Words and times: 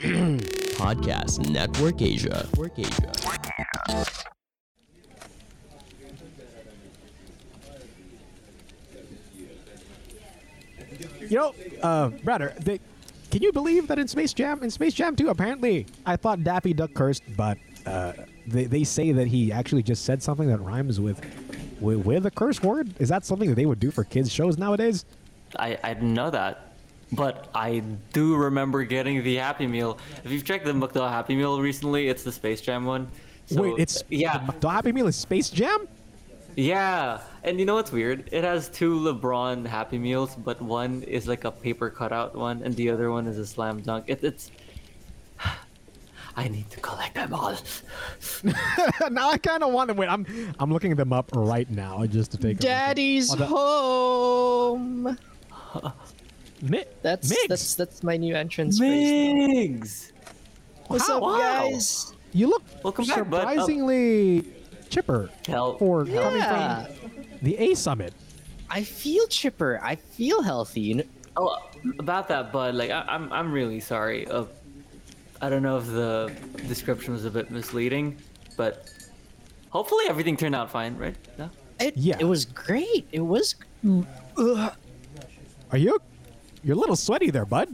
Podcast 0.80 1.46
Network 1.50 2.00
Asia. 2.00 2.48
Network 2.50 2.78
Asia. 2.78 3.12
You 11.20 11.36
know, 11.36 11.54
uh, 11.82 12.08
brother, 12.24 12.54
they, 12.60 12.80
can 13.30 13.42
you 13.42 13.52
believe 13.52 13.88
that 13.88 13.98
in 13.98 14.08
Space 14.08 14.32
Jam, 14.32 14.62
in 14.62 14.70
Space 14.70 14.94
Jam 14.94 15.14
2, 15.14 15.28
apparently, 15.28 15.84
I 16.06 16.16
thought 16.16 16.42
Daffy 16.44 16.72
Duck 16.72 16.94
cursed, 16.94 17.24
but 17.36 17.58
uh, 17.84 18.14
they, 18.46 18.64
they 18.64 18.84
say 18.84 19.12
that 19.12 19.26
he 19.26 19.52
actually 19.52 19.82
just 19.82 20.06
said 20.06 20.22
something 20.22 20.48
that 20.48 20.62
rhymes 20.62 20.98
with, 20.98 21.20
with 21.78 22.06
with 22.06 22.24
a 22.24 22.30
curse 22.30 22.62
word. 22.62 22.94
Is 22.98 23.10
that 23.10 23.26
something 23.26 23.50
that 23.50 23.56
they 23.56 23.66
would 23.66 23.80
do 23.80 23.90
for 23.90 24.04
kids 24.04 24.32
shows 24.32 24.56
nowadays? 24.56 25.04
I, 25.58 25.78
I 25.84 25.92
didn't 25.92 26.14
know 26.14 26.30
that. 26.30 26.69
But 27.12 27.48
I 27.54 27.82
do 28.12 28.36
remember 28.36 28.84
getting 28.84 29.22
the 29.24 29.36
Happy 29.36 29.66
Meal. 29.66 29.98
If 30.24 30.30
you've 30.30 30.44
checked 30.44 30.64
the 30.64 30.72
McDo 30.72 31.08
Happy 31.10 31.34
Meal 31.34 31.60
recently, 31.60 32.08
it's 32.08 32.22
the 32.22 32.30
Space 32.32 32.60
Jam 32.60 32.84
one. 32.84 33.08
So, 33.46 33.62
Wait, 33.62 33.74
it's 33.78 34.04
yeah, 34.10 34.46
The 34.60 34.68
Happy 34.68 34.92
Meal 34.92 35.08
is 35.08 35.16
Space 35.16 35.50
Jam. 35.50 35.88
yeah. 36.56 37.20
And 37.42 37.58
you 37.58 37.64
know 37.66 37.74
what's 37.74 37.90
weird? 37.90 38.28
It 38.32 38.44
has 38.44 38.68
two 38.68 38.94
LeBron 39.00 39.66
Happy 39.66 39.98
Meals, 39.98 40.36
but 40.36 40.60
one 40.62 41.02
is 41.04 41.26
like 41.26 41.44
a 41.44 41.50
paper 41.50 41.90
cutout 41.90 42.36
one, 42.36 42.62
and 42.62 42.76
the 42.76 42.90
other 42.90 43.10
one 43.10 43.26
is 43.26 43.38
a 43.38 43.46
slam 43.46 43.80
dunk. 43.80 44.04
It, 44.08 44.22
it's. 44.22 44.50
I 46.36 46.46
need 46.46 46.70
to 46.70 46.78
collect 46.80 47.16
them 47.16 47.34
all. 47.34 47.56
now 49.10 49.30
I 49.30 49.38
kind 49.38 49.64
of 49.64 49.72
want 49.72 49.88
to 49.88 49.94
wait. 49.94 50.08
I'm 50.08 50.24
I'm 50.60 50.72
looking 50.72 50.94
them 50.94 51.12
up 51.12 51.28
right 51.34 51.68
now 51.68 52.06
just 52.06 52.30
to 52.32 52.36
take. 52.38 52.44
a 52.44 52.50
look 52.52 52.60
Daddy's 52.60 53.32
Oh, 53.32 53.36
the- 53.36 53.46
home. 53.46 55.18
Mi- 56.62 56.84
That's 57.02 57.32
Migs, 57.32 57.48
that's 57.48 57.74
that's 57.74 58.02
my 58.02 58.16
new 58.16 58.34
entrance 58.36 58.78
phrase. 58.78 60.12
Migs! 60.12 60.12
What's 60.88 61.06
How- 61.08 61.16
up, 61.16 61.22
wow. 61.22 61.38
guys? 61.70 62.12
you 62.32 62.48
look 62.48 62.62
Welcome 62.84 63.06
back, 63.06 63.28
bud. 63.30 63.38
Surprisingly 63.40 64.44
chipper 64.90 65.30
Hell, 65.46 65.78
for 65.78 66.04
coming 66.04 66.14
Yeah, 66.14 66.84
from 66.84 67.10
the 67.42 67.56
A 67.58 67.74
Summit. 67.74 68.12
I 68.68 68.82
feel 68.84 69.26
chipper. 69.28 69.80
I 69.82 69.96
feel 69.96 70.42
healthy. 70.42 70.80
You 70.82 70.94
know, 70.96 71.04
Oh, 71.36 71.56
about 71.98 72.28
that, 72.28 72.52
bud. 72.52 72.74
Like, 72.74 72.90
I, 72.90 73.04
I'm, 73.08 73.32
I'm 73.32 73.52
really 73.52 73.80
sorry. 73.80 74.26
Uh, 74.26 74.44
I 75.40 75.48
don't 75.48 75.62
know 75.62 75.78
if 75.78 75.86
the 75.86 76.30
description 76.68 77.12
was 77.14 77.24
a 77.24 77.30
bit 77.30 77.50
misleading, 77.50 78.18
but 78.56 78.90
hopefully 79.70 80.04
everything 80.08 80.36
turned 80.36 80.54
out 80.54 80.70
fine, 80.70 80.96
right? 80.98 81.16
No? 81.38 81.48
it, 81.80 81.96
Yeah. 81.96 82.16
it 82.18 82.24
was 82.24 82.44
great. 82.44 83.06
It 83.12 83.20
was. 83.20 83.54
Ugh. 83.86 84.72
Are 85.72 85.78
you? 85.78 85.98
You're 86.64 86.76
a 86.76 86.78
little 86.78 86.96
sweaty 86.96 87.30
there, 87.30 87.46
bud. 87.46 87.68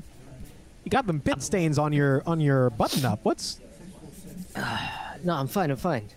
You 0.84 0.90
got 0.90 1.06
them 1.06 1.20
pit 1.20 1.42
stains 1.42 1.78
on 1.78 1.92
your 1.92 2.22
on 2.26 2.40
your 2.40 2.70
button 2.70 3.04
up. 3.04 3.20
What's 3.24 3.58
No, 5.24 5.34
I'm 5.34 5.48
fine. 5.48 5.70
I'm 5.70 5.76
fine. 5.76 6.08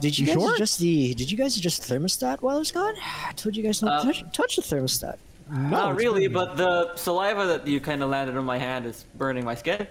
Did 0.00 0.16
you, 0.18 0.26
You 0.26 0.34
guys 0.34 0.42
sure? 0.42 0.54
adjust 0.54 0.78
the? 0.78 1.14
Did 1.14 1.30
you 1.30 1.36
guys 1.36 1.56
adjust 1.56 1.86
the 1.88 1.94
thermostat 1.94 2.40
while 2.40 2.56
I 2.56 2.58
was 2.58 2.70
gone? 2.70 2.94
I 3.26 3.32
told 3.32 3.56
you 3.56 3.62
guys 3.64 3.82
not 3.82 4.00
Uh, 4.06 4.12
to 4.12 4.22
touch, 4.22 4.32
touch 4.32 4.56
the 4.56 4.62
thermostat. 4.62 5.16
no? 5.50 5.56
Not 5.70 5.96
really, 5.96 6.28
been- 6.28 6.34
but 6.34 6.56
the 6.56 6.94
saliva 6.96 7.46
that 7.46 7.66
you 7.66 7.80
kind 7.80 8.02
of 8.02 8.10
landed 8.10 8.36
on 8.36 8.44
my 8.44 8.58
hand 8.58 8.86
is 8.86 9.04
burning 9.16 9.44
my 9.44 9.54
skin. 9.56 9.86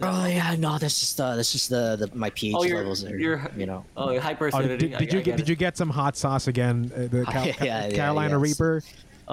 Oh 0.00 0.26
yeah, 0.26 0.54
no, 0.58 0.78
that's 0.78 1.00
just 1.00 1.20
uh, 1.20 1.36
that's 1.36 1.52
just 1.52 1.70
the, 1.70 1.96
the 1.96 2.10
my 2.16 2.30
pH 2.30 2.54
Oh, 2.56 2.64
you're, 2.64 2.78
levels 2.78 3.04
are 3.04 3.16
you're, 3.18 3.50
you 3.56 3.66
know. 3.66 3.84
Oh, 3.96 4.10
Oh, 4.10 4.18
hyperacidity. 4.20 4.78
did, 4.78 4.98
did 4.98 5.12
you 5.12 5.22
get, 5.22 5.36
did 5.36 5.48
you 5.48 5.54
get 5.56 5.76
some 5.76 5.90
hot 5.90 6.16
sauce 6.16 6.46
again? 6.48 6.90
Uh, 6.94 7.06
the 7.08 7.24
Cal- 7.30 7.46
yeah, 7.46 7.54
yeah, 7.62 7.90
Carolina 7.90 8.38
yes. 8.40 8.58
Reaper. 8.60 8.82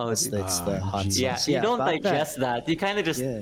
Oh, 0.02 0.10
It's, 0.10 0.24
dude. 0.24 0.36
it's 0.40 0.60
the 0.60 0.78
Ah, 0.78 0.80
hot 0.80 1.04
geez. 1.06 1.20
yeah, 1.20 1.36
sauce. 1.36 1.48
you 1.50 1.62
don't 1.62 1.76
about 1.82 1.92
that. 1.92 2.04
digest 2.04 2.40
that. 2.40 2.70
You 2.70 2.78
kind 2.78 2.98
of 3.00 3.06
just 3.06 3.20
Yeah. 3.22 3.42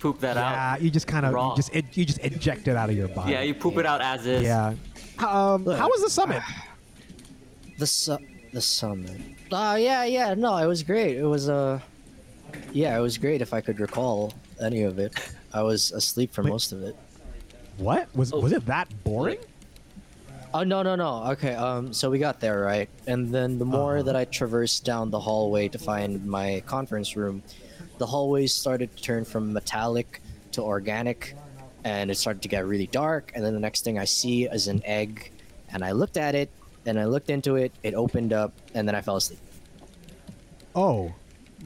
poop 0.00 0.20
that 0.20 0.36
Yeah, 0.36 0.42
out. 0.48 0.78
Yeah, 0.78 0.84
you 0.84 0.90
just 0.90 1.06
kind 1.06 1.24
of 1.24 1.32
you 1.32 1.52
just 1.56 1.74
ed- 1.74 1.88
you 1.94 2.04
just 2.04 2.18
eject 2.22 2.68
it 2.68 2.76
out 2.76 2.90
of 2.90 2.96
your 2.96 3.08
body. 3.08 3.32
Yeah, 3.32 3.40
you 3.42 3.54
poop 3.54 3.78
it 3.78 3.86
out 3.86 4.00
as 4.02 4.26
is. 4.26 4.42
Yeah. 4.42 4.74
Um, 5.18 5.64
how 5.64 5.88
was 5.88 6.02
the 6.02 6.10
summit? 6.10 6.42
The 7.78 7.86
su- 7.88 8.18
the 8.52 8.60
summit. 8.60 9.20
Oh 9.50 9.74
yeah, 9.74 10.04
yeah. 10.04 10.34
No, 10.34 10.56
it 10.58 10.66
was 10.66 10.82
great. 10.84 11.16
It 11.16 11.24
was 11.26 11.48
uh, 11.48 11.80
yeah, 12.72 12.96
it 12.96 13.00
was 13.00 13.18
great. 13.18 13.42
If 13.42 13.52
I 13.52 13.60
could 13.60 13.80
recall 13.80 14.32
any 14.60 14.82
of 14.82 14.98
it, 15.00 15.12
I 15.52 15.62
was 15.62 15.90
asleep 15.90 16.32
for 16.32 16.42
Wait. 16.44 16.50
most 16.50 16.70
of 16.72 16.82
it. 16.84 16.94
What 17.78 18.06
was 18.14 18.32
Oh. 18.32 18.38
was 18.40 18.52
it 18.52 18.64
that 18.66 18.86
boring? 19.02 19.38
Oh 20.56 20.62
no 20.62 20.82
no 20.84 20.94
no. 20.94 21.24
Okay. 21.32 21.54
Um. 21.54 21.92
So 21.92 22.10
we 22.10 22.18
got 22.20 22.38
there 22.40 22.60
right, 22.60 22.88
and 23.08 23.34
then 23.34 23.58
the 23.58 23.64
more 23.64 23.94
Uh-huh. 23.96 24.02
that 24.04 24.14
I 24.16 24.24
traversed 24.24 24.84
down 24.84 25.10
the 25.10 25.18
hallway 25.18 25.68
to 25.68 25.78
find 25.78 26.24
my 26.24 26.62
conference 26.64 27.16
room, 27.16 27.42
the 27.98 28.06
hallways 28.06 28.54
started 28.54 28.96
to 28.96 29.02
turn 29.02 29.24
from 29.24 29.52
metallic 29.52 30.22
to 30.52 30.62
organic, 30.62 31.34
and 31.82 32.08
it 32.08 32.16
started 32.16 32.40
to 32.42 32.48
get 32.48 32.64
really 32.66 32.86
dark. 32.86 33.32
And 33.34 33.44
then 33.44 33.52
the 33.52 33.58
next 33.60 33.82
thing 33.82 33.98
I 33.98 34.04
see 34.04 34.44
is 34.44 34.68
an 34.68 34.80
egg, 34.84 35.32
and 35.72 35.82
I 35.84 35.90
looked 35.90 36.16
at 36.16 36.36
it, 36.36 36.50
and 36.86 37.00
I 37.00 37.06
looked 37.06 37.30
into 37.30 37.56
it. 37.56 37.72
It 37.82 37.94
opened 37.94 38.32
up, 38.32 38.52
and 38.74 38.86
then 38.86 38.94
I 38.94 39.00
fell 39.00 39.16
asleep. 39.16 39.40
Oh, 40.76 41.12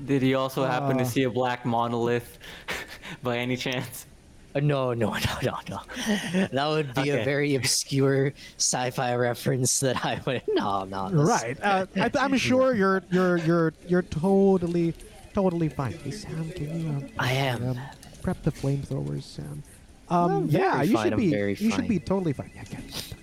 Did 0.06 0.22
he 0.22 0.32
also 0.34 0.64
happen 0.64 0.96
to 0.96 1.02
Uh. 1.04 1.06
see 1.06 1.24
a 1.24 1.30
black 1.30 1.66
monolith 1.66 2.38
by 3.22 3.36
any 3.38 3.56
chance? 3.56 4.06
Uh, 4.54 4.60
no, 4.60 4.92
no, 4.94 5.10
no, 5.12 5.18
no, 5.42 5.58
no. 5.68 5.80
That 6.52 6.66
would 6.68 6.94
be 6.94 7.10
a 7.10 7.22
very 7.24 7.54
obscure 7.54 8.32
sci-fi 8.56 9.14
reference 9.14 9.80
that 9.80 10.04
I 10.04 10.20
would. 10.26 10.42
No, 10.54 10.84
no. 10.84 11.08
right. 11.10 11.56
Uh, 11.62 11.86
I, 11.96 12.10
I'm 12.18 12.36
sure 12.36 12.74
you're 12.74 13.02
you're 13.10 13.36
you're 13.38 13.72
you're 13.86 14.02
totally 14.02 14.94
totally 15.34 15.68
fine. 15.68 15.92
Hey 15.92 16.10
Sam, 16.10 16.50
can 16.52 16.80
you 16.80 16.88
um, 16.88 17.08
I 17.18 17.32
am. 17.32 17.68
um, 17.70 17.80
prep 18.22 18.42
the 18.42 18.50
flamethrowers, 18.50 19.22
Sam? 19.24 19.62
Um, 20.10 20.46
yeah, 20.48 20.82
you 20.82 20.94
fine, 20.94 21.10
should 21.10 21.16
be 21.18 21.26
you 21.26 21.70
should 21.70 21.86
be 21.86 21.98
totally 21.98 22.32
fine. 22.32 22.50
Yeah, 22.56 22.64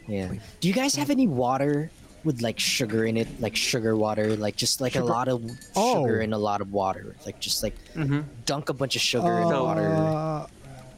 yeah. 0.07 0.34
Do 0.59 0.68
you 0.68 0.74
guys 0.74 0.96
have 0.96 1.09
any 1.09 1.28
water 1.28 1.90
with 2.24 2.42
like 2.42 2.59
sugar 2.59 3.06
in 3.06 3.18
it, 3.18 3.28
like 3.42 3.56
sugar 3.56 3.96
water, 3.97 4.36
like 4.38 4.56
just 4.56 4.80
like 4.81 4.94
Sugar- 4.94 5.03
a 5.06 5.07
lot 5.07 5.28
of 5.28 5.44
Oh. 5.75 6.03
sugar 6.06 6.19
and 6.22 6.34
a 6.34 6.38
lot 6.38 6.62
of 6.62 6.72
water, 6.72 7.16
like 7.25 7.40
just 7.40 7.63
like 7.63 7.75
Mm-hmm. 7.96 8.22
dunk 8.46 8.69
a 8.69 8.74
bunch 8.74 8.96
of 8.96 9.02
sugar 9.02 9.40
in 9.40 9.50
the 9.50 9.62
water. 9.63 10.47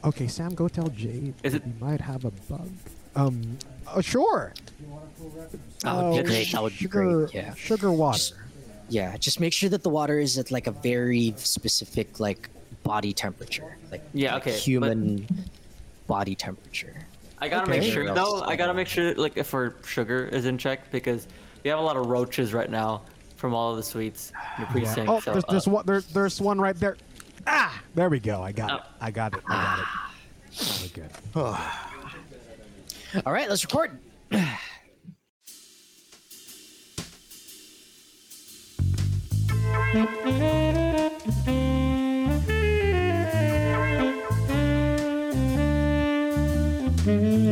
Okay, 0.04 0.28
Sam, 0.28 0.54
go 0.54 0.68
tell 0.68 0.88
Jade. 0.88 1.34
Is 1.42 1.54
it- 1.54 1.64
We 1.66 1.72
might 1.80 2.00
have 2.00 2.24
a 2.24 2.30
bug. 2.30 2.68
Um, 3.16 3.58
uh, 3.86 4.00
sure. 4.00 4.52
That 5.82 5.96
would 5.96 6.12
be 6.12 6.18
Uh, 6.20 6.22
great. 6.22 6.52
That 6.52 6.62
would 6.62 6.72
be 6.72 6.76
sugar, 6.78 7.02
great. 7.26 7.34
Yeah. 7.34 7.54
Sugar 7.54 7.90
water. 7.90 8.36
Yeah. 8.88 9.16
Just 9.16 9.40
make 9.40 9.52
sure 9.52 9.68
that 9.70 9.82
the 9.82 9.88
water 9.90 10.18
is 10.20 10.38
at 10.38 10.50
like 10.50 10.66
a 10.66 10.70
very 10.72 11.34
specific 11.36 12.20
like 12.20 12.48
body 12.84 13.12
temperature, 13.12 13.76
like 13.90 14.02
Yeah, 14.14 14.34
like 14.34 14.42
okay, 14.42 14.50
but- 14.52 14.60
human 14.60 15.26
body 16.06 16.34
temperature. 16.34 16.94
I 17.40 17.48
gotta 17.48 17.70
Okay. 17.70 17.80
make 17.80 17.92
sure 17.92 18.10
Or 18.10 18.14
though. 18.14 18.42
I 18.42 18.56
gotta 18.56 18.74
make 18.74 18.88
sure 18.88 19.14
like 19.14 19.36
if 19.36 19.52
our 19.54 19.74
sugar 19.86 20.26
is 20.26 20.46
in 20.46 20.58
check 20.58 20.90
because 20.90 21.26
we 21.64 21.70
have 21.70 21.78
a 21.78 21.82
lot 21.82 21.96
of 21.96 22.06
roaches 22.06 22.52
right 22.54 22.70
now 22.70 23.02
from 23.36 23.54
all 23.54 23.70
of 23.72 23.76
the 23.76 23.82
sweets 23.82 24.32
in 24.58 24.62
the 24.64 24.66
Yeah. 24.66 24.72
precinct. 24.72 25.08
Oh, 25.10 25.20
so, 25.20 25.32
there's, 25.32 25.44
uh, 25.44 25.50
there's 25.52 25.68
one. 25.68 25.86
There, 25.86 26.00
there's 26.00 26.40
one 26.40 26.60
right 26.60 26.78
there. 26.78 26.96
Ah, 27.50 27.82
there 27.94 28.10
we 28.10 28.20
go. 28.20 28.42
I 28.42 28.52
got 28.52 28.70
it. 28.70 28.80
Oh. 28.84 28.94
I 29.00 29.10
got 29.10 29.32
it. 29.32 29.40
I 29.48 29.64
got 29.64 29.78
it. 29.78 29.86
Very 30.52 30.90
good. 30.90 31.10
All 33.24 33.32
right, 33.32 33.48
let's 33.48 33.64
record. 33.64 33.98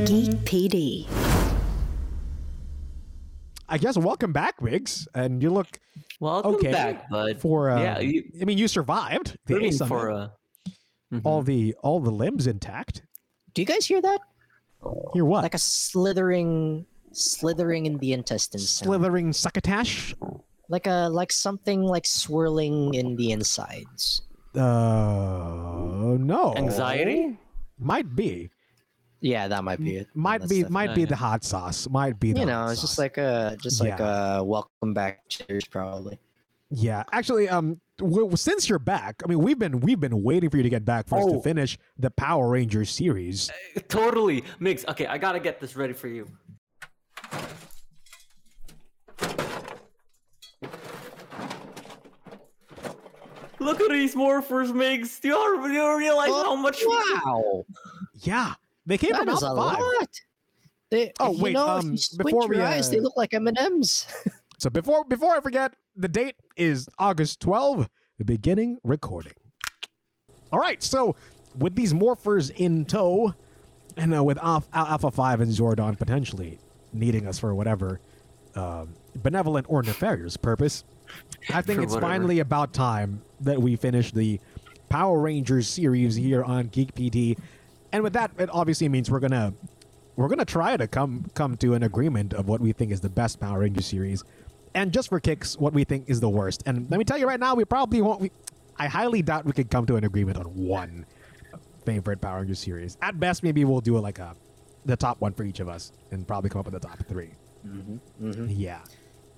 Geek 0.06 0.36
PD. 0.44 1.35
I 3.68 3.78
guess 3.78 3.96
welcome 3.96 4.32
back, 4.32 4.60
Migs, 4.60 5.06
and 5.14 5.42
you 5.42 5.50
look 5.50 5.78
welcome 6.20 6.54
okay 6.56 6.72
back, 6.72 7.10
bud. 7.10 7.40
for. 7.40 7.70
Uh, 7.70 7.80
yeah, 7.82 7.98
you, 7.98 8.24
I 8.40 8.44
mean, 8.44 8.58
you 8.58 8.68
survived 8.68 9.36
the 9.46 9.56
A 9.64 9.72
summit. 9.72 9.88
for 9.88 10.10
uh, 10.10 10.28
all 11.24 11.42
the 11.42 11.74
all 11.82 11.98
the 12.00 12.10
limbs 12.10 12.46
intact. 12.46 13.02
Do 13.54 13.62
you 13.62 13.66
guys 13.66 13.86
hear 13.86 14.00
that? 14.00 14.20
Hear 15.14 15.24
what? 15.24 15.42
Like 15.42 15.54
a 15.54 15.58
slithering, 15.58 16.86
slithering 17.12 17.86
in 17.86 17.98
the 17.98 18.12
intestines. 18.12 18.70
sound. 18.70 18.86
slithering 18.86 19.32
succotash. 19.32 20.14
like 20.68 20.86
a 20.86 21.08
like 21.10 21.32
something 21.32 21.82
like 21.82 22.06
swirling 22.06 22.94
in 22.94 23.16
the 23.16 23.32
insides. 23.32 24.22
Uh, 24.54 26.16
no. 26.20 26.54
Anxiety? 26.56 27.38
Might 27.78 28.14
be. 28.14 28.50
Yeah, 29.20 29.48
that 29.48 29.64
might 29.64 29.78
be 29.82 29.96
it. 29.96 30.08
Might 30.14 30.46
be. 30.48 30.62
the- 30.62 30.70
Might 30.70 30.94
be 30.94 31.00
yeah. 31.02 31.06
the 31.08 31.16
hot 31.16 31.42
sauce. 31.44 31.88
Might 31.88 32.20
be 32.20 32.32
the. 32.32 32.40
You 32.40 32.46
know, 32.46 32.62
hot 32.64 32.72
it's 32.72 32.80
just 32.82 32.98
like 32.98 33.16
a 33.18 33.56
just 33.62 33.80
like 33.80 33.98
Yeah. 33.98 34.38
a 34.38 34.44
welcome 34.44 34.92
back 34.94 35.22
cheers 35.28 35.64
probably. 35.64 36.18
Yeah, 36.70 37.04
actually, 37.12 37.48
um, 37.48 37.80
w- 37.98 38.34
since 38.36 38.68
you're 38.68 38.80
back, 38.80 39.22
I 39.24 39.28
mean, 39.28 39.38
we've 39.38 39.58
been 39.58 39.80
we've 39.80 40.00
been 40.00 40.22
waiting 40.22 40.50
for 40.50 40.56
you 40.56 40.64
to 40.64 40.68
get 40.68 40.84
back 40.84 41.08
for 41.08 41.18
us 41.18 41.24
to 41.26 41.34
Oh. 41.36 41.40
finish 41.40 41.78
the 41.98 42.10
Power 42.10 42.48
Rangers 42.50 42.90
series. 42.90 43.50
totally 43.88 44.44
mix. 44.58 44.84
Okay, 44.88 45.06
I 45.06 45.16
gotta 45.18 45.38
get 45.40 45.60
this 45.60 45.76
ready 45.76 45.92
for 45.92 46.08
you. 46.08 46.26
Look 53.58 53.80
at 53.80 53.90
these 53.90 54.14
morphers, 54.14 54.70
Migs. 54.70 55.20
Do 55.20 55.28
you, 55.28 55.62
do 55.66 55.72
you 55.72 55.98
realize 55.98 56.28
how 56.28 56.54
much? 56.54 56.82
Wow, 56.84 57.64
Yeah, 58.20 58.54
they 58.86 58.96
came 58.98 59.10
that 59.12 59.20
from 59.24 59.28
is 59.30 59.42
a 59.42 59.46
Alpha 59.46 59.62
5. 59.74 59.80
lot. 59.80 60.08
They, 60.90 61.12
Oh, 61.18 61.32
you 61.32 61.42
wait, 61.42 61.52
know, 61.54 61.68
um, 61.68 61.92
you 61.94 61.98
before 62.18 62.42
your 62.44 62.48
we, 62.48 62.60
eyes, 62.62 62.88
uh, 62.88 62.92
they 62.92 63.00
look 63.00 63.16
like 63.16 63.34
M 63.34 63.46
and 63.48 63.58
M's. 63.58 64.06
So 64.58 64.70
before 64.70 65.04
before 65.04 65.36
I 65.36 65.40
forget, 65.42 65.74
the 65.94 66.08
date 66.08 66.36
is 66.56 66.88
August 66.98 67.40
12, 67.40 67.90
the 68.16 68.24
beginning 68.24 68.78
recording. 68.82 69.34
All 70.50 70.58
right, 70.58 70.82
so 70.82 71.14
with 71.58 71.74
these 71.74 71.92
morphers 71.92 72.50
in 72.56 72.86
tow, 72.86 73.34
and 73.98 74.16
uh, 74.16 74.24
with 74.24 74.38
Alpha, 74.42 74.66
Alpha 74.72 75.10
5 75.10 75.40
and 75.42 75.52
Zordon 75.52 75.98
potentially 75.98 76.58
needing 76.94 77.26
us 77.26 77.38
for 77.38 77.54
whatever 77.54 78.00
um, 78.54 78.94
benevolent 79.16 79.66
or 79.68 79.82
nefarious 79.82 80.38
purpose, 80.38 80.84
I 81.52 81.60
think 81.60 81.82
it's 81.82 81.92
whatever. 81.92 82.12
finally 82.12 82.38
about 82.38 82.72
time 82.72 83.20
that 83.40 83.60
we 83.60 83.76
finish 83.76 84.10
the 84.10 84.40
Power 84.88 85.18
Rangers 85.20 85.68
series 85.68 86.14
here 86.16 86.42
on 86.42 86.68
Geek 86.68 86.94
PD. 86.94 87.36
And 87.96 88.02
with 88.02 88.12
that, 88.12 88.30
it 88.36 88.50
obviously 88.52 88.90
means 88.90 89.10
we're 89.10 89.20
gonna 89.20 89.54
we're 90.16 90.28
gonna 90.28 90.44
try 90.44 90.76
to 90.76 90.86
come 90.86 91.24
come 91.32 91.56
to 91.56 91.72
an 91.72 91.82
agreement 91.82 92.34
of 92.34 92.46
what 92.46 92.60
we 92.60 92.72
think 92.72 92.92
is 92.92 93.00
the 93.00 93.08
best 93.08 93.40
Power 93.40 93.60
Ranger 93.60 93.80
series, 93.80 94.22
and 94.74 94.92
just 94.92 95.08
for 95.08 95.18
kicks, 95.18 95.56
what 95.56 95.72
we 95.72 95.82
think 95.84 96.04
is 96.10 96.20
the 96.20 96.28
worst. 96.28 96.62
And 96.66 96.90
let 96.90 96.98
me 96.98 97.04
tell 97.06 97.16
you 97.16 97.26
right 97.26 97.40
now, 97.40 97.54
we 97.54 97.64
probably 97.64 98.02
won't. 98.02 98.20
We, 98.20 98.30
I 98.76 98.86
highly 98.86 99.22
doubt 99.22 99.46
we 99.46 99.52
could 99.52 99.70
come 99.70 99.86
to 99.86 99.96
an 99.96 100.04
agreement 100.04 100.36
on 100.36 100.44
one 100.44 101.06
favorite 101.86 102.20
Power 102.20 102.40
Ranger 102.40 102.54
series. 102.54 102.98
At 103.00 103.18
best, 103.18 103.42
maybe 103.42 103.64
we'll 103.64 103.80
do 103.80 103.98
like 103.98 104.18
a 104.18 104.36
the 104.84 104.94
top 104.98 105.18
one 105.22 105.32
for 105.32 105.44
each 105.44 105.60
of 105.60 105.68
us, 105.70 105.90
and 106.10 106.28
probably 106.28 106.50
come 106.50 106.58
up 106.60 106.66
with 106.70 106.74
the 106.74 106.86
top 106.86 106.98
3 107.08 107.30
Mm-hmm, 107.66 108.46
Yeah. 108.50 108.80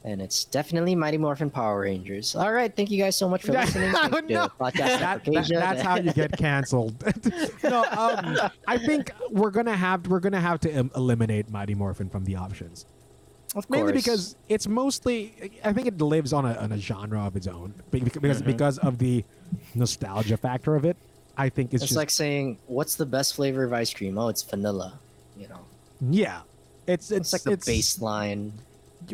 And 0.05 0.23
it's 0.23 0.45
definitely 0.45 0.95
Mighty 0.95 1.19
Morphin 1.19 1.51
Power 1.51 1.81
Rangers. 1.81 2.35
All 2.37 2.53
right, 2.53 2.75
thank 2.75 2.91
you 2.91 2.99
guys 3.03 3.17
so 3.17 3.29
much 3.29 3.43
for 3.43 3.53
listening. 3.63 3.93
You, 3.93 4.23
no. 4.29 4.49
That- 4.61 4.75
that- 4.75 5.25
that's 5.51 5.83
how 5.83 5.97
you 5.97 6.13
get 6.13 6.33
canceled. 6.39 6.95
no, 7.65 7.85
um, 7.91 8.39
I 8.67 8.79
think 8.79 9.11
we're 9.31 9.51
gonna 9.51 9.77
have 9.77 10.07
we're 10.07 10.21
gonna 10.21 10.41
have 10.41 10.61
to 10.61 10.73
um, 10.81 10.91
eliminate 10.97 11.51
Mighty 11.51 11.75
Morphin 11.75 12.09
from 12.09 12.25
the 12.25 12.37
options. 12.37 12.87
of 13.57 13.69
Mainly 13.71 13.93
course. 13.93 14.05
because 14.05 14.37
it's 14.49 14.67
mostly, 14.69 15.53
I 15.65 15.73
think 15.73 15.87
it 15.89 15.99
lives 16.01 16.33
on 16.33 16.45
a, 16.45 16.55
on 16.55 16.71
a 16.73 16.79
genre 16.79 17.25
of 17.27 17.35
its 17.37 17.47
own. 17.47 17.75
Because 17.91 18.13
because, 18.13 18.39
Mm-hmm. 18.39 18.47
because 18.47 18.79
of 18.79 18.99
the 18.99 19.25
nostalgia 19.75 20.37
factor 20.37 20.77
of 20.77 20.85
it, 20.85 20.97
I 21.37 21.49
think 21.49 21.73
it's, 21.73 21.83
it's 21.83 21.91
just 21.91 21.97
like 21.97 22.11
saying, 22.11 22.59
"What's 22.67 22.95
the 22.97 23.07
best 23.07 23.35
flavor 23.35 23.65
of 23.65 23.73
ice 23.73 23.93
cream?" 23.93 24.19
Oh, 24.19 24.29
it's 24.29 24.43
vanilla. 24.43 24.99
You 25.37 25.49
know, 25.49 25.61
yeah, 26.11 26.41
it's 26.87 27.11
it's, 27.11 27.33
it's 27.33 27.33
like 27.33 27.43
the 27.43 27.53
it's, 27.53 27.67
baseline. 27.97 28.51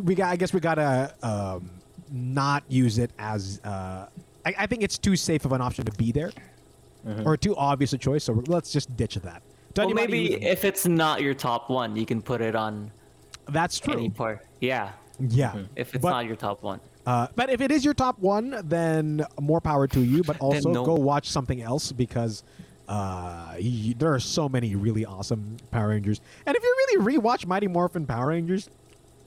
We 0.02 0.14
got, 0.14 0.31
I 0.31 0.37
guess 0.37 0.52
we 0.52 0.61
gotta 0.61 1.14
um, 1.23 1.70
not 2.11 2.64
use 2.69 2.99
it 2.99 3.11
as. 3.19 3.61
Uh, 3.64 4.06
I, 4.46 4.55
I 4.58 4.67
think 4.67 4.82
it's 4.82 4.99
too 4.99 5.17
safe 5.17 5.44
of 5.44 5.52
an 5.52 5.61
option 5.61 5.85
to 5.85 5.93
be 5.93 6.12
there, 6.12 6.32
Mm-hmm. 7.06 7.29
or 7.29 7.37
too 7.37 7.55
obvious 7.56 7.93
a 7.93 7.99
choice. 7.99 8.25
So 8.25 8.43
let's 8.46 8.73
just 8.73 8.96
ditch 8.96 9.17
that. 9.17 9.43
To 9.75 9.85
Well, 9.85 9.94
maybe 9.94 10.43
if 10.43 10.64
it's 10.64 10.87
not 10.87 11.20
your 11.20 11.35
top 11.35 11.69
one, 11.69 11.96
you 11.96 12.06
can 12.06 12.23
put 12.23 12.41
it 12.41 12.55
on 12.56 12.91
that's 13.46 13.79
true. 13.79 13.93
any 13.93 14.08
part. 14.08 14.44
Yeah, 14.61 14.93
Yeah, 15.20 15.64
if 15.76 15.94
it's 15.94 16.00
But- 16.02 16.11
not 16.11 16.25
your 16.25 16.37
top 16.37 16.62
one. 16.62 16.81
Uh, 17.06 17.26
but 17.37 17.50
if 17.50 17.61
it 17.61 17.70
is 17.70 17.85
your 17.85 17.93
top 17.93 18.19
one, 18.20 18.58
then 18.64 19.26
more 19.38 19.61
power 19.61 19.87
to 19.88 20.00
you. 20.00 20.23
But 20.23 20.38
also 20.40 20.73
no. 20.73 20.85
go 20.87 20.94
watch 20.94 21.29
something 21.29 21.61
else 21.61 21.93
because 21.93 22.43
uh, 22.88 23.52
y 23.61 23.94
there 23.99 24.12
are 24.14 24.19
so 24.20 24.49
many 24.49 24.75
really 24.75 25.05
awesome 25.05 25.58
Power 25.70 25.88
Rangers. 25.88 26.23
And 26.47 26.56
if 26.56 26.62
you 26.62 26.75
really 26.97 27.19
rewatch 27.19 27.47
Mighty 27.47 27.67
Morphin 27.67 28.06
Power 28.06 28.29
Rangers, 28.29 28.70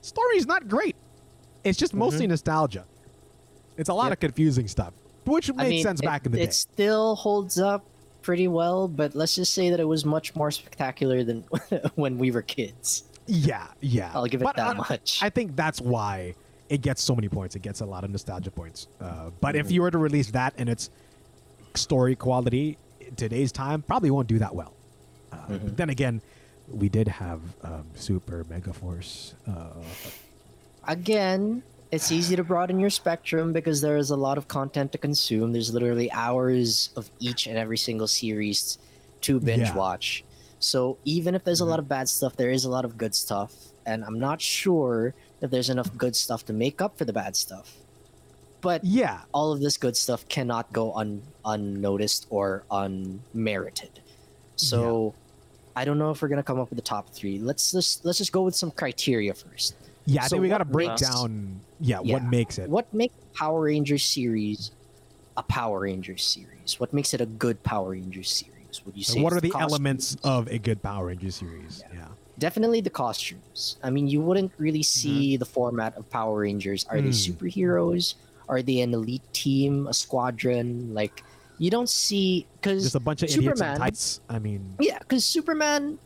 story's 0.00 0.46
not 0.46 0.68
great. 0.68 0.96
It's 1.64 1.78
just 1.78 1.94
mostly 1.94 2.26
nostalgia. 2.26 2.84
It's 3.76 3.88
a 3.88 3.94
lot 3.94 4.04
Yep. 4.06 4.12
of 4.12 4.20
confusing 4.20 4.68
stuff, 4.68 4.92
which 5.24 5.52
made 5.54 5.66
I 5.66 5.68
mean, 5.68 5.82
sense 5.82 6.00
it, 6.00 6.04
back 6.04 6.26
in 6.26 6.32
the 6.32 6.38
it 6.38 6.42
day. 6.42 6.48
It 6.48 6.54
still 6.54 7.14
holds 7.16 7.58
up 7.60 7.84
pretty 8.22 8.48
well, 8.48 8.88
but 8.88 9.14
let's 9.14 9.34
just 9.34 9.52
say 9.54 9.70
that 9.70 9.80
it 9.80 9.84
was 9.84 10.04
much 10.04 10.34
more 10.34 10.50
spectacular 10.50 11.22
than 11.24 11.42
when 11.94 12.18
we 12.18 12.30
were 12.30 12.42
kids. 12.42 13.04
Yeah, 13.26 13.66
yeah. 13.80 14.10
I'll 14.14 14.26
give 14.26 14.40
it 14.40 14.44
But 14.44 14.56
that 14.56 14.76
I- 14.76 14.88
much. 14.88 15.20
I 15.22 15.30
think 15.30 15.54
that's 15.54 15.80
why 15.80 16.34
it 16.68 16.80
gets 16.82 17.02
so 17.02 17.14
many 17.14 17.28
points. 17.28 17.54
It 17.56 17.62
gets 17.62 17.80
a 17.80 17.86
lot 17.86 18.04
of 18.04 18.10
nostalgia 18.10 18.50
points. 18.50 18.88
Uh, 19.00 19.30
but 19.40 19.54
Mm-hmm. 19.54 19.60
if 19.66 19.70
you 19.72 19.82
were 19.82 19.90
to 19.90 19.98
release 19.98 20.30
that 20.32 20.58
in 20.58 20.68
its 20.68 20.90
story 21.74 22.16
quality 22.16 22.78
in 23.00 23.14
today's 23.14 23.52
time, 23.52 23.82
probably 23.82 24.10
won't 24.10 24.28
do 24.28 24.38
that 24.38 24.54
well. 24.54 24.74
Uh, 25.32 25.36
Mm-hmm. 25.48 25.74
Then 25.76 25.90
again, 25.90 26.22
we 26.70 26.88
did 26.88 27.08
have 27.08 27.40
um, 27.62 27.86
Super 27.94 28.44
Mega 28.48 28.72
Force. 28.72 29.34
Uh, 29.46 29.68
Again, 30.86 31.62
it's 31.90 32.10
easy 32.12 32.36
to 32.36 32.44
broaden 32.44 32.78
your 32.78 32.90
spectrum 32.90 33.52
because 33.52 33.80
there 33.80 33.96
is 33.96 34.10
a 34.10 34.16
lot 34.16 34.38
of 34.38 34.48
content 34.48 34.92
to 34.92 34.98
consume. 34.98 35.52
There's 35.52 35.72
literally 35.72 36.10
hours 36.12 36.90
of 36.96 37.10
each 37.18 37.46
and 37.46 37.56
every 37.58 37.78
single 37.78 38.06
series 38.06 38.78
to 39.22 39.40
binge 39.40 39.60
Yeah. 39.60 39.68
Mm-hmm. 39.68 39.78
watch. 39.78 40.24
So 40.60 40.98
even 41.04 41.34
if 41.34 41.44
there's 41.44 41.60
a 41.60 41.64
lot 41.64 41.78
of 41.78 41.88
bad 41.88 42.08
stuff, 42.08 42.36
there 42.36 42.50
is 42.50 42.64
a 42.64 42.70
lot 42.70 42.84
of 42.84 42.96
good 42.98 43.14
stuff. 43.14 43.52
And 43.86 44.04
I'm 44.04 44.18
not 44.18 44.40
sure 44.40 45.14
if 45.40 45.50
there's 45.50 45.70
enough 45.70 45.94
good 45.96 46.16
stuff 46.16 46.44
to 46.46 46.52
make 46.52 46.80
up 46.82 46.98
for 46.98 47.04
the 47.04 47.12
bad 47.12 47.36
stuff. 47.36 47.76
But 48.60 48.82
yeah, 48.84 49.20
all 49.32 49.52
of 49.52 49.60
this 49.60 49.76
good 49.76 49.96
stuff 49.96 50.26
cannot 50.28 50.72
go 50.72 50.92
un- 50.94 51.22
unnoticed 51.44 52.26
or 52.28 52.64
unmerited. 52.70 54.00
So 54.56 55.14
I 55.78 55.84
don't 55.84 55.98
know 55.98 56.10
if 56.10 56.20
we're 56.20 56.28
gonna 56.28 56.42
come 56.42 56.58
up 56.58 56.70
with 56.70 56.76
the 56.76 56.82
top 56.96 57.10
three. 57.10 57.38
Let's 57.38 57.72
just 57.72 58.04
let's 58.04 58.18
just 58.18 58.32
go 58.32 58.42
with 58.42 58.56
some 58.56 58.70
criteria 58.72 59.32
first. 59.34 59.74
yeah. 60.06 60.22
I 60.22 60.26
So 60.26 60.30
think 60.36 60.42
we 60.42 60.48
got 60.48 60.58
to 60.58 60.64
break 60.64 60.88
makes- 60.88 61.02
down. 61.02 61.60
Yeah, 61.80 62.00
Yeah. 62.02 62.14
what 62.14 62.24
makes 62.24 62.58
it? 62.58 62.68
What 62.68 62.92
makes 62.92 63.14
Power 63.34 63.60
Rangers 63.70 64.04
series 64.04 64.72
a 65.36 65.42
Power 65.44 65.80
Rangers 65.80 66.24
series? 66.24 66.80
What 66.80 66.92
makes 66.92 67.14
it 67.14 67.20
a 67.20 67.26
good 67.26 67.62
Power 67.62 67.90
Rangers 67.90 68.30
series? 68.30 68.76
Would 68.84 68.96
you 68.96 69.04
say? 69.04 69.14
Like, 69.20 69.24
what 69.24 69.32
are 69.34 69.40
the 69.40 69.50
costumes? 69.50 69.72
elements 69.72 70.16
of 70.24 70.48
a 70.48 70.58
good 70.58 70.82
Power 70.82 71.06
Ranger 71.06 71.30
series? 71.30 71.82
Yeah. 71.94 72.08
Definitely 72.38 72.80
the 72.80 72.90
costumes. 72.90 73.76
I 73.82 73.90
mean, 73.90 74.06
you 74.08 74.20
wouldn't 74.20 74.52
really 74.58 74.82
see 74.82 75.36
the 75.36 75.44
format 75.46 75.96
of 75.96 76.08
Power 76.10 76.40
Rangers. 76.40 76.84
Are 76.90 77.00
they 77.00 77.10
Mm. 77.14 77.26
superheroes? 77.28 78.14
Are 78.48 78.62
they 78.62 78.80
an 78.80 78.94
elite 78.94 79.26
team, 79.32 79.86
a 79.86 79.94
squadron? 79.94 80.94
Like, 80.94 81.22
you 81.58 81.70
don't 81.70 81.88
see 81.88 82.46
because 82.60 82.82
Just 82.84 82.94
a 82.94 83.00
bunch 83.00 83.22
of 83.22 83.28
idiots 83.30 83.36
in 83.46 83.56
Superman. 83.56 83.78
tights. 83.78 84.20
I 84.28 84.38
mean, 84.38 84.74
Yeah, 84.80 84.98
because 85.00 85.24
Superman, 85.24 85.98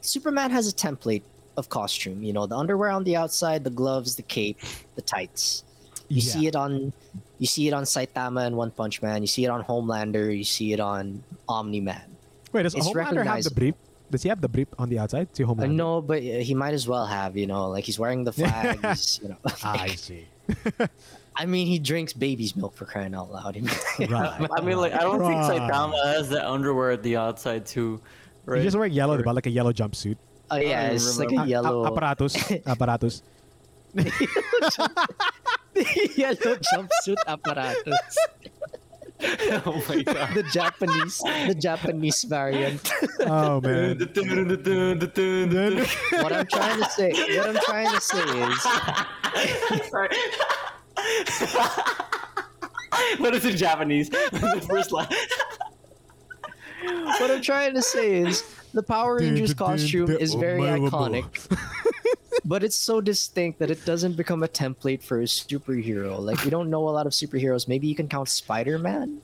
Superman 0.00 0.50
has 0.50 0.68
a 0.70 0.74
template 0.74 1.22
of 1.56 1.68
costume. 1.68 2.22
You 2.22 2.32
know, 2.32 2.46
the 2.46 2.56
underwear 2.56 2.90
on 2.90 3.04
the 3.04 3.16
outside, 3.16 3.64
the 3.64 3.70
gloves, 3.70 4.16
the 4.16 4.22
cape, 4.22 4.58
the 4.94 5.02
tights. 5.02 5.64
You 6.08 6.22
yeah. 6.22 6.32
see 6.32 6.46
it 6.46 6.56
on, 6.56 6.92
you 7.38 7.46
see 7.46 7.68
it 7.68 7.72
on 7.74 7.84
Saitama 7.84 8.46
and 8.46 8.56
One 8.56 8.70
Punch 8.70 9.02
Man. 9.02 9.22
You 9.22 9.28
see 9.28 9.44
it 9.44 9.48
on 9.48 9.62
Homelander. 9.64 10.36
You 10.36 10.44
see 10.44 10.72
it 10.72 10.80
on 10.80 11.22
Omni 11.48 11.80
Man. 11.80 12.02
Wait, 12.52 12.62
does 12.64 12.74
it's 12.74 12.88
Homelander 12.88 13.24
have 13.24 13.44
the 13.44 13.50
brief? 13.52 13.74
Does 14.10 14.24
he 14.24 14.28
have 14.28 14.40
the 14.40 14.48
brief 14.48 14.66
on 14.76 14.88
the 14.88 14.98
outside? 14.98 15.28
See 15.36 15.44
Uh, 15.44 15.48
Homelander. 15.48 15.70
no, 15.72 16.00
but 16.02 16.18
uh, 16.18 16.42
he 16.42 16.52
might 16.54 16.74
as 16.74 16.88
well 16.88 17.06
have. 17.06 17.36
You 17.36 17.46
know, 17.46 17.68
like 17.68 17.84
he's 17.84 17.98
wearing 17.98 18.24
the 18.24 18.32
flags. 18.38 19.20
you 19.22 19.28
know, 19.28 19.36
I 19.62 19.88
see. 19.94 20.26
I 21.36 21.46
mean, 21.46 21.66
he 21.66 21.78
drinks 21.78 22.12
baby's 22.12 22.54
milk 22.56 22.74
for 22.74 22.84
crying 22.84 23.14
out 23.14 23.30
loud. 23.32 23.56
Right. 24.00 24.48
I 24.56 24.60
mean, 24.62 24.76
like 24.78 24.92
I 24.94 24.98
don't 25.00 25.20
think 25.20 25.34
Right. 25.40 25.60
Saitama 25.60 26.04
has 26.16 26.28
the 26.28 26.48
underwear 26.48 26.90
at 26.92 27.02
the 27.02 27.16
outside 27.16 27.66
too, 27.66 28.00
right? 28.46 28.56
He's 28.58 28.66
just 28.66 28.76
wear 28.76 28.86
yellow, 28.86 29.14
Or- 29.14 29.22
diba? 29.22 29.34
like 29.34 29.46
a 29.46 29.50
yellow 29.50 29.72
jumpsuit. 29.72 30.16
Oh 30.50 30.56
yeah, 30.56 30.86
don't 30.88 30.96
it's 30.96 31.18
like 31.18 31.30
a 31.32 31.46
yellow, 31.46 31.84
A- 31.84 31.92
apparatus. 31.92 32.36
apparatus. 32.66 33.22
yellow 36.16 36.56
jumpsuit 36.74 37.16
apparatus. 37.26 38.18
oh 39.22 39.82
my 39.88 40.02
god. 40.02 40.34
the 40.34 40.42
Japanese, 40.52 41.18
the 41.46 41.54
Japanese 41.58 42.24
variant. 42.24 42.90
Oh 43.20 43.60
man. 43.60 43.98
what 43.98 44.18
I'm 46.32 46.46
trying 46.46 46.82
to 46.82 46.90
say, 46.90 47.12
what 47.36 47.48
I'm 47.50 47.58
trying 47.64 47.90
to 47.94 48.00
say 48.00 48.24
is, 48.48 48.62
Sorry. 49.90 50.08
what 53.18 53.34
is 53.34 53.44
in 53.44 53.56
Japanese? 53.56 54.08
the 54.10 54.64
first 54.68 54.92
line. 54.92 55.08
what 57.18 57.30
I'm 57.30 57.42
trying 57.42 57.74
to 57.74 57.82
say 57.82 58.16
is, 58.16 58.42
the 58.72 58.82
Power 58.82 59.18
Rangers 59.18 59.54
costume 59.54 60.10
is 60.10 60.34
very 60.34 60.60
iconic, 60.60 61.24
but 62.44 62.62
it's 62.62 62.76
so 62.76 63.00
distinct 63.00 63.58
that 63.58 63.70
it 63.70 63.84
doesn't 63.84 64.16
become 64.16 64.42
a 64.42 64.48
template 64.48 65.02
for 65.02 65.20
a 65.20 65.24
superhero. 65.24 66.18
Like 66.20 66.44
we 66.44 66.50
don't 66.50 66.70
know 66.70 66.88
a 66.88 66.90
lot 66.90 67.06
of 67.06 67.12
superheroes. 67.12 67.68
Maybe 67.68 67.88
you 67.88 67.94
can 67.94 68.08
count 68.08 68.28
Spider-Man 68.28 69.20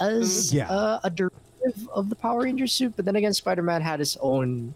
as 0.00 0.52
Yeah. 0.52 0.70
uh, 0.70 1.00
a 1.04 1.10
derivative 1.10 1.88
of 1.92 2.08
the 2.08 2.16
Power 2.16 2.42
Ranger 2.42 2.66
suit, 2.66 2.94
but 2.96 3.04
then 3.04 3.16
again, 3.16 3.34
Spider-Man 3.34 3.82
had 3.82 4.00
his 4.00 4.16
own 4.20 4.74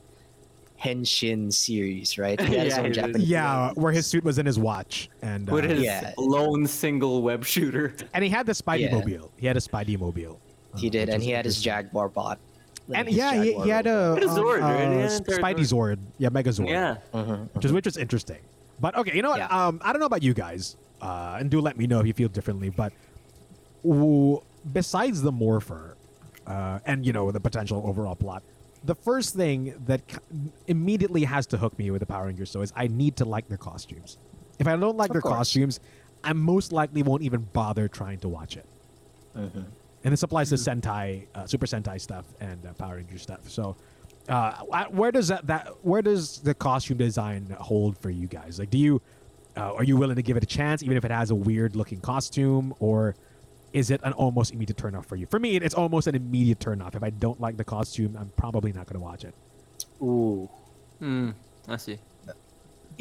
Henshin 0.82 1.52
series, 1.52 2.18
right? 2.18 2.40
He 2.48 2.54
had 2.56 2.66
his 2.66 2.76
Yeah, 2.76 2.82
own. 2.82 2.92
Japanese. 2.92 3.28
Yeah, 3.28 3.72
where 3.74 3.92
his 3.92 4.06
suit 4.06 4.24
was 4.24 4.38
in 4.38 4.46
his 4.46 4.58
watch, 4.58 5.08
and 5.22 5.48
uh, 5.50 5.54
With 5.54 5.64
his 5.64 5.82
Yeah. 5.82 6.12
lone 6.16 6.66
single 6.66 7.22
web 7.22 7.44
shooter. 7.44 7.94
and 8.14 8.22
he 8.22 8.30
had 8.30 8.46
the 8.46 8.52
Spidey 8.52 8.82
Yeah. 8.90 8.94
mobile. 8.94 9.32
He 9.36 9.46
had 9.46 9.56
a 9.56 9.60
Spidey 9.60 9.98
mobile. 9.98 10.40
He 10.76 10.86
uh, 10.88 10.90
did, 10.90 11.08
and 11.08 11.22
he 11.22 11.30
had 11.30 11.44
his 11.44 11.56
interesting. 11.58 11.86
Jaguar 11.90 12.08
bot. 12.08 12.38
Like 12.86 13.00
And 13.00 13.08
yeah, 13.10 13.42
he, 13.42 13.52
he 13.54 13.68
had 13.68 13.86
a 13.86 14.16
He 14.18 14.24
a 14.24 14.28
Zord, 14.28 14.62
um, 14.62 14.70
right? 14.70 14.88
He 14.88 14.96
uh, 14.96 15.10
had 15.10 15.22
Spidey 15.26 15.66
Zord. 15.66 15.98
Yeah, 16.18 16.28
Mega 16.30 16.50
Zord. 16.50 16.68
Yeah. 16.70 16.96
Mhm. 17.12 17.48
which 17.54 17.64
is 17.64 17.72
which 17.72 17.84
was 17.86 17.96
interesting. 17.96 18.38
But 18.80 18.96
okay, 18.96 19.14
you 19.14 19.22
know 19.22 19.30
what? 19.30 19.40
Yeah. 19.40 19.48
Um, 19.66 19.80
I 19.84 19.92
don't 19.92 20.00
know 20.00 20.06
about 20.06 20.22
you 20.22 20.32
guys, 20.32 20.76
uh, 21.02 21.36
and 21.40 21.50
do 21.50 21.60
let 21.60 21.76
me 21.76 21.86
know 21.88 21.98
if 22.00 22.06
you 22.06 22.12
feel 22.14 22.28
differently. 22.28 22.70
But 22.70 22.92
w- 23.82 24.40
besides 24.72 25.22
the 25.22 25.32
morpher, 25.32 25.96
uh, 26.46 26.78
and 26.86 27.04
you 27.04 27.12
know 27.12 27.30
the 27.30 27.40
potential 27.40 27.82
overall 27.84 28.14
plot, 28.14 28.42
the 28.84 28.94
first 28.94 29.34
thing 29.34 29.74
that 29.86 30.02
immediately 30.66 31.24
has 31.24 31.46
to 31.48 31.56
hook 31.58 31.78
me 31.78 31.90
with 31.90 32.00
the 32.00 32.06
Power 32.06 32.26
Rangers 32.26 32.50
so 32.50 32.62
is 32.62 32.72
I 32.76 32.86
need 32.86 33.16
to 33.16 33.24
like 33.24 33.48
their 33.48 33.58
costumes. 33.58 34.18
If 34.58 34.66
I 34.66 34.76
don't 34.76 34.96
like 34.96 35.10
Of 35.10 35.14
their 35.14 35.22
course. 35.22 35.34
costumes, 35.34 35.80
I 36.24 36.32
most 36.32 36.72
likely 36.72 37.02
won't 37.02 37.22
even 37.22 37.42
bother 37.52 37.88
trying 37.88 38.18
to 38.20 38.28
watch 38.28 38.56
it. 38.56 38.66
And 40.04 40.12
this 40.12 40.22
applies 40.22 40.48
to 40.50 40.56
Sentai, 40.56 41.26
uh, 41.34 41.46
Super 41.46 41.66
Sentai 41.66 42.00
stuff, 42.00 42.24
and 42.40 42.64
uh, 42.66 42.72
Power 42.74 42.96
Ranger 42.96 43.18
stuff. 43.18 43.48
So, 43.48 43.76
uh, 44.28 44.64
where 44.90 45.12
does 45.12 45.28
that, 45.28 45.46
that 45.46 45.72
where 45.82 46.02
does 46.02 46.38
the 46.38 46.54
costume 46.54 46.98
design 46.98 47.56
hold 47.58 47.96
for 47.98 48.10
you 48.10 48.26
guys? 48.26 48.58
Like, 48.58 48.70
do 48.70 48.78
you 48.78 49.00
uh, 49.56 49.74
are 49.74 49.84
you 49.84 49.96
willing 49.96 50.16
to 50.16 50.22
give 50.22 50.36
it 50.36 50.42
a 50.42 50.46
chance, 50.46 50.82
even 50.82 50.96
if 50.96 51.04
it 51.04 51.10
has 51.10 51.30
a 51.30 51.34
weird 51.34 51.74
looking 51.76 52.00
costume, 52.00 52.74
or 52.78 53.16
is 53.72 53.90
it 53.90 54.00
an 54.04 54.12
almost 54.14 54.52
immediate 54.52 54.76
turn 54.76 54.94
off 54.94 55.06
for 55.06 55.16
you? 55.16 55.26
For 55.26 55.38
me, 55.38 55.56
it's 55.56 55.74
almost 55.74 56.06
an 56.06 56.14
immediate 56.14 56.60
turn 56.60 56.80
off. 56.80 56.94
If 56.94 57.02
I 57.02 57.10
don't 57.10 57.40
like 57.40 57.56
the 57.56 57.64
costume, 57.64 58.16
I'm 58.18 58.30
probably 58.36 58.72
not 58.72 58.86
going 58.86 58.94
to 58.94 59.00
watch 59.04 59.24
it. 59.24 59.34
Ooh. 60.02 60.48
Hmm. 60.98 61.30
I 61.68 61.76
see. 61.76 61.98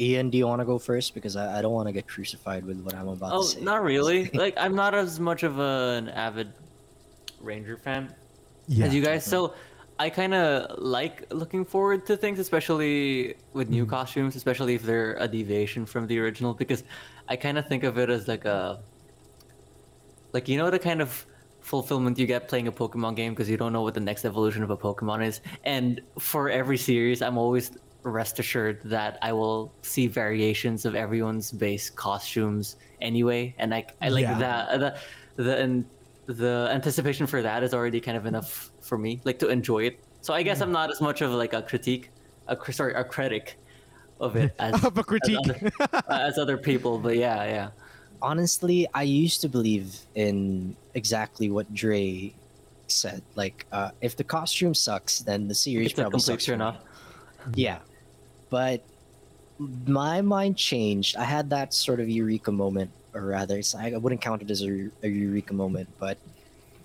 Ian, 0.00 0.30
do 0.30 0.38
you 0.38 0.46
want 0.46 0.60
to 0.60 0.64
go 0.64 0.78
first? 0.78 1.14
Because 1.14 1.34
I, 1.36 1.58
I 1.58 1.62
don't 1.62 1.72
want 1.72 1.88
to 1.88 1.92
get 1.92 2.06
crucified 2.06 2.64
with 2.64 2.80
what 2.82 2.94
I'm 2.94 3.08
about 3.08 3.32
Oh, 3.32 3.42
to 3.42 3.48
say. 3.48 3.60
not 3.60 3.82
really. 3.82 4.30
like 4.34 4.54
I'm 4.56 4.74
not 4.74 4.94
as 4.94 5.18
much 5.18 5.42
of 5.42 5.58
a, 5.58 5.94
an 5.98 6.08
avid 6.10 6.52
Ranger 7.40 7.76
fan 7.76 8.14
Yeah, 8.68 8.86
as 8.86 8.94
you 8.94 9.02
guys. 9.02 9.24
So 9.24 9.54
I 9.98 10.10
kind 10.10 10.34
of 10.34 10.78
like 10.78 11.32
looking 11.32 11.64
forward 11.64 12.06
to 12.06 12.16
things, 12.16 12.38
especially 12.38 13.34
with 13.54 13.70
new 13.70 13.86
costumes, 13.86 14.36
especially 14.36 14.74
if 14.74 14.82
they're 14.82 15.16
a 15.18 15.26
deviation 15.26 15.84
from 15.86 16.06
the 16.06 16.18
original, 16.20 16.54
because 16.54 16.84
I 17.28 17.34
kind 17.34 17.58
of 17.58 17.66
think 17.66 17.82
of 17.82 17.98
it 17.98 18.08
as 18.08 18.28
like 18.28 18.44
a, 18.44 18.78
like 20.32 20.48
you 20.48 20.56
know 20.58 20.70
the 20.70 20.78
kind 20.78 21.00
of 21.00 21.26
fulfillment 21.60 22.18
you 22.18 22.26
get 22.26 22.48
playing 22.48 22.68
a 22.68 22.72
Pokemon 22.72 23.16
game 23.16 23.32
because 23.32 23.48
you 23.50 23.56
don't 23.56 23.72
know 23.72 23.82
what 23.82 23.94
the 23.94 24.00
next 24.00 24.24
evolution 24.24 24.62
of 24.62 24.70
a 24.70 24.76
Pokemon 24.76 25.26
is, 25.26 25.40
and 25.64 26.00
for 26.18 26.48
every 26.50 26.78
series, 26.78 27.22
I'm 27.22 27.36
always 27.38 27.70
rest 28.04 28.38
assured 28.38 28.80
that 28.84 29.18
I 29.22 29.32
will 29.32 29.72
see 29.82 30.06
variations 30.06 30.84
of 30.86 30.94
everyone's 30.94 31.50
base 31.52 31.90
costumes 31.90 32.76
anyway, 33.00 33.54
and 33.58 33.74
I 33.74 33.84
I 34.00 34.08
like 34.08 34.22
Yeah. 34.22 34.38
that 34.38 34.80
the 35.36 35.42
the 35.42 35.56
and 35.58 35.84
the 36.26 36.68
anticipation 36.70 37.26
for 37.26 37.40
that 37.42 37.62
is 37.62 37.72
already 37.74 38.00
kind 38.00 38.16
of 38.16 38.26
enough 38.26 38.70
for 38.80 38.98
me, 38.98 39.20
like 39.24 39.38
to 39.40 39.48
enjoy 39.48 39.84
it. 39.84 39.98
So 40.20 40.34
I 40.34 40.42
guess 40.42 40.60
I'm 40.60 40.72
not 40.72 40.90
as 40.90 41.00
much 41.00 41.22
of 41.22 41.30
like 41.32 41.52
a 41.54 41.62
critique, 41.62 42.10
a 42.48 42.56
sorry, 42.72 42.92
a 42.94 43.02
critic 43.04 43.56
of 44.20 44.36
it 44.36 44.54
as 44.58 44.84
Of 44.84 44.98
a 44.98 45.04
critique. 45.04 45.38
as 45.48 45.72
other, 45.80 46.02
as 46.10 46.38
other 46.38 46.58
people. 46.58 46.98
But 46.98 47.16
yeah, 47.16 47.44
yeah. 47.44 47.68
Honestly, 48.20 48.86
I 48.94 49.02
used 49.02 49.40
to 49.42 49.48
believe 49.48 49.96
in 50.14 50.76
exactly 50.94 51.50
what 51.50 51.72
Dre 51.74 52.32
said. 52.86 53.22
Like, 53.34 53.66
uh, 53.72 53.90
if 54.00 54.16
the 54.16 54.24
costume 54.24 54.74
sucks, 54.74 55.20
then 55.20 55.48
the 55.48 55.54
series 55.54 55.86
It's 55.86 55.94
probably 55.94 56.12
complete 56.12 56.34
sucks. 56.34 56.44
for 56.44 56.50
turn 56.52 56.58
me. 56.60 56.64
off. 56.64 56.76
Yeah. 57.54 57.78
But 58.50 58.82
my 59.86 60.20
mind 60.20 60.56
changed. 60.56 61.16
I 61.16 61.24
had 61.24 61.50
that 61.50 61.74
sort 61.74 62.00
of 62.00 62.08
eureka 62.08 62.50
moment, 62.52 62.90
or 63.14 63.22
rather, 63.22 63.58
it's, 63.58 63.74
I 63.74 63.90
wouldn't 63.96 64.20
count 64.20 64.42
it 64.42 64.50
as 64.50 64.62
a, 64.62 64.90
a 65.02 65.08
eureka 65.08 65.54
moment, 65.54 65.88
but 65.98 66.18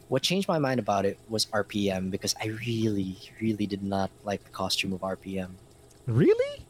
what 0.09 0.21
changed 0.21 0.47
my 0.47 0.59
mind 0.59 0.79
about 0.79 1.05
it 1.05 1.17
was 1.29 1.45
RPM 1.47 2.11
because 2.11 2.35
I 2.41 2.47
really, 2.47 3.17
really 3.41 3.65
did 3.65 3.81
not 3.83 4.11
like 4.23 4.43
the 4.43 4.51
costume 4.51 4.93
of 4.93 5.01
RPM. 5.01 5.49
really? 6.05 6.65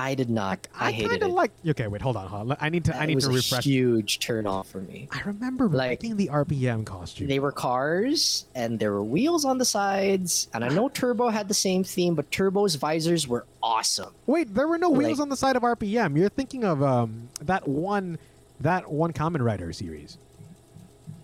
I 0.00 0.14
did 0.14 0.30
not. 0.30 0.66
I, 0.74 0.88
I, 0.88 0.92
hated 0.92 1.10
kind 1.10 1.22
it. 1.22 1.26
of 1.26 1.32
like. 1.32 1.52
Okay, 1.66 1.86
wait, 1.86 2.00
hold 2.00 2.16
on, 2.16 2.26
hold 2.26 2.50
on. 2.52 2.56
I 2.60 2.68
need 2.68 2.84
to. 2.86 2.96
I 2.96 3.06
need 3.06 3.16
was 3.16 3.24
to 3.24 3.30
a 3.30 3.34
refresh. 3.34 3.64
huge 3.64 4.18
turn 4.18 4.46
off 4.46 4.68
for 4.68 4.80
me. 4.80 5.08
I 5.12 5.20
remember 5.22 5.68
like- 5.68 5.90
liking 5.90 6.16
the 6.16 6.28
RPM 6.28 6.84
costume. 6.86 7.28
They 7.28 7.38
were 7.38 7.52
cars, 7.52 8.46
and 8.54 8.78
there 8.78 8.92
were 8.92 9.04
wheels 9.04 9.44
on 9.44 9.58
the 9.58 9.64
sides. 9.64 10.48
And 10.54 10.64
I 10.64 10.68
know 10.68 10.88
Turbo 10.94 11.28
had 11.28 11.48
the 11.48 11.54
same 11.54 11.84
theme, 11.84 12.14
but 12.14 12.30
Turbo's 12.30 12.76
visors 12.76 13.28
were 13.28 13.44
awesome. 13.62 14.12
Wait, 14.26 14.54
there 14.54 14.66
were 14.68 14.78
no 14.78 14.90
wheels 14.90 15.20
on 15.20 15.28
the 15.28 15.36
side 15.36 15.56
of 15.56 15.62
RPM. 15.62 16.16
You're 16.16 16.28
thinking 16.30 16.64
of 16.64 16.82
um 16.82 17.28
that 17.42 17.68
one 17.68 18.18
that 18.60 18.90
one 18.90 19.12
Common 19.12 19.42
Rider 19.42 19.72
series. 19.72 20.16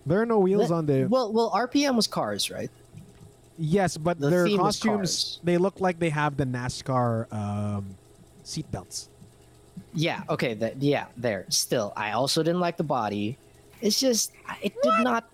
There 0.05 0.21
are 0.21 0.25
no 0.25 0.39
wheels 0.39 0.69
That- 0.69 0.75
on 0.75 0.85
the 0.85 1.05
Well, 1.05 1.33
well, 1.33 1.51
RPM 1.51 1.95
was 1.95 2.07
cars, 2.07 2.49
right? 2.49 2.69
Yes, 3.59 3.97
but 3.97 4.19
the 4.19 4.29
their 4.29 4.47
costumes—they 4.55 5.57
look 5.57 5.81
like 5.81 5.97
they 5.99 6.11
have 6.11 6.37
the 6.37 6.45
NASCAR 6.45 7.31
um 7.33 7.95
seat 8.47 8.71
belts. 8.71 9.09
Yeah. 9.93 10.23
Okay. 10.29 10.53
That. 10.55 10.81
Yeah. 10.81 11.07
There. 11.17 11.45
Still, 11.49 11.93
I 11.95 12.11
also 12.11 12.41
didn't 12.43 12.61
like 12.61 12.77
the 12.77 12.83
body. 12.87 13.37
It's 13.81 13.99
just 13.99 14.31
it 14.63 14.73
did 14.81 15.03
not. 15.03 15.29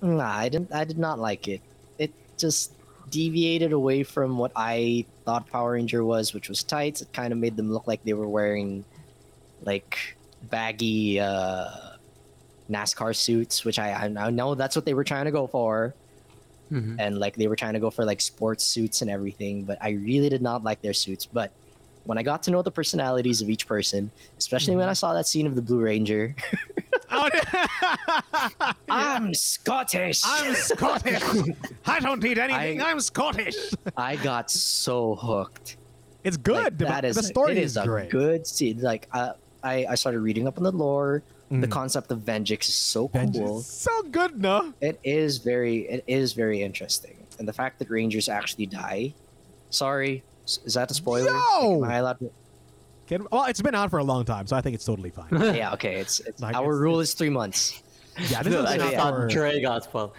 Nah, 0.00 0.36
I 0.44 0.48
didn't. 0.48 0.72
I 0.72 0.84
did 0.84 0.98
not 0.98 1.18
like 1.18 1.48
it. 1.48 1.60
It 1.98 2.12
just 2.36 2.72
deviated 3.10 3.72
away 3.72 4.02
from 4.02 4.38
what 4.38 4.52
I 4.54 5.04
thought 5.24 5.46
Power 5.50 5.72
Ranger 5.72 6.04
was, 6.04 6.34
which 6.34 6.48
was 6.48 6.62
tights. 6.62 7.02
It 7.02 7.12
kind 7.12 7.32
of 7.32 7.38
made 7.38 7.56
them 7.56 7.72
look 7.72 7.86
like 7.86 8.04
they 8.04 8.12
were 8.14 8.28
wearing 8.28 8.84
like 9.62 10.16
baggy 10.50 11.18
uh, 11.18 11.66
NASCAR 12.70 13.14
suits, 13.16 13.64
which 13.64 13.78
I 13.78 13.92
I 14.16 14.30
know 14.30 14.54
that's 14.54 14.76
what 14.76 14.84
they 14.84 14.94
were 14.94 15.04
trying 15.04 15.24
to 15.24 15.32
go 15.32 15.46
for. 15.46 15.94
Mhm. 16.72 16.96
and 16.98 17.18
like 17.18 17.36
they 17.36 17.46
were 17.46 17.56
trying 17.56 17.74
to 17.74 17.78
go 17.78 17.90
for 17.90 18.06
like 18.06 18.22
sports 18.22 18.64
suits 18.64 19.02
and 19.02 19.10
everything 19.10 19.64
but 19.64 19.76
i 19.82 19.90
really 19.90 20.30
did 20.30 20.40
not 20.40 20.64
like 20.64 20.80
their 20.80 20.94
suits 20.94 21.26
but 21.26 21.52
when 22.04 22.18
i 22.18 22.22
got 22.22 22.42
to 22.42 22.50
know 22.50 22.62
the 22.62 22.70
personalities 22.70 23.40
of 23.42 23.48
each 23.50 23.66
person 23.66 24.10
especially 24.38 24.76
when 24.76 24.88
i 24.88 24.92
saw 24.92 25.12
that 25.14 25.26
scene 25.26 25.46
of 25.46 25.54
the 25.54 25.62
blue 25.62 25.80
ranger 25.80 26.34
Oh, 27.10 27.28
i'm 28.90 29.34
scottish 29.34 30.22
I'm 30.24 30.54
Scottish. 30.54 31.22
I 31.86 32.00
don't 32.00 32.22
need 32.22 32.38
anything. 32.38 32.80
I- 32.80 32.90
am 32.90 33.00
Scottish. 33.00 33.56
i 33.96 34.16
got 34.16 34.50
so 34.50 35.14
hooked 35.16 35.76
It's 36.24 36.36
Like, 36.36 36.44
good. 36.44 36.78
The- 36.78 36.84
that 36.86 37.04
is 37.04 37.16
the 37.16 37.22
story 37.22 37.52
it 37.52 37.58
is, 37.58 37.72
is, 37.72 37.76
a 37.78 37.84
great. 37.86 38.10
good 38.10 38.46
scene 38.46 38.80
like 38.80 39.08
uh, 39.12 39.32
I, 39.62 39.86
I 39.90 39.94
started 39.94 40.20
reading 40.20 40.46
up 40.46 40.58
on 40.58 40.64
the 40.64 40.72
lore 40.72 41.22
the 41.50 41.56
Mhm. 41.68 41.70
concept 41.70 42.10
of 42.10 42.20
vengeance 42.22 42.68
is 42.68 42.74
so 42.74 43.06
cool 43.08 43.60
So 43.60 44.02
good, 44.10 44.40
no? 44.40 44.72
it 44.80 44.98
is 45.04 45.38
very 45.38 45.80
it 45.88 46.02
is 46.06 46.32
very 46.32 46.62
interesting 46.62 47.16
and 47.38 47.46
the 47.46 47.52
fact 47.52 47.78
that 47.80 47.90
rangers 47.90 48.28
actually 48.28 48.66
die 48.66 49.14
sorry 49.70 50.22
is 50.46 50.74
that 50.74 50.90
a 50.90 50.94
spoiler 50.94 51.30
Yo! 51.60 51.82
Am 51.84 51.90
I 51.90 51.96
allowed 51.96 52.18
to- 52.20 52.30
Can- 53.06 53.26
well, 53.30 53.44
it's 53.44 53.60
been 53.60 53.74
out 53.74 53.90
for 53.90 53.98
a 53.98 54.04
long 54.04 54.24
time, 54.24 54.46
so 54.46 54.56
I 54.56 54.60
think 54.60 54.74
it's 54.74 54.84
totally 54.84 55.10
fine. 55.10 55.28
yeah 55.54 55.72
okay 55.74 55.96
it's, 55.96 56.20
it's 56.20 56.40
Like, 56.40 56.54
our 56.56 56.64
it's- 56.64 56.78
rule 56.80 57.00
is 57.00 57.14
three 57.14 57.30
months 57.30 57.82
yeah, 58.28 58.42
this 58.42 58.52
No, 58.52 58.60
is 58.60 58.66
I 58.66 58.76
been 58.78 58.86
just 58.86 58.94
out 58.96 59.02
thought 59.02 59.14
for 59.14 59.26
Dre 59.28 59.60
got 59.60 59.84
spoiled. 59.84 60.12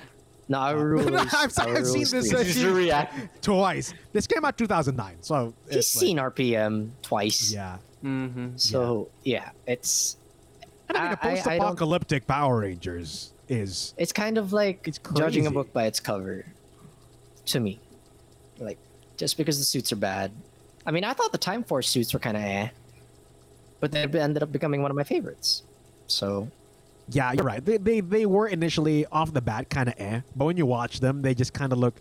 No, 0.49 0.57
our 0.59 0.77
rule 0.85 1.15
is. 1.15 1.33
I've- 1.33 1.53
our 1.59 1.67
I've 1.77 1.83
rule 1.83 1.85
seen 1.85 2.01
is 2.01 2.11
this, 2.11 2.53
three. 2.61 2.69
uh, 2.69 2.73
react. 2.73 3.41
twice. 3.41 3.93
This 4.11 4.27
came 4.27 4.43
out 4.45 4.57
2009, 4.57 5.17
so 5.21 5.53
He's 5.67 5.75
it's 5.77 5.95
like- 5.95 6.01
seen 6.01 6.17
RPM 6.17 6.89
twice. 7.01 7.51
yeah. 7.53 7.77
Mm-hmm. 8.03 8.57
So 8.57 9.07
yeah, 9.23 9.49
it's 9.65 10.17
And 10.89 10.97
I 10.97 11.01
mean, 11.03 11.11
a 11.13 11.17
I- 11.21 11.29
I- 11.29 11.31
I 11.31 11.35
don't- 11.35 11.45
post-apocalyptic 11.45 12.27
Power 12.27 12.59
Rangers 12.59 13.31
is 13.47 13.93
it's 13.97 14.11
kind 14.11 14.37
of 14.37 14.51
like 14.53 14.87
It's 14.87 14.99
judging 15.15 15.47
a 15.47 15.51
book 15.51 15.71
by 15.73 15.85
its 15.85 15.99
cover. 16.01 16.45
To 17.47 17.59
me, 17.59 17.79
like 18.59 18.77
just 19.17 19.37
because 19.37 19.57
the 19.59 19.65
suits 19.65 19.91
are 19.91 19.97
bad. 19.97 20.31
I 20.85 20.91
mean, 20.91 21.03
I 21.03 21.13
thought 21.13 21.31
the 21.31 21.37
Time 21.37 21.63
Force 21.63 21.89
suits 21.89 22.13
were 22.13 22.19
kind 22.19 22.37
of 22.37 22.43
eh, 22.43 22.69
but 23.79 23.91
they 23.91 24.03
ended 24.03 24.43
up 24.43 24.51
becoming 24.51 24.81
one 24.81 24.91
of 24.91 24.97
my 24.97 25.03
favorites. 25.03 25.63
So 26.07 26.49
Yeah, 27.09 27.31
you're 27.33 27.43
right. 27.45 27.63
They 27.63 27.77
they, 27.77 27.99
they 28.01 28.25
were 28.25 28.47
initially 28.47 29.05
off 29.11 29.33
the 29.33 29.41
bat 29.41 29.69
kind 29.69 29.89
of 29.89 29.95
eh, 29.97 30.21
but 30.35 30.45
when 30.45 30.57
you 30.57 30.65
watch 30.65 30.99
them, 30.99 31.21
they 31.21 31.33
just 31.33 31.53
kind 31.53 31.71
of 31.71 31.79
look. 31.79 31.95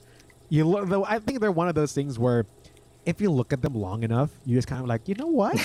You 0.49 0.64
look 0.66 0.88
though. 0.88 1.04
I 1.04 1.18
think 1.18 1.40
they're 1.40 1.52
one 1.52 1.68
of 1.68 1.75
those 1.75 1.92
things 1.92 2.18
where, 2.18 2.47
if 3.04 3.21
you 3.21 3.30
look 3.30 3.52
at 3.52 3.61
them 3.61 3.75
long 3.75 4.02
enough, 4.02 4.30
you 4.44 4.56
just 4.56 4.68
kind 4.68 4.80
of 4.80 4.87
like, 4.88 5.09
you 5.09 5.14
know 5.14 5.26
what? 5.26 5.56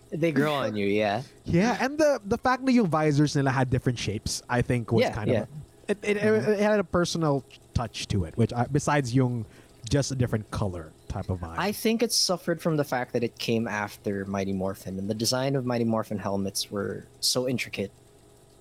they 0.10 0.32
grow 0.32 0.52
on 0.52 0.76
you, 0.76 0.86
yeah. 0.86 1.22
yeah, 1.44 1.76
and 1.80 1.96
the 1.98 2.20
the 2.24 2.38
fact 2.38 2.64
that 2.64 2.72
yung 2.72 2.88
visors 2.88 3.36
nila 3.36 3.50
had 3.50 3.70
different 3.70 3.98
shapes, 3.98 4.42
I 4.48 4.62
think 4.62 4.92
was 4.92 5.02
Yeah, 5.02 5.12
kind 5.12 5.30
yeah. 5.30 5.42
of. 5.42 5.48
It, 5.88 5.98
it, 6.02 6.16
it, 6.16 6.58
had 6.58 6.80
a 6.80 6.84
personal 6.84 7.44
touch 7.72 8.08
to 8.08 8.24
it, 8.24 8.36
which 8.36 8.52
I, 8.52 8.66
besides 8.66 9.14
yung 9.14 9.46
just 9.88 10.10
a 10.10 10.14
different 10.14 10.50
color 10.50 10.92
type 11.08 11.28
of 11.30 11.40
vibe. 11.40 11.54
I 11.58 11.72
think 11.72 12.02
it 12.02 12.12
suffered 12.12 12.60
from 12.60 12.76
the 12.76 12.84
fact 12.84 13.12
that 13.12 13.22
it 13.22 13.38
came 13.38 13.68
after 13.68 14.24
Mighty 14.24 14.52
Morphin, 14.52 14.98
and 14.98 15.08
the 15.08 15.14
design 15.14 15.56
of 15.56 15.64
Mighty 15.64 15.84
Morphin 15.84 16.18
helmets 16.18 16.70
were 16.70 17.06
so 17.20 17.48
intricate. 17.48 17.92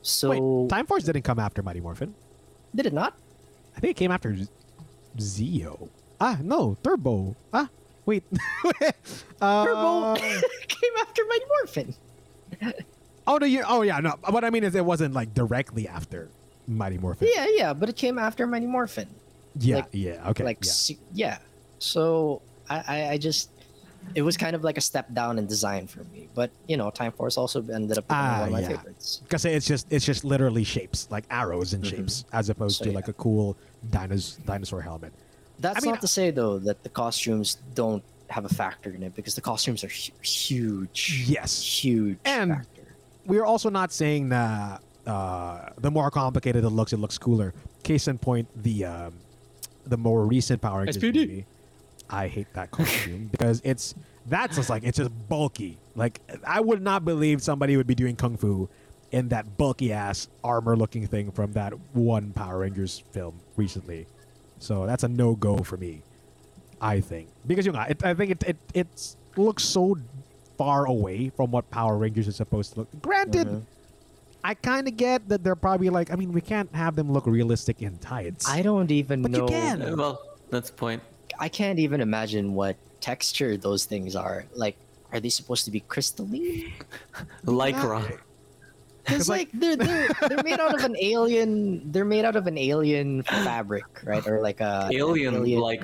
So 0.01 0.29
Wait, 0.29 0.69
Time 0.69 0.85
Force 0.85 1.03
didn't 1.03 1.23
come 1.23 1.39
after 1.39 1.61
Mighty 1.63 1.81
Morphin. 1.81 2.13
did 2.75 2.85
it 2.85 2.93
not? 2.93 3.15
I 3.75 3.79
think 3.79 3.91
it 3.91 3.97
came 3.97 4.11
after 4.11 4.35
Zeo. 5.17 5.89
Ah, 6.21 6.37
no, 6.41 6.77
Turbo. 6.83 7.35
Ah, 7.51 7.69
wait. 8.05 8.23
uh, 9.41 9.65
Turbo 9.65 10.15
came 10.67 10.91
after 11.01 11.23
Mighty 11.27 11.45
Morphin. 11.49 11.95
Oh 13.27 13.37
no, 13.37 13.47
you. 13.47 13.63
Oh 13.67 13.81
yeah, 13.81 13.99
no. 13.99 14.11
What 14.29 14.43
I 14.43 14.51
mean 14.51 14.63
is, 14.63 14.75
it 14.75 14.85
wasn't 14.85 15.15
like 15.15 15.33
directly 15.33 15.87
after 15.87 16.29
Mighty 16.67 16.99
Morphin. 16.99 17.27
Yeah, 17.33 17.47
yeah, 17.49 17.73
but 17.73 17.89
it 17.89 17.95
came 17.95 18.19
after 18.19 18.45
Mighty 18.45 18.67
Morphin. 18.67 19.07
Yeah, 19.59 19.75
like- 19.77 19.85
yeah. 19.91 20.29
Okay, 20.29 20.43
like, 20.43 20.57
yeah. 20.63 20.71
se- 20.71 20.99
yeah. 21.13 21.37
So 21.79 22.41
I, 22.69 22.83
I, 22.87 23.09
I 23.11 23.17
just, 23.17 23.49
it 24.13 24.21
was 24.21 24.37
kind 24.37 24.55
of 24.55 24.63
like 24.63 24.77
a 24.77 24.81
step 24.81 25.13
down 25.13 25.37
in 25.39 25.45
design 25.47 25.87
for 25.87 26.03
me. 26.05 26.29
But 26.35 26.51
you 26.67 26.77
know, 26.77 26.89
Time 26.91 27.11
Force 27.11 27.37
also 27.37 27.59
ended 27.67 27.97
up 27.97 28.07
being 28.07 28.19
Ah, 28.19 28.39
one 28.39 28.47
of 28.47 28.51
my 28.53 28.59
yeah. 28.61 28.67
favorites. 28.69 29.21
Because 29.23 29.45
it's 29.45 29.65
just 29.67 29.87
it's 29.91 30.05
just 30.05 30.23
literally 30.23 30.63
shapes 30.63 31.07
like 31.11 31.25
arrows 31.29 31.73
and 31.73 31.85
shapes 31.85 32.25
as 32.33 32.49
opposed 32.49 32.77
So, 32.77 32.85
to 32.85 32.89
yeah. 32.91 32.95
like 32.95 33.07
a 33.07 33.13
cool 33.13 33.57
dinos- 33.89 34.43
dinosaur 34.45 34.81
helmet. 34.81 35.11
That's 35.59 35.83
mean, 35.83 35.91
not 35.91 36.01
to 36.01 36.07
say 36.07 36.31
though 36.31 36.59
that 36.59 36.83
the 36.83 36.89
costumes 36.89 37.57
don't 37.73 38.03
have 38.29 38.45
a 38.45 38.49
factor 38.49 38.89
in 38.89 39.03
it 39.03 39.15
because 39.15 39.35
the 39.35 39.41
costumes 39.41 39.83
are 39.83 39.87
hu- 39.89 40.11
huge. 40.21 41.23
Yes. 41.27 41.61
huge 41.63 42.17
And- 42.25 42.51
factor. 42.51 42.81
we 43.25 43.37
are 43.37 43.45
also 43.45 43.69
not 43.69 43.91
saying 43.91 44.29
that 44.29 44.81
uh, 45.07 45.69
the 45.77 45.91
more 45.91 46.09
complicated 46.11 46.63
it 46.63 46.69
looks, 46.69 46.91
it 46.93 46.97
looks 46.97 47.17
cooler. 47.17 47.53
Case 47.83 48.07
in 48.07 48.17
point, 48.17 48.47
the 48.63 48.85
um, 48.85 49.13
the 49.85 49.97
more 49.97 50.25
recent 50.25 50.61
Power 50.61 50.79
Rangers 50.79 50.97
SPD. 50.97 51.15
movie. 51.15 51.45
I 52.09 52.27
hate 52.27 52.47
that 52.53 52.71
costume 52.71 53.27
because 53.31 53.61
it's 53.63 53.95
that's 54.27 54.55
just 54.55 54.69
like 54.69 54.83
it's 54.83 54.97
just 54.97 55.11
bulky. 55.29 55.77
Like 55.95 56.19
I 56.45 56.59
would 56.61 56.81
not 56.81 57.05
believe 57.05 57.41
somebody 57.41 57.77
would 57.77 57.87
be 57.87 57.95
doing 57.95 58.15
kung 58.15 58.37
fu 58.37 58.69
in 59.11 59.29
that 59.29 59.57
bulky 59.57 59.93
ass 59.93 60.27
armor 60.43 60.75
looking 60.75 61.07
thing 61.07 61.31
from 61.31 61.53
that 61.53 61.73
one 61.93 62.31
Power 62.33 62.59
Rangers 62.59 63.03
film 63.11 63.35
recently. 63.55 64.05
So 64.59 64.85
that's 64.85 65.03
a 65.03 65.07
no 65.07 65.35
go 65.35 65.57
for 65.57 65.77
me. 65.77 66.01
I 66.81 66.99
think 66.99 67.29
because 67.47 67.65
you 67.65 67.71
know 67.71 67.81
it, 67.81 68.03
I 68.03 68.13
think 68.13 68.31
it 68.31 68.43
it 68.43 68.57
it's 68.73 69.15
looks 69.37 69.63
so 69.63 69.97
far 70.57 70.85
away 70.85 71.29
from 71.29 71.51
what 71.51 71.69
Power 71.71 71.97
Rangers 71.97 72.27
is 72.27 72.35
supposed 72.35 72.73
to 72.73 72.79
look. 72.81 73.01
Granted, 73.01 73.47
Mhm. 73.47 73.61
I 74.45 74.53
kind 74.53 74.87
of 74.87 74.95
get 74.95 75.27
that 75.29 75.43
they're 75.43 75.55
probably 75.55 75.89
like. 75.89 76.11
I 76.11 76.15
mean, 76.15 76.31
we 76.31 76.39
can't 76.39 76.69
have 76.75 76.95
them 76.95 77.11
look 77.11 77.25
realistic 77.25 77.81
in 77.81 77.97
tights. 77.97 78.47
I 78.47 78.61
don't 78.61 78.91
even 78.91 79.23
But 79.23 79.31
you 79.31 79.39
know. 79.39 79.47
can. 79.47 79.81
Uh, 79.81 79.95
Well, 79.97 80.21
that's 80.51 80.69
the 80.69 80.75
point. 80.75 81.01
I 81.39 81.49
can't 81.49 81.79
even 81.79 81.99
imagine 81.99 82.53
what 82.53 82.75
texture 83.01 83.57
those 83.57 83.85
things 83.85 84.15
are. 84.15 84.45
Like, 84.53 84.77
are 85.11 85.19
they 85.19 85.29
supposed 85.29 85.65
to 85.65 85.71
be 85.71 85.79
crystalline? 85.79 86.73
Lycra. 87.45 88.19
Because 89.03 89.27
like- 89.27 89.49
like 89.53 89.61
they're, 89.61 89.75
they're 89.77 90.09
they're 90.29 90.43
made 90.43 90.59
out 90.59 90.75
of 90.75 90.83
an 90.85 90.95
alien. 91.01 91.91
They're 91.91 92.05
made 92.05 92.23
out 92.23 92.35
of 92.35 92.45
an 92.45 92.57
alien 92.59 93.23
fabric, 93.23 93.85
right? 94.03 94.25
Or 94.27 94.41
like 94.41 94.61
a 94.61 94.89
an 94.89 94.93
Alien 94.93 95.33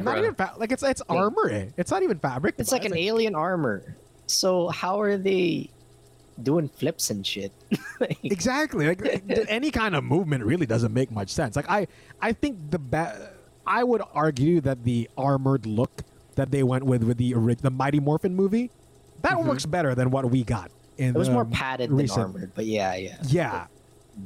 not 0.04 0.18
even 0.20 0.36
fa- 0.36 0.54
like 0.58 0.72
it's 0.72 0.84
it's 0.84 1.02
armor. 1.10 1.50
It's 1.78 1.90
not 1.90 2.04
even 2.04 2.20
fabric. 2.20 2.56
It's 2.60 2.72
like 2.72 2.86
an 2.86 2.96
alien 2.96 3.34
armor. 3.34 3.96
So 4.28 4.70
how 4.70 5.02
are 5.02 5.18
they 5.18 5.72
doing 6.42 6.68
flips 6.68 7.10
and 7.10 7.26
shit? 7.26 7.52
Like, 8.00 8.18
Exactly. 8.24 8.88
Like 8.88 9.24
any 9.48 9.70
kind 9.70 9.96
of 9.96 10.04
movement 10.04 10.44
really 10.44 10.66
doesn't 10.66 10.92
make 10.92 11.12
much 11.12 11.30
sense. 11.30 11.56
Like 11.56 11.70
I, 11.70 11.86
I 12.20 12.34
think 12.34 12.72
the 12.72 12.80
ba- 12.80 13.34
I 13.68 13.84
would 13.84 14.02
argue 14.14 14.60
that 14.62 14.84
the 14.84 15.08
armored 15.16 15.68
look 15.68 16.02
that 16.36 16.50
they 16.50 16.64
went 16.64 16.84
with 16.84 17.04
with 17.04 17.18
the 17.18 17.36
ori- 17.36 17.56
the 17.56 17.70
Mighty 17.70 18.00
Morphin 18.00 18.36
movie, 18.36 18.72
that 19.22 19.34
mm-hmm. 19.34 19.50
works 19.50 19.68
better 19.68 19.94
than 19.94 20.10
what 20.10 20.30
we 20.32 20.44
got. 20.44 20.72
In 20.98 21.10
it 21.10 21.18
was 21.18 21.28
the 21.28 21.34
more 21.36 21.46
padded 21.46 21.92
than 21.92 21.98
recent- 21.98 22.20
armored, 22.22 22.52
but 22.56 22.66
yeah, 22.66 22.96
yeah. 22.96 23.18
Yeah, 23.28 23.68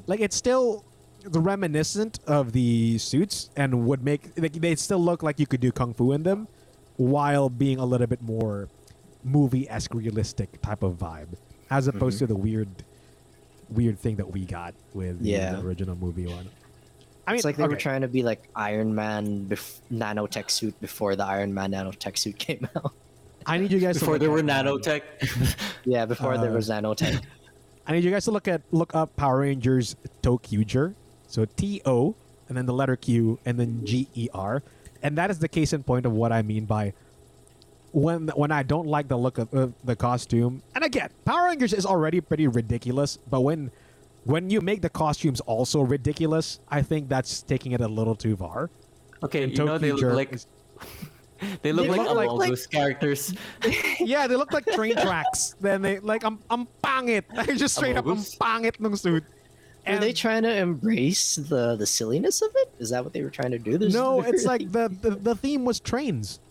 like 0.07 0.21
it's 0.21 0.35
still 0.37 0.85
the 1.23 1.39
reminiscent 1.39 2.19
of 2.27 2.51
the 2.51 2.97
suits 2.97 3.49
and 3.55 3.85
would 3.87 4.03
make 4.03 4.31
like, 4.37 4.53
they 4.53 4.75
still 4.75 4.99
look 4.99 5.23
like 5.23 5.39
you 5.39 5.47
could 5.47 5.59
do 5.59 5.71
kung 5.71 5.93
fu 5.93 6.11
in 6.11 6.23
them, 6.23 6.47
while 6.97 7.49
being 7.49 7.79
a 7.79 7.85
little 7.85 8.07
bit 8.07 8.21
more 8.21 8.69
movie 9.23 9.67
esque 9.69 9.93
realistic 9.93 10.61
type 10.61 10.83
of 10.83 10.93
vibe, 10.93 11.35
as 11.69 11.87
opposed 11.87 12.19
to 12.19 12.27
the 12.27 12.35
weird, 12.35 12.67
weird 13.69 13.99
thing 13.99 14.15
that 14.17 14.31
we 14.31 14.45
got 14.45 14.73
with 14.93 15.21
the, 15.21 15.29
Yeah. 15.29 15.53
the 15.53 15.61
original 15.65 15.95
movie 15.95 16.27
one. 16.27 16.47
I 17.27 17.31
mean, 17.31 17.37
it's 17.37 17.45
like 17.45 17.57
they 17.57 17.67
were 17.67 17.75
trying 17.75 18.01
to 18.01 18.07
be 18.07 18.21
like 18.21 18.47
Iron 18.55 18.93
Man 18.93 19.45
bef- 19.47 19.79
nanotech 19.91 20.51
suit 20.51 20.79
before 20.79 21.15
the 21.15 21.25
Iron 21.25 21.53
Man 21.53 21.71
nanotech 21.71 22.17
suit 22.17 22.37
came 22.37 22.67
out. 22.75 22.93
I 23.47 23.57
need 23.57 23.71
you 23.71 23.79
guys 23.79 23.99
Before 23.99 24.15
to 24.15 24.19
there 24.19 24.29
were 24.31 24.39
at- 24.39 24.45
nanotech. 24.45 25.01
yeah, 25.85 26.05
before 26.05 26.37
there 26.37 26.51
Uh, 26.51 26.55
was 26.55 26.69
nanotech. 26.69 27.21
I 27.87 27.93
need 27.93 28.03
you 28.03 28.11
guys 28.11 28.25
to 28.25 28.31
look 28.31 28.47
at 28.47 28.61
look 28.71 28.93
up 28.95 29.15
Power 29.15 29.39
Rangers 29.39 29.95
ToQger. 30.23 30.93
So 31.27 31.45
T 31.45 31.81
O 31.85 32.15
and 32.47 32.57
then 32.57 32.65
the 32.67 32.73
letter 32.73 32.95
Q 32.95 33.39
and 33.45 33.59
then 33.59 33.81
G 33.85 34.07
E 34.13 34.29
R. 34.33 34.61
And 35.03 35.17
that 35.17 35.29
is 35.31 35.39
the 35.39 35.47
case 35.47 35.73
in 35.73 35.83
point 35.83 36.05
of 36.07 36.11
what 36.11 36.31
I 36.31 36.41
mean 36.41 36.65
by 36.65 36.93
when 37.95 38.27
when 38.35 38.51
I 38.51 38.61
don't 38.63 38.87
like 38.87 39.07
the 39.07 39.15
look 39.17 39.37
of 39.39 39.47
uh, 39.55 39.67
the 39.87 39.95
costume. 39.95 40.61
And 40.75 40.83
again, 40.83 41.09
Power 41.23 41.47
Rangers 41.47 41.71
is 41.71 41.85
already 41.87 42.19
pretty 42.19 42.45
ridiculous, 42.47 43.15
but 43.31 43.39
when 43.41 43.71
when 44.27 44.49
you 44.49 44.59
make 44.59 44.81
the 44.83 44.89
costumes 44.91 45.39
also 45.47 45.79
ridiculous, 45.81 46.59
I 46.67 46.81
think 46.83 47.07
that's 47.07 47.41
taking 47.41 47.71
it 47.71 47.79
a 47.79 47.87
little 47.87 48.15
too 48.15 48.35
far. 48.35 48.69
Okay, 49.23 49.43
And 49.47 49.57
you 49.57 49.63
know 49.63 49.77
they 49.77 49.91
ToQger 49.91 50.01
look 50.11 50.15
like 50.15 50.33
is- 50.33 50.47
they 51.63 51.71
look 51.71 51.85
They 51.87 51.91
like 51.95 51.99
look 52.03 52.15
like- 52.19 52.27
Among 52.27 52.39
like- 52.39 52.51
Us 52.51 52.67
characters. 52.67 53.33
yeah, 53.99 54.27
they 54.27 54.35
look 54.35 54.51
like 54.51 54.65
train 54.75 54.95
tracks. 54.99 55.55
Then 55.61 55.81
they 55.81 55.99
like 56.03 56.25
I'm 56.27 56.39
I'm 56.49 56.67
pangit. 56.83 57.23
I 57.37 57.45
just 57.55 57.75
straight 57.79 57.95
up 57.95 58.05
I'm 58.05 58.17
Amogus? 58.19 58.35
pangit 58.37 58.75
ng 58.83 58.95
suit. 58.99 59.23
Are 59.87 59.99
they 60.01 60.11
trying 60.11 60.43
to 60.43 60.51
embrace 60.51 61.37
the 61.37 61.77
the 61.79 61.85
silliness 61.87 62.41
of 62.41 62.51
it? 62.55 62.73
Is 62.79 62.89
that 62.89 63.05
what 63.05 63.13
they 63.13 63.21
were 63.23 63.29
trying 63.31 63.51
to 63.55 63.59
do? 63.59 63.77
There's- 63.77 63.93
No, 63.95 64.19
it's 64.19 64.43
like 64.43 64.67
the, 64.73 64.89
the 64.99 65.11
the 65.15 65.35
theme 65.35 65.63
was 65.63 65.79
trains, 65.79 66.41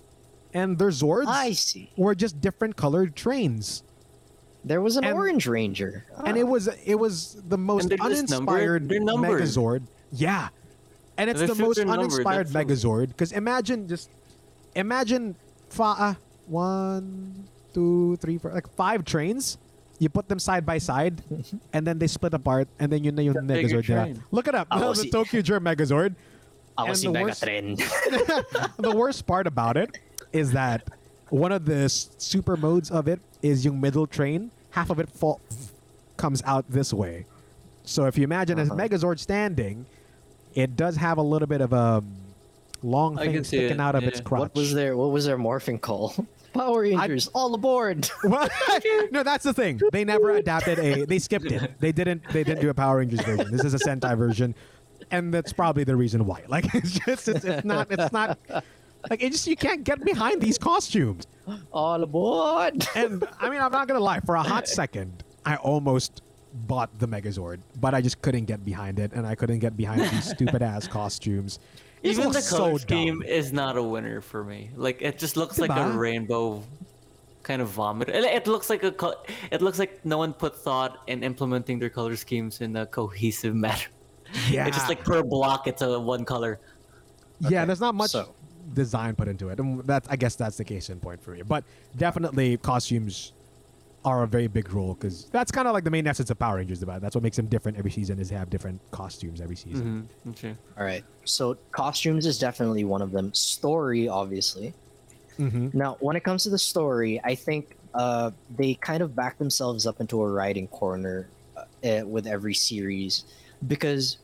and 0.54 0.78
their 0.78 0.88
Zords 0.90 1.26
I 1.26 1.52
see. 1.52 1.90
were 1.96 2.14
just 2.14 2.40
different 2.40 2.76
colored 2.76 3.14
trains, 3.16 3.82
There 4.64 4.80
was 4.80 4.96
an 4.96 5.04
And- 5.04 5.12
orange 5.14 5.46
ranger, 5.46 6.06
and 6.24 6.38
it 6.38 6.44
was 6.48 6.68
it 6.86 6.94
was 6.94 7.36
the 7.46 7.58
most 7.58 7.88
they're 7.90 7.98
just 7.98 8.30
numbered? 8.30 8.80
uninspired 8.88 9.04
numbered. 9.04 9.42
Megazord. 9.42 9.82
Yeah, 10.10 10.48
and 11.18 11.28
it's 11.28 11.40
Their 11.40 11.48
the 11.52 11.54
most 11.60 11.76
are 11.78 11.84
numbered, 11.84 12.00
uninspired 12.08 12.48
Megazord. 12.48 13.08
Because 13.08 13.32
imagine 13.32 13.88
just 13.88 14.08
imagine 14.74 15.36
fa- 15.68 15.96
uh, 15.98 16.14
one, 16.48 17.44
two, 17.74 18.16
three, 18.24 18.38
four, 18.38 18.52
like 18.52 18.68
five 18.74 19.04
trains. 19.04 19.58
You 19.98 20.08
put 20.08 20.28
them 20.32 20.38
side 20.40 20.64
by 20.64 20.78
side, 20.78 21.20
and 21.76 21.86
then 21.86 21.98
they 21.98 22.06
split 22.08 22.32
apart, 22.32 22.66
and 22.80 22.90
then 22.90 23.04
you 23.04 23.12
know 23.12 23.20
yung 23.22 23.34
The 23.34 23.42
bigger 23.42 23.68
Megazord 23.82 23.88
nila. 23.88 24.02
train. 24.08 24.22
Look 24.32 24.48
it 24.48 24.54
up. 24.54 24.68
Oh, 24.72 24.94
the. 24.96 25.10
ToQger 25.12 25.60
Megazord. 25.60 26.14
I 26.78 26.88
was 26.88 27.04
and 27.04 27.12
si 27.14 27.20
the 27.20 27.20
worst- 27.22 27.44
the 28.80 28.94
worst 28.96 29.26
part 29.28 29.46
about 29.46 29.76
it 29.76 29.98
is 30.34 30.52
that 30.52 30.82
one 31.30 31.52
of 31.52 31.64
the 31.64 31.88
super 31.88 32.56
modes 32.56 32.90
of 32.90 33.08
it 33.08 33.20
is 33.42 33.64
yung 33.64 33.80
middle 33.80 34.06
train. 34.06 34.50
Half 34.70 34.90
of 34.90 34.98
it 34.98 35.08
fall, 35.08 35.40
comes 36.16 36.42
out 36.44 36.64
this 36.68 36.92
way. 36.92 37.24
So 37.84 38.04
if 38.06 38.18
you 38.18 38.24
imagine 38.24 38.58
Uh-huh. 38.58 38.74
a 38.74 38.76
Megazord 38.76 39.18
standing, 39.18 39.86
it 40.54 40.76
does 40.76 40.96
have 40.96 41.18
a 41.18 41.22
little 41.22 41.48
bit 41.48 41.60
of 41.60 41.72
a 41.72 42.02
long 42.82 43.18
I 43.18 43.26
thing 43.26 43.44
sticking 43.44 43.70
it, 43.78 43.80
out 43.80 43.94
of 43.94 44.02
yeah. 44.02 44.08
its 44.10 44.20
crotch. 44.20 44.40
what 44.40 44.54
was 44.54 44.74
their 44.74 44.96
What 44.96 45.10
was 45.10 45.24
their 45.24 45.38
morphing 45.38 45.80
call? 45.80 46.14
Power 46.54 46.82
Rangers, 46.82 47.26
all 47.34 47.52
aboard! 47.54 48.08
What? 48.22 48.52
no, 49.10 49.24
that's 49.24 49.42
the 49.42 49.52
thing. 49.52 49.80
They 49.90 50.04
never 50.04 50.30
adapted 50.36 50.78
a. 50.78 51.04
They 51.04 51.18
skipped 51.18 51.50
it. 51.50 51.80
They 51.80 51.90
didn't. 51.90 52.22
They 52.32 52.44
didn't 52.44 52.60
do 52.60 52.70
a 52.70 52.74
Power 52.74 52.98
Rangers 52.98 53.22
version. 53.22 53.50
This 53.50 53.64
is 53.64 53.74
a 53.74 53.78
Sentai 53.78 54.16
version, 54.16 54.54
and 55.10 55.34
that's 55.34 55.52
probably 55.52 55.82
the 55.82 55.96
reason 55.96 56.26
why. 56.26 56.44
Like 56.46 56.72
it's 56.72 56.92
just 56.92 57.26
it's, 57.28 57.44
it's 57.44 57.64
not 57.64 57.88
it's 57.90 58.12
not 58.12 58.38
like 59.10 59.22
it 59.22 59.32
just 59.32 59.46
you 59.46 59.56
can't 59.56 59.84
get 59.84 60.04
behind 60.04 60.40
these 60.40 60.58
costumes. 60.58 61.26
all 61.72 62.02
aboard! 62.02 62.86
And 62.94 63.24
I 63.40 63.50
mean, 63.50 63.60
I'm 63.60 63.72
not 63.72 63.86
gonna 63.88 64.00
lie. 64.00 64.20
For 64.20 64.34
a 64.36 64.42
hot 64.42 64.66
second, 64.80 65.22
I 65.44 65.56
almost 65.56 66.22
bought 66.66 66.96
the 66.98 67.06
Megazord, 67.08 67.58
but 67.80 67.94
I 67.94 68.00
just 68.00 68.22
couldn't 68.22 68.44
get 68.46 68.64
behind 68.64 68.98
it, 68.98 69.12
and 69.12 69.26
I 69.26 69.34
couldn't 69.34 69.58
get 69.58 69.76
behind 69.76 70.00
these 70.02 70.30
stupid 70.36 70.62
ass 70.62 70.86
costumes. 70.86 71.58
It 72.02 72.10
Even 72.10 72.24
the 72.24 72.30
looks 72.30 72.50
color 72.50 72.72
so 72.72 72.76
scheme 72.78 73.20
dumb. 73.20 73.28
is 73.28 73.52
not 73.52 73.76
a 73.76 73.82
winner 73.82 74.20
for 74.20 74.44
me. 74.44 74.70
Like 74.76 75.00
it 75.02 75.18
just 75.18 75.36
looks 75.36 75.58
like 75.58 75.70
a 75.70 75.90
rainbow 75.90 76.62
kind 77.42 77.60
of 77.62 77.68
vomit. 77.68 78.08
It, 78.10 78.24
it 78.24 78.46
looks 78.46 78.68
like 78.70 78.82
a 78.84 78.92
co- 78.92 79.22
it 79.50 79.60
looks 79.62 79.78
like 79.78 80.04
no 80.04 80.18
one 80.18 80.32
put 80.34 80.56
thought 80.56 81.02
in 81.06 81.22
implementing 81.24 81.78
their 81.78 81.88
color 81.90 82.14
schemes 82.16 82.60
in 82.60 82.76
a 82.76 82.84
cohesive 82.86 83.54
manner. 83.64 83.88
Yeah, 84.50 84.66
It's 84.66 84.76
just 84.76 84.88
like 84.88 85.04
per 85.04 85.22
block, 85.22 85.66
it's 85.66 85.80
a 85.82 85.98
one 86.00 86.24
color. 86.24 86.58
yeah. 87.40 87.46
Okay, 87.60 87.64
There's 87.66 87.80
not 87.80 87.94
much 87.94 88.10
so- 88.10 88.34
design 88.72 89.14
put 89.14 89.28
into 89.28 89.48
it, 89.48 89.58
and 89.58 89.84
that's 89.84 90.08
I 90.08 90.16
guess 90.16 90.36
that's 90.36 90.56
the 90.56 90.64
case 90.64 90.90
in 90.90 91.00
point 91.00 91.22
for 91.22 91.32
me. 91.32 91.42
But 91.42 91.64
definitely, 91.96 92.56
costumes 92.56 93.32
are 94.04 94.22
a 94.22 94.26
very 94.26 94.46
big 94.46 94.70
role 94.72 94.94
because 94.94 95.24
that's 95.26 95.50
kind 95.50 95.66
of 95.66 95.72
like 95.72 95.84
the 95.84 95.90
main 95.90 96.06
essence 96.06 96.28
of 96.30 96.38
Power 96.38 96.56
Rangers. 96.56 96.82
About 96.82 97.00
that's 97.00 97.14
what 97.14 97.22
makes 97.22 97.36
them 97.36 97.46
different 97.46 97.78
every 97.78 97.90
season 97.90 98.18
is 98.18 98.28
they 98.28 98.36
have 98.36 98.50
different 98.50 98.80
costumes 98.90 99.40
every 99.40 99.56
season. 99.56 100.08
Mm-hmm. 100.24 100.30
Okay. 100.30 100.54
All 100.78 100.84
right, 100.84 101.04
so 101.24 101.56
costumes 101.72 102.26
is 102.26 102.38
definitely 102.38 102.84
one 102.84 103.02
of 103.02 103.12
them. 103.12 103.32
Story, 103.34 104.08
obviously. 104.08 104.74
Mm-hmm. 105.38 105.76
Now, 105.76 105.96
when 106.00 106.16
it 106.16 106.22
comes 106.22 106.44
to 106.44 106.50
the 106.50 106.58
story, 106.58 107.20
I 107.24 107.34
think 107.34 107.76
uh, 107.94 108.30
they 108.56 108.74
kind 108.74 109.02
of 109.02 109.16
back 109.16 109.38
themselves 109.38 109.86
up 109.86 110.00
into 110.00 110.22
a 110.22 110.28
writing 110.30 110.68
corner 110.68 111.28
uh, 111.56 111.64
eh, 111.82 112.02
with 112.02 112.26
every 112.26 112.54
series 112.54 113.24
because 113.66 114.18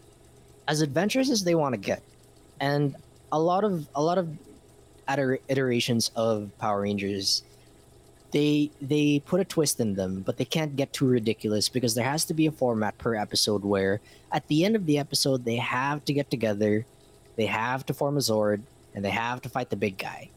as 0.69 0.83
adventurous 0.83 1.31
as 1.31 1.43
they 1.43 1.55
want 1.55 1.75
to 1.75 1.81
get, 1.81 2.03
and 2.61 2.95
a 3.33 3.41
lot 3.41 3.65
of 3.65 3.87
a 3.95 4.03
lot 4.03 4.19
of 4.19 4.29
iterations 5.49 6.11
of 6.15 6.51
Power 6.59 6.83
Rangers, 6.83 7.43
they 8.33 8.71
they 8.81 9.21
put 9.27 9.41
a 9.41 9.45
twist 9.45 9.81
in 9.81 9.95
them, 9.95 10.23
but 10.25 10.37
they 10.37 10.45
can't 10.45 10.77
get 10.77 10.93
too 10.93 11.07
ridiculous 11.07 11.69
because 11.69 11.95
there 11.95 12.05
has 12.05 12.25
to 12.27 12.35
be 12.35 12.47
a 12.47 12.53
format 12.53 12.97
per 12.99 13.15
episode 13.15 13.65
where 13.65 14.01
at 14.33 14.47
the 14.49 14.65
end 14.65 14.77
of 14.77 14.87
the 14.87 14.99
episode 14.99 15.45
they 15.45 15.57
have 15.57 16.05
to 16.05 16.13
get 16.13 16.31
together, 16.31 16.87
they 17.37 17.47
have 17.47 17.85
to 17.87 17.95
form 17.95 18.17
a 18.17 18.21
Zord, 18.21 18.61
and 18.95 19.05
they 19.05 19.11
have 19.11 19.43
to 19.43 19.49
fight 19.49 19.71
the 19.71 19.77
big 19.77 19.99
guy. 19.99 20.31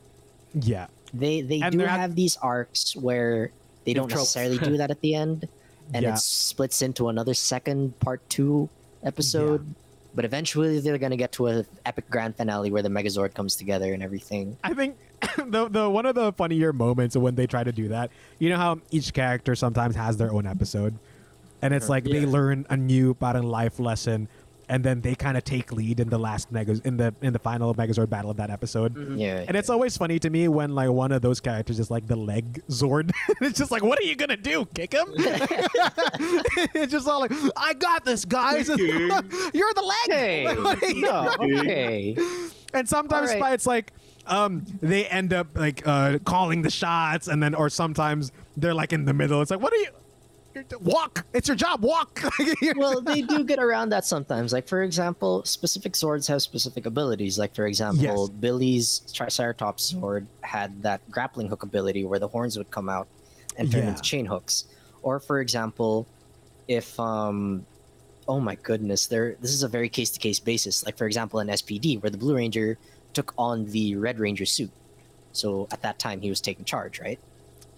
Yeah, 0.54 0.88
they 1.14 1.42
they 1.42 1.62
And 1.62 1.72
do 1.72 1.78
they're 1.80 1.88
at- 1.88 2.00
have 2.00 2.16
these 2.16 2.38
arcs 2.38 2.96
where 2.96 3.52
they 3.86 3.94
don't 3.94 4.10
necessarily 4.10 4.58
do 4.70 4.78
that 4.78 4.90
at 4.90 5.02
the 5.02 5.14
end, 5.14 5.48
and 5.94 6.04
Yeah. 6.04 6.14
it 6.16 6.20
splits 6.20 6.82
into 6.82 7.10
another 7.10 7.34
second 7.36 8.00
part 8.00 8.28
two 8.30 8.70
episode. 9.04 9.66
But 10.16 10.26
eventually, 10.26 10.80
they're 10.80 10.98
gonna 10.98 11.18
get 11.18 11.32
to 11.34 11.48
a 11.48 11.66
epic 11.86 12.10
grand 12.10 12.36
finale 12.36 12.70
where 12.72 12.84
the 12.84 12.90
Megazord 12.90 13.34
comes 13.34 13.56
together 13.56 13.94
and 13.94 14.04
everything. 14.04 14.58
I 14.64 14.74
think 14.74 14.98
the 15.38 15.68
the 15.70 15.90
one 15.90 16.06
of 16.06 16.16
the 16.16 16.32
funnier 16.34 16.72
moments 16.74 17.16
when 17.16 17.36
they 17.36 17.48
try 17.48 17.64
to 17.64 17.72
do 17.72 17.88
that. 17.90 18.12
You 18.40 18.50
know 18.50 18.58
how 18.58 18.80
each 18.92 19.14
character 19.14 19.56
sometimes 19.56 19.96
has 19.96 20.18
their 20.18 20.32
own 20.32 20.46
episode, 20.46 20.98
and 21.62 21.74
it's 21.74 21.90
like 21.90 22.04
they 22.04 22.26
learn 22.26 22.66
a 22.70 22.78
new 22.78 23.14
parang 23.16 23.44
life 23.44 23.80
lesson, 23.80 24.28
and 24.70 24.84
then 24.84 25.02
they 25.02 25.16
kind 25.16 25.38
of 25.38 25.44
take 25.44 25.72
lead 25.72 26.00
in 26.00 26.10
the 26.10 26.18
last 26.18 26.52
mega 26.52 26.80
in 26.84 26.98
the 26.98 27.14
in 27.22 27.34
the 27.34 27.40
final 27.40 27.74
Megazord 27.76 28.10
battle 28.10 28.32
of 28.32 28.38
that 28.38 28.50
episode. 28.50 29.18
Yeah, 29.18 29.44
And 29.48 29.58
it's 29.58 29.70
always 29.70 29.98
funny 29.98 30.20
to 30.20 30.30
me 30.30 30.48
when 30.48 30.76
like 30.76 30.90
one 30.90 31.12
of 31.12 31.22
those 31.22 31.40
characters 31.40 31.80
is 31.80 31.92
like 31.92 32.08
the 32.08 32.16
leg 32.16 32.62
Zord. 32.70 33.12
it's 33.42 33.58
just 33.58 33.72
like, 33.72 33.84
what 33.84 34.00
are 34.00 34.04
you 34.04 34.16
gonna 34.16 34.38
do? 34.38 34.66
Kick 34.74 34.94
him? 34.94 35.08
it's 35.16 36.92
just 36.92 37.08
all 37.08 37.20
like, 37.20 37.32
I 37.58 37.74
got 37.74 38.06
this, 38.06 38.26
guys. 38.26 38.68
You're 38.70 38.78
the 38.78 39.94
leg. 40.10 40.18
Hey, 40.18 40.56
no, 40.98 41.36
okay. 41.40 42.16
And 42.74 42.90
sometimes 42.90 43.32
All 43.32 43.40
right. 43.40 43.54
it's 43.54 43.68
like 43.68 43.92
um 44.26 44.66
they 44.82 45.06
end 45.06 45.34
up 45.34 45.48
like 45.56 45.86
uh 45.86 46.18
calling 46.24 46.62
the 46.62 46.72
shots 46.72 47.28
and 47.28 47.44
then 47.44 47.54
or 47.54 47.70
sometimes 47.70 48.32
they're 48.58 48.74
like 48.74 48.94
in 48.94 49.06
the 49.06 49.14
middle. 49.14 49.42
It's 49.42 49.52
like, 49.52 49.62
what 49.62 49.74
are 49.74 49.78
you 49.78 49.88
walk? 50.82 51.26
It's 51.34 51.48
your 51.48 51.56
job, 51.58 51.82
walk. 51.82 52.22
well, 52.76 53.02
they 53.02 53.22
do 53.22 53.44
get 53.44 53.60
around 53.60 53.90
that 53.90 54.06
sometimes. 54.06 54.54
Like, 54.54 54.68
for 54.68 54.84
example, 54.84 55.44
specific 55.46 55.94
Zords 55.94 56.28
have 56.28 56.42
specific 56.42 56.86
abilities. 56.86 57.38
Like, 57.40 57.56
for 57.56 57.68
example, 57.68 58.04
Yes. 58.04 58.30
Billy's 58.30 59.00
Triceratops 59.14 59.94
Zord 59.94 60.26
had 60.42 60.82
that 60.84 61.02
grappling 61.12 61.48
hook 61.48 61.64
ability 61.64 62.06
where 62.06 62.20
the 62.20 62.28
horns 62.28 62.58
would 62.58 62.72
come 62.72 62.90
out 62.90 63.08
and 63.58 63.72
turn 63.72 63.84
Yeah. 63.84 63.90
into 63.90 64.02
chain 64.02 64.26
hooks. 64.26 64.66
Or, 65.02 65.20
for 65.20 65.40
example, 65.42 66.08
if 66.68 66.98
um, 67.00 67.66
oh 68.28 68.40
my 68.40 68.56
goodness, 68.56 69.08
there 69.08 69.36
this 69.42 69.52
is 69.54 69.64
a 69.64 69.68
very 69.68 69.90
case 69.90 70.10
to 70.12 70.20
case 70.20 70.40
basis. 70.40 70.86
Like, 70.86 70.98
for 70.98 71.06
example, 71.06 71.40
in 71.42 71.48
SPD, 71.48 72.02
where 72.02 72.10
the 72.10 72.18
Blue 72.18 72.36
Ranger 72.36 72.78
took 73.14 73.34
on 73.38 73.66
the 73.66 73.96
Red 73.96 74.18
Ranger 74.20 74.46
suit. 74.46 74.72
So 75.34 75.68
at 75.72 75.82
that 75.82 76.00
time, 76.00 76.22
he 76.22 76.30
was 76.30 76.40
taking 76.42 76.64
charge, 76.66 77.00
right? 77.00 77.20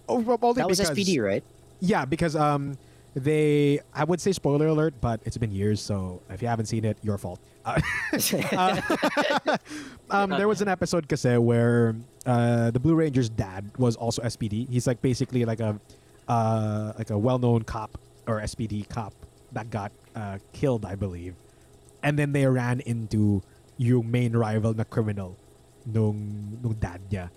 oh, 0.08 0.20
well, 0.20 0.54
That 0.54 0.68
was 0.68 0.78
SPD, 0.78 1.20
right? 1.22 1.42
Yeah, 1.80 2.04
because 2.04 2.36
um, 2.36 2.76
they 3.16 3.80
I 3.94 4.04
would 4.04 4.20
say 4.20 4.32
spoiler 4.32 4.66
alert, 4.66 4.94
but 5.00 5.20
it's 5.24 5.38
been 5.38 5.50
years, 5.50 5.80
so 5.80 6.22
if 6.28 6.42
you 6.42 6.48
haven't 6.48 6.66
seen 6.66 6.84
it, 6.84 6.98
your 7.02 7.18
fault. 7.18 7.40
Uh, 7.64 7.80
uh, 8.52 8.80
um, 10.10 10.30
there 10.30 10.48
was 10.48 10.60
an 10.60 10.68
episode 10.68 11.08
kasi 11.08 11.36
where 11.38 11.96
uh, 12.26 12.70
the 12.70 12.78
Blue 12.78 12.94
Ranger's 12.94 13.28
dad 13.28 13.70
was 13.78 13.96
also 13.96 14.22
SPD. 14.22 14.68
He's 14.68 14.86
like 14.86 15.00
basically 15.00 15.44
like 15.44 15.60
a 15.60 15.80
uh, 16.28 16.92
like 16.98 17.10
a 17.10 17.18
well-known 17.18 17.62
cop 17.62 17.98
or 18.26 18.40
SPD 18.40 18.88
cop 18.88 19.14
that 19.52 19.70
got 19.70 19.92
uh, 20.14 20.38
killed, 20.52 20.84
I 20.84 20.94
believe, 20.94 21.34
and 22.02 22.18
then 22.18 22.32
they 22.32 22.46
ran 22.46 22.80
into 22.80 23.42
your 23.78 24.02
main 24.04 24.36
rival 24.36 24.74
na 24.74 24.84
criminal 24.84 25.36
nung 25.86 26.58
nung 26.62 26.76
dad 26.80 27.00
niya. 27.10 27.30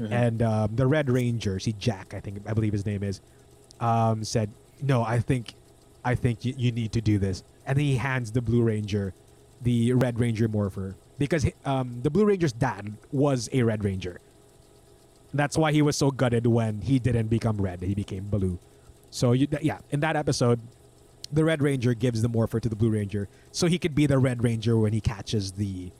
And 0.00 0.40
um, 0.40 0.74
the 0.76 0.86
Red 0.86 1.10
Ranger, 1.10 1.58
see 1.60 1.74
Jack, 1.76 2.14
I 2.14 2.20
think 2.20 2.40
I 2.46 2.54
believe 2.54 2.72
his 2.72 2.86
name 2.86 3.02
is, 3.02 3.20
um, 3.80 4.24
said, 4.24 4.50
"No, 4.82 5.02
I 5.02 5.18
think, 5.18 5.54
I 6.04 6.14
think 6.14 6.44
you, 6.44 6.54
you 6.56 6.72
need 6.72 6.92
to 6.92 7.00
do 7.00 7.18
this." 7.18 7.42
And 7.66 7.78
he 7.78 7.96
hands 7.96 8.32
the 8.32 8.40
Blue 8.40 8.62
Ranger, 8.62 9.14
the 9.60 9.92
Red 9.92 10.18
Ranger 10.18 10.48
morpher, 10.48 10.96
because 11.18 11.46
um, 11.64 12.00
the 12.02 12.10
Blue 12.10 12.24
Ranger's 12.24 12.52
dad 12.52 12.94
was 13.12 13.48
a 13.52 13.62
Red 13.62 13.84
Ranger. 13.84 14.20
That's 15.32 15.56
why 15.56 15.72
he 15.72 15.82
was 15.82 15.96
so 15.96 16.10
gutted 16.10 16.46
when 16.46 16.80
he 16.80 16.98
didn't 16.98 17.28
become 17.28 17.60
red; 17.60 17.80
he 17.82 17.94
became 17.94 18.24
blue. 18.24 18.58
So 19.10 19.32
you, 19.32 19.46
yeah, 19.62 19.78
in 19.90 20.00
that 20.00 20.16
episode, 20.16 20.60
the 21.32 21.44
Red 21.44 21.62
Ranger 21.62 21.94
gives 21.94 22.22
the 22.22 22.28
morpher 22.28 22.60
to 22.60 22.68
the 22.68 22.76
Blue 22.76 22.90
Ranger, 22.90 23.28
so 23.52 23.66
he 23.66 23.78
could 23.78 23.94
be 23.94 24.06
the 24.06 24.18
Red 24.18 24.42
Ranger 24.42 24.76
when 24.76 24.92
he 24.92 25.00
catches 25.00 25.52
the 25.52 25.90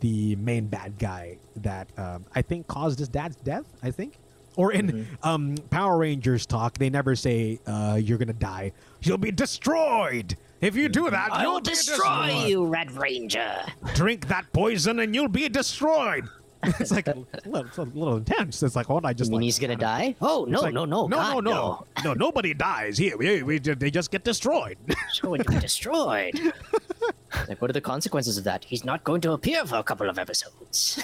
the 0.00 0.36
main 0.36 0.68
bad 0.68 0.98
guy 0.98 1.38
that 1.56 1.88
um, 1.98 2.24
I 2.34 2.42
think 2.42 2.68
caused 2.68 2.98
his 3.00 3.08
dad's 3.08 3.36
death. 3.36 3.64
I 3.82 3.90
think, 3.90 4.18
or 4.56 4.72
in 4.72 5.06
um, 5.22 5.56
Power 5.70 5.98
Rangers 5.98 6.46
talk, 6.46 6.78
they 6.78 6.90
never 6.90 7.14
say 7.16 7.60
uh, 7.66 7.98
you're 8.00 8.18
gonna 8.18 8.32
die. 8.32 8.72
You'll 9.02 9.18
be 9.18 9.30
destroyed 9.32 10.36
if 10.60 10.76
you 10.76 10.88
do 10.88 11.08
that. 11.10 11.32
I 11.32 11.42
you'll 11.42 11.54
will 11.54 11.60
be 11.60 11.70
destroy 11.70 12.26
destroyed. 12.26 12.48
you, 12.48 12.66
Red 12.66 12.92
Ranger. 12.92 13.64
Drink 13.94 14.28
that 14.28 14.52
poison 14.52 14.98
and 15.00 15.14
you'll 15.14 15.28
be 15.28 15.48
destroyed. 15.48 16.28
it's 16.78 16.90
like 16.90 17.08
a 17.08 17.16
little, 17.46 17.66
it's 17.66 17.78
a 17.78 17.82
little 17.82 18.16
intense. 18.16 18.62
It's 18.62 18.76
like, 18.76 18.90
oh, 18.90 19.00
I 19.02 19.14
just 19.14 19.28
You 19.28 19.32
mean 19.32 19.40
like, 19.40 19.44
he's 19.44 19.58
gonna 19.58 19.76
die? 19.76 20.14
Oh 20.20 20.44
no, 20.46 20.60
like, 20.60 20.74
no, 20.74 20.84
no, 20.84 21.06
no, 21.06 21.16
God, 21.16 21.44
no, 21.44 21.50
no, 21.50 21.86
no. 22.04 22.14
Nobody 22.14 22.52
dies 22.52 22.98
here. 22.98 23.16
We, 23.16 23.42
we, 23.42 23.58
they 23.58 23.90
just 23.90 24.10
get 24.10 24.24
destroyed. 24.24 24.76
going 25.22 25.42
to 25.42 25.50
be 25.50 25.58
destroyed. 25.58 26.38
like, 27.48 27.62
what 27.62 27.70
are 27.70 27.72
the 27.72 27.80
consequences 27.80 28.36
of 28.36 28.44
that? 28.44 28.64
He's 28.64 28.84
not 28.84 29.04
going 29.04 29.22
to 29.22 29.32
appear 29.32 29.64
for 29.64 29.76
a 29.76 29.82
couple 29.82 30.10
of 30.10 30.18
episodes. 30.18 31.02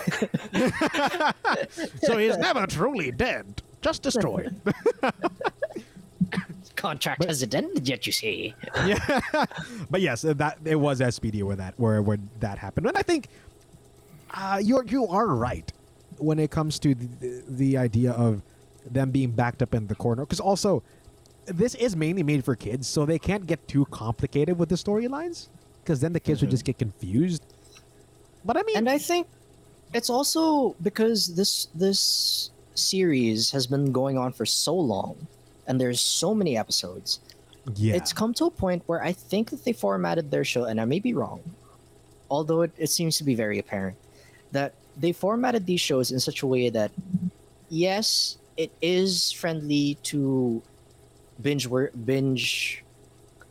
so 2.02 2.18
he's 2.18 2.36
never 2.36 2.66
truly 2.66 3.10
dead, 3.10 3.62
just 3.80 4.02
destroyed. 4.02 4.54
Contract 6.76 7.24
hasn't 7.24 7.54
ended 7.54 7.88
yet, 7.88 8.06
you 8.06 8.12
see. 8.12 8.54
yeah, 8.84 9.22
but 9.90 10.02
yes, 10.02 10.20
that 10.22 10.58
it 10.64 10.76
was 10.76 11.00
SPD 11.00 11.42
where 11.42 11.56
that 11.56 11.72
where 11.78 12.02
where 12.02 12.18
that 12.40 12.58
happened, 12.58 12.86
and 12.86 12.98
I 12.98 13.02
think 13.02 13.28
uh, 14.30 14.60
you're 14.62 14.84
you 14.84 15.06
are 15.06 15.26
right 15.26 15.72
when 16.18 16.38
it 16.38 16.50
comes 16.50 16.78
to 16.80 16.94
the, 16.94 17.42
the 17.48 17.76
idea 17.76 18.12
of 18.12 18.42
them 18.90 19.10
being 19.10 19.30
backed 19.30 19.62
up 19.62 19.74
in 19.74 19.86
the 19.86 19.94
corner. 19.94 20.22
Because 20.24 20.40
also, 20.40 20.82
this 21.46 21.74
is 21.74 21.96
mainly 21.96 22.22
made 22.22 22.44
for 22.44 22.56
kids, 22.56 22.86
so 22.86 23.04
they 23.04 23.18
can't 23.18 23.46
get 23.46 23.66
too 23.68 23.84
complicated 23.86 24.58
with 24.58 24.68
the 24.68 24.74
storylines, 24.76 25.48
because 25.82 26.00
then 26.00 26.12
the 26.12 26.20
kids 26.20 26.40
would 26.40 26.50
just 26.50 26.64
get 26.64 26.78
confused. 26.78 27.42
But 28.44 28.56
I 28.56 28.62
mean, 28.62 28.76
And 28.76 28.88
I 28.88 28.98
think 28.98 29.26
it's 29.92 30.10
also 30.10 30.74
because 30.82 31.34
this 31.34 31.68
this 31.74 32.50
series 32.74 33.50
has 33.50 33.66
been 33.66 33.92
going 33.92 34.18
on 34.18 34.32
for 34.32 34.46
so 34.46 34.74
long, 34.74 35.26
and 35.66 35.80
there's 35.80 36.00
so 36.00 36.34
many 36.34 36.56
episodes. 36.56 37.20
yeah, 37.74 37.94
It's 37.94 38.12
come 38.12 38.34
to 38.34 38.44
a 38.46 38.50
point 38.50 38.82
where 38.86 39.02
I 39.02 39.12
think 39.12 39.50
that 39.50 39.64
they 39.64 39.72
formatted 39.72 40.30
their 40.30 40.44
show, 40.44 40.64
and 40.64 40.80
I 40.80 40.84
may 40.84 41.00
be 41.00 41.14
wrong, 41.14 41.42
although 42.30 42.62
it, 42.62 42.72
it 42.78 42.90
seems 42.90 43.16
to 43.18 43.24
be 43.24 43.34
very 43.34 43.58
apparent, 43.58 43.96
that 44.56 44.72
they 44.96 45.12
formatted 45.12 45.66
these 45.66 45.80
shows 45.80 46.10
in 46.10 46.18
such 46.20 46.40
a 46.42 46.46
way 46.48 46.68
that, 46.70 46.90
yes, 47.68 48.36
it 48.56 48.72
is 48.80 49.30
friendly 49.32 49.98
to 50.10 50.62
binge 51.40 51.68
binge 52.04 52.82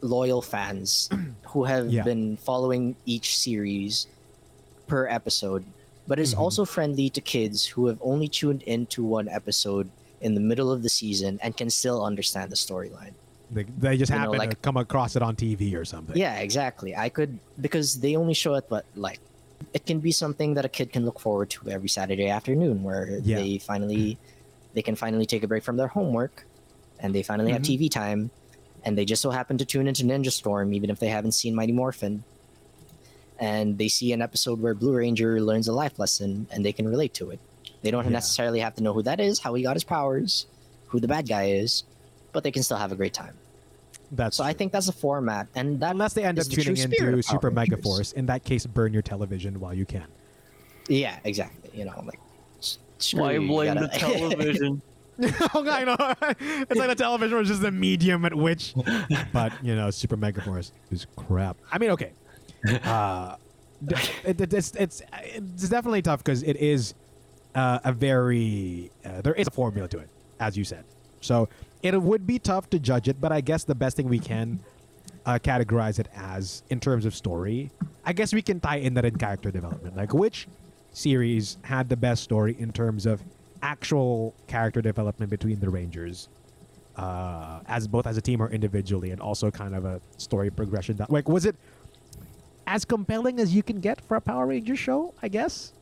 loyal 0.02 0.41
fans 0.41 1.10
who 1.54 1.63
have 1.65 1.89
Yeah. 1.89 2.04
been 2.04 2.38
following 2.38 2.96
each 3.06 3.38
series 3.38 4.08
per 4.88 5.08
episode, 5.08 5.63
but 6.08 6.18
it's 6.20 6.34
Mhm. 6.34 6.39
also 6.44 6.65
friendly 6.65 7.10
to 7.10 7.22
kids 7.22 7.65
who 7.65 7.88
have 7.88 8.00
only 8.02 8.28
tuned 8.28 8.62
into 8.63 9.04
one 9.04 9.28
episode 9.30 9.89
in 10.22 10.34
the 10.34 10.41
middle 10.41 10.72
of 10.72 10.82
the 10.82 10.89
season 10.89 11.39
and 11.44 11.56
can 11.58 11.70
still 11.70 12.04
understand 12.04 12.52
the 12.52 12.56
storyline. 12.58 13.13
they, 13.52 13.62
they 13.78 13.96
just 13.96 14.10
you 14.10 14.15
know, 14.18 14.22
happen 14.34 14.39
to 14.41 14.46
like- 14.50 14.62
come 14.63 14.76
across 14.76 15.15
it 15.15 15.22
on 15.22 15.36
TV 15.36 15.76
or 15.78 15.86
something. 15.86 16.18
Yeah, 16.18 16.41
exactly. 16.41 16.96
I 16.98 17.10
could 17.10 17.38
because 17.62 17.88
they 18.02 18.15
only 18.18 18.34
show 18.34 18.56
it, 18.56 18.65
but 18.68 18.86
like 18.96 19.20
it 19.73 19.86
can 19.86 19.99
be 19.99 20.12
something 20.12 20.54
that 20.56 20.65
a 20.65 20.69
kid 20.69 20.91
can 20.91 21.06
look 21.06 21.19
forward 21.19 21.49
to 21.51 21.69
every 21.69 21.89
Saturday 21.89 22.30
afternoon, 22.30 22.84
where 22.84 23.19
Yeah. 23.23 23.38
they 23.38 23.58
finally 23.58 24.17
they 24.73 24.82
can 24.82 24.95
finally 24.95 25.25
take 25.25 25.41
a 25.41 25.47
break 25.47 25.63
from 25.63 25.78
their 25.78 25.88
homework, 25.88 26.45
and 26.99 27.15
they 27.15 27.23
finally 27.23 27.54
have 27.54 27.62
Mhm. 27.62 27.65
TV 27.80 27.89
time, 27.89 28.30
and 28.84 28.97
they 28.97 29.06
just 29.06 29.21
so 29.21 29.30
happen 29.32 29.58
to 29.58 29.63
tune 29.65 29.88
into 29.88 30.04
Ninja 30.04 30.32
Storm, 30.32 30.73
even 30.73 30.89
if 30.89 30.99
they 30.99 31.08
haven't 31.08 31.32
seen 31.32 31.56
Mighty 31.56 31.71
Morphin, 31.71 32.25
and 33.39 33.78
they 33.78 33.88
see 33.88 34.12
an 34.12 34.21
episode 34.21 34.60
where 34.62 34.73
Blue 34.73 34.93
Ranger 34.93 35.41
learns 35.41 35.67
a 35.69 35.73
life 35.73 35.97
lesson, 35.97 36.47
and 36.51 36.65
they 36.65 36.73
can 36.73 36.88
relate 36.88 37.13
to 37.15 37.32
it. 37.32 37.39
They 37.84 37.91
don't 37.91 38.04
Yeah. 38.06 38.12
necessarily 38.12 38.60
have 38.60 38.75
to 38.75 38.84
know 38.84 38.91
who 38.93 39.01
that 39.04 39.19
is, 39.21 39.39
how 39.39 39.54
he 39.54 39.63
got 39.63 39.75
his 39.78 39.84
powers, 39.86 40.45
who 40.88 40.99
the 40.99 41.08
bad 41.08 41.28
guy 41.28 41.45
is, 41.51 41.84
but 42.34 42.43
they 42.43 42.51
can 42.51 42.63
still 42.63 42.78
have 42.78 42.91
a 42.91 42.95
great 42.97 43.13
time. 43.13 43.36
That's 44.12 44.38
So 44.38 44.44
I 44.44 44.54
think 44.54 44.72
that's 44.72 44.88
a 44.88 44.94
format, 44.94 45.48
and 45.56 45.80
that 45.80 45.91
unless 45.91 46.13
they 46.13 46.24
end 46.24 46.39
up 46.39 46.46
the 46.46 46.56
tuning 46.56 46.82
into 46.82 46.98
of 46.98 47.12
Power 47.12 47.22
Super 47.22 47.52
Mega 47.52 47.78
Force. 47.78 48.12
In 48.13 48.26
that 48.28 48.44
case, 48.44 48.65
burn 48.65 48.94
your 48.94 49.02
television 49.02 49.60
while 49.60 49.74
you 49.74 49.86
can. 49.86 50.06
Yeah, 50.88 51.18
exactly. 51.24 51.72
You 51.78 51.86
know, 51.86 52.04
like 52.06 52.20
s- 52.60 52.78
Why 53.13 53.34
you, 53.34 53.41
you 53.41 53.48
blame 53.48 53.74
gotta- 53.76 53.88
the 53.88 53.98
television? 54.00 54.82
oh, 55.54 55.65
I 55.70 55.84
know. 55.86 55.96
it's 56.70 56.76
like 56.78 56.89
the 56.89 56.96
television 56.96 57.38
was 57.38 57.48
just 57.48 57.62
the 57.62 57.72
medium 57.72 58.26
at 58.26 58.36
which, 58.36 58.74
but 59.32 59.54
you 59.63 59.74
know, 59.76 59.89
Super 59.89 60.18
Mega 60.18 60.41
Force 60.41 60.74
is 60.91 61.08
crap. 61.15 61.56
I 61.72 61.78
mean, 61.78 61.91
okay, 61.91 62.12
uh, 62.84 63.38
it, 64.26 64.41
it- 64.41 64.54
it's 64.54 64.72
it's 64.76 65.02
it's 65.24 65.70
definitely 65.70 66.02
tough 66.02 66.20
because 66.24 66.44
it 66.44 66.58
is 66.58 66.94
uh, 67.56 67.80
a 67.86 67.94
very 67.94 68.91
uh, 69.06 69.22
there 69.22 69.34
is 69.34 69.48
a 69.48 69.52
formula 69.52 69.88
to 69.88 70.00
it, 70.00 70.10
as 70.41 70.58
you 70.58 70.65
said. 70.65 70.84
So 71.22 71.48
it 71.82 72.02
would 72.02 72.26
be 72.26 72.40
tough 72.40 72.70
to 72.72 72.80
judge 72.80 73.08
it, 73.08 73.20
but 73.22 73.32
I 73.32 73.42
guess 73.42 73.64
the 73.64 73.76
best 73.76 73.98
thing 73.98 74.10
we 74.10 74.20
can 74.20 74.60
uh, 75.26 75.40
categorize 75.40 76.00
it 76.00 76.08
as 76.16 76.64
in 76.70 76.80
terms 76.80 77.06
of 77.06 77.16
story, 77.16 77.72
I 78.06 78.14
guess 78.14 78.34
we 78.34 78.42
can 78.42 78.60
tie 78.60 78.78
in 78.78 78.94
that 78.96 79.06
in 79.06 79.18
character 79.18 79.52
development. 79.52 79.96
Like 79.96 80.14
which 80.14 80.48
series 80.94 81.58
had 81.64 81.90
the 81.90 81.98
best 81.98 82.24
story 82.24 82.56
in 82.58 82.72
terms 82.72 83.06
of 83.06 83.22
actual 83.62 84.34
character 84.48 84.82
development 84.82 85.30
between 85.30 85.60
the 85.60 85.70
Rangers, 85.70 86.30
uh, 86.96 87.60
as 87.68 87.88
both 87.88 88.08
as 88.08 88.18
a 88.18 88.22
team 88.22 88.42
or 88.42 88.50
individually, 88.50 89.12
and 89.12 89.20
also 89.20 89.50
kind 89.52 89.76
of 89.76 89.86
a 89.86 90.00
story 90.18 90.50
progression. 90.52 90.98
That 90.98 91.10
like 91.10 91.28
was 91.28 91.46
it 91.46 91.56
as 92.68 92.86
compelling 92.86 93.40
as 93.40 93.54
you 93.54 93.64
can 93.64 93.80
get 93.80 94.02
for 94.02 94.18
a 94.18 94.22
Power 94.22 94.48
Rangers 94.48 94.80
show? 94.80 95.14
I 95.22 95.28
guess 95.28 95.74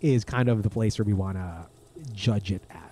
is 0.00 0.24
kind 0.24 0.48
of 0.48 0.62
the 0.62 0.70
place 0.70 0.98
where 0.98 1.04
we 1.04 1.12
want 1.12 1.36
to 1.36 1.66
judge 2.14 2.52
it 2.52 2.62
as. 2.70 2.89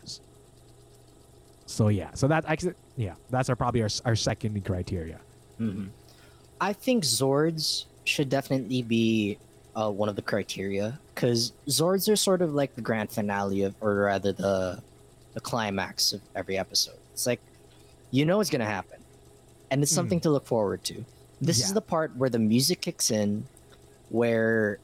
So 1.68 1.88
yeah, 1.88 2.08
so 2.14 2.26
that 2.28 2.44
actually 2.48 2.72
yeah, 2.96 3.14
that's 3.28 3.48
our 3.50 3.56
probably 3.56 3.82
our 3.82 3.90
our 4.06 4.16
second 4.16 4.64
criteria. 4.64 5.20
I 6.60 6.72
think 6.72 7.04
Zords 7.04 7.84
should 8.04 8.28
definitely 8.30 8.80
be 8.82 9.38
uh, 9.76 9.90
one 9.90 10.08
of 10.08 10.16
the 10.16 10.22
criteria 10.22 10.98
because 11.14 11.52
Zords 11.68 12.08
are 12.10 12.16
sort 12.16 12.40
of 12.42 12.54
like 12.54 12.74
the 12.74 12.80
grand 12.80 13.10
finale 13.10 13.62
of, 13.62 13.74
or 13.82 13.94
rather 13.96 14.32
the 14.32 14.82
the 15.34 15.40
climax 15.40 16.14
of 16.14 16.22
every 16.34 16.56
episode. 16.56 16.96
It's 17.12 17.26
like 17.26 17.40
you 18.10 18.24
know 18.24 18.40
it's 18.40 18.48
gonna 18.50 18.64
happen, 18.64 18.98
and 19.70 19.82
it's 19.82 19.92
something 19.92 20.20
to 20.20 20.30
look 20.30 20.46
forward 20.46 20.82
to. 20.84 21.04
This 21.40 21.60
Yeah. 21.60 21.66
is 21.66 21.72
the 21.74 21.82
part 21.82 22.16
where 22.16 22.30
the 22.30 22.38
music 22.40 22.80
kicks 22.80 23.10
in, 23.10 23.44
where 24.08 24.78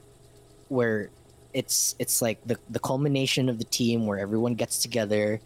where 0.68 1.08
it's 1.54 1.96
it's 1.98 2.20
like 2.20 2.44
the 2.46 2.58
the 2.68 2.78
culmination 2.78 3.48
of 3.48 3.56
the 3.58 3.64
team 3.64 4.06
where 4.06 4.18
everyone 4.18 4.54
gets 4.54 4.78
together 4.82 5.40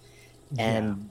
and 0.59 1.11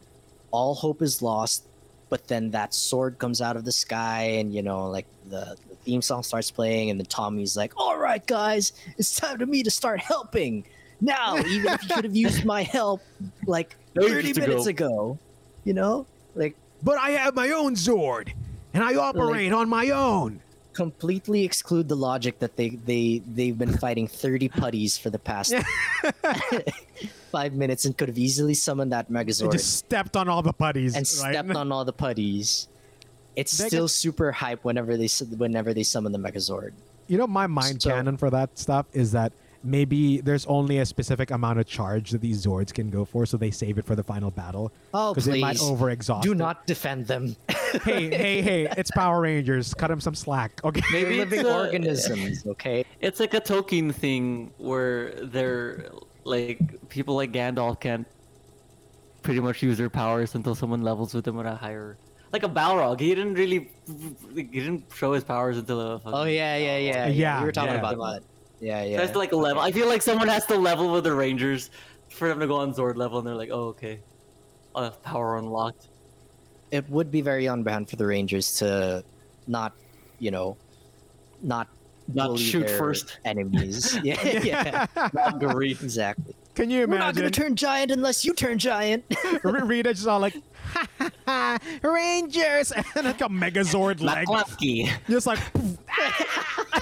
all 0.52 0.76
hope 0.76 1.02
is 1.02 1.22
lost 1.22 1.64
but 2.10 2.28
then 2.28 2.52
that 2.52 2.72
Zord 2.72 3.18
comes 3.18 3.42
out 3.42 3.58
of 3.58 3.66
the 3.66 3.72
sky 3.72 4.22
and 4.40 4.54
you 4.54 4.62
know 4.64 4.90
like 4.90 5.06
the, 5.30 5.58
the 5.70 5.76
theme 5.84 6.02
song 6.02 6.24
starts 6.24 6.50
playing 6.52 6.90
and 6.90 7.00
then 7.00 7.06
tommy's 7.06 7.58
like 7.58 7.74
all 7.78 7.98
right 7.98 8.26
guys 8.28 8.74
it's 8.98 9.16
time 9.16 9.38
to 9.40 9.46
me 9.46 9.64
to 9.64 9.72
start 9.72 10.00
helping 10.00 10.64
now 11.02 11.38
even 11.48 11.74
if 11.74 11.84
you 11.84 11.90
could 11.96 12.06
have 12.06 12.16
used 12.16 12.46
my 12.46 12.64
help 12.64 13.02
like 13.46 13.76
30 14.00 14.34
minutes 14.40 14.66
ago. 14.68 14.86
ago 14.88 15.20
you 15.66 15.74
know 15.74 16.06
like 16.36 16.56
But 16.84 16.98
I 17.00 17.10
have 17.12 17.34
my 17.34 17.50
own 17.50 17.74
Zord, 17.76 18.32
and 18.74 18.84
I 18.84 18.96
operate 18.96 19.52
on 19.52 19.68
my 19.68 19.90
own. 19.90 20.40
completely 20.74 21.44
exclude 21.44 21.90
the 21.90 21.96
logic 21.96 22.38
that 22.38 22.56
they 22.56 22.70
they 22.86 23.24
they've 23.34 23.58
been 23.58 23.76
fighting 23.78 24.08
30 24.08 24.48
putties 24.50 24.96
for 24.96 25.10
the 25.10 25.18
past 25.18 25.56
five 27.28 27.54
minutes 27.54 27.86
and 27.86 27.98
could 27.98 28.08
have 28.10 28.18
easily 28.18 28.54
summoned 28.54 28.92
that 28.92 29.08
I 29.10 29.14
megazord 29.14 29.52
just 29.52 29.78
stepped 29.78 30.16
on 30.18 30.28
all 30.30 30.42
the 30.42 30.54
putties 30.54 30.96
and 30.96 31.02
right? 31.24 31.34
stepped 31.34 31.56
on 31.56 31.72
all 31.72 31.86
the 31.86 31.94
putties. 31.94 32.68
It's 33.36 33.60
Mega- 33.60 33.70
still 33.70 33.88
super 33.88 34.32
hype 34.32 34.64
whenever 34.64 34.98
they 34.98 35.08
whenever 35.38 35.74
they 35.74 35.84
summon 35.84 36.12
the 36.12 36.18
Megazord. 36.20 36.72
You 37.08 37.18
know, 37.18 37.28
my 37.28 37.46
mind 37.48 37.82
So- 37.84 37.92
canon 37.92 38.18
for 38.18 38.30
that 38.32 38.58
stuff 38.58 38.88
is 38.94 39.12
that 39.12 39.32
maybe 39.64 40.22
there's 40.22 40.46
only 40.48 40.80
a 40.80 40.86
specific 40.86 41.30
amount 41.32 41.60
of 41.60 41.68
charge 41.68 42.12
that 42.12 42.22
these 42.22 42.46
Zords 42.46 42.74
can 42.74 42.90
go 42.90 43.06
for, 43.06 43.26
so 43.26 43.38
they 43.38 43.52
save 43.52 43.78
it 43.78 43.86
for 43.86 43.96
the 43.96 44.04
final 44.04 44.32
battle. 44.32 44.72
Oh, 44.94 45.14
Because 45.14 45.26
they 45.26 45.40
might 45.42 45.58
please. 45.58 45.70
overexhaust. 45.70 46.22
Do 46.22 46.32
it. 46.32 46.38
not 46.38 46.66
defend 46.68 47.06
them. 47.08 47.36
hey, 47.84 48.10
hey, 48.10 48.42
hey! 48.42 48.74
It's 48.78 48.92
Power 48.92 49.22
Rangers. 49.22 49.74
Cut 49.74 49.88
them 49.90 50.00
some 50.02 50.16
slack, 50.16 50.60
okay? 50.64 50.82
They're 50.92 51.04
Maybe 51.04 51.18
living 51.18 51.46
a- 51.46 51.50
organisms, 51.60 52.46
okay? 52.48 52.86
It's 53.02 53.20
like 53.20 53.34
a 53.34 53.42
Tolkien 53.42 53.94
thing 53.94 54.52
where 54.58 55.12
they're 55.26 55.90
like 56.28 56.60
people 56.90 57.16
like 57.16 57.32
Gandalf 57.32 57.80
can't 57.80 58.08
pretty 59.24 59.40
much 59.40 59.62
use 59.64 59.78
their 59.78 59.90
powers 59.90 60.36
until 60.36 60.56
someone 60.56 60.82
levels 60.82 61.14
with 61.14 61.26
them 61.26 61.40
at 61.40 61.46
a 61.46 61.56
higher. 61.56 61.98
Like 62.34 62.44
a 62.44 62.50
Balrog, 62.50 63.00
he 63.00 63.16
didn't 63.16 63.36
really, 63.36 63.72
he 64.36 64.44
didn't 64.44 64.86
show 64.94 65.14
his 65.14 65.24
powers 65.24 65.58
until 65.58 65.80
a. 65.82 66.02
Oh 66.06 66.24
yeah, 66.26 66.58
yeah, 66.58 66.78
yeah. 66.78 67.08
Yeah, 67.08 67.40
we 67.40 67.46
were 67.46 67.52
talking 67.52 67.74
yeah. 67.74 67.80
about 67.80 67.98
that. 67.98 68.24
Yeah, 68.60 68.84
So 68.84 68.90
yeah. 68.90 69.02
it's 69.04 69.16
like 69.16 69.32
a 69.32 69.38
level. 69.38 69.62
I 69.62 69.72
feel 69.72 69.88
like 69.88 70.02
someone 70.02 70.28
has 70.28 70.46
to 70.48 70.58
level 70.58 70.92
with 70.92 71.04
the 71.06 71.14
Rangers 71.14 71.70
for 72.10 72.28
them 72.28 72.40
to 72.40 72.48
go 72.48 72.56
on 72.56 72.74
Zord 72.74 72.98
level, 72.98 73.20
and 73.20 73.28
they're 73.28 73.36
like, 73.36 73.52
oh 73.52 73.68
okay, 73.70 74.02
uh, 74.76 74.90
power 75.04 75.38
unlocked. 75.38 75.88
it 76.72 76.90
would 76.90 77.12
be 77.12 77.22
very 77.22 77.48
on 77.48 77.64
brand 77.64 77.90
for 77.90 77.96
the 77.96 78.06
Rangers 78.06 78.56
to 78.58 79.04
not, 79.48 79.74
you 80.20 80.32
know, 80.32 80.58
not 81.42 81.68
Not 82.14 82.40
shoot 82.40 82.70
first. 82.70 83.20
enemies. 83.26 83.98
yeah, 84.04 84.22
yeah. 84.44 84.86
Augury. 85.18 85.72
exactly. 85.82 86.36
Can 86.56 86.70
you 86.72 86.84
imagine? 86.84 86.92
We're 86.92 87.06
not 87.06 87.16
gonna 87.16 87.30
turn 87.30 87.56
giant 87.56 87.92
unless 87.92 88.26
you 88.26 88.34
turn 88.34 88.58
giant. 88.58 89.06
R- 89.44 89.64
Rita 89.66 89.94
just 89.94 90.08
all 90.08 90.20
like, 90.20 90.36
ha, 90.74 90.88
ha, 90.98 91.12
ha, 91.28 91.58
Rangers, 91.84 92.72
and 92.72 93.06
like 93.06 93.22
a 93.22 93.30
Megazord 93.30 94.02
leg, 94.02 94.28
Maklapki. 94.28 94.90
just 95.08 95.28
like, 95.28 95.38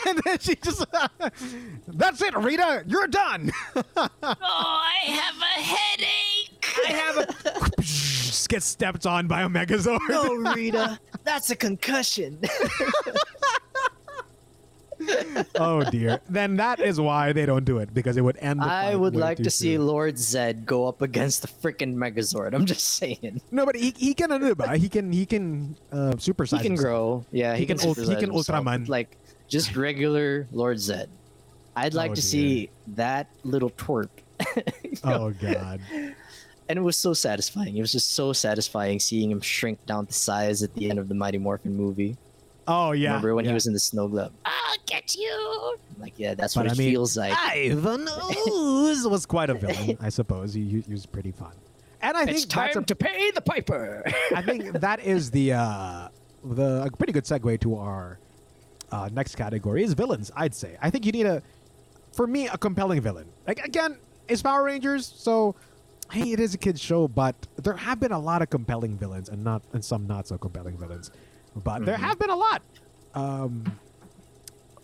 and 0.07 0.21
then 0.23 0.39
she 0.39 0.55
just, 0.55 0.85
that's 1.87 2.21
it, 2.21 2.37
Rita, 2.37 2.85
you're 2.87 3.07
done. 3.07 3.51
Oh, 3.75 4.07
I 4.31 4.97
have 5.07 5.35
a 5.41 5.61
headache. 5.61 6.65
I 6.87 6.91
have 6.91 7.17
a, 7.17 7.81
just 7.81 8.47
get 8.47 8.63
stepped 8.63 9.05
on 9.05 9.27
by 9.27 9.41
a 9.41 9.49
Megazord. 9.49 9.99
no, 10.07 10.35
Rita, 10.53 10.97
that's 11.25 11.49
a 11.49 11.55
concussion. 11.55 12.39
Oh 15.55 15.83
dear. 15.89 16.19
Then 16.29 16.57
that 16.57 16.79
is 16.79 16.99
why 16.99 17.33
they 17.33 17.45
don't 17.45 17.65
do 17.65 17.77
it 17.79 17.93
because 17.93 18.17
it 18.17 18.21
would 18.21 18.37
end. 18.37 18.61
The 18.61 18.65
I 18.65 18.95
would 18.95 19.15
like 19.15 19.37
to 19.37 19.49
see 19.49 19.75
soon. 19.75 19.87
Lord 19.87 20.15
Zedd 20.15 20.65
go 20.65 20.87
up 20.87 21.01
against 21.01 21.41
the 21.41 21.47
freaking 21.47 21.95
Megazord. 21.95 22.53
I'm 22.53 22.65
just 22.65 22.85
saying. 22.95 23.41
No, 23.51 23.65
but 23.65 23.75
he, 23.75 23.93
he 23.97 24.13
can 24.13 24.29
do 24.39 24.55
it. 24.57 24.79
He 24.79 24.89
can 24.89 25.11
he 25.11 25.25
can 25.25 25.75
uh, 25.91 26.13
supersize. 26.17 26.57
He 26.57 26.63
can 26.63 26.71
himself. 26.73 26.83
grow. 26.83 27.25
Yeah, 27.31 27.53
He 27.53 27.61
he, 27.61 27.65
can 27.65 27.77
can. 27.77 27.87
ult- 27.89 27.97
he 27.97 28.15
can 28.15 28.31
himself, 28.31 28.65
Ultraman. 28.65 28.87
Like 28.87 29.17
just 29.47 29.75
regular 29.75 30.47
Lord 30.51 30.77
Zedd. 30.77 31.07
I'd 31.75 31.93
like 31.93 32.11
Oh, 32.11 32.15
to 32.15 32.21
dear. 32.21 32.29
see 32.29 32.69
that 32.95 33.27
little 33.43 33.69
twerp. 33.71 34.09
Oh 35.03 35.31
god. 35.31 35.81
and 36.69 36.79
it 36.79 36.81
was 36.81 36.97
so 36.97 37.13
satisfying. 37.13 37.75
It 37.77 37.81
was 37.81 37.91
just 37.91 38.13
so 38.13 38.33
satisfying 38.33 38.99
seeing 38.99 39.29
him 39.29 39.41
shrink 39.41 39.85
down 39.85 40.07
to 40.07 40.13
size 40.13 40.63
at 40.63 40.73
the 40.73 40.89
end 40.89 40.99
of 40.99 41.09
the 41.09 41.15
Mighty 41.15 41.37
Morphin 41.37 41.75
movie. 41.75 42.17
Oh 42.67 42.91
yeah. 42.91 43.09
Remember 43.09 43.35
when 43.35 43.45
yeah. 43.45 43.51
he 43.51 43.53
was 43.53 43.67
in 43.67 43.73
the 43.73 43.79
snow 43.79 44.07
globe? 44.07 44.33
I'll 44.45 44.77
get 44.85 45.15
you. 45.15 45.77
I'm 45.95 46.01
like, 46.01 46.13
yeah, 46.17 46.33
that's 46.33 46.55
But 46.55 46.65
what 46.65 46.71
I 46.71 46.73
it 46.73 46.77
mean, 46.79 46.91
feels 46.91 47.15
like. 47.17 47.33
Ivan 47.33 48.07
Ooze 48.47 49.07
was 49.07 49.25
quite 49.25 49.49
a 49.49 49.53
villain, 49.53 49.97
I 50.01 50.09
suppose. 50.19 50.53
He, 50.53 50.81
he 50.85 50.91
was 50.91 51.05
pretty 51.05 51.31
fun. 51.31 51.53
And 52.01 52.17
I 52.17 52.25
think 52.25 52.37
it's 52.37 52.45
that's 52.45 52.73
time 52.73 52.83
a, 52.83 52.85
to 52.85 52.95
pay 52.95 53.31
the 53.31 53.41
piper. 53.41 54.03
I 54.35 54.41
think 54.41 54.71
that 54.79 54.99
is 54.99 55.31
the 55.31 55.53
uh, 55.53 56.09
the 56.43 56.83
a 56.83 56.91
pretty 56.91 57.13
good 57.13 57.23
segue 57.25 57.59
to 57.61 57.77
our 57.77 58.19
uh, 58.91 59.09
next 59.11 59.35
category 59.35 59.83
is 59.83 59.93
villains. 59.93 60.31
I'd 60.35 60.53
say. 60.53 60.77
I 60.81 60.89
think 60.89 61.05
you 61.05 61.11
need 61.11 61.25
a, 61.25 61.41
for 62.13 62.27
me, 62.27 62.47
a 62.47 62.57
compelling 62.57 63.01
villain. 63.01 63.27
Like 63.47 63.59
again, 63.59 63.97
it's 64.27 64.41
Power 64.41 64.63
Rangers, 64.63 65.11
so 65.15 65.55
hey, 66.11 66.31
it 66.31 66.39
is 66.39 66.53
a 66.53 66.57
kids 66.57 66.81
show, 66.81 67.07
but 67.07 67.35
there 67.57 67.75
have 67.75 67.99
been 67.99 68.11
a 68.11 68.19
lot 68.19 68.41
of 68.41 68.49
compelling 68.49 68.97
villains 68.97 69.29
and 69.29 69.43
not 69.43 69.63
and 69.73 69.83
some 69.83 70.05
not 70.07 70.27
so 70.27 70.37
compelling 70.37 70.77
villains, 70.77 71.11
but 71.63 71.85
there 71.85 71.97
have 71.97 72.19
been 72.19 72.29
a 72.29 72.35
lot. 72.35 72.61
Um, 73.13 73.63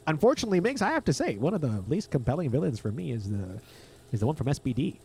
unfortunately, 0.08 0.62
Migs, 0.62 0.82
I 0.82 0.92
have 0.92 1.04
to 1.06 1.14
say, 1.14 1.36
one 1.38 1.54
of 1.54 1.62
the 1.62 1.84
least 1.88 2.12
compelling 2.12 2.50
villains 2.50 2.80
for 2.80 2.92
me 2.92 3.12
is 3.12 3.30
the 3.30 3.60
is 4.12 4.20
the 4.22 4.26
one 4.28 4.36
from 4.36 4.48
SPD. 4.48 4.98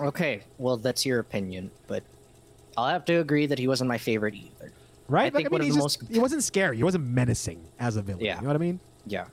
okay, 0.00 0.42
well 0.58 0.76
that's 0.76 1.04
your 1.04 1.18
opinion, 1.20 1.70
but 1.86 2.02
I'll 2.76 2.88
have 2.88 3.04
to 3.06 3.14
agree 3.14 3.46
that 3.46 3.58
he 3.58 3.66
wasn't 3.66 3.88
my 3.88 3.98
favorite 3.98 4.34
either. 4.34 4.72
Right? 5.08 5.22
I 5.22 5.24
Like, 5.24 5.34
think 5.34 5.46
I 5.46 5.48
mean, 5.48 5.52
one 5.52 5.60
of 5.62 5.66
the 5.66 5.74
just- 5.82 6.02
most- 6.02 6.12
he 6.12 6.18
wasn't 6.20 6.44
scary. 6.44 6.76
He 6.76 6.84
wasn't 6.84 7.06
menacing 7.06 7.64
as 7.80 7.96
a 7.96 8.02
villain. 8.02 8.24
Yeah. 8.24 8.36
You 8.36 8.42
know 8.42 8.48
what 8.48 8.56
I 8.56 8.58
mean? 8.58 8.78
Yeah. 9.06 9.26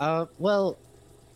Uh, 0.00 0.26
well, 0.38 0.76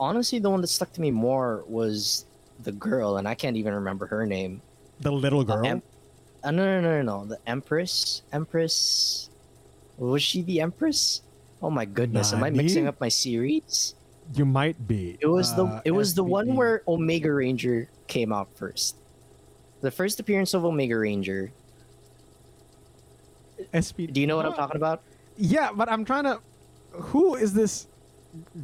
honestly, 0.01 0.39
the 0.41 0.51
one 0.51 0.61
that 0.61 0.67
stuck 0.67 0.93
to 0.95 1.01
me 1.01 1.11
more 1.11 1.65
was 1.69 2.27
the 2.65 2.73
girl, 2.73 3.17
and 3.19 3.29
I 3.29 3.35
can't 3.35 3.57
even 3.57 3.73
remember 3.73 4.07
her 4.07 4.27
name. 4.27 4.61
The 5.01 5.13
little 5.13 5.41
Uh, 5.41 5.57
girl. 5.57 5.83
Uh, 6.45 6.51
no, 6.51 6.65
no, 6.65 6.81
no, 6.81 7.03
no, 7.03 7.03
no. 7.03 7.25
The 7.27 7.39
Empress. 7.47 8.23
Empress. 8.33 9.31
Was 9.97 10.23
she 10.23 10.43
the 10.43 10.61
Empress? 10.61 11.23
Oh 11.61 11.71
my 11.71 11.85
goodness! 11.85 12.33
Am 12.33 12.45
I 12.45 12.51
mixing 12.51 12.87
up 12.87 13.01
my 13.01 13.09
series? 13.09 13.95
you 14.35 14.45
might 14.45 14.87
be. 14.87 15.17
It 15.21 15.27
was 15.27 15.55
the 15.55 15.65
Uh, 15.65 15.81
it 15.85 15.93
was 15.93 16.15
the 16.15 16.25
one 16.25 16.55
where 16.55 16.83
Omega 16.87 17.33
Ranger 17.33 17.89
came 18.07 18.33
out 18.33 18.49
first. 18.55 18.97
The 19.81 19.91
first 19.91 20.21
appearance 20.21 20.55
of 20.55 20.65
Omega 20.65 20.99
Ranger. 20.99 21.53
SPD. 23.73 24.13
Do 24.13 24.21
you 24.21 24.27
know 24.27 24.37
what 24.37 24.47
I'm 24.47 24.55
talking 24.55 24.77
about? 24.77 25.03
Yeah, 25.37 25.71
but 25.73 25.89
I'm 25.89 26.05
trying 26.05 26.25
to. 26.25 26.41
Who 26.93 27.35
is 27.35 27.55
this 27.55 27.87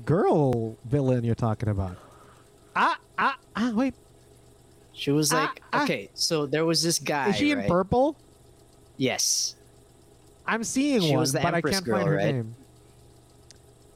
girl 0.04 0.76
villain 0.84 1.24
you're 1.24 1.34
talking 1.34 1.68
about? 1.68 1.96
Ah, 2.76 2.98
ah, 3.18 3.38
ah. 3.56 3.72
Wait, 3.74 3.94
She 4.94 5.10
was 5.10 5.32
Ah, 5.32 5.36
like, 5.42 5.62
ah. 5.72 5.82
okay, 5.84 6.08
so 6.14 6.46
there 6.46 6.64
was 6.64 6.82
this 6.82 6.98
guy. 6.98 7.28
is 7.30 7.36
she 7.36 7.50
in 7.50 7.58
right? 7.58 7.68
purple? 7.68 8.16
Yes. 8.96 9.56
I'm 10.46 10.62
seeing 10.62 11.00
She 11.00 11.10
one, 11.10 11.20
was 11.20 11.32
the 11.32 11.40
but 11.40 11.54
Empress 11.54 11.72
I 11.72 11.76
can't 11.76 11.84
girl, 11.84 11.96
find 11.96 12.08
her 12.08 12.16
right? 12.16 12.34
name. 12.34 12.54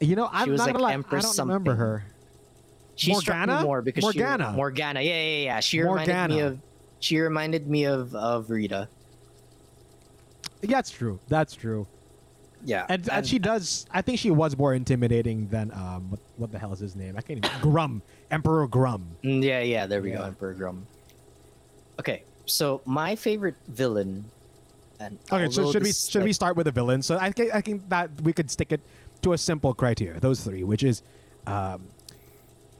You 0.00 0.16
know, 0.16 0.28
I'm 0.32 0.50
was 0.50 0.58
not 0.58 0.64
like 0.66 0.74
gonna 0.74 0.84
lie. 0.84 0.92
Empress 0.94 1.24
I 1.24 1.37
don't 1.37 1.48
remember 1.48 1.74
her. 1.74 2.04
She 2.96 3.12
Morgana? 3.12 3.58
me 3.58 3.62
more 3.64 3.82
because 3.82 4.02
Morgana. 4.02 4.50
she 4.50 4.56
Morgana. 4.56 5.00
Yeah, 5.02 5.22
yeah, 5.22 5.44
yeah. 5.44 5.61
She 5.61 5.80
reminded 5.80 6.30
me 6.30 6.40
of 6.40 6.58
she 7.00 7.18
reminded 7.20 7.68
me 7.68 7.84
of 7.84 8.14
of 8.14 8.50
Rita. 8.50 8.88
That's 10.62 10.90
true. 10.90 11.20
That's 11.28 11.54
true. 11.54 11.87
Yeah, 12.64 12.87
And, 12.88 13.09
and 13.11 13.27
she 13.27 13.38
does. 13.38 13.87
I 13.90 14.03
think 14.03 14.18
she 14.18 14.31
was 14.31 14.57
more 14.57 14.75
intimidating 14.75 15.49
than 15.49 15.71
um. 15.73 16.11
What, 16.11 16.21
what 16.37 16.53
the 16.53 16.59
hell 16.59 16.73
is 16.73 16.81
his 16.81 16.97
name? 16.97 17.14
I 17.16 17.21
can't 17.21 17.44
even. 17.44 17.61
Gruumm, 17.61 18.03
Emperor 18.31 18.66
Gruumm. 18.68 19.05
Mm, 19.23 19.42
Yeah, 19.42 19.61
yeah, 19.61 19.87
there 19.87 20.03
we 20.03 20.11
go, 20.11 20.23
Emperor 20.23 20.55
Gruumm. 20.55 20.83
Okay, 22.01 22.23
so 22.47 22.81
my 22.85 23.14
favorite 23.16 23.57
villain. 23.68 24.25
And 25.01 25.18
Okay, 25.31 25.49
so 25.51 25.71
should 25.71 25.85
we 25.85 25.92
should 25.92 26.25
we 26.25 26.33
start 26.33 26.57
with 26.57 26.64
the 26.66 26.73
villain? 26.73 27.03
So 27.03 27.16
I 27.21 27.31
think 27.31 27.55
I 27.55 27.61
think 27.61 27.88
that 27.88 28.11
we 28.23 28.33
could 28.33 28.51
stick 28.51 28.73
it 28.73 28.81
to 29.23 29.33
a 29.33 29.38
simple 29.38 29.73
criteria. 29.73 30.18
Those 30.18 30.40
three, 30.40 30.64
which 30.64 30.83
is, 30.83 31.03
um, 31.47 31.83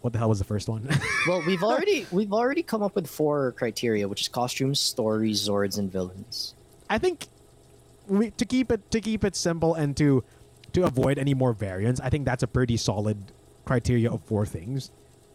what 0.01 0.12
the 0.12 0.19
hell 0.19 0.29
was 0.29 0.38
the 0.41 0.45
first 0.45 0.69
one? 0.69 0.88
Well, 1.29 1.43
we've 1.47 1.62
already 1.62 2.07
we've 2.11 2.33
already 2.33 2.62
come 2.62 2.83
up 2.83 2.95
with 2.97 3.07
four 3.07 3.53
criteria, 3.53 4.09
which 4.09 4.23
is 4.23 4.29
costumes, 4.29 4.81
stories, 4.81 5.47
Zords, 5.49 5.79
and 5.79 5.93
villains. 5.93 6.55
I 6.91 6.99
think 6.99 7.27
we 8.09 8.31
to 8.31 8.44
keep 8.44 8.73
it 8.73 8.90
to 8.90 9.01
keep 9.01 9.25
it 9.25 9.37
simple 9.37 9.75
and 9.75 9.97
to 9.97 10.25
to 10.73 10.85
avoid 10.85 11.18
any 11.18 11.35
more 11.35 11.53
variants. 11.53 12.01
I 12.01 12.11
think 12.11 12.25
that's 12.25 12.42
a 12.42 12.47
pretty 12.47 12.77
solid 12.77 13.16
criteria 13.64 14.11
of 14.11 14.21
four 14.23 14.44
things, 14.47 14.90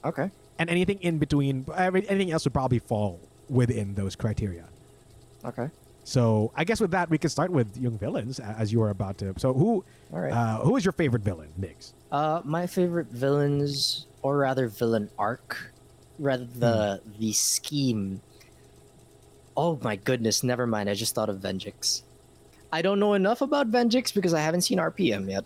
Okay. 0.06 0.30
and 0.60 0.70
anything 0.70 0.98
in 1.02 1.18
between, 1.18 1.66
every- 1.76 2.08
anything 2.10 2.32
else 2.32 2.46
would 2.46 2.54
probably 2.54 2.80
fall 2.80 3.20
within 3.50 3.94
those 3.96 4.16
criteria. 4.16 4.66
Okay. 5.46 5.70
So 6.04 6.52
I 6.56 6.64
guess 6.66 6.82
with 6.82 6.92
that 6.92 7.10
we 7.10 7.18
can 7.18 7.30
start 7.30 7.52
with 7.52 7.78
young 7.78 7.98
villains 7.98 8.40
as 8.40 8.74
you 8.74 8.80
were 8.80 8.90
about 8.90 9.18
to. 9.20 9.34
So 9.38 9.54
who, 9.54 9.86
All 10.12 10.20
right. 10.20 10.34
uh, 10.34 10.60
who 10.60 10.76
is 10.76 10.84
your 10.84 10.92
favorite 10.92 11.24
villain, 11.24 11.50
Nix? 11.58 11.94
Uh, 12.12 12.42
my 12.44 12.68
favorite 12.68 13.08
villains, 13.08 14.06
or 14.22 14.38
rather 14.38 14.68
villain 14.68 15.10
arc, 15.18 15.72
rather 16.20 16.46
the 16.46 17.02
the 17.20 17.32
scheme. 17.34 18.22
Oh 19.56 19.80
my 19.82 19.96
goodness! 19.96 20.44
Never 20.44 20.66
mind. 20.68 20.90
I 20.90 20.94
just 20.94 21.14
thought 21.16 21.30
of 21.30 21.38
Venjix. 21.38 22.02
I 22.74 22.82
don't 22.82 23.00
know 23.00 23.14
enough 23.14 23.42
about 23.42 23.70
Venjix 23.70 24.12
because 24.14 24.34
I 24.34 24.42
haven't 24.42 24.62
seen 24.62 24.80
RPM 24.80 25.30
yet. 25.30 25.46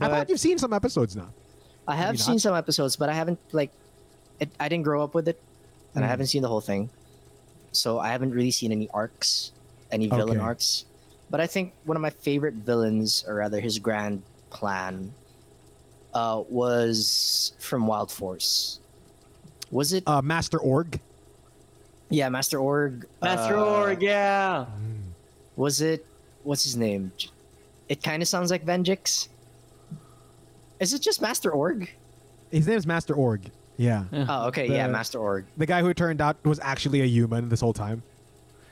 I 0.00 0.08
thought 0.08 0.28
you've 0.28 0.40
seen 0.42 0.58
some 0.58 0.72
episodes 0.72 1.14
now. 1.14 1.30
I 1.86 1.94
have 1.94 2.14
you 2.16 2.18
seen 2.18 2.34
not? 2.34 2.40
some 2.42 2.54
episodes, 2.56 2.96
but 2.96 3.08
I 3.08 3.14
haven't 3.14 3.38
like. 3.52 3.70
It, 4.40 4.50
I 4.58 4.68
didn't 4.68 4.82
grow 4.84 5.02
up 5.02 5.14
with 5.14 5.28
it, 5.28 5.40
and 5.94 6.04
I 6.04 6.08
Hmm. 6.08 6.10
haven't 6.10 6.26
seen 6.26 6.42
the 6.42 6.48
whole 6.48 6.60
thing, 6.60 6.90
so 7.70 7.98
I 8.00 8.08
haven't 8.08 8.32
really 8.34 8.50
seen 8.50 8.72
any 8.72 8.90
arcs, 8.90 9.52
any 9.90 10.08
villain 10.08 10.38
Okay. 10.38 10.46
arcs. 10.50 10.84
But 11.30 11.40
I 11.40 11.46
think 11.46 11.74
one 11.84 11.96
of 11.96 12.02
my 12.02 12.10
favorite 12.10 12.54
villains, 12.54 13.24
or 13.26 13.36
rather 13.36 13.60
his 13.60 13.78
grand 13.78 14.22
plan, 14.50 15.14
uh, 16.12 16.42
was 16.50 17.52
from 17.60 17.86
Wild 17.86 18.10
Force. 18.10 18.80
Was 19.70 19.92
it? 19.92 20.02
Uh, 20.06 20.22
Master 20.22 20.58
Org. 20.58 20.98
yeah, 22.10 22.28
Master 22.28 22.58
Org. 22.58 23.06
Master 23.22 23.56
uh, 23.56 23.78
Org, 23.80 24.02
yeah. 24.02 24.66
Was 25.56 25.80
it? 25.80 26.04
What's 26.48 26.64
his 26.64 26.78
name? 26.78 27.12
It 27.90 28.02
kind 28.02 28.22
of 28.22 28.26
sounds 28.28 28.50
like 28.50 28.64
Venjix. 28.64 29.28
Is 30.80 30.94
it 30.94 31.02
just 31.02 31.20
Master 31.20 31.50
Org? 31.50 31.90
His 32.50 32.66
name 32.66 32.78
is 32.78 32.86
Master 32.86 33.12
Org. 33.12 33.50
Yeah. 33.76 34.04
Oh, 34.14 34.46
okay, 34.48 34.66
yeah, 34.66 34.86
Master 34.86 35.18
Org. 35.18 35.44
The 35.58 35.66
guy 35.66 35.82
who 35.82 35.92
turned 35.92 36.22
out 36.22 36.42
was 36.46 36.58
actually 36.62 37.02
a 37.02 37.04
human 37.04 37.50
this 37.50 37.60
whole 37.60 37.74
time. 37.74 38.02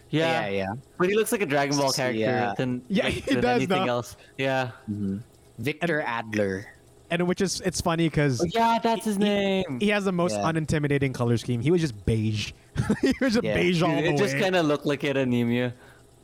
Yeah. 0.09 0.47
yeah, 0.47 0.49
yeah. 0.49 0.67
But 0.97 1.11
he 1.11 1.17
looks 1.17 1.33
like 1.33 1.43
a 1.43 1.47
Dragon 1.47 1.77
Ball 1.77 1.93
character 1.93 2.19
Yeah. 2.19 2.55
than, 2.57 2.81
Yeah, 2.89 3.05
like, 3.05 3.13
he 3.13 3.21
than 3.35 3.43
does, 3.43 3.57
anything 3.57 3.85
no? 3.85 3.93
else. 3.93 4.17
Yeah. 4.39 4.71
Mhm. 4.91 5.21
Victor 5.59 6.01
Adler. 6.01 6.65
And 7.11 7.29
which 7.29 7.43
is 7.43 7.61
it's 7.61 7.83
funny 7.83 8.09
because 8.09 8.41
Oh, 8.41 8.47
yeah, 8.55 8.79
that's 8.83 9.05
his 9.05 9.19
name. 9.19 9.81
he 9.81 9.89
has 9.91 10.07
the 10.07 10.13
most 10.13 10.33
Yeah. 10.33 10.45
unintimidating 10.51 11.13
color 11.13 11.37
scheme. 11.37 11.61
He 11.61 11.71
was 11.71 11.83
just 11.83 12.07
beige. 12.07 12.53
he 13.03 13.13
was 13.21 13.35
just 13.35 13.45
Yeah. 13.45 13.53
beige 13.55 13.83
all 13.83 13.91
it 13.99 14.13
the 14.13 14.17
just 14.17 14.39
kind 14.39 14.57
of 14.57 14.65
looked 14.65 14.87
like 14.87 15.05
it 15.05 15.19
anemia. 15.19 15.75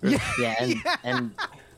yeah. 0.12 0.20
Yeah, 0.38 0.54
and 0.60 0.74
and 1.04 1.30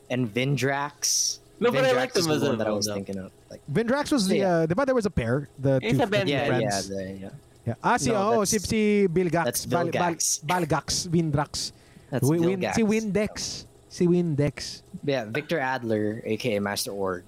and 0.09 0.33
Vindrax. 0.33 1.39
No, 1.59 1.71
but 1.71 1.85
I 1.85 1.91
Vindrax 1.91 1.95
liked 1.95 2.17
is 2.17 2.25
him 2.27 2.39
the 2.39 2.45
one 2.47 2.57
that 2.57 2.67
I 2.67 2.71
was 2.71 2.85
though. 2.85 2.93
thinking 2.95 3.17
of. 3.17 3.31
Like, 3.49 3.61
Vindrax 3.71 4.11
was 4.11 4.27
the 4.27 4.37
Yeah. 4.37 4.55
uh, 4.57 4.67
but 4.67 4.85
there 4.85 4.95
was 4.95 5.05
a 5.05 5.09
pair. 5.09 5.47
The 5.59 5.79
He's 5.81 5.93
two, 5.93 6.03
a 6.03 6.05
the 6.05 6.11
bad 6.11 6.27
two 6.27 6.33
yeah, 6.33 6.57
yeah, 6.59 6.81
the, 6.81 7.17
yeah. 7.21 7.29
Yeah. 7.65 7.73
Ah, 7.83 7.97
si, 7.97 8.11
No, 8.11 8.41
oh, 8.41 8.43
si, 8.45 8.57
that's- 8.57 8.69
si 8.69 9.07
Bilgax. 9.07 9.43
that's 9.45 9.65
Bal- 9.65 9.89
Bal- 9.89 10.13
Balgax. 10.15 11.07
Vindrax. 11.07 11.71
That's 12.11 12.27
Win- 12.27 12.43
Vilgax. 12.43 12.75
si 12.75 12.83
Windex. 12.83 13.65
Si 13.89 14.07
Windex. 14.07 14.81
Yeah, 15.03 15.25
Victor 15.25 15.57
Adler, 15.59 16.21
aka 16.25 16.59
Master 16.59 16.91
Org. 16.91 17.23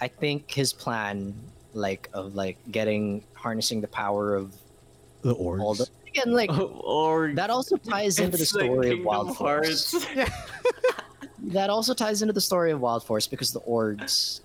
I 0.00 0.08
think 0.08 0.50
his 0.50 0.72
plan, 0.72 1.34
like 1.74 2.08
of 2.14 2.34
like 2.34 2.56
getting 2.72 3.22
harnessing 3.34 3.80
the 3.82 3.88
power 3.88 4.34
of 4.34 4.54
The 5.22 5.32
all 5.34 5.74
the 5.74 5.84
orgs. 5.84 5.90
Again, 6.18 6.34
like 6.34 6.50
or 6.52 7.32
that 7.34 7.50
also 7.50 7.76
ties 7.76 8.18
into 8.18 8.36
the 8.36 8.42
It's 8.42 8.54
like 8.54 8.64
story 8.64 8.76
of 8.88 8.92
Kingdom 8.94 9.04
Wild 9.04 9.36
Force. 9.36 9.94
That 11.48 11.70
also 11.70 11.94
ties 11.94 12.22
into 12.22 12.32
the 12.32 12.40
story 12.40 12.72
of 12.72 12.80
Wild 12.80 13.04
Force 13.04 13.26
because 13.28 13.52
the 13.52 13.60
Orgs, 13.60 14.40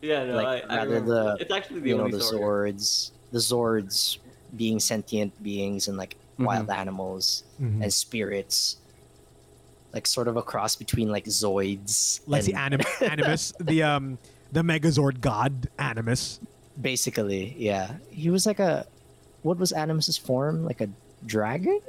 yeah, 0.00 0.24
no, 0.24 0.34
Like, 0.36 0.64
I, 0.68 0.74
I 0.74 0.76
rather 0.78 1.00
the- 1.00 1.36
it's 1.38 1.52
actually 1.52 1.80
the 1.80 1.88
you 1.90 1.96
know, 1.96 2.08
the 2.08 2.20
story. 2.20 2.72
Zords, 2.72 3.10
the 3.30 3.38
Zords 3.38 4.18
being 4.56 4.80
sentient 4.80 5.40
beings 5.42 5.86
and 5.88 5.96
like 5.96 6.16
wild 6.38 6.68
animals 6.70 7.44
Mhm. 7.60 7.82
and 7.84 7.92
spirits, 7.92 8.78
like 9.92 10.06
sort 10.06 10.26
of 10.26 10.36
a 10.36 10.42
cross 10.42 10.74
between 10.74 11.10
like 11.12 11.26
Zoids, 11.26 12.20
Like 12.26 12.42
the 12.44 12.54
anim- 12.54 12.80
Animus, 13.00 13.52
the 13.60 13.84
um, 13.84 14.18
the 14.50 14.62
Megazord 14.62 15.20
god 15.20 15.68
Animus. 15.78 16.40
basically, 16.80 17.54
yeah. 17.56 17.94
He 18.10 18.30
was 18.30 18.46
like 18.46 18.58
a, 18.58 18.84
what 19.42 19.58
was 19.58 19.70
Animus's 19.70 20.18
form? 20.18 20.64
Like 20.64 20.80
a 20.80 20.88
dragon? 21.26 21.80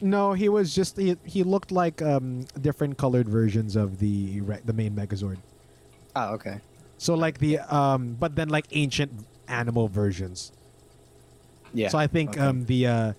No, 0.00 0.32
he 0.32 0.48
was 0.48 0.74
just 0.74 0.96
he, 0.96 1.16
he 1.24 1.42
looked 1.42 1.70
like 1.72 2.00
um 2.00 2.46
different 2.60 2.96
colored 2.96 3.28
versions 3.28 3.76
of 3.76 3.98
the 3.98 4.40
re- 4.40 4.60
the 4.64 4.72
main 4.72 4.94
Megazord. 4.96 5.38
Oh, 6.16 6.34
okay. 6.34 6.60
So 6.98 7.14
like 7.14 7.38
the 7.38 7.58
um, 7.74 8.16
but 8.18 8.36
then 8.36 8.48
like 8.48 8.66
ancient 8.72 9.12
animal 9.48 9.88
versions. 9.88 10.52
Yeah. 11.74 11.88
So 11.88 11.98
I 11.98 12.06
think 12.06 12.30
okay. 12.30 12.40
um 12.40 12.64
the 12.64 12.86
uh 12.86 13.12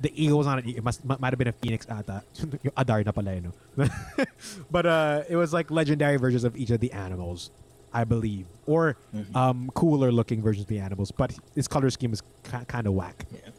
the 0.00 0.12
eagle 0.14 0.38
was 0.38 0.46
on 0.46 0.58
it. 0.60 0.66
It 0.66 0.84
must 0.84 1.04
might 1.04 1.32
have 1.32 1.38
been 1.38 1.48
a 1.48 1.52
phoenix 1.52 1.86
ata. 1.90 2.22
Yung 2.62 2.72
Adar 2.76 3.02
na 3.04 3.12
pala 3.12 3.34
yun, 3.34 3.52
no? 3.76 3.86
but 4.70 4.86
uh, 4.86 5.24
it 5.28 5.36
was 5.36 5.52
like 5.52 5.70
legendary 5.70 6.16
versions 6.16 6.42
of 6.44 6.56
each 6.56 6.70
of 6.70 6.80
the 6.80 6.90
animals, 6.92 7.50
I 7.92 8.04
believe, 8.04 8.46
or 8.66 8.96
Mm-hmm. 9.14 9.36
um 9.36 9.70
cooler 9.74 10.10
looking 10.12 10.40
versions 10.42 10.64
of 10.64 10.68
the 10.68 10.78
animals. 10.78 11.10
But 11.10 11.34
his 11.54 11.68
color 11.68 11.90
scheme 11.90 12.12
is 12.14 12.22
ki- 12.44 12.64
kind 12.66 12.86
of 12.86 12.94
whack. 12.94 13.26
Yeah. 13.32 13.50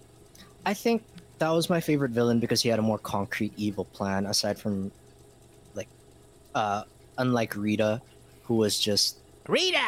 I 0.65 0.73
think 0.73 1.03
that 1.41 1.49
was 1.49 1.69
my 1.69 1.81
favorite 1.81 2.11
villain 2.11 2.39
because 2.39 2.61
he 2.61 2.69
had 2.69 2.77
a 2.77 2.81
more 2.81 2.99
concrete 2.99 3.51
evil 3.57 3.85
plan 3.85 4.27
aside 4.27 4.59
from 4.59 4.91
like 5.73 5.89
uh 6.53 6.83
unlike 7.17 7.55
Rita 7.55 7.99
who 8.43 8.55
was 8.55 8.79
just 8.79 9.17
Rita! 9.47 9.79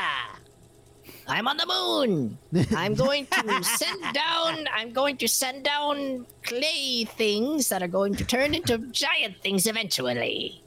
I'm 1.28 1.48
on 1.48 1.58
the 1.58 1.68
moon! 1.68 2.38
I'm 2.76 2.96
going 2.96 3.28
to 3.28 3.64
send 3.78 4.02
down 4.14 4.66
I'm 4.74 4.92
going 4.92 5.18
to 5.18 5.28
send 5.28 5.64
down 5.64 6.26
clay 6.44 7.06
things 7.06 7.70
that 7.70 7.84
are 7.84 7.88
going 7.88 8.16
to 8.16 8.26
turn 8.26 8.56
into 8.56 8.80
giant 8.90 9.38
things 9.44 9.68
eventually. 9.68 10.64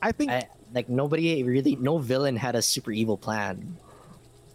I 0.00 0.12
think 0.12 0.30
I, 0.30 0.48
like 0.72 0.88
nobody 0.88 1.42
really 1.42 1.76
no 1.76 1.98
villain 1.98 2.36
had 2.36 2.56
a 2.56 2.62
super 2.62 2.90
evil 2.90 3.18
plan 3.18 3.76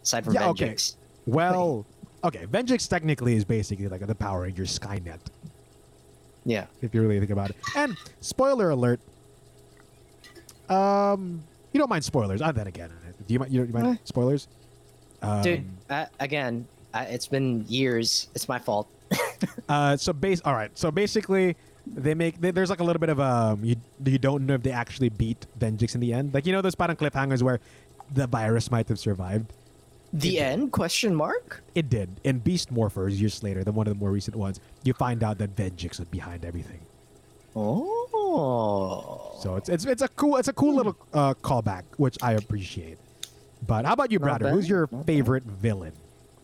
aside 0.02 0.24
from 0.24 0.34
Yeah, 0.34 0.48
okay. 0.50 0.70
Venjix. 0.70 0.96
well, 1.26 1.86
okay, 2.24 2.46
Venjix 2.46 2.88
technically 2.88 3.36
is 3.36 3.44
basically 3.44 3.88
like 3.88 4.06
the 4.06 4.14
Power 4.14 4.42
Rangers 4.42 4.78
Skynet. 4.78 5.20
Yeah. 6.44 6.66
if 6.80 6.92
you 6.94 7.02
really 7.02 7.18
think 7.20 7.30
about 7.30 7.50
it. 7.50 7.56
And 7.76 7.96
spoiler 8.20 8.70
alert. 8.70 8.98
Um, 10.68 11.42
you 11.72 11.78
don't 11.78 11.90
mind 11.90 12.04
spoilers. 12.04 12.42
Ah, 12.42 12.52
then 12.52 12.66
again, 12.66 12.90
do 13.26 13.32
you 13.34 13.38
mind? 13.38 13.52
You, 13.52 13.64
you 13.64 13.72
mind 13.72 13.86
Eh. 13.86 13.96
spoilers? 14.04 14.48
Um, 15.22 15.42
Dude, 15.42 15.64
uh, 15.90 16.06
again, 16.20 16.66
uh, 16.94 17.04
it's 17.08 17.28
been 17.28 17.64
years. 17.68 18.28
It's 18.34 18.48
my 18.48 18.58
fault. 18.58 18.88
Uh, 19.68 19.96
so 19.96 20.12
base. 20.12 20.40
All 20.44 20.54
right. 20.54 20.70
So 20.78 20.90
basically, 20.92 21.56
they 21.86 22.14
make 22.14 22.40
they, 22.40 22.52
there's 22.52 22.70
like 22.70 22.78
a 22.78 22.84
little 22.84 23.00
bit 23.00 23.08
of 23.08 23.18
um. 23.18 23.64
You 23.64 23.74
you 24.04 24.18
don't 24.18 24.46
know 24.46 24.54
if 24.54 24.62
they 24.62 24.70
actually 24.70 25.08
beat 25.08 25.46
Venjix 25.58 25.94
in 25.96 26.00
the 26.00 26.12
end. 26.12 26.32
Like 26.32 26.46
you 26.46 26.52
know 26.52 26.62
those 26.62 26.76
parang 26.76 26.94
cliffhangers 26.96 27.42
where 27.42 27.58
the 28.14 28.26
virus 28.28 28.70
might 28.70 28.88
have 28.88 29.00
survived. 29.00 29.52
The 30.12 30.38
end? 30.40 30.72
Question 30.72 31.14
mark? 31.14 31.62
It 31.74 31.88
did. 31.88 32.10
In 32.24 32.38
Beast 32.40 32.72
Morphers 32.72 33.18
years 33.18 33.42
later, 33.42 33.64
than 33.64 33.74
one 33.74 33.86
of 33.86 33.94
the 33.94 33.98
more 33.98 34.10
recent 34.10 34.36
ones, 34.36 34.60
you 34.84 34.92
find 34.92 35.22
out 35.24 35.38
that 35.38 35.56
Venjix 35.56 35.98
was 35.98 36.08
behind 36.08 36.44
everything. 36.44 36.80
Oh. 37.56 39.36
So 39.40 39.56
it's 39.56 39.68
it's 39.68 39.84
it's 39.84 40.02
a 40.02 40.08
cool 40.08 40.36
it's 40.36 40.48
a 40.48 40.52
cool 40.52 40.74
little 40.74 40.96
uh, 41.12 41.34
callback, 41.34 41.84
which 41.96 42.16
I 42.22 42.32
appreciate. 42.32 42.98
But 43.66 43.84
how 43.84 43.92
about 43.94 44.10
you, 44.10 44.18
Not 44.18 44.40
brother? 44.40 44.50
Who's 44.54 44.68
your 44.68 44.82
not 44.90 44.90
bad. 45.00 45.06
favorite 45.06 45.44
villain? 45.44 45.92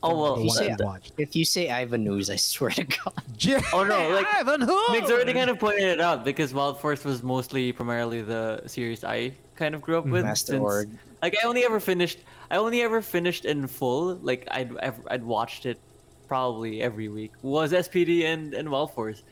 Oh 0.02 0.20
well, 0.20 0.36
The 0.36 0.44
you 0.44 0.50
say 0.50 0.68
you 0.70 0.76
that- 0.76 0.84
watched. 0.84 1.12
If 1.18 1.34
you 1.34 1.44
say 1.44 1.70
Ivan 1.70 2.06
Ooze, 2.06 2.30
I 2.30 2.36
swear 2.36 2.70
to 2.70 2.84
God. 2.84 3.12
Oh 3.72 3.84
no, 3.84 4.10
like 4.10 4.26
Ivan 4.34 4.60
who? 4.60 4.92
Nick's 4.92 5.10
already 5.10 5.32
kind 5.32 5.50
of 5.50 5.58
pointed 5.58 5.84
it 5.84 6.00
out 6.00 6.24
because 6.24 6.54
Wild 6.54 6.80
Force 6.80 7.04
was 7.04 7.22
mostly 7.22 7.72
primarily 7.72 8.22
the 8.22 8.62
series 8.66 9.02
I 9.04 9.32
kind 9.56 9.74
of 9.74 9.80
grew 9.82 9.98
up 9.98 10.06
with. 10.06 10.24
Master 10.24 10.52
since- 10.52 10.62
Org. 10.62 10.88
Like 11.22 11.36
I 11.42 11.46
only 11.48 11.64
ever 11.64 11.80
finished, 11.80 12.20
I 12.50 12.56
only 12.56 12.82
ever 12.82 13.02
finished 13.02 13.44
in 13.44 13.66
full. 13.66 14.16
Like 14.16 14.48
I'd 14.50 14.76
I'd, 14.78 14.94
I'd 15.10 15.24
watched 15.24 15.66
it 15.66 15.78
probably 16.26 16.82
every 16.82 17.08
week. 17.08 17.32
Was 17.42 17.72
SPD 17.72 18.24
and 18.24 18.54
and 18.54 18.70
Wild 18.70 18.92
Force, 18.94 19.22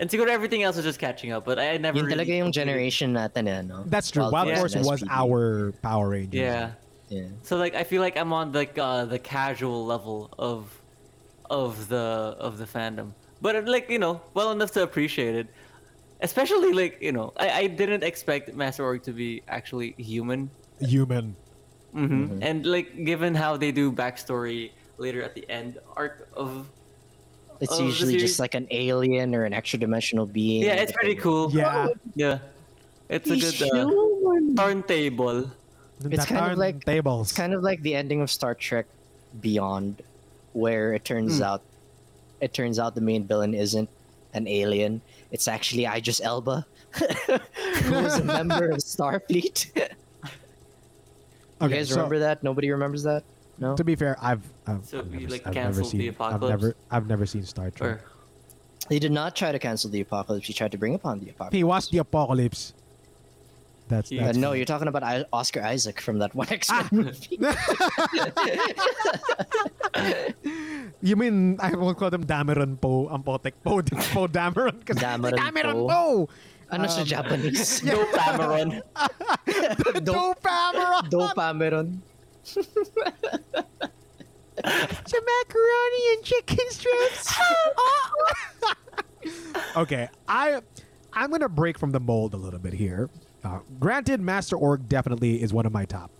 And 0.00 0.08
siguro 0.08 0.28
everything 0.28 0.62
else 0.62 0.76
was 0.76 0.84
just 0.86 0.98
catching 0.98 1.30
up, 1.30 1.44
but 1.44 1.58
I 1.58 1.76
never 1.76 1.98
Yun 1.98 2.06
really 2.06 2.24
talaga 2.24 2.38
yung 2.40 2.52
generation 2.52 3.12
natin 3.12 3.44
eh, 3.46 3.60
no? 3.60 3.84
That's 3.84 4.10
true. 4.10 4.30
Wild 4.32 4.48
Yeah. 4.48 4.58
Force 4.58 4.74
and 4.74 4.86
was 4.86 5.04
our 5.10 5.72
Power 5.84 6.08
Rangers. 6.08 6.40
Yeah. 6.40 6.72
Yeah. 7.12 7.28
So 7.42 7.58
like 7.60 7.74
I 7.74 7.84
feel 7.84 8.00
like 8.00 8.16
I'm 8.16 8.32
on 8.32 8.52
like 8.56 8.78
uh, 8.78 9.04
the 9.04 9.18
casual 9.18 9.84
level 9.84 10.32
of 10.38 10.72
of 11.50 11.88
the 11.92 12.32
of 12.38 12.56
the 12.56 12.64
fandom, 12.64 13.12
but 13.42 13.56
uh, 13.56 13.62
like 13.66 13.90
you 13.90 13.98
know, 13.98 14.22
well 14.32 14.52
enough 14.52 14.72
to 14.78 14.82
appreciate 14.82 15.34
it. 15.34 15.48
Especially 16.22 16.72
like 16.72 16.96
you 17.02 17.12
know, 17.12 17.32
I, 17.36 17.50
I 17.50 17.66
didn't 17.66 18.04
expect 18.04 18.54
Master 18.54 18.84
Org 18.84 19.02
to 19.04 19.12
be 19.12 19.42
actually 19.48 19.92
human, 19.98 20.48
Human. 20.80 21.36
Hmm 21.92 22.38
and 22.42 22.64
like 22.66 23.04
given 23.04 23.34
how 23.34 23.56
they 23.56 23.72
do 23.72 23.90
backstory 23.90 24.70
later 24.98 25.22
at 25.22 25.34
the 25.34 25.48
end 25.50 25.78
arc 25.96 26.28
of. 26.34 26.68
It's 27.60 27.72
of 27.78 27.84
usually 27.84 28.12
series. 28.16 28.22
just 28.22 28.40
like 28.40 28.54
an 28.54 28.66
alien 28.70 29.34
or 29.34 29.44
an 29.44 29.52
extra 29.52 29.78
dimensional 29.78 30.24
being. 30.24 30.62
Yeah, 30.62 30.74
it's 30.80 30.92
pretty 30.92 31.14
cool. 31.16 31.50
Yeah. 31.52 31.88
Yeah, 32.14 32.38
it's 33.10 33.28
a 33.28 33.36
good 33.36 33.62
uh, 33.62 33.90
turntable. 34.56 35.50
It's 36.04 36.24
kind 36.24 36.52
of 36.52 36.56
like- 36.58 36.84
tables. 36.86 37.28
It's 37.28 37.36
kind 37.36 37.52
of 37.52 37.62
like 37.62 37.82
the 37.82 37.94
ending 37.94 38.22
of 38.22 38.30
Star 38.30 38.54
Trek 38.54 38.86
Beyond, 39.42 40.00
where 40.54 40.94
it 40.94 41.04
turns 41.04 41.36
Hmm. 41.38 41.42
out 41.44 41.62
it 42.40 42.54
turns 42.54 42.78
out 42.78 42.94
the 42.94 43.02
main 43.02 43.26
villain 43.26 43.52
isn't 43.52 43.90
an 44.32 44.48
alien. 44.48 45.02
It's 45.30 45.46
actually 45.46 45.84
Idris 45.84 46.22
Elba, 46.24 46.64
who 47.84 47.92
was 47.92 48.18
a 48.18 48.24
member 48.24 48.70
of 48.70 48.78
Starfleet. 48.78 49.68
you 51.60 51.66
Okay, 51.66 51.76
guys 51.76 51.88
so- 51.90 51.96
remember 51.96 52.18
that? 52.20 52.42
Nobody 52.42 52.70
remembers 52.70 53.02
that? 53.04 53.22
No. 53.60 53.76
To 53.76 53.84
be 53.84 53.94
fair, 53.94 54.16
I've 54.22 54.40
I've, 54.66 54.84
So 54.86 55.00
I've 55.00 55.12
you, 55.12 55.20
never, 55.28 55.32
like, 55.32 55.46
I've 55.46 55.54
never 55.54 55.66
canceled 55.84 55.92
the 55.92 56.08
seen 56.08 56.16
I've 56.18 56.40
never 56.40 56.74
I've 56.90 57.06
never 57.06 57.26
seen 57.26 57.44
Star 57.44 57.70
Trek. 57.70 58.00
Or 58.00 58.00
He 58.88 58.98
did 58.98 59.12
not 59.12 59.36
try 59.36 59.52
to 59.52 59.58
cancel 59.60 59.90
the 59.90 60.00
apocalypse. 60.00 60.46
He 60.48 60.54
tried 60.56 60.72
to 60.72 60.78
bring 60.80 60.94
upon 60.96 61.20
the 61.20 61.28
apocalypse. 61.28 61.54
He 61.56 61.62
watched 61.64 61.90
the 61.92 61.98
apocalypse. 61.98 62.72
That's, 63.92 64.08
He- 64.08 64.18
Uh, 64.18 64.26
that's 64.32 64.38
no, 64.38 64.52
you're 64.56 64.64
talking 64.64 64.88
about 64.88 65.02
I- 65.04 65.26
Oscar 65.32 65.60
Isaac 65.62 66.00
from 66.00 66.18
that 66.24 66.34
one 66.34 66.48
X 66.56 66.70
Men 66.72 66.88
movie. 66.90 67.36
You 71.02 71.16
mean 71.16 71.56
I 71.60 71.72
will 71.74 71.94
call 71.94 72.10
them 72.10 72.24
Dameron 72.24 72.76
Po, 72.80 73.08
ang 73.08 73.22
potek 73.24 73.54
Po, 73.64 73.80
Poe 74.12 74.28
Dameron 74.28 74.84
kasi 74.84 75.00
Dameron 75.00 75.36
Dameron 75.36 75.76
Po. 75.88 75.88
Po. 75.88 76.28
Ano 76.70 76.86
sa 76.86 77.02
Japanese? 77.04 77.80
Dopameron. 77.86 78.82
Dopameron. 80.02 81.04
Dopameron. 81.10 81.88
Sa 84.60 85.16
macaroni 85.16 86.02
and 86.12 86.22
chicken 86.24 86.68
strips. 86.68 87.32
okay, 89.76 90.08
I 90.28 90.60
I'm 91.12 91.30
gonna 91.30 91.48
break 91.48 91.78
from 91.78 91.92
the 91.92 92.00
mold 92.00 92.34
a 92.34 92.36
little 92.36 92.58
bit 92.58 92.74
here. 92.74 93.08
Uh, 93.42 93.60
granted, 93.78 94.20
Master 94.20 94.56
Org 94.56 94.88
definitely 94.88 95.42
is 95.42 95.52
one 95.52 95.64
of 95.64 95.72
my 95.72 95.84
top. 95.86 96.10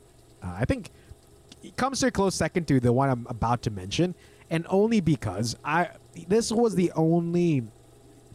Uh, 0.43 0.57
I 0.59 0.65
think 0.65 0.91
it 1.63 1.77
comes 1.77 2.01
to 2.01 2.07
a 2.07 2.11
close 2.11 2.35
second 2.35 2.67
to 2.69 2.81
the 2.81 2.93
one 2.93 3.11
I'm 3.11 3.27
about 3.29 3.61
to 3.63 3.71
mention, 3.71 4.15
and 4.49 4.67
only 4.71 5.01
because 5.01 5.55
I 5.65 5.91
this 6.29 6.51
was 6.51 6.75
the 6.75 6.93
only 6.93 7.65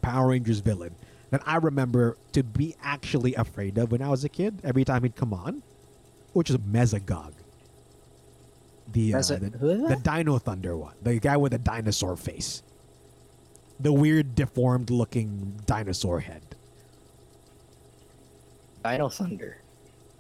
Power 0.02 0.30
Rangers 0.30 0.60
villain 0.60 0.96
that 1.32 1.42
I 1.46 1.58
remember 1.58 2.18
to 2.34 2.44
be 2.44 2.76
actually 2.84 3.36
afraid 3.36 3.78
of 3.78 3.92
when 3.92 4.02
I 4.02 4.10
was 4.10 4.24
a 4.24 4.30
kid. 4.30 4.60
Every 4.64 4.86
time 4.86 5.04
he'd 5.04 5.16
come 5.16 5.34
on, 5.34 5.64
which 6.34 6.50
is 6.50 6.58
Mesogog. 6.58 7.34
The, 8.92 9.14
uh, 9.14 9.18
Mesa- 9.18 9.38
the, 9.40 9.50
the 9.50 10.00
Dino 10.04 10.38
Thunder 10.38 10.78
one, 10.78 10.94
the 11.02 11.20
guy 11.20 11.38
with 11.38 11.52
the 11.54 11.58
dinosaur 11.58 12.16
face, 12.16 12.62
the 13.80 13.92
weird 13.92 14.36
deformed 14.36 14.90
looking 14.92 15.60
dinosaur 15.66 16.20
head. 16.20 16.44
Dino 18.84 19.10
Thunder. 19.10 19.58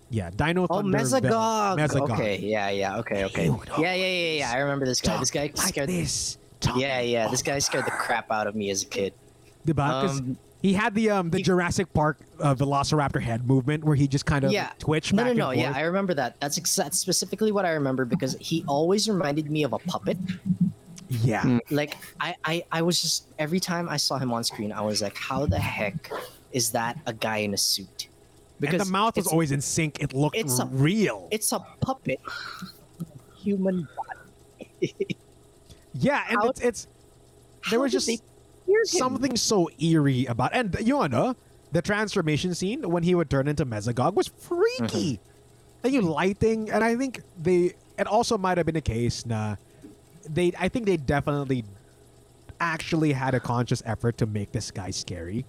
Yeah, 0.10 0.30
Dino 0.32 0.66
Oh, 0.70 0.78
Thunder. 0.82 0.98
villain. 0.98 1.24
Mesogog. 1.24 1.78
Mesogog. 1.78 2.12
Okay, 2.14 2.40
yeah, 2.40 2.70
yeah, 2.70 2.98
okay, 3.00 3.26
okay. 3.26 3.46
Yeah, 3.48 3.94
yeah, 3.94 3.96
yeah, 3.96 4.38
yeah. 4.40 4.52
I 4.52 4.58
remember 4.60 4.86
this 4.86 5.02
guy. 5.02 5.12
Talk 5.12 5.20
This 5.22 5.32
guy 5.32 5.42
like 5.56 5.58
scared. 5.58 5.90
this. 5.90 6.38
Talk 6.60 6.78
Yeah, 6.78 7.00
yeah. 7.02 7.28
This 7.28 7.42
guy 7.44 7.60
scared 7.60 7.86
the 7.86 7.92
crap 7.92 8.32
out 8.32 8.48
of 8.48 8.56
me 8.56 8.70
as 8.72 8.84
a 8.84 8.86
kid. 8.88 9.14
'Cause 9.76 10.20
Um, 10.20 10.38
he 10.66 10.74
had 10.74 10.96
the 10.96 11.12
um 11.12 11.30
the 11.30 11.38
he- 11.38 11.44
Jurassic 11.44 11.94
Park 11.94 12.18
uh, 12.40 12.56
Velociraptor 12.56 13.22
head 13.22 13.48
movement 13.48 13.84
where 13.84 13.96
he 13.96 14.08
just 14.08 14.26
kind 14.26 14.44
of 14.44 14.52
yeah. 14.52 14.72
twitched 14.80 15.14
No, 15.14 15.24
back 15.24 15.36
no, 15.36 15.46
no. 15.46 15.50
and 15.52 15.60
Yeah. 15.62 15.74
I 15.76 15.82
remember 15.82 16.14
that. 16.16 16.40
That's, 16.40 16.58
ex- 16.58 16.76
that's 16.76 16.98
specifically 16.98 17.52
what 17.52 17.66
I 17.66 17.72
remember 17.74 18.04
because 18.06 18.36
he 18.40 18.64
always 18.68 19.08
reminded 19.08 19.52
me 19.52 19.62
of 19.64 19.74
a 19.74 19.78
puppet. 19.80 20.18
yeah. 21.10 21.44
Mm. 21.44 21.60
Like 21.70 21.98
I, 22.20 22.36
I, 22.44 22.64
I 22.72 22.82
was 22.82 23.00
just 23.00 23.28
every 23.38 23.60
time 23.60 23.88
I 23.90 23.98
saw 23.98 24.18
him 24.18 24.34
on 24.34 24.44
screen, 24.44 24.72
I 24.72 24.82
was 24.82 25.02
like, 25.04 25.16
how 25.16 25.46
the 25.46 25.60
heck 25.60 26.10
is 26.52 26.72
that 26.72 26.98
a 27.06 27.14
guy 27.14 27.38
in 27.38 27.54
a 27.54 27.58
suit? 27.58 28.08
and 28.66 28.80
the 28.80 28.86
mouth 28.86 29.16
was 29.18 29.28
always 29.28 29.52
in 29.52 29.62
sync. 29.62 30.00
It 30.02 30.14
looked 30.14 30.36
it's 30.38 30.58
a- 30.60 30.66
real. 30.66 31.28
it's 31.30 31.52
a 31.52 31.60
puppet, 31.82 32.20
human 33.38 33.88
body. 33.98 34.96
yeah, 35.94 36.24
and 36.30 36.38
how- 36.42 36.50
it's 36.50 36.62
it's 36.62 36.88
there 37.70 37.80
How 37.80 37.84
was 37.84 37.92
just 37.92 38.08
they 38.08 38.14
hear 38.14 38.22
him? 38.22 38.35
Something 38.86 39.36
so 39.36 39.70
eerie 39.80 40.26
about 40.26 40.52
and 40.54 40.76
you 40.82 41.08
know 41.08 41.36
the 41.72 41.82
transformation 41.82 42.54
scene 42.54 42.90
when 42.90 43.04
he 43.04 43.16
would 43.16 43.30
turn 43.30 43.48
into 43.48 43.66
Mesogog 43.66 44.14
was 44.14 44.28
freaky. 44.28 45.14
Mm-hmm. 45.14 45.86
And 45.86 45.94
you 45.94 46.02
lighting 46.02 46.70
and 46.70 46.84
I 46.84 46.96
think 46.96 47.22
they 47.42 47.74
it 47.98 48.08
also 48.08 48.38
might 48.38 48.58
have 48.58 48.66
been 48.66 48.76
a 48.76 48.82
case 48.82 49.26
na 49.26 49.56
they 50.30 50.52
I 50.60 50.70
think 50.70 50.86
they 50.86 50.98
definitely 50.98 51.64
actually 52.60 53.14
had 53.14 53.34
a 53.34 53.40
conscious 53.40 53.82
effort 53.86 54.18
to 54.20 54.26
make 54.26 54.52
this 54.52 54.72
guy 54.72 54.92
scary. 54.92 55.46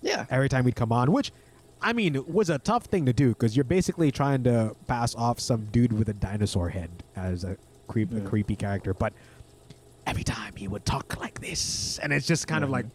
Yeah, 0.00 0.26
every 0.30 0.48
time 0.48 0.64
we'd 0.64 0.76
come 0.76 0.92
on, 0.92 1.12
which 1.12 1.32
I 1.80 1.92
mean 1.92 2.22
was 2.26 2.50
a 2.50 2.58
tough 2.58 2.84
thing 2.86 3.06
to 3.06 3.12
do 3.12 3.30
because 3.30 3.56
you're 3.56 3.64
basically 3.64 4.10
trying 4.10 4.44
to 4.44 4.74
pass 4.86 5.14
off 5.14 5.40
some 5.40 5.66
dude 5.66 5.92
with 5.92 6.08
a 6.08 6.14
dinosaur 6.14 6.70
head 6.70 6.90
as 7.16 7.44
a 7.44 7.56
creep 7.88 8.12
a 8.12 8.20
creepy 8.20 8.56
character, 8.56 8.94
but 8.94 9.12
every 10.06 10.24
time 10.24 10.54
he 10.56 10.68
would 10.68 10.84
talk 10.84 11.20
like 11.20 11.40
this, 11.40 11.98
and 11.98 12.12
it's 12.12 12.26
just 12.26 12.46
kind 12.48 12.64
of 12.64 12.70
like, 12.70 12.86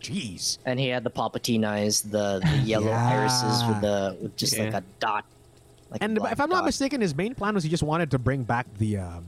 jeez. 0.00 0.58
and 0.64 0.78
he 0.78 0.88
had 0.88 1.04
the 1.04 1.10
Palpatine 1.10 1.64
eyes, 1.64 2.00
the, 2.02 2.40
the 2.40 2.56
yellow 2.64 2.86
Yeah. 2.86 3.08
irises 3.08 3.64
with 3.68 3.80
the 3.80 4.16
with 4.22 4.36
just 4.36 4.58
like 4.58 4.74
a 4.74 4.82
dot. 5.00 5.24
Like 5.90 6.02
And 6.02 6.16
black 6.18 6.32
if 6.32 6.40
I'm 6.40 6.48
not 6.50 6.56
dot. 6.56 6.64
mistaken, 6.66 7.00
his 7.00 7.14
main 7.14 7.34
plan 7.34 7.54
was 7.54 7.64
he 7.64 7.70
just 7.70 7.82
wanted 7.82 8.10
to 8.10 8.18
bring 8.18 8.42
back 8.44 8.66
the 8.78 8.98
um, 8.98 9.24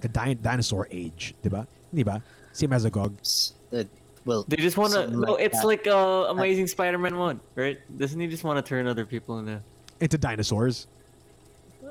the 0.00 0.08
di- 0.08 0.34
dinosaur 0.34 0.88
age, 0.90 1.34
diba? 1.42 1.66
Diba? 1.94 2.22
Si 2.52 2.66
Mesogog. 2.66 3.12
S- 3.20 3.52
uh, 3.72 3.84
well, 4.24 4.44
They 4.48 4.56
just 4.56 4.76
want 4.78 4.92
to. 4.94 5.00
something 5.02 5.20
No, 5.20 5.32
like 5.32 5.44
it's 5.44 5.60
that. 5.60 5.66
like 5.66 5.86
uh, 5.86 6.26
Amazing 6.30 6.66
Spider-Man 6.68 7.18
one, 7.18 7.40
right? 7.56 7.78
Doesn't 7.98 8.18
he 8.18 8.26
just 8.26 8.42
want 8.44 8.56
to 8.64 8.66
turn 8.68 8.86
other 8.86 9.04
people 9.04 9.38
into? 9.38 9.60
into 10.00 10.16
dinosaurs. 10.18 10.86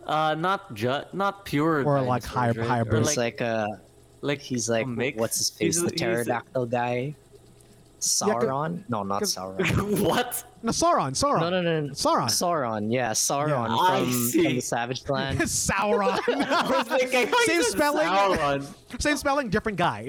Uh, 0.05 0.35
not 0.37 0.73
ju- 0.73 1.03
not 1.13 1.45
pure. 1.45 1.83
Or, 1.83 2.01
like, 2.01 2.23
dinosaurs, 2.23 2.55
hy- 2.55 2.59
right? 2.61 2.67
hybrid. 2.67 2.93
Or 2.95 2.97
It's 3.07 3.17
like, 3.17 3.39
like 3.39 3.41
uh, 3.41 3.67
like 4.23 4.41
he's 4.41 4.69
like 4.69 4.85
a 4.85 4.89
mix. 4.89 5.19
what's 5.19 5.37
his 5.37 5.49
face? 5.51 5.77
He's- 5.79 5.91
the 5.91 5.95
pterodactyl 5.95 6.65
guy. 6.67 6.95
Yeah, 6.95 8.33
'cause- 8.33 8.43
Sauron? 8.43 8.83
no, 8.89 9.03
not 9.03 9.23
Sauron. 9.23 10.01
what? 10.05 10.43
No, 10.61 10.71
Sauron. 10.71 11.11
Sauron. 11.11 11.39
No, 11.39 11.49
no, 11.49 11.61
no, 11.61 11.81
no. 11.81 11.93
Sauron. 11.93 12.25
Sauron, 12.27 12.91
yeah, 12.91 13.11
Sauron 13.11 13.69
Yeah. 13.69 13.87
From, 13.97 14.05
from 14.31 14.53
the 14.55 14.59
Savage 14.61 15.09
Land. 15.09 15.39
Sauron. 15.43 16.19
I 16.27 16.77
was 16.77 16.89
like, 16.89 17.13
I 17.13 17.25
thought 17.27 17.39
Same 17.45 17.63
spelling. 17.63 18.07
Sauron. 18.07 19.01
Same 19.01 19.15
spelling, 19.17 19.49
different 19.49 19.77
guy. 19.77 20.07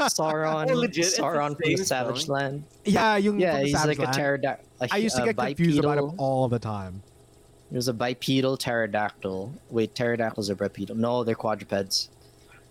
Sauron, 0.00 0.70
Oh, 0.70 0.74
legit, 0.74 1.06
Sauron 1.06 1.56
from 1.56 1.56
the 1.64 1.76
Savage 1.78 2.22
spelling. 2.24 2.42
Land. 2.42 2.64
yeah, 2.84 3.16
yung 3.16 3.40
Yeah, 3.40 3.60
he's 3.60 3.72
Savage 3.72 3.98
like 3.98 4.08
a 4.08 4.12
pterodactyl. 4.12 4.66
I 4.90 4.96
used 4.98 5.16
to 5.16 5.24
get 5.24 5.36
confused 5.38 5.78
about 5.78 5.96
him 5.98 6.12
all 6.18 6.48
the 6.48 6.58
time. 6.58 7.02
He 7.70 7.76
was 7.76 7.88
a 7.88 7.94
bipedal 7.94 8.58
pterodactyl. 8.58 9.52
Wait, 9.70 9.94
pterodactyls 9.94 10.50
are 10.50 10.54
bipedal? 10.56 10.94
No, 10.96 11.24
they're 11.24 11.34
quadrupeds. 11.34 12.10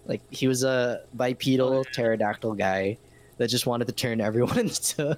Like 0.06 0.22
he 0.32 0.48
was 0.48 0.64
a 0.64 1.02
bipedal 1.14 1.84
pterodactyl 1.86 2.54
guy 2.56 2.98
that 3.38 3.48
just 3.50 3.66
wanted 3.66 3.88
to 3.88 3.94
turn 3.94 4.22
everyone 4.22 4.60
into 4.68 5.18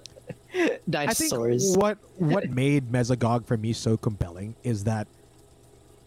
I 0.53 0.57
think 0.57 0.81
dinosaurs. 0.89 1.75
what 1.75 1.97
what 2.17 2.49
made 2.49 2.91
Mesogog 2.91 3.45
for 3.45 3.57
me 3.57 3.73
so 3.73 3.97
compelling 3.97 4.55
is 4.63 4.83
that 4.85 5.07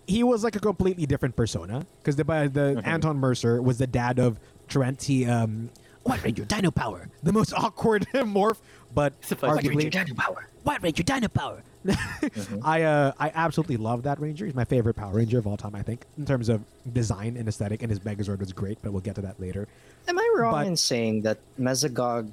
he 0.06 0.22
was 0.22 0.42
like 0.42 0.56
a 0.56 0.60
completely 0.60 1.04
different 1.06 1.36
persona 1.36 1.86
because 2.00 2.16
the 2.16 2.24
the 2.24 2.30
Mm-hmm. 2.78 2.88
Anton 2.88 3.18
Mercer 3.18 3.60
was 3.60 3.78
the 3.78 3.86
dad 3.86 4.18
of 4.18 4.38
Trent. 4.68 5.02
He 5.02 5.26
um, 5.26 5.70
White 6.04 6.24
Ranger 6.24 6.44
Dino 6.46 6.70
Power, 6.70 7.08
the 7.22 7.32
most 7.32 7.52
awkward 7.56 8.06
morph, 8.14 8.56
but 8.94 9.12
what 9.14 9.24
Surprised. 9.24 9.60
arguably 9.66 9.90
Dino 9.90 10.14
power. 10.14 10.48
What 10.62 10.74
White 10.76 10.82
Ranger 10.82 11.02
Dino 11.02 11.28
Power. 11.28 11.62
Mm-hmm. 11.86 12.58
I 12.64 12.82
uh, 12.82 13.12
I 13.18 13.30
absolutely 13.34 13.76
love 13.76 14.02
that 14.02 14.20
Ranger. 14.20 14.44
He's 14.46 14.54
my 14.54 14.64
favorite 14.64 14.94
Power 14.94 15.14
Ranger 15.14 15.38
of 15.38 15.46
all 15.46 15.56
time. 15.56 15.74
I 15.74 15.82
think 15.82 16.04
in 16.18 16.26
terms 16.26 16.48
of 16.48 16.60
design 16.92 17.36
and 17.36 17.48
aesthetic, 17.48 17.82
and 17.82 17.90
his 17.90 18.00
Megazord 18.00 18.40
was 18.40 18.52
great, 18.52 18.78
but 18.82 18.92
we'll 18.92 19.00
get 19.02 19.14
to 19.16 19.22
that 19.22 19.38
later. 19.40 19.68
Am 20.08 20.18
I 20.18 20.34
wrong 20.36 20.52
But- 20.52 20.66
in 20.66 20.76
saying 20.76 21.22
that 21.22 21.38
Mesogog 21.58 22.30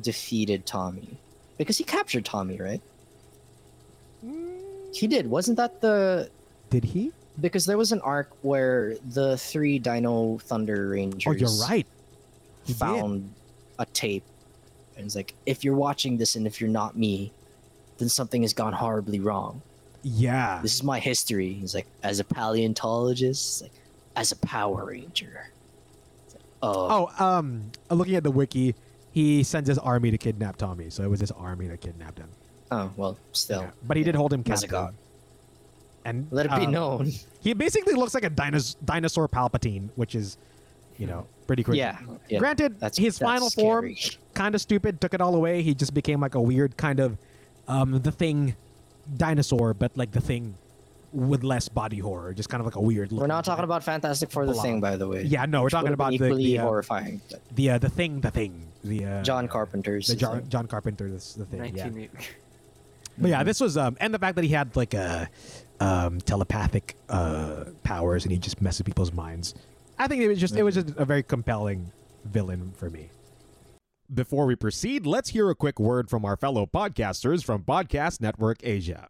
defeated 0.00 0.66
Tommy? 0.66 1.16
Because 1.56 1.78
he 1.78 1.84
captured 1.84 2.24
Tommy, 2.24 2.58
right? 2.60 2.80
He 4.92 5.06
did. 5.06 5.28
Wasn't 5.28 5.56
that 5.56 5.80
the 5.80 6.30
Did 6.70 6.84
he? 6.84 7.12
because 7.40 7.66
there 7.66 7.76
was 7.76 7.90
an 7.92 8.00
arc 8.02 8.30
where 8.42 8.96
the 9.12 9.36
three 9.36 9.78
Dino 9.78 10.38
Thunder 10.38 10.88
Rangers 10.90 11.24
Oh, 11.26 11.32
you're 11.32 11.68
right. 11.68 11.86
He 12.64 12.72
did. 12.72 12.78
found 12.78 13.30
a 13.78 13.86
tape 13.86 14.22
And 14.96 15.04
it's 15.06 15.16
like, 15.16 15.34
if 15.46 15.64
you're 15.64 15.74
watching 15.74 16.16
this 16.16 16.36
and 16.36 16.46
if 16.46 16.60
you're 16.60 16.70
not 16.70 16.96
me, 16.96 17.32
then 17.98 18.08
something 18.08 18.42
has 18.42 18.52
gone 18.52 18.72
horribly 18.72 19.20
wrong. 19.20 19.62
Yeah. 20.02 20.60
This 20.62 20.74
is 20.74 20.82
my 20.82 20.98
history. 21.00 21.52
He's 21.54 21.74
like, 21.74 21.86
as 22.02 22.20
a 22.20 22.24
paleontologist, 22.24 23.62
like, 23.62 23.72
as 24.16 24.32
a 24.32 24.36
Power 24.36 24.86
Ranger. 24.86 25.48
Like, 26.32 26.42
oh, 26.62 27.08
Oh, 27.18 27.24
um, 27.24 27.70
looking 27.90 28.16
at 28.16 28.22
the 28.22 28.30
wiki, 28.30 28.74
he 29.12 29.42
sends 29.42 29.68
his 29.68 29.78
army 29.78 30.10
to 30.10 30.18
kidnap 30.18 30.56
Tommy, 30.56 30.90
so 30.90 31.02
it 31.04 31.08
was 31.10 31.20
his 31.20 31.30
army 31.30 31.68
that 31.68 31.80
kidnapped 31.80 32.18
him. 32.18 32.28
oh, 32.70 32.90
well, 32.96 33.16
still. 33.32 33.62
Yeah. 33.62 33.70
But 33.86 33.96
he 33.96 34.02
did 34.02 34.14
hold 34.14 34.32
him 34.32 34.42
captive. 34.42 34.90
And 36.06 36.26
Let 36.30 36.46
it 36.46 36.50
be 36.50 36.66
um, 36.66 36.72
known. 36.72 37.12
He 37.40 37.54
basically 37.54 37.94
looks 37.94 38.12
like 38.12 38.24
a 38.24 38.30
dinos- 38.30 38.76
dinosaur 38.84 39.26
Palpatine, 39.26 39.88
which 39.96 40.14
is, 40.14 40.36
you 40.98 41.06
know, 41.06 41.26
pretty 41.46 41.62
crazy. 41.62 41.78
Yeah. 41.78 41.98
yeah. 42.28 42.38
Granted, 42.40 42.78
that's- 42.78 42.98
his 42.98 43.18
that's 43.18 43.26
final 43.30 43.48
form 43.48 43.94
kind 44.34 44.54
of 44.54 44.60
stupid. 44.60 45.00
Took 45.00 45.14
it 45.14 45.22
all 45.22 45.34
away. 45.34 45.62
He 45.62 45.74
just 45.74 45.94
became 45.94 46.20
like 46.20 46.34
a 46.34 46.40
weird 46.42 46.76
kind 46.76 47.00
of, 47.00 47.16
um, 47.68 48.00
the 48.02 48.12
thing, 48.12 48.56
dinosaur, 49.16 49.74
but 49.74 49.96
like 49.96 50.12
the 50.12 50.20
thing, 50.20 50.56
with 51.14 51.44
less 51.44 51.68
body 51.68 51.98
horror. 51.98 52.34
Just 52.34 52.48
kind 52.48 52.60
of 52.60 52.66
like 52.66 52.74
a 52.74 52.80
weird. 52.80 53.12
We're 53.12 53.26
not 53.26 53.44
talking 53.44 53.64
about 53.64 53.84
Fantastic 53.84 54.30
Four 54.30 54.46
the 54.46 54.54
thing, 54.54 54.80
by 54.80 54.96
the 54.96 55.06
way. 55.06 55.22
Yeah, 55.22 55.46
no, 55.46 55.60
we're 55.60 55.66
Which 55.66 55.72
talking 55.72 55.92
about 55.92 56.10
the 56.10 56.16
equally 56.16 56.44
the, 56.44 56.58
uh, 56.58 56.62
horrifying. 56.62 57.20
the 57.54 57.70
uh, 57.70 57.78
the 57.78 57.88
thing, 57.88 58.20
the 58.20 58.30
thing, 58.30 58.66
the 58.82 59.04
uh, 59.04 59.22
John 59.22 59.48
Carpenter's. 59.48 60.08
the 60.08 60.14
the 60.14 60.20
John, 60.20 60.40
thing. 60.40 60.48
John 60.48 60.66
Carpenter, 60.66 61.08
this 61.08 61.34
the 61.34 61.46
thing. 61.46 61.74
Yeah. 61.76 61.88
But 63.16 63.30
yeah, 63.30 63.44
this 63.44 63.60
was 63.60 63.76
um, 63.76 63.96
and 64.00 64.12
the 64.12 64.18
fact 64.18 64.34
that 64.36 64.44
he 64.44 64.50
had 64.50 64.74
like 64.74 64.92
a 64.92 65.28
um, 65.78 66.20
telepathic 66.20 66.96
uh, 67.08 67.64
powers 67.84 68.24
and 68.24 68.32
he 68.32 68.38
just 68.38 68.60
messes 68.60 68.82
people's 68.82 69.12
minds. 69.12 69.54
I 69.98 70.08
think 70.08 70.22
it 70.22 70.28
was 70.28 70.40
just 70.40 70.56
it 70.56 70.64
was 70.64 70.74
just 70.74 70.90
a 70.96 71.04
very 71.04 71.22
compelling 71.22 71.92
villain 72.24 72.72
for 72.76 72.90
me. 72.90 73.10
Before 74.14 74.46
we 74.46 74.54
proceed, 74.54 75.06
let's 75.06 75.30
hear 75.30 75.50
a 75.50 75.56
quick 75.56 75.80
word 75.80 76.08
from 76.08 76.24
our 76.24 76.36
fellow 76.36 76.66
podcasters 76.66 77.42
from 77.42 77.64
Podcast 77.64 78.20
Network 78.20 78.58
Asia. 78.62 79.08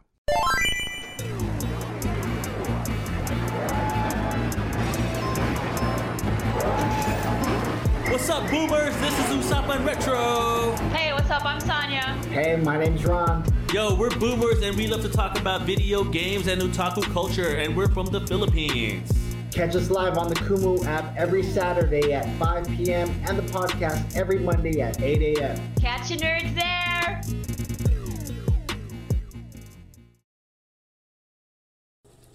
What's 8.08 8.30
up, 8.30 8.50
boomers? 8.50 8.96
This 8.96 9.12
is 9.18 9.44
Usapan 9.44 9.84
Retro. 9.84 10.74
Hey, 10.94 11.12
what's 11.12 11.28
up? 11.28 11.44
I'm 11.44 11.60
Sonya. 11.60 12.16
Hey, 12.30 12.56
my 12.56 12.78
name's 12.78 13.04
Ron. 13.04 13.44
Yo, 13.74 13.94
we're 13.96 14.08
boomers 14.08 14.62
and 14.62 14.74
we 14.74 14.86
love 14.86 15.02
to 15.02 15.10
talk 15.10 15.38
about 15.38 15.62
video 15.62 16.02
games 16.04 16.46
and 16.46 16.62
otaku 16.62 17.02
culture, 17.12 17.56
and 17.56 17.76
we're 17.76 17.88
from 17.88 18.06
the 18.06 18.26
Philippines. 18.26 19.33
Catch 19.54 19.76
us 19.76 19.88
live 19.88 20.18
on 20.18 20.26
the 20.26 20.34
Kumu 20.34 20.84
app 20.84 21.16
every 21.16 21.44
Saturday 21.44 22.12
at 22.12 22.28
5 22.40 22.66
p.m. 22.70 23.08
and 23.28 23.38
the 23.38 23.42
podcast 23.52 24.16
every 24.16 24.40
Monday 24.40 24.80
at 24.80 25.00
8 25.00 25.38
a.m. 25.38 25.74
Catch 25.80 26.10
you 26.10 26.16
nerds 26.16 26.52
there. 26.56 27.22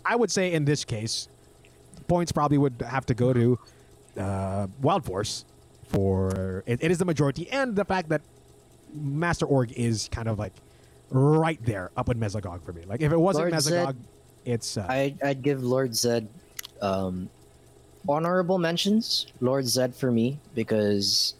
I 0.06 0.16
would 0.16 0.32
say 0.32 0.54
in 0.54 0.64
this 0.64 0.86
case, 0.86 1.28
points 2.08 2.32
probably 2.32 2.58
would 2.58 2.82
have 2.88 3.06
to 3.08 3.14
go 3.14 3.34
to 3.34 3.60
uh, 4.18 4.68
Wild 4.82 5.04
Force 5.04 5.44
for 5.90 6.64
it, 6.66 6.82
it 6.82 6.90
is 6.90 7.00
the 7.00 7.06
majority, 7.06 7.52
and 7.52 7.76
the 7.76 7.84
fact 7.84 8.08
that 8.10 8.22
Master 8.94 9.46
Org 9.46 9.74
is 9.74 10.08
kind 10.10 10.30
of 10.30 10.40
like 10.40 10.54
right 11.12 11.60
there 11.66 11.92
up 11.98 12.08
with 12.08 12.18
Mesogog 12.18 12.64
for 12.64 12.72
me. 12.72 12.84
Like 12.88 13.02
if 13.02 13.12
it 13.12 13.20
wasn't 13.20 13.52
Lord 13.52 13.62
Zedd- 13.62 13.88
Mesogog, 13.88 13.96
it's 14.46 14.78
uh, 14.78 14.88
I, 14.88 15.14
I'd 15.22 15.42
give 15.42 15.62
Lord 15.62 15.92
Zedd 15.92 16.26
um, 16.82 17.30
honorable 18.08 18.58
mentions. 18.58 19.28
Lord 19.42 19.66
Zedd 19.66 19.96
for 19.96 20.12
me 20.12 20.40
because 20.56 21.36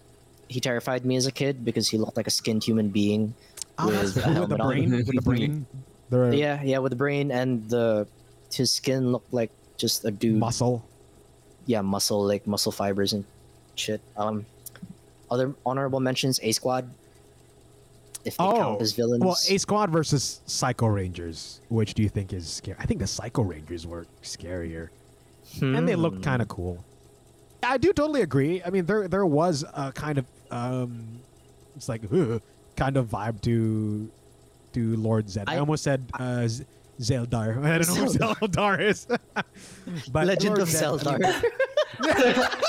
he 0.48 0.60
terrified 0.60 1.06
me 1.06 1.16
as 1.16 1.26
a 1.28 1.32
kid 1.32 1.64
because 1.64 1.88
he 1.90 1.98
looked 1.98 2.18
like 2.18 2.28
a 2.28 2.32
skinned 2.32 2.64
human 2.64 2.90
being 2.90 3.34
ah, 3.78 3.86
with 3.88 3.96
a 3.98 4.02
with 4.02 4.14
the 4.16 4.22
helmet 4.22 4.60
on. 4.62 4.68
brain, 4.68 4.92
with 4.92 5.06
the 5.08 5.22
brain, 5.22 5.66
the 6.10 6.36
Yeah, 6.38 6.62
yeah, 6.64 6.80
with 6.80 6.92
the 6.92 6.96
brain 6.96 7.32
and 7.32 7.70
the 7.70 8.08
his 8.52 8.72
skin 8.72 9.12
looked 9.12 9.34
like 9.34 9.52
just 9.78 10.06
a 10.06 10.12
dude. 10.12 10.38
muscle. 10.40 10.84
Yeah, 11.66 11.82
muscle 11.82 12.26
like 12.26 12.48
muscle 12.48 12.72
fibers 12.72 13.14
and 13.14 13.24
shit. 13.76 14.02
Um, 14.18 14.46
other 15.30 15.54
honorable 15.66 16.00
mentions: 16.00 16.40
A 16.42 16.52
Squad. 16.52 16.90
If 18.26 18.36
they 18.36 18.44
Oh, 18.44 18.58
count 18.58 18.82
as 18.82 18.92
villains. 18.94 19.24
Well, 19.24 19.38
A 19.50 19.58
Squad 19.58 19.92
versus 19.92 20.42
Psycho 20.46 20.88
Rangers. 20.88 21.62
Which 21.70 21.94
do 21.94 22.02
you 22.04 22.10
think 22.10 22.34
is 22.34 22.50
scary? 22.50 22.76
I 22.80 22.86
think 22.86 23.00
the 23.00 23.08
Psycho 23.08 23.44
Rangers 23.44 23.86
were 23.88 24.08
scarier, 24.24 24.90
and 25.62 25.88
they 25.88 25.96
looked 25.96 26.18
Hmm. 26.18 26.24
kind 26.24 26.42
of 26.42 26.48
cool. 26.48 26.84
I 27.62 27.78
do 27.78 27.92
totally 27.94 28.22
agree. 28.22 28.62
I 28.66 28.70
mean, 28.70 28.86
there 28.86 29.08
there 29.08 29.26
was 29.26 29.66
a 29.74 29.92
kind 29.92 30.18
of 30.18 30.26
um, 30.52 31.20
it's 31.76 31.90
like 31.90 32.02
ugh, 32.12 32.42
kind 32.76 32.96
of 32.98 33.08
vibe 33.08 33.42
to 33.42 34.10
to 34.74 34.96
Lord 34.98 35.26
Zedd. 35.28 35.46
I, 35.48 35.56
I- 35.56 35.60
almost 35.60 35.84
said 35.84 36.06
uh, 36.18 36.48
Z- 36.48 36.66
Zeldar. 37.00 37.64
I 37.66 37.78
don't 37.78 37.88
know 37.88 37.96
who 37.96 38.06
Zeldar 38.18 38.80
is. 38.82 39.08
but 40.12 40.28
Legend 40.28 40.58
Lord 40.58 40.62
of 40.62 40.70
Zed, 40.70 41.08
I 41.08 41.18
mean, 41.18 41.32
Zeldar. 41.32 42.64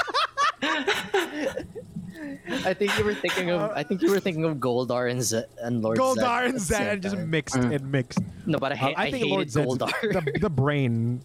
I 2.64 2.74
think 2.74 2.96
you 2.98 3.04
were 3.04 3.14
thinking 3.14 3.50
of. 3.50 3.70
I 3.74 3.82
think 3.82 4.02
you 4.02 4.10
were 4.10 4.20
thinking 4.20 4.44
of 4.44 4.56
Goldar 4.58 5.10
and 5.10 5.22
Z- 5.22 5.44
and 5.62 5.82
Lord 5.82 5.98
Zedd 5.98 6.16
Goldar 6.16 6.38
at 6.40 6.44
and 6.46 6.54
the 6.54 6.60
Zed 6.60 6.76
same 6.78 6.88
and 6.88 7.02
just 7.02 7.14
time. 7.16 7.30
mixed 7.30 7.56
and 7.56 7.92
mixed. 7.92 8.18
No, 8.46 8.58
but 8.58 8.72
I, 8.72 8.74
Uh, 8.74 8.78
ha- 8.78 8.92
I, 8.96 9.02
I 9.06 9.10
think 9.10 9.24
hated 9.24 9.30
Lord 9.30 9.46
Zedd's 9.48 9.78
Goldar. 9.78 10.24
the, 10.32 10.38
the 10.40 10.50
brain. 10.62 11.22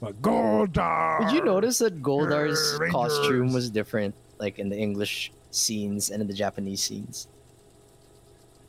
But 0.00 0.20
Goldar. 0.20 1.20
Did 1.20 1.32
you 1.32 1.44
notice 1.44 1.78
that 1.78 2.02
Goldar's 2.02 2.76
Rangers. 2.78 2.92
costume 2.92 3.52
was 3.52 3.70
different, 3.70 4.14
like 4.38 4.58
in 4.58 4.68
the 4.68 4.76
English 4.76 5.32
scenes 5.50 6.10
and 6.10 6.20
in 6.20 6.28
the 6.28 6.34
Japanese 6.34 6.82
scenes? 6.82 7.28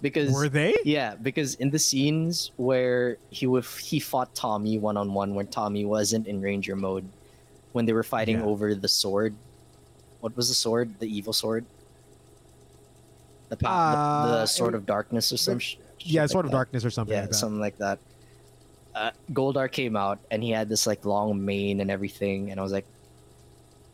Because 0.01 0.31
Were 0.31 0.47
they? 0.47 0.75
yeah, 0.85 1.15
because 1.15 1.55
in 1.55 1.69
the 1.71 1.79
scenes 1.79 2.51
where 2.55 3.17
he 3.29 3.47
would 3.47 3.65
he 3.65 3.99
fought 3.99 4.33
Tommy 4.35 4.77
one 4.77 4.95
on 4.95 5.13
one, 5.13 5.33
when 5.35 5.47
Tommy 5.47 5.85
wasn't 5.85 6.27
in 6.27 6.39
Ranger 6.39 6.75
mode, 6.75 7.03
when 7.73 7.85
they 7.85 7.93
were 7.93 8.03
fighting 8.03 8.37
Yeah. 8.39 8.45
over 8.45 8.73
the 8.75 8.87
sword. 8.87 9.33
What 10.21 10.35
was 10.37 10.49
the 10.49 10.55
sword? 10.55 10.97
The 10.99 11.07
evil 11.09 11.33
sword. 11.33 11.65
The, 13.49 13.57
pa- 13.57 13.69
the, 14.25 14.31
Uh, 14.37 14.41
the 14.41 14.45
sword 14.45 14.75
of 14.75 14.85
darkness 14.85 15.31
or 15.31 15.37
some. 15.37 15.59
sh- 15.59 15.77
Yeah, 15.99 16.23
like 16.23 16.35
of 16.35 16.43
that. 16.45 16.51
darkness 16.51 16.85
or 16.85 16.89
something 16.91 17.13
Yeah, 17.15 17.21
like 17.21 17.29
that. 17.31 17.35
something 17.35 17.59
like 17.59 17.77
that. 17.79 17.99
Uh, 18.97 19.11
Goldar 19.31 19.71
came 19.71 19.95
out 19.95 20.17
and 20.31 20.41
he 20.41 20.49
had 20.49 20.69
this 20.69 20.87
like 20.87 21.05
long 21.05 21.43
mane 21.45 21.81
and 21.81 21.91
everything, 21.91 22.49
and 22.49 22.59
I 22.59 22.63
was 22.63 22.71
like, 22.71 22.85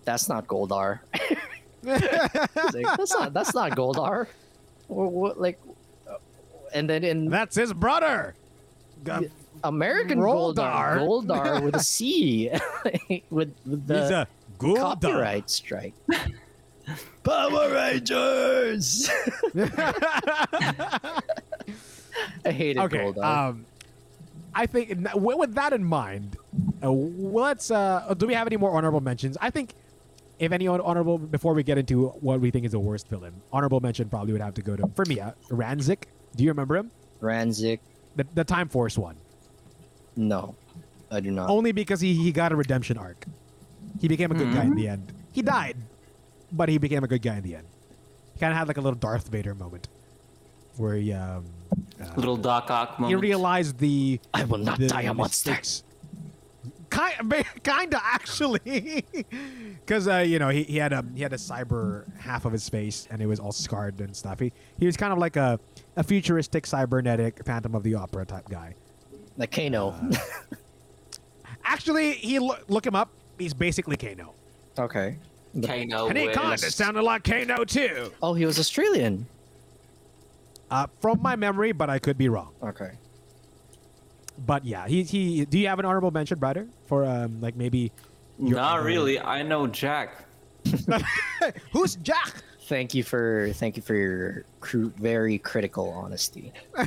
"That's 0.06 0.30
not 0.30 0.48
Goldar." 0.48 1.00
Was 1.84 2.02
like, 2.74 2.86
that's 2.98 3.12
not 3.14 3.34
that's 3.34 3.54
not 3.54 3.72
Goldar. 3.72 4.28
Or 4.88 5.08
what 5.10 5.40
like? 5.42 5.60
uh, 6.10 6.16
And 6.74 6.90
then 6.90 7.04
in 7.04 7.30
That's 7.30 7.56
his 7.56 7.74
brother. 7.74 8.36
G- 9.06 9.28
American 9.66 10.20
Goldar. 10.20 10.98
Goldar, 11.00 11.28
Goldar 11.28 11.64
with 11.66 11.76
a 11.76 11.84
C, 11.84 12.50
with, 13.30 13.54
with 13.66 13.80
He's 13.82 13.88
the 13.88 14.22
a 14.22 14.28
Goldar. 14.60 14.78
copyright 14.78 15.50
strike. 15.50 15.94
Power 17.24 17.72
Rangers. 17.74 19.10
I 22.46 22.52
hated 22.52 22.78
okay. 22.84 22.98
Goldar. 22.98 23.24
Um, 23.24 23.66
I 24.56 24.66
think 24.66 24.90
with 25.16 25.38
with 25.38 25.56
that 25.56 25.74
in 25.74 25.84
mind, 25.84 26.38
uh, 26.82 26.92
let's. 26.92 27.72
Uh, 27.72 28.14
do 28.18 28.28
we 28.28 28.34
have 28.34 28.48
any 28.48 28.58
more 28.58 28.72
honorable 28.72 29.02
mentions? 29.02 29.38
I 29.42 29.50
think, 29.50 29.74
if 30.40 30.52
any 30.52 30.66
hon- 30.66 31.28
before 31.32 31.54
we 31.54 31.64
get 31.64 31.78
into 31.78 32.10
what 32.10 32.40
we 32.40 32.52
think 32.52 32.66
is 32.66 32.72
the 32.72 32.80
worst 32.80 33.08
villain, 33.08 33.34
honorable 33.52 33.80
mention 33.80 34.10
probably 34.10 34.34
would 34.34 34.42
have 34.42 34.54
to 34.56 34.62
go 34.62 34.76
to 34.76 34.88
for 34.96 35.06
me. 35.06 35.20
Uh, 35.20 35.32
Ransik. 35.50 36.04
Do 36.36 36.44
you 36.44 36.50
remember 36.50 36.76
him? 36.76 36.92
Ransik. 37.22 37.80
The, 38.16 38.28
the 38.34 38.44
Time 38.44 38.70
Force 38.70 38.98
one. 38.98 39.16
No, 40.16 40.56
I 41.10 41.20
do 41.20 41.32
not. 41.32 41.50
Only 41.50 41.72
because 41.72 42.00
he, 42.02 42.14
he 42.14 42.32
got 42.32 42.52
a 42.52 42.56
redemption 42.56 42.98
arc. 42.98 43.26
He 44.00 44.08
became 44.08 44.32
a 44.32 44.36
good 44.36 44.54
guy 44.54 44.64
in 44.64 44.76
the 44.76 44.88
end. 44.88 45.14
He 45.32 45.42
died, 45.42 45.78
but 46.52 46.70
he 46.70 46.78
became 46.78 47.04
a 47.04 47.08
good 47.08 47.22
guy 47.22 47.38
in 47.38 47.44
the 47.44 47.56
end. 47.56 47.68
He 48.34 48.40
kind 48.40 48.52
of 48.52 48.58
had 48.58 48.68
like 48.68 48.78
a 48.78 48.82
little 48.82 48.98
Darth 49.00 49.28
Vader 49.30 49.56
moment, 49.56 49.88
where 50.78 50.96
he 50.96 51.14
um, 51.14 51.46
Little 52.16 52.38
Doc 52.38 52.70
Ock 52.70 52.96
he 52.98 53.02
moment. 53.04 53.22
realized 53.22 53.78
the 53.78 54.20
I 54.34 54.44
will 54.46 54.58
not 54.58 54.80
the 54.80 54.88
die 54.88 55.02
a 55.04 55.14
monster. 55.14 55.52
mistakes. 55.52 55.84
Kind, 56.90 57.46
kinda 57.64 58.00
actually, 58.04 59.04
because 59.86 60.08
uh, 60.08 60.18
you 60.18 60.38
know 60.38 60.50
he, 60.50 60.62
he 60.64 60.78
had 60.78 60.94
a 60.94 61.04
he 61.16 61.22
had 61.24 61.34
a 61.34 61.38
cyber 61.38 62.06
half 62.20 62.46
of 62.46 62.52
his 62.52 62.70
face 62.70 63.08
and 63.10 63.20
it 63.22 63.26
was 63.26 63.40
all 63.40 63.52
scarred 63.52 64.00
and 64.00 64.16
stuff. 64.16 64.40
He, 64.40 64.52
he 64.78 64.86
was 64.86 64.96
kind 64.96 65.12
of 65.12 65.18
like 65.18 65.36
a, 65.36 65.60
a 65.96 66.04
futuristic 66.04 66.68
cybernetic 66.68 67.44
Phantom 67.46 67.74
of 67.74 67.82
the 67.84 67.96
Opera 67.96 68.26
type 68.28 68.48
guy. 68.48 68.76
Like 69.38 69.52
Kano. 69.52 69.90
Uh, 69.90 70.12
Actually, 71.66 72.14
he 72.14 72.40
lo- 72.40 72.58
look 72.68 72.86
him 72.86 72.96
up. 72.96 73.10
He's 73.40 73.54
basically 73.54 73.98
Kano. 73.98 74.34
okay. 74.78 75.18
Kano 75.66 76.08
and 76.08 76.18
he 76.18 76.28
with- 76.28 76.36
kind 76.36 76.54
of 76.54 76.60
sounded 76.60 77.04
like 77.04 77.24
Kano 77.24 77.64
too. 77.64 78.12
Oh, 78.22 78.34
he 78.34 78.46
was 78.46 78.60
Australian. 78.60 79.26
Uh, 80.72 80.88
from 81.02 81.22
my 81.22 81.36
memory, 81.36 81.72
but 81.72 81.90
I 81.90 82.00
could 82.00 82.18
be 82.18 82.30
wrong. 82.30 82.54
Okay. 82.64 82.92
But 84.46 84.66
yeah, 84.66 84.88
he 84.88 85.04
he. 85.04 85.46
Do 85.46 85.60
you 85.60 85.68
have 85.68 85.78
an 85.80 85.86
honorable 85.86 86.10
mention, 86.12 86.40
brother, 86.40 86.68
for 86.88 87.06
um 87.06 87.40
like 87.42 87.56
maybe? 87.56 87.92
your 88.40 88.56
Not 88.58 88.80
other- 88.80 88.88
really. 88.88 89.20
I 89.20 89.44
know 89.44 89.68
Jack. 89.68 90.26
Who's 91.72 91.96
Jack? 91.98 92.34
Thank 92.62 92.94
you 92.96 93.04
for 93.04 93.52
thank 93.54 93.76
you 93.78 93.84
for 93.84 93.94
your 93.94 94.46
cru- 94.60 94.94
very 94.98 95.38
critical 95.38 95.90
honesty. 95.90 96.52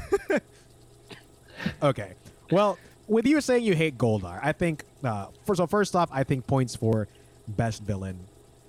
Okay. 1.82 2.12
Well, 2.50 2.78
with 3.08 3.26
you 3.26 3.40
saying 3.40 3.64
you 3.64 3.74
hate 3.74 3.96
Goldar, 3.96 4.38
I 4.42 4.52
think 4.52 4.84
uh, 5.02 5.26
first 5.44 5.58
so 5.58 5.66
first 5.66 5.96
off, 5.96 6.08
I 6.12 6.22
think 6.22 6.46
points 6.46 6.76
for 6.76 7.08
best 7.48 7.82
villain, 7.82 8.18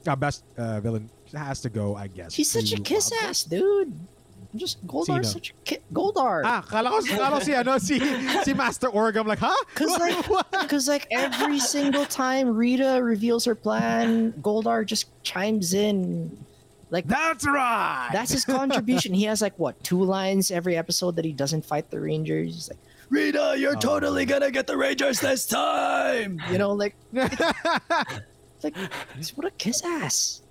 uh, 0.08 0.16
best 0.16 0.43
uh, 0.58 0.80
villain 0.80 1.10
has 1.34 1.62
to 1.62 1.70
go. 1.70 1.95
I 1.95 2.08
guess. 2.08 2.34
He's 2.34 2.49
such 2.49 2.72
a 2.74 2.80
kiss 2.80 3.12
ass, 3.24 3.43
dude. 3.43 3.93
Just 4.58 4.86
Goldar's 4.88 5.05
Sino? 5.08 5.22
such 5.24 5.49
a 5.51 5.53
ki- 5.64 5.78
Goldar. 5.93 6.41
Ah, 6.43 6.62
kala 6.62 6.89
ko, 6.89 7.01
kala 7.01 7.38
ko 7.38 7.39
si, 7.39 7.53
ano, 7.53 7.78
si, 7.78 7.99
si 8.43 8.53
Master 8.53 8.89
Org. 8.89 9.16
I'm 9.18 9.28
like, 9.28 9.39
huh? 9.39 9.55
Cause 9.76 9.97
like, 9.99 10.26
cause 10.70 10.88
like 10.88 11.08
every 11.12 11.60
single 11.60 12.05
time 12.05 12.49
Rita 12.55 12.99
reveals 13.01 13.45
her 13.45 13.55
plan, 13.55 14.34
Goldar 14.41 14.86
just 14.86 15.08
chimes 15.24 15.74
in. 15.74 16.38
Like 16.89 17.05
That's 17.05 17.45
right. 17.45 18.10
that's 18.14 18.32
his 18.32 18.45
contribution. 18.45 19.14
he 19.14 19.24
has 19.26 19.41
like 19.41 19.60
what 19.60 19.84
two 19.84 20.01
lines 20.03 20.51
every 20.51 20.78
episode 20.78 21.18
that 21.18 21.26
he 21.26 21.34
doesn't 21.34 21.66
fight 21.66 21.89
the 21.91 21.99
Rangers. 21.99 22.53
He's 22.55 22.70
like, 22.70 22.80
Rita, 23.10 23.55
you're 23.58 23.76
totally 23.76 24.26
gonna 24.26 24.51
get 24.51 24.68
the 24.68 24.78
Rangers 24.78 25.20
this 25.20 25.45
time. 25.45 26.41
You 26.49 26.58
know, 26.58 26.72
like, 26.72 26.95
like 27.12 28.76
what 29.36 29.45
a 29.47 29.51
kiss 29.58 29.84
ass. 29.84 30.41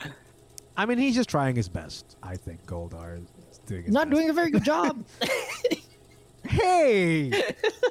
I 0.77 0.85
mean, 0.85 0.99
he's 0.99 1.15
just 1.15 1.31
trying 1.31 1.57
his 1.57 1.69
best. 1.71 2.17
I 2.23 2.37
think 2.37 2.65
Goldar 2.67 3.17
is 3.23 3.29
doing 3.67 3.85
his 3.85 3.93
Not 3.93 4.09
best. 4.09 4.17
doing 4.17 4.31
a 4.31 4.33
very 4.33 4.51
good 4.51 4.65
job. 4.65 5.05
Hey, 6.49 7.33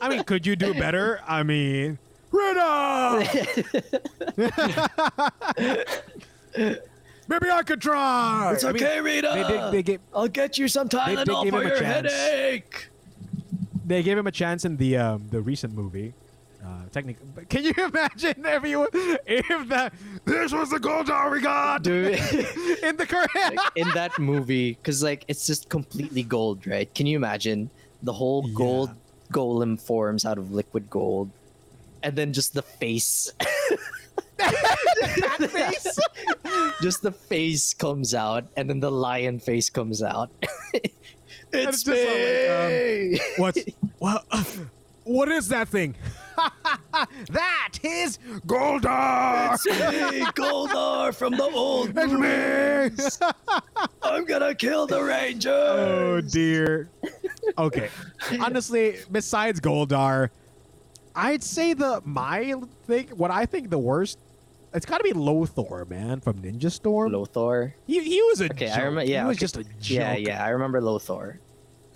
I 0.01 0.07
mean, 0.07 0.23
could 0.23 0.47
you 0.47 0.55
do 0.55 0.73
better? 0.73 1.19
I 1.27 1.43
mean, 1.43 1.99
Rita. 2.31 3.27
Maybe 7.27 7.49
I 7.49 7.63
could 7.63 7.81
try. 7.81 8.51
It's 8.53 8.63
I 8.63 8.71
mean, 8.71 8.81
okay, 8.83 9.01
Rita. 9.01 9.31
They 9.33 9.43
did. 9.43 9.71
They 9.71 9.83
gave. 9.83 9.99
I'll 10.13 10.27
get 10.29 10.57
you 10.57 10.67
some 10.67 10.87
they 10.87 10.97
Tylenol 10.97 11.43
gave 11.43 11.53
for 11.53 11.59
him 11.61 11.65
a 11.65 11.69
your 11.69 11.79
chance. 11.79 12.11
headache. 12.13 12.87
They 13.85 14.03
gave 14.03 14.17
him 14.17 14.27
a 14.27 14.31
chance 14.31 14.63
in 14.63 14.77
the 14.77 14.97
um, 14.97 15.27
the 15.31 15.41
recent 15.41 15.73
movie. 15.73 16.13
Uh, 16.95 16.99
technically, 16.99 17.27
but 17.35 17.49
can 17.49 17.63
you 17.63 17.73
imagine 17.77 18.45
if 18.45 18.63
you 18.65 18.87
if 19.25 19.67
that 19.69 19.93
this 20.23 20.53
was 20.53 20.69
the 20.69 20.79
Goldar 20.79 21.31
we 21.31 21.41
got 21.41 21.83
Dude. 21.83 22.13
in 22.83 22.95
the 22.95 23.05
current? 23.05 23.59
in 23.75 23.87
that 23.93 24.17
movie 24.17 24.73
because 24.73 25.03
like 25.03 25.25
it's 25.27 25.45
just 25.45 25.69
completely 25.69 26.23
gold 26.23 26.65
right 26.65 26.93
can 26.95 27.05
you 27.05 27.17
imagine 27.17 27.69
the 28.03 28.13
whole 28.13 28.47
gold 28.53 28.91
golem 29.31 29.79
forms 29.79 30.25
out 30.25 30.37
of 30.37 30.51
liquid 30.51 30.89
gold 30.89 31.29
and 32.03 32.15
then 32.15 32.31
just 32.31 32.53
the 32.53 32.61
face 32.61 33.31
face? 35.39 35.99
just 36.81 37.01
the 37.01 37.11
face 37.11 37.73
comes 37.73 38.13
out 38.13 38.45
and 38.55 38.69
then 38.69 38.79
the 38.79 38.91
lion 38.91 39.39
face 39.39 39.69
comes 39.69 40.01
out 40.03 40.29
it's 41.51 41.87
all 41.87 41.93
me 41.93 43.11
like, 43.11 43.37
What's 43.37 43.59
what? 43.97 44.25
what 45.03 45.29
is 45.29 45.47
that 45.49 45.67
thing? 45.69 45.95
that 47.31 47.79
is 47.83 48.19
Goldar. 48.47 49.53
it's 49.55 49.65
me 49.65 50.21
goldar 50.35 51.13
from 51.13 51.33
the 51.33 51.43
old 51.43 51.89
It's 51.95 52.11
movies. 52.11 53.19
me. 53.21 53.27
i'm 54.03 54.25
gonna 54.25 54.53
kill 54.55 54.87
the 54.87 55.01
rangers 55.03 55.45
Oh 55.53 56.21
dear. 56.21 56.89
Okay. 57.57 57.89
Honestly, 58.39 58.97
besides 59.11 59.59
Goldar, 59.61 60.29
I'd 61.15 61.43
say 61.43 61.73
the 61.73 62.01
my 62.03 62.55
thing 62.87 63.07
what 63.15 63.31
I 63.31 63.45
think 63.45 63.69
the 63.69 63.77
worst 63.77 64.19
it's 64.73 64.85
got 64.85 64.97
to 64.97 65.03
be 65.05 65.13
Lothor, 65.13 65.89
man, 65.89 66.19
from 66.19 66.41
Ninja 66.41 66.69
Storm. 66.71 67.11
Lothor 67.13 67.73
he, 67.87 68.03
he 68.03 68.21
was 68.23 68.41
a 68.41 68.45
okay 68.45 68.67
joke. 68.67 68.77
i 68.77 68.81
remember 68.81 69.09
yeah 69.09 69.21
he 69.21 69.27
was 69.27 69.37
okay. 69.37 69.39
just 69.43 69.57
a 69.57 69.63
joke. 69.63 69.73
yeah 69.89 70.15
yeah 70.15 70.43
i 70.45 70.49
remember 70.49 70.81
Lothor 70.81 71.37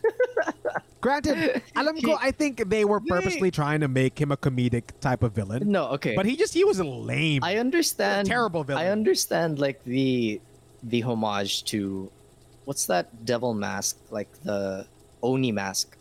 Granted, 1.01 1.61
alam 1.75 1.95
ko, 2.01 2.17
I 2.19 2.31
think 2.31 2.69
they 2.69 2.83
were 2.83 2.99
purposely 2.99 3.51
trying 3.51 3.79
to 3.81 3.87
make 3.87 4.19
him 4.19 4.31
a 4.31 4.37
comedic 4.37 4.91
type 4.99 5.23
of 5.23 5.31
villain. 5.31 5.71
no 5.71 5.87
okay 5.95 6.15
But 6.15 6.25
he 6.25 6.35
just 6.35 6.53
he 6.53 6.63
was 6.63 6.79
lame. 6.81 7.43
I 7.43 7.57
understand. 7.57 8.27
terrible 8.27 8.63
villain. 8.63 8.83
I 8.83 8.89
understand 8.91 9.59
like 9.59 9.83
the 9.83 10.41
the 10.83 11.01
homage 11.01 11.63
to 11.71 12.11
what's 12.65 12.85
that 12.87 13.25
devil 13.25 13.53
mask, 13.53 13.97
like 14.11 14.27
the 14.43 14.85
Oni 15.23 15.51
mask 15.51 15.95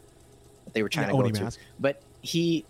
that 0.65 0.75
they 0.75 0.83
were 0.83 0.89
trying 0.89 1.07
Yeah, 1.07 1.13
to 1.13 1.19
Oni 1.19 1.31
go 1.33 1.41
mask. 1.47 1.59
to. 1.59 1.65
But 1.79 2.03
he, 2.23 2.65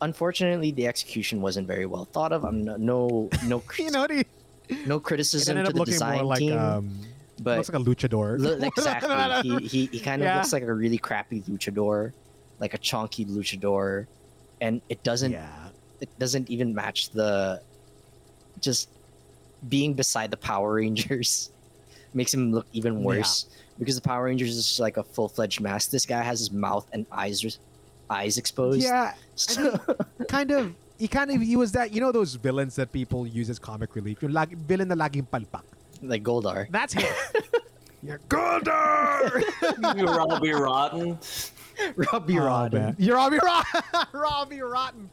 unfortunately, 0.00 0.70
the 0.72 0.86
execution 0.86 1.40
wasn't 1.40 1.66
very 1.66 1.86
well 1.86 2.04
thought 2.04 2.32
of. 2.32 2.44
I'm 2.44 2.64
no 2.64 2.76
no 2.76 3.28
no, 3.44 3.62
you 3.78 3.90
know, 3.90 4.06
he, 4.08 4.24
no 4.86 5.00
criticism 5.00 5.56
to 5.64 5.72
the 5.72 5.84
design 5.84 6.16
more 6.16 6.24
like 6.24 6.38
team, 6.40 6.58
um, 6.58 6.90
but 7.42 7.56
looks 7.58 7.68
like 7.70 7.80
a 7.80 7.84
luchador. 7.84 8.38
Lo- 8.38 8.58
exactly. 8.76 9.58
he, 9.60 9.66
he, 9.66 9.86
he 9.86 10.00
kind 10.00 10.22
of 10.22 10.26
Yeah. 10.26 10.36
looks 10.36 10.52
like 10.52 10.62
a 10.62 10.72
really 10.72 10.98
crappy 10.98 11.42
luchador, 11.42 12.12
like 12.60 12.74
a 12.74 12.78
chunky 12.78 13.24
luchador, 13.24 14.06
and 14.60 14.80
it 14.88 15.02
doesn't 15.02 15.32
yeah. 15.32 15.68
it 16.00 16.10
doesn't 16.18 16.50
even 16.50 16.74
match 16.74 17.10
the 17.10 17.60
just 18.60 18.88
being 19.68 19.94
beside 19.94 20.30
the 20.30 20.36
Power 20.36 20.74
Rangers 20.74 21.50
makes 22.14 22.32
him 22.32 22.52
look 22.52 22.66
even 22.72 23.02
worse 23.02 23.46
because 23.78 23.94
the 23.94 24.02
Power 24.02 24.24
Rangers 24.24 24.56
is 24.56 24.66
just 24.66 24.80
like 24.80 24.96
a 24.96 25.02
full 25.02 25.28
fledged 25.28 25.60
mask. 25.60 25.90
This 25.90 26.06
guy 26.06 26.22
has 26.22 26.38
his 26.40 26.50
mouth 26.50 26.86
and 26.92 27.06
eyes 27.12 27.44
eyes 28.10 28.38
exposed. 28.38 28.82
Yeah, 28.82 29.14
So- 29.34 29.78
kind 30.28 30.50
of. 30.50 30.74
He 30.98 31.06
kind 31.06 31.30
of 31.30 31.40
he 31.40 31.54
was 31.54 31.70
that 31.78 31.92
you 31.94 32.00
know 32.00 32.10
those 32.10 32.34
villains 32.34 32.74
that 32.74 32.90
people 32.90 33.24
use 33.24 33.48
as 33.48 33.60
comic 33.60 33.94
relief. 33.94 34.20
Yung 34.20 34.32
lag, 34.32 34.50
villain 34.66 34.88
na 34.88 34.96
laging 34.98 35.28
palpak. 35.30 35.62
Like 36.02 36.22
Goldar. 36.22 36.70
That's 36.70 36.92
him. 36.94 37.12
yeah, 38.02 38.16
Goldar. 38.28 39.42
you 39.98 40.04
Robbie 40.06 40.52
Rotten. 40.52 41.18
Robbie 41.96 42.38
Oh, 42.38 42.44
Rotten. 42.44 42.80
man. 42.82 42.96
You're 42.98 43.16
Robbie 43.16 43.38
Rotten. 43.42 43.80
Robbie 44.12 44.60
Rotten. 44.60 45.10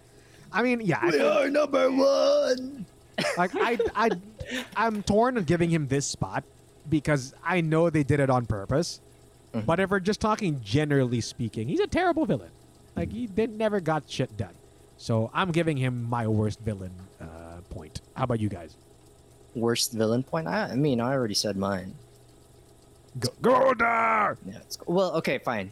I 0.51 0.61
mean, 0.63 0.81
yeah. 0.81 0.99
I 1.01 1.05
We 1.05 1.11
think- 1.11 1.23
are 1.23 1.49
number 1.49 1.91
one. 1.91 2.85
like 3.37 3.51
I, 3.55 3.77
I, 3.95 4.09
I'm 4.75 5.03
torn 5.03 5.37
on 5.37 5.43
giving 5.43 5.69
him 5.69 5.87
this 5.87 6.05
spot 6.05 6.43
because 6.89 7.33
I 7.43 7.61
know 7.61 7.89
they 7.89 8.03
did 8.03 8.19
it 8.19 8.29
on 8.29 8.45
purpose. 8.45 8.99
Mhm. 9.53 9.65
But 9.65 9.79
if 9.79 9.89
we're 9.89 9.99
just 9.99 10.19
talking 10.21 10.59
generally 10.63 11.21
speaking, 11.21 11.67
he's 11.67 11.79
a 11.79 11.87
terrible 11.87 12.25
villain. 12.25 12.51
Like 12.95 13.11
he 13.11 13.27
did 13.27 13.51
never 13.57 13.79
got 13.79 14.03
shit 14.09 14.35
done. 14.37 14.53
So 14.97 15.29
I'm 15.33 15.51
giving 15.51 15.77
him 15.77 16.03
my 16.09 16.27
worst 16.27 16.59
villain 16.61 16.91
uh, 17.21 17.25
point. 17.69 18.01
How 18.15 18.23
about 18.23 18.39
you 18.39 18.49
guys? 18.49 18.75
Worst 19.55 19.93
villain 19.93 20.23
point. 20.23 20.47
I, 20.47 20.69
I 20.71 20.75
mean, 20.75 20.99
I 21.01 21.13
already 21.13 21.33
said 21.33 21.57
mine. 21.57 21.95
Go, 23.19 23.29
Goldar. 23.41 24.37
Yeah. 24.45 24.57
It's, 24.57 24.77
well, 24.85 25.13
okay, 25.15 25.37
fine. 25.37 25.71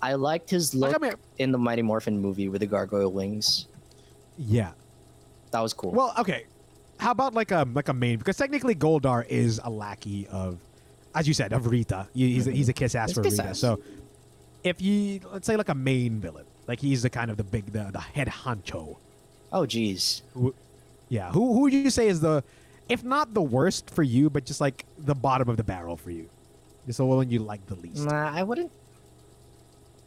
I 0.00 0.14
liked 0.14 0.50
his 0.50 0.74
look 0.74 0.92
Come 0.92 1.10
in 1.38 1.52
the 1.52 1.58
Mighty 1.58 1.82
Morphin 1.82 2.18
movie 2.20 2.48
with 2.48 2.60
the 2.60 2.66
gargoyle 2.66 3.10
wings. 3.10 3.66
Yeah. 4.38 4.72
That 5.50 5.60
was 5.60 5.72
cool. 5.72 5.90
Well, 5.90 6.12
okay. 6.18 6.44
How 6.98 7.10
about 7.10 7.34
like 7.34 7.50
a 7.50 7.66
like 7.72 7.88
a 7.88 7.92
main? 7.92 8.18
Because 8.18 8.36
technically 8.36 8.74
Goldar 8.74 9.26
is 9.26 9.60
a 9.64 9.70
lackey 9.70 10.26
of, 10.30 10.58
as 11.14 11.26
you 11.26 11.34
said, 11.34 11.52
of 11.52 11.66
Rita. 11.66 11.94
Mm-hmm. 11.94 12.18
He's 12.18 12.46
a, 12.46 12.50
he's 12.52 12.68
a 12.68 12.72
kiss 12.72 12.94
ass 12.94 13.10
He's 13.10 13.16
for 13.16 13.22
kiss 13.22 13.32
Rita. 13.34 13.50
ass. 13.50 13.58
So 13.58 13.80
if 14.62 14.80
you 14.80 15.20
let's 15.32 15.46
say 15.46 15.56
like 15.56 15.68
a 15.68 15.74
main 15.74 16.20
villain, 16.20 16.44
like 16.66 16.80
he's 16.80 17.02
the 17.02 17.10
kind 17.10 17.30
of 17.30 17.36
the 17.36 17.44
big 17.44 17.66
the, 17.66 17.90
the 17.92 18.00
head 18.00 18.28
honcho. 18.28 18.96
oh, 19.52 19.62
jeez. 19.62 20.22
Yeah. 21.08 21.30
Who 21.32 21.52
who 21.54 21.60
would 21.62 21.72
you 21.72 21.90
say 21.90 22.08
is 22.08 22.20
the, 22.20 22.42
if 22.88 23.02
not 23.04 23.34
the 23.34 23.42
worst 23.42 23.90
for 23.90 24.02
you, 24.02 24.30
but 24.30 24.44
just 24.44 24.60
like 24.60 24.84
the 24.98 25.14
bottom 25.14 25.48
of 25.48 25.56
the 25.56 25.64
barrel 25.64 25.96
for 25.96 26.10
you? 26.10 26.28
Just 26.86 26.98
the 26.98 27.04
one 27.04 27.28
you 27.30 27.40
like 27.40 27.66
the 27.66 27.74
least, 27.74 28.04
Nah, 28.04 28.30
I 28.32 28.42
wouldn't. 28.42 28.70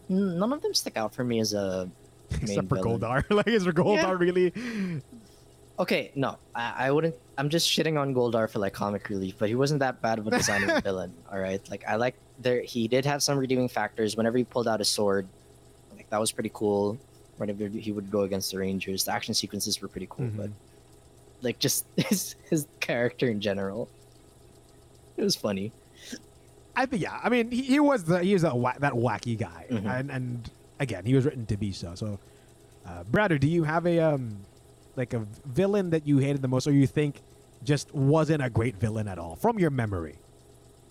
None 0.07 0.51
of 0.53 0.61
them 0.61 0.73
stick 0.73 0.97
out 0.97 1.13
for 1.13 1.23
me 1.23 1.39
as 1.39 1.53
a. 1.53 1.89
except 2.41 2.69
for 2.69 2.75
villain. 2.75 2.99
Goldar. 2.99 3.23
like 3.29 3.47
is 3.47 3.65
Goldar 3.65 3.95
Yeah. 3.95 4.11
really? 4.17 5.01
Okay, 5.77 6.11
no, 6.15 6.37
I, 6.53 6.87
I 6.87 6.91
wouldn't. 6.91 7.15
I'm 7.37 7.49
just 7.49 7.69
shitting 7.69 7.97
on 7.99 8.13
Goldar 8.13 8.49
for 8.49 8.59
like 8.59 8.73
comic 8.73 9.07
relief, 9.09 9.35
but 9.37 9.47
he 9.49 9.55
wasn't 9.55 9.79
that 9.79 10.01
bad 10.01 10.19
of 10.19 10.27
a 10.27 10.31
design 10.31 10.61
villain. 10.83 11.13
All 11.31 11.39
right, 11.39 11.61
like 11.69 11.83
I 11.87 11.95
like 11.95 12.15
there. 12.39 12.61
He 12.61 12.87
did 12.87 13.05
have 13.05 13.23
some 13.23 13.37
redeeming 13.37 13.69
factors. 13.69 14.17
Whenever 14.17 14.37
he 14.37 14.43
pulled 14.43 14.67
out 14.67 14.79
his 14.79 14.89
sword, 14.89 15.27
like 15.95 16.09
that 16.09 16.19
was 16.19 16.31
pretty 16.31 16.51
cool. 16.53 16.97
Whenever 17.37 17.67
he 17.67 17.91
would 17.93 18.11
go 18.11 18.21
against 18.23 18.51
the 18.51 18.57
Rangers, 18.57 19.05
the 19.05 19.13
action 19.13 19.33
sequences 19.33 19.81
were 19.81 19.87
pretty 19.87 20.07
cool. 20.09 20.25
Mhm. 20.25 20.35
But 20.37 20.49
like 21.41 21.59
just 21.59 21.85
his 21.97 22.35
his 22.49 22.67
character 22.79 23.27
in 23.27 23.39
general, 23.41 23.89
it 25.17 25.23
was 25.23 25.35
funny. 25.35 25.71
I 26.75 26.85
think 26.85 27.01
yeah. 27.03 27.19
I 27.23 27.29
mean, 27.29 27.51
he, 27.51 27.61
he 27.63 27.79
was 27.79 28.03
the 28.05 28.19
he 28.23 28.33
was 28.33 28.43
a 28.43 28.55
wa- 28.55 28.77
that 28.79 28.93
wacky 28.93 29.37
guy, 29.37 29.65
Mhm. 29.69 29.99
and 29.99 30.09
and 30.11 30.49
again, 30.79 31.05
he 31.05 31.13
was 31.13 31.25
written 31.25 31.45
to 31.47 31.57
be 31.57 31.71
so. 31.71 31.93
So, 31.95 32.19
uh, 32.87 33.03
Brother, 33.03 33.37
do 33.37 33.47
you 33.47 33.63
have 33.63 33.85
a 33.85 33.99
um 33.99 34.37
like 34.95 35.13
a 35.13 35.19
villain 35.45 35.89
that 35.91 36.07
you 36.07 36.17
hated 36.19 36.41
the 36.41 36.47
most, 36.47 36.67
or 36.67 36.71
you 36.71 36.87
think 36.87 37.21
just 37.63 37.93
wasn't 37.93 38.41
a 38.41 38.49
great 38.49 38.75
villain 38.77 39.07
at 39.07 39.19
all 39.19 39.35
from 39.35 39.59
your 39.59 39.69
memory, 39.69 40.15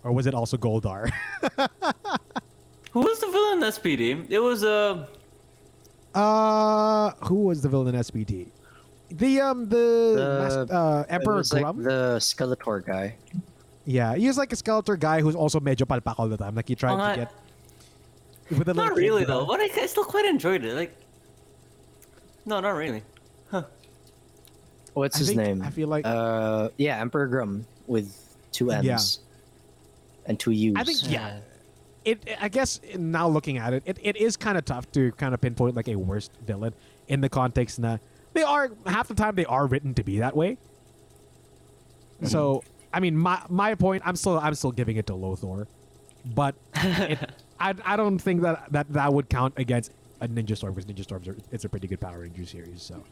or 0.05 0.12
was 0.12 0.26
it 0.26 0.34
also 0.34 0.57
Goldar? 0.59 1.11
Who 2.92 3.01
was 3.01 3.20
the 3.20 3.26
villain 3.26 3.62
in 3.62 3.70
SPD? 3.70 4.30
It 4.30 4.38
was 4.40 4.64
uh, 4.64 5.07
uh, 6.14 7.11
who 7.26 7.44
was 7.44 7.61
the 7.62 7.68
villain 7.68 7.94
in 7.94 8.01
SPD? 8.01 8.46
The 9.11 9.40
um 9.40 9.68
the, 9.68 10.14
The- 10.16 10.38
mas- 10.42 10.70
uh, 10.70 11.04
It 11.09 11.12
Emperor 11.12 11.36
was 11.36 11.52
like 11.52 11.64
Gruumm. 11.64 11.82
the 11.84 12.16
Skeletor 12.20 12.84
guy. 12.84 13.16
Yeah, 13.86 14.14
he's 14.16 14.36
like 14.36 14.52
a 14.52 14.56
Skeletor 14.56 14.98
guy 15.00 15.20
who's 15.22 15.34
also 15.34 15.61
medyo 15.61 15.86
palpak 15.86 16.16
all 16.18 16.28
the 16.28 16.36
time. 16.36 16.54
Like 16.54 16.68
he 16.68 16.74
tried 16.74 17.00
Uh, 17.00 17.11
to 17.14 17.16
get 17.20 17.32
with 18.59 18.66
the 18.66 18.74
Not 18.74 18.94
really 18.96 19.24
though, 19.24 19.46
but 19.46 19.61
I, 19.61 19.68
I 19.80 19.86
still 19.86 20.04
quite 20.04 20.26
enjoyed 20.26 20.64
it. 20.64 20.74
Like, 20.74 20.94
no, 22.44 22.61
not 22.61 22.70
really. 22.76 23.02
Huh. 23.50 23.64
What's 24.94 25.16
I 25.16 25.18
his 25.20 25.28
think- 25.28 25.40
name? 25.40 25.62
I 25.62 25.70
feel 25.70 25.88
like- 25.88 26.04
uh, 26.06 26.68
yeah, 26.76 27.00
Emperor 27.00 27.28
Gruumm 27.28 27.64
with 27.86 28.12
two 28.52 28.70
M's 28.72 28.84
Yeah. 28.84 28.98
and 30.26 30.38
two 30.38 30.50
U's. 30.50 30.76
I 30.76 30.84
think 30.84 30.98
yeah. 31.11 31.38
It, 32.04 32.24
I 32.40 32.48
guess 32.48 32.80
now 32.96 33.28
looking 33.28 33.59
at 33.59 33.72
it, 33.74 33.82
it, 33.84 33.98
it 34.02 34.16
is 34.16 34.36
kind 34.36 34.56
of 34.56 34.64
tough 34.64 34.90
to 34.92 35.12
kind 35.12 35.34
of 35.34 35.40
pinpoint 35.40 35.76
like 35.76 35.88
a 35.88 35.96
worst 35.96 36.30
villain 36.46 36.72
in 37.09 37.20
the 37.20 37.28
context 37.28 37.80
that 37.82 38.00
they 38.34 38.42
are 38.42 38.70
half 38.86 39.08
the 39.08 39.14
time 39.14 39.34
they 39.34 39.44
are 39.46 39.66
written 39.66 39.94
to 39.94 40.02
be 40.04 40.18
that 40.20 40.36
way. 40.36 40.58
So 42.24 42.62
I 42.92 43.00
mean, 43.00 43.16
my 43.16 43.40
my 43.48 43.74
point, 43.74 44.02
I'm 44.04 44.16
still 44.16 44.38
I'm 44.38 44.54
still 44.54 44.72
giving 44.72 44.96
it 44.96 45.06
to 45.06 45.12
Lothor, 45.12 45.66
but 46.34 46.54
it, 46.74 47.18
I 47.60 47.74
I 47.84 47.96
don't 47.96 48.18
think 48.18 48.42
that 48.42 48.72
that 48.72 48.92
that 48.92 49.12
would 49.12 49.28
count 49.28 49.54
against 49.56 49.92
a 50.20 50.26
Ninja 50.28 50.56
Storm 50.56 50.74
because 50.74 50.90
Ninja 50.90 51.02
Storms 51.04 51.28
are 51.28 51.36
it's 51.52 51.64
a 51.64 51.68
pretty 51.68 51.86
good 51.86 52.00
Power 52.00 52.20
Ranger 52.20 52.44
series. 52.44 52.82
So 52.82 53.04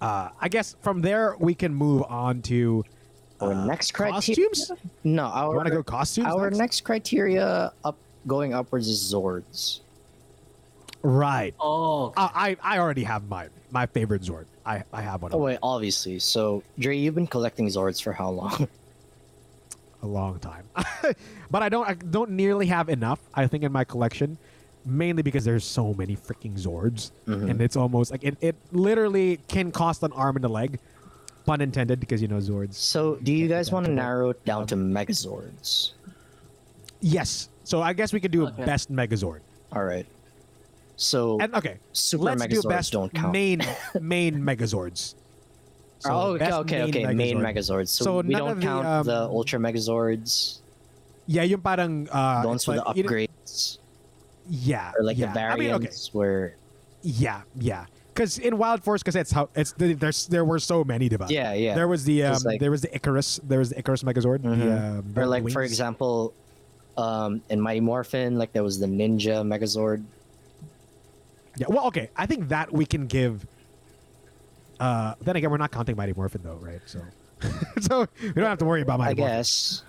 uh, 0.00 0.28
I 0.40 0.48
guess 0.48 0.76
from 0.82 1.00
there 1.00 1.36
we 1.38 1.54
can 1.54 1.74
move 1.74 2.02
on 2.08 2.42
to 2.42 2.84
Our 3.40 3.52
uh, 3.52 3.64
next 3.66 3.92
criteria. 3.92 4.48
costumes. 4.50 4.72
No, 5.04 5.26
You 5.50 5.56
want 5.56 5.68
to 5.68 5.74
go 5.74 5.82
costumes? 5.82 6.26
our 6.26 6.44
next? 6.50 6.58
next 6.58 6.80
criteria 6.82 7.72
up 7.84 7.96
going 8.26 8.52
upwards 8.52 8.88
is 8.88 9.12
Zords. 9.14 9.80
Right. 11.02 11.54
Oh, 11.58 12.12
Uh, 12.16 12.28
I 12.34 12.56
I 12.62 12.78
already 12.78 13.04
have 13.04 13.26
my 13.28 13.48
my 13.72 13.86
favorite 13.86 14.22
Zord. 14.22 14.46
I 14.66 14.82
I 14.92 15.02
have 15.02 15.22
one 15.22 15.32
Oh 15.34 15.38
wait, 15.38 15.58
obviously. 15.62 16.18
So 16.18 16.62
Dre, 16.78 16.96
you've 16.96 17.14
been 17.14 17.26
collecting 17.26 17.66
Zords 17.68 18.02
for 18.02 18.12
how 18.12 18.30
long? 18.30 18.68
a 20.02 20.06
long 20.06 20.38
time, 20.38 20.64
but 21.50 21.62
I 21.62 21.68
don't 21.68 21.86
I 21.88 21.94
don't 21.94 22.30
nearly 22.30 22.66
have 22.66 22.88
enough. 22.88 23.20
I 23.34 23.46
think 23.46 23.64
in 23.64 23.72
my 23.72 23.84
collection, 23.84 24.38
mainly 24.86 25.22
because 25.22 25.44
there's 25.44 25.64
so 25.64 25.92
many 25.92 26.16
freaking 26.16 26.54
Zords, 26.58 27.10
Mhm. 27.26 27.50
and 27.50 27.60
it's 27.60 27.76
almost 27.76 28.10
like 28.10 28.24
it 28.24 28.36
it 28.40 28.56
literally 28.72 29.38
can 29.48 29.70
cost 29.70 30.02
an 30.02 30.12
arm 30.12 30.36
and 30.36 30.44
a 30.46 30.48
leg, 30.48 30.78
pun 31.44 31.60
intended, 31.60 32.00
because 32.00 32.22
you 32.22 32.28
know 32.28 32.38
Zords. 32.38 32.74
so 32.74 33.16
do 33.22 33.30
you 33.32 33.46
guys 33.46 33.70
want 33.70 33.84
to 33.86 33.92
narrow 33.92 34.30
it 34.30 34.42
down 34.46 34.66
to 34.68 34.74
Megazords? 34.76 35.92
Yes. 37.00 37.48
So 37.64 37.82
I 37.82 37.92
guess 37.92 38.12
we 38.12 38.20
could 38.20 38.32
do 38.32 38.46
Okay. 38.48 38.64
best 38.64 38.90
Megazord. 38.90 39.40
All 39.72 39.84
right. 39.84 40.06
So 41.00 41.40
And 41.40 41.54
okay, 41.56 41.78
Super 41.96 42.24
let's 42.36 42.44
do 42.46 42.60
best 42.68 42.92
don't 42.92 43.08
count. 43.08 43.32
main 43.32 43.64
main 44.00 44.36
Megazords. 44.36 45.14
So 46.00 46.12
oh, 46.12 46.26
okay, 46.36 46.52
okay, 46.52 46.82
okay. 46.84 47.04
Main 47.14 47.38
Megazords. 47.40 47.88
So, 47.88 48.04
So 48.04 48.20
we 48.20 48.34
don't 48.34 48.60
the, 48.60 48.66
count 48.66 48.86
um, 48.86 49.06
the 49.06 49.24
Ultra 49.24 49.58
Megazords, 49.58 50.60
Yeah, 51.26 51.42
yung 51.44 51.60
parang 51.60 52.08
uh, 52.12 52.42
the 52.42 52.48
ones 52.48 52.66
with 52.68 52.84
like- 52.84 52.96
the 52.96 53.02
upgrades, 53.04 53.78
Yeah, 54.48 54.92
or 54.96 55.04
like 55.04 55.16
yeah. 55.16 55.32
the 55.32 55.40
I 55.40 55.56
mean, 55.56 55.70
okay. 55.72 55.88
variants 55.88 56.12
where. 56.12 56.56
Yeah, 57.00 57.42
yeah. 57.56 57.86
Because 58.12 58.36
in 58.36 58.58
Wild 58.60 58.84
Force, 58.84 59.00
because 59.00 59.16
it's 59.16 59.32
how 59.32 59.48
it's 59.56 59.72
the, 59.72 59.94
there's 59.96 60.26
there 60.28 60.44
were 60.44 60.58
so 60.60 60.84
many 60.84 61.08
diba. 61.08 61.30
Yeah, 61.32 61.52
yeah. 61.56 61.74
There 61.76 61.88
was 61.88 62.04
the 62.04 62.24
um, 62.28 62.36
like- 62.44 62.60
there 62.60 62.70
was 62.70 62.84
the 62.84 62.92
Icarus, 62.92 63.40
there 63.44 63.58
was 63.60 63.70
the 63.72 63.78
Icarus 63.80 64.02
Megazord. 64.04 64.40
Mhm. 64.44 64.58
The, 64.60 64.68
um, 64.76 65.04
or 65.16 65.24
like 65.24 65.48
for 65.48 65.62
example, 65.64 66.32
um, 67.00 67.40
in 67.48 67.60
Mighty 67.60 67.80
Morphin, 67.80 68.36
like 68.36 68.52
there 68.52 68.64
was 68.64 68.76
the 68.80 68.88
Ninja 68.88 69.40
Megazord. 69.44 70.04
Yeah. 71.60 71.66
Well, 71.68 71.86
okay. 71.88 72.08
I 72.16 72.24
think 72.24 72.48
that 72.48 72.72
we 72.72 72.86
can 72.86 73.06
give. 73.06 73.46
Uh, 74.80 75.14
then 75.20 75.36
again, 75.36 75.50
we're 75.50 75.58
not 75.58 75.70
counting 75.70 75.94
Mighty 75.94 76.14
Morphin 76.14 76.40
though, 76.42 76.54
right? 76.56 76.80
So, 76.86 77.02
so 77.80 78.06
we 78.22 78.32
don't 78.32 78.46
have 78.46 78.58
to 78.58 78.64
worry 78.64 78.80
about 78.80 78.98
Mighty 78.98 79.10
I 79.10 79.14
Morphin. 79.20 79.36
guess. 79.38 79.82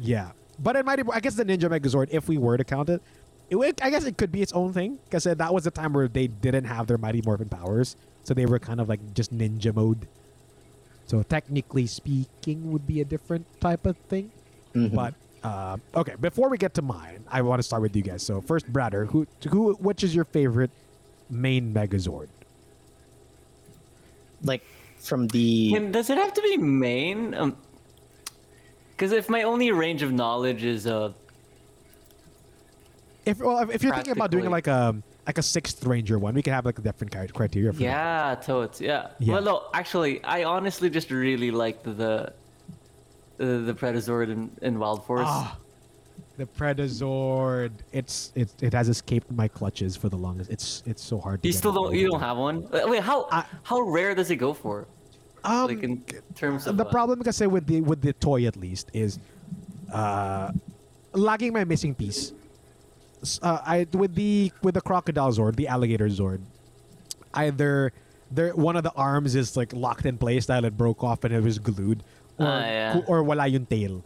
Yeah, 0.00 0.32
but 0.58 0.74
in 0.74 0.84
Mighty, 0.84 1.04
I 1.12 1.20
guess 1.20 1.36
the 1.36 1.44
Ninja 1.44 1.70
Megazord, 1.70 2.08
if 2.10 2.28
we 2.28 2.36
were 2.36 2.56
to 2.56 2.64
count 2.64 2.88
it, 2.88 3.00
it 3.48 3.80
I 3.80 3.90
guess 3.90 4.04
it 4.06 4.18
could 4.18 4.32
be 4.32 4.42
its 4.42 4.52
own 4.52 4.72
thing 4.72 4.98
because 5.04 5.22
that 5.24 5.54
was 5.54 5.62
the 5.64 5.70
time 5.70 5.92
where 5.92 6.08
they 6.08 6.26
didn't 6.26 6.64
have 6.64 6.88
their 6.88 6.98
Mighty 6.98 7.22
Morphin 7.24 7.48
powers, 7.48 7.94
so 8.24 8.34
they 8.34 8.46
were 8.46 8.58
kind 8.58 8.80
of 8.80 8.88
like 8.88 9.14
just 9.14 9.32
ninja 9.32 9.72
mode. 9.72 10.08
So 11.06 11.22
technically 11.22 11.86
speaking, 11.86 12.72
would 12.72 12.88
be 12.88 13.00
a 13.00 13.04
different 13.04 13.46
type 13.60 13.86
of 13.86 13.96
thing. 14.08 14.32
Mhm. 14.74 14.94
But 14.94 15.14
uh, 15.44 15.76
okay, 15.94 16.14
before 16.20 16.48
we 16.48 16.58
get 16.58 16.74
to 16.74 16.82
mine, 16.82 17.24
I 17.30 17.42
want 17.42 17.60
to 17.60 17.62
start 17.62 17.82
with 17.82 17.94
you 17.94 18.02
guys. 18.02 18.24
So 18.24 18.40
first, 18.40 18.70
Brader, 18.72 19.06
who 19.06 19.26
who 19.48 19.74
which 19.74 20.02
is 20.02 20.12
your 20.12 20.24
favorite 20.24 20.72
main 21.30 21.72
Megazord? 21.74 22.28
like 24.42 24.64
from 24.98 25.26
the 25.28 25.74
And 25.74 25.92
does 25.92 26.10
it 26.10 26.18
have 26.18 26.32
to 26.34 26.42
be 26.42 26.56
main? 26.56 27.34
Um, 27.34 27.56
because 28.92 29.12
if 29.12 29.28
my 29.28 29.42
only 29.42 29.70
range 29.70 30.02
of 30.02 30.12
knowledge 30.12 30.64
is 30.64 30.86
uh, 30.86 31.12
If 33.24 33.38
well, 33.38 33.68
if 33.70 33.82
you're 33.82 33.94
thinking 33.94 34.12
about 34.12 34.30
doing 34.30 34.50
like 34.50 34.66
a 34.66 34.96
like 35.26 35.38
a 35.38 35.42
sixth 35.42 35.84
ranger 35.84 36.18
one, 36.18 36.34
we 36.34 36.42
could 36.42 36.52
have 36.52 36.64
like 36.64 36.78
a 36.78 36.82
different 36.82 37.12
cri- 37.12 37.28
criteria. 37.28 37.72
For 37.72 37.78
that. 37.78 37.84
yeah, 37.84 38.34
totes, 38.40 38.80
yeah. 38.80 39.08
Yeah. 39.18 39.34
Well, 39.34 39.42
no, 39.42 39.64
actually, 39.74 40.24
I 40.24 40.44
honestly 40.44 40.88
just 40.90 41.10
really 41.10 41.50
liked 41.50 41.84
the 41.84 42.32
the, 43.36 43.44
the 43.58 43.74
Predazord 43.74 44.30
in, 44.30 44.50
in 44.62 44.78
Wild 44.78 45.04
Force. 45.06 45.26
Ah, 45.26 45.56
the 46.38 46.46
Predazord. 46.46 47.72
It's 47.92 48.32
it 48.34 48.48
it 48.62 48.72
has 48.72 48.88
escaped 48.88 49.30
my 49.30 49.48
clutches 49.48 49.96
for 49.96 50.08
the 50.08 50.16
longest. 50.16 50.48
It's 50.50 50.82
it's 50.86 51.02
so 51.02 51.18
hard. 51.18 51.42
To 51.42 51.48
you 51.48 51.52
still 51.52 51.72
don't 51.72 51.92
you 51.94 52.08
don't 52.08 52.20
have 52.20 52.38
one? 52.38 52.64
Uh, 52.72 52.86
Wait, 52.86 53.02
how 53.02 53.28
I- 53.30 53.44
how 53.64 53.80
rare 53.82 54.14
does 54.14 54.30
it 54.30 54.36
go 54.36 54.54
for? 54.54 54.86
Um, 55.44 55.66
like 55.66 55.82
in 55.82 56.02
terms 56.34 56.66
of 56.66 56.76
the 56.78 56.86
uh, 56.86 56.90
problem 56.90 57.18
because 57.18 57.38
with 57.42 57.66
the 57.66 57.80
with 57.82 58.00
the 58.02 58.12
toy 58.14 58.46
at 58.46 58.56
least 58.56 58.90
is, 58.94 59.18
uh, 59.92 60.50
lagging 61.12 61.52
my 61.52 61.64
missing 61.64 61.94
piece. 61.94 62.32
Uh, 63.42 63.58
I 63.66 63.86
with 63.92 64.14
the 64.14 64.52
with 64.62 64.74
the 64.74 64.80
crocodile 64.80 65.30
zord, 65.32 65.56
the 65.56 65.66
alligator 65.66 66.06
zord, 66.08 66.40
either 67.34 67.92
there 68.30 68.54
one 68.54 68.76
of 68.76 68.82
the 68.84 68.92
arms 68.94 69.34
is 69.34 69.56
like 69.56 69.72
locked 69.72 70.06
in 70.06 70.18
place 70.18 70.46
that 70.46 70.64
it 70.64 70.76
broke 70.76 71.02
off 71.02 71.24
and 71.24 71.34
it 71.34 71.42
was 71.42 71.58
glued, 71.58 72.02
or 72.38 72.46
Ah, 72.46 72.60
yeah. 72.66 73.00
or 73.10 73.22
wala 73.24 73.46
yung 73.46 73.66
tail. 73.66 74.04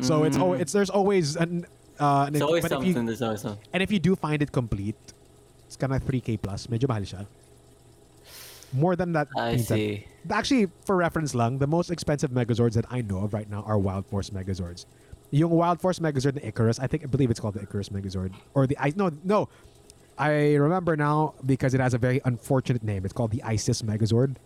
So 0.00 0.24
it's 0.24 0.36
always 0.36 0.60
it's 0.60 0.72
there's 0.72 0.90
always 0.90 1.36
an 1.36 1.66
uh, 1.98 2.26
an 2.28 2.34
It's 2.34 2.42
always 2.42 2.62
but 2.62 2.72
if 2.72 2.76
something. 2.76 2.94
you, 2.94 3.06
There's 3.06 3.22
always 3.22 3.40
something. 3.42 3.64
and 3.72 3.82
if 3.82 3.90
you 3.90 3.98
do 3.98 4.14
find 4.14 4.42
it 4.42 4.52
complete, 4.52 4.96
it's 5.66 5.76
kind 5.76 5.92
of 5.92 6.04
3k 6.04 6.40
plus. 6.42 6.66
Medyo 6.68 6.88
mahal 6.88 7.02
siya. 7.02 7.26
More 8.72 8.96
than 8.96 9.12
that. 9.12 9.28
I 9.36 9.56
see. 9.56 10.04
Actually, 10.30 10.68
for 10.84 10.96
reference 10.96 11.34
lang, 11.34 11.56
the 11.58 11.66
most 11.66 11.90
expensive 11.90 12.30
Megazords 12.30 12.74
that 12.74 12.84
I 12.90 13.00
know 13.00 13.24
of 13.24 13.32
right 13.32 13.48
now 13.48 13.62
are 13.64 13.78
Wild 13.78 14.04
Force 14.06 14.28
Megazords. 14.30 14.84
Yung 15.30 15.50
Wild 15.50 15.80
Force 15.80 15.98
Megazord 16.00 16.36
na 16.36 16.46
Icarus, 16.46 16.78
I 16.78 16.86
think 16.86 17.02
I 17.02 17.06
believe 17.06 17.30
it's 17.30 17.40
called 17.40 17.54
the 17.54 17.62
Icarus 17.62 17.88
Megazord 17.88 18.32
or 18.54 18.66
the 18.66 18.76
I 18.78 18.92
no 18.94 19.10
no, 19.24 19.48
I 20.18 20.54
remember 20.56 20.96
now 20.96 21.34
because 21.44 21.72
it 21.72 21.80
has 21.80 21.94
a 21.94 21.98
very 21.98 22.20
unfortunate 22.24 22.82
name. 22.84 23.04
It's 23.04 23.12
called 23.16 23.30
the 23.32 23.42
ISIS 23.42 23.80
Megazord. 23.82 24.36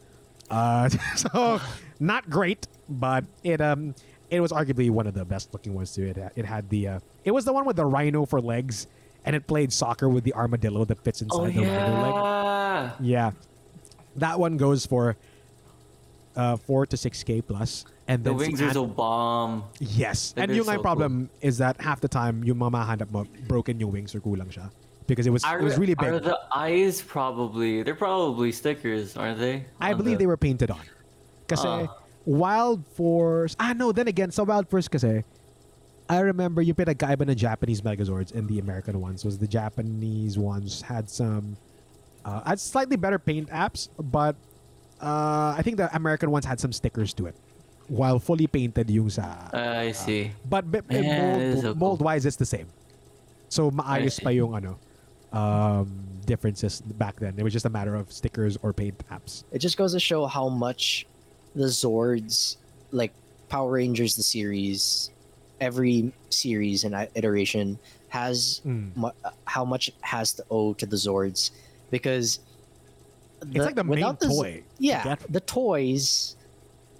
Uh, 0.51 0.89
so 1.17 1.61
not 1.99 2.31
great, 2.31 2.67
but 2.89 3.25
it 3.43 3.61
um 3.61 3.95
it 4.33 4.41
was 4.41 4.51
arguably 4.51 4.89
one 4.89 5.07
of 5.07 5.13
the 5.15 5.25
best 5.29 5.53
looking 5.53 5.75
ones 5.77 5.93
too. 5.95 6.09
It 6.09 6.17
had, 6.17 6.33
it 6.37 6.45
had 6.49 6.65
the 6.73 6.89
uh, 6.97 7.01
it 7.25 7.31
was 7.31 7.45
the 7.45 7.53
one 7.53 7.65
with 7.69 7.77
the 7.77 7.85
rhino 7.85 8.25
for 8.25 8.41
legs, 8.41 8.87
and 9.25 9.37
it 9.37 9.47
played 9.47 9.73
soccer 9.73 10.09
with 10.09 10.25
the 10.25 10.33
armadillo 10.33 10.85
that 10.89 10.99
fits 11.05 11.21
inside 11.21 11.37
Oh 11.39 11.47
the 11.53 11.61
rhino 11.69 12.03
leg. 12.03 12.15
yeah. 12.17 12.93
Yeah, 13.01 13.31
that 14.17 14.41
one 14.41 14.57
goes 14.57 14.87
for 14.89 15.17
uh 16.35 16.57
four 16.57 16.87
to 16.89 16.97
six 16.97 17.23
k 17.23 17.43
plus. 17.45 17.85
and 18.09 18.25
The 18.25 18.33
wings 18.35 18.61
are 18.61 18.73
so 18.73 18.87
bomb. 18.89 19.65
yes, 19.79 20.33
and 20.37 20.51
yung 20.51 20.65
so 20.65 20.73
my 20.73 20.79
problem 20.81 21.29
is 21.41 21.59
that 21.59 21.79
half 21.81 22.01
the 22.01 22.09
time 22.09 22.43
your 22.43 22.57
yung 22.57 22.65
mamahanap 22.73 23.13
mo 23.13 23.27
broken 23.47 23.79
yung 23.79 23.93
wings 23.93 24.15
or 24.17 24.21
kulang 24.21 24.49
siya 24.51 24.73
because 25.07 25.27
it 25.29 25.31
was 25.31 25.45
Are, 25.45 25.61
it 25.61 25.65
was 25.65 25.77
really 25.79 25.95
are 26.01 26.19
big. 26.19 26.25
the 26.25 26.39
eyes 26.55 27.03
probably? 27.05 27.83
They're 27.85 27.95
probably 27.95 28.51
stickers, 28.51 29.15
aren't 29.17 29.39
they? 29.39 29.67
I 29.79 29.93
believe 29.95 30.17
the- 30.19 30.25
they 30.25 30.31
were 30.31 30.41
painted 30.41 30.71
on. 30.73 30.83
Kasi 31.47 31.69
Ah. 31.69 31.87
Wild 32.25 32.87
Force, 32.95 33.57
ah 33.59 33.73
no, 33.73 33.93
then 33.93 34.09
again, 34.09 34.31
sa 34.31 34.43
Wild 34.45 34.69
Force 34.69 34.89
kasi, 34.89 35.25
I 36.09 36.19
remember 36.21 36.63
yung 36.63 36.75
pinagkaiba 36.77 37.23
ng 37.29 37.35
Japanese 37.37 37.81
Megazords 37.81 38.35
and 38.35 38.49
the 38.49 38.59
American 38.59 39.01
ones 39.01 39.25
was 39.25 39.39
the 39.39 39.49
Japanese 39.49 40.37
ones 40.39 40.83
had 40.83 41.09
some, 41.09 41.57
uh, 42.25 42.43
had 42.45 42.61
slightly 42.61 42.97
better 42.97 43.19
paint 43.19 43.49
apps, 43.51 43.89
but 43.99 44.37
uh, 45.01 45.55
I 45.57 45.63
think 45.63 45.79
the 45.79 45.89
American 45.95 46.31
ones 46.31 46.45
had 46.45 46.61
some 46.61 46.73
stickers 46.73 47.13
to 47.15 47.27
it. 47.27 47.35
While 47.89 48.19
fully 48.21 48.47
painted 48.47 48.89
yung 48.89 49.11
sa, 49.11 49.51
I 49.53 49.93
see. 49.93 50.31
but 50.49 50.71
bi- 50.71 50.81
Yeah, 50.89 51.37
it 51.37 51.43
is 51.59 51.61
so 51.63 51.75
mold, 51.75 51.99
cool. 51.99 52.07
wise 52.07 52.25
it's 52.25 52.37
the 52.37 52.47
same. 52.47 52.69
So 53.49 53.71
maayos 53.71 54.13
see. 54.17 54.25
pa 54.25 54.31
yung 54.31 54.55
ano, 54.55 54.79
um, 55.33 55.91
differences 56.25 56.81
back 56.81 57.19
then. 57.19 57.35
It 57.37 57.43
was 57.43 57.53
just 57.53 57.67
a 57.67 57.71
matter 57.71 57.95
of 57.97 58.11
stickers 58.13 58.57
or 58.63 58.73
paint 58.73 58.97
apps. 59.11 59.45
it 59.51 59.59
just 59.59 59.77
goes 59.77 59.93
to 59.93 60.01
show 60.01 60.25
how 60.27 60.49
much 60.49 61.05
the 61.55 61.65
Zords, 61.67 62.57
like 62.91 63.13
Power 63.49 63.71
Rangers, 63.73 64.17
the 64.17 64.23
series, 64.23 65.11
every 65.61 66.13
series 66.31 66.85
and 66.85 66.95
iteration 67.15 67.79
has 68.09 68.61
Mm. 68.67 68.97
mu- 68.97 69.09
uh, 69.25 69.31
how 69.45 69.65
much 69.65 69.89
it 69.89 69.95
has 70.01 70.33
to 70.35 70.45
owe 70.51 70.73
to 70.75 70.87
the 70.87 70.97
Zords, 70.97 71.51
because 71.91 72.41
It's 73.43 73.65
like 73.65 73.75
the 73.75 73.85
main 73.85 74.01
the 74.21 74.29
toy. 74.29 74.63
yeah, 74.79 75.17
the 75.29 75.41
toys 75.41 76.37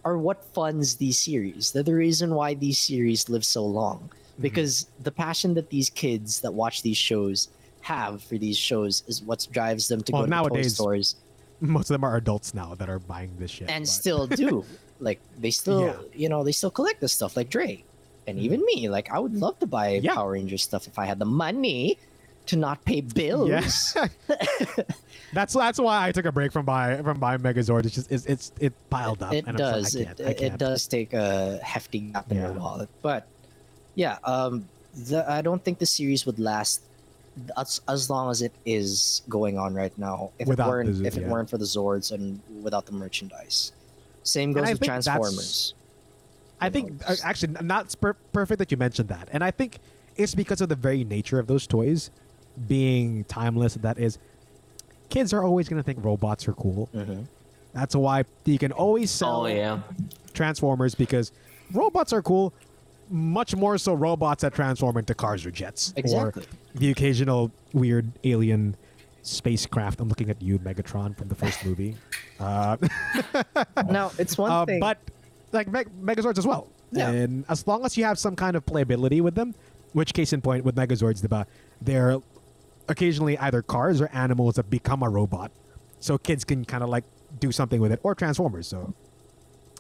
are 0.05 0.19
what 0.19 0.43
funds 0.55 0.97
these 0.97 1.19
series. 1.21 1.71
They're 1.71 1.83
the 1.85 1.95
reason 1.95 2.35
why 2.35 2.55
these 2.55 2.79
series 2.79 3.29
live 3.29 3.45
so 3.45 3.65
long. 3.65 3.99
Mm-hmm. 4.11 4.43
Because 4.43 4.87
the 5.03 5.13
passion 5.13 5.55
that 5.55 5.71
these 5.71 5.89
kids 5.91 6.41
that 6.41 6.53
watch 6.53 6.83
these 6.83 6.97
shows 6.97 7.49
have 7.83 8.23
for 8.23 8.39
these 8.39 8.57
shows 8.57 9.05
is 9.07 9.23
what 9.23 9.47
drives 9.53 9.87
them 9.89 10.01
to 10.03 10.13
Well, 10.13 10.23
go 10.23 10.27
to 10.27 10.31
the 10.31 10.37
toy 10.37 10.43
nowadays, 10.57 10.75
stores 10.75 11.15
Most 11.63 11.91
of 11.91 11.95
them 11.95 12.05
are 12.05 12.17
adults 12.17 12.53
now 12.55 12.75
that 12.75 12.91
are 12.91 12.99
buying 12.99 13.31
this 13.39 13.51
shit. 13.51 13.71
and 13.71 13.85
but- 13.85 13.89
still 13.89 14.27
do. 14.27 14.65
like 15.01 15.21
they 15.39 15.51
still, 15.51 15.87
Yeah. 15.87 15.97
you 16.15 16.29
know, 16.29 16.45
they 16.45 16.53
still 16.53 16.71
collect 16.71 17.01
this 17.01 17.13
stuff. 17.13 17.37
Like 17.37 17.49
Dre, 17.51 17.83
and 18.27 18.39
even 18.39 18.65
me. 18.65 18.89
Like 18.89 19.11
I 19.11 19.19
would 19.19 19.35
love 19.35 19.59
to 19.61 19.67
buy 19.67 20.01
Yeah. 20.03 20.15
Power 20.15 20.33
Rangers 20.33 20.63
stuff 20.63 20.87
if 20.87 20.99
I 20.99 21.07
had 21.07 21.19
the 21.19 21.25
money 21.25 21.99
to 22.47 22.57
not 22.57 22.85
pay 22.85 23.01
bills. 23.01 23.49
Yeah. 23.49 24.09
that's 25.33 25.55
that's 25.55 25.79
why 25.79 26.07
I 26.09 26.13
took 26.13 26.25
a 26.27 26.33
break 26.33 26.53
from 26.53 26.65
buy 26.65 27.01
from 27.03 27.19
buying 27.19 27.41
Megazord. 27.41 27.87
It's 27.87 27.95
just 27.95 28.11
it's, 28.13 28.27
it's 28.27 28.53
it 28.61 28.73
piled 28.91 29.23
up. 29.23 29.33
it 29.33 29.47
and 29.47 29.51
I'm 29.51 29.57
does. 29.57 29.95
like, 29.95 30.21
it 30.21 30.41
it 30.43 30.59
does 30.59 30.87
take 30.87 31.13
a 31.15 31.59
hefty 31.63 32.01
gap 32.01 32.31
in 32.31 32.39
your 32.39 32.53
wallet, 32.53 32.89
but 33.03 33.27
yeah, 33.95 34.19
um, 34.25 34.69
the, 34.95 35.29
I 35.31 35.43
don't 35.43 35.63
think 35.63 35.79
the 35.79 35.87
series 35.87 36.25
would 36.27 36.39
last 36.39 36.83
as, 37.57 37.81
as 37.89 38.11
long 38.11 38.31
as 38.31 38.43
it 38.43 38.53
is 38.67 39.23
going 39.29 39.59
on 39.59 39.75
right 39.75 39.97
now. 39.99 40.31
If 40.39 40.49
Without 40.49 40.67
it 40.67 40.71
weren't 40.71 40.99
the- 40.99 41.07
if 41.07 41.17
it 41.17 41.23
yeah. 41.23 41.29
weren't 41.29 41.49
for 41.51 41.59
the 41.59 41.65
Zords 41.65 42.13
and 42.13 42.41
without 42.63 42.87
the 42.87 42.93
merchandise. 42.93 43.73
Same 44.23 44.53
goes 44.53 44.69
I 44.69 44.73
with 44.73 44.83
Transformers. 44.83 45.75
I 46.61 46.67
you 46.67 46.71
think 46.73 46.91
know, 46.91 46.97
uh, 47.09 47.13
it's- 47.13 47.25
actually 47.25 47.55
not 47.63 47.95
per- 48.01 48.15
perfect 48.33 48.59
that 48.59 48.71
you 48.71 48.77
mentioned 48.77 49.09
that, 49.09 49.29
and 49.33 49.43
I 49.43 49.51
think 49.51 49.79
it's 50.17 50.35
because 50.35 50.61
of 50.61 50.69
the 50.69 50.77
very 50.77 51.05
nature 51.05 51.39
of 51.39 51.47
those 51.47 51.67
toys 51.67 52.11
being 52.69 53.25
timeless. 53.25 53.75
That 53.75 53.99
is, 53.99 54.19
kids 55.09 55.33
are 55.33 55.43
always 55.43 55.69
going 55.69 55.81
to 55.81 55.83
think 55.83 56.05
robots 56.05 56.47
are 56.47 56.53
cool. 56.53 56.89
Mhm. 56.95 57.27
That's 57.73 57.97
why 57.97 58.25
you 58.45 58.59
can 58.59 58.71
always 58.73 59.11
sell 59.11 59.43
Oh 59.43 59.47
yeah. 59.47 59.81
Transformers 60.35 60.95
because 60.95 61.33
robots 61.73 62.13
are 62.13 62.21
cool. 62.23 62.53
Much 63.13 63.55
more 63.55 63.77
so, 63.77 63.93
robots 63.93 64.41
that 64.41 64.55
transform 64.55 64.97
into 64.97 65.15
cars 65.15 65.45
or 65.45 65.51
jets, 65.51 65.93
Exactly. 65.97 66.43
or 66.45 66.47
the 66.75 66.91
occasional 66.91 67.53
weird 67.75 68.11
alien 68.25 68.75
spacecraft. 69.21 70.01
I'm 70.01 70.09
looking 70.09 70.31
at 70.31 70.41
you, 70.41 70.59
Megatron, 70.59 71.15
from 71.17 71.29
the 71.29 71.35
first 71.35 71.63
movie. 71.65 71.95
Uh, 72.41 72.79
Now 73.87 74.13
it's 74.19 74.39
one 74.39 74.51
uh, 74.51 74.65
thing, 74.65 74.81
but 74.81 74.99
like 75.53 75.69
Meg- 75.69 75.91
Megazords 76.03 76.39
as 76.39 76.47
well. 76.47 76.69
Yeah. 76.91 77.11
And 77.11 77.45
as 77.51 77.67
long 77.67 77.85
as 77.85 77.99
you 77.99 78.05
have 78.05 78.19
some 78.19 78.35
kind 78.35 78.57
of 78.57 78.65
playability 78.65 79.21
with 79.21 79.35
them, 79.35 79.55
which 79.93 80.15
case 80.15 80.33
in 80.33 80.41
point 80.41 80.65
with 80.65 80.75
Megazords, 80.75 81.23
diba, 81.23 81.45
they're 81.83 82.17
occasionally 82.89 83.37
either 83.39 83.61
cars 83.61 84.01
or 84.01 84.09
animals 84.15 84.55
that 84.57 84.71
become 84.71 85.03
a 85.03 85.09
robot, 85.11 85.51
so 86.01 86.17
kids 86.17 86.45
can 86.45 86.65
kind 86.65 86.83
of 86.83 86.89
like 86.89 87.05
do 87.39 87.53
something 87.53 87.81
with 87.81 87.93
it, 87.93 88.01
or 88.03 88.15
Transformers. 88.15 88.67
So, 88.67 88.95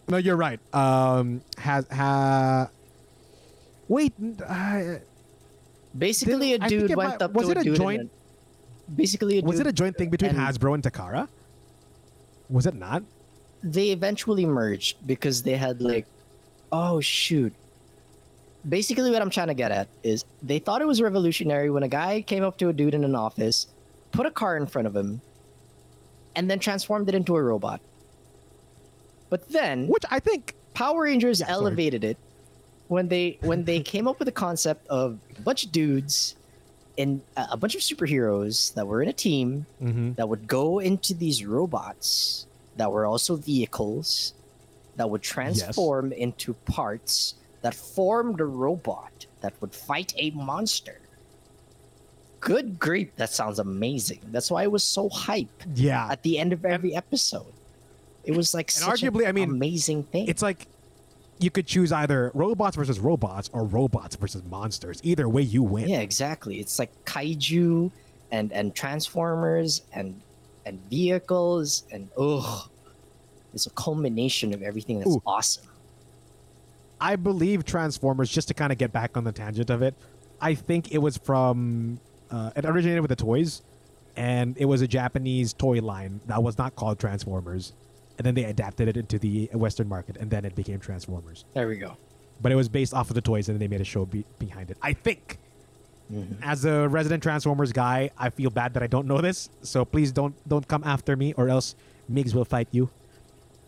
no, 0.09 0.19
you're 0.19 0.37
right. 0.37 0.61
Um, 0.75 1.41
has 1.57 1.87
ha. 1.91 2.69
Wait, 3.93 4.13
uh, 4.49 4.97
basically 5.97 6.55
a 6.55 6.57
I 6.57 6.69
think 6.69 6.89
dude 6.89 6.97
went 6.97 7.11
might- 7.11 7.23
up 7.23 7.33
was 7.35 7.47
to 7.47 7.51
it 7.53 7.57
a 7.59 7.61
a 7.61 7.65
dude. 7.65 7.77
joint- 7.77 8.11
a- 8.11 8.91
basically, 9.03 9.39
a 9.39 9.43
was 9.43 9.61
it 9.61 9.67
a 9.67 9.73
joint 9.73 9.97
thing 9.99 10.09
between 10.09 10.31
and- 10.31 10.39
Hasbro 10.39 10.73
and 10.75 10.83
Takara? 10.83 11.29
Was 12.49 12.67
it 12.67 12.75
not? 12.75 13.03
they 13.65 13.91
eventually 13.91 14.45
merged 14.45 14.97
because 15.07 15.45
they 15.45 15.55
had 15.57 15.81
like 15.81 16.05
oh 16.73 16.99
shoot 17.01 17.53
basically 18.69 19.09
what 19.13 19.23
i'm 19.23 19.31
trying 19.31 19.47
to 19.47 19.55
get 19.55 19.71
at 19.71 19.87
is 20.03 20.25
they 20.43 20.59
thought 20.59 20.83
it 20.83 20.85
was 20.93 21.01
revolutionary 21.01 21.71
when 21.71 21.85
a 21.85 21.89
guy 21.89 22.21
came 22.23 22.43
up 22.43 22.59
to 22.59 22.71
a 22.71 22.73
dude 22.73 22.93
in 22.93 23.05
an 23.05 23.15
office 23.15 23.69
put 24.11 24.27
a 24.27 24.33
car 24.33 24.57
in 24.57 24.67
front 24.67 24.89
of 24.89 24.97
him 24.97 25.21
and 26.35 26.51
then 26.51 26.59
transformed 26.59 27.09
it 27.09 27.15
into 27.15 27.37
a 27.37 27.43
robot 27.51 27.81
but 29.31 29.49
then 29.51 29.87
Which 29.87 30.07
I 30.11 30.19
think 30.19 30.57
power 30.75 31.03
rangers 31.05 31.39
Yeah, 31.39 31.47
sorry. 31.47 31.59
elevated 31.67 32.03
it 32.03 32.17
when 32.93 33.09
they 33.09 33.39
when 33.41 33.65
they 33.65 33.81
came 33.81 34.07
up 34.07 34.19
with 34.19 34.27
the 34.27 34.33
concept 34.47 34.87
of 34.89 35.19
a 35.39 35.41
bunch 35.43 35.65
of 35.65 35.73
dudes 35.73 36.37
and 36.99 37.23
a 37.37 37.57
bunch 37.57 37.75
of 37.75 37.81
superheroes 37.81 38.75
that 38.75 38.87
were 38.87 39.01
in 39.03 39.09
a 39.09 39.13
team 39.15 39.65
Mhm. 39.81 40.15
that 40.17 40.29
would 40.29 40.47
go 40.47 40.79
into 40.79 41.15
these 41.15 41.43
robots 41.45 42.47
that 42.77 42.93
were 42.93 43.07
also 43.07 43.35
vehicles 43.37 44.35
that 44.97 45.09
would 45.09 45.23
transform 45.23 46.13
into 46.13 46.53
parts 46.67 47.35
that 47.63 47.75
formed 47.75 48.41
a 48.41 48.45
robot 48.45 49.25
that 49.41 49.55
would 49.63 49.75
fight 49.75 50.13
a 50.19 50.31
monster. 50.33 50.99
Good 52.41 52.79
grief, 52.79 53.09
that 53.17 53.31
sounds 53.31 53.59
amazing. 53.59 54.21
That's 54.33 54.51
why 54.51 54.65
it 54.65 54.71
was 54.73 54.83
so 54.85 55.09
hype 55.09 55.63
yeah, 55.75 56.09
at 56.11 56.23
the 56.25 56.39
end 56.39 56.53
of 56.53 56.65
every 56.65 56.95
episode. 56.95 57.53
It 58.25 58.37
was 58.37 58.53
like 58.53 58.67
And 58.69 58.73
such 58.85 59.01
arguably, 59.03 59.27
I 59.29 59.33
mean, 59.33 59.49
amazing 59.49 60.03
thing. 60.05 60.29
it's 60.29 60.43
like 60.43 60.67
you 61.43 61.51
could 61.51 61.67
choose 61.67 61.93
either 61.93 62.31
robots 62.35 62.77
versus 62.77 63.01
robots 63.01 63.51
or 63.53 63.65
robots 63.65 64.17
versus 64.17 64.43
monsters. 64.45 65.01
Either 65.03 65.29
way, 65.29 65.43
you 65.43 65.63
win. 65.63 65.89
Yeah, 65.89 66.01
exactly. 66.01 66.61
It's 66.61 66.79
like 66.79 66.91
kaiju 67.05 67.91
and 68.31 68.53
and 68.53 68.75
transformers 68.75 69.83
and 69.93 70.21
and 70.67 70.81
vehicles 70.89 71.85
and 71.93 72.09
ugh. 72.19 72.69
It's 73.55 73.67
a 73.67 73.71
culmination 73.71 74.55
of 74.55 74.63
everything 74.63 74.99
that's 74.99 75.11
Ooh. 75.11 75.23
awesome. 75.27 75.65
I 77.01 77.17
believe 77.17 77.65
Transformers, 77.65 78.31
just 78.31 78.49
to 78.49 78.55
kind 78.55 78.71
of 78.71 78.79
get 78.79 78.93
back 78.93 79.17
on 79.17 79.25
the 79.25 79.33
tangent 79.33 79.71
of 79.71 79.83
it, 79.83 79.95
I 80.41 80.55
think 80.55 80.93
it 80.93 80.99
was 80.99 81.17
from, 81.19 81.99
uh, 82.31 82.53
it 82.55 82.65
originated 82.65 83.03
with 83.03 83.09
the 83.09 83.17
toys, 83.17 83.61
and 84.17 84.57
it 84.57 84.67
was 84.67 84.83
a 84.83 84.87
Japanese 84.87 85.53
toy 85.53 85.81
line 85.81 86.21
that 86.27 86.43
was 86.43 86.59
not 86.59 86.77
called 86.77 87.01
Transformers. 87.01 87.73
And 88.23 88.27
then 88.29 88.37
they 88.37 88.49
adapted 88.49 88.87
it 88.87 88.97
into 88.97 89.19
the 89.19 89.51
Western 89.53 89.89
market, 89.89 90.17
and 90.17 90.31
then 90.31 90.45
it 90.45 90.55
became 90.55 90.79
Transformers. 90.79 91.45
There 91.55 91.67
we 91.67 91.77
go. 91.77 91.97
But 92.41 92.53
it 92.53 92.55
was 92.55 92.69
based 92.69 92.95
off 92.95 93.11
of 93.11 93.15
the 93.17 93.21
toys, 93.21 93.49
and 93.49 93.57
then 93.57 93.59
they 93.59 93.67
made 93.67 93.81
a 93.81 93.85
show 93.85 94.07
be- 94.07 94.25
behind 94.39 94.71
it. 94.71 94.79
I 94.81 94.93
think. 94.93 95.39
Mm-hmm. 96.13 96.35
As 96.41 96.65
a 96.65 96.87
resident 96.89 97.21
Transformers 97.25 97.73
guy, 97.73 98.11
I 98.17 98.31
feel 98.31 98.51
bad 98.51 98.75
that 98.75 98.83
I 98.85 98.87
don't 98.87 99.09
know 99.09 99.21
this, 99.21 99.51
so 99.63 99.85
please 99.85 100.13
don't 100.13 100.37
don't 100.49 100.69
come 100.69 100.85
after 100.85 101.17
me, 101.17 101.33
or 101.33 101.49
else 101.49 101.75
Migs 102.09 102.33
will 102.33 102.45
fight 102.45 102.69
you. 102.71 102.91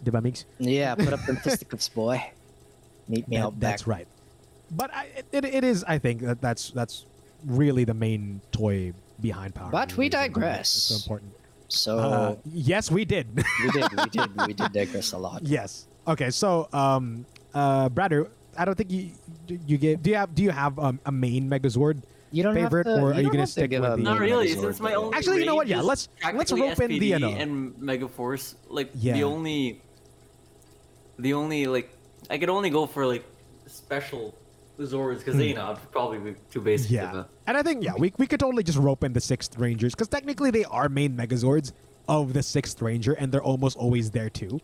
Diba, 0.04 0.22
Migs? 0.22 0.44
Yeah, 0.60 0.94
put 0.94 1.12
up 1.12 1.24
them 1.26 1.34
fisticuffs, 1.38 1.88
boy. 1.88 2.22
Meet 3.08 3.26
me 3.26 3.36
That- 3.38 3.42
out 3.42 3.58
back. 3.58 3.70
That's 3.72 3.86
right. 3.88 4.06
But 4.70 4.94
I, 4.94 5.08
it, 5.32 5.44
it 5.44 5.64
is, 5.64 5.82
I 5.82 5.98
think, 5.98 6.20
that 6.20 6.40
that's 6.40 6.70
that's 6.70 7.06
really 7.44 7.82
the 7.82 7.94
main 7.94 8.40
toy 8.52 8.92
behind 9.20 9.56
Power. 9.56 9.70
But 9.72 9.96
we 9.96 10.04
Rangers, 10.04 10.20
digress. 10.20 10.74
It's 10.76 10.82
so 10.84 11.02
important. 11.02 11.32
So 11.74 11.98
Uh, 11.98 12.36
yes, 12.52 12.90
we 12.90 13.04
did. 13.04 13.26
we 13.36 13.68
did, 13.74 13.84
we 13.92 14.08
did, 14.10 14.28
we 14.46 14.52
did 14.54 14.72
digress 14.72 15.12
a 15.12 15.18
lot. 15.18 15.42
yes. 15.42 15.86
Okay. 16.06 16.30
So, 16.30 16.68
um, 16.72 17.24
uh, 17.54 17.88
Brader, 17.88 18.28
I 18.56 18.64
don't 18.64 18.74
think 18.76 18.90
you 18.90 19.10
you 19.66 19.76
gave. 19.78 20.02
Do 20.02 20.10
you 20.10 20.16
have 20.16 20.34
do 20.34 20.42
you 20.42 20.50
have 20.52 20.78
um, 20.78 21.00
a 21.04 21.12
main 21.12 21.48
Megazord? 21.50 22.02
You 22.34 22.42
don't 22.42 22.54
Favorite, 22.54 22.86
have 22.86 22.98
to, 22.98 23.02
or 23.02 23.14
you 23.14 23.14
are 23.14 23.14
you 23.14 23.22
don't 23.30 23.32
gonna 23.32 23.46
have 23.46 23.48
to 23.48 23.52
stick 23.52 23.70
give 23.70 23.82
with 23.82 23.94
the- 23.94 24.02
Not 24.02 24.18
really, 24.18 24.48
Megazord, 24.50 24.74
since 24.74 24.80
my 24.82 24.90
though. 24.98 25.04
only 25.06 25.16
Actually, 25.16 25.38
you 25.40 25.46
know 25.46 25.54
what? 25.54 25.68
Yeah, 25.70 25.80
let's- 25.86 26.08
let's 26.34 26.50
practically 26.50 26.60
rope 26.66 26.80
in 26.82 26.90
the, 26.98 27.10
SPD 27.10 27.14
ano. 27.14 27.30
and 27.30 27.52
Megaforce. 27.78 28.54
Like 28.68 28.90
Yeah. 28.98 29.14
the 29.14 29.22
only, 29.24 29.78
the 31.18 31.32
only 31.34 31.66
like 31.70 31.94
I 32.28 32.38
could 32.38 32.50
only 32.50 32.70
go 32.70 32.86
for 32.86 33.06
like 33.06 33.22
special 33.66 34.34
Zords 34.78 35.18
because 35.18 35.36
you 35.40 35.54
know 35.54 35.70
I'd 35.72 35.92
probably 35.92 36.18
be 36.18 36.34
too 36.50 36.60
basic. 36.60 36.88
Hmm. 36.88 36.94
Yeah. 36.94 37.10
To 37.12 37.26
And 37.46 37.56
I 37.56 37.62
think 37.62 37.84
yeah, 37.84 37.94
we 37.96 38.12
we 38.18 38.26
could 38.26 38.40
totally 38.40 38.62
just 38.62 38.78
rope 38.78 39.04
in 39.04 39.12
the 39.12 39.20
sixth 39.20 39.56
Rangers 39.58 39.94
because 39.94 40.08
technically 40.08 40.50
they 40.50 40.64
are 40.64 40.88
main 40.88 41.16
Megazords 41.16 41.72
of 42.08 42.32
the 42.32 42.42
sixth 42.42 42.82
Ranger, 42.82 43.12
and 43.14 43.30
they're 43.32 43.42
almost 43.42 43.76
always 43.76 44.10
there 44.10 44.28
too. 44.30 44.60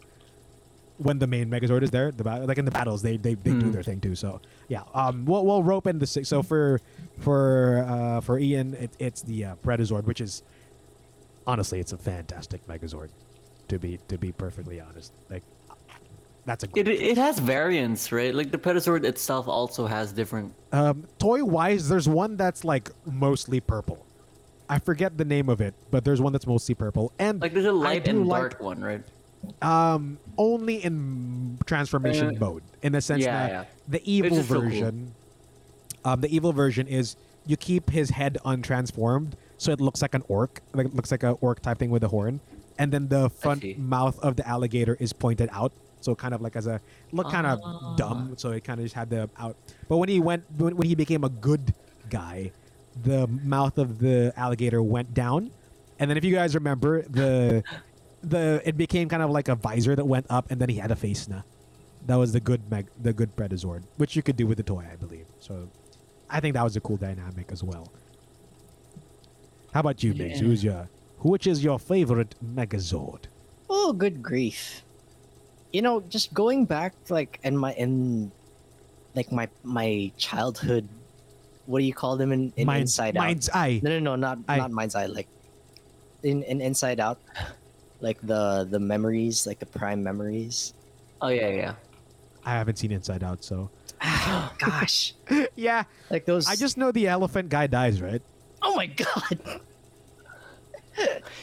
When 0.98 1.18
the 1.18 1.26
main 1.26 1.48
Megazord 1.48 1.82
is 1.82 1.90
there, 1.90 2.10
the 2.12 2.24
ba- 2.24 2.44
like 2.46 2.58
in 2.58 2.66
the 2.66 2.70
battles, 2.70 3.00
they 3.02 3.16
they, 3.16 3.34
they 3.34 3.52
do 3.52 3.60
Hmm. 3.66 3.72
their 3.72 3.82
thing 3.82 4.00
too. 4.00 4.14
So 4.14 4.40
yeah, 4.68 4.82
um, 4.94 5.24
we'll 5.24 5.46
we'll 5.46 5.62
rope 5.62 5.86
in 5.86 5.98
the 5.98 6.06
six. 6.06 6.28
So 6.28 6.42
for 6.42 6.80
for 7.18 7.86
uh 7.88 8.20
for 8.20 8.38
Ian, 8.38 8.74
it, 8.74 8.90
it's 8.98 9.22
the 9.22 9.44
uh, 9.46 9.54
Predazord, 9.64 10.04
which 10.04 10.20
is 10.20 10.42
honestly, 11.46 11.80
it's 11.80 11.92
a 11.92 11.98
fantastic 11.98 12.66
Megazord. 12.66 13.08
To 13.68 13.78
be 13.78 13.98
to 14.08 14.18
be 14.18 14.32
perfectly 14.32 14.80
honest, 14.80 15.12
like 15.30 15.44
that's 16.44 16.64
a 16.64 16.66
It 16.74 16.84
great 16.84 17.00
it 17.00 17.18
has 17.18 17.38
variants, 17.38 18.12
right? 18.12 18.34
Like 18.34 18.50
the 18.50 18.58
Predazord 18.58 19.04
itself 19.04 19.48
also 19.48 19.86
has 19.86 20.12
different. 20.12 20.54
Um, 20.72 21.06
toy 21.18 21.44
wise, 21.44 21.88
there's 21.88 22.08
one 22.08 22.36
that's 22.36 22.64
like 22.64 22.90
mostly 23.04 23.60
purple. 23.60 24.04
I 24.68 24.78
forget 24.78 25.18
the 25.18 25.24
name 25.24 25.48
of 25.48 25.60
it, 25.60 25.74
but 25.90 26.04
there's 26.04 26.20
one 26.20 26.32
that's 26.32 26.46
mostly 26.46 26.74
purple, 26.76 27.12
and 27.18 27.40
Like 27.40 27.52
there's 27.52 27.66
a 27.66 27.72
light 27.72 28.04
do 28.04 28.10
and 28.12 28.28
like, 28.28 28.40
dark 28.52 28.62
one, 28.62 28.80
right? 28.80 29.02
Um, 29.62 30.18
only 30.38 30.76
in 30.84 31.58
transformation 31.66 32.36
Uh, 32.36 32.38
mode, 32.38 32.62
in 32.82 32.92
the 32.92 33.00
sense 33.00 33.24
yeah, 33.24 33.32
that 33.32 33.50
yeah. 33.50 33.64
the 33.88 34.00
evil 34.10 34.36
just 34.36 34.48
so 34.48 34.54
cool. 34.54 34.62
version, 34.62 35.12
um, 36.04 36.20
the 36.20 36.34
evil 36.34 36.52
version 36.52 36.86
is 36.86 37.16
you 37.46 37.56
keep 37.56 37.90
his 37.90 38.10
head 38.10 38.38
untransformed, 38.44 39.32
so 39.58 39.72
it 39.72 39.80
looks 39.80 40.02
like 40.02 40.14
an 40.14 40.22
orc, 40.28 40.60
like 40.72 40.86
it 40.86 40.94
looks 40.94 41.10
like 41.10 41.22
a 41.22 41.32
orc 41.40 41.60
type 41.62 41.78
thing 41.78 41.90
with 41.90 42.04
a 42.04 42.08
horn, 42.08 42.40
and 42.78 42.92
then 42.92 43.08
the 43.08 43.28
front 43.30 43.64
mouth 43.78 44.20
of 44.20 44.36
the 44.36 44.46
alligator 44.46 44.96
is 45.00 45.12
pointed 45.12 45.48
out, 45.52 45.72
so 46.00 46.14
kind 46.14 46.34
of 46.34 46.40
like 46.40 46.56
as 46.56 46.66
a 46.66 46.80
look 47.12 47.30
kind 47.30 47.46
of 47.46 47.60
Ah. 47.64 47.94
dumb, 47.96 48.34
so 48.36 48.50
it 48.50 48.64
kind 48.64 48.80
of 48.80 48.84
just 48.84 48.94
had 48.94 49.10
the 49.10 49.28
out. 49.38 49.56
But 49.88 49.98
when 49.98 50.08
he 50.08 50.20
went, 50.20 50.44
when, 50.56 50.76
when 50.76 50.86
he 50.88 50.94
became 50.94 51.24
a 51.24 51.28
good 51.28 51.74
guy, 52.08 52.52
the 53.02 53.26
mouth 53.28 53.78
of 53.78 53.98
the 53.98 54.32
alligator 54.36 54.82
went 54.82 55.14
down, 55.14 55.50
and 55.98 56.10
then 56.10 56.16
if 56.16 56.24
you 56.24 56.34
guys 56.34 56.54
remember 56.54 57.02
the 57.02 57.62
the 58.22 58.60
it 58.64 58.76
became 58.76 59.08
kind 59.08 59.22
of 59.22 59.30
like 59.30 59.48
a 59.48 59.54
visor 59.54 59.94
that 59.96 60.04
went 60.04 60.26
up, 60.30 60.50
and 60.50 60.60
then 60.60 60.68
he 60.68 60.76
had 60.76 60.90
a 60.90 60.96
face 60.96 61.28
now. 61.28 61.44
That 62.06 62.16
was 62.16 62.32
the 62.32 62.40
good 62.40 62.70
Meg, 62.70 62.88
the 63.00 63.12
good 63.12 63.36
Predazord, 63.36 63.82
which 63.98 64.16
you 64.16 64.22
could 64.22 64.36
do 64.36 64.46
with 64.46 64.56
the 64.56 64.62
toy, 64.64 64.84
I 64.90 64.96
believe. 64.96 65.26
So, 65.38 65.68
I 66.30 66.40
think 66.40 66.54
that 66.54 66.64
was 66.64 66.74
a 66.74 66.80
cool 66.80 66.96
dynamic 66.96 67.52
as 67.52 67.62
well. 67.62 67.92
How 69.72 69.80
about 69.80 70.02
you, 70.02 70.14
Migs? 70.14 70.36
Yeah. 70.40 70.42
Who's 70.42 70.64
your 70.64 70.88
which 71.18 71.46
is 71.46 71.62
your 71.62 71.78
favorite 71.78 72.34
Megazord? 72.42 73.24
Oh, 73.68 73.92
good 73.92 74.22
grief! 74.22 74.82
You 75.72 75.82
know, 75.82 76.00
just 76.08 76.34
going 76.34 76.64
back, 76.64 76.94
like 77.08 77.38
in 77.44 77.56
my 77.56 77.72
in, 77.74 78.30
like 79.14 79.30
my 79.32 79.48
my 79.62 80.10
childhood. 80.16 80.88
What 81.66 81.78
do 81.78 81.84
you 81.84 81.94
call 81.94 82.16
them 82.16 82.32
in, 82.32 82.52
in 82.56 82.66
Mind- 82.66 82.82
Inside 82.82 83.14
Mind's 83.14 83.48
Out? 83.48 83.54
Mind's 83.54 83.80
Eye. 83.80 83.80
No, 83.84 83.90
no, 83.90 83.98
no, 84.00 84.16
not 84.16 84.38
Eye. 84.48 84.56
not 84.58 84.72
Mind's 84.72 84.94
Eye. 84.96 85.06
Like 85.06 85.28
in, 86.24 86.42
in 86.42 86.60
Inside 86.60 86.98
Out, 86.98 87.20
like 88.00 88.18
the 88.22 88.66
the 88.68 88.80
memories, 88.80 89.46
like 89.46 89.60
the 89.60 89.66
prime 89.66 90.02
memories. 90.02 90.74
Oh 91.22 91.28
yeah, 91.28 91.48
yeah. 91.48 91.74
I 92.44 92.52
haven't 92.54 92.76
seen 92.76 92.90
Inside 92.90 93.22
Out, 93.22 93.44
so 93.44 93.70
Ah, 94.00 94.52
Gosh, 94.58 95.14
yeah. 95.54 95.84
like 96.10 96.24
those. 96.24 96.48
I 96.48 96.56
just 96.56 96.76
know 96.76 96.90
the 96.90 97.06
elephant 97.06 97.48
guy 97.50 97.66
dies, 97.68 98.02
right? 98.02 98.22
Oh 98.62 98.74
my 98.74 98.86
god! 98.86 99.60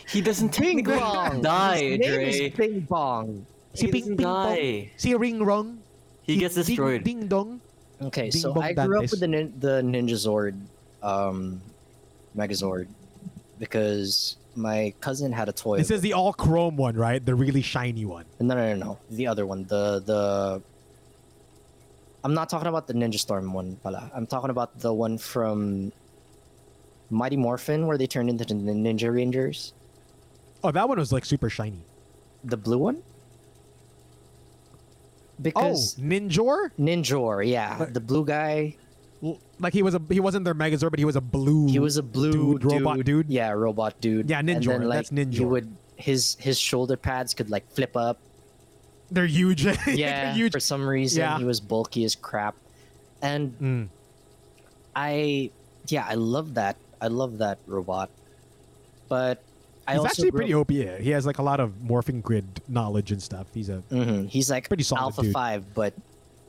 He 0.09 0.21
doesn't 0.21 0.57
Bing 0.59 0.77
technically 0.83 0.97
Bong. 0.99 1.41
die, 1.41 1.77
His 1.81 1.99
name 1.99 2.13
Dre. 2.13 2.29
is 2.29 2.53
Bing 2.55 2.79
Bong. 2.81 3.45
He 3.79 3.91
Bing- 3.91 4.01
doesn't 4.01 4.15
Bing 4.17 4.25
Bong. 4.25 5.19
ring 5.19 5.43
wrong. 5.43 5.79
He 6.23 6.37
gets 6.37 6.55
destroyed. 6.55 7.03
Ding, 7.03 7.19
ding 7.21 7.27
dong. 7.27 7.61
Okay, 8.01 8.23
Bing 8.23 8.31
so 8.31 8.53
Bong 8.53 8.63
I 8.63 8.73
grew 8.73 8.97
up 9.03 9.09
with 9.11 9.19
the 9.19 9.27
nin- 9.27 9.53
the 9.59 9.81
Ninja 9.81 10.15
Zord, 10.15 10.55
um, 11.01 11.61
Megazord, 12.35 12.87
because 13.59 14.37
my 14.55 14.93
cousin 15.01 15.31
had 15.31 15.49
a 15.49 15.53
toy. 15.53 15.77
This 15.77 15.91
is 15.91 16.01
the 16.01 16.13
all 16.13 16.33
chrome 16.33 16.75
one, 16.77 16.95
right? 16.95 17.23
The 17.23 17.35
really 17.35 17.61
shiny 17.61 18.05
one. 18.05 18.25
No, 18.39 18.55
no, 18.55 18.75
no, 18.75 18.85
no. 18.85 18.99
The 19.09 19.27
other 19.27 19.45
one. 19.45 19.63
The 19.65 19.99
the. 20.05 20.61
I'm 22.23 22.33
not 22.33 22.49
talking 22.49 22.67
about 22.67 22.87
the 22.87 22.93
Ninja 22.93 23.19
Storm 23.19 23.53
one, 23.53 23.77
pala. 23.77 24.11
I'm 24.13 24.27
talking 24.27 24.49
about 24.49 24.79
the 24.79 24.93
one 24.93 25.17
from 25.17 25.93
Mighty 27.09 27.37
Morphin, 27.37 27.87
where 27.87 27.97
they 27.97 28.07
turned 28.07 28.29
into 28.29 28.43
the 28.43 28.53
Ninja 28.53 29.13
Rangers. 29.13 29.73
Oh, 30.63 30.71
that 30.71 30.89
one 30.89 30.97
was 30.99 31.11
like 31.13 31.23
super 31.23 31.49
shiny. 31.49 31.85
The 32.43 32.57
blue 32.57 32.79
one. 32.79 33.01
Oh, 35.39 35.41
Because 35.43 35.95
Ninjor? 35.95 36.71
Ninjor, 36.79 37.47
yeah, 37.47 37.77
But- 37.77 37.93
the 37.93 37.99
blue 38.01 38.25
guy. 38.25 38.75
Like 39.59 39.73
he 39.73 39.81
was 39.81 39.95
a 39.95 40.01
he 40.09 40.19
wasn't 40.19 40.45
their 40.45 40.53
Megazord, 40.53 40.91
but 40.91 40.99
he 40.99 41.05
was 41.05 41.15
a 41.15 41.21
blue. 41.21 41.67
He 41.67 41.79
was 41.79 41.97
a 41.97 42.03
blue 42.03 42.59
dude, 42.59 42.71
robot 42.71 43.03
dude. 43.03 43.29
Yeah, 43.29 43.49
robot 43.49 43.99
dude. 43.99 44.29
Yeah, 44.29 44.37
And 44.39 44.47
Ninjor, 44.49 44.77
then, 44.77 44.87
like, 44.87 44.97
that's 44.97 45.09
Ninjor. 45.09 45.33
He 45.33 45.45
would 45.45 45.75
his 45.95 46.37
his 46.39 46.59
shoulder 46.59 46.95
pads 46.97 47.33
could 47.33 47.49
like 47.49 47.65
flip 47.71 47.97
up. 47.97 48.19
They're 49.09 49.25
huge. 49.25 49.65
Yeah, 49.87 50.25
They're 50.25 50.33
huge. 50.33 50.51
for 50.53 50.59
some 50.59 50.85
reason 50.87 51.21
Yeah. 51.21 51.37
he 51.39 51.45
was 51.45 51.59
bulky 51.59 52.03
as 52.05 52.13
crap, 52.15 52.53
and 53.21 53.57
Mm. 53.59 53.87
I 54.95 55.49
yeah 55.87 56.05
I 56.07 56.13
love 56.15 56.53
that 56.55 56.77
I 57.01 57.07
love 57.07 57.39
that 57.39 57.57
robot, 57.65 58.09
but 59.09 59.41
I 59.87 59.93
He's 59.95 60.05
actually 60.05 60.31
pretty 60.31 60.53
OP. 60.53 60.71
yeah. 60.71 60.97
He 60.97 61.11
has 61.11 61.25
like 61.25 61.37
a 61.37 61.41
lot 61.43 61.59
of 61.59 61.71
morphing 61.83 62.21
grid 62.21 62.45
knowledge 62.67 63.11
and 63.11 63.21
stuff. 63.23 63.47
He's 63.53 63.69
a 63.69 63.81
Mhm, 63.89 64.27
He's 64.29 64.49
like 64.51 64.67
Pretty 64.67 64.83
solid 64.83 65.01
Alpha 65.01 65.21
dude. 65.21 65.33
Five, 65.33 65.73
but 65.73 65.93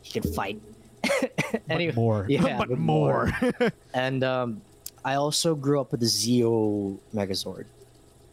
he 0.03 0.21
can 0.21 0.33
fight. 0.33 0.61
but 1.69 1.95
more. 1.95 2.27
yeah, 2.29 2.59
but 2.59 2.69
but 2.69 2.79
more. 2.79 3.31
and 3.95 4.25
um, 4.25 4.61
I 5.05 5.15
also 5.15 5.55
grew 5.55 5.81
up 5.81 5.93
with 5.93 6.01
the 6.01 6.07
Zeo 6.07 6.99
Megazord. 7.15 7.67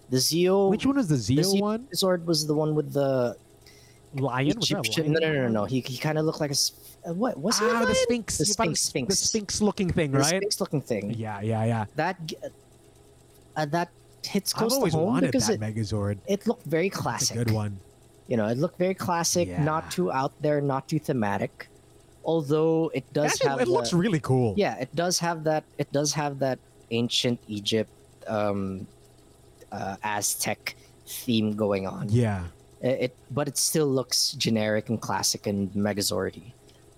The 0.10 0.18
Zeo 0.18 0.70
Which 0.70 0.86
one 0.86 0.96
was 0.98 1.08
the 1.08 1.16
the 1.16 1.42
Zeo 1.42 1.56
Zeo 1.56 1.62
one? 1.62 1.88
Megazord 1.94 2.26
was 2.26 2.48
the 2.48 2.54
one 2.56 2.74
with 2.76 2.92
the 2.94 3.36
Lion? 4.16 4.58
Was 4.58 4.70
that 4.70 4.80
Egyptian. 4.80 5.12
No, 5.14 5.20
no, 5.20 5.34
no, 5.34 5.48
no. 5.48 5.66
He, 5.66 5.82
he 5.82 5.98
kind 5.98 6.18
of 6.18 6.26
looked 6.26 6.40
like 6.40 6.52
a 6.52 6.56
uh, 7.10 7.14
what? 7.14 7.38
Was 7.38 7.60
Ah, 7.62 7.86
the? 7.86 7.94
Sphinx. 7.94 8.38
The 8.40 8.46
Sphinx. 8.46 8.80
Sphinx. 8.82 9.20
The 9.20 9.28
Sphinx 9.28 9.62
looking 9.62 9.90
thing, 9.92 10.12
right? 10.12 10.20
The 10.20 10.24
right? 10.24 10.42
Sphinx-looking 10.42 10.82
thing. 10.82 11.14
Yeah, 11.14 11.42
yeah, 11.42 11.64
yeah. 11.66 11.86
That 11.96 12.18
uh, 13.56 13.66
that 13.68 13.90
hits 14.26 14.54
I've 14.54 14.60
close 14.68 14.78
to 14.78 14.90
home 14.98 15.06
wanted 15.06 15.28
because 15.32 15.48
that 15.48 15.54
it, 15.56 15.60
Megazord. 15.62 16.18
it 16.28 16.48
looked 16.48 16.66
very 16.66 16.90
classic. 16.90 17.38
a 17.38 17.46
good 17.46 17.54
one. 17.54 17.80
You 18.28 18.38
know, 18.38 18.48
it 18.48 18.58
looked 18.58 18.78
very 18.80 18.96
classic, 18.96 19.48
Yeah. 19.48 19.64
not 19.64 19.92
too 19.92 20.12
out 20.12 20.34
there, 20.42 20.60
not 20.62 20.88
too 20.90 21.00
thematic. 21.00 21.68
Although 22.24 22.90
it 22.94 23.06
does 23.14 23.34
Actually, 23.34 23.50
have 23.50 23.62
it 23.62 23.68
looks 23.68 23.94
really 23.94 24.20
cool. 24.20 24.56
yeah, 24.58 24.76
it 24.80 24.94
does 24.96 25.20
have 25.20 25.44
that. 25.44 25.64
It 25.78 25.92
does 25.92 26.14
have 26.14 26.40
that 26.40 26.58
ancient 26.90 27.40
Egypt, 27.48 27.92
um, 28.28 28.88
uh, 29.72 29.96
Aztec 30.04 30.76
theme 31.06 31.56
going 31.56 31.86
on. 31.86 32.10
Yeah. 32.10 32.46
It, 32.82 33.00
it 33.02 33.16
but 33.30 33.48
it 33.48 33.58
still 33.58 33.86
looks 33.88 34.32
generic 34.32 34.90
and 34.90 35.00
classic 35.00 35.46
and 35.46 35.72
Megazordy. 35.74 36.54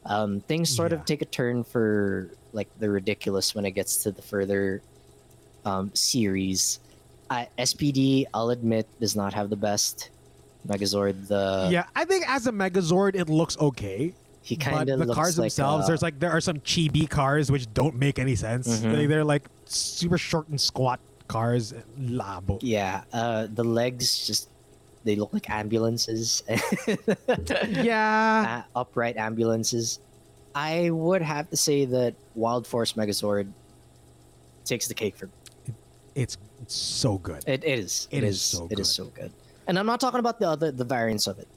Um, 0.05 0.39
things 0.47 0.73
sort 0.73 0.91
Yeah. 0.93 0.99
of 0.99 1.05
take 1.05 1.21
a 1.21 1.25
turn 1.25 1.65
for 1.65 2.31
like 2.53 2.69
the 2.79 2.89
ridiculous 2.89 3.53
when 3.53 3.65
it 3.65 3.71
gets 3.71 3.97
to 4.03 4.11
the 4.13 4.21
further 4.21 4.81
um, 5.65 5.91
series. 5.93 6.79
I, 7.29 7.47
SPD, 7.57 8.25
I'll 8.33 8.49
admit, 8.49 8.87
does 8.99 9.15
not 9.15 9.33
have 9.33 9.49
the 9.49 9.55
best 9.55 10.09
Megazord. 10.67 11.27
The 11.27 11.69
yeah, 11.71 11.85
I 11.95 12.05
think 12.05 12.29
as 12.29 12.47
a 12.47 12.51
Megazord, 12.51 13.15
it 13.15 13.29
looks 13.29 13.57
okay. 13.57 14.13
he 14.41 14.55
kind 14.55 14.89
of 14.89 14.99
the 14.99 15.13
cars 15.13 15.37
like 15.37 15.45
themselves, 15.45 15.85
uh, 15.85 15.87
there's 15.87 16.01
like 16.01 16.19
there 16.19 16.31
are 16.31 16.41
some 16.41 16.59
chibi 16.59 17.09
cars 17.09 17.51
which 17.51 17.71
don't 17.73 17.95
make 17.95 18.19
any 18.19 18.35
sense. 18.35 18.79
Mhm. 18.79 18.95
They, 18.95 19.05
they're 19.05 19.23
like 19.25 19.43
super 19.65 20.17
short 20.17 20.47
and 20.49 20.59
squat 20.59 20.99
cars. 21.27 21.73
Labo. 21.99 22.59
yeah, 22.61 23.03
uh, 23.13 23.47
the 23.53 23.63
legs 23.63 24.25
just 24.25 24.49
they 25.03 25.15
look 25.15 25.33
like 25.33 25.49
ambulances. 25.49 26.43
Yeah. 27.67 28.63
uh, 28.75 28.79
upright 28.79 29.15
ambulances. 29.17 29.99
I 30.53 30.89
would 30.89 31.21
have 31.21 31.49
to 31.51 31.57
say 31.57 31.85
that 31.85 32.15
Wild 32.35 32.65
Force 32.65 32.93
Megazord 32.93 33.47
takes 34.65 34.87
the 34.87 34.93
cake 34.93 35.15
for 35.15 35.29
It's, 36.15 36.37
it's 36.61 36.75
so 36.75 37.17
good. 37.17 37.43
It, 37.47 37.63
it 37.63 37.79
is. 37.79 38.07
It 38.11 38.19
it 38.19 38.23
is 38.23 38.35
is. 38.35 38.41
so 38.41 38.67
It 38.69 38.79
is 38.79 38.87
good. 38.87 38.93
so 38.93 39.05
good. 39.05 39.31
And 39.67 39.77
I'm 39.77 39.85
not 39.85 39.99
talking 39.99 40.19
about 40.19 40.39
the 40.39 40.47
other 40.49 40.71
the 40.71 40.83
variants 40.85 41.27
of 41.27 41.39
it. 41.39 41.47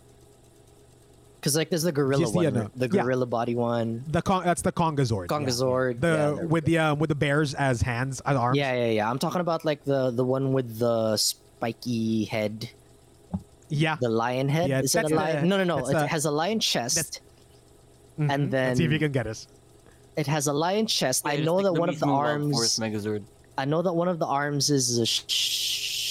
Because 1.41 1.57
like 1.57 1.71
there's 1.71 1.85
the 1.85 1.93
gorilla 1.93 2.21
Just 2.23 2.33
the 2.35 2.37
one, 2.39 2.47
other- 2.49 2.61
right? 2.63 2.71
the 2.79 2.89
yeah. 2.93 3.03
gorilla 3.03 3.25
body 3.27 3.55
one. 3.55 4.05
The 4.09 4.21
con- 4.21 4.45
that's 4.45 4.61
the 4.63 4.73
Kongazord. 4.73 5.31
yeah. 5.31 5.39
The 5.39 6.07
yeah, 6.09 6.31
they're- 6.37 6.47
with 6.47 6.65
the 6.67 6.79
um, 6.79 6.99
with 6.99 7.09
the 7.09 7.15
bears 7.15 7.55
as 7.55 7.81
hands 7.81 8.21
as 8.27 8.37
arms. 8.37 8.59
Yeah, 8.59 8.75
yeah, 8.75 8.87
yeah. 8.91 9.11
I'm 9.11 9.19
talking 9.19 9.41
about 9.41 9.65
like 9.65 9.85
the 9.85 10.11
the 10.11 10.25
one 10.25 10.53
with 10.53 10.79
the 10.79 11.17
spiky 11.17 12.25
head, 12.25 12.69
Yeah. 13.71 13.97
the 14.01 14.11
lion 14.11 14.49
head. 14.51 14.69
Yeah, 14.69 14.81
is 14.83 14.95
it 14.95 14.99
that's 14.99 15.07
a 15.13 15.15
the- 15.15 15.21
lion? 15.21 15.49
no, 15.49 15.57
no, 15.57 15.65
no. 15.65 15.79
It 15.87 15.93
the- 15.93 16.07
has 16.07 16.27
a 16.27 16.31
lion 16.31 16.61
chest. 16.61 17.21
Mhm. 18.19 18.31
and 18.35 18.53
Let's 18.53 18.79
see 18.79 18.85
if 18.85 18.91
then- 18.91 18.93
you 18.93 18.99
can 18.99 19.13
get 19.13 19.27
us. 19.27 19.47
It 20.17 20.27
has 20.27 20.47
a 20.47 20.53
lion 20.53 20.87
chest. 20.87 21.23
I 21.25 21.37
know 21.37 21.55
like 21.55 21.65
that 21.65 21.73
one 21.73 21.89
of 21.89 21.99
the 21.99 22.05
Mizu 22.05 22.13
Wild 22.13 22.53
Force 22.53 22.79
arms. 22.79 22.93
Megazord. 23.07 23.23
I 23.61 23.65
know 23.67 23.83
that 23.83 23.93
one 23.93 24.09
of 24.09 24.19
the 24.19 24.27
arms 24.27 24.71
is 24.71 24.99
a 24.99 25.07
sh- 25.07 25.25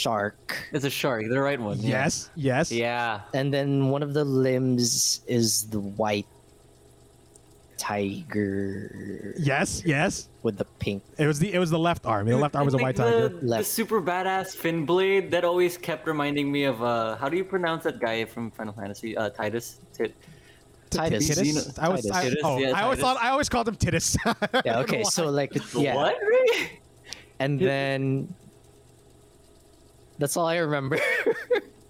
shark, 0.03 0.55
It's 0.71 0.85
a 0.85 0.89
shark, 0.89 1.23
the 1.27 1.41
right 1.41 1.59
one. 1.59 1.77
yeah. 1.79 1.89
Yes. 2.05 2.29
Yes. 2.35 2.71
Yeah. 2.71 3.21
and 3.33 3.53
then 3.53 3.89
one 3.89 4.03
of 4.03 4.13
the 4.13 4.23
limbs 4.23 5.21
is 5.27 5.67
the 5.69 5.79
white 5.81 6.27
tiger. 7.77 9.33
Yes. 9.39 9.81
Yes. 9.85 10.29
with 10.43 10.57
the 10.57 10.65
pink. 10.79 11.03
It 11.17 11.27
was 11.27 11.39
the 11.39 11.51
it 11.53 11.59
was 11.59 11.69
the 11.69 11.79
left 11.79 12.05
arm. 12.05 12.27
The 12.27 12.37
left 12.37 12.55
arm 12.55 12.65
was 12.65 12.73
a 12.73 12.77
white 12.77 12.95
tiger. 12.95 13.29
The, 13.29 13.35
the 13.39 13.45
Left. 13.45 13.67
super 13.67 14.01
badass 14.01 14.55
fin 14.55 14.85
blade 14.85 15.31
that 15.31 15.43
always 15.43 15.77
kept 15.77 16.07
reminding 16.07 16.51
me 16.51 16.63
of 16.65 16.81
uh, 16.83 17.15
how 17.17 17.29
do 17.29 17.37
you 17.37 17.43
pronounce 17.43 17.83
that 17.85 17.99
guy 17.99 18.25
from 18.25 18.51
Final 18.51 18.73
Fantasy? 18.73 19.15
Uh, 19.17 19.29
Titus. 19.29 19.79
Tit- 19.93 20.15
Titus. 20.89 21.27
Titus? 21.27 21.77
I 21.79 21.87
was. 21.89 22.01
Titus. 22.05 22.11
I, 22.11 22.23
Titus, 22.23 22.39
oh, 22.43 22.57
yeah, 22.57 22.71
I 22.71 22.81
always 22.83 22.99
Titus. 22.99 23.01
thought 23.03 23.17
I 23.21 23.29
always 23.29 23.49
called 23.49 23.67
him 23.67 23.75
Titus. 23.75 24.17
Yeah. 24.65 24.79
Okay. 24.79 25.03
So 25.03 25.27
like, 25.29 25.51
yeah, 25.75 25.95
What? 25.95 26.17
Really? 26.21 26.79
And 27.39 27.59
then 27.59 28.33
that's 30.17 30.35
all 30.37 30.45
I 30.47 30.57
remember. 30.57 30.99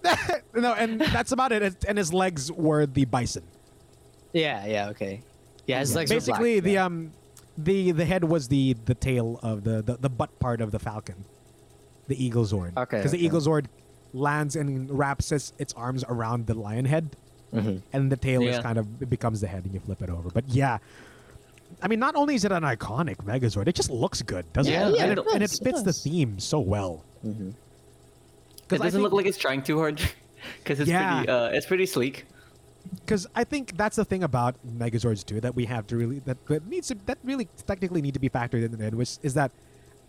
no, 0.56 0.74
and 0.74 1.02
that's 1.02 1.32
about 1.32 1.52
it. 1.52 1.84
And 1.88 1.98
his 1.98 2.14
legs 2.14 2.52
were 2.52 2.86
the 2.86 3.06
bison. 3.06 3.44
yeah. 4.34 4.66
Yeah. 4.66 4.90
Okay. 4.90 5.22
Yeah. 5.68 5.80
His 5.80 5.94
legs 5.96 6.12
are 6.12 6.16
Basically, 6.16 6.56
black, 6.62 6.64
the 6.64 6.72
yeah. 6.74 6.86
um, 6.86 7.12
the 7.58 7.92
the 7.92 8.06
head 8.06 8.24
was 8.24 8.48
the 8.48 8.74
the 8.86 8.96
tail 8.96 9.40
of 9.44 9.64
the 9.64 9.82
the, 9.82 9.98
the 9.98 10.10
butt 10.10 10.40
part 10.40 10.62
of 10.62 10.72
the 10.72 10.80
falcon, 10.80 11.26
the 12.08 12.16
eagle 12.24 12.46
zord. 12.46 12.78
Okay, 12.78 12.98
Because 12.98 13.12
the 13.12 13.18
okay. 13.18 13.26
eagle 13.26 13.42
zord 13.42 13.66
lands 14.14 14.56
and 14.56 14.90
wraps 14.90 15.32
its, 15.32 15.54
its 15.60 15.74
arms 15.74 16.04
around 16.08 16.48
the 16.48 16.54
lion 16.56 16.86
head, 16.86 17.16
Mhm. 17.54 17.82
and 17.94 18.12
the 18.12 18.18
tail 18.18 18.42
is 18.48 18.58
kind 18.60 18.78
of 18.80 18.88
it 19.02 19.10
becomes 19.10 19.42
the 19.42 19.48
head, 19.48 19.66
and 19.66 19.74
you 19.74 19.80
flip 19.82 20.02
it 20.02 20.10
over. 20.10 20.30
But 20.30 20.48
yeah. 20.50 20.78
I 21.82 21.88
mean, 21.88 22.00
not 22.00 22.16
only 22.16 22.36
is 22.36 22.44
it 22.46 22.52
an 22.52 22.64
iconic 22.64 23.18
Megazord, 23.18 23.68
it 23.68 23.76
just 23.76 23.90
looks 23.90 24.22
good, 24.22 24.52
doesn't 24.54 24.72
Yeah, 24.72 24.90
it? 24.90 24.96
yeah, 24.98 25.04
and, 25.04 25.12
it 25.14 25.18
it, 25.20 25.26
and 25.34 25.44
it 25.44 25.50
does, 25.50 25.60
it 25.60 25.64
fits 25.64 25.82
the 25.84 25.94
theme 25.94 26.40
so 26.40 26.60
well. 26.60 27.04
Mhm. 27.26 27.54
It 28.72 28.78
doesn't 28.82 29.02
look 29.02 29.14
like 29.14 29.26
it's 29.26 29.38
trying 29.38 29.62
too 29.64 29.78
hard. 29.80 30.00
Because 30.64 30.80
it's 30.80 30.90
Yeah. 30.90 31.18
pretty. 31.18 31.30
Uh, 31.30 31.50
it's 31.50 31.66
pretty 31.66 31.86
sleek. 31.86 32.26
because 33.06 33.28
I 33.36 33.44
think 33.44 33.76
that's 33.78 33.98
the 33.98 34.06
thing 34.06 34.24
about 34.24 34.56
Megazords 34.66 35.24
too 35.26 35.40
that 35.42 35.54
we 35.54 35.66
have 35.66 35.86
to 35.88 35.98
really 35.98 36.20
that, 36.26 36.38
that 36.48 36.66
needs 36.66 36.88
to 36.88 36.96
that 37.06 37.20
really 37.24 37.48
technically 37.68 38.02
need 38.02 38.14
to 38.16 38.20
be 38.24 38.30
factored 38.32 38.64
in 38.64 38.72
it, 38.82 38.96
which 38.96 39.20
is 39.22 39.34
that 39.36 39.52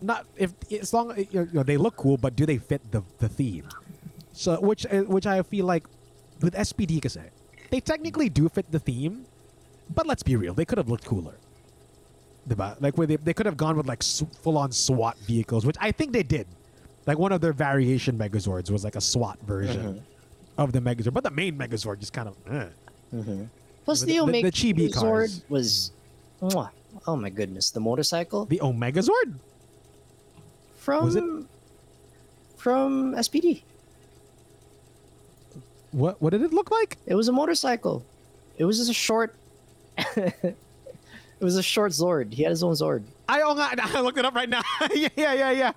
not 0.01 0.25
if 0.37 0.53
as 0.71 0.93
long 0.95 1.13
you 1.29 1.49
know 1.51 1.63
they 1.63 1.75
look 1.77 1.95
cool, 1.97 2.15
but 2.17 2.33
do 2.35 2.45
they 2.47 2.57
fit 2.57 2.79
the 2.95 3.03
the 3.19 3.27
theme? 3.29 3.67
So 4.31 4.55
which 4.61 4.87
uh, 4.87 5.03
which 5.03 5.27
I 5.27 5.43
feel 5.43 5.65
like 5.67 5.83
with 6.41 6.55
SPD, 6.55 7.01
kasi 7.03 7.21
they 7.69 7.81
technically 7.83 8.29
do 8.29 8.47
fit 8.49 8.71
the 8.71 8.79
theme, 8.79 9.25
but 9.93 10.07
let's 10.07 10.23
be 10.23 10.35
real, 10.39 10.55
they 10.55 10.65
could 10.65 10.79
have 10.79 10.87
looked 10.89 11.05
cooler. 11.05 11.35
Diba? 12.47 12.75
Like 12.81 12.97
where 12.97 13.05
they, 13.07 13.17
they 13.17 13.33
could 13.33 13.45
have 13.45 13.57
gone 13.57 13.77
with 13.77 13.87
like 13.87 14.01
full-on 14.03 14.71
SWAT 14.71 15.17
vehicles, 15.19 15.65
which 15.65 15.77
I 15.79 15.91
think 15.91 16.11
they 16.11 16.23
did. 16.23 16.47
Like 17.05 17.17
one 17.19 17.31
of 17.31 17.41
their 17.41 17.53
variation 17.53 18.17
Megazords 18.17 18.69
was 18.71 18.83
like 18.83 18.95
a 18.95 19.01
SWAT 19.01 19.39
version 19.41 20.03
of 20.57 20.71
the 20.71 20.79
Megazord, 20.79 21.13
but 21.13 21.23
the 21.23 21.31
main 21.31 21.57
Megazord 21.57 21.99
just 21.99 22.13
kind 22.13 22.29
of. 22.29 22.35
Eh. 22.51 22.65
Plus 23.85 23.99
The- 24.01 24.05
the, 24.05 24.11
the- 24.13 24.19
Omega 24.19 24.47
the 24.47 24.51
chibi 24.51 24.93
cars. 24.93 25.39
Zord 25.41 25.49
was, 25.49 25.91
mwah. 26.41 26.69
oh 27.07 27.15
my 27.15 27.29
goodness, 27.29 27.69
the 27.71 27.79
motorcycle 27.79 28.45
The 28.45 28.59
Omegazord? 28.59 29.33
from 30.77 31.05
Was 31.05 31.15
it- 31.15 31.23
from 32.57 33.13
SPD. 33.15 33.61
What 35.91 36.21
what 36.21 36.29
did 36.29 36.41
it 36.41 36.53
look 36.53 36.71
like? 36.71 36.97
It 37.05 37.15
was 37.15 37.27
a 37.27 37.31
motorcycle. 37.31 38.03
It 38.57 38.65
was 38.65 38.77
just 38.77 38.89
a 38.89 38.93
short. 38.93 39.35
it 41.41 41.43
was 41.43 41.57
a 41.57 41.63
short 41.63 41.91
Zord. 41.91 42.31
He 42.31 42.43
had 42.43 42.51
his 42.51 42.61
own 42.63 42.73
Zord. 42.73 43.03
I 43.27 43.41
oh, 43.41 43.53
nga- 43.55 43.71
I 43.97 43.99
looked 44.01 44.19
it 44.19 44.25
up 44.25 44.35
right 44.35 44.47
now. 44.47 44.61
yeah, 44.93 45.09
yeah, 45.15 45.33
yeah, 45.33 45.51
yeah. 45.51 45.71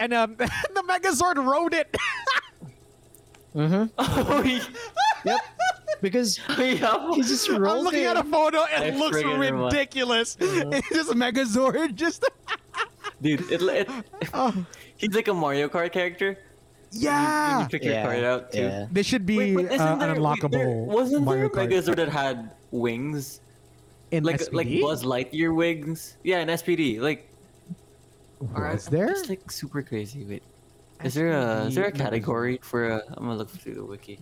And 0.00 0.12
um, 0.12 0.34
the 0.38 0.82
Megazord 0.88 1.36
rode 1.36 1.72
it. 1.72 1.94
Oh, 3.54 4.42
he- 4.42 4.60
Yep. 5.24 5.40
Because 6.02 6.38
yeah. 6.58 7.14
he 7.14 7.22
just 7.22 7.48
I'm 7.48 7.62
looking 7.62 8.02
it. 8.02 8.06
at 8.08 8.16
a 8.18 8.24
photo. 8.24 8.62
It 8.64 8.92
I 8.94 8.96
looks 8.98 9.22
ridiculous. 9.22 10.36
Mm-hmm. 10.36 10.72
It's 10.74 10.88
just 10.90 11.10
Megazord. 11.12 11.94
Just 11.94 12.28
Dude, 13.22 13.50
it, 13.50 13.62
it, 13.62 13.88
oh, 14.34 14.66
he's 14.96 15.14
like 15.14 15.28
a 15.28 15.32
Mario 15.34 15.68
Kart 15.68 15.92
character. 15.92 16.36
You, 16.90 17.08
yeah. 17.08 17.62
you 17.62 17.68
pick 17.68 17.84
your 17.84 17.94
Yeah, 17.94 18.02
card 18.04 18.24
out 18.24 18.52
too. 18.52 18.60
yeah. 18.62 18.86
This 18.90 19.06
should 19.06 19.24
be 19.24 19.54
Wait, 19.54 19.66
uh, 19.66 19.78
there, 19.78 19.92
an 19.92 19.98
wait, 19.98 20.06
there- 20.06 20.14
unlockable 20.16 20.84
wasn't 20.86 21.24
Mario 21.24 21.48
there 21.48 21.64
a 21.64 21.66
Kart 21.68 21.72
Megazord 21.72 21.96
that 21.96 22.08
had 22.10 22.50
wings? 22.70 23.40
In 24.10 24.24
Like 24.24 24.40
SPD? 24.40 24.52
like 24.54 24.80
Buzz 24.80 25.04
Lightyear 25.04 25.54
wings? 25.54 26.16
Yeah, 26.22 26.40
in 26.40 26.48
SPD. 26.48 27.00
Like 27.00 27.28
or 28.54 28.70
Was 28.72 28.86
there? 28.86 29.08
Just 29.08 29.28
like 29.28 29.50
super 29.50 29.82
crazy. 29.82 30.24
Wait, 30.24 30.42
is 31.02 31.14
there 31.14 31.32
a 31.32 31.64
is 31.66 31.74
there 31.74 31.86
a 31.86 31.92
SPD 31.92 31.98
category 31.98 32.58
for 32.62 32.88
a? 32.88 33.02
I'm 33.08 33.24
gonna 33.24 33.36
look 33.36 33.50
through 33.50 33.74
the 33.74 33.84
wiki. 33.84 34.18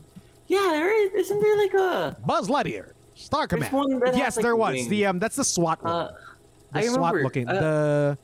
Yeah, 0.46 0.58
there 0.72 0.90
is. 1.06 1.12
Isn't 1.26 1.40
there 1.40 1.56
like 1.58 1.74
a? 1.74 2.16
Buzz 2.26 2.48
Lightyear, 2.48 2.92
Star 3.14 3.46
Command. 3.46 3.72
one 3.72 3.98
that 4.00 4.14
yes, 4.16 4.24
has, 4.26 4.36
like, 4.36 4.42
there 4.44 4.56
was 4.56 4.74
wings. 4.74 4.88
the 4.88 5.06
um. 5.06 5.18
That's 5.18 5.36
the 5.36 5.44
SWAT 5.44 5.82
one. 5.82 5.92
Uh, 5.92 6.12
the 6.72 6.78
I 6.78 6.82
SWAT 6.86 6.96
remember, 7.14 7.22
looking. 7.24 7.48
uh, 7.48 7.54
the 7.60 8.18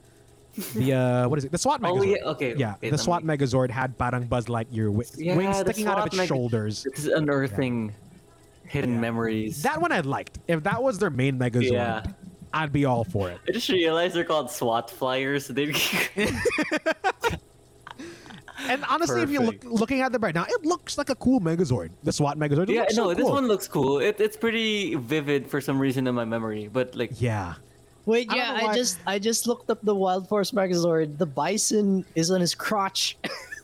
the 0.74 0.92
uh, 0.92 1.28
what 1.28 1.38
is 1.38 1.44
it? 1.44 1.52
The 1.52 1.58
SWAT 1.58 1.80
Oh 1.82 1.94
Megazord. 1.94 2.16
yeah, 2.16 2.24
okay. 2.30 2.54
Yeah, 2.56 2.74
okay, 2.74 2.90
the 2.90 2.98
SWAT 2.98 3.24
me- 3.24 3.36
Megazord 3.36 3.70
had 3.70 3.96
parang 3.98 4.24
Buzz 4.26 4.46
Lightyear 4.46 4.86
wi- 4.92 5.04
Yeah, 5.16 5.36
wings 5.36 5.58
the 5.58 5.64
sticking 5.72 5.86
out 5.86 5.98
of 5.98 6.06
its 6.06 6.16
Meg- 6.16 6.28
shoulders. 6.28 6.84
It's 6.86 7.06
unearthing 7.06 7.94
hidden 8.68 9.00
memories. 9.00 9.62
That 9.62 9.80
one 9.80 9.92
I 9.92 10.00
liked. 10.00 10.38
If 10.48 10.62
that 10.64 10.82
was 10.82 10.98
their 10.98 11.10
main 11.10 11.38
Megazord, 11.38 11.72
Yeah. 11.72 12.04
I'd 12.52 12.72
be 12.72 12.84
all 12.84 13.04
for 13.04 13.30
it. 13.30 13.38
I 13.46 13.52
just 13.52 13.68
realized 13.68 14.14
they're 14.14 14.24
called 14.24 14.50
SWAT 14.50 14.90
flyers. 14.90 15.48
They 15.48 15.72
And 18.68 18.84
honestly, 18.88 19.22
if 19.22 19.30
you 19.30 19.40
look 19.40 19.62
looking 19.64 20.00
at 20.00 20.12
them 20.12 20.22
right 20.22 20.34
now, 20.34 20.44
it 20.48 20.64
looks 20.66 20.98
like 20.98 21.10
a 21.10 21.14
cool 21.14 21.40
Megazord. 21.40 21.90
The 22.02 22.12
SWAT 22.12 22.38
Megazord. 22.38 22.68
It 22.68 22.74
yeah, 22.74 22.82
no, 22.90 23.08
so 23.08 23.14
this 23.14 23.24
one 23.24 23.46
looks 23.46 23.68
cool. 23.68 23.98
It, 24.00 24.20
it's 24.20 24.36
pretty 24.36 24.96
vivid 24.96 25.48
for 25.48 25.60
some 25.60 25.78
reason 25.78 26.06
in 26.06 26.14
my 26.14 26.24
memory, 26.24 26.68
but 26.72 26.94
like 26.94 27.20
Yeah. 27.20 27.54
Wait, 28.04 28.30
I 28.30 28.36
yeah, 28.36 28.56
know 28.58 28.66
I, 28.68 28.74
just 28.74 28.98
I 29.06 29.18
just 29.18 29.46
looked 29.46 29.70
up 29.70 29.80
the 29.82 29.94
Wild 29.94 30.28
Force 30.28 30.50
Megazord. 30.50 31.18
The 31.18 31.26
bison 31.26 32.04
is 32.14 32.30
on 32.30 32.40
his 32.40 32.54
crotch. 32.54 33.16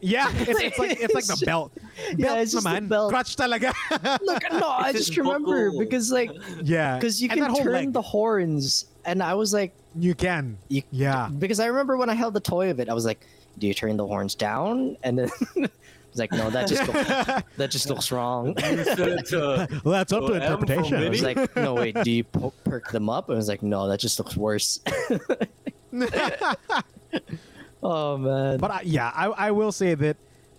Yeah, 0.00 0.30
it's, 0.34 0.60
it's 0.60 0.78
like 0.78 0.92
it's 1.00 1.14
like 1.14 1.24
the 1.26 1.32
It's 1.34 1.44
belt. 1.44 1.72
Yeah, 2.16 2.28
Belt 2.28 2.38
it's 2.38 2.52
just 2.52 2.64
the 2.64 2.70
naman. 2.70 2.88
belt. 2.88 3.10
Crotch 3.12 3.36
talaga. 3.36 3.72
Look, 4.22 4.42
no, 4.52 4.68
I 4.68 4.90
It's 4.90 4.98
just 5.06 5.16
remember 5.18 5.66
buckle. 5.70 5.80
because 5.80 6.10
like 6.10 6.30
yeah, 6.62 6.96
because 6.96 7.20
you 7.22 7.28
And 7.30 7.40
can 7.40 7.54
turn 7.54 7.72
leg. 7.72 7.92
the 7.92 8.02
horns, 8.02 8.86
and 9.04 9.22
I 9.22 9.34
was 9.34 9.52
like, 9.52 9.74
You 9.98 10.14
can. 10.14 10.56
you, 10.68 10.82
Yeah. 10.90 11.28
because 11.28 11.60
I 11.60 11.66
remember 11.66 11.96
when 11.96 12.08
I 12.08 12.14
held 12.14 12.34
the 12.34 12.40
toy 12.40 12.70
of 12.70 12.80
it, 12.80 12.88
I 12.88 12.94
was 12.94 13.04
like, 13.04 13.26
do 13.58 13.66
you 13.66 13.74
turn 13.74 13.96
the 13.98 14.06
horns 14.06 14.34
down? 14.34 14.96
And 15.02 15.18
then 15.18 15.28
I 15.56 15.68
was 16.12 16.18
like, 16.18 16.32
no, 16.32 16.48
that 16.50 16.66
just 16.66 16.86
looks, 16.88 17.08
that 17.58 17.70
just 17.70 17.88
looks 17.90 18.10
wrong. 18.10 18.54
Said 18.58 18.78
it 18.80 19.30
Well, 19.32 19.68
that's 19.84 20.12
up 20.12 20.26
to 20.26 20.32
M 20.34 20.40
from 20.40 20.62
interpretation. 20.62 20.96
Vinny? 20.98 21.10
was 21.10 21.22
like, 21.22 21.56
no, 21.56 21.74
wait, 21.74 21.94
do 22.02 22.10
you 22.10 22.24
po- 22.24 22.54
perk 22.64 22.90
them 22.90 23.10
up? 23.10 23.28
I 23.30 23.34
was 23.34 23.48
like, 23.48 23.62
no, 23.62 23.86
that 23.88 24.00
just 24.00 24.18
looks 24.18 24.34
worse. 24.36 24.80
Oh 27.82 28.16
man. 28.18 28.58
But 28.58 28.70
I, 28.70 28.80
yeah, 28.82 29.12
I, 29.14 29.26
I 29.26 29.50
will 29.50 29.72
say 29.72 29.94
that 29.94 30.16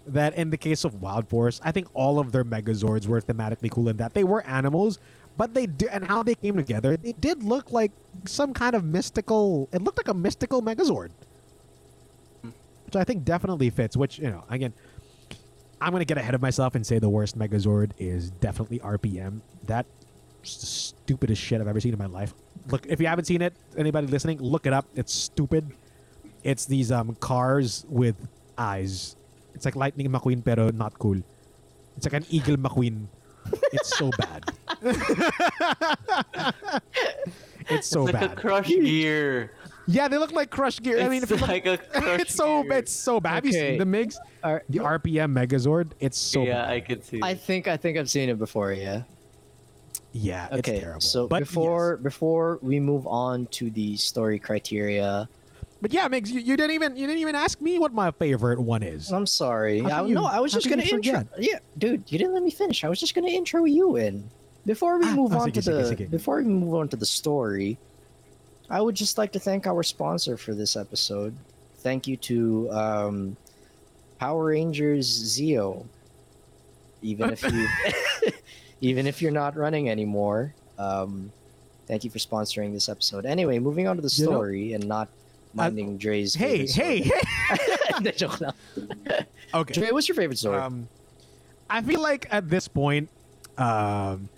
that 0.07 0.33
in 0.35 0.49
the 0.49 0.57
case 0.57 0.83
of 0.83 1.01
Wild 1.01 1.27
Force, 1.27 1.61
I 1.63 1.71
think 1.71 1.87
all 1.93 2.19
of 2.19 2.31
their 2.31 2.43
Megazords 2.43 3.07
were 3.07 3.21
thematically 3.21 3.69
cool 3.69 3.89
in 3.89 3.97
that 3.97 4.13
they 4.13 4.23
were 4.23 4.45
animals, 4.45 4.99
but 5.37 5.53
they 5.53 5.65
did 5.65 5.89
and 5.89 6.05
how 6.05 6.23
they 6.23 6.35
came 6.35 6.55
together, 6.55 6.97
they 6.97 7.13
did 7.13 7.43
look 7.43 7.71
like 7.71 7.91
some 8.25 8.53
kind 8.53 8.75
of 8.75 8.83
mystical. 8.83 9.69
It 9.71 9.81
looked 9.81 9.97
like 9.97 10.07
a 10.07 10.13
mystical 10.13 10.61
Megazord, 10.61 11.09
which 12.41 12.95
I 12.95 13.03
think 13.03 13.23
definitely 13.23 13.69
fits. 13.69 13.95
Which 13.95 14.19
you 14.19 14.29
know, 14.31 14.43
again, 14.49 14.73
I'm 15.79 15.91
gonna 15.91 16.05
get 16.05 16.17
ahead 16.17 16.35
of 16.35 16.41
myself 16.41 16.75
and 16.75 16.85
say 16.85 16.99
the 16.99 17.09
worst 17.09 17.37
Megazord 17.37 17.91
is 17.97 18.31
definitely 18.31 18.79
RPM. 18.79 19.41
That 19.65 19.85
stupidest 20.43 21.41
shit 21.41 21.61
I've 21.61 21.67
ever 21.67 21.79
seen 21.79 21.93
in 21.93 21.99
my 21.99 22.07
life. 22.07 22.33
Look, 22.69 22.85
if 22.87 22.99
you 22.99 23.07
haven't 23.07 23.25
seen 23.25 23.41
it, 23.41 23.55
anybody 23.77 24.07
listening, 24.07 24.39
look 24.39 24.65
it 24.65 24.73
up. 24.73 24.85
It's 24.95 25.13
stupid. 25.13 25.71
It's 26.43 26.65
these 26.65 26.91
um 26.91 27.15
cars 27.19 27.85
with 27.89 28.15
eyes. 28.57 29.15
It's 29.55 29.65
like 29.65 29.75
Lightning 29.75 30.09
McQueen 30.09 30.43
pero 30.43 30.69
not 30.71 30.97
cool. 30.99 31.21
It's 31.97 32.05
like 32.05 32.13
an 32.13 32.25
Eagle 32.29 32.57
McQueen. 32.57 33.05
It's 33.73 33.95
so 33.97 34.09
bad. 34.17 34.43
it's 37.69 37.87
so 37.87 38.03
like 38.03 38.13
bad. 38.13 38.31
a 38.31 38.35
crush 38.35 38.67
gear. 38.67 39.51
yeah, 39.87 40.07
they 40.07 40.17
look 40.17 40.31
like 40.31 40.49
Crush 40.49 40.79
Gear. 40.79 41.01
I 41.01 41.09
mean, 41.09 41.23
if 41.23 41.31
It's 41.31 41.41
look- 41.41 41.49
like 41.49 41.65
a 41.65 41.77
crush 41.93 42.21
it's 42.21 42.35
so 42.35 42.63
gear. 42.63 42.73
it's 42.73 42.91
so 42.91 43.19
bad. 43.19 43.35
Have 43.35 43.45
you 43.45 43.53
seen 43.53 43.77
the 43.77 43.85
Migs? 43.85 44.15
The 44.69 44.79
RPM 44.79 45.33
Megazord. 45.33 45.91
It's 45.99 46.17
so 46.17 46.43
yeah, 46.43 46.65
bad. 46.65 46.69
I 46.69 46.79
could 46.81 47.03
see. 47.03 47.19
I 47.21 47.33
think 47.33 47.67
I 47.67 47.77
think 47.77 47.97
I've 47.97 48.09
seen 48.09 48.29
it 48.29 48.37
before. 48.39 48.73
Yeah. 48.73 49.03
yeah, 50.13 50.47
it's 50.51 50.59
Okay. 50.69 50.79
terrible. 50.79 51.01
So 51.01 51.27
but 51.27 51.39
before 51.39 51.95
yes. 51.97 52.03
before 52.03 52.59
we 52.61 52.79
move 52.79 53.05
on 53.07 53.47
to 53.57 53.69
the 53.69 53.97
story 53.97 54.39
criteria, 54.39 55.27
but 55.81 55.91
yeah, 55.93 56.07
Migs, 56.07 56.29
you, 56.29 56.39
you 56.39 56.55
didn't 56.57 56.71
even 56.71 56.95
you 56.95 57.07
didn't 57.07 57.19
even 57.21 57.35
ask 57.35 57.59
me 57.61 57.79
what 57.79 57.93
my 57.93 58.11
favorite 58.11 58.59
one 58.59 58.83
is. 58.83 59.11
I'm 59.11 59.25
sorry. 59.27 59.81
I, 59.81 60.05
you- 60.05 60.13
no, 60.15 60.25
I 60.25 60.39
was 60.39 60.51
just 60.53 60.69
gonna 60.69 60.81
intro. 60.83 60.97
forget? 60.97 61.27
Yeah, 61.37 61.59
dude, 61.77 62.03
you 62.11 62.17
didn't 62.17 62.33
let 62.33 62.43
me 62.43 62.51
finish. 62.51 62.83
I 62.83 62.89
was 62.89 62.99
just 62.99 63.15
gonna 63.15 63.27
intro 63.29 63.65
you 63.65 63.95
in. 63.97 64.29
Before 64.65 64.99
we 64.99 65.05
Ah, 65.07 65.15
move 65.15 65.33
oh, 65.33 65.39
on 65.39 65.49
sige, 65.49 65.53
to 65.55 65.61
sige, 65.61 65.97
the 65.97 66.05
sige. 66.05 66.09
before 66.11 66.37
we 66.37 66.43
move 66.43 66.75
on 66.75 66.87
to 66.89 66.95
the 66.95 67.05
story, 67.05 67.77
I 68.69 68.79
would 68.79 68.93
just 68.95 69.17
like 69.17 69.31
to 69.33 69.39
thank 69.39 69.65
our 69.65 69.81
sponsor 69.81 70.37
for 70.37 70.53
this 70.53 70.75
episode. 70.75 71.35
Thank 71.79 72.05
you 72.05 72.15
to 72.17 72.69
um, 72.71 73.37
Power 74.19 74.45
Rangers 74.45 75.07
Zeo. 75.09 75.85
Even 77.01 77.31
if 77.31 77.41
you 77.43 77.67
even 78.81 79.07
if 79.07 79.19
you're 79.21 79.31
not 79.31 79.57
running 79.57 79.89
anymore, 79.89 80.53
um, 80.77 81.31
thank 81.87 82.03
you 82.03 82.11
for 82.11 82.19
sponsoring 82.19 82.71
this 82.71 82.87
episode. 82.87 83.25
Anyway, 83.25 83.57
moving 83.57 83.87
on 83.87 83.95
to 83.95 84.01
the 84.03 84.13
You 84.15 84.25
know- 84.25 84.31
story 84.31 84.73
and 84.73 84.87
not 84.87 85.09
minding 85.53 85.97
Dre's. 85.97 86.33
Hey, 86.33 86.65
hey, 86.67 87.01
hey. 87.01 88.11
Joke 88.15 88.39
lang. 88.41 88.53
okay. 89.53 89.73
Dre, 89.73 89.91
what's 89.91 90.07
your 90.07 90.15
favorite 90.15 90.37
Zord? 90.37 90.61
Um, 90.61 90.87
I 91.69 91.81
feel 91.81 92.01
like 92.01 92.27
at 92.31 92.49
this 92.49 92.67
point, 92.67 93.09
um, 93.57 94.29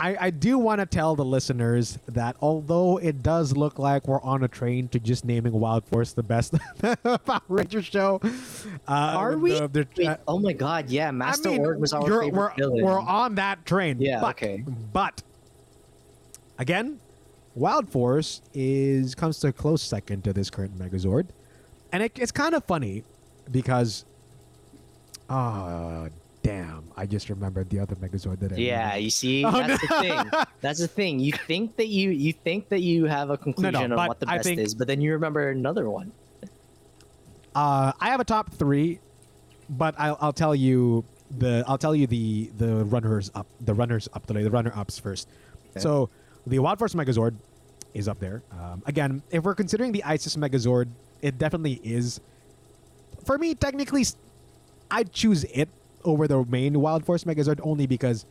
I, 0.00 0.16
I 0.26 0.30
do 0.30 0.58
want 0.58 0.80
to 0.80 0.86
tell 0.86 1.16
the 1.16 1.24
listeners 1.24 1.98
that 2.06 2.36
although 2.40 2.98
it 2.98 3.20
does 3.22 3.56
look 3.56 3.80
like 3.80 4.06
we're 4.06 4.22
on 4.22 4.44
a 4.44 4.48
train 4.48 4.86
to 4.88 5.00
just 5.00 5.24
naming 5.24 5.52
Wild 5.52 5.84
Force 5.86 6.12
the 6.12 6.22
best 6.22 6.54
Power 7.02 7.40
Ranger 7.48 7.82
show, 7.82 8.20
uh, 8.86 8.92
Are 9.16 9.36
we? 9.36 9.58
the- 9.58 9.66
the- 9.68 9.86
Wait, 9.96 10.06
uh, 10.06 10.16
oh 10.28 10.38
my 10.38 10.52
god, 10.52 10.88
yeah, 10.88 11.10
Master 11.10 11.48
I 11.48 11.52
mean, 11.52 11.64
Org 11.66 11.80
was 11.80 11.92
our 11.92 12.02
favorite 12.02 12.32
we're, 12.32 12.54
villain. 12.54 12.84
we're 12.84 13.00
on 13.00 13.34
that 13.36 13.66
train. 13.66 14.00
Yeah, 14.00 14.20
but, 14.20 14.36
okay. 14.36 14.64
But 14.92 15.20
again, 16.58 17.00
Wild 17.58 17.88
Force 17.88 18.40
is 18.54 19.14
comes 19.14 19.38
to 19.40 19.48
a 19.48 19.52
close 19.52 19.82
second 19.82 20.22
to 20.24 20.32
this 20.32 20.48
current 20.50 20.78
Megazord, 20.78 21.26
and 21.92 22.02
it, 22.02 22.12
it's 22.18 22.30
kind 22.32 22.54
of 22.54 22.64
funny 22.64 23.02
because, 23.50 24.04
ah, 25.28 26.06
damn! 26.42 26.84
I 26.96 27.06
just 27.06 27.28
remembered 27.28 27.68
the 27.70 27.80
other 27.80 27.96
Megazord 27.96 28.38
that 28.40 28.52
I 28.52 28.56
yeah, 28.56 28.78
remembered. 28.80 29.02
you 29.04 29.10
see, 29.10 29.44
Oh, 29.44 29.50
that's 29.50 29.90
no. 29.90 29.96
the 30.00 30.02
thing. 30.02 30.30
That's 30.60 30.80
the 30.80 30.88
thing. 30.88 31.20
You 31.20 31.32
think 31.32 31.76
that 31.76 31.86
you 31.88 32.10
you 32.10 32.32
think 32.32 32.68
that 32.70 32.80
you 32.80 33.04
have 33.06 33.30
a 33.30 33.36
conclusion 33.38 33.90
but 33.90 33.98
on 33.98 34.08
what 34.08 34.20
the 34.20 34.26
best 34.26 34.44
think- 34.44 34.60
is, 34.60 34.74
but 34.74 34.86
then 34.88 35.00
you 35.00 35.12
remember 35.12 35.50
another 35.50 35.88
one. 35.88 36.12
Uh, 37.54 37.92
I 38.00 38.10
have 38.10 38.20
a 38.20 38.24
top 38.24 38.52
three, 38.52 38.98
but 39.70 39.94
I'll, 39.98 40.18
I'll 40.20 40.32
tell 40.32 40.54
you 40.54 41.04
the 41.30 41.64
I'll 41.66 41.78
tell 41.78 41.94
you 41.94 42.06
the 42.06 42.50
the 42.56 42.84
runners 42.84 43.30
up 43.34 43.46
the 43.60 43.74
runners 43.74 44.08
up 44.14 44.26
the 44.26 44.34
the 44.34 44.50
runner 44.50 44.72
ups 44.74 44.98
first. 44.98 45.28
So 45.76 46.08
the 46.46 46.58
Wild 46.58 46.78
Force 46.78 46.94
Megazord 46.94 47.34
is 47.98 48.08
up 48.08 48.20
there. 48.20 48.42
Um, 48.52 48.82
again, 48.86 49.22
if 49.30 49.42
we're 49.44 49.56
considering 49.56 49.92
the 49.92 50.04
Isis 50.04 50.36
Megazord, 50.36 50.88
it 51.20 51.36
definitely 51.36 51.80
is. 51.82 52.20
For 53.24 53.36
me, 53.36 53.54
technically, 53.54 54.06
I'd 54.90 55.12
choose 55.12 55.44
it 55.44 55.68
over 56.04 56.28
the 56.28 56.44
main 56.44 56.80
Wild 56.80 57.04
Force 57.04 57.24
Megazord 57.24 57.60
only 57.62 57.86
because 57.86 58.24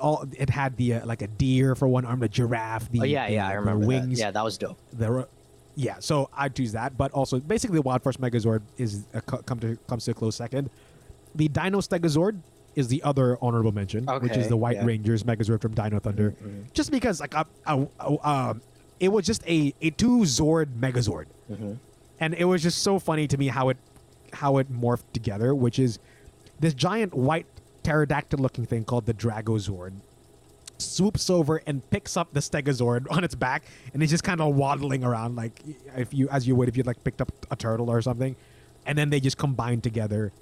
all 0.00 0.26
it 0.32 0.50
had 0.50 0.76
the 0.76 0.94
uh, 0.94 1.06
like 1.06 1.22
a 1.22 1.26
deer 1.26 1.74
for 1.74 1.88
one 1.88 2.04
arm, 2.04 2.20
the 2.20 2.28
giraffe, 2.28 2.90
the 2.90 3.00
oh 3.00 3.04
yeah, 3.04 3.26
the, 3.26 3.34
yeah, 3.34 3.48
I 3.48 3.54
remember 3.54 3.86
wings, 3.86 4.18
that. 4.18 4.24
Yeah, 4.24 4.30
that 4.30 4.44
was 4.44 4.56
dope. 4.56 4.78
the 4.92 5.26
yeah. 5.74 5.96
So 5.98 6.30
I'd 6.32 6.54
choose 6.54 6.72
that, 6.72 6.96
but 6.96 7.10
also 7.10 7.40
basically 7.40 7.76
the 7.76 7.82
Wild 7.82 8.02
Force 8.02 8.16
Megazord 8.18 8.62
is 8.78 9.04
a, 9.12 9.20
co- 9.20 9.38
come 9.38 9.58
to 9.60 9.76
comes 9.88 10.04
to 10.04 10.12
a 10.12 10.14
close 10.14 10.36
second. 10.36 10.70
The 11.34 11.48
Dino 11.48 11.80
Stegazord 11.80 12.38
is 12.74 12.88
the 12.88 13.02
other 13.02 13.38
honorable 13.40 13.72
mention, 13.72 14.06
which 14.20 14.36
is 14.36 14.48
the 14.48 14.56
White 14.56 14.76
yeah. 14.76 14.84
Rangers 14.84 15.22
Megazord 15.22 15.60
from 15.60 15.74
Dino 15.74 15.98
Thunder. 15.98 16.34
Just 16.72 16.90
because 16.90 17.20
like 17.20 17.34
um, 17.66 18.60
it 19.00 19.08
was 19.08 19.26
just 19.26 19.46
a 19.46 19.74
a 19.80 19.90
two 19.90 20.20
Zord 20.20 20.66
Megazord, 20.78 21.26
and 22.20 22.34
it 22.34 22.44
was 22.44 22.62
just 22.62 22.82
so 22.82 22.98
funny 22.98 23.26
to 23.28 23.36
me 23.36 23.48
how 23.48 23.68
it 23.68 23.76
how 24.32 24.58
it 24.58 24.72
morphed 24.72 25.12
together, 25.12 25.54
which 25.54 25.78
is 25.78 25.98
this 26.60 26.74
giant 26.74 27.14
white 27.14 27.46
pterodactyl 27.82 28.38
looking 28.38 28.64
thing 28.64 28.84
called 28.84 29.06
the 29.06 29.14
Dragozord 29.14 29.92
swoops 30.78 31.30
over 31.30 31.62
and 31.66 31.88
picks 31.90 32.16
up 32.16 32.32
the 32.32 32.40
Stegazord 32.40 33.06
on 33.10 33.24
its 33.24 33.34
back, 33.34 33.64
and 33.92 34.02
it's 34.02 34.10
just 34.10 34.24
kind 34.24 34.40
of 34.40 34.54
waddling 34.54 35.04
around 35.04 35.36
like 35.36 35.60
if 35.96 36.12
you 36.12 36.28
as 36.30 36.46
you 36.46 36.54
would 36.56 36.68
if 36.68 36.76
you'd 36.76 36.86
like 36.86 37.02
picked 37.04 37.20
up 37.20 37.32
a 37.50 37.56
turtle 37.56 37.90
or 37.90 38.02
something, 38.02 38.36
and 38.86 38.96
then 38.96 39.10
they 39.10 39.20
just 39.20 39.38
combine 39.38 39.80
together 39.80 40.32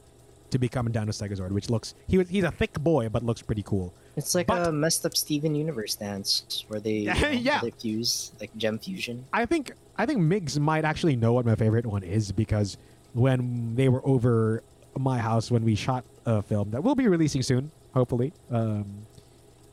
to 0.52 0.58
become 0.58 0.90
Dino 0.92 1.06
Stegazord, 1.12 1.50
which 1.50 1.68
looks 1.68 1.94
he 2.08 2.16
was 2.18 2.28
he's 2.28 2.44
a 2.44 2.50
thick 2.50 2.72
boy 2.74 3.08
but 3.08 3.22
looks 3.24 3.42
pretty 3.42 3.62
cool. 3.62 3.92
It's 4.16 4.34
like 4.34 4.46
But- 4.46 4.68
a 4.68 4.72
messed 4.72 5.04
up 5.04 5.16
Steven 5.16 5.54
Universe 5.54 5.94
dance 5.96 6.64
where 6.68 6.80
they, 6.80 6.90
you 7.08 7.14
know, 7.14 7.20
where 7.20 7.32
Yeah. 7.32 7.60
they 7.60 7.70
fuse 7.70 8.32
like 8.40 8.54
gem 8.56 8.78
fusion. 8.78 9.24
I 9.32 9.46
think 9.46 9.72
I 9.98 10.06
think 10.06 10.20
Migs 10.20 10.58
might 10.58 10.84
actually 10.84 11.16
know 11.16 11.32
what 11.32 11.44
my 11.44 11.54
favorite 11.54 11.84
one 11.86 12.02
is 12.02 12.32
because 12.32 12.76
when 13.14 13.74
they 13.74 13.88
were 13.88 14.06
over 14.06 14.62
my 14.98 15.18
house 15.18 15.50
when 15.50 15.64
we 15.64 15.74
shot 15.74 16.04
a 16.26 16.40
film 16.42 16.70
that 16.70 16.82
we'll 16.84 16.94
be 16.94 17.08
releasing 17.08 17.42
soon, 17.42 17.70
hopefully, 17.94 18.32
um, 18.50 18.84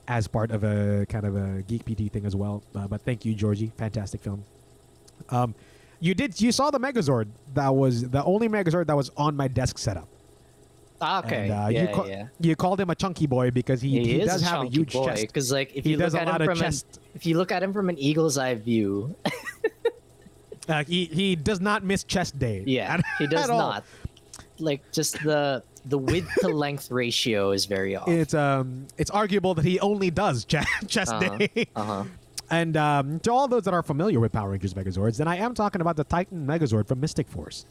as 0.07 0.27
part 0.27 0.49
of 0.51 0.63
a 0.63 1.05
kind 1.07 1.25
of 1.25 1.35
a 1.35 1.61
Geek 1.67 1.85
PT 1.85 2.11
thing 2.11 2.25
as 2.25 2.35
well. 2.35 2.63
Uh, 2.75 2.87
but 2.87 3.01
thank 3.01 3.25
you, 3.25 3.33
Georgie, 3.35 3.71
fantastic 3.77 4.21
film. 4.21 4.43
Um, 5.29 5.53
you 5.99 6.13
did 6.15 6.39
you 6.39 6.51
saw 6.53 6.71
the 6.71 6.79
Megazord 6.79 7.27
that 7.53 7.75
was 7.75 8.09
the 8.09 8.23
only 8.23 8.47
Megazord 8.47 8.87
that 8.87 8.95
was 8.95 9.11
on 9.17 9.35
my 9.35 9.47
desk 9.49 9.77
setup. 9.77 10.07
Ah, 11.01 11.19
okay. 11.25 11.43
And, 11.43 11.51
uh, 11.51 11.67
yeah, 11.71 11.81
you, 11.81 11.87
ca- 11.95 12.05
yeah. 12.05 12.27
you 12.41 12.55
called 12.55 12.79
him 12.81 12.89
a 12.89 12.95
chunky 12.95 13.25
boy 13.25 13.51
because 13.51 13.81
he, 13.81 13.89
he, 14.03 14.19
is 14.21 14.27
does 14.29 14.41
have 14.41 14.63
a 14.63 14.67
huge 14.67 14.91
boy, 14.93 15.05
chest. 15.05 15.27
Because 15.27 15.51
like 15.51 15.73
if 15.75 15.83
He 15.85 15.91
you 15.91 15.97
does 15.97 16.13
look 16.13 16.23
a 16.23 16.27
at 16.33 16.41
him 16.41 16.45
from 16.55 16.61
an, 16.61 16.73
if 17.15 17.25
you 17.25 17.37
look 17.37 17.51
at 17.51 17.63
him 17.63 17.71
from 17.73 17.89
an 17.89 17.97
eagle's 17.97 18.37
eye 18.37 18.55
view, 18.55 19.15
Uh, 20.67 20.83
he 20.83 21.05
he 21.05 21.35
does 21.35 21.59
not 21.59 21.83
miss 21.83 22.03
chest 22.03 22.37
day. 22.37 22.63
yeah, 22.67 22.93
at- 22.93 23.01
he 23.17 23.25
does 23.25 23.47
not. 23.47 23.83
Like 24.59 24.83
just 24.91 25.13
the 25.23 25.63
the 25.85 25.97
width 25.97 26.29
to 26.41 26.47
length 26.65 26.91
ratio 26.91 27.51
is 27.51 27.65
very 27.65 27.95
off. 27.95 28.07
It's 28.07 28.35
um 28.35 28.85
it's 28.97 29.09
arguable 29.09 29.55
that 29.55 29.65
he 29.65 29.79
only 29.79 30.11
does 30.11 30.45
chest, 30.45 30.67
chest 30.87 31.11
Uh-huh. 31.11 31.37
day. 31.37 31.67
Uh 31.75 31.83
huh. 31.83 32.03
And 32.51 32.77
um, 32.77 33.19
to 33.21 33.31
all 33.31 33.47
those 33.47 33.63
that 33.63 33.73
are 33.73 33.81
familiar 33.83 34.19
with 34.19 34.31
Power 34.31 34.49
Rangers 34.49 34.73
Megazords, 34.75 35.17
then 35.17 35.27
I 35.27 35.37
am 35.37 35.53
talking 35.55 35.81
about 35.81 35.95
the 35.95 36.03
Titan 36.03 36.45
Megazord 36.47 36.87
from 36.87 36.99
Mystic 36.99 37.27
Force. 37.27 37.65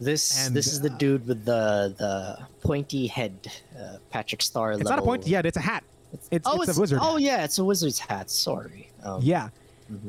This 0.00 0.46
And, 0.46 0.56
this 0.56 0.66
is 0.66 0.80
the 0.80 0.90
uh, 0.90 0.96
dude 0.98 1.26
with 1.26 1.44
the 1.44 1.94
the 1.96 2.38
pointy 2.60 3.06
head, 3.06 3.34
uh, 3.78 3.98
Patrick 4.10 4.42
Star. 4.42 4.72
It's 4.72 4.88
not 4.88 4.98
a 4.98 5.02
point 5.02 5.26
yet; 5.26 5.46
it's 5.46 5.56
a 5.56 5.60
hat. 5.60 5.84
It's, 6.30 6.46
oh, 6.46 6.62
it's, 6.62 6.76
a 6.76 6.80
wizard. 6.80 6.98
Oh 7.02 7.16
yeah, 7.16 7.44
it's 7.44 7.58
a 7.58 7.64
wizard's 7.64 7.98
hat. 7.98 8.30
Sorry. 8.30 8.90
Um, 9.02 9.20
Yeah. 9.22 9.50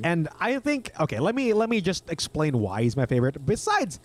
And 0.03 0.30
I 0.40 0.60
think 0.60 0.91
okay, 0.99 1.20
let 1.20 1.36
me 1.36 1.53
let 1.53 1.70
me 1.70 1.82
just 1.82 2.10
explain 2.10 2.60
why 2.60 2.84
he's 2.84 2.95
my 2.95 3.06
favorite. 3.06 3.45
Besides 3.45 3.99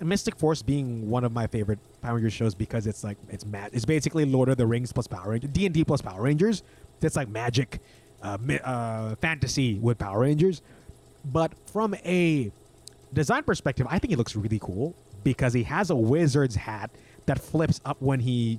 Mystic 0.00 0.36
Force 0.36 0.62
being 0.62 1.08
one 1.08 1.24
of 1.24 1.32
my 1.32 1.46
favorite 1.46 1.78
Power 2.02 2.14
Rangers 2.14 2.32
shows 2.32 2.54
because 2.54 2.86
it's 2.86 3.04
like 3.04 3.18
it's 3.28 3.44
mad. 3.44 3.70
It's 3.72 3.84
basically 3.84 4.24
Lord 4.24 4.48
of 4.48 4.56
the 4.56 4.66
Rings 4.66 4.92
plus 4.92 5.06
Power 5.06 5.30
Rangers, 5.30 5.50
D 5.52 5.66
and 5.66 5.74
D 5.74 5.84
plus 5.84 6.00
Power 6.00 6.22
Rangers. 6.22 6.62
It's 7.00 7.16
like 7.16 7.28
magic, 7.28 7.80
uh, 8.22 8.38
uh, 8.64 9.16
fantasy 9.16 9.78
with 9.78 9.98
Power 9.98 10.20
Rangers. 10.20 10.62
But 11.24 11.52
from 11.68 11.94
a 12.04 12.52
design 13.12 13.42
perspective, 13.44 13.86
I 13.90 13.98
think 13.98 14.10
he 14.10 14.16
looks 14.16 14.34
really 14.36 14.58
cool 14.60 14.94
because 15.24 15.52
he 15.52 15.62
has 15.64 15.90
a 15.90 15.94
wizard's 15.94 16.56
hat 16.56 16.90
that 17.26 17.38
flips 17.38 17.80
up 17.84 18.00
when 18.00 18.20
he 18.20 18.58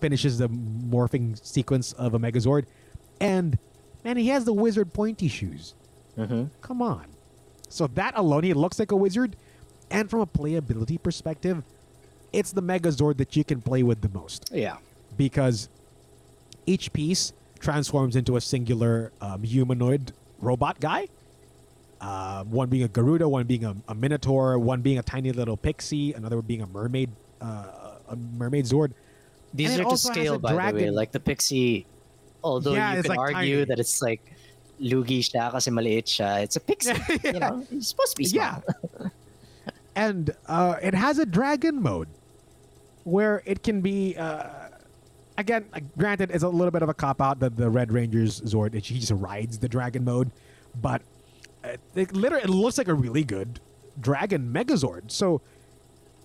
finishes 0.00 0.38
the 0.38 0.48
morphing 0.48 1.42
sequence 1.44 1.92
of 1.94 2.14
a 2.14 2.18
Megazord, 2.18 2.66
and 3.20 3.58
man, 4.04 4.16
he 4.16 4.28
has 4.28 4.44
the 4.44 4.52
wizard 4.52 4.92
pointy 4.92 5.28
shoes. 5.28 5.74
Mhm. 6.16 6.50
Come 6.60 6.82
on. 6.82 7.06
So 7.68 7.86
that 7.88 8.12
alone, 8.16 8.44
he 8.44 8.52
looks 8.54 8.78
like 8.78 8.92
a 8.92 8.96
wizard, 8.96 9.34
and 9.90 10.08
from 10.10 10.20
a 10.20 10.26
playability 10.26 11.02
perspective, 11.02 11.64
it's 12.32 12.52
the 12.52 12.62
Megazord 12.62 13.16
that 13.16 13.34
you 13.36 13.44
can 13.44 13.60
play 13.62 13.82
with 13.82 14.00
the 14.02 14.08
most 14.10 14.50
Yeah. 14.52 14.76
because 15.16 15.68
each 16.66 16.92
piece 16.92 17.32
transforms 17.58 18.14
into 18.16 18.36
a 18.36 18.40
singular 18.40 19.10
um, 19.20 19.42
humanoid 19.42 20.12
robot 20.40 20.80
guy. 20.80 21.08
Uh, 22.04 22.44
one 22.44 22.68
being 22.68 22.82
a 22.82 22.88
Garuda, 22.88 23.26
one 23.26 23.46
being 23.46 23.64
a, 23.64 23.74
a 23.88 23.94
Minotaur, 23.94 24.58
one 24.58 24.82
being 24.82 24.98
a 24.98 25.02
tiny 25.02 25.32
little 25.32 25.56
pixie, 25.56 26.12
another 26.12 26.42
being 26.42 26.60
a 26.60 26.66
mermaid, 26.66 27.08
uh, 27.40 27.96
a 28.10 28.16
mermaid 28.36 28.66
Zord. 28.66 28.92
These 29.54 29.72
And 29.78 29.86
are 29.86 29.90
to 29.90 29.96
scale, 29.96 30.38
by 30.38 30.52
the 30.52 30.76
way. 30.76 30.90
Like 30.90 31.12
the 31.12 31.20
pixie, 31.20 31.86
although 32.42 32.74
Yeah, 32.74 32.96
you 32.96 33.02
can 33.02 33.08
like 33.08 33.18
argue 33.18 33.56
tiny. 33.56 33.64
that 33.64 33.78
it's 33.78 34.02
like 34.02 34.20
lugi 34.78 35.20
siya 35.20 35.50
kasi 35.50 35.70
maliit 35.70 36.04
siya. 36.04 36.42
It's 36.42 36.56
a 36.56 36.60
pixie. 36.60 36.92
Yeah. 37.24 37.32
You 37.32 37.40
know, 37.40 37.66
it's 37.70 37.88
supposed 37.88 38.12
to 38.12 38.16
be 38.18 38.26
small. 38.26 38.62
Yeah. 39.00 39.08
and 39.96 40.36
uh, 40.46 40.76
it 40.82 40.92
has 40.92 41.18
a 41.18 41.24
dragon 41.24 41.80
mode 41.80 42.08
where 43.04 43.40
it 43.46 43.62
can 43.62 43.80
be. 43.80 44.14
Uh, 44.14 44.68
again, 45.38 45.64
uh, 45.72 45.80
granted, 45.96 46.32
it's 46.32 46.44
a 46.44 46.48
little 46.48 46.70
bit 46.70 46.82
of 46.82 46.90
a 46.90 46.94
cop 46.94 47.22
out 47.22 47.40
that 47.40 47.56
the 47.56 47.70
Red 47.70 47.92
Ranger's 47.92 48.42
Zord, 48.42 48.74
he 48.74 48.98
just 48.98 49.12
rides 49.12 49.56
the 49.56 49.68
dragon 49.70 50.04
mode, 50.04 50.30
but 50.82 51.00
it 51.94 52.12
literally 52.14 52.44
it 52.44 52.50
looks 52.50 52.78
like 52.78 52.88
a 52.88 52.94
really 52.94 53.24
good 53.24 53.60
dragon 54.00 54.52
Megazord. 54.52 55.10
So. 55.10 55.40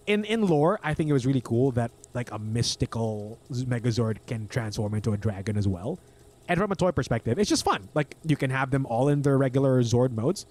In, 0.08 0.26
in 0.26 0.42
lore, 0.48 0.80
I 0.82 0.96
think 0.96 1.08
it 1.08 1.14
was 1.14 1.28
really 1.28 1.42
cool 1.42 1.72
that 1.74 1.92
like 2.16 2.32
a 2.32 2.40
mystical 2.40 3.38
Megazord 3.52 4.18
can 4.26 4.48
transform 4.48 4.96
into 4.96 5.14
a 5.14 5.18
dragon 5.18 5.56
as 5.56 5.68
well. 5.68 6.00
And 6.48 6.60
from 6.60 6.72
a 6.72 6.76
toy 6.76 6.90
perspective, 6.92 7.38
it's 7.38 7.48
just 7.48 7.64
fun. 7.64 7.90
Like 7.94 8.16
you 8.26 8.36
can 8.36 8.50
have 8.50 8.72
them 8.72 8.88
all 8.88 9.10
in 9.10 9.22
their 9.22 9.38
regular 9.38 9.84
Zord 9.84 10.12
modes, 10.14 10.48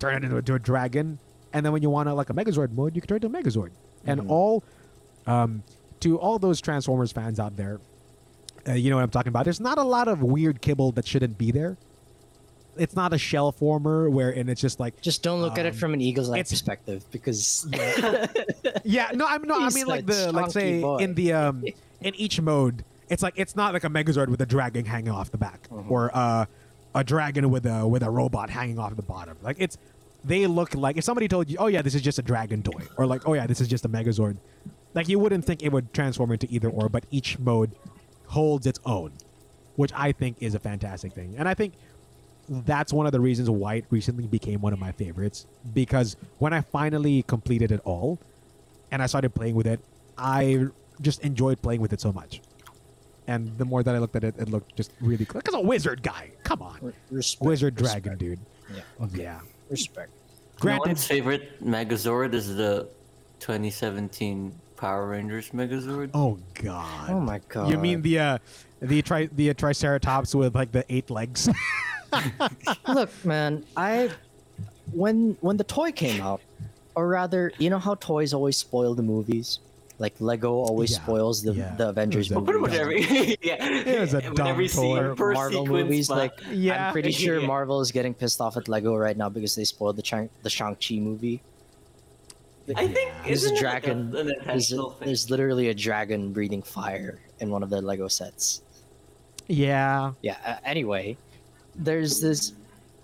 turn 0.00 0.16
it 0.16 0.24
into, 0.24 0.38
into 0.38 0.54
a 0.54 0.58
dragon, 0.58 1.20
and 1.52 1.64
then 1.64 1.72
when 1.72 1.82
you 1.82 1.90
want 1.90 2.08
to 2.08 2.14
like 2.14 2.30
a 2.30 2.34
Megazord 2.34 2.72
mode, 2.72 2.94
you 2.96 3.00
can 3.00 3.08
turn 3.08 3.18
it 3.18 3.24
into 3.24 3.38
a 3.38 3.42
Megazord. 3.42 3.70
And 4.04 4.28
all, 4.28 4.64
um, 5.26 5.62
to 6.00 6.18
all 6.18 6.40
those 6.40 6.60
Transformers 6.60 7.12
fans 7.12 7.38
out 7.38 7.56
there, 7.56 7.80
uh, 8.66 8.72
you 8.72 8.90
know 8.90 8.96
what 8.96 9.02
I'm 9.02 9.10
talking 9.10 9.28
about. 9.30 9.44
There's 9.44 9.60
not 9.60 9.78
a 9.78 9.82
lot 9.84 10.08
of 10.08 10.22
weird 10.22 10.60
kibble 10.60 10.92
that 10.92 11.06
shouldn't 11.06 11.38
be 11.38 11.52
there. 11.52 11.76
It's 12.78 12.94
not 12.96 13.12
a 13.12 13.18
shell 13.18 13.52
former 13.52 14.08
where, 14.10 14.30
and 14.30 14.48
it's 14.50 14.60
just 14.60 14.78
like 14.80 15.00
Just 15.00 15.22
don't 15.22 15.40
look 15.40 15.58
at 15.58 15.66
it 15.66 15.74
Um, 15.74 15.78
from 15.78 15.94
an 15.94 16.00
eagle's 16.00 16.30
eye 16.30 16.42
perspective 16.42 17.04
because 17.10 17.66
yeah 18.84 19.10
no 19.14 19.26
I'm 19.26 19.42
no 19.42 19.60
I 19.60 19.70
mean 19.74 19.86
like 19.86 20.06
the 20.06 20.32
like 20.32 20.50
say 20.50 20.80
boy. 20.80 20.96
in 20.98 21.14
the 21.14 21.32
um 21.32 21.64
in 22.00 22.14
each 22.14 22.40
mode 22.40 22.84
it's 23.08 23.22
like 23.22 23.34
it's 23.36 23.56
not 23.56 23.72
like 23.72 23.84
a 23.84 23.88
Megazord 23.88 24.28
with 24.28 24.40
a 24.40 24.46
dragon 24.46 24.84
hanging 24.84 25.10
off 25.12 25.30
the 25.30 25.38
back 25.38 25.66
Uh-huh. 25.70 25.82
or 25.88 26.10
uh, 26.14 26.46
a 26.94 27.04
dragon 27.04 27.50
with 27.50 27.66
a 27.66 27.86
with 27.86 28.02
a 28.02 28.10
robot 28.10 28.50
hanging 28.50 28.78
off 28.78 28.94
the 28.96 29.02
bottom 29.02 29.36
like 29.42 29.56
it's 29.58 29.76
they 30.24 30.46
look 30.46 30.74
like 30.74 30.96
if 30.96 31.04
somebody 31.04 31.28
told 31.28 31.48
you 31.50 31.56
oh 31.58 31.66
yeah 31.66 31.82
this 31.82 31.94
is 31.94 32.02
just 32.02 32.18
a 32.18 32.22
dragon 32.22 32.62
toy 32.62 32.82
or 32.96 33.06
like 33.06 33.26
oh 33.28 33.34
yeah 33.34 33.46
this 33.46 33.60
is 33.60 33.68
just 33.68 33.84
a 33.84 33.88
Megazord 33.88 34.36
like 34.94 35.08
you 35.08 35.18
wouldn't 35.18 35.44
think 35.44 35.62
it 35.62 35.70
would 35.70 35.92
transform 35.92 36.32
into 36.32 36.46
either 36.50 36.68
or 36.68 36.88
but 36.88 37.04
each 37.10 37.38
mode 37.38 37.70
holds 38.26 38.66
its 38.66 38.80
own 38.84 39.12
which 39.76 39.92
I 39.94 40.12
think 40.12 40.36
is 40.40 40.54
a 40.54 40.58
fantastic 40.58 41.12
thing 41.12 41.34
and 41.38 41.48
I 41.48 41.54
think 41.54 41.74
that's 42.48 42.92
one 42.92 43.06
of 43.06 43.12
the 43.12 43.20
reasons 43.20 43.50
why 43.50 43.74
it 43.74 43.84
recently 43.90 44.26
became 44.26 44.60
one 44.60 44.72
of 44.72 44.78
my 44.78 44.92
favorites 44.92 45.46
because 45.74 46.16
when 46.38 46.52
I 46.52 46.62
finally 46.62 47.22
completed 47.22 47.70
it 47.72 47.80
all 47.84 48.18
and 48.90 49.02
I 49.02 49.06
started 49.06 49.34
playing 49.34 49.54
with 49.54 49.66
it, 49.66 49.80
I 50.16 50.66
just 51.00 51.20
enjoyed 51.22 51.60
playing 51.60 51.80
with 51.80 51.92
it 51.92 52.00
so 52.00 52.12
much. 52.12 52.40
And 53.26 53.56
the 53.58 53.66
more 53.66 53.82
that 53.82 53.94
I 53.94 53.98
looked 53.98 54.16
at 54.16 54.24
it, 54.24 54.34
it 54.38 54.48
looked 54.48 54.74
just 54.76 54.92
really 55.00 55.26
cool. 55.26 55.40
Because 55.40 55.54
a 55.54 55.60
wizard 55.60 56.02
guy, 56.02 56.30
come 56.44 56.62
on, 56.62 56.94
respect, 57.10 57.46
wizard 57.46 57.80
respect. 57.80 58.04
dragon 58.04 58.18
dude. 58.18 58.38
Yeah. 58.74 59.06
Yeah. 59.14 59.40
Respect. 59.68 60.10
No 60.10 60.60
Granted, 60.60 60.86
one's 60.88 61.06
favorite 61.06 61.62
Megazord 61.62 62.32
is 62.32 62.56
the 62.56 62.88
2017 63.40 64.52
Power 64.76 65.08
Rangers 65.08 65.50
Megazord. 65.50 66.10
oh 66.14 66.38
god. 66.54 67.10
Oh 67.10 67.20
my 67.20 67.40
god. 67.48 67.68
You 67.70 67.76
mean 67.78 68.00
the 68.00 68.18
uh, 68.18 68.38
the 68.80 69.02
tri 69.02 69.26
the 69.26 69.50
uh, 69.50 69.54
triceratops 69.54 70.34
with 70.34 70.54
like 70.54 70.72
the 70.72 70.84
eight 70.88 71.10
legs? 71.10 71.48
Look, 72.88 73.10
man, 73.24 73.64
I 73.76 74.10
when 74.92 75.36
when 75.40 75.56
the 75.56 75.64
toy 75.64 75.92
came 75.92 76.20
out, 76.20 76.40
or 76.94 77.08
rather, 77.08 77.52
you 77.58 77.70
know 77.70 77.78
how 77.78 77.94
toys 77.96 78.32
always 78.34 78.56
spoil 78.56 78.94
the 78.94 79.02
movies? 79.02 79.58
Like 80.00 80.14
Lego 80.20 80.52
always 80.52 80.92
Yeah, 80.92 81.02
spoils 81.02 81.42
the, 81.42 81.54
yeah. 81.54 81.74
the 81.74 81.88
Avengers 81.88 82.30
It 82.30 82.36
was 82.36 82.46
a 82.46 82.52
Well, 82.52 82.60
movies. 82.62 82.76
pretty 82.78 82.94
much 83.00 83.08
every 83.10 83.36
yeah. 83.42 83.66
It 83.94 84.00
was 84.00 84.14
a 84.14 84.20
When 84.20 84.34
dumb 84.34 84.46
every 84.46 84.68
toy. 84.68 84.96
Or 84.96 85.14
Marvel 85.34 85.64
sequence, 85.64 85.68
movies, 85.82 86.06
but- 86.08 86.16
like 86.18 86.32
Yeah. 86.52 86.86
I'm 86.86 86.92
pretty 86.92 87.10
sure 87.10 87.38
Yeah. 87.40 87.46
Marvel 87.48 87.80
is 87.80 87.90
getting 87.90 88.14
pissed 88.14 88.40
off 88.40 88.56
at 88.56 88.68
Lego 88.68 88.94
right 88.94 89.16
now 89.16 89.28
because 89.28 89.56
they 89.56 89.64
spoiled 89.64 89.96
the 89.96 90.02
Chang- 90.02 90.30
the 90.44 90.50
Shang 90.50 90.76
Chi 90.76 90.96
movie. 91.00 91.40
I 92.76 92.86
think 92.86 93.10
There's 93.26 93.42
a 93.44 93.56
dragon. 93.58 94.12
Like 94.12 94.20
a, 94.20 94.24
There's, 94.24 94.38
intentional 94.38 94.90
thing? 94.90 95.06
there's 95.06 95.30
literally 95.30 95.68
a 95.70 95.74
dragon 95.74 96.32
breathing 96.32 96.62
fire 96.62 97.18
in 97.40 97.50
one 97.50 97.64
of 97.64 97.70
the 97.70 97.80
Lego 97.82 98.06
sets. 98.06 98.62
Yeah. 99.48 100.12
yeah 100.22 100.36
uh, 100.46 100.56
anyway 100.64 101.16
there's 101.78 102.20
this 102.20 102.52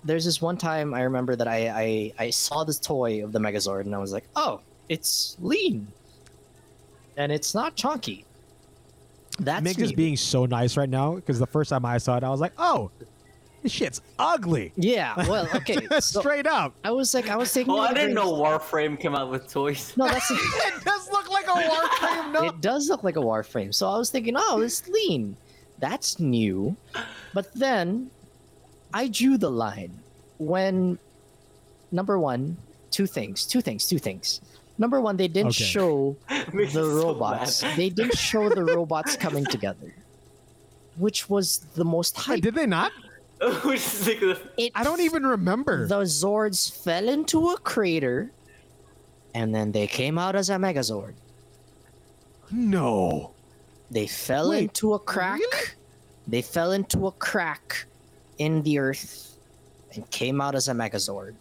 there's 0.05 0.25
this 0.25 0.43
one 0.43 0.57
time 0.57 0.93
i 0.95 1.03
remember 1.03 1.35
that 1.37 1.49
I, 1.49 1.69
I 1.69 2.13
i 2.27 2.31
saw 2.31 2.65
this 2.65 2.79
toy 2.79 3.25
of 3.25 3.33
the 3.33 3.39
megazord 3.39 3.83
and 3.83 3.95
i 3.95 3.99
was 3.99 4.13
like 4.13 4.25
oh 4.37 4.61
it's 4.89 5.37
lean 5.41 5.87
and 7.17 7.31
it's 7.33 7.55
not 7.55 7.75
chunky 7.77 8.25
that's 9.41 9.67
Migs 9.67 9.81
is 9.83 9.93
being 9.93 10.17
so 10.17 10.47
nice 10.47 10.77
right 10.77 10.89
now 10.89 11.15
because 11.17 11.39
the 11.41 11.47
first 11.47 11.71
time 11.71 11.85
I 11.85 11.99
saw 11.99 12.17
it, 12.17 12.23
I 12.23 12.29
was 12.31 12.39
like, 12.41 12.53
"Oh, 12.57 12.93
this 13.65 13.73
shit's 13.73 14.01
ugly." 14.17 14.73
yeah 14.77 15.15
well 15.29 15.49
okay 15.57 15.89
so 15.99 16.21
Straight 16.21 16.47
up. 16.47 16.73
i 16.85 16.93
was 16.93 17.13
like 17.15 17.29
i 17.29 17.35
was 17.37 17.53
thinking 17.53 17.75
Oh, 17.75 17.79
I 17.81 17.93
didn't 17.93 18.15
know 18.15 18.33
Warframe 18.33 18.99
came 19.01 19.17
out 19.17 19.31
with 19.33 19.49
toys. 19.51 19.93
no 19.97 20.07
that's 20.07 20.31
It 20.31 20.85
does 20.85 21.11
look 21.11 21.29
like 21.31 21.47
a 21.47 21.51
Warframe. 21.51 22.33
No. 22.33 22.45
it 22.45 22.61
does 22.61 22.89
look 22.89 23.03
like 23.03 23.17
a 23.17 23.21
warframe 23.21 23.75
so 23.75 23.89
i 23.89 23.97
was 23.99 24.09
thinking 24.11 24.35
oh 24.37 24.61
it's 24.61 24.87
lean 24.89 25.37
that's 25.81 26.21
new 26.21 26.77
but 27.33 27.53
then 27.55 28.11
i 28.95 29.09
drew 29.09 29.37
the 29.37 29.51
line 29.51 29.93
when 30.39 30.99
number 31.93 32.19
one 32.19 32.57
two 32.91 33.07
things 33.07 33.45
two 33.45 33.61
things 33.61 33.87
two 33.87 33.99
things 33.99 34.41
number 34.79 35.01
one 35.01 35.17
they 35.17 35.29
didn't 35.29 35.51
Okay. 35.55 35.65
show 35.75 36.17
the 36.29 36.57
me 36.57 36.67
so 36.69 36.89
robots 36.89 37.61
they 37.77 37.91
didn't 37.91 38.17
show 38.17 38.49
the 38.49 38.65
robots 38.77 39.17
coming 39.17 39.45
together 39.45 39.93
which 40.97 41.29
was 41.29 41.59
the 41.75 41.85
most 41.85 42.17
Wait, 42.17 42.25
hype 42.27 42.41
did 42.41 42.55
they 42.55 42.67
not? 42.67 42.93
Which 43.67 43.83
is 43.83 44.07
like 44.07 44.21
the- 44.21 44.39
it 44.57 44.71
I 44.77 44.85
don't 44.85 45.01
even 45.03 45.27
remember. 45.27 45.87
the 45.91 46.03
zords 46.07 46.71
fell 46.71 47.09
into 47.11 47.51
a 47.51 47.57
crater 47.59 48.31
and 49.35 49.53
then 49.55 49.73
they 49.73 49.87
came 49.89 50.17
out 50.19 50.37
as 50.39 50.49
a 50.51 50.55
megazord 50.55 51.15
no. 52.51 53.33
They 53.91 54.07
fell 54.07 54.51
Wait, 54.51 54.63
into 54.71 54.95
a 54.95 54.99
crack. 54.99 55.41
really? 55.41 55.67
They 56.29 56.43
fell 56.43 56.73
into 56.73 57.07
a 57.07 57.13
crack 57.13 57.87
in 58.39 58.63
the 58.63 58.79
earth 58.79 59.37
and 59.95 60.09
came 60.11 60.41
out 60.41 60.55
as 60.55 60.69
a 60.69 60.73
megazord. 60.73 61.35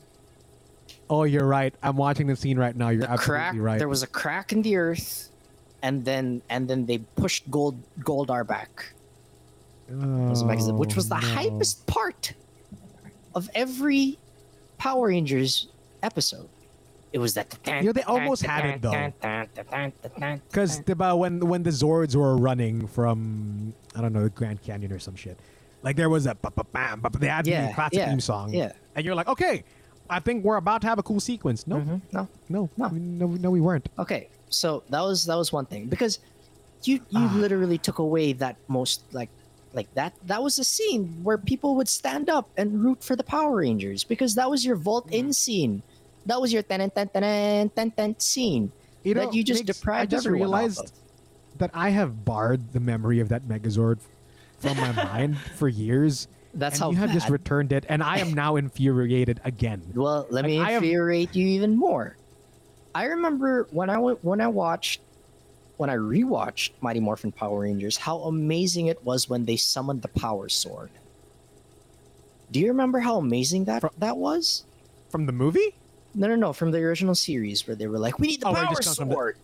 Oh, 1.10 1.24
you're 1.24 1.46
right. 1.46 1.74
I'm 1.84 1.96
watching 1.98 2.28
the 2.28 2.36
scene 2.36 2.58
right 2.58 2.76
now. 2.76 2.90
You're 2.90 3.02
The 3.02 3.12
absolutely 3.12 3.36
crack 3.40 3.56
right. 3.58 3.78
there 3.80 3.90
was 3.90 4.04
a 4.04 4.08
crack 4.08 4.52
in 4.52 4.62
the 4.62 4.76
earth 4.78 5.30
and 5.82 6.06
then 6.06 6.42
and 6.50 6.68
then 6.68 6.86
they 6.86 7.00
pushed 7.16 7.50
gold 7.52 7.78
Goldar 8.00 8.46
back 8.48 8.94
a 9.90 9.92
megazord, 9.92 10.78
which 10.78 10.96
was 10.96 11.10
the 11.10 11.16
Oh, 11.16 11.20
no. 11.20 11.28
hypest 11.28 11.86
part 11.86 12.34
of 13.36 13.50
every 13.54 14.18
Power 14.78 15.08
Rangers 15.08 15.68
episode. 16.02 16.48
It 17.12 17.20
was 17.20 17.36
that 17.36 17.56
You 17.68 17.84
know, 17.84 17.92
they 17.92 18.02
almost 18.04 18.42
had 18.44 18.66
it, 18.66 18.82
though. 18.82 19.14
Because 20.50 20.82
uh, 20.90 21.16
when 21.16 21.40
when 21.46 21.62
the 21.64 21.70
Zords 21.70 22.16
were 22.16 22.36
running 22.38 22.88
from 22.88 23.74
I 23.96 24.02
don't 24.02 24.14
know 24.14 24.24
the 24.24 24.30
Grand 24.30 24.64
Canyon 24.64 24.92
or 24.92 25.00
some 25.00 25.16
shit, 25.16 25.38
like 25.84 25.96
there 25.96 26.10
was 26.10 26.26
a 26.26 26.34
ba 26.36 26.50
ba 26.56 26.64
bam, 26.72 27.02
ba- 27.02 27.12
they 27.18 27.28
had 27.28 27.46
Yeah, 27.46 27.68
the 27.68 27.74
classic 27.74 28.00
yeah, 28.00 28.10
theme 28.10 28.20
song, 28.20 28.54
yeah. 28.54 28.72
and 28.96 29.06
you're 29.06 29.16
like, 29.16 29.28
okay, 29.28 29.64
I 30.10 30.20
think 30.20 30.44
we're 30.44 30.58
about 30.58 30.82
to 30.82 30.88
have 30.88 30.98
a 31.00 31.04
cool 31.04 31.20
sequence. 31.20 31.68
No, 31.68 31.78
Mhm, 31.78 32.02
No. 32.12 32.28
no, 32.50 32.70
No. 32.78 32.88
no, 32.90 33.28
no, 33.28 33.50
we 33.52 33.62
weren't. 33.62 33.88
Okay, 34.00 34.28
so 34.50 34.84
that 34.90 35.02
was 35.02 35.26
that 35.26 35.36
was 35.36 35.52
one 35.54 35.66
thing 35.66 35.86
because 35.88 36.20
you 36.84 36.96
you 37.10 37.28
Ah. 37.30 37.36
literally 37.38 37.78
took 37.78 38.00
away 38.00 38.34
that 38.34 38.56
most 38.68 39.02
like 39.14 39.30
like 39.74 39.92
that 39.96 40.14
that 40.26 40.42
was 40.44 40.60
a 40.60 40.64
scene 40.64 41.20
where 41.24 41.38
people 41.38 41.76
would 41.76 41.88
stand 41.90 42.30
up 42.30 42.50
and 42.58 42.84
root 42.84 43.04
for 43.04 43.16
the 43.16 43.24
Power 43.24 43.56
Rangers 43.58 44.04
because 44.04 44.36
that 44.36 44.50
was 44.50 44.66
your 44.66 44.76
vault 44.76 45.08
in 45.12 45.32
scene. 45.34 45.82
That 46.26 46.40
was 46.42 46.54
your 46.54 46.64
ten 46.64 46.80
ten 46.92 47.08
ten 47.10 47.70
ten 47.70 47.92
ten 47.92 48.20
scene 48.20 48.72
You 49.04 49.14
know, 49.16 49.26
that 49.26 49.34
you 49.34 49.44
just 49.44 49.66
Mix, 49.66 49.80
deprived 49.80 50.02
I 50.14 50.16
just 50.16 50.28
realized 50.28 50.94
that 51.58 51.72
I 51.74 51.90
have 51.90 52.24
barred 52.26 52.72
the 52.74 52.80
memory 52.80 53.20
of 53.20 53.30
that 53.30 53.44
Megazord 53.44 54.00
from 54.64 54.78
my 54.78 54.92
mind 54.92 55.38
for 55.38 55.68
years. 55.68 56.28
That's 56.56 56.78
how 56.80 56.92
you 56.92 56.98
have 56.98 57.12
just 57.12 57.30
returned 57.30 57.72
it, 57.72 57.86
and 57.90 58.04
I 58.04 58.20
am 58.20 58.34
now 58.34 58.56
infuriated 58.64 59.42
again. 59.44 59.82
Well, 59.96 60.28
let 60.30 60.46
me 60.46 60.60
Like, 60.60 60.70
have- 60.72 60.84
infuriate 60.84 61.36
you 61.36 61.48
even 61.48 61.76
more. 61.76 62.16
I 62.96 63.06
remember 63.06 63.68
when 63.72 63.90
I 63.90 63.98
went 63.98 64.24
when 64.24 64.40
I 64.40 64.48
watched 64.48 65.02
when 65.78 65.90
I 65.90 65.96
rewatched 65.96 66.72
Mighty 66.82 67.00
Morphin 67.00 67.32
Power 67.32 67.62
Rangers, 67.62 67.98
how 67.98 68.20
amazing 68.20 68.86
it 68.88 69.04
was 69.04 69.28
when 69.28 69.46
they 69.46 69.56
summoned 69.58 70.04
the 70.04 70.08
Power 70.10 70.48
Sword. 70.48 70.92
Do 72.52 72.60
you 72.60 72.68
remember 72.68 73.00
how 73.00 73.18
amazing 73.18 73.66
that 73.66 73.82
Fro- 73.82 73.92
that 73.98 74.18
was? 74.18 74.64
From 75.10 75.26
the 75.26 75.32
movie? 75.32 75.74
No, 76.14 76.28
no, 76.28 76.36
no, 76.36 76.54
from 76.54 76.70
the 76.72 76.78
original 76.80 77.16
series 77.16 77.66
where 77.68 77.76
they 77.76 77.88
were 77.88 77.98
like, 77.98 78.20
"We 78.20 78.28
need 78.28 78.42
the 78.42 78.50
Oh, 78.50 78.54
Power 78.54 78.68
just 78.76 78.84
comes 78.84 78.98
from 78.98 79.10
the- 79.10 79.16
Sword," 79.16 79.38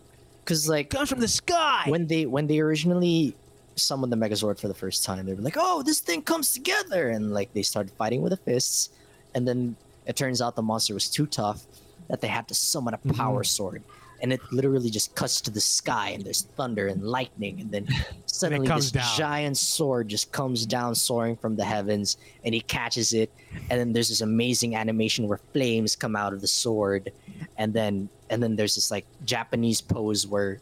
because 0.44 0.68
like 0.68 0.90
Comes 0.90 1.08
from 1.10 1.18
the 1.18 1.26
sky. 1.28 1.84
when 1.88 2.06
they 2.06 2.26
when 2.26 2.46
they 2.46 2.60
originally 2.60 3.34
summoned 3.80 4.12
the 4.12 4.16
Megazord 4.16 4.58
for 4.60 4.68
the 4.68 4.74
first 4.74 5.04
time, 5.04 5.26
they 5.26 5.34
were 5.34 5.42
like, 5.42 5.56
"Oh, 5.58 5.82
this 5.82 6.00
thing 6.00 6.22
comes 6.22 6.52
together," 6.52 7.10
and 7.10 7.32
like 7.32 7.52
they 7.54 7.62
started 7.62 7.92
fighting 7.96 8.22
with 8.22 8.30
the 8.30 8.36
fists, 8.36 8.90
and 9.34 9.46
then 9.46 9.76
it 10.06 10.16
turns 10.16 10.40
out 10.42 10.56
the 10.56 10.62
monster 10.62 10.94
was 10.94 11.08
too 11.08 11.26
tough 11.26 11.66
that 12.08 12.20
they 12.20 12.28
had 12.28 12.48
to 12.48 12.54
summon 12.54 12.94
a 12.94 12.98
Mm-hmm. 12.98 13.16
power 13.16 13.44
sword, 13.44 13.82
and 14.22 14.32
it 14.32 14.40
literally 14.52 14.90
just 14.90 15.14
cuts 15.14 15.40
to 15.42 15.50
the 15.50 15.60
sky, 15.60 16.10
and 16.10 16.24
there's 16.24 16.42
thunder 16.56 16.88
and 16.88 17.02
lightning, 17.02 17.60
and 17.60 17.70
then 17.70 17.86
suddenly 18.26 18.66
comes 18.66 18.90
this 18.90 19.02
down. 19.02 19.16
giant 19.16 19.56
sword 19.56 20.08
just 20.08 20.32
comes 20.32 20.66
down 20.66 20.94
soaring 20.94 21.36
from 21.36 21.56
the 21.56 21.64
heavens, 21.64 22.16
and 22.44 22.54
he 22.54 22.60
catches 22.60 23.12
it, 23.12 23.30
and 23.70 23.78
then 23.78 23.92
there's 23.92 24.08
this 24.08 24.20
amazing 24.22 24.74
animation 24.74 25.28
where 25.28 25.40
flames 25.52 25.94
come 25.96 26.16
out 26.16 26.32
of 26.32 26.40
the 26.40 26.48
sword, 26.48 27.12
and 27.56 27.72
then 27.72 28.08
and 28.30 28.42
then 28.42 28.54
there's 28.56 28.74
this 28.76 28.90
like 28.90 29.06
Japanese 29.24 29.80
pose 29.80 30.26
where 30.26 30.58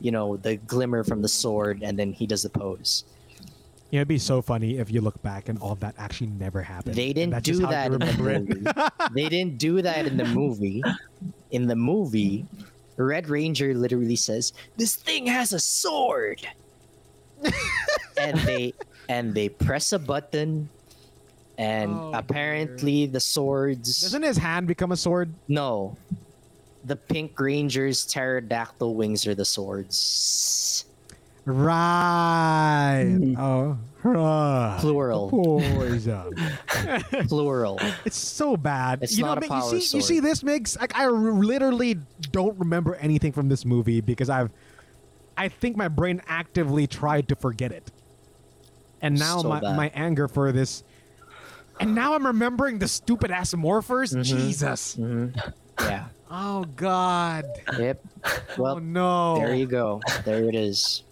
you 0.00 0.10
know 0.10 0.36
the 0.36 0.56
glimmer 0.56 1.04
from 1.04 1.22
the 1.22 1.28
sword 1.28 1.82
and 1.82 1.98
then 1.98 2.12
he 2.12 2.26
does 2.26 2.42
the 2.42 2.50
pose. 2.50 3.04
You 3.90 3.96
know, 3.96 4.00
it'd 4.00 4.08
be 4.08 4.18
so 4.18 4.42
funny 4.42 4.76
if 4.78 4.90
you 4.90 5.00
look 5.00 5.22
back 5.22 5.48
and 5.48 5.58
all 5.60 5.72
of 5.72 5.80
that 5.80 5.94
actually 5.96 6.26
never 6.26 6.60
happened. 6.62 6.94
they 6.94 7.14
didn't 7.14 7.42
do 7.42 7.60
that 7.66 7.90
in 7.90 7.98
the 8.00 8.12
movie. 8.18 8.64
They 9.14 9.28
didn't 9.30 9.56
do 9.58 9.80
that 9.80 10.06
in 10.06 10.18
the 10.18 10.26
movie. 10.26 10.82
In 11.50 11.66
the 11.66 11.76
movie 11.76 12.44
red 12.98 13.28
ranger 13.28 13.72
literally 13.74 14.16
says 14.16 14.52
this 14.76 14.96
thing 14.96 15.26
has 15.26 15.52
a 15.52 15.58
sword. 15.60 16.46
And 18.20 18.36
they 18.40 18.74
and 19.08 19.32
they 19.32 19.48
press 19.48 19.92
a 19.92 19.98
button 19.98 20.68
and 21.56 21.92
Oh, 21.92 22.10
apparently 22.14 23.06
the 23.06 23.20
swords 23.20 24.00
Doesn't 24.02 24.22
his 24.22 24.36
hand 24.36 24.66
become 24.66 24.90
a 24.92 24.96
sword? 24.96 25.32
no 25.46 25.96
the 26.84 26.96
pink 26.96 27.38
ranger's 27.40 28.04
pterodactyl 28.06 28.94
wings 28.94 29.26
are 29.26 29.34
the 29.34 29.44
swords 29.44 30.84
Right. 31.44 33.34
Oh. 33.38 33.78
uh, 34.04 34.78
Plural. 34.80 35.30
Poison. 35.30 36.34
plural 37.26 37.78
it's 38.04 38.16
so 38.18 38.56
bad. 38.56 39.02
It's 39.02 39.16
you 39.16 39.24
not 39.24 39.40
know, 39.40 39.46
a 39.46 39.48
power 39.48 39.74
you 39.74 39.80
see, 39.80 39.96
you 39.96 40.02
see 40.02 40.20
this 40.20 40.42
mix? 40.42 40.78
Like 40.78 40.94
I 40.96 41.04
r- 41.06 41.10
literally 41.12 41.96
don't 42.32 42.58
remember 42.58 42.96
anything 42.96 43.32
from 43.32 43.48
this 43.48 43.64
movie 43.64 44.00
because 44.02 44.28
I've, 44.28 44.50
I 45.38 45.48
think 45.48 45.76
my 45.76 45.88
brain 45.88 46.20
actively 46.28 46.86
tried 46.86 47.28
to 47.28 47.34
forget 47.36 47.72
it, 47.72 47.90
and 49.00 49.18
now 49.18 49.40
So 49.40 49.48
my, 49.48 49.60
bad. 49.60 49.76
my 49.76 49.90
anger 49.94 50.28
for 50.28 50.52
this, 50.52 50.82
and 51.80 51.94
now 51.94 52.14
I'm 52.14 52.26
remembering 52.26 52.78
the 52.78 52.88
stupid 52.88 53.30
ass 53.30 53.54
morphers. 53.54 54.14
Mm-hmm. 54.14 54.22
Jesus. 54.22 54.96
yeah 55.80 56.08
Oh 56.30 56.64
God. 56.76 57.44
Yep. 57.78 58.04
Well, 58.58 58.76
oh 58.76 58.78
no. 58.78 59.36
there 59.38 59.54
you 59.54 59.66
go. 59.66 60.00
There 60.24 60.44
it 60.44 60.54
is. 60.54 61.02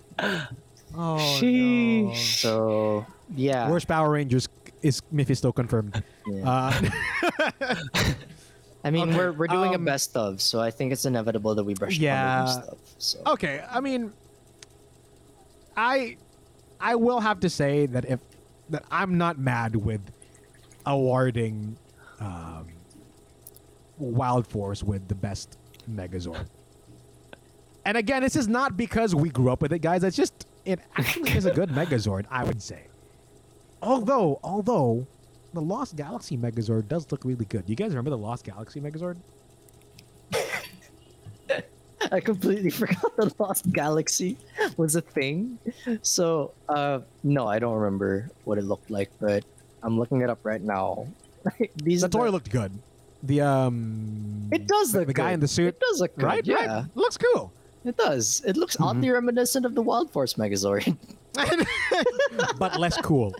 Oh 0.94 1.38
no. 1.42 2.14
So 2.14 3.06
yeah. 3.34 3.70
Worst 3.70 3.88
Power 3.88 4.10
Rangers 4.10 4.48
is 4.82 5.00
Mephisto 5.10 5.52
confirmed. 5.52 6.02
yeah. 6.26 6.50
Uh, 6.50 7.52
I 8.84 8.90
mean, 8.90 9.08
okay, 9.08 9.18
we're 9.18 9.32
we're 9.32 9.46
doing 9.48 9.72
a 9.72 9.76
um, 9.76 9.84
best 9.84 10.16
of, 10.16 10.40
so 10.40 10.60
I 10.60 10.70
think 10.70 10.92
it's 10.92 11.04
inevitable 11.06 11.54
that 11.56 11.64
we 11.64 11.74
brush 11.74 11.98
Yeah. 11.98 12.42
up 12.44 12.48
on 12.48 12.62
stuff. 12.62 12.78
So 12.98 13.18
okay, 13.26 13.64
I 13.68 13.80
mean, 13.80 14.12
I 15.76 16.16
I 16.80 16.94
will 16.94 17.20
have 17.20 17.40
to 17.40 17.50
say 17.50 17.86
that 17.86 18.04
if 18.04 18.20
that 18.70 18.84
I'm 18.90 19.18
not 19.18 19.38
mad 19.38 19.74
with 19.76 20.00
awarding 20.84 21.76
um, 22.20 22.65
Wild 23.98 24.46
Force 24.46 24.82
with 24.82 25.08
the 25.08 25.14
best 25.14 25.58
Megazord. 25.90 26.46
And 27.84 27.96
again, 27.96 28.22
this 28.22 28.36
is 28.36 28.48
not 28.48 28.76
because 28.76 29.14
we 29.14 29.30
grew 29.30 29.50
up 29.50 29.62
with 29.62 29.72
it, 29.72 29.78
guys. 29.78 30.02
It's 30.02 30.16
just 30.16 30.46
it 30.64 30.80
actually 30.96 31.30
is 31.30 31.46
a 31.46 31.52
good 31.52 31.70
Megazord, 31.70 32.26
I 32.30 32.42
would 32.44 32.60
say. 32.60 32.82
Although, 33.80 34.40
although 34.42 35.06
the 35.54 35.60
Lost 35.60 35.96
Galaxy 35.96 36.36
Megazord 36.36 36.88
does 36.88 37.10
look 37.10 37.24
really 37.24 37.44
good. 37.44 37.64
You 37.68 37.76
guys 37.76 37.90
remember 37.90 38.10
the 38.10 38.18
Lost 38.18 38.44
Galaxy 38.44 38.80
Megazord? 38.80 39.16
I 42.12 42.20
completely 42.20 42.70
forgot 42.70 43.16
the 43.16 43.32
Lost 43.38 43.70
Galaxy 43.72 44.36
was 44.76 44.96
a 44.96 45.00
thing. 45.00 45.58
So 46.02 46.52
uh, 46.68 47.00
no, 47.22 47.46
I 47.46 47.58
don't 47.58 47.74
remember 47.74 48.30
what 48.44 48.58
it 48.58 48.64
looked 48.64 48.90
like, 48.90 49.10
but 49.20 49.44
I'm 49.82 49.98
looking 49.98 50.20
it 50.22 50.30
up 50.30 50.40
right 50.42 50.62
now. 50.62 51.06
These 51.76 52.02
The 52.02 52.08
toy 52.08 52.30
looked 52.30 52.50
good. 52.50 52.72
The 53.26 53.40
um, 53.40 54.48
It 54.52 54.66
does 54.66 54.92
the, 54.92 54.98
look 55.00 55.08
the 55.08 55.14
guy 55.14 55.28
good. 55.30 55.34
in 55.34 55.40
the 55.40 55.48
suit, 55.48 55.68
It 55.68 55.80
does 55.80 56.00
look 56.00 56.14
good. 56.16 56.24
right? 56.24 56.46
Yeah, 56.46 56.76
Right. 56.80 56.84
Looks 56.94 57.16
cool. 57.16 57.52
it 57.84 57.96
does. 57.96 58.42
It 58.46 58.56
looks 58.56 58.74
Mm-hmm. 58.76 58.84
oddly 58.84 59.10
reminiscent 59.10 59.66
of 59.66 59.74
the 59.74 59.82
Wild 59.82 60.10
Force 60.10 60.34
Megazord. 60.34 60.96
but 62.58 62.78
less 62.78 62.96
cool. 63.02 63.34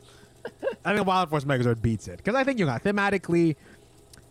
I 0.85 0.95
think 0.95 1.07
Wild 1.07 1.31
Force 1.31 1.45
Megazord 1.45 1.83
beats 1.83 2.09
it 2.09 2.19
because 2.19 2.35
I 2.35 2.45
think 2.45 2.59
you 2.59 2.67
know 2.67 2.73
thematically 2.73 3.57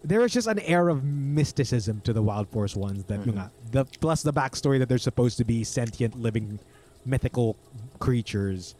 there 0.03 0.23
is 0.23 0.31
just 0.33 0.47
an 0.47 0.59
air 0.59 0.87
of 0.89 1.03
mysticism 1.03 1.99
to 2.01 2.13
the 2.13 2.21
Wild 2.21 2.47
Force 2.49 2.75
ones 2.75 3.03
that 3.05 3.25
you 3.25 3.31
know, 3.33 3.49
the 3.71 3.85
plus 3.99 4.21
the 4.23 4.31
backstory 4.33 4.79
that 4.79 4.87
they're 4.87 4.97
supposed 4.97 5.37
to 5.37 5.43
be 5.45 5.63
sentient, 5.63 6.19
living, 6.19 6.59
mythical 7.05 7.57
creatures 7.99 8.75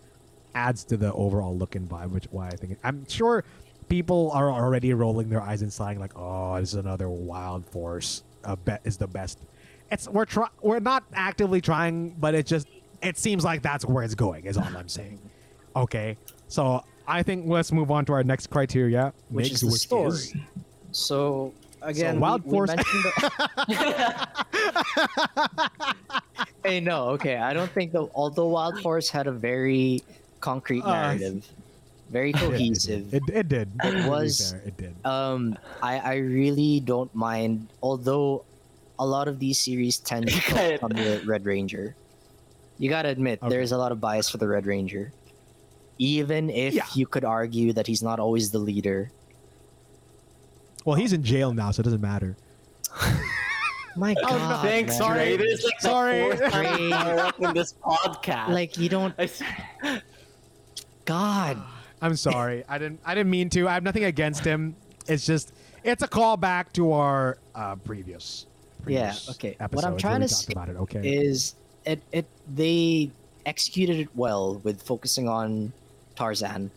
adds 0.53 0.83
to 0.85 0.95
the 0.97 1.11
overall 1.13 1.57
look 1.57 1.75
and 1.75 1.89
vibe. 1.89 2.11
Which 2.11 2.25
why 2.31 2.47
I 2.47 2.55
think 2.55 2.77
I'm 2.83 3.07
sure 3.09 3.43
people 3.89 4.31
are 4.33 4.49
already 4.51 4.93
rolling 4.93 5.29
their 5.29 5.41
eyes 5.41 5.61
and 5.61 5.71
sighing 5.71 5.99
like, 5.99 6.13
"Oh, 6.15 6.59
this 6.59 6.69
is 6.69 6.75
another 6.75 7.09
Wild 7.09 7.65
Force. 7.65 8.23
Uh, 8.43 8.55
bet 8.55 8.81
is 8.83 8.97
the 8.97 9.07
best." 9.07 9.39
It's 9.91 10.07
we're 10.07 10.25
try 10.25 10.47
we're 10.61 10.79
not 10.79 11.03
actively 11.13 11.61
trying, 11.61 12.11
but 12.11 12.33
it 12.35 12.45
just 12.45 12.67
it 13.01 13.17
seems 13.17 13.43
like 13.43 13.61
that's 13.61 13.85
where 13.85 14.03
it's 14.03 14.15
going. 14.15 14.45
Is 14.45 14.57
all 14.57 14.65
I'm 14.75 14.89
saying. 14.89 15.19
Okay, 15.75 16.17
so 16.47 16.83
I 17.07 17.21
think 17.23 17.45
let's 17.47 17.71
move 17.71 17.91
on 17.91 18.05
to 18.05 18.13
our 18.13 18.23
next 18.23 18.47
criteria, 18.49 19.13
which 19.29 19.51
is 19.51 19.61
the 19.61 19.71
story. 19.71 20.45
So 20.91 21.53
again, 21.81 22.19
Wild 22.19 22.43
we, 22.45 22.51
Force- 22.51 22.69
We 22.71 22.75
mentioned 22.77 23.03
the- 23.03 24.27
hey, 26.63 26.79
no, 26.79 27.09
okay. 27.09 27.35
I 27.37 27.53
don't 27.53 27.69
think 27.71 27.91
the 27.91 28.07
although 28.15 28.47
Wild 28.47 28.81
Force 28.81 29.09
had 29.09 29.27
a 29.27 29.31
very 29.31 30.01
concrete 30.39 30.81
Uh, 30.83 30.91
narrative, 30.91 31.47
very 32.15 32.31
cohesive. 32.45 33.11
It, 33.13 33.23
it 33.27 33.47
did. 33.51 33.67
It 33.83 34.07
was- 34.07 34.55
it 34.63 34.75
did. 34.79 34.95
um, 35.03 35.59
I 35.83 35.99
I 35.99 36.15
really 36.23 36.79
don't 36.79 37.11
mind. 37.13 37.67
Although 37.83 38.47
a 38.97 39.05
lot 39.05 39.27
of 39.27 39.35
these 39.43 39.59
series 39.59 39.99
tend 39.99 40.31
to 40.31 40.39
focus 40.47 40.79
on 40.81 40.95
the 40.95 41.19
Red 41.27 41.43
Ranger. 41.45 41.95
You 42.79 42.87
gotta 42.89 43.09
admit, 43.11 43.39
Okay. 43.43 43.51
there's 43.51 43.71
a 43.75 43.77
lot 43.77 43.91
of 43.91 43.99
bias 43.99 44.29
for 44.31 44.37
the 44.39 44.47
Red 44.47 44.63
Ranger. 44.65 45.11
Even 45.99 46.49
if 46.49 46.73
Yeah. 46.75 46.87
you 46.95 47.07
could 47.07 47.23
argue 47.23 47.71
that 47.75 47.87
he's 47.87 48.03
not 48.03 48.19
always 48.19 48.51
the 48.51 48.59
leader. 48.59 49.11
Well, 50.83 50.95
he's 50.95 51.11
in 51.13 51.23
jail 51.23 51.51
now, 51.53 51.71
so 51.71 51.79
it 51.81 51.83
doesn't 51.87 52.03
matter. 52.03 52.35
My 53.97 54.13
God, 54.13 54.61
Thanks, 54.61 54.99
man. 54.99 55.11
Ray. 55.15 55.37
This 55.39 55.59
is 55.59 55.65
like 55.65 55.79
Sorry. 55.79 56.19
the 56.19 56.35
fourth 56.35 56.51
time 56.51 57.31
Ray. 57.39 57.51
This 57.55 57.73
podcast. 57.79 58.49
Like 58.51 58.77
you 58.77 58.87
don't. 58.91 59.15
God. 61.05 61.57
I'm 62.01 62.15
sorry. 62.15 62.63
I 62.67 62.77
didn't. 62.77 62.99
I 63.05 63.15
didn't 63.15 63.29
mean 63.29 63.49
to. 63.51 63.67
I 63.67 63.73
have 63.73 63.83
nothing 63.83 64.03
against 64.05 64.43
him. 64.43 64.75
It's 65.07 65.25
just. 65.25 65.53
It's 65.83 66.03
a 66.03 66.07
callback 66.07 66.73
to 66.73 66.91
our 66.91 67.37
uh, 67.53 67.75
previous. 67.75 68.47
Yeah, 68.87 69.11
previous 69.11 69.29
okay. 69.31 69.55
What 69.71 69.85
I'm 69.85 69.97
trying 69.97 70.21
to 70.21 70.27
talked 70.27 70.45
say 70.45 70.51
about 70.51 70.69
it. 70.69 70.75
Okay. 70.77 71.07
Is 71.07 71.55
it 71.85 72.01
it 72.11 72.25
they 72.53 73.11
executed 73.45 73.99
it 73.99 74.09
well 74.15 74.55
with 74.63 74.81
focusing 74.81 75.27
on 75.29 75.71
Tarzan. 76.15 76.71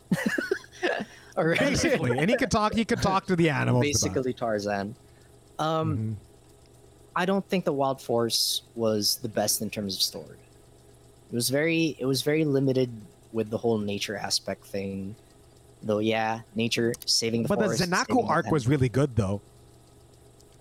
or 1.36 1.54
Basically, 1.56 2.18
and 2.18 2.28
he 2.28 2.36
could 2.36 2.50
talk. 2.50 2.74
He 2.74 2.84
could 2.84 3.02
talk 3.02 3.26
to 3.26 3.36
the 3.36 3.48
animals. 3.50 3.80
about 3.82 4.14
basically 4.14 4.32
Tarzan. 4.32 4.94
Um, 5.58 5.96
Mhm. 5.96 6.14
I 7.16 7.24
don't 7.24 7.44
think 7.48 7.64
the 7.64 7.72
Wild 7.72 8.00
Force 8.00 8.62
was 8.76 9.16
the 9.22 9.28
best 9.28 9.60
in 9.60 9.70
terms 9.70 9.96
of 9.96 10.02
story. 10.02 10.38
It 11.30 11.34
was 11.34 11.48
very 11.48 11.96
it 11.98 12.04
was 12.04 12.22
very 12.22 12.44
limited 12.44 12.90
with 13.32 13.50
the 13.50 13.58
whole 13.58 13.78
nature 13.78 14.16
aspect 14.16 14.66
thing. 14.66 15.16
Though 15.82 15.98
yeah, 16.00 16.40
nature 16.54 16.92
saving 17.06 17.42
the 17.44 17.48
But 17.48 17.58
the 17.60 17.64
forest. 17.66 17.80
Zen-Aku 17.80 18.22
the 18.22 18.28
arc 18.28 18.50
was 18.50 18.66
really 18.68 18.88
good, 18.88 19.14
though. 19.16 19.42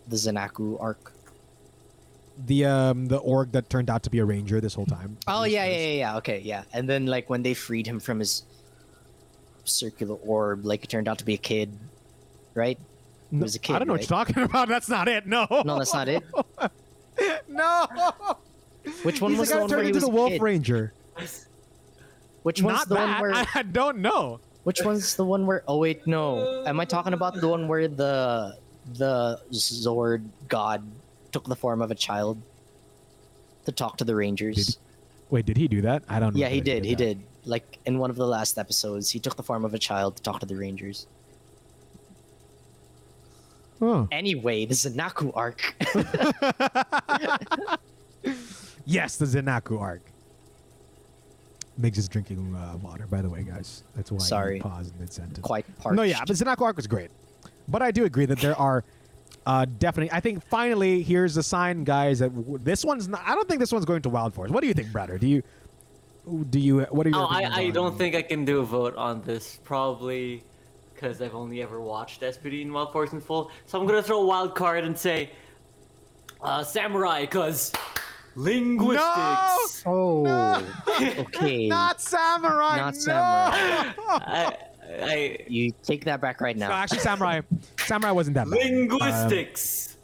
the 0.07 0.17
Zen-Aku 0.17 0.77
arc. 0.79 1.13
The 2.45 2.65
um 2.65 3.07
the 3.07 3.17
org 3.17 3.51
that 3.53 3.69
turned 3.69 3.89
out 3.89 4.03
to 4.03 4.09
be 4.11 4.19
a 4.19 4.25
ranger 4.25 4.61
this 4.61 4.75
whole 4.75 4.85
time. 4.85 5.17
Oh 5.27 5.43
yeah, 5.43 5.65
yeah, 5.65 5.77
yeah, 5.77 5.93
yeah. 5.97 6.17
Okay, 6.17 6.39
yeah. 6.39 6.63
And 6.71 6.87
then 6.87 7.07
like 7.07 7.29
when 7.31 7.41
they 7.41 7.53
freed 7.55 7.87
him 7.87 7.99
from 7.99 8.19
his 8.19 8.43
circular 9.65 10.15
orb, 10.17 10.63
like 10.65 10.83
it 10.83 10.89
turned 10.89 11.07
out 11.07 11.17
to 11.19 11.25
be 11.25 11.33
a 11.33 11.37
kid, 11.37 11.77
right? 12.53 12.77
He 13.31 13.37
was 13.37 13.55
a 13.55 13.59
kid. 13.59 13.75
I 13.75 13.79
don't 13.79 13.87
know 13.87 13.95
right? 13.95 14.01
what 14.01 14.09
you're 14.09 14.25
talking 14.25 14.43
about. 14.49 14.67
That's 14.69 14.87
not 14.87 15.07
it. 15.07 15.25
No. 15.25 15.47
No, 15.65 15.77
that's 15.79 15.93
not 15.93 16.07
it. 16.07 16.23
no. 17.47 17.87
Which 19.03 19.19
one 19.19 19.31
He's 19.31 19.39
was 19.39 19.49
the 19.49 19.57
one 19.57 19.69
where 19.69 19.79
turned 19.79 19.83
he 19.83 19.87
into 19.89 19.97
was 19.97 20.03
the 20.05 20.11
a 20.11 20.13
Wolf 20.13 20.29
kid? 20.33 20.41
Ranger. 20.41 20.93
Which 22.47 22.61
one's 22.61 22.77
Not 22.77 22.87
the 22.87 22.95
that. 22.95 23.19
one 23.19 23.21
where? 23.21 23.33
I, 23.33 23.45
I 23.55 23.63
don't 23.63 23.97
know. 23.97 24.39
Which 24.63 24.81
one's 24.81 25.17
the 25.17 25.25
one 25.25 25.45
where? 25.45 25.63
Oh 25.67 25.79
wait, 25.79 26.07
no. 26.07 26.63
Am 26.65 26.79
I 26.79 26.85
talking 26.85 27.11
about 27.11 27.33
the 27.41 27.45
one 27.49 27.67
where 27.67 27.89
the 27.89 28.57
the 28.93 29.41
Zord 29.51 30.23
god 30.47 30.81
took 31.33 31.43
the 31.43 31.57
form 31.57 31.81
of 31.81 31.91
a 31.91 31.95
child 31.95 32.41
to 33.65 33.73
talk 33.73 33.97
to 33.97 34.05
the 34.05 34.15
Rangers? 34.15 34.77
Wait, 35.29 35.45
did 35.45 35.57
he 35.57 35.67
do 35.67 35.81
that? 35.81 36.03
I 36.07 36.21
don't 36.21 36.35
know. 36.35 36.39
yeah, 36.39 36.47
he 36.47 36.59
if 36.59 36.63
did. 36.63 36.85
He 36.85 36.91
that. 36.95 36.97
did. 37.03 37.21
Like 37.43 37.79
in 37.85 37.99
one 37.99 38.09
of 38.09 38.15
the 38.15 38.25
last 38.25 38.57
episodes, 38.57 39.09
he 39.09 39.19
took 39.19 39.35
the 39.35 39.43
form 39.43 39.65
of 39.65 39.73
a 39.73 39.79
child 39.79 40.15
to 40.15 40.23
talk 40.23 40.39
to 40.39 40.45
the 40.45 40.55
Rangers. 40.55 41.05
Oh. 43.81 44.07
Anyway, 44.09 44.65
the 44.65 44.73
Zen-Aku 44.73 45.33
arc. 45.33 45.75
Yes, 48.89 49.17
the 49.17 49.25
Zen-Aku 49.25 49.77
arc. 49.79 50.01
Migs 51.79 51.97
is 51.97 52.07
drinking 52.09 52.55
uh, 52.55 52.77
water, 52.77 53.05
by 53.07 53.21
the 53.21 53.29
way, 53.29 53.43
guys. 53.43 53.83
That's 53.95 54.11
why 54.11 54.19
Sorry. 54.19 54.55
he 54.55 54.61
paused 54.61 54.99
mid 54.99 55.11
sentence. 55.13 55.39
Quite 55.39 55.65
parched. 55.77 55.95
No, 55.95 56.03
yeah, 56.03 56.21
but 56.25 56.35
Zen-Aku 56.35 56.63
arc 56.63 56.75
was 56.75 56.87
great. 56.87 57.11
But 57.67 57.81
I 57.81 57.91
do 57.91 58.05
agree 58.05 58.25
that 58.25 58.39
there 58.39 58.55
are 58.57 58.83
uh, 59.45 59.65
definitely. 59.77 60.11
I 60.15 60.19
think 60.19 60.43
finally 60.45 61.03
here's 61.03 61.35
the 61.35 61.43
sign, 61.43 61.83
guys, 61.83 62.19
that 62.19 62.35
w- 62.35 62.57
this 62.63 62.83
one's. 62.83 63.07
Not, 63.07 63.21
I 63.25 63.35
don't 63.35 63.47
think 63.47 63.59
this 63.59 63.71
one's 63.71 63.85
going 63.85 64.01
to 64.01 64.09
Wild 64.09 64.33
Force. 64.33 64.49
What 64.51 64.61
do 64.61 64.67
you 64.67 64.73
think, 64.73 64.91
Brother? 64.91 65.17
Do 65.17 65.27
you? 65.27 65.43
Do 66.49 66.59
you? 66.59 66.81
What 66.89 67.05
are 67.07 67.09
your? 67.09 67.19
Oh, 67.19 67.25
I, 67.29 67.43
I 67.43 67.65
on- 67.67 67.71
don't 67.73 67.97
think 67.97 68.15
I 68.15 68.21
can 68.21 68.43
do 68.45 68.59
a 68.59 68.63
vote 68.63 68.95
on 68.95 69.21
this. 69.21 69.59
Probably 69.63 70.43
because 70.93 71.21
I've 71.21 71.35
only 71.35 71.61
ever 71.61 71.79
watched 71.79 72.21
SPD 72.21 72.61
and 72.63 72.73
Wild 72.73 72.91
Force 72.91 73.13
in 73.13 73.21
full. 73.21 73.51
So 73.65 73.79
I'm 73.79 73.85
gonna 73.85 74.01
throw 74.01 74.21
a 74.21 74.25
wild 74.25 74.55
card 74.55 74.83
and 74.83 74.97
say 74.97 75.29
uh, 76.41 76.63
Samurai, 76.63 77.21
because 77.21 77.71
linguistics. 78.37 79.83
Oh, 79.85 80.63
okay. 81.19 81.67
Not 81.67 82.01
samurai. 82.01 82.77
Not 82.77 82.93
no! 82.93 82.99
samurai. 82.99 83.93
I, 84.07 84.57
I, 85.01 85.37
You 85.47 85.73
take 85.83 86.05
that 86.05 86.21
back 86.21 86.39
right 86.39 86.55
now. 86.55 86.67
No, 86.69 86.73
now. 86.75 86.81
actually, 86.81 86.99
samurai. 86.99 87.41
samurai 87.77 88.11
wasn't 88.11 88.35
that 88.35 88.49
bad. 88.49 88.59
linguistics. 88.59 89.97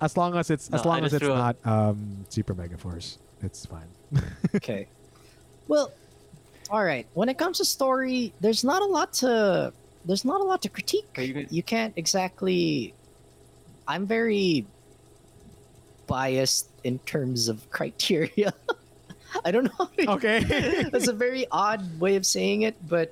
As 0.00 0.16
long 0.16 0.36
as 0.36 0.50
it's 0.50 0.68
as 0.70 0.84
No, 0.84 0.90
I 0.90 0.94
long 0.94 1.04
as 1.04 1.14
it's 1.14 1.24
not 1.24 1.56
um, 1.64 2.26
Super 2.28 2.54
Mega 2.54 2.76
Force, 2.76 3.18
it's 3.42 3.64
fine. 3.64 3.88
okay. 4.54 4.88
Well, 5.68 5.90
all 6.70 6.84
right. 6.84 7.06
When 7.14 7.28
it 7.30 7.38
comes 7.38 7.58
to 7.58 7.64
story, 7.64 8.32
there's 8.40 8.62
not 8.62 8.82
a 8.82 8.84
lot 8.84 9.12
to 9.14 9.72
there's 10.04 10.24
not 10.24 10.40
a 10.40 10.44
lot 10.44 10.60
to 10.62 10.68
critique. 10.68 11.06
You 11.16 11.32
gonna- 11.32 11.46
You 11.50 11.62
can't 11.62 11.94
exactly. 11.96 12.92
I'm 13.88 14.06
very 14.06 14.66
biased 16.06 16.70
in 16.84 16.98
terms 17.00 17.48
of 17.48 17.68
criteria. 17.70 18.52
I 19.44 19.50
don't 19.50 19.64
know. 19.64 19.70
How 19.78 19.86
to, 19.98 20.10
Okay. 20.12 20.40
That's 20.92 21.08
a 21.08 21.12
very 21.12 21.46
odd 21.50 21.98
way 22.00 22.16
of 22.16 22.24
saying 22.26 22.62
it, 22.62 22.76
but 22.86 23.10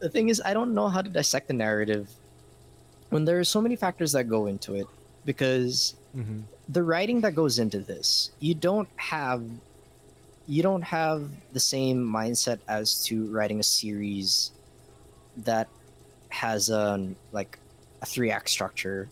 the 0.00 0.10
thing 0.10 0.28
is, 0.28 0.42
I 0.44 0.52
don't 0.54 0.74
know 0.74 0.88
how 0.88 1.00
to 1.02 1.08
dissect 1.08 1.48
the 1.48 1.54
narrative 1.54 2.10
when 3.10 3.24
there 3.24 3.38
are 3.38 3.44
so 3.44 3.60
many 3.60 3.76
factors 3.76 4.12
that 4.12 4.24
go 4.24 4.46
into 4.46 4.74
it. 4.74 4.86
Because 5.24 5.94
Mhm. 6.14 6.44
the 6.68 6.82
writing 6.82 7.22
that 7.22 7.34
goes 7.34 7.58
into 7.58 7.78
this, 7.80 8.30
you 8.40 8.54
don't 8.54 8.88
have, 8.96 9.42
you 10.46 10.62
don't 10.62 10.82
have 10.82 11.30
the 11.52 11.60
same 11.60 12.04
mindset 12.04 12.60
as 12.68 13.02
to 13.04 13.26
writing 13.32 13.58
a 13.60 13.62
series 13.62 14.50
that 15.36 15.68
has 16.28 16.68
a 16.68 17.14
like 17.32 17.58
a 18.02 18.06
three 18.06 18.30
act 18.30 18.50
structure, 18.50 19.08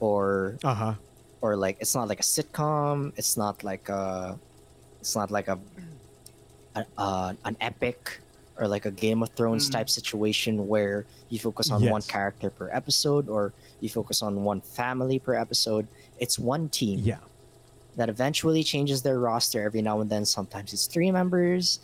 or 0.00 0.58
Uh 0.64 0.74
huh. 0.74 0.94
Or 1.42 1.56
like 1.56 1.76
it's 1.80 1.94
not 1.94 2.08
like 2.08 2.20
a 2.20 2.22
sitcom. 2.22 3.12
It's 3.16 3.36
not 3.36 3.62
like 3.62 3.88
a 3.88 4.38
it's 5.00 5.14
not 5.14 5.30
like 5.30 5.48
a, 5.48 5.58
a 6.76 6.84
uh, 6.96 7.32
an 7.44 7.56
epic 7.60 8.20
or 8.58 8.68
like 8.68 8.86
a 8.86 8.90
game 8.90 9.22
of 9.22 9.30
thrones 9.30 9.68
Mm. 9.68 9.72
type 9.72 9.90
situation 9.90 10.68
where 10.68 11.04
you 11.30 11.38
focus 11.38 11.70
on 11.70 11.82
one 11.88 12.02
character 12.02 12.48
per 12.50 12.70
episode 12.72 13.28
or 13.28 13.52
you 13.80 13.88
focus 13.88 14.22
on 14.22 14.44
one 14.44 14.60
family 14.60 15.18
per 15.18 15.34
episode. 15.34 15.86
It's 16.18 16.38
one 16.38 16.68
team 16.68 17.00
Yeah. 17.00 17.18
that 17.96 18.08
eventually 18.08 18.62
changes 18.62 19.02
their 19.02 19.18
roster 19.18 19.62
every 19.62 19.82
now 19.82 20.00
and 20.00 20.08
then. 20.08 20.24
Sometimes 20.24 20.72
it's 20.72 20.86
three 20.86 21.10
members 21.10 21.80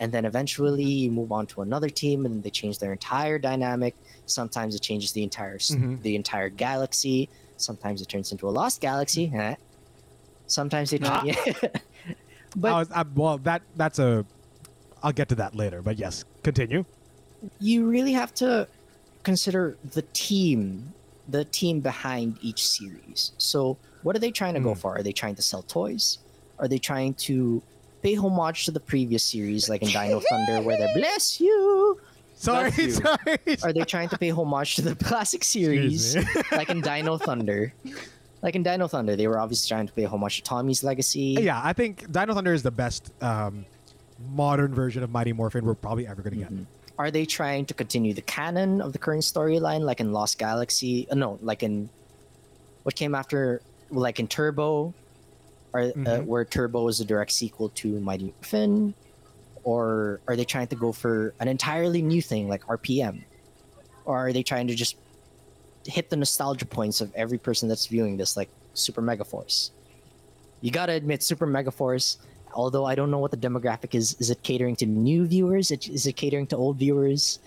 and 0.00 0.10
then 0.10 0.24
eventually 0.24 0.84
you 0.84 1.10
move 1.10 1.30
on 1.30 1.46
to 1.46 1.60
another 1.62 1.88
team 1.90 2.24
and 2.24 2.34
then 2.36 2.42
they 2.42 2.50
change 2.50 2.78
their 2.78 2.92
entire 2.92 3.38
dynamic. 3.38 3.94
Sometimes 4.26 4.74
it 4.74 4.82
changes 4.82 5.12
the 5.12 5.22
entire 5.22 5.56
s 5.56 5.70
Mhm. 5.70 6.02
the 6.02 6.16
entire 6.16 6.48
galaxy 6.48 7.28
sometimes 7.60 8.00
it 8.02 8.08
turns 8.08 8.32
into 8.32 8.48
a 8.48 8.50
lost 8.50 8.80
galaxy 8.80 9.30
eh? 9.34 9.54
sometimes 10.46 10.90
they 10.90 10.98
yeah. 11.24 11.34
but 12.56 12.72
I 12.72 12.78
was, 12.78 12.90
I, 12.92 13.04
well, 13.14 13.38
that 13.38 13.62
that's 13.76 13.98
a. 13.98 14.24
I'll 15.02 15.12
get 15.12 15.28
to 15.28 15.34
that 15.36 15.54
later, 15.54 15.80
but 15.82 15.98
yes, 15.98 16.24
continue. 16.42 16.84
you 17.60 17.86
really 17.88 18.12
have 18.12 18.34
to 18.34 18.66
consider 19.22 19.76
the 19.92 20.02
team 20.12 20.92
the 21.28 21.44
team 21.44 21.80
behind 21.80 22.38
each 22.40 22.66
series 22.66 23.32
so 23.36 23.76
what 24.02 24.16
are 24.16 24.18
they 24.18 24.30
trying 24.30 24.54
to 24.54 24.60
go 24.60 24.72
Mm. 24.72 24.78
for 24.78 24.96
are 24.96 25.02
they 25.02 25.12
trying 25.12 25.34
to 25.34 25.42
sell 25.42 25.62
toys 25.62 26.18
are 26.58 26.66
they 26.68 26.78
trying 26.78 27.12
to 27.14 27.62
pay 28.02 28.14
homage 28.14 28.64
to 28.64 28.70
the 28.70 28.80
previous 28.80 29.24
series, 29.24 29.68
like 29.68 29.82
in 29.82 29.88
Dino 29.88 30.20
Thunder, 30.20 30.62
where 30.62 30.78
they 30.78 30.88
bless 30.94 31.40
you? 31.40 32.00
Sorry, 32.38 32.70
That's 32.70 32.96
sorry. 32.96 33.38
Are 33.64 33.72
they 33.72 33.82
trying 33.82 34.08
to 34.10 34.18
pay 34.18 34.30
homage 34.30 34.76
to 34.76 34.82
the 34.82 34.94
classic 34.94 35.42
series, 35.44 36.16
like 36.52 36.70
in 36.70 36.80
Dino 36.80 37.18
Thunder? 37.18 37.72
Like 38.42 38.54
in 38.54 38.62
Dino 38.62 38.86
Thunder, 38.86 39.16
they 39.16 39.26
were 39.26 39.38
obviously 39.40 39.68
trying 39.68 39.86
to 39.88 39.92
pay 39.92 40.04
homage 40.04 40.36
to 40.36 40.42
Tommy's 40.42 40.84
legacy. 40.84 41.36
yeah, 41.40 41.60
I 41.62 41.72
think 41.72 42.10
Dino 42.12 42.34
Thunder 42.34 42.54
is 42.54 42.62
the 42.62 42.70
best 42.70 43.10
um, 43.22 43.64
modern 44.30 44.72
version 44.72 45.02
of 45.02 45.10
Mighty 45.10 45.32
Morphin 45.32 45.64
we're 45.64 45.74
probably 45.74 46.06
ever 46.06 46.22
going 46.22 46.34
to 46.34 46.40
get. 46.40 46.52
Are 46.98 47.10
they 47.10 47.26
trying 47.26 47.64
to 47.66 47.74
continue 47.74 48.14
the 48.14 48.22
canon 48.22 48.80
of 48.80 48.92
the 48.92 48.98
current 48.98 49.22
storyline, 49.22 49.80
like 49.80 49.98
in 50.00 50.12
Lost 50.12 50.38
Galaxy? 50.38 51.08
Uh, 51.10 51.14
no, 51.16 51.38
like 51.42 51.62
in 51.64 51.88
what 52.84 52.94
came 52.94 53.14
after, 53.14 53.60
like 53.90 54.20
in 54.20 54.26
Turbo, 54.28 54.94
or 55.72 55.80
uh, 55.80 55.92
Mhm. 55.96 56.24
where 56.24 56.44
Turbo 56.44 56.86
is 56.88 57.00
a 57.00 57.04
direct 57.04 57.32
sequel 57.32 57.68
to 57.70 57.98
Mighty 58.00 58.26
Morphin, 58.26 58.94
or 59.68 60.20
are 60.26 60.34
they 60.34 60.46
trying 60.46 60.66
to 60.66 60.76
go 60.76 60.92
for 60.92 61.34
an 61.40 61.48
entirely 61.48 62.00
new 62.00 62.22
thing 62.22 62.48
like 62.48 62.64
RPM, 62.66 63.22
or 64.06 64.16
are 64.16 64.32
they 64.32 64.42
trying 64.42 64.66
to 64.68 64.74
just 64.74 64.96
hit 65.84 66.08
the 66.08 66.16
nostalgia 66.16 66.64
points 66.64 67.02
of 67.02 67.14
every 67.14 67.36
person 67.36 67.68
that's 67.68 67.84
viewing 67.86 68.16
this, 68.16 68.34
like 68.34 68.48
Super 68.72 69.02
Mega 69.02 69.24
Force? 69.24 69.72
You 70.62 70.70
gotta 70.70 70.92
admit, 70.94 71.22
Super 71.22 71.44
Mega 71.46 71.70
Force. 71.70 72.16
Although 72.54 72.86
I 72.86 72.94
don't 72.94 73.10
know 73.10 73.18
what 73.18 73.30
the 73.30 73.36
demographic 73.36 73.94
is, 73.94 74.16
is 74.18 74.30
it 74.30 74.42
catering 74.42 74.74
to 74.76 74.86
new 74.86 75.26
viewers? 75.26 75.70
Is 75.70 76.06
it 76.06 76.16
catering 76.16 76.46
to 76.46 76.56
old 76.56 76.78
viewers? 76.78 77.38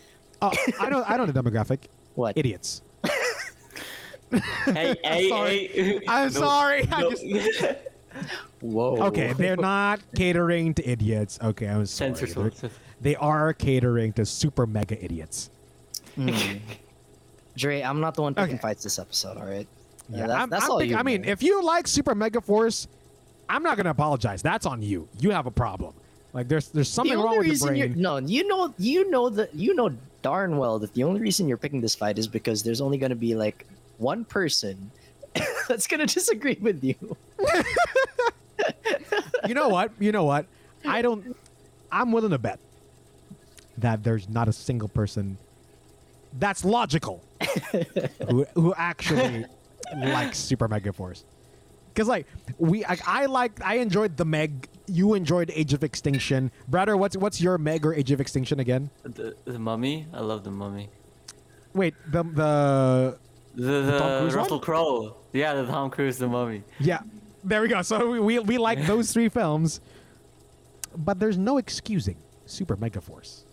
Oh, 0.43 0.51
I 0.79 0.89
know, 0.89 1.03
I 1.07 1.17
know 1.17 1.25
the 1.25 1.33
demographic. 1.33 1.79
What? 2.13 2.37
Idiots. 2.37 2.83
Hey, 4.65 4.95
hey, 5.03 5.29
sorry. 5.33 5.67
hey. 5.73 6.01
I'm 6.07 6.31
No, 6.33 6.39
sorry. 6.39 6.87
I 6.91 7.01
just- 7.09 7.25
Whoa. 8.61 8.97
okay, 9.07 9.33
they're 9.33 9.55
not 9.73 9.99
catering 10.15 10.73
to 10.75 10.87
idiots. 10.87 11.39
Okay, 11.41 11.67
I'm 11.67 11.85
sorry. 11.85 12.15
Censor 12.15 12.49
They're- 12.49 12.71
They 13.01 13.15
are 13.15 13.53
catering 13.53 14.13
to 14.13 14.25
super 14.25 14.65
mega 14.67 15.03
idiots. 15.03 15.49
Hmm. 16.15 16.29
Dre, 17.57 17.81
I'm 17.81 17.99
not 17.99 18.15
the 18.15 18.21
one 18.21 18.33
picking 18.33 18.53
Okay. 18.55 18.61
fights 18.61 18.83
this 18.83 18.97
episode, 18.99 19.37
all 19.37 19.45
right? 19.45 19.67
Yeah, 20.09 20.27
that's, 20.27 20.31
I'm- 20.39 20.49
that's 20.49 20.65
I'm 20.65 20.71
all 20.71 20.79
think- 20.79 20.91
you. 20.91 20.97
I 20.97 21.03
mean, 21.03 21.25
if 21.25 21.41
you 21.43 21.63
like 21.63 21.87
Super 21.87 22.15
Mega 22.15 22.39
Force, 22.41 22.87
I'm 23.49 23.63
not 23.63 23.75
gonna 23.77 23.89
apologize. 23.89 24.41
That's 24.41 24.65
on 24.65 24.81
you. 24.81 25.07
You 25.19 25.31
have 25.31 25.45
a 25.45 25.51
problem. 25.51 25.93
Like 26.33 26.47
there's 26.47 26.69
there's 26.69 26.87
something 26.89 27.13
only 27.17 27.25
wrong 27.25 27.37
with 27.39 27.47
your 27.47 27.51
reason 27.51 27.75
you're 27.75 27.87
brain. 27.89 28.01
no, 28.01 28.17
you 28.19 28.47
know, 28.47 28.73
you 28.77 29.09
know 29.09 29.29
that 29.29 29.53
you 29.53 29.73
know 29.75 29.89
darn 30.21 30.57
well 30.57 30.79
that 30.79 30.93
the 30.93 31.03
only 31.03 31.19
reason 31.19 31.47
you're 31.47 31.57
picking 31.57 31.81
this 31.81 31.93
fight 31.95 32.17
is 32.17 32.27
because 32.27 32.63
there's 32.63 32.79
only 32.79 32.97
going 32.97 33.09
to 33.09 33.15
be 33.17 33.35
like 33.35 33.65
one 33.97 34.23
person 34.23 34.91
that's 35.67 35.87
going 35.87 35.99
to 36.05 36.13
disagree 36.13 36.57
with 36.61 36.81
you. 36.83 36.95
You 39.47 39.53
know 39.53 39.69
what? 39.69 39.91
You 39.99 40.11
know 40.11 40.23
what? 40.23 40.45
I 40.85 41.01
don't. 41.01 41.35
I'm 41.91 42.11
willing 42.11 42.31
to 42.31 42.37
bet 42.37 42.59
that 43.77 44.03
there's 44.03 44.29
not 44.29 44.47
a 44.47 44.53
single 44.53 44.87
person 44.87 45.37
that's 46.39 46.63
logical 46.63 47.23
who 48.29 48.45
who 48.55 48.73
actually 48.75 49.45
likes 49.95 50.37
Super 50.37 50.67
Mega 50.67 50.93
Force. 50.93 51.25
Because 51.93 52.07
like 52.07 52.25
we, 52.57 52.83
like, 52.85 53.05
I 53.05 53.25
like, 53.25 53.61
I 53.63 53.75
enjoyed 53.75 54.15
the 54.15 54.23
Meg. 54.25 54.67
You 54.87 55.13
enjoyed 55.13 55.51
Age 55.53 55.73
of 55.73 55.83
Extinction, 55.83 56.51
brother. 56.67 56.95
What's 56.95 57.17
what's 57.17 57.41
your 57.41 57.57
Meg 57.57 57.85
or 57.85 57.93
Age 57.93 58.11
of 58.11 58.21
Extinction 58.21 58.59
again? 58.59 58.89
The, 59.03 59.35
the 59.45 59.59
mummy? 59.59 60.07
I 60.13 60.21
love 60.21 60.43
the 60.43 60.51
mummy. 60.51 60.89
Wait, 61.73 61.93
the 62.09 62.23
the 62.23 63.17
The, 63.55 63.81
the, 63.81 63.99
Tom 63.99 64.21
Cruise 64.21 64.35
Russell? 64.35 64.59
Crowe. 64.59 65.17
Yeah, 65.33 65.53
the 65.55 65.65
Tom 65.65 65.89
Cruise, 65.89 66.17
the 66.17 66.27
mummy. 66.27 66.63
Yeah, 66.79 67.01
there 67.43 67.61
we 67.61 67.67
go. 67.67 67.81
So 67.81 68.09
we, 68.11 68.19
we, 68.19 68.39
we 68.39 68.57
like 68.57 68.85
those 68.85 69.11
three 69.13 69.29
films, 69.29 69.81
but 70.95 71.19
there's 71.19 71.37
no 71.37 71.57
excusing 71.57 72.17
Super 72.45 72.75
Mega 72.75 73.01
Force. 73.01 73.45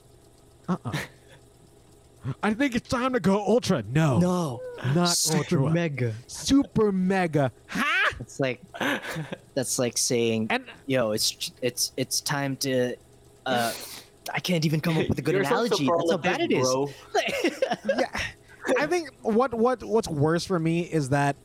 Uh 0.69 0.77
uh 0.85 0.93
I 2.43 2.53
think 2.53 2.75
it's 2.75 2.89
time 2.89 3.13
to 3.15 3.21
go 3.21 3.39
Ultra. 3.41 3.85
No, 3.91 4.19
No, 4.19 4.61
not 4.95 5.09
super 5.11 5.59
Ultra. 5.59 5.71
mega. 5.71 6.15
Super 6.27 6.93
Mega. 6.93 7.51
Ha! 7.69 8.11
It's 8.21 8.41
like 8.41 8.61
that's 9.55 9.79
like 9.79 9.97
saying, 9.97 10.49
And 10.51 10.65
"Yo, 10.87 11.13
it's 11.13 11.53
it's 11.63 11.93
it's 11.97 12.21
time 12.21 12.57
to." 12.57 12.97
Uh, 13.47 13.73
I 14.35 14.41
can't 14.41 14.67
even 14.67 14.81
come 14.81 14.99
up 14.99 15.09
with 15.09 15.19
a 15.19 15.23
good 15.23 15.37
You're 15.37 15.45
so 15.45 15.51
analogy. 15.65 15.87
That's 15.87 16.11
how 16.11 16.17
bad 16.19 16.41
it 16.41 16.51
superlative, 16.51 16.91
is. 17.15 17.85
bro. 17.87 17.97
yeah, 17.99 18.21
I 18.79 18.87
think 18.87 19.09
what 19.23 19.55
what 19.55 19.83
what's 19.85 20.09
worse 20.09 20.45
for 20.45 20.59
me 20.59 20.81
is 20.81 21.09
that 21.11 21.37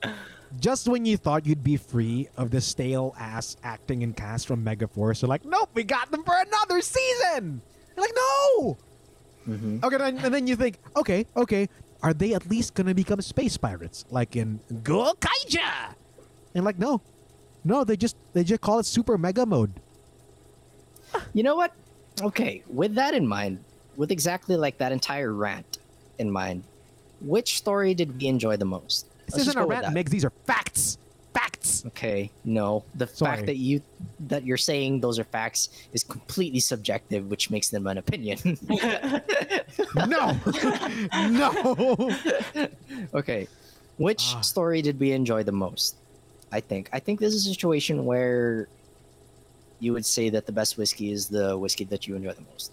just 0.59 0.87
when 0.87 1.05
you 1.05 1.17
thought 1.17 1.45
you'd 1.45 1.63
be 1.63 1.77
free 1.77 2.27
of 2.37 2.51
the 2.51 2.61
stale 2.61 3.15
ass 3.19 3.57
acting 3.63 4.03
and 4.03 4.15
cast 4.15 4.47
from 4.47 4.63
Mega 4.63 4.87
Force, 4.87 5.21
you're 5.21 5.29
like, 5.29 5.45
nope, 5.45 5.69
we 5.73 5.83
got 5.83 6.11
them 6.11 6.23
for 6.23 6.35
another 6.35 6.81
season. 6.81 7.61
You're 7.95 8.05
like, 8.05 8.15
no. 8.15 8.77
Mhm. 9.47 9.83
Okay, 9.83 9.97
then, 9.97 10.17
and 10.19 10.33
then 10.33 10.47
you 10.47 10.55
think, 10.55 10.79
okay, 10.95 11.25
okay, 11.35 11.67
are 12.01 12.13
they 12.13 12.33
at 12.33 12.49
least 12.49 12.73
gonna 12.75 12.93
become 12.93 13.21
space 13.21 13.57
pirates 13.57 14.05
like 14.09 14.35
in 14.35 14.59
Gokaiger? 14.71 15.95
And 16.55 16.63
like, 16.65 16.79
no, 16.79 17.01
no, 17.63 17.83
they 17.83 17.97
just 17.97 18.15
they 18.33 18.43
just 18.43 18.61
call 18.61 18.79
it 18.79 18.85
Super 18.85 19.17
Mega 19.17 19.45
Mode. 19.45 19.73
You 21.33 21.43
know 21.43 21.55
what? 21.55 21.73
Okay, 22.21 22.63
with 22.67 22.95
that 22.95 23.13
in 23.13 23.27
mind, 23.27 23.63
with 23.95 24.11
exactly 24.11 24.55
like 24.55 24.77
that 24.77 24.91
entire 24.91 25.33
rant 25.33 25.79
in 26.19 26.29
mind, 26.31 26.63
which 27.21 27.57
story 27.57 27.93
did 27.93 28.19
we 28.19 28.27
enjoy 28.27 28.57
the 28.57 28.65
most? 28.65 29.07
This 29.25 29.35
Let's 29.35 29.47
isn't 29.49 29.57
a 29.61 29.65
rant. 29.65 29.85
Migs. 29.87 30.09
These 30.09 30.25
are 30.25 30.31
facts. 30.45 30.97
Facts. 31.33 31.83
Okay, 31.87 32.29
no. 32.45 32.83
The 32.95 33.07
Sorry. 33.07 33.35
fact 33.37 33.45
that 33.47 33.57
you 33.57 33.81
that 34.27 34.43
you're 34.45 34.57
saying 34.57 34.99
those 35.01 35.17
are 35.17 35.23
facts 35.23 35.69
is 35.93 36.03
completely 36.03 36.59
subjective, 36.59 37.29
which 37.29 37.49
makes 37.49 37.69
them 37.69 37.87
an 37.87 37.97
opinion. 37.97 38.37
No, 40.07 40.37
no. 41.29 42.11
okay, 43.13 43.47
which 43.97 44.33
Ah. 44.35 44.41
story 44.41 44.81
did 44.81 44.99
we 44.99 45.11
enjoy 45.11 45.43
the 45.43 45.51
most? 45.51 45.95
I 46.51 46.59
think. 46.59 46.89
I 46.93 46.99
think 46.99 47.19
this 47.19 47.33
is 47.33 47.45
a 47.47 47.49
situation 47.49 48.05
where 48.05 48.67
you 49.79 49.93
would 49.93 50.05
say 50.05 50.29
that 50.29 50.45
the 50.45 50.51
best 50.51 50.77
whiskey 50.77 51.11
is 51.11 51.27
the 51.27 51.57
whiskey 51.57 51.83
that 51.85 52.07
you 52.07 52.15
enjoy 52.15 52.33
the 52.33 52.45
most 52.53 52.71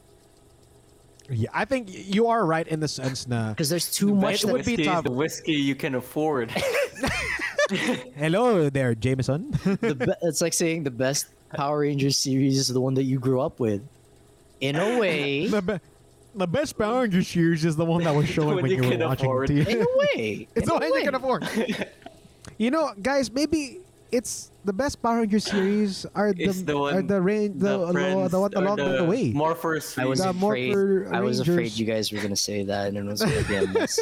Yeah, 1.31 1.48
I 1.55 1.65
think 1.65 1.86
you 1.90 2.27
are 2.27 2.44
right 2.44 2.66
in 2.66 2.81
the 2.81 2.89
sense 2.89 3.28
na 3.28 3.51
because 3.51 3.69
there's 3.69 3.90
too 3.90 4.15
much. 4.15 4.43
it 4.43 4.51
would 4.51 4.65
be 4.65 4.73
Whiskey 4.73 4.85
tough. 4.85 5.05
The 5.05 5.12
whiskey 5.12 5.52
you 5.52 5.74
can 5.77 5.94
afford. 5.94 6.51
Hello 8.16 8.69
there, 8.69 8.94
Jameson. 8.97 9.52
the 9.81 9.94
be- 9.94 10.12
it's 10.23 10.40
like 10.40 10.52
saying 10.52 10.82
the 10.85 10.90
best 10.90 11.27
Power 11.55 11.81
Rangers 11.81 12.19
series 12.19 12.59
is 12.59 12.69
the 12.69 12.81
one 12.81 12.94
that 12.94 13.05
you 13.05 13.19
grew 13.19 13.40
up 13.40 13.61
with. 13.61 13.82
In 14.61 14.77
a 14.77 14.98
way, 14.98 15.47
the, 15.48 15.62
be- 15.62 15.81
the 16.35 16.47
best 16.48 16.77
Power 16.77 17.02
Rangers 17.02 17.28
series 17.28 17.65
is 17.65 17.77
the 17.77 17.85
one 17.85 18.02
that 18.05 18.15
was 18.15 18.28
showing 18.28 18.57
When 18.57 18.62
when, 18.62 18.70
you 18.73 18.82
you 18.82 18.98
were 18.98 19.07
watching 19.07 19.27
afford. 19.27 19.48
TV. 19.51 19.66
in 19.69 19.82
a 19.82 19.86
way, 19.98 20.48
it's 20.57 20.69
in 20.69 20.69
the 20.69 20.74
a 20.85 20.90
one 20.90 20.94
you 20.98 21.05
can 21.05 21.15
afford. 21.15 21.47
you 22.59 22.70
know, 22.73 22.93
guys, 23.01 23.31
maybe 23.31 23.78
it's 24.12 24.51
the 24.65 24.73
best 24.73 25.01
Power 25.03 25.19
Rangers 25.19 25.45
series 25.45 26.05
are 26.15 26.32
the, 26.32 26.45
It's 26.45 26.62
the 26.62 26.77
one. 26.78 26.95
are 26.95 27.03
the 27.03 27.20
range 27.20 27.59
the, 27.61 27.87
the, 27.87 27.93
Friends 27.93 28.31
the 28.31 28.41
one 28.41 28.55
along 28.55 28.77
the, 28.77 29.05
way. 29.05 29.32
Morphers. 29.32 29.99
I 29.99 30.05
was 30.07 30.20
The 30.20 30.31
afraid. 30.31 30.74
Morpher 30.74 31.11
I 31.15 31.20
was 31.20 31.41
afraid 31.41 31.73
you 31.73 31.87
guys 31.87 32.12
were 32.12 32.20
gonna 32.20 32.37
say 32.37 32.65
that, 32.65 32.89
and 32.89 32.97
it 32.99 33.05
was 33.05 33.23
gonna 33.23 33.43
be 33.45 33.57
a 33.57 33.66
mess. 33.78 33.99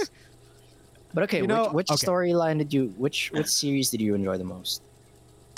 But 1.14 1.24
okay, 1.24 1.39
You 1.40 1.47
know- 1.47 1.64
which, 1.66 1.90
which 1.90 1.90
okay. 1.93 2.06
storyline 2.06 2.59
did 2.59 2.72
you? 2.72 2.93
Which 2.97 3.30
which 3.32 3.47
series 3.48 3.90
did 3.90 4.01
you 4.01 4.14
enjoy 4.14 4.36
the 4.39 4.44
most? 4.44 4.82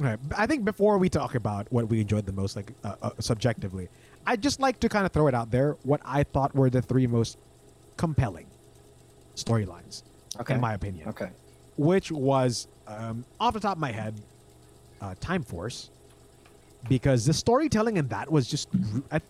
All 0.02 0.09
right, 0.09 0.18
I 0.36 0.47
think 0.47 0.64
before 0.64 0.97
we 0.98 1.09
talk 1.10 1.35
about 1.35 1.66
what 1.70 1.89
we 1.89 2.01
enjoyed 2.01 2.24
the 2.24 2.32
most, 2.32 2.56
like 2.56 2.72
uh, 2.85 2.94
uh, 3.02 3.10
subjectively, 3.18 3.89
I'd 4.27 4.43
just 4.43 4.59
like 4.60 4.81
to 4.81 4.89
kind 4.89 5.05
of 5.05 5.12
throw 5.12 5.27
it 5.27 5.35
out 5.35 5.51
there 5.51 5.77
what 5.82 6.01
I 6.05 6.22
thought 6.22 6.55
were 6.55 6.70
the 6.70 6.81
three 6.82 7.06
most 7.06 7.36
compelling 7.98 8.47
storylines, 9.36 10.02
Okay. 10.40 10.55
in 10.55 10.60
my 10.60 10.74
opinion. 10.74 11.09
Okay. 11.09 11.31
which 11.77 12.10
was 12.12 12.66
um, 12.86 13.24
off 13.39 13.55
the 13.55 13.60
top 13.60 13.77
of 13.77 13.81
my 13.81 13.93
head, 13.93 14.14
uh, 15.01 15.14
Time 15.20 15.43
Force, 15.43 15.90
because 16.89 17.27
the 17.27 17.32
storytelling 17.32 17.97
in 17.97 18.09
that 18.09 18.31
was 18.31 18.47
just, 18.48 18.68
I- 19.12 19.20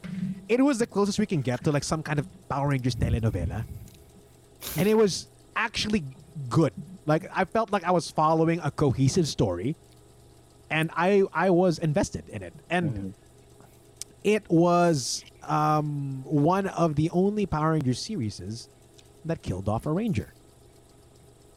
it 0.48 0.60
was 0.64 0.78
the 0.78 0.86
closest 0.86 1.18
we 1.18 1.26
can 1.26 1.40
get 1.40 1.64
to 1.64 1.72
like 1.72 1.84
some 1.84 2.02
kind 2.02 2.18
of 2.18 2.26
Power 2.48 2.68
Rangers 2.68 2.94
telenovela, 2.96 3.64
and 4.76 4.88
it 4.88 4.94
was 4.96 5.26
actually 5.56 6.04
good. 6.48 6.72
Like 7.06 7.30
I 7.34 7.44
felt 7.44 7.72
like 7.72 7.84
I 7.84 7.90
was 7.90 8.10
following 8.10 8.60
a 8.62 8.70
cohesive 8.70 9.26
story, 9.28 9.76
and 10.70 10.90
I 10.96 11.24
I 11.32 11.50
was 11.50 11.78
invested 11.78 12.28
in 12.28 12.42
it, 12.42 12.52
and 12.68 13.14
it 14.22 14.44
was 14.50 15.24
um, 15.44 16.22
one 16.24 16.66
of 16.66 16.94
the 16.96 17.10
only 17.10 17.46
Power 17.46 17.72
Rangers 17.72 17.98
series 17.98 18.68
that 19.24 19.42
killed 19.42 19.68
off 19.68 19.86
a 19.86 19.92
Ranger 19.92 20.32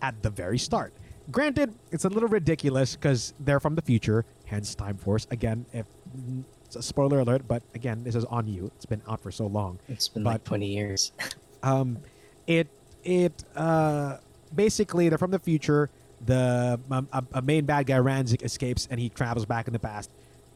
at 0.01 0.21
the 0.23 0.29
very 0.29 0.57
start. 0.57 0.93
Granted, 1.31 1.73
it's 1.91 2.05
a 2.05 2.09
little 2.09 2.29
ridiculous 2.29 2.95
because 2.95 3.33
they're 3.39 3.59
from 3.59 3.75
the 3.75 3.81
future, 3.81 4.25
hence 4.45 4.75
Time 4.75 4.97
Force. 4.97 5.25
Again, 5.31 5.65
if 5.73 5.85
it's 6.65 6.75
a 6.75 6.81
spoiler 6.83 7.19
alert, 7.21 7.47
but 7.47 7.63
again, 7.75 8.03
this 8.03 8.15
is 8.15 8.25
on 8.25 8.47
you. 8.47 8.71
It's 8.75 8.85
been 8.85 9.01
out 9.07 9.21
for 9.21 9.31
so 9.31 9.47
long. 9.47 9.79
It's 9.87 10.07
been 10.09 10.23
But- 10.23 10.29
like 10.31 10.43
twenty 10.43 10.67
years. 10.67 11.11
Um, 11.63 11.99
it 12.45 12.67
it 13.05 13.41
uh, 13.55 14.17
basically 14.53 15.07
they're 15.07 15.17
from 15.17 15.31
the 15.31 15.39
future. 15.39 15.89
The 16.25 16.77
um, 16.91 17.07
a, 17.13 17.23
a 17.35 17.41
main 17.41 17.63
bad 17.65 17.85
guy 17.85 17.99
Ransik 17.99 18.43
escapes 18.43 18.85
and 18.91 18.99
he 18.99 19.07
travels 19.07 19.45
back 19.45 19.67
in 19.67 19.71
the 19.73 19.79
past. 19.79 20.09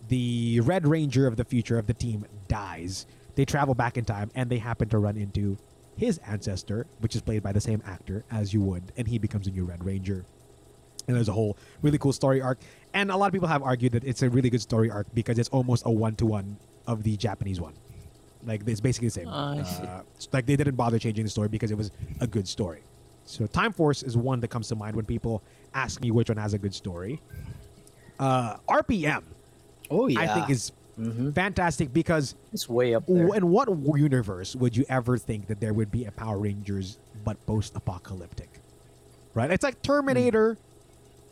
the 0.10 0.60
Red 0.60 0.86
Ranger 0.86 1.26
of 1.26 1.38
the 1.38 1.46
future 1.46 1.78
of 1.80 1.88
the 1.88 1.94
team 1.94 2.26
dies. 2.50 3.06
They 3.36 3.46
travel 3.46 3.74
back 3.74 3.98
in 3.98 4.04
time 4.04 4.32
and 4.36 4.50
they 4.50 4.58
happen 4.58 4.90
to 4.90 4.98
run 4.98 5.16
into 5.16 5.58
his 5.96 6.18
ancestor, 6.28 6.88
which 7.00 7.16
is 7.16 7.22
played 7.22 7.42
by 7.42 7.54
the 7.54 7.62
same 7.62 7.82
actor 7.86 8.26
as 8.30 8.54
you 8.54 8.60
would, 8.62 8.84
and 8.98 9.08
he 9.08 9.18
becomes 9.18 9.48
a 9.48 9.52
new 9.52 9.64
Red 9.64 9.86
Ranger. 9.86 10.26
And 11.08 11.16
there's 11.16 11.30
a 11.30 11.34
whole 11.34 11.58
really 11.82 11.98
cool 11.98 12.12
story 12.14 12.42
arc. 12.42 12.60
And 12.94 13.12
a 13.12 13.16
lot 13.18 13.28
of 13.28 13.34
people 13.34 13.48
have 13.48 13.64
argued 13.64 13.94
that 13.94 14.04
it's 14.04 14.22
a 14.24 14.30
really 14.30 14.50
good 14.50 14.62
story 14.62 14.90
arc 14.92 15.08
because 15.14 15.40
it's 15.40 15.50
almost 15.50 15.84
a 15.86 15.92
one 15.92 16.16
to 16.16 16.26
one 16.26 16.58
of 16.86 17.04
the 17.04 17.16
Japanese 17.16 17.62
one. 17.62 17.74
Like 18.46 18.62
it's 18.68 18.82
basically 18.82 19.08
the 19.08 19.12
same. 19.14 19.30
I. 19.30 19.60
Uh, 19.60 20.02
like 20.34 20.46
they 20.46 20.56
didn't 20.56 20.76
bother 20.76 21.00
changing 21.00 21.24
the 21.24 21.30
story 21.30 21.48
because 21.48 21.72
it 21.72 21.78
was 21.78 21.92
a 22.20 22.28
good 22.28 22.48
story. 22.48 22.82
So 23.26 23.46
Time 23.48 23.74
Force 23.74 24.04
is 24.04 24.16
one 24.18 24.40
that 24.42 24.50
comes 24.50 24.68
to 24.70 24.76
mind 24.76 24.96
when 24.96 25.06
people 25.06 25.44
ask 25.74 26.02
me 26.02 26.12
which 26.12 26.30
one 26.30 26.38
has 26.38 26.54
a 26.54 26.58
good 26.58 26.74
story. 26.74 27.22
Uh, 28.20 28.58
RPM, 28.70 29.24
Oh 29.92 30.08
yeah. 30.08 30.22
I 30.22 30.28
think 30.28 30.50
is 30.50 30.72
Mhm. 30.98 31.34
fantastic 31.36 31.94
because 31.94 32.36
it's 32.52 32.68
way 32.68 32.96
up 32.96 33.06
there. 33.06 33.28
w- 33.28 33.34
in 33.34 33.50
what 33.52 33.70
universe 34.00 34.56
would 34.56 34.76
you 34.76 34.84
ever 34.90 35.18
think 35.18 35.48
that 35.48 35.60
there 35.60 35.74
would 35.74 35.92
be 35.92 36.06
a 36.06 36.12
Power 36.12 36.40
Rangers 36.40 36.98
but 37.24 37.44
post-apocalyptic? 37.46 38.50
Right? 39.36 39.52
It's 39.52 39.64
like 39.64 39.82
Terminator, 39.84 40.58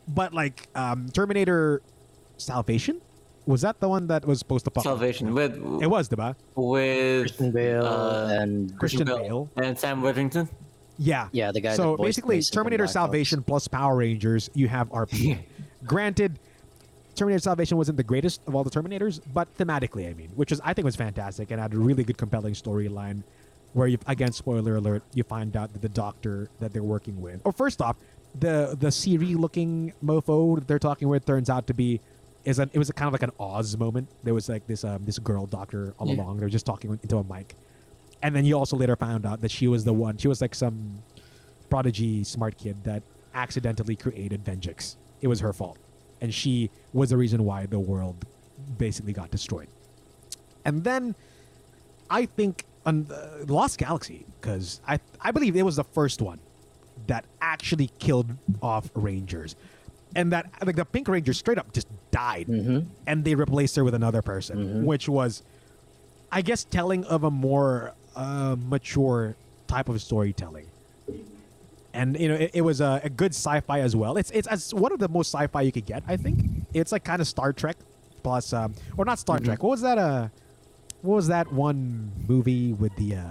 but 0.07 0.33
like 0.33 0.67
um, 0.75 1.09
Terminator 1.09 1.81
Salvation. 2.37 3.01
Was 3.45 3.61
that 3.61 3.79
the 3.79 3.87
one 3.87 4.07
that 4.07 4.25
was 4.25 4.41
post-apocalyptic? 4.41 5.15
Salvation 5.17 5.33
with 5.35 5.55
It 5.81 5.87
was, 5.87 6.09
diba? 6.09 6.35
with 6.55 7.21
Christian 7.27 7.51
Bale 7.51 7.85
uh, 7.85 8.37
and 8.39 8.75
Christian 8.79 9.05
Bale. 9.05 9.49
and 9.55 9.77
Sam 9.77 10.01
Worthington. 10.01 10.49
Yeah. 10.97 11.27
yeah, 11.31 11.51
the 11.51 11.61
guy. 11.61 11.75
so 11.75 11.95
that 11.95 12.03
basically, 12.03 12.41
Terminator 12.41 12.85
Black 12.85 12.87
Ops. 12.87 12.93
Salvation 12.93 13.43
plus 13.43 13.67
Power 13.67 13.97
Rangers, 13.97 14.49
you 14.55 14.67
have 14.67 14.89
RP. 14.89 15.37
Granted, 15.85 16.39
Terminator 17.15 17.39
Salvation 17.41 17.77
wasn't 17.77 17.97
the 17.97 18.03
greatest 18.03 18.41
of 18.47 18.55
all 18.55 18.63
the 18.63 18.71
Terminators, 18.71 19.21
but 19.33 19.53
thematically, 19.57 20.09
I 20.09 20.13
mean, 20.13 20.29
which 20.35 20.49
was 20.49 20.59
I 20.63 20.73
think 20.73 20.85
was 20.85 20.95
fantastic 20.95 21.51
and 21.51 21.61
had 21.61 21.73
a 21.73 21.77
really 21.77 22.03
good, 22.03 22.17
compelling 22.17 22.53
storyline. 22.55 23.23
Where 23.73 23.87
you, 23.87 23.97
again, 24.07 24.31
spoiler 24.31 24.77
alert, 24.77 25.03
you 25.13 25.23
find 25.23 25.55
out 25.57 25.73
that 25.73 25.81
the 25.81 25.89
doctor 25.89 26.49
that 26.61 26.71
they're 26.71 26.81
working 26.81 27.19
with, 27.21 27.41
or 27.43 27.51
first 27.51 27.81
off, 27.81 27.97
the 28.39 28.75
the 28.79 28.91
Siri 28.91 29.35
looking 29.35 29.93
mofo 30.03 30.55
that 30.55 30.67
they're 30.67 30.79
talking 30.79 31.07
with 31.07 31.25
turns 31.25 31.49
out 31.49 31.67
to 31.67 31.73
be 31.73 32.01
is 32.43 32.59
a, 32.59 32.69
it 32.73 32.77
was 32.77 32.89
a 32.89 32.93
kind 32.93 33.07
of 33.07 33.13
like 33.13 33.23
an 33.23 33.31
Oz 33.39 33.75
moment. 33.77 34.07
There 34.23 34.33
was 34.33 34.49
like 34.49 34.67
this 34.67 34.83
um, 34.83 35.03
this 35.05 35.19
girl 35.19 35.45
doctor 35.45 35.93
all 35.97 36.07
Yeah. 36.07 36.15
along. 36.15 36.37
They 36.37 36.45
were 36.45 36.49
just 36.49 36.65
talking 36.65 36.99
into 37.01 37.17
a 37.17 37.23
mic, 37.23 37.55
and 38.21 38.35
then 38.35 38.45
you 38.45 38.57
also 38.57 38.77
later 38.77 38.95
found 38.95 39.25
out 39.25 39.41
that 39.41 39.51
she 39.51 39.67
was 39.67 39.83
the 39.83 39.93
one. 39.93 40.17
She 40.17 40.27
was 40.27 40.41
like 40.41 40.53
some 40.55 40.99
prodigy 41.69 42.23
smart 42.23 42.57
kid 42.57 42.83
that 42.83 43.01
accidentally 43.33 43.95
created 43.95 44.43
Venjix. 44.43 44.95
It 45.21 45.27
was 45.27 45.39
her 45.39 45.51
fault. 45.53 45.77
And 46.21 46.33
she 46.33 46.69
was 46.93 47.09
the 47.09 47.17
reason 47.17 47.43
why 47.43 47.65
the 47.65 47.79
world 47.79 48.25
basically 48.77 49.11
got 49.13 49.31
destroyed. 49.31 49.67
And 50.63 50.83
then 50.83 51.15
I 52.09 52.25
think 52.25 52.65
on 52.85 53.05
the 53.05 53.45
Lost 53.47 53.77
Galaxy, 53.77 54.25
because 54.39 54.79
I, 54.87 54.99
I 55.19 55.31
believe 55.31 55.55
it 55.55 55.63
was 55.63 55.75
the 55.75 55.83
first 55.83 56.21
one 56.21 56.39
that 57.07 57.25
actually 57.41 57.89
killed 57.99 58.31
off 58.61 58.89
Rangers. 58.93 59.55
And 60.15 60.31
that 60.31 60.49
like 60.65 60.75
the 60.77 60.85
Pink 60.85 61.07
Ranger 61.07 61.33
straight 61.33 61.57
up 61.57 61.73
just 61.73 61.87
died. 62.11 62.47
And 63.05 63.25
they 63.25 63.35
replaced 63.35 63.75
her 63.75 63.83
with 63.83 63.93
another 63.93 64.21
person, 64.21 64.85
which 64.85 65.09
was 65.09 65.43
I 66.31 66.41
guess 66.41 66.63
telling 66.63 67.03
of 67.05 67.23
a 67.23 67.31
more 67.31 67.93
uh, 68.15 68.55
mature 68.57 69.35
type 69.67 69.89
of 69.89 70.01
storytelling 70.01 70.67
and 71.95 72.19
you 72.19 72.27
know 72.27 72.35
it, 72.35 72.51
it 72.53 72.61
was 72.61 72.81
a, 72.81 73.01
a 73.03 73.09
good 73.09 73.31
sci-fi 73.33 73.79
as 73.79 73.95
well. 73.95 74.17
It's 74.17 74.29
it's 74.31 74.47
as 74.47 74.73
one 74.73 74.91
of 74.91 74.99
the 74.99 75.07
most 75.07 75.33
sci-fi 75.33 75.61
you 75.61 75.71
could 75.71 75.85
get. 75.85 76.03
I 76.07 76.17
think 76.17 76.39
it's 76.73 76.91
like 76.91 77.03
kind 77.03 77.21
of 77.21 77.27
Star 77.27 77.53
Trek 77.53 77.77
plus, 78.21 78.53
um, 78.53 78.75
or 78.97 79.05
not 79.05 79.17
Star 79.17 79.39
Trek. 79.39 79.63
What 79.63 79.71
was 79.71 79.81
that? 79.81 79.97
Uh, 79.97 80.27
what 81.01 81.15
was 81.15 81.27
that 81.27 81.51
one 81.51 82.11
movie 82.27 82.73
with 82.73 82.95
the 82.97 83.15
uh, 83.15 83.23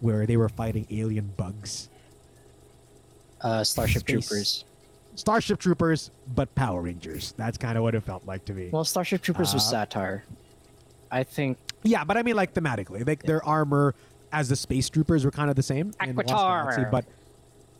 where 0.00 0.26
they 0.26 0.36
were 0.36 0.48
fighting 0.48 0.86
alien 0.90 1.32
bugs? 1.36 1.88
Uh, 3.44 3.62
Starship 3.62 4.00
Space. 4.00 4.26
Troopers. 4.28 4.64
Starship 5.16 5.60
Troopers, 5.60 6.10
but 6.34 6.52
Power 6.56 6.80
Rangers. 6.82 7.34
That's 7.36 7.56
kind 7.58 7.76
of 7.78 7.84
what 7.84 7.94
it 7.94 8.00
felt 8.02 8.26
like 8.26 8.44
to 8.46 8.52
me. 8.54 8.70
Well, 8.72 8.84
Starship 8.84 9.22
Troopers 9.22 9.54
was 9.54 9.62
Uh, 9.68 9.70
satire. 9.70 10.24
I 11.12 11.22
think 11.22 11.58
yeah, 11.84 12.02
but 12.02 12.16
I 12.16 12.22
mean 12.22 12.34
like 12.34 12.54
thematically, 12.54 13.06
like 13.06 13.22
their 13.22 13.44
armor 13.44 13.94
as 14.32 14.48
the 14.48 14.56
space 14.56 14.88
troopers 14.88 15.24
were 15.24 15.30
kind 15.30 15.48
of 15.50 15.54
the 15.56 15.62
same. 15.62 15.92
Galaxy, 16.00 16.84
but. 16.90 17.04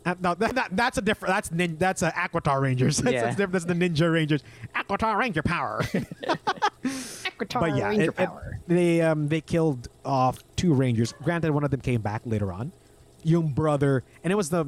Uh, 0.05 0.13
no, 0.21 0.35
that, 0.35 0.53
that, 0.53 0.69
that's 0.77 0.99
a 0.99 1.01
different. 1.01 1.33
That's 1.33 1.51
nin, 1.51 1.77
that's 1.79 2.03
uh, 2.03 2.11
Aquitar 2.11 2.61
Rangers. 2.61 2.97
That's, 3.01 3.11
Yeah. 3.11 3.23
that's 3.23 3.35
different. 3.37 3.53
That's 3.53 3.65
the 3.65 3.73
Ninja 3.73 4.13
Rangers. 4.13 4.43
Aquitar 4.75 5.17
Ranger 5.17 5.41
power. 5.41 5.81
Aquitar 5.81 6.39
but 7.59 7.75
yeah, 7.75 7.87
Ranger 7.89 8.03
it- 8.03 8.07
it- 8.09 8.15
power. 8.15 8.59
they 8.67 9.01
um 9.01 9.27
they 9.29 9.41
killed 9.41 9.87
off 10.05 10.43
two 10.55 10.75
rangers. 10.75 11.11
Granted, 11.23 11.49
one 11.51 11.63
of 11.63 11.71
them 11.71 11.81
came 11.81 12.01
back 12.01 12.21
later 12.23 12.53
on, 12.53 12.71
young 13.23 13.47
brother, 13.47 14.03
and 14.23 14.31
it 14.31 14.35
was 14.35 14.51
the 14.51 14.67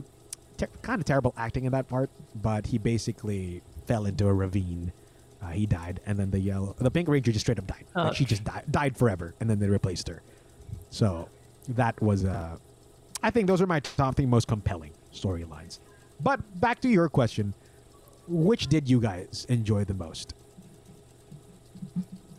ter- 0.58 0.70
kind 0.82 1.00
of 1.00 1.06
terrible 1.06 1.34
acting 1.38 1.66
in 1.66 1.72
that 1.72 1.88
part. 1.88 2.10
But 2.36 2.68
he 2.68 2.78
basically 2.78 3.62
fell 3.86 4.06
into 4.06 4.28
a 4.28 4.34
ravine. 4.34 4.92
Uh, 5.42 5.50
he 5.50 5.66
died, 5.68 6.00
and 6.06 6.18
then 6.18 6.32
the 6.32 6.40
yellow, 6.40 6.76
the 6.80 6.90
pink 6.90 7.08
ranger 7.08 7.32
just 7.32 7.46
straight 7.46 7.60
up 7.60 7.68
died. 7.68 7.86
Like, 7.96 8.16
she 8.16 8.26
just 8.26 8.44
died, 8.44 8.64
died 8.72 8.98
forever, 8.98 9.36
and 9.40 9.50
then 9.50 9.60
they 9.60 9.68
replaced 9.70 10.08
her. 10.08 10.24
So 10.90 11.30
that 11.70 12.02
was 12.02 12.26
uh, 12.26 12.58
I 13.22 13.30
think 13.32 13.48
those 13.48 13.62
are 13.62 13.68
my 13.68 13.80
top 13.80 14.16
three 14.16 14.26
most 14.26 14.48
compelling 14.48 14.92
storylines. 15.14 15.80
But 16.20 16.60
back 16.60 16.82
to 16.82 16.90
your 16.90 17.10
question, 17.10 17.54
which 18.28 18.68
did 18.68 18.90
you 18.90 19.00
guys 19.00 19.46
enjoy 19.50 19.84
the 19.86 19.94
most? 19.94 20.34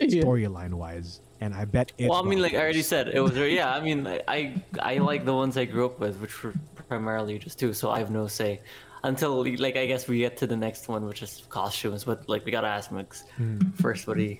storyline 0.00 0.74
wise, 0.74 1.20
and 1.40 1.54
I 1.54 1.64
bet 1.64 1.92
it. 1.98 2.08
well, 2.08 2.24
I 2.24 2.28
mean, 2.28 2.40
like 2.42 2.54
I 2.54 2.58
already 2.58 2.82
said, 2.82 3.08
it 3.08 3.20
was 3.20 3.36
yeah. 3.36 3.72
I 3.74 3.80
mean, 3.80 4.06
I 4.14 4.22
I, 4.28 4.62
I 4.80 4.98
like 4.98 5.24
the 5.24 5.34
ones 5.34 5.56
I 5.56 5.64
grew 5.64 5.86
up 5.86 5.98
with, 6.00 6.20
which 6.20 6.42
were 6.42 6.54
primarily 6.88 7.38
just 7.38 7.58
two, 7.58 7.72
so 7.72 7.90
I 7.90 7.98
have 7.98 8.10
no 8.10 8.26
say. 8.26 8.60
Until 9.04 9.44
like 9.58 9.76
I 9.76 9.86
guess 9.86 10.08
we 10.08 10.18
get 10.18 10.36
to 10.38 10.46
the 10.46 10.56
next 10.56 10.88
one, 10.88 11.06
which 11.06 11.22
is 11.22 11.44
costumes, 11.48 12.02
but 12.04 12.28
like 12.28 12.44
we 12.44 12.50
gotta 12.50 12.66
ask 12.66 12.90
Migs 12.90 13.22
Hmm. 13.36 13.58
first. 13.80 14.06
What 14.08 14.16
do 14.16 14.24
you? 14.24 14.38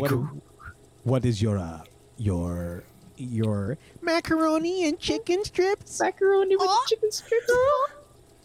What, 0.00 0.12
what 1.04 1.24
is 1.24 1.40
your 1.40 1.58
uh, 1.58 1.82
your 2.16 2.84
your 3.16 3.78
macaroni 4.00 4.86
and 4.88 4.98
chicken 4.98 5.44
strips? 5.44 6.00
Macaroni 6.00 6.56
with 6.56 6.70
chicken 6.86 7.10
strips. 7.12 7.52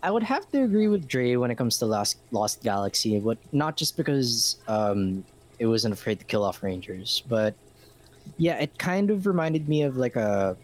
I 0.02 0.12
would 0.12 0.24
have 0.24 0.50
to 0.52 0.64
agree 0.64 0.90
with 0.90 1.08
Dre 1.08 1.38
when 1.38 1.50
it 1.52 1.56
comes 1.56 1.78
to 1.80 1.86
Lost 1.86 2.18
Lost 2.32 2.62
Galaxy, 2.64 3.20
but 3.20 3.38
not 3.54 3.78
just 3.78 3.96
because 3.96 4.58
um, 4.68 5.24
it 5.60 5.68
wasn't 5.68 5.94
afraid 5.94 6.20
to 6.20 6.26
kill 6.26 6.44
off 6.44 6.64
Rangers, 6.64 7.24
but 7.28 7.56
yeah, 8.38 8.56
it 8.60 8.78
kind 8.78 9.10
of 9.12 9.26
reminded 9.28 9.68
me 9.70 9.84
of 9.84 9.98
like 9.98 10.16
a. 10.16 10.58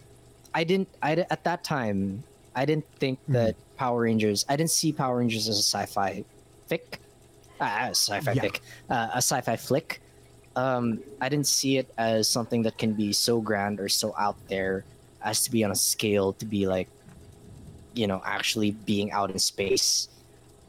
I 0.54 0.64
didn't. 0.64 0.88
I 1.02 1.12
at 1.30 1.44
that 1.44 1.62
time, 1.64 2.24
I 2.54 2.64
didn't 2.64 2.86
think 2.98 3.18
that 3.28 3.56
Power 3.76 4.02
Rangers. 4.02 4.44
I 4.48 4.56
didn't 4.56 4.70
see 4.70 4.92
Power 4.92 5.18
Rangers 5.18 5.48
as 5.48 5.58
a 5.58 5.62
sci-fi 5.62 6.24
fic, 6.68 6.98
uh, 7.60 7.64
a 7.64 7.94
sci-fi 7.94 8.32
Yeah. 8.32 8.42
fic, 8.44 8.60
uh, 8.88 9.08
a 9.14 9.18
sci-fi 9.22 9.56
flick. 9.56 10.00
Um, 10.56 11.00
I 11.20 11.28
didn't 11.28 11.46
see 11.46 11.78
it 11.78 11.92
as 11.96 12.28
something 12.28 12.62
that 12.62 12.76
can 12.78 12.92
be 12.94 13.12
so 13.12 13.40
grand 13.40 13.78
or 13.80 13.88
so 13.88 14.14
out 14.18 14.36
there 14.48 14.84
as 15.22 15.44
to 15.44 15.50
be 15.50 15.62
on 15.64 15.70
a 15.70 15.76
scale 15.76 16.32
to 16.34 16.46
be 16.46 16.66
like 16.66 16.88
you 17.94 18.06
know 18.06 18.20
actually 18.24 18.70
being 18.72 19.10
out 19.12 19.30
in 19.30 19.38
space 19.38 20.08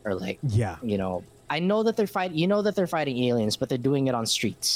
or 0.05 0.13
like 0.15 0.39
Yeah, 0.43 0.77
you 0.83 0.97
know 0.97 1.23
i 1.55 1.57
know 1.59 1.79
that 1.85 1.95
they're 1.97 2.13
fighting 2.19 2.37
you 2.41 2.47
know 2.51 2.61
that 2.65 2.73
they're 2.77 2.93
fighting 2.97 3.17
aliens 3.29 3.55
but 3.59 3.67
they're 3.69 3.85
doing 3.91 4.07
it 4.09 4.15
on 4.19 4.25
streets. 4.37 4.71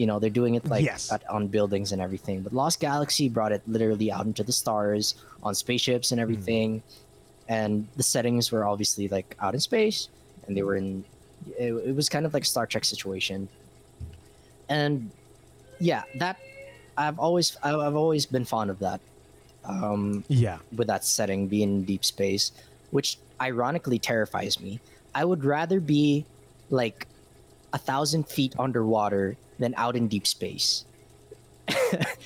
You 0.00 0.06
know 0.08 0.16
they're 0.22 0.38
doing 0.40 0.54
it 0.58 0.64
like 0.74 0.84
Yes. 0.92 1.12
at, 1.14 1.20
on 1.36 1.42
buildings 1.56 1.92
and 1.92 2.00
everything. 2.06 2.36
But 2.44 2.52
lost 2.62 2.80
galaxy 2.80 3.26
brought 3.36 3.52
it 3.56 3.60
literally 3.76 4.08
out 4.16 4.24
into 4.30 4.42
the 4.50 4.56
stars 4.62 5.04
on 5.46 5.52
spaceships 5.54 6.12
and 6.12 6.18
everything. 6.24 6.68
And 7.56 7.72
the 8.00 8.06
settings 8.14 8.44
were 8.52 8.64
obviously 8.72 9.06
like 9.16 9.28
out 9.44 9.52
in 9.52 9.60
space 9.60 10.08
and 10.46 10.56
they 10.56 10.62
were 10.68 10.76
in 10.82 11.04
it, 11.64 11.70
it 11.90 11.94
was 12.00 12.08
kind 12.08 12.24
of 12.26 12.32
like 12.32 12.44
star 12.54 12.66
trek 12.66 12.84
situation. 12.94 13.48
And 14.68 15.10
yeah 15.78 16.02
that 16.22 16.36
i've 16.96 17.18
always 17.18 17.56
i've 17.66 17.80
I've 17.86 17.96
always 18.04 18.24
been 18.34 18.46
fond 18.54 18.68
of 18.70 18.78
that 18.86 19.00
um 19.72 20.24
yeah, 20.28 20.58
with 20.78 20.88
that 20.92 21.04
setting 21.04 21.48
being 21.48 21.70
in 21.80 21.84
deep 21.84 22.04
space, 22.04 22.44
which 22.96 23.18
ironically 23.40 23.98
terrifies 23.98 24.58
me. 24.58 24.80
I 25.14 25.24
would 25.24 25.44
rather 25.44 25.80
be 25.80 26.24
like 26.70 27.06
a 27.72 27.78
thousand 27.78 28.28
feet 28.28 28.54
underwater 28.58 29.36
than 29.58 29.74
out 29.76 29.96
in 29.96 30.08
deep 30.08 30.26
space. 30.26 30.84
uh 31.68 31.76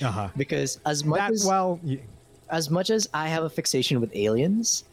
huh. 0.01 0.29
Because 0.35 0.79
as 0.85 1.03
much 1.03 1.19
That 1.19 1.31
as 1.31 1.45
well, 1.45 1.79
y- 1.83 1.99
as 2.49 2.69
much 2.69 2.89
as 2.89 3.07
I 3.13 3.27
have 3.27 3.43
a 3.43 3.49
fixation 3.49 3.99
with 4.01 4.15
aliens, 4.15 4.83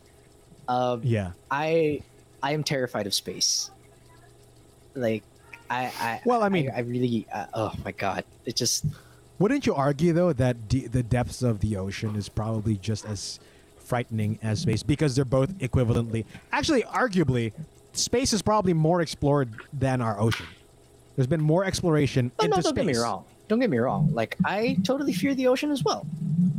uh, 0.68 0.98
yeah. 1.02 1.32
I 1.50 2.02
I 2.42 2.52
am 2.52 2.62
terrified 2.64 3.06
of 3.06 3.14
space. 3.14 3.70
Like 4.94 5.22
I 5.70 5.86
I 5.98 6.20
Well, 6.24 6.42
I 6.42 6.48
mean- 6.48 6.70
I, 6.74 6.80
really 6.80 7.26
uh, 7.32 7.46
oh 7.54 7.72
my 7.84 7.92
god 7.92 8.24
it 8.44 8.54
just 8.56 8.84
Wouldn't 9.38 9.66
you 9.66 9.74
argue 9.74 10.12
though 10.12 10.32
that 10.32 10.68
d- 10.68 10.86
the 10.86 11.02
depths 11.02 11.42
of 11.42 11.60
the 11.60 11.76
ocean 11.76 12.14
is 12.16 12.28
probably 12.28 12.76
just 12.76 13.04
as 13.06 13.40
frightening 13.78 14.38
as 14.42 14.60
space 14.60 14.82
because 14.82 15.14
they're 15.14 15.24
both 15.26 15.50
equivalently, 15.58 16.24
actually, 16.52 16.82
arguably, 16.84 17.52
space 17.96 18.32
is 18.32 18.42
probably 18.42 18.72
more 18.72 19.00
explored 19.00 19.50
than 19.72 20.00
our 20.00 20.20
ocean. 20.20 20.46
There's 21.16 21.26
been 21.26 21.40
more 21.42 21.64
exploration 21.64 22.32
Oh, 22.38 22.44
into 22.44 22.56
no, 22.56 22.62
don't 22.62 22.74
get 22.74 22.86
me 22.86 22.96
wrong. 22.96 23.24
Don't 23.46 23.60
get 23.60 23.70
me 23.70 23.78
wrong. 23.78 24.10
Like 24.12 24.36
I 24.44 24.76
totally 24.84 25.12
fear 25.12 25.34
the 25.34 25.46
ocean 25.48 25.70
as 25.70 25.84
well. 25.84 26.06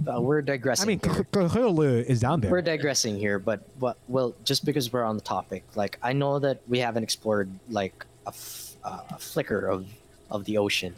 Uh, 0.08 0.22
we're 0.22 0.42
digressing. 0.42 0.84
I 0.84 0.88
mean. 0.88 1.00
Cthulhu 1.00 2.04
is 2.06 2.20
down 2.20 2.42
there. 2.42 2.52
we're 2.52 2.62
digressing 2.62 3.18
here, 3.18 3.40
but 3.40 3.62
but 3.80 3.98
well, 4.08 4.36
just 4.44 4.66
because 4.66 4.94
we're 4.94 5.04
on 5.04 5.16
the 5.16 5.22
topic, 5.24 5.64
like 5.76 5.98
I 6.04 6.14
know 6.14 6.40
that 6.40 6.62
we 6.68 6.80
haven't 6.80 7.04
explored 7.04 7.50
like 7.70 8.06
a, 8.26 8.30
f- 8.30 8.74
uh, 8.84 9.00
a 9.10 9.18
flicker 9.18 9.68
of 9.68 9.88
of 10.30 10.46
the 10.46 10.58
ocean, 10.60 10.94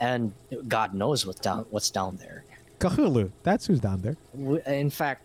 and 0.00 0.32
God 0.68 0.92
knows 0.94 1.26
what's 1.26 1.40
down 1.40 1.64
what's 1.70 1.90
down 1.90 2.16
there. 2.16 2.44
Cthulhu, 2.80 3.30
that's 3.44 3.66
who's 3.66 3.80
down 3.80 4.02
there. 4.02 4.16
W- 4.38 4.60
In 4.66 4.90
fact, 4.90 5.22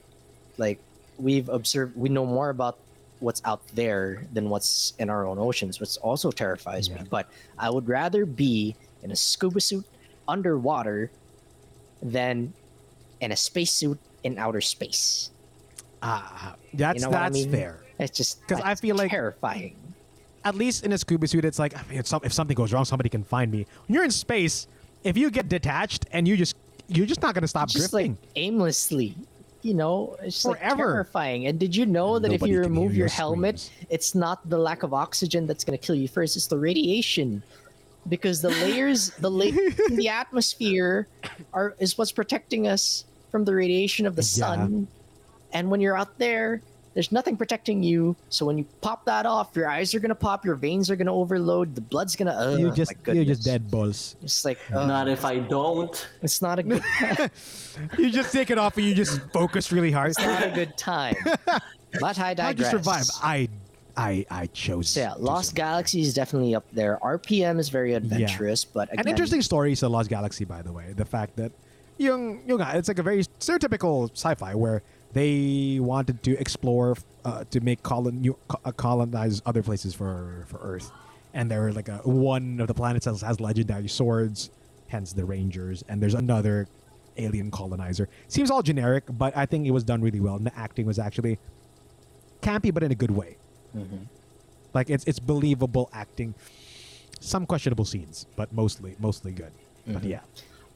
like 0.57 0.80
we've 1.17 1.49
observed, 1.49 1.97
we 1.97 2.07
know 2.07 2.26
more 2.26 2.49
about 2.49 2.77
what's 3.20 3.41
out 3.46 3.62
there 3.76 4.24
than 4.34 4.50
what's 4.50 4.94
in 5.00 5.10
our 5.10 5.26
own 5.26 5.38
oceans, 5.40 5.80
which 5.80 5.98
also 5.98 6.32
terrifies 6.32 6.90
me. 6.90 6.98
But 7.10 7.30
I 7.58 7.70
would 7.70 7.88
rather 7.88 8.26
be 8.26 8.76
in 9.04 9.12
a 9.12 9.16
scuba 9.16 9.60
suit 9.62 9.86
underwater 10.28 11.12
than 12.02 12.54
in 13.22 13.32
a 13.32 13.36
spacesuit 13.36 14.00
in 14.24 14.38
outer 14.38 14.62
space. 14.62 15.32
Ah, 16.02 16.56
that's 16.74 16.98
You 17.00 17.02
know 17.06 17.10
what 17.10 17.18
I 17.20 17.24
that's 17.30 17.34
mean? 17.34 17.52
fair. 17.52 17.82
It's 18.00 18.18
just 18.18 18.46
'Cause 18.48 18.62
I 18.62 18.76
feel 18.76 18.96
like- 18.96 19.12
terrifying. 19.12 19.76
At 20.46 20.56
least 20.56 20.86
in 20.86 20.94
a 20.94 20.98
scuba 20.98 21.28
suit, 21.28 21.44
it's 21.44 21.60
like 21.60 21.76
I 21.76 21.82
mean, 21.90 22.00
it's 22.00 22.14
if 22.24 22.32
something 22.32 22.56
goes 22.56 22.72
wrong, 22.72 22.86
somebody 22.86 23.10
can 23.10 23.24
find 23.26 23.52
me. 23.52 23.66
When 23.88 23.96
you're 23.96 24.06
in 24.06 24.12
space, 24.12 24.68
if 25.04 25.18
you 25.18 25.30
get 25.30 25.50
detached 25.50 26.06
and 26.12 26.26
you 26.28 26.38
just 26.38 26.56
you're 26.88 27.06
just 27.06 27.22
not 27.22 27.36
gonna 27.36 27.48
stop 27.48 27.68
just 27.68 27.91
drifting. 27.91 28.12
like 28.14 28.30
aimlessly 28.38 29.16
you 29.61 29.73
know 29.73 30.15
it's 30.23 30.36
just 30.38 30.45
like 30.45 30.60
Forever. 30.60 30.94
terrifying 30.94 31.48
and 31.48 31.60
did 31.60 31.76
you 31.76 31.86
know 31.86 32.18
that 32.19 32.31
if 32.31 32.41
you 32.41 32.60
remove 32.60 32.94
your 32.95 33.07
your 33.07 33.07
helmet 33.10 33.69
it's 33.90 34.15
not 34.15 34.48
the 34.49 34.57
lack 34.57 34.84
of 34.84 34.94
oxygen 34.94 35.45
that's 35.48 35.64
going 35.65 35.77
to 35.77 35.86
kill 35.86 35.95
you 35.95 36.07
first 36.07 36.38
it's 36.38 36.48
the 36.48 36.57
radiation 36.57 37.44
because 38.07 38.41
the 38.41 38.49
layers 38.49 39.10
the 39.19 39.30
la- 39.30 39.45
in 39.45 39.95
the 39.98 40.07
atmosphere 40.07 41.07
are 41.53 41.76
is 41.80 41.98
what's 41.98 42.11
protecting 42.14 42.68
us 42.68 43.03
from 43.31 43.44
the 43.44 43.53
radiation 43.53 44.06
of 44.06 44.15
the 44.15 44.22
Yeah. 44.22 44.45
sun 44.48 44.88
and 45.52 45.69
when 45.69 45.81
you're 45.81 45.98
out 45.98 46.18
there 46.18 46.61
there's 46.99 47.13
nothing 47.13 47.38
protecting 47.38 47.81
you 47.81 48.13
so 48.27 48.45
when 48.45 48.57
you 48.57 48.65
pop 48.81 49.05
that 49.05 49.26
off 49.26 49.55
your 49.55 49.69
eyes 49.69 49.95
are 49.95 50.01
going 50.01 50.09
to 50.09 50.15
pop 50.15 50.43
your 50.43 50.55
veins 50.55 50.91
are 50.91 50.97
going 50.97 51.07
to 51.07 51.13
overload 51.13 51.73
the 51.73 51.80
blood's 51.80 52.13
going 52.13 52.27
to 52.27 52.59
you 52.59 52.67
uh, 52.67 52.76
just 52.76 52.91
my 53.07 53.13
you're 53.13 53.23
just 53.23 53.45
dead 53.45 53.71
balls. 53.71 54.17
it's 54.21 54.43
like 54.43 54.59
uh, 54.73 54.85
Not 54.85 55.07
if 55.07 55.23
I 55.23 55.39
don't. 55.39 55.95
it's 56.21 56.41
not 56.41 56.59
a 56.59 56.63
good 56.63 56.84
You 57.97 58.09
just 58.09 58.34
take 58.34 58.49
it 58.49 58.57
off 58.57 58.76
and 58.76 58.85
you 58.85 58.93
just 58.93 59.21
focus 59.31 59.71
really 59.71 59.91
hard. 59.91 60.09
it's 60.09 60.19
not 60.19 60.43
a 60.45 60.51
good 60.51 60.77
time. 60.77 61.15
But 62.01 62.19
I 62.19 62.34
digress. 62.34 62.38
How'd 62.38 62.59
you 62.59 62.65
survive? 62.65 63.05
I 63.23 63.47
I 63.95 64.26
I 64.30 64.47
chose. 64.47 64.89
So 64.89 64.99
yeah, 64.99 65.13
Lost. 65.17 65.55
Galaxy 65.55 66.01
is 66.01 66.13
definitely 66.13 66.53
up 66.53 66.65
there. 66.73 66.99
RPM 67.01 67.59
is 67.59 67.69
very 67.69 67.93
adventurous, 67.93 68.65
but 68.65 68.91
again, 68.91 69.05
An 69.05 69.09
interesting 69.09 69.41
story 69.41 69.71
is 69.71 69.80
the 69.80 69.89
Lost 69.89 70.09
Galaxy, 70.09 70.43
by 70.43 70.61
the 70.61 70.73
way. 70.73 70.93
The 70.95 71.05
fact 71.05 71.38
that 71.38 71.53
yung 71.97 72.41
yung 72.45 72.59
it's 72.61 72.89
like 72.89 72.99
a 72.99 73.03
very 73.03 73.23
stereotypical 73.39 74.11
sci-fi 74.11 74.53
where 74.53 74.84
they 75.14 75.80
wanted 75.81 76.22
to 76.23 76.38
explore 76.40 76.95
uh, 77.26 77.44
to 77.52 77.60
make 77.61 77.81
colon 77.84 78.22
new, 78.22 78.38
uh, 78.65 78.72
colonize 78.72 79.41
other 79.45 79.64
places 79.64 79.94
for 79.94 80.45
for 80.48 80.57
Earth, 80.61 80.91
and 81.34 81.49
there 81.49 81.61
were 81.61 81.73
like 81.73 81.90
a 81.90 81.98
one 82.03 82.60
of 82.60 82.68
the 82.68 82.73
planets 82.73 83.06
has, 83.06 83.22
has 83.22 83.40
legendary 83.40 83.88
swords, 83.88 84.49
hence 84.88 85.14
the 85.14 85.26
Rangers, 85.26 85.84
and 85.90 86.02
there's 86.02 86.14
another 86.14 86.68
alien 87.18 87.52
colonizer. 87.52 88.07
Seems 88.27 88.49
all 88.52 88.61
generic, 88.61 89.03
but 89.10 89.36
I 89.36 89.45
think 89.45 89.65
it 89.68 89.72
was 89.72 89.84
done 89.84 90.02
really 90.02 90.19
well, 90.19 90.36
and 90.36 90.45
the 90.45 90.57
acting 90.57 90.86
was 90.86 90.99
actually 90.99 91.38
campy, 92.41 92.73
but 92.73 92.84
in 92.84 92.91
a 92.91 92.95
good 92.95 93.11
way. 93.11 93.38
Like 94.73 94.90
it's 94.90 95.03
it's 95.06 95.19
believable 95.19 95.90
acting. 95.94 96.36
Some 97.19 97.45
questionable 97.45 97.84
scenes, 97.86 98.27
but 98.36 98.53
mostly 98.53 98.95
mostly 98.99 99.31
good. 99.31 99.52
But 99.88 100.03
yeah, 100.03 100.22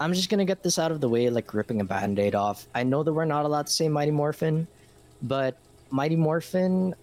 I'm 0.03 0.13
just 0.13 0.30
gonna 0.30 0.43
get 0.45 0.61
this 0.63 0.77
out 0.77 0.91
of 0.91 0.99
the 0.99 1.07
way, 1.07 1.30
like 1.30 1.53
ripping 1.53 1.80
a 1.80 1.85
band-aid 1.85 2.35
off. 2.35 2.67
I 2.75 2.84
know 2.84 3.03
that 3.03 3.13
we're 3.13 3.23
not 3.25 3.45
allowed 3.45 3.67
to 3.67 3.71
say 3.71 3.88
Mighty 3.88 4.11
Morphin, 4.11 4.67
but 5.21 5.57
Mighty 5.91 6.17
Morphin 6.17 6.93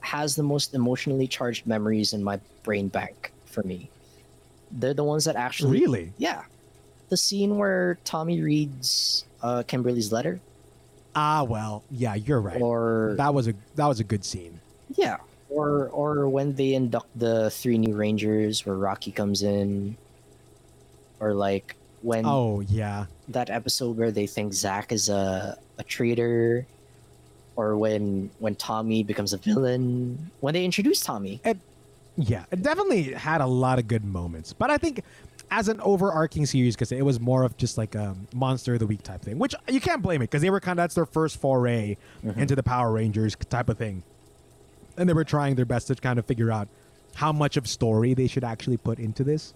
has 0.00 0.34
the 0.34 0.42
most 0.42 0.74
emotionally 0.74 1.28
charged 1.28 1.66
memories 1.68 2.12
in 2.14 2.22
my 2.24 2.40
brain 2.64 2.88
bank 2.88 3.32
for 3.46 3.62
me. 3.62 3.90
They're 4.72 4.92
the 4.94 5.04
ones 5.04 5.24
that 5.26 5.36
actually 5.36 5.80
really. 5.80 6.12
Yeah. 6.18 6.42
The 7.10 7.16
scene 7.16 7.58
where 7.58 7.96
Tommy 8.04 8.40
reads 8.42 9.24
uh, 9.40 9.62
Kimberly's 9.66 10.10
letter, 10.12 10.40
Ah, 11.14 11.42
well, 11.44 11.82
yeah, 11.90 12.14
you're 12.16 12.40
right. 12.40 12.60
or 12.60 13.14
that 13.18 13.32
was 13.34 13.46
a 13.48 13.54
that 13.76 13.86
was 13.86 14.00
a 14.00 14.04
good 14.04 14.24
scene. 14.24 14.58
Yeah. 14.96 15.18
Or 15.48 15.88
or 15.90 16.28
when 16.28 16.54
they 16.56 16.74
induct 16.74 17.08
the 17.18 17.50
three 17.50 17.78
new 17.78 17.94
rangers 17.94 18.66
where 18.66 18.74
Rocky 18.76 19.12
comes 19.12 19.42
in. 19.44 19.96
Or 21.20 21.34
like 21.34 21.74
when 22.02 22.24
Oh 22.26 22.60
yeah, 22.60 23.06
that 23.28 23.50
episode 23.50 23.96
where 23.96 24.10
they 24.10 24.26
think 24.26 24.52
Zach 24.52 24.92
is 24.92 25.08
a, 25.08 25.58
a 25.78 25.84
traitor. 25.84 26.66
Or 27.56 27.76
when 27.76 28.30
when 28.38 28.54
Tommy 28.54 29.02
becomes 29.02 29.32
a 29.32 29.36
villain. 29.38 30.30
When 30.40 30.54
they 30.54 30.64
introduce 30.64 31.00
Tommy. 31.00 31.40
yeah. 32.16 32.44
It 32.52 32.62
definitely 32.62 33.12
had 33.12 33.40
a 33.40 33.46
lot 33.46 33.80
of 33.80 33.88
good 33.88 34.04
moments. 34.04 34.52
But 34.52 34.70
I 34.70 34.78
think 34.78 35.02
as 35.50 35.68
an 35.68 35.80
overarching 35.80 36.46
series, 36.46 36.74
because 36.74 36.92
it 36.92 37.04
was 37.04 37.20
more 37.20 37.42
of 37.42 37.56
just 37.56 37.78
like 37.78 37.94
a 37.94 38.14
monster 38.34 38.74
of 38.74 38.80
the 38.80 38.86
week 38.86 39.02
type 39.02 39.22
thing, 39.22 39.38
which 39.38 39.54
you 39.68 39.80
can't 39.80 40.02
blame 40.02 40.22
it 40.22 40.26
because 40.30 40.42
they 40.42 40.50
were 40.50 40.60
kind 40.60 40.78
of 40.78 40.84
that's 40.84 40.94
their 40.94 41.06
first 41.06 41.40
foray 41.40 41.96
mm-hmm. 42.24 42.38
into 42.38 42.54
the 42.54 42.62
Power 42.62 42.92
Rangers 42.92 43.34
type 43.48 43.68
of 43.68 43.78
thing, 43.78 44.02
and 44.96 45.08
they 45.08 45.12
were 45.12 45.24
trying 45.24 45.54
their 45.54 45.64
best 45.64 45.86
to 45.88 45.94
kind 45.94 46.18
of 46.18 46.26
figure 46.26 46.50
out 46.50 46.68
how 47.14 47.32
much 47.32 47.56
of 47.56 47.66
story 47.66 48.14
they 48.14 48.26
should 48.26 48.44
actually 48.44 48.76
put 48.76 48.98
into 48.98 49.24
this, 49.24 49.54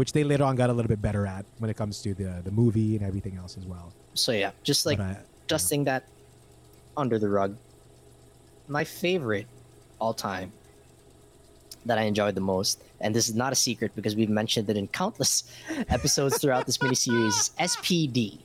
which 0.00 0.12
they 0.14 0.24
later 0.24 0.44
on 0.44 0.56
got 0.56 0.70
a 0.70 0.72
little 0.72 0.88
bit 0.88 1.02
better 1.02 1.26
at 1.26 1.44
when 1.58 1.68
it 1.68 1.76
comes 1.76 2.00
to 2.00 2.14
the 2.14 2.40
the 2.42 2.50
movie 2.50 2.96
and 2.96 3.04
everything 3.04 3.36
else 3.36 3.58
as 3.60 3.66
well. 3.66 3.92
So 4.14 4.32
yeah, 4.32 4.52
just 4.62 4.86
like 4.86 4.98
I- 4.98 5.18
dusting 5.46 5.84
that 5.84 6.04
under 6.96 7.18
the 7.18 7.28
rug. 7.28 7.54
My 8.66 8.84
favorite 8.84 9.46
all 10.00 10.14
time 10.14 10.52
that 11.84 11.98
I 11.98 12.04
enjoyed 12.12 12.34
the 12.34 12.46
most, 12.54 12.82
and 13.02 13.14
this 13.14 13.28
is 13.28 13.34
not 13.34 13.52
a 13.52 13.58
secret 13.68 13.92
because 13.94 14.16
we've 14.16 14.30
mentioned 14.30 14.70
it 14.70 14.76
in 14.78 14.88
countless 14.88 15.34
episodes 15.96 16.38
throughout 16.40 16.64
this 16.64 16.78
miniseries, 16.78 17.28
is 17.28 17.50
SPD. 17.58 18.38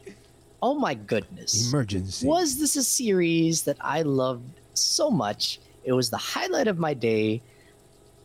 Oh 0.62 0.76
my 0.76 0.94
goodness. 0.94 1.72
Emergency. 1.72 2.28
Was 2.28 2.60
this 2.60 2.76
a 2.76 2.84
series 2.84 3.64
that 3.64 3.78
I 3.80 4.02
loved 4.02 4.44
so 4.74 5.10
much? 5.10 5.60
It 5.86 5.94
was 5.94 6.10
the 6.10 6.18
highlight 6.18 6.68
of 6.68 6.78
my 6.80 6.94
day. 6.94 7.42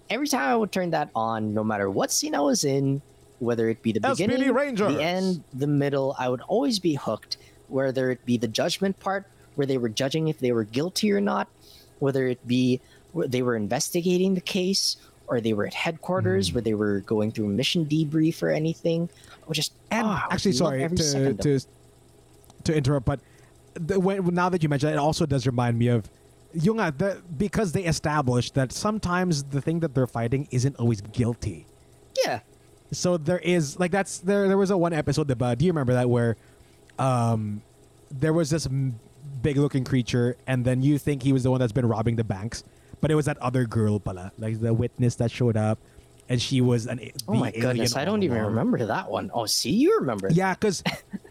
Every 0.09 0.27
time 0.27 0.49
I 0.49 0.57
would 0.57 0.73
turn 0.73 0.91
that 0.91 1.11
on, 1.15 1.55
no 1.55 1.63
matter 1.63 1.89
what 1.89 2.11
scene 2.11 2.35
I 2.35 2.41
was 2.41 2.65
in, 2.65 3.03
whether 3.41 3.69
it 3.69 3.83
be 3.83 3.93
the 3.93 4.01
beginning, 4.01 4.55
the 4.77 5.03
end, 5.03 5.43
the 5.53 5.67
middle, 5.67 6.15
I 6.19 6.29
would 6.29 6.43
always 6.43 6.79
be 6.79 6.95
hooked. 6.95 7.37
Whether 7.69 8.11
it 8.11 8.25
be 8.27 8.37
the 8.37 8.49
judgment 8.49 8.99
part, 9.01 9.27
where 9.55 9.67
they 9.67 9.79
were 9.79 9.89
judging 9.89 10.29
if 10.29 10.39
they 10.39 10.53
were 10.53 10.65
guilty 10.65 11.13
or 11.13 11.21
not, 11.21 11.49
whether 11.99 12.27
it 12.27 12.47
be 12.47 12.81
they 13.15 13.43
were 13.43 13.57
investigating 13.57 14.35
the 14.35 14.41
case, 14.41 14.97
or 15.27 15.41
they 15.41 15.53
were 15.53 15.67
at 15.67 15.75
headquarters 15.75 16.49
Hmm. 16.49 16.55
where 16.55 16.63
they 16.63 16.75
were 16.75 17.01
going 17.01 17.33
through 17.33 17.49
mission 17.49 17.87
debrief 17.87 18.43
or 18.43 18.51
anything. 18.51 19.09
I 19.49 19.53
just 19.53 19.73
And 19.91 20.07
oh, 20.07 20.21
actually, 20.31 20.53
sorry 20.53 20.89
to 20.89 21.35
to 21.35 21.61
to 22.65 22.77
interrupt, 22.77 23.07
but 23.07 23.21
the, 23.75 23.99
when, 23.99 24.35
now 24.35 24.49
that 24.49 24.63
you 24.63 24.69
mention 24.69 24.91
it, 24.91 24.93
it 24.95 24.99
also 24.99 25.25
does 25.27 25.47
remind 25.47 25.79
me 25.79 25.89
of 25.89 26.11
Yunga 26.57 26.97
the, 26.99 27.23
because 27.39 27.73
they 27.73 27.85
established 27.85 28.55
that 28.55 28.73
sometimes 28.73 29.45
the 29.45 29.61
thing 29.61 29.81
that 29.81 29.95
they're 29.95 30.07
fighting 30.09 30.49
isn't 30.51 30.77
always 30.77 31.01
guilty. 31.01 31.67
yeah. 32.25 32.41
So 32.93 33.17
there 33.17 33.39
is 33.39 33.79
like 33.79 33.91
that's 33.91 34.19
there. 34.19 34.49
There 34.49 34.59
was 34.59 34.71
a 34.71 34.77
one 34.77 34.93
episode 34.93 35.31
about. 35.31 35.59
Do 35.59 35.65
you 35.65 35.73
remember 35.73 35.93
that 35.95 36.11
where, 36.11 36.37
um, 36.99 37.63
there 38.11 38.33
was 38.33 38.51
this 38.51 38.69
big 39.43 39.57
looking 39.57 39.85
creature, 39.85 40.37
and 40.47 40.65
then 40.65 40.83
you 40.83 40.99
think 40.99 41.23
he 41.23 41.33
was 41.33 41.43
the 41.43 41.51
one 41.51 41.61
that's 41.61 41.73
been 41.73 41.87
robbing 41.87 42.17
the 42.17 42.25
banks, 42.25 42.65
but 43.01 43.11
it 43.11 43.15
was 43.15 43.27
that 43.27 43.39
other 43.39 43.65
girl, 43.65 44.01
pala, 44.01 44.33
like 44.39 44.61
the 44.61 44.75
witness 44.75 45.15
that 45.17 45.31
showed 45.31 45.57
up, 45.57 45.79
and 46.29 46.41
she 46.43 46.61
was 46.61 46.87
an. 46.87 47.01
Oh 47.29 47.35
my 47.35 47.51
goodness, 47.51 47.97
I 47.97 48.05
don't 48.05 48.23
even 48.23 48.43
remember 48.43 48.87
that 48.87 49.11
one. 49.11 49.31
Oh, 49.33 49.47
see, 49.47 49.71
you 49.71 49.99
remember. 50.01 50.29
that. 50.29 50.35
Yeah, 50.35 50.55
because 50.55 50.83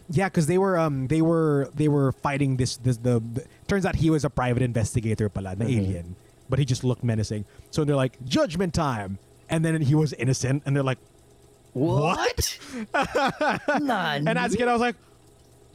yeah, 0.09 0.29
because 0.29 0.47
they 0.47 0.57
were 0.57 0.77
um 0.77 1.07
they 1.07 1.21
were 1.21 1.69
they 1.75 1.87
were 1.87 2.11
fighting 2.11 2.57
this 2.57 2.77
this 2.77 2.97
the, 2.97 3.21
the 3.33 3.45
turns 3.67 3.85
out 3.85 3.95
he 3.95 4.09
was 4.09 4.23
a 4.23 4.29
private 4.29 4.63
investigator 4.63 5.29
pala, 5.29 5.55
the 5.55 5.65
alien, 5.65 6.15
but 6.49 6.57
he 6.59 6.65
just 6.65 6.83
looked 6.83 7.03
menacing. 7.03 7.45
So 7.71 7.83
they're 7.83 7.95
like 7.95 8.23
judgment 8.25 8.73
time, 8.73 9.19
and 9.49 9.63
then 9.65 9.81
he 9.81 9.95
was 9.95 10.13
innocent, 10.13 10.63
and 10.65 10.75
they're 10.75 10.83
like 10.83 10.99
What? 11.73 12.57
nah, 13.81 14.13
and 14.13 14.29
as 14.29 14.53
a 14.53 14.57
kid 14.57 14.67
I 14.67 14.73
was 14.73 14.81
like, 14.81 14.95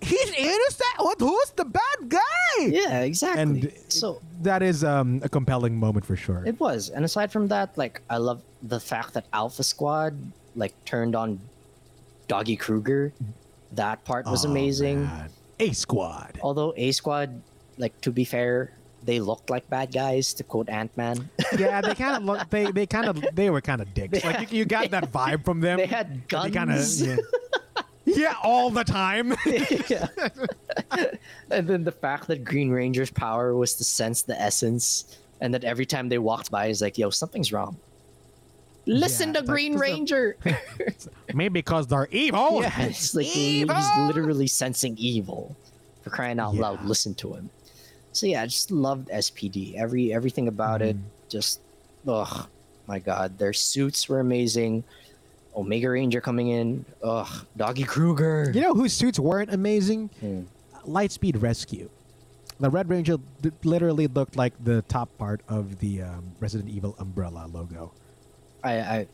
he's 0.02 0.30
innocent. 0.32 0.94
What? 0.98 1.20
Who's 1.20 1.50
the 1.56 1.64
bad 1.64 2.08
guy? 2.08 2.20
yeah, 2.66 3.00
exactly. 3.00 3.42
And 3.42 3.72
so 3.88 4.20
that 4.42 4.62
is 4.62 4.84
um 4.84 5.20
a 5.22 5.28
compelling 5.28 5.76
moment 5.78 6.04
for 6.04 6.16
sure. 6.16 6.42
it 6.46 6.58
was. 6.60 6.90
And 6.90 7.04
aside 7.04 7.30
from 7.32 7.48
that, 7.48 7.76
like 7.78 8.00
I 8.10 8.18
love 8.18 8.42
the 8.62 8.80
fact 8.80 9.14
that 9.14 9.26
Alpha 9.32 9.62
Squad 9.62 10.14
like 10.56 10.72
turned 10.84 11.14
on 11.16 11.40
Doggie 12.28 12.56
Cruger. 12.56 13.12
That 13.72 14.04
part 14.04 14.26
was 14.26 14.44
Oh, 14.46 14.50
amazing. 14.50 15.02
man. 15.04 15.30
A 15.58 15.72
squad. 15.72 16.38
Although 16.42 16.74
A 16.76 16.92
Squad, 16.92 17.40
like 17.78 17.98
to 18.02 18.10
be 18.12 18.24
fair, 18.24 18.72
they 19.04 19.20
looked 19.20 19.50
like 19.50 19.68
bad 19.68 19.92
guys. 19.92 20.34
To 20.34 20.44
quote 20.44 20.68
Ant 20.68 20.96
Man. 20.96 21.28
yeah, 21.58 21.80
they 21.80 21.94
kind 21.94 22.16
of 22.16 22.24
look. 22.24 22.48
They 22.50 22.70
they 22.70 22.86
kind 22.86 23.06
of 23.06 23.24
they 23.34 23.50
were 23.50 23.60
kind 23.60 23.80
of 23.82 23.92
dicks. 23.94 24.24
Like 24.24 24.50
you, 24.52 24.58
you 24.58 24.64
got 24.64 24.90
that 24.90 25.12
vibe 25.12 25.44
from 25.44 25.60
them. 25.60 25.78
They 25.78 25.86
had 25.86 26.22
They 26.28 26.36
kinda- 26.36 26.50
guns. 26.50 27.02
yeah. 27.02 27.16
yeah, 28.06 28.34
all 28.42 28.70
the 28.70 28.84
time. 28.84 29.34
yeah. 29.88 30.06
and 31.50 31.66
then 31.68 31.84
the 31.84 31.92
fact 31.92 32.26
that 32.28 32.44
Green 32.44 32.70
Ranger's 32.70 33.10
power 33.10 33.54
was 33.54 33.74
to 33.74 33.84
sense 33.84 34.22
the 34.22 34.40
essence, 34.40 35.18
and 35.40 35.52
that 35.54 35.64
every 35.64 35.86
time 35.86 36.08
they 36.08 36.18
walked 36.18 36.50
by, 36.50 36.68
he's 36.68 36.82
like, 36.82 36.98
"Yo, 36.98 37.10
something's 37.10 37.52
wrong." 37.52 37.76
Listen 38.86 39.32
Yeah, 39.32 39.40
to 39.40 39.46
Green 39.46 39.78
Ranger. 39.78 40.36
Maybe 41.32 41.54
because 41.60 41.86
they're 41.86 42.08
evil. 42.10 42.60
yeah, 42.60 42.82
it's 42.82 43.14
like 43.14 43.34
Evil! 43.34 43.74
he's 43.74 43.98
literally 43.98 44.46
sensing 44.46 44.94
evil. 44.98 45.56
For 46.02 46.10
crying 46.10 46.38
out 46.38 46.54
loud, 46.54 46.84
listen 46.84 47.14
to 47.14 47.32
him. 47.32 47.48
So 48.14 48.26
yeah, 48.26 48.42
I 48.42 48.46
just 48.46 48.70
loved 48.70 49.08
SPD. 49.08 49.74
Every 49.74 50.12
everything 50.14 50.48
about 50.48 50.80
it, 50.82 50.96
Mm-hmm. 50.96 51.28
just 51.28 51.60
ugh, 52.08 52.46
my 52.86 52.98
god, 53.00 53.38
their 53.38 53.52
suits 53.52 54.08
were 54.08 54.20
amazing. 54.20 54.84
Omega 55.56 55.90
Ranger 55.90 56.20
coming 56.20 56.48
in, 56.48 56.84
ugh, 57.02 57.46
Doggie 57.56 57.84
Cruger. 57.84 58.50
You 58.54 58.60
know 58.62 58.74
whose 58.74 58.92
suits 58.92 59.18
weren't 59.20 59.52
amazing? 59.52 60.10
Hmm. 60.20 60.42
Lightspeed 60.86 61.40
Rescue. 61.42 61.88
The 62.60 62.70
Red 62.70 62.88
Ranger 62.88 63.16
d- 63.42 63.50
literally 63.64 64.06
looked 64.06 64.36
like 64.36 64.52
the 64.62 64.82
top 64.82 65.08
part 65.18 65.40
of 65.48 65.78
the 65.80 66.02
um, 66.02 66.24
Resident 66.40 66.70
Evil 66.70 66.94
umbrella 66.98 67.48
logo. 67.52 67.92
I, 68.62 68.72
I 68.80 69.06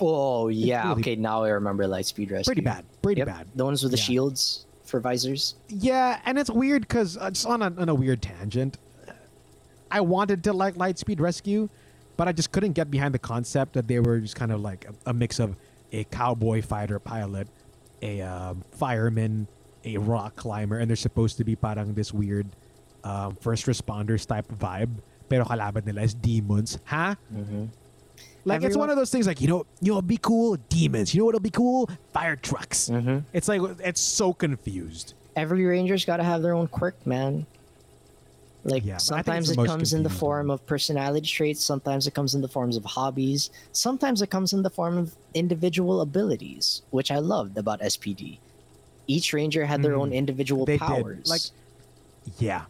oh 0.00 0.48
yeah, 0.48 0.88
really- 0.88 1.00
okay, 1.02 1.16
now 1.16 1.44
I 1.44 1.50
remember 1.50 1.84
Lightspeed 1.84 2.30
Rescue. 2.32 2.44
Pretty 2.50 2.60
bad. 2.62 2.84
Pretty 3.02 3.20
Yep, 3.20 3.26
bad. 3.28 3.46
The 3.54 3.64
ones 3.64 3.82
with 3.82 3.92
the 3.92 3.98
Yeah. 3.98 4.04
shields 4.04 4.66
for 4.94 5.00
visors. 5.00 5.56
Yeah, 5.68 6.20
and 6.24 6.38
it's 6.38 6.50
weird 6.50 6.82
because 6.82 7.16
uh, 7.16 7.28
just 7.28 7.46
on 7.46 7.62
a, 7.62 7.66
on 7.66 7.88
a 7.88 7.94
weird 7.94 8.22
tangent, 8.22 8.78
I 9.90 10.00
wanted 10.02 10.44
to 10.44 10.52
like 10.52 10.76
Lightspeed 10.76 11.18
Rescue, 11.18 11.68
but 12.16 12.28
I 12.28 12.32
just 12.32 12.52
couldn't 12.52 12.74
get 12.74 12.92
behind 12.92 13.12
the 13.12 13.18
concept 13.18 13.72
that 13.72 13.88
they 13.88 13.98
were 13.98 14.20
just 14.20 14.36
kind 14.36 14.52
of 14.52 14.60
like 14.60 14.86
a, 14.86 15.10
a 15.10 15.12
mix 15.12 15.40
of 15.40 15.56
a 15.90 16.04
cowboy 16.04 16.62
fighter 16.62 17.00
pilot, 17.00 17.48
a 18.02 18.20
um, 18.22 18.62
fireman, 18.70 19.48
a 19.84 19.98
rock 19.98 20.36
climber, 20.36 20.78
and 20.78 20.88
they're 20.88 20.94
supposed 20.96 21.38
to 21.38 21.44
be 21.44 21.56
parang 21.56 21.94
this 21.94 22.14
weird 22.14 22.46
um, 23.02 23.34
first 23.40 23.66
responders 23.66 24.24
type 24.24 24.46
vibe. 24.46 24.90
Pero 25.28 25.44
kalaban 25.44 25.86
nila 25.86 26.02
is 26.02 26.14
demons, 26.14 26.78
huh? 26.84 27.16
Like 28.44 28.62
it's 28.62 28.76
one 28.76 28.90
of 28.90 28.96
those 28.96 29.10
things 29.10 29.26
like 29.26 29.40
you 29.40 29.48
know 29.48 29.66
you 29.80 29.88
know 29.92 29.96
what'll 29.96 30.06
be 30.08 30.18
cool 30.18 30.56
demons. 30.68 31.14
You 31.14 31.20
know 31.20 31.24
what'll 31.26 31.40
be 31.40 31.50
cool 31.50 31.88
fire 32.12 32.36
trucks. 32.36 32.90
It's 33.32 33.48
like 33.48 33.60
it's 33.80 34.00
so 34.00 34.32
confused. 34.32 35.14
Every 35.36 35.64
ranger's 35.64 36.04
got 36.04 36.18
to 36.18 36.22
have 36.24 36.42
their 36.42 36.54
own 36.54 36.68
quirk, 36.68 37.06
man. 37.06 37.46
Like 38.66 38.84
Yeah, 38.84 38.98
but 39.08 39.18
I 39.18 39.22
think 39.22 39.38
it's 39.38 39.48
sometimes 39.48 39.50
it 39.50 39.56
most 39.56 39.66
comes 39.68 39.92
in 39.92 40.02
the 40.04 40.10
form 40.10 40.50
of 40.50 40.64
personality 40.66 41.26
traits, 41.26 41.62
sometimes 41.62 42.06
it 42.06 42.14
comes 42.14 42.34
in 42.34 42.40
the 42.40 42.48
forms 42.48 42.76
of 42.78 42.84
hobbies, 42.84 43.50
sometimes 43.72 44.22
it 44.22 44.30
comes 44.30 44.54
in 44.54 44.62
the 44.62 44.70
form 44.70 44.96
of 44.96 45.14
individual 45.34 46.00
abilities, 46.00 46.80
which 46.90 47.10
I 47.10 47.18
loved 47.18 47.58
about 47.58 47.80
SPD. 47.80 48.38
Each 49.06 49.34
ranger 49.34 49.66
had 49.66 49.82
their 49.82 49.94
own 49.96 50.12
individual 50.14 50.62
Mm. 50.64 50.66
They 50.66 50.78
powers. 50.78 51.16
did 51.24 51.28
like 51.28 51.42
yeah, 52.38 52.62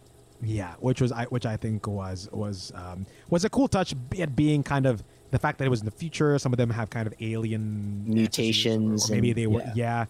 yeah, 0.42 0.74
which 0.80 1.00
was 1.00 1.12
I 1.12 1.26
which 1.26 1.46
I 1.46 1.56
think 1.56 1.86
was 1.86 2.28
was 2.32 2.72
um, 2.74 3.06
was 3.30 3.44
a 3.44 3.48
cool 3.50 3.68
touch. 3.68 3.94
be- 4.10 4.20
It 4.20 4.34
being 4.34 4.64
kind 4.64 4.86
of 4.86 5.04
the 5.34 5.38
fact 5.40 5.58
that 5.58 5.64
it 5.66 5.68
was 5.68 5.80
in 5.80 5.84
the 5.86 5.90
future. 5.90 6.38
Some 6.38 6.52
of 6.52 6.58
them 6.58 6.70
have 6.70 6.88
kind 6.90 7.06
of 7.08 7.14
alien 7.20 8.04
ancestors, 8.06 8.08
or- 8.08 8.14
Mutations 8.14 9.10
or 9.10 9.14
maybe 9.14 9.30
and- 9.30 9.36
they 9.38 9.46
were 9.48 9.64
yeah. 9.74 10.06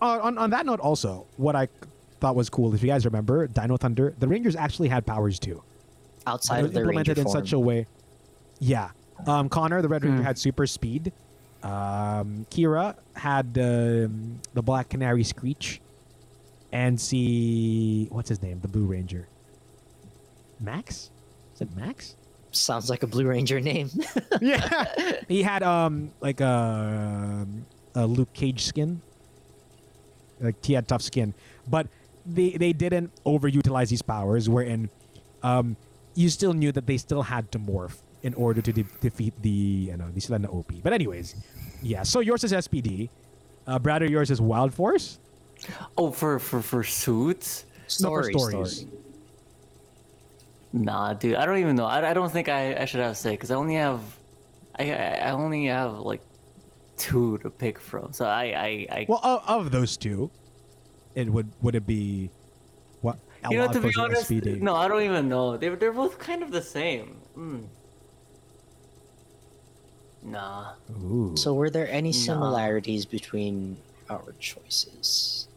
Uh, 0.00 0.20
on 0.22 0.38
on 0.38 0.50
that 0.50 0.64
note, 0.64 0.78
also, 0.80 1.26
what 1.36 1.56
I 1.56 1.68
thought 2.20 2.36
was 2.36 2.48
cool, 2.48 2.72
if 2.74 2.82
you 2.82 2.88
guys 2.88 3.04
remember, 3.04 3.46
Dino 3.48 3.76
Thunder, 3.76 4.14
the 4.18 4.28
Rangers 4.28 4.54
actually 4.56 4.88
had 4.88 5.04
powers 5.06 5.38
too. 5.38 5.62
outside 6.26 6.54
But 6.54 6.58
it 6.58 6.60
of 6.60 6.64
was 6.64 6.74
their 6.74 6.82
implemented 6.84 7.08
ranger 7.18 7.20
in 7.20 7.32
form. 7.32 7.44
such 7.44 7.52
a 7.52 7.58
way. 7.58 7.86
Yeah, 8.58 8.90
um, 9.26 9.48
Connor, 9.48 9.80
the 9.82 9.88
Red 9.88 10.02
Ranger, 10.04 10.18
Hmm. 10.18 10.24
had 10.24 10.38
super 10.38 10.66
speed. 10.66 11.12
Um, 11.62 12.46
Kira 12.50 12.94
had 13.14 13.56
um, 13.58 14.40
the 14.54 14.62
Black 14.62 14.88
Canary 14.88 15.24
Screech, 15.24 15.80
and 16.72 17.00
see 17.00 18.06
what's 18.10 18.28
his 18.28 18.42
name, 18.42 18.60
the 18.60 18.68
Blue 18.68 18.84
Ranger. 18.86 19.26
Max, 20.60 21.10
is 21.54 21.60
it 21.62 21.74
Max? 21.76 22.16
Sounds 22.56 22.90
like 22.90 23.02
a 23.02 23.06
Blue 23.06 23.26
Ranger 23.26 23.60
name. 23.60 23.90
yeah, 24.40 25.20
he 25.28 25.42
had 25.42 25.62
um 25.62 26.12
like 26.20 26.40
a, 26.40 27.46
a 27.94 28.06
Luke 28.06 28.32
Cage 28.32 28.64
skin. 28.64 29.00
Like 30.40 30.64
he 30.64 30.74
had 30.74 30.86
tough 30.88 31.02
skin, 31.02 31.34
but 31.68 31.86
they 32.26 32.50
they 32.50 32.72
didn't 32.72 33.12
overutilize 33.24 33.88
these 33.88 34.02
powers. 34.02 34.48
Wherein, 34.48 34.90
um, 35.42 35.76
you 36.14 36.28
still 36.28 36.52
knew 36.52 36.72
that 36.72 36.86
they 36.86 36.98
still 36.98 37.22
had 37.22 37.50
to 37.52 37.58
morph 37.58 37.98
in 38.22 38.34
order 38.34 38.60
to 38.60 38.72
de- 38.72 38.84
defeat 39.00 39.34
the 39.42 39.48
you 39.90 39.96
know 39.96 40.10
the 40.12 40.20
sila 40.20 40.38
na 40.38 40.48
OP. 40.48 40.72
But 40.82 40.92
anyways, 40.92 41.34
yeah. 41.82 42.02
So 42.02 42.20
yours 42.20 42.44
is 42.44 42.52
SPD. 42.52 43.08
Uh, 43.66 43.78
Brother, 43.78 44.06
yours 44.06 44.30
is 44.30 44.40
Wild 44.40 44.74
Force. 44.74 45.18
Oh, 45.96 46.10
for 46.10 46.38
for 46.38 46.60
for 46.60 46.82
suits? 46.84 47.64
No, 48.00 48.10
for 48.10 48.24
stories. 48.24 48.76
story. 48.76 48.92
Nah, 50.76 51.14
dude. 51.14 51.36
I 51.36 51.46
don't 51.46 51.56
even 51.58 51.74
know. 51.74 51.86
I, 51.86 52.10
I 52.10 52.12
don't 52.14 52.30
think 52.30 52.48
I, 52.48 52.76
I 52.76 52.84
should 52.84 53.00
have 53.00 53.16
say 53.16 53.30
because 53.32 53.50
I 53.50 53.54
only 53.56 53.74
have, 53.76 54.00
I 54.78 54.92
I 54.92 55.12
I 55.28 55.30
only 55.32 55.66
have 55.66 55.98
like 56.00 56.20
two 56.98 57.38
to 57.38 57.48
pick 57.50 57.80
from. 57.80 58.12
So 58.12 58.26
I 58.26 58.44
I, 58.44 58.68
I 58.98 59.06
Well, 59.08 59.20
of, 59.24 59.42
of 59.48 59.70
those 59.70 59.96
two, 59.96 60.30
it 61.14 61.30
would 61.32 61.50
would 61.62 61.74
it 61.74 61.86
be 61.86 62.28
what? 63.00 63.16
you 63.50 63.56
know 63.56 63.64
Wild 63.64 63.72
to 63.72 63.80
be 63.80 63.92
honest, 63.98 64.30
SPD? 64.30 64.60
no, 64.60 64.74
I 64.76 64.86
don't 64.88 65.02
even 65.02 65.28
know. 65.30 65.56
They 65.56 65.70
they're 65.70 65.92
both 65.92 66.18
kind 66.18 66.42
of 66.42 66.50
the 66.52 66.62
same. 66.62 67.16
Mm. 67.36 67.68
Nah. 70.22 70.72
Ooh. 70.90 71.34
So 71.36 71.54
were 71.54 71.70
there 71.70 71.88
any 71.90 72.10
Nah. 72.10 72.16
similarities 72.28 73.06
between 73.06 73.78
our 74.10 74.34
choices? 74.38 75.48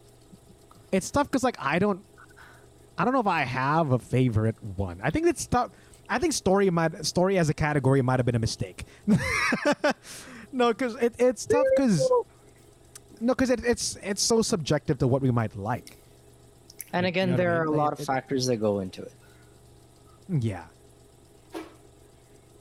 it's 0.92 1.08
tough 1.10 1.30
because 1.30 1.44
like 1.44 1.56
I 1.60 1.78
don't, 1.78 2.00
I 3.00 3.04
don't 3.04 3.14
know 3.14 3.20
if 3.20 3.26
I 3.26 3.44
have 3.44 3.92
a 3.92 3.98
favorite 3.98 4.56
one. 4.76 5.00
I 5.02 5.08
think 5.08 5.26
it's 5.26 5.46
tough. 5.46 5.70
I 6.06 6.18
think 6.18 6.34
story 6.34 6.68
might 6.68 7.06
story 7.06 7.38
as 7.38 7.48
a 7.48 7.54
category 7.54 8.02
might 8.02 8.18
have 8.18 8.26
been 8.26 8.34
a 8.34 8.38
mistake. 8.38 8.84
no, 10.52 10.68
because 10.68 10.96
it, 10.96 11.14
it's 11.18 11.46
tough 11.46 11.64
because 11.74 12.10
no, 13.22 13.32
because 13.34 13.48
it, 13.48 13.64
it's 13.64 13.96
it's 14.02 14.22
so 14.22 14.42
subjective 14.42 14.98
to 14.98 15.06
what 15.06 15.22
we 15.22 15.30
might 15.30 15.56
like. 15.56 15.96
And 16.92 17.04
You 17.04 17.08
again, 17.08 17.28
know 17.30 17.32
what 17.36 17.40
I 17.40 17.44
there 17.44 17.64
mean? 17.64 17.68
are 17.70 17.74
a 17.74 17.76
lot 17.78 17.98
of 17.98 18.04
factors 18.04 18.44
that 18.46 18.56
go 18.56 18.80
into 18.80 19.00
it. 19.00 19.12
Yeah, 20.28 20.64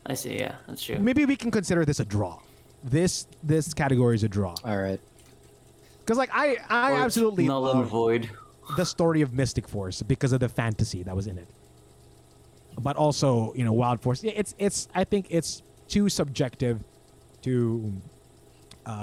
I 0.06 0.14
see. 0.14 0.38
Yeah, 0.40 0.56
that's 0.68 0.82
true. 0.82 1.00
maybe 1.00 1.26
we 1.26 1.36
can 1.36 1.52
consider 1.52 1.84
this 1.84 2.00
a 2.00 2.06
draw. 2.06 2.40
This 2.82 3.28
this 3.44 3.74
category 3.74 4.16
is 4.16 4.24
a 4.24 4.30
draw 4.30 4.56
All 4.64 4.78
right. 4.78 5.02
because 6.00 6.18
like 6.18 6.30
I 6.34 6.56
I 6.70 6.94
Or 6.94 6.96
absolutely 7.02 7.46
null 7.46 7.70
and 7.72 7.80
love 7.82 7.90
void. 7.90 8.30
The 8.76 8.86
story 8.86 9.22
of 9.22 9.34
Mystic 9.34 9.68
Force 9.68 10.02
because 10.02 10.32
of 10.32 10.40
the 10.40 10.50
fantasy 10.50 11.04
that 11.04 11.16
was 11.16 11.28
in 11.28 11.38
it. 11.38 11.48
But 12.80 12.96
also, 12.96 13.54
you 13.56 13.66
know, 13.66 13.74
Wild 13.74 14.02
Force. 14.02 14.24
It's 14.24 14.56
it's. 14.58 14.88
I 14.96 15.04
think 15.04 15.28
it's 15.30 15.64
too 15.88 16.08
subjective 16.10 16.84
to 17.42 17.94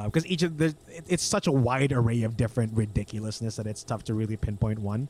because 0.05 0.27
each 0.27 0.43
of 0.43 0.59
the 0.59 0.75
it, 0.89 1.05
it's 1.09 1.23
such 1.23 1.47
a 1.47 1.53
wide 1.53 1.93
array 1.93 2.23
of 2.23 2.37
different 2.37 2.73
ridiculousness 2.75 3.57
that 3.57 3.67
it's 3.67 3.85
tough 3.85 4.05
to 4.05 4.15
really 4.15 4.37
pinpoint 4.37 4.79
one. 4.79 5.09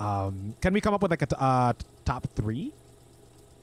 Um, 0.00 0.54
can 0.60 0.72
we 0.72 0.80
come 0.80 0.94
up 0.94 1.02
with 1.02 1.10
like 1.10 1.22
a 1.22 1.26
t- 1.26 1.36
uh, 1.38 1.72
top 2.04 2.26
three? 2.34 2.72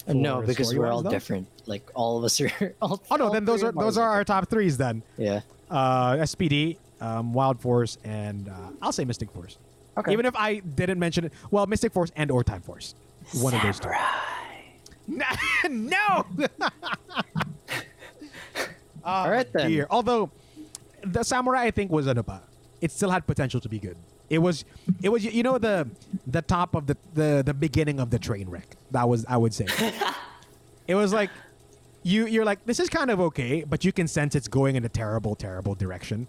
Uh, 0.07 0.13
no, 0.13 0.41
because 0.41 0.76
we're 0.76 0.88
all 0.88 1.01
though? 1.01 1.09
different. 1.09 1.47
Like 1.65 1.89
all 1.95 2.17
of 2.17 2.23
us 2.23 2.39
are. 2.41 2.51
All, 2.81 3.01
Oh 3.09 3.15
no, 3.15 3.26
all 3.26 3.31
then 3.34 3.45
those 3.45 3.63
are 3.63 3.72
those 3.72 3.97
are 3.97 4.09
our 4.09 4.23
top 4.23 4.49
threes 4.49 4.77
then. 4.77 5.01
Yeah. 5.17 5.41
Uh, 5.69 6.13
SPD, 6.17 6.77
um, 7.01 7.34
Wild 7.34 7.59
Force, 7.59 7.97
and 8.03 8.47
uh, 8.49 8.69
I'll 8.81 8.91
say 8.91 9.03
Mystic 9.03 9.31
Force. 9.31 9.57
Okay. 9.97 10.11
Even 10.11 10.26
if 10.26 10.35
I 10.35 10.59
didn't 10.59 10.99
mention 10.99 11.26
it, 11.26 11.34
well, 11.51 11.65
Mystic 11.67 11.93
Force 11.93 12.11
and 12.15 12.30
or 12.31 12.43
Time 12.43 12.61
Force, 12.61 12.95
one 13.34 13.53
of 13.53 13.61
those 13.61 13.80
two. 13.80 13.89
no. 15.69 15.97
all 19.03 19.30
right 19.30 19.51
then. 19.53 19.69
Dear. 19.69 19.88
Although 19.89 20.31
the 21.03 21.23
Samurai, 21.23 21.63
I 21.63 21.72
think, 21.72 21.91
was 21.91 22.07
an 22.07 22.17
apa. 22.17 22.41
It 22.81 22.91
still 22.91 23.09
had 23.09 23.26
potential 23.26 23.59
to 23.61 23.69
be 23.69 23.80
good. 23.80 23.95
It 24.30 24.39
was, 24.39 24.65
it 25.01 25.09
was, 25.09 25.23
you 25.23 25.43
know, 25.43 25.57
the 25.57 25.88
the 26.27 26.41
top 26.41 26.76
of 26.76 26.88
the 26.88 26.97
the 27.13 27.43
the 27.45 27.53
beginning 27.53 27.99
of 27.99 28.09
the 28.09 28.19
train 28.19 28.49
wreck. 28.49 28.76
That 28.91 29.07
was, 29.07 29.26
I 29.27 29.38
would 29.38 29.53
say. 29.53 29.67
it 30.88 30.95
was 30.95 31.13
like 31.13 31.30
you 32.03 32.26
you're 32.27 32.45
like 32.45 32.65
this 32.65 32.80
is 32.80 32.89
kind 32.89 33.11
of 33.11 33.19
okay, 33.19 33.63
but 33.63 33.85
you 33.85 33.91
can 33.91 34.07
sense 34.07 34.35
it's 34.35 34.47
going 34.47 34.76
in 34.76 34.84
a 34.84 34.89
terrible, 34.89 35.35
terrible 35.35 35.76
direction. 35.76 36.27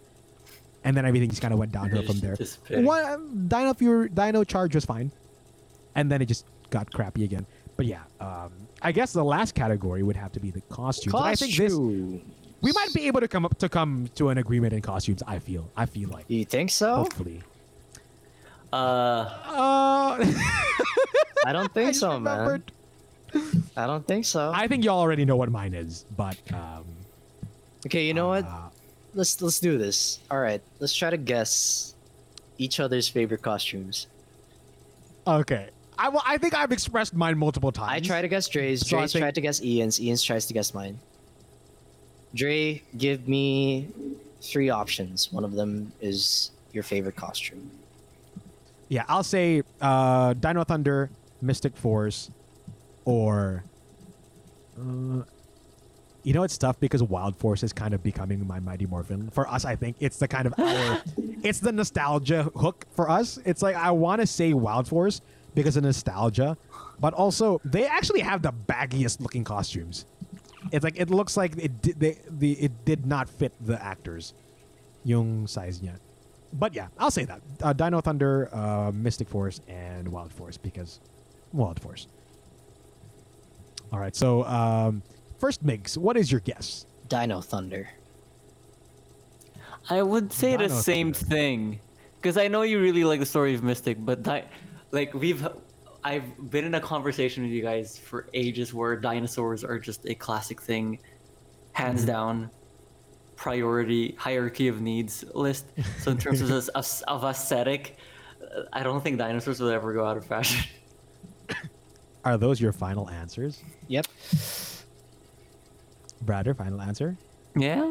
And 0.86 0.96
then 0.96 1.04
everything 1.04 1.28
just 1.28 1.42
kind 1.42 1.52
of 1.52 1.58
went 1.58 1.72
downhill 1.72 2.02
from 2.04 2.20
there. 2.20 2.36
One 2.82 3.48
Dino 3.48 3.74
Fury, 3.74 4.08
Dino 4.08 4.44
Charge 4.44 4.74
was 4.74 4.84
fine, 4.84 5.10
and 5.96 6.10
then 6.10 6.22
it 6.22 6.26
just 6.26 6.46
got 6.70 6.92
crappy 6.92 7.24
again. 7.24 7.44
But 7.76 7.86
yeah, 7.86 8.02
um, 8.20 8.52
I 8.80 8.92
guess 8.92 9.12
the 9.12 9.24
last 9.24 9.54
category 9.54 10.02
would 10.04 10.16
have 10.16 10.30
to 10.32 10.40
be 10.40 10.50
the 10.50 10.60
costumes. 10.62 11.12
And 11.12 11.24
I 11.24 11.34
think 11.34 11.56
this 11.56 11.74
we 11.74 12.72
might 12.72 12.94
be 12.94 13.08
able 13.08 13.20
to 13.20 13.28
come 13.28 13.44
up 13.44 13.58
to 13.58 13.68
come 13.68 14.08
to 14.14 14.28
an 14.30 14.38
agreement 14.38 14.72
in 14.72 14.80
costumes. 14.80 15.22
I 15.26 15.40
feel. 15.40 15.68
I 15.76 15.86
feel 15.86 16.08
like. 16.08 16.24
You 16.28 16.44
think 16.44 16.70
so? 16.70 16.94
Hopefully. 16.96 17.42
Uh, 18.72 18.76
Uh, 18.76 20.32
I 21.44 21.52
don't 21.52 21.72
think 21.72 21.88
I 21.88 21.92
so, 21.92 22.20
man. 22.20 22.62
I 23.76 23.86
don't 23.86 24.06
think 24.06 24.24
so. 24.24 24.52
I 24.54 24.68
think 24.68 24.84
y'all 24.84 25.00
already 25.00 25.24
know 25.24 25.36
what 25.36 25.50
mine 25.50 25.74
is, 25.74 26.04
but 26.16 26.36
um, 26.52 26.84
okay, 27.86 28.06
you 28.06 28.14
know 28.14 28.28
what? 28.28 28.46
Let's 29.16 29.40
let's 29.40 29.58
do 29.58 29.78
this. 29.78 30.20
All 30.30 30.38
right, 30.38 30.60
let's 30.78 30.94
try 30.94 31.08
to 31.10 31.16
guess 31.16 31.94
each 32.58 32.78
other's 32.80 33.08
favorite 33.08 33.42
costumes. 33.42 34.06
okay. 35.26 35.70
I 35.98 36.10
well, 36.10 36.22
I 36.26 36.36
think 36.36 36.52
I've 36.54 36.72
expressed 36.72 37.14
mine 37.14 37.38
multiple 37.38 37.72
times. 37.72 37.90
I 37.90 38.00
try 38.06 38.20
to 38.20 38.28
guess 38.28 38.46
Dre's. 38.48 38.86
So 38.86 38.98
Dre's 38.98 39.12
think- 39.14 39.22
tried 39.22 39.34
to 39.36 39.40
guess 39.40 39.62
Ian's. 39.62 39.98
Ian's 39.98 40.22
tries 40.22 40.44
to 40.46 40.52
guess 40.54 40.74
mine. 40.74 40.98
Dre, 42.34 42.82
give 42.98 43.26
me 43.26 43.88
three 44.42 44.68
options. 44.68 45.32
One 45.32 45.42
of 45.44 45.52
them 45.52 45.92
is 46.02 46.50
your 46.74 46.82
favorite 46.82 47.16
costume. 47.16 47.70
Yeah, 48.90 49.04
I'll 49.08 49.24
say 49.24 49.62
uh, 49.80 50.34
Dino 50.34 50.62
Thunder, 50.64 51.08
Mystic 51.40 51.74
Force, 51.78 52.30
or 53.06 53.64
uh, 54.78 55.22
you 56.26 56.32
know 56.32 56.42
it's 56.42 56.58
tough 56.58 56.80
because 56.80 57.04
Wild 57.04 57.36
Force 57.36 57.62
is 57.62 57.72
kind 57.72 57.94
of 57.94 58.02
becoming 58.02 58.44
my 58.48 58.58
Mighty 58.58 58.84
Morphin. 58.84 59.30
For 59.30 59.48
us, 59.48 59.64
I 59.64 59.76
think 59.76 59.94
it's 60.00 60.16
the 60.16 60.26
kind 60.26 60.48
of 60.48 60.54
our, 60.58 61.00
it's 61.44 61.60
the 61.60 61.70
nostalgia 61.70 62.50
hook 62.56 62.84
for 62.90 63.08
us. 63.08 63.38
It's 63.44 63.62
like 63.62 63.76
I 63.76 63.92
want 63.92 64.20
to 64.22 64.26
say 64.26 64.52
Wild 64.52 64.88
Force 64.88 65.20
because 65.54 65.76
of 65.76 65.84
nostalgia, 65.84 66.56
but 66.98 67.14
also 67.14 67.60
they 67.64 67.86
actually 67.86 68.22
have 68.22 68.42
the 68.42 68.52
baggiest 68.52 69.20
looking 69.20 69.44
costumes. 69.44 70.04
It's 70.72 70.82
like 70.82 70.98
it 70.98 71.10
looks 71.10 71.36
like 71.36 71.56
it 71.58 71.80
did, 71.80 72.00
they, 72.00 72.18
the 72.28 72.54
it 72.54 72.84
did 72.84 73.06
not 73.06 73.28
fit 73.28 73.52
the 73.64 73.80
actors, 73.80 74.34
yung 75.04 75.46
size 75.46 75.78
niya. 75.78 75.94
But 76.52 76.74
yeah, 76.74 76.88
I'll 76.98 77.12
say 77.12 77.24
that 77.26 77.40
uh, 77.62 77.72
Dino 77.72 78.00
Thunder, 78.00 78.52
uh, 78.52 78.90
Mystic 78.92 79.28
Force, 79.28 79.60
and 79.68 80.08
Wild 80.08 80.32
Force 80.32 80.56
because 80.56 80.98
Wild 81.52 81.78
Force. 81.78 82.08
All 83.92 84.00
right, 84.00 84.16
so 84.16 84.42
um, 84.42 85.04
first, 85.38 85.64
Migs, 85.64 85.96
what 85.96 86.16
is 86.16 86.30
your 86.30 86.40
guess? 86.40 86.86
Dino 87.08 87.40
Thunder. 87.40 87.88
I 89.88 90.02
would 90.02 90.32
say 90.32 90.56
the 90.56 90.68
same 90.68 91.12
Thunder. 91.12 91.34
thing, 91.34 91.80
because 92.20 92.36
I 92.36 92.48
know 92.48 92.62
you 92.62 92.80
really 92.80 93.04
like 93.04 93.20
the 93.20 93.26
story 93.26 93.54
of 93.54 93.62
Mystic, 93.62 93.96
but 94.00 94.22
di- 94.22 94.44
like 94.90 95.14
we've, 95.14 95.46
I've 96.02 96.50
been 96.50 96.64
in 96.64 96.74
a 96.74 96.80
conversation 96.80 97.44
with 97.44 97.52
you 97.52 97.62
guys 97.62 97.96
for 97.98 98.28
ages 98.34 98.74
where 98.74 98.96
dinosaurs 98.96 99.62
are 99.64 99.78
just 99.78 100.04
a 100.06 100.14
classic 100.14 100.60
thing, 100.60 100.98
hands 101.72 102.00
Mm-hmm. 102.00 102.06
down, 102.08 102.50
priority 103.36 104.16
hierarchy 104.18 104.66
of 104.66 104.80
needs 104.80 105.24
list. 105.34 105.66
So 106.00 106.10
in 106.10 106.18
terms 106.18 106.40
of 106.40 106.48
this, 106.48 106.68
of, 106.68 107.02
of 107.06 107.22
aesthetic, 107.24 107.96
I 108.72 108.82
don't 108.82 109.02
think 109.02 109.18
dinosaurs 109.18 109.60
will 109.60 109.68
ever 109.70 109.92
go 109.92 110.04
out 110.04 110.16
of 110.16 110.24
fashion. 110.26 110.64
Are 112.24 112.36
those 112.36 112.60
your 112.60 112.72
final 112.72 113.08
answers, 113.10 113.62
Yep. 113.86 114.06
Brader? 116.24 116.56
Final 116.56 116.80
answer? 116.80 117.16
Yeah, 117.54 117.82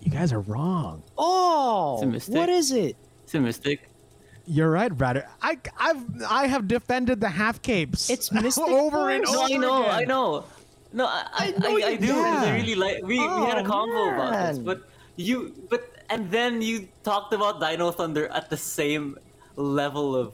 You 0.00 0.10
guys 0.10 0.32
are 0.32 0.40
wrong. 0.40 1.02
Oh, 1.16 1.94
It's 1.94 2.02
a 2.04 2.06
mistake. 2.06 2.36
what 2.36 2.48
is 2.48 2.70
it? 2.72 2.96
it's 3.24 3.34
a 3.34 3.40
Mystic. 3.40 3.88
You're 4.46 4.70
right, 4.70 4.90
Brader. 4.96 5.26
I, 5.42 5.58
I've, 5.78 6.04
I 6.28 6.46
have 6.46 6.66
defended 6.68 7.20
the 7.20 7.28
half 7.28 7.60
capes. 7.60 8.08
It's 8.08 8.30
Mystic 8.32 8.64
over 8.68 9.10
and 9.10 9.26
Force. 9.26 9.50
No, 9.50 9.56
I 9.56 9.56
know, 9.58 9.86
I 9.86 10.04
know. 10.04 10.44
No, 10.92 11.04
I, 11.06 11.26
I, 11.34 11.54
I 11.60 11.68
I, 11.68 11.86
I 11.88 11.96
do 11.96 12.06
because 12.06 12.44
I 12.48 12.54
really 12.56 12.74
like. 12.74 13.02
We, 13.02 13.18
we 13.18 13.24
had 13.44 13.58
a 13.58 13.60
Oh, 13.60 13.64
convo 13.70 14.14
about 14.14 14.32
this, 14.48 14.58
but 14.58 14.88
you, 15.16 15.52
but 15.68 15.84
and 16.08 16.30
then 16.30 16.62
you 16.62 16.88
talked 17.02 17.34
about 17.34 17.60
Dino 17.60 17.90
Thunder 17.90 18.28
at 18.28 18.48
the 18.48 18.56
same 18.56 19.18
level 19.56 20.16
of 20.16 20.32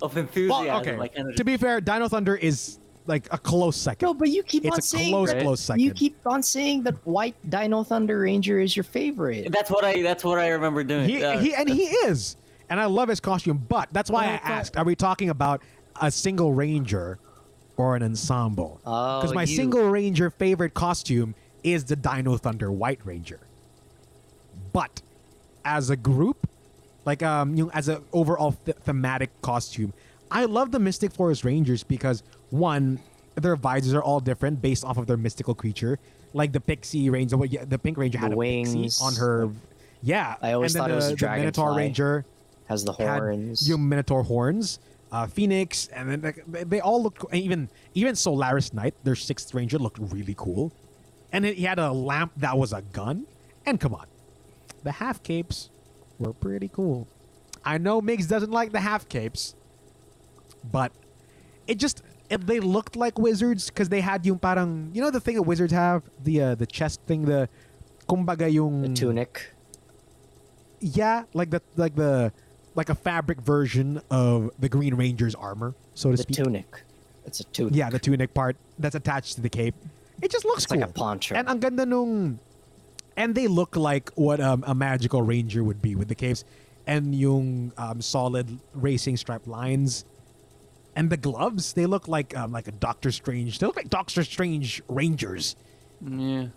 of 0.00 0.16
enthusiasm. 0.16 0.66
Well, 0.66 0.80
okay. 0.80 0.96
Like, 0.96 1.14
to 1.36 1.44
be 1.44 1.58
fair, 1.58 1.82
Dino 1.82 2.08
Thunder 2.08 2.34
is 2.36 2.78
like 3.06 3.28
a 3.32 3.38
close 3.38 3.76
second. 3.76 4.06
No, 4.06 4.14
but 4.14 4.28
you 4.28 4.42
keep 4.42 4.64
It's 4.64 4.72
on 4.74 4.78
a 4.78 4.82
saying 4.82 5.12
close, 5.12 5.32
that- 5.32 5.42
close 5.42 5.60
You 5.70 5.88
second. 5.88 5.94
keep 5.96 6.16
on 6.26 6.42
saying 6.42 6.82
that 6.84 6.94
White 7.06 7.36
Dino 7.48 7.82
Thunder 7.84 8.18
Ranger 8.20 8.58
is 8.60 8.76
your 8.76 8.84
favorite. 8.84 9.52
that's 9.52 9.70
what 9.70 9.84
I 9.84 10.02
that's 10.02 10.24
what 10.24 10.38
I 10.38 10.48
remember 10.48 10.82
doing. 10.84 11.08
He, 11.08 11.22
Uh, 11.22 11.38
he 11.38 11.54
and 11.54 11.68
he 11.68 11.84
is, 11.84 12.36
and 12.68 12.80
I 12.80 12.86
love 12.86 13.08
his 13.08 13.20
costume. 13.20 13.64
But 13.68 13.88
that's 13.92 14.10
why 14.10 14.26
Oh, 14.26 14.28
I 14.30 14.32
I 14.32 14.52
asked: 14.58 14.76
Are 14.76 14.84
we 14.84 14.94
talking 14.96 15.30
about 15.30 15.62
a 16.00 16.10
single 16.10 16.52
ranger 16.52 17.18
or 17.76 17.96
an 17.96 18.02
ensemble? 18.02 18.80
Oh, 18.86 19.20
Because 19.20 19.34
my 19.34 19.42
you- 19.44 19.56
single 19.56 19.88
ranger 19.88 20.30
favorite 20.30 20.74
costume 20.74 21.34
is 21.62 21.84
the 21.84 21.96
Dino 21.96 22.36
Thunder 22.36 22.70
White 22.72 23.00
Ranger. 23.04 23.40
But 24.72 25.02
as 25.64 25.90
a 25.90 25.96
group, 25.96 26.48
like 27.04 27.22
um, 27.22 27.54
you 27.54 27.64
know, 27.64 27.70
as 27.72 27.88
an 27.88 28.02
overall 28.12 28.52
th- 28.64 28.76
thematic 28.78 29.30
costume, 29.42 29.92
I 30.30 30.44
love 30.44 30.70
the 30.72 30.78
Mystic 30.78 31.12
Force 31.12 31.44
Rangers 31.44 31.82
because 31.82 32.22
one, 32.58 32.98
their 33.34 33.56
visors 33.56 33.94
are 33.94 34.02
all 34.02 34.20
different 34.20 34.62
based 34.62 34.84
off 34.84 34.96
of 34.98 35.06
their 35.06 35.16
mystical 35.16 35.54
creature. 35.54 35.98
Like 36.32 36.52
the 36.52 36.60
Pixie 36.60 37.08
Ranger, 37.10 37.36
the 37.36 37.78
Pink 37.78 37.96
Ranger 37.96 38.18
had 38.18 38.32
The 38.32 38.36
a 38.36 38.40
pixie 38.40 38.74
wings. 38.78 39.00
on 39.00 39.14
her. 39.16 39.48
Yeah, 40.02 40.36
I 40.42 40.52
always 40.52 40.74
thought 40.76 40.90
it 40.90 40.94
was 40.94 41.10
a 41.10 41.16
the 41.16 41.28
Minotaur. 41.28 41.74
Ranger 41.74 42.24
Has 42.66 42.84
the 42.84 42.92
horns. 42.92 43.68
yung 43.68 43.88
Minotaur 43.88 44.22
horns, 44.24 44.78
uh, 45.12 45.26
Phoenix, 45.26 45.86
and 45.88 46.10
then 46.22 46.34
they, 46.46 46.64
they 46.64 46.80
all 46.80 47.02
look 47.02 47.24
even 47.32 47.68
even 47.94 48.14
Solaris 48.14 48.72
Knight, 48.74 48.94
their 49.04 49.14
sixth 49.14 49.54
ranger, 49.54 49.78
looked 49.78 49.98
really 49.98 50.34
cool, 50.36 50.72
and 51.32 51.44
then 51.44 51.54
he 51.54 51.62
had 51.64 51.78
a 51.78 51.90
lamp 51.92 52.32
that 52.36 52.58
was 52.58 52.72
a 52.72 52.82
gun. 52.92 53.26
And 53.64 53.80
come 53.80 53.94
on, 53.94 54.06
the 54.84 54.92
half 54.92 55.22
capes 55.22 55.70
were 56.18 56.32
pretty 56.34 56.68
cool. 56.68 57.08
I 57.64 57.78
know 57.78 58.00
Migs 58.02 58.28
doesn't 58.28 58.50
like 58.52 58.72
the 58.72 58.80
half 58.80 59.08
capes, 59.08 59.54
but 60.70 60.92
it 61.66 61.78
just 61.78 62.02
it, 62.28 62.46
they 62.46 62.60
looked 62.60 62.96
like 62.96 63.18
wizards 63.18 63.68
because 63.70 63.88
they 63.88 64.00
had 64.00 64.24
yung 64.26 64.38
parang 64.38 64.90
you 64.94 65.00
know 65.02 65.10
the 65.10 65.20
thing 65.20 65.36
that 65.36 65.42
wizards 65.42 65.72
have 65.72 66.02
the 66.22 66.42
uh, 66.42 66.54
the 66.54 66.66
chest 66.66 67.00
thing 67.06 67.24
the 67.24 67.48
kumbaga 68.08 68.50
yung 68.52 68.82
the 68.82 68.88
tunic. 68.94 69.50
yeah, 70.80 71.24
like 71.34 71.50
the 71.50 71.62
like 71.76 71.94
the 71.94 72.32
like 72.74 72.88
a 72.88 72.94
fabric 72.94 73.40
version 73.40 74.00
of 74.10 74.50
the 74.58 74.68
Green 74.68 74.94
Ranger's 74.94 75.34
armor, 75.34 75.74
so 75.94 76.10
to 76.10 76.16
The 76.16 76.22
speak. 76.22 76.36
tunic. 76.36 76.82
It's 77.24 77.40
a 77.40 77.44
tunic. 77.44 77.74
Yeah, 77.74 77.90
the 77.90 77.98
tunic 77.98 78.34
part 78.34 78.56
that's 78.78 78.94
attached 78.94 79.34
to 79.36 79.40
the 79.40 79.48
cape. 79.48 79.74
It 80.22 80.30
just 80.30 80.44
looks 80.44 80.64
It's 80.64 80.72
cool. 80.72 80.80
like 80.80 80.90
a 80.90 80.92
poncho. 80.92 81.34
And 81.34 81.48
ang 81.48 81.58
ganda 81.60 81.84
nung 81.86 82.38
and 83.16 83.34
they 83.34 83.48
look 83.48 83.76
like 83.76 84.10
what 84.14 84.40
um, 84.40 84.62
a 84.66 84.74
magical 84.74 85.22
ranger 85.22 85.64
would 85.64 85.80
be 85.80 85.94
with 85.94 86.08
the 86.08 86.14
capes 86.14 86.44
and 86.86 87.14
yung 87.14 87.72
um, 87.78 88.00
solid 88.00 88.58
racing 88.74 89.16
stripe 89.16 89.46
lines 89.46 90.04
and 90.96 91.10
the 91.10 91.16
gloves 91.16 91.74
they 91.74 91.86
look 91.86 92.08
like 92.08 92.36
um, 92.36 92.50
like 92.50 92.66
a 92.66 92.72
Doctor 92.72 93.12
Strange. 93.12 93.58
They 93.58 93.66
look 93.66 93.76
like 93.76 93.90
Doctor 93.90 94.24
Strange 94.24 94.82
Rangers. 94.88 95.54
yeah. 96.00 96.48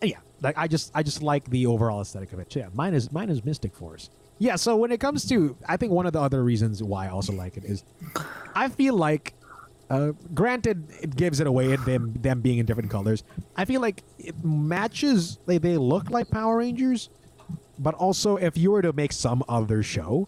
And 0.00 0.10
yeah, 0.10 0.18
like 0.40 0.58
I 0.58 0.66
just 0.66 0.90
I 0.94 1.04
just 1.04 1.22
like 1.22 1.48
the 1.50 1.66
overall 1.66 2.00
aesthetic 2.00 2.32
of 2.32 2.40
it. 2.40 2.52
So 2.52 2.58
yeah, 2.60 2.68
mine 2.74 2.94
is 2.94 3.12
mine 3.12 3.28
is 3.30 3.44
Mystic 3.44 3.76
Force. 3.76 4.10
Yeah, 4.38 4.56
so 4.56 4.74
when 4.76 4.90
it 4.90 4.98
comes 4.98 5.28
to 5.28 5.56
I 5.68 5.76
think 5.76 5.92
one 5.92 6.06
of 6.06 6.14
the 6.14 6.20
other 6.20 6.42
reasons 6.42 6.82
why 6.82 7.06
I 7.06 7.10
also 7.10 7.32
like 7.32 7.56
it 7.56 7.64
is 7.64 7.84
I 8.56 8.68
feel 8.68 8.96
like 8.96 9.34
uh, 9.90 10.12
granted 10.32 10.90
it 11.00 11.14
gives 11.14 11.38
it 11.38 11.46
away 11.46 11.72
at 11.72 11.84
them 11.84 12.14
them 12.14 12.40
being 12.40 12.58
in 12.58 12.66
different 12.66 12.90
colors. 12.90 13.22
I 13.56 13.66
feel 13.66 13.80
like 13.80 14.02
it 14.18 14.42
matches 14.42 15.38
they 15.46 15.58
they 15.58 15.76
look 15.76 16.10
like 16.10 16.30
Power 16.30 16.56
Rangers, 16.56 17.10
but 17.78 17.94
also 17.94 18.36
if 18.36 18.56
you 18.56 18.72
were 18.72 18.82
to 18.82 18.92
make 18.94 19.12
some 19.12 19.44
other 19.48 19.82
show 19.82 20.26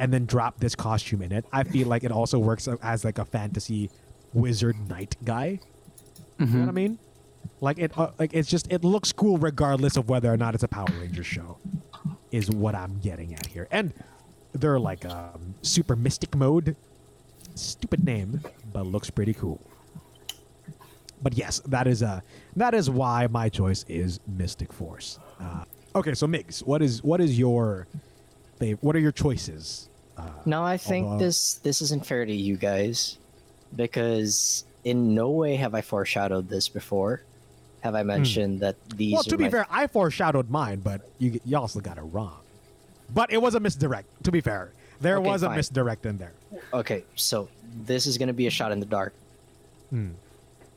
and 0.00 0.12
then 0.12 0.24
drop 0.24 0.58
this 0.58 0.74
costume 0.74 1.20
in 1.22 1.30
it, 1.30 1.44
I 1.52 1.62
feel 1.62 1.86
like 1.86 2.02
it 2.02 2.10
also 2.10 2.38
works 2.38 2.66
as 2.82 3.04
like 3.04 3.18
a 3.18 3.24
fantasy 3.24 3.90
wizard 4.32 4.76
knight 4.88 5.14
guy. 5.24 5.60
You 6.38 6.46
know 6.46 6.60
what 6.60 6.68
I 6.70 6.72
mean? 6.72 6.98
Like 7.60 7.78
it, 7.78 7.96
uh, 7.98 8.10
like 8.18 8.32
it's 8.32 8.48
just 8.48 8.72
it 8.72 8.82
looks 8.82 9.12
cool 9.12 9.36
regardless 9.36 9.98
of 9.98 10.08
whether 10.08 10.32
or 10.32 10.38
not 10.38 10.54
it's 10.54 10.64
a 10.64 10.68
Power 10.68 10.88
Rangers 10.98 11.26
show. 11.26 11.58
Is 12.32 12.50
what 12.50 12.74
I'm 12.74 12.98
getting 13.00 13.34
at 13.34 13.44
here, 13.44 13.68
and 13.70 13.92
they're 14.52 14.78
like 14.80 15.04
um, 15.04 15.54
super 15.60 15.96
mystic 15.96 16.34
mode. 16.34 16.76
Stupid 17.54 18.02
name, 18.04 18.40
but 18.72 18.86
looks 18.86 19.10
pretty 19.10 19.34
cool. 19.34 19.60
But 21.22 21.34
yes, 21.34 21.60
that 21.66 21.86
is 21.86 22.02
uh, 22.02 22.20
that 22.56 22.72
is 22.72 22.88
why 22.88 23.26
my 23.26 23.50
choice 23.50 23.84
is 23.86 24.18
Mystic 24.26 24.72
Force. 24.72 25.18
Uh, 25.38 25.64
okay, 25.94 26.14
so 26.14 26.26
Migs, 26.26 26.64
what 26.64 26.80
is 26.80 27.02
what 27.02 27.20
is 27.20 27.38
your, 27.38 27.86
fav- 28.58 28.78
what 28.80 28.96
are 28.96 29.00
your 29.00 29.12
choices? 29.12 29.89
Uh, 30.20 30.30
Now 30.46 30.64
I 30.64 30.76
think 30.76 31.06
Although- 31.06 31.24
this 31.24 31.54
this 31.54 31.82
isn't 31.82 32.04
fair 32.06 32.24
to 32.26 32.32
you 32.34 32.56
guys 32.56 33.18
because 33.76 34.64
in 34.84 35.14
no 35.14 35.30
way 35.30 35.56
have 35.56 35.74
I 35.74 35.80
foreshadowed 35.80 36.48
this 36.48 36.68
before. 36.68 37.22
Have 37.80 37.94
I 37.94 38.02
mentioned 38.02 38.60
that 38.60 38.76
these? 38.96 39.10
Hmm. 39.12 39.14
well, 39.14 39.22
to 39.24 39.36
be 39.38 39.44
my- 39.44 39.50
fair, 39.50 39.66
I 39.70 39.86
foreshadowed 39.86 40.50
mine, 40.50 40.80
but 40.80 41.08
you 41.18 41.40
you 41.44 41.56
also 41.56 41.80
got 41.80 41.96
it 41.98 42.02
wrong. 42.02 42.36
But 43.12 43.32
it 43.32 43.40
was 43.40 43.54
a 43.54 43.60
misdirect. 43.60 44.06
To 44.24 44.30
be 44.32 44.40
fair, 44.40 44.72
there 45.00 45.16
Okay, 45.16 45.28
was 45.28 45.42
a 45.42 45.46
fine. 45.46 45.56
misdirect 45.56 46.04
in 46.06 46.18
there. 46.18 46.32
Okay, 46.74 47.04
so 47.16 47.48
this 47.86 48.06
is 48.06 48.18
gonna 48.18 48.32
be 48.34 48.46
a 48.46 48.50
shot 48.50 48.70
in 48.72 48.80
the 48.80 48.86
dark. 48.86 49.14
Hmm. 49.90 50.10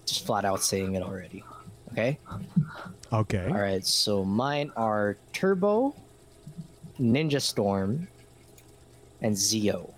Just 0.05 0.25
flat 0.25 0.45
out 0.45 0.63
saying 0.63 0.95
it 0.95 1.03
already. 1.03 1.43
Okay. 1.91 2.17
Okay. 3.11 3.45
All 3.47 3.59
right. 3.61 3.85
So 3.85 4.23
mine 4.25 4.71
are 4.75 5.15
Turbo, 5.33 5.93
Ninja 6.99 7.39
Storm, 7.41 8.07
and 9.23 9.33
Zeo. 9.35 9.89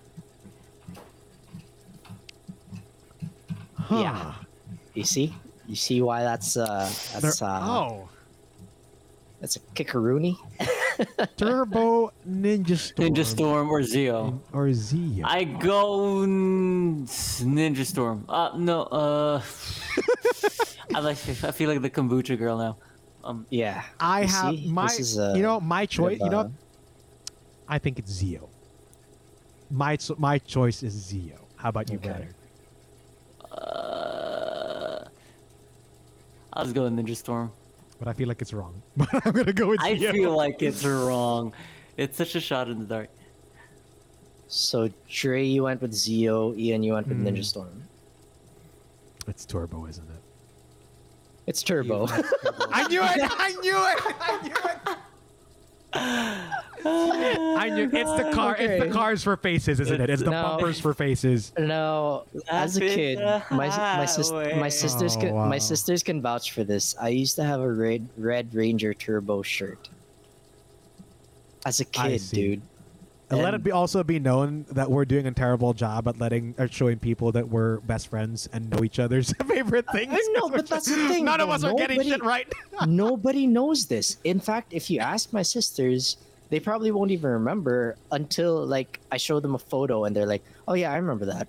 Yeah. 3.90 4.34
You 4.94 5.04
see? 5.04 5.34
You 5.66 5.76
see 5.76 6.00
why 6.02 6.22
that's 6.22 6.56
uh 6.56 6.90
There- 7.12 7.20
that's 7.20 7.42
uh 7.42 7.60
oh, 7.62 8.08
that's 9.40 9.56
a 9.56 9.60
kickaroony? 9.74 10.36
Turbo 11.36 12.12
Ninja 12.26 12.76
Storm. 12.78 13.08
Ninja 13.14 13.24
Storm 13.24 13.68
or 13.70 13.80
Zeo. 13.80 14.40
or 14.52 14.68
Zeo. 14.68 15.22
I 15.24 15.44
go 15.44 16.22
n- 16.22 17.04
Ninja 17.06 17.84
Storm. 17.84 18.24
Uh, 18.28 18.52
no, 18.56 18.82
uh, 18.84 19.42
I 20.94 21.00
like. 21.00 21.18
I 21.44 21.50
feel 21.52 21.68
like 21.68 21.82
the 21.82 21.90
kombucha 21.90 22.38
girl 22.38 22.56
now. 22.58 22.76
Um, 23.22 23.44
Yeah. 23.50 23.82
I 24.00 24.22
You 24.22 24.28
have 24.28 24.54
see? 24.54 24.70
my, 24.70 24.86
This 24.86 25.00
is, 25.00 25.18
uh, 25.18 25.34
you 25.36 25.42
know, 25.42 25.60
my 25.60 25.84
choice. 25.84 26.18
of 26.20 26.26
You 26.26 26.30
know. 26.30 26.52
I 27.68 27.78
think 27.78 27.98
it's 27.98 28.10
Zeo. 28.22 28.48
My 29.70 29.98
my 30.18 30.38
choice 30.38 30.82
is 30.82 30.94
Zeo. 30.94 31.38
How 31.56 31.70
about 31.70 31.90
you, 31.90 31.96
Okay. 31.98 32.08
brother? 32.08 32.28
uh, 33.52 35.04
I 36.52 36.62
was 36.62 36.72
going 36.72 36.96
Ninja 36.96 37.16
Storm. 37.16 37.50
But 37.98 38.08
I 38.08 38.12
feel 38.12 38.28
like 38.28 38.42
it's 38.42 38.52
wrong. 38.52 38.82
But 38.96 39.08
I'm 39.26 39.32
gonna 39.32 39.52
go 39.52 39.68
with 39.68 39.80
I 39.80 39.94
Zeo. 39.96 40.12
feel 40.12 40.36
like 40.36 40.62
it's 40.62 40.84
wrong. 40.84 41.52
It's 41.96 42.16
such 42.16 42.34
a 42.34 42.40
shot 42.40 42.68
in 42.68 42.78
the 42.78 42.84
dark. 42.84 43.08
So 44.48 44.88
Dre, 45.08 45.44
you 45.44 45.64
went 45.64 45.80
with 45.82 45.92
Zeo. 45.92 46.56
Ian, 46.56 46.82
you 46.82 46.92
went 46.92 47.08
with 47.08 47.18
Hmm. 47.18 47.26
Ninja 47.26 47.44
Storm. 47.44 47.82
it's 49.26 49.44
Turbo, 49.44 49.86
isn't 49.86 50.08
it? 50.08 50.22
It's 51.46 51.62
Turbo. 51.62 52.06
I 52.70 52.86
knew 52.88 53.02
it! 53.02 53.20
I 53.46 53.50
knew 53.62 53.76
it! 53.76 53.98
I 54.20 54.40
knew 54.42 54.54
it! 54.54 54.98
I 55.98 57.70
knew 57.74 57.90
it's 57.92 58.12
the 58.12 58.30
car. 58.34 58.56
It's 58.56 58.84
the 58.84 58.90
cars 58.90 59.22
for 59.24 59.36
faces, 59.36 59.80
isn't 59.80 60.00
it? 60.00 60.08
It's 60.10 60.22
the 60.22 60.30
No. 60.30 60.42
bumpers 60.42 60.78
for 60.78 60.94
faces. 60.94 61.52
no, 61.58 62.24
as 62.48 62.76
a 62.76 62.80
kid, 62.80 63.18
my 63.50 63.68
my, 63.68 64.04
sis- 64.06 64.30
my 64.30 64.68
sisters 64.68 65.16
Oh, 65.16 65.20
can, 65.20 65.34
wow. 65.34 65.48
my 65.48 65.58
sisters 65.58 66.02
can 66.02 66.20
vouch 66.22 66.52
for 66.52 66.62
this. 66.64 66.94
I 67.00 67.08
used 67.08 67.34
to 67.36 67.44
have 67.44 67.60
a 67.60 67.72
red 67.72 68.08
Red 68.16 68.54
Ranger 68.54 68.94
Turbo 68.94 69.42
shirt. 69.42 69.88
As 71.64 71.80
a 71.80 71.84
kid, 71.84 72.22
dude. 72.30 72.62
And 73.28 73.42
let 73.42 73.54
it 73.54 73.64
be 73.64 73.72
also 73.72 74.04
be 74.04 74.20
known 74.20 74.66
that 74.70 74.88
we're 74.88 75.04
doing 75.04 75.26
a 75.26 75.32
terrible 75.32 75.72
job 75.74 76.06
at 76.06 76.18
letting 76.20 76.54
or 76.58 76.68
showing 76.68 76.98
people 77.00 77.32
that 77.32 77.48
we're 77.48 77.78
best 77.80 78.06
friends 78.08 78.48
and 78.52 78.70
know 78.70 78.84
each 78.84 79.00
other's 79.00 79.32
favorite 79.48 79.84
things. 79.90 80.12
I 80.14 80.32
know, 80.36 80.48
but 80.48 80.68
that's 80.68 80.86
the 80.86 80.94
thing, 81.08 81.24
None 81.24 81.40
of 81.40 81.48
though. 81.48 81.54
us 81.54 81.64
are 81.64 81.74
getting 81.74 82.00
shit 82.02 82.22
right. 82.22 82.46
Nobody 82.86 83.48
knows 83.48 83.86
this. 83.86 84.18
In 84.22 84.38
fact, 84.38 84.72
if 84.72 84.90
you 84.90 85.00
ask 85.00 85.32
my 85.32 85.42
sisters, 85.42 86.18
they 86.50 86.60
probably 86.60 86.92
won't 86.92 87.10
even 87.10 87.30
remember 87.30 87.96
until 88.12 88.64
like 88.64 89.00
I 89.10 89.16
show 89.16 89.40
them 89.40 89.56
a 89.56 89.58
photo 89.58 90.04
and 90.04 90.14
they're 90.14 90.26
like, 90.26 90.44
"Oh 90.68 90.74
yeah, 90.74 90.92
I 90.92 90.96
remember 90.96 91.26
that." 91.26 91.48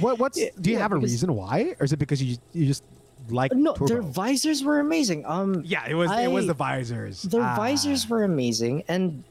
what, 0.00 0.18
what's 0.20 0.36
do 0.38 0.70
you 0.70 0.76
yeah, 0.76 0.78
have 0.82 0.92
a 0.92 0.96
because- 0.96 1.10
reason 1.10 1.34
why, 1.34 1.74
or 1.80 1.84
is 1.84 1.92
it 1.92 1.98
because 1.98 2.22
you 2.22 2.36
you 2.52 2.66
just 2.66 2.84
like 3.30 3.52
No, 3.52 3.72
Turbo? 3.72 3.86
their 3.86 4.02
visors 4.02 4.62
were 4.62 4.78
amazing. 4.80 5.24
Um, 5.26 5.62
yeah, 5.64 5.84
it 5.88 5.94
was 5.94 6.10
it 6.12 6.30
was 6.30 6.46
the 6.46 6.54
visors. 6.54 7.22
their 7.22 7.42
Ah. 7.42 7.56
visors 7.56 8.08
were 8.08 8.22
amazing, 8.24 8.84
and 8.86 9.24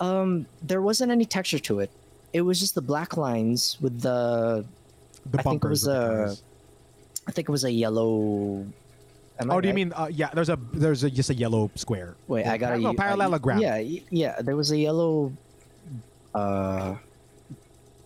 um, 0.00 0.46
there 0.62 0.82
wasn't 0.82 1.10
any 1.12 1.24
texture 1.24 1.58
to 1.60 1.80
it. 1.80 1.90
It 2.32 2.42
was 2.42 2.60
just 2.60 2.74
the 2.74 2.82
black 2.82 3.16
lines 3.16 3.78
with 3.80 4.00
the. 4.00 4.64
the 5.30 5.38
I 5.38 5.42
think 5.42 5.64
it 5.64 5.68
was, 5.68 5.84
cars. 5.84 6.42
I 7.26 7.32
think 7.32 7.48
it 7.48 7.52
was 7.52 7.64
a 7.64 7.70
yellow. 7.72 8.66
Am 9.40 9.50
I 9.50 9.54
Oh, 9.54 9.60
do 9.60 9.68
you 9.68 9.74
mean 9.74 9.92
uh, 9.94 10.08
yeah? 10.10 10.30
There's 10.34 10.48
a 10.48 10.58
there's 10.72 11.04
a, 11.04 11.10
just 11.10 11.30
a 11.30 11.34
yellow 11.34 11.70
square. 11.74 12.16
Wait, 12.26 12.44
Yeah, 12.44 12.52
I 12.52 12.58
got 12.58 12.74
a 12.74 12.78
no, 12.78 12.90
I- 12.90 12.96
parallelogram. 12.96 13.58
Yeah, 13.60 13.76
yeah. 14.10 14.40
There 14.42 14.56
was 14.56 14.70
a 14.72 14.78
yellow. 14.78 15.32
Uh. 16.34 16.96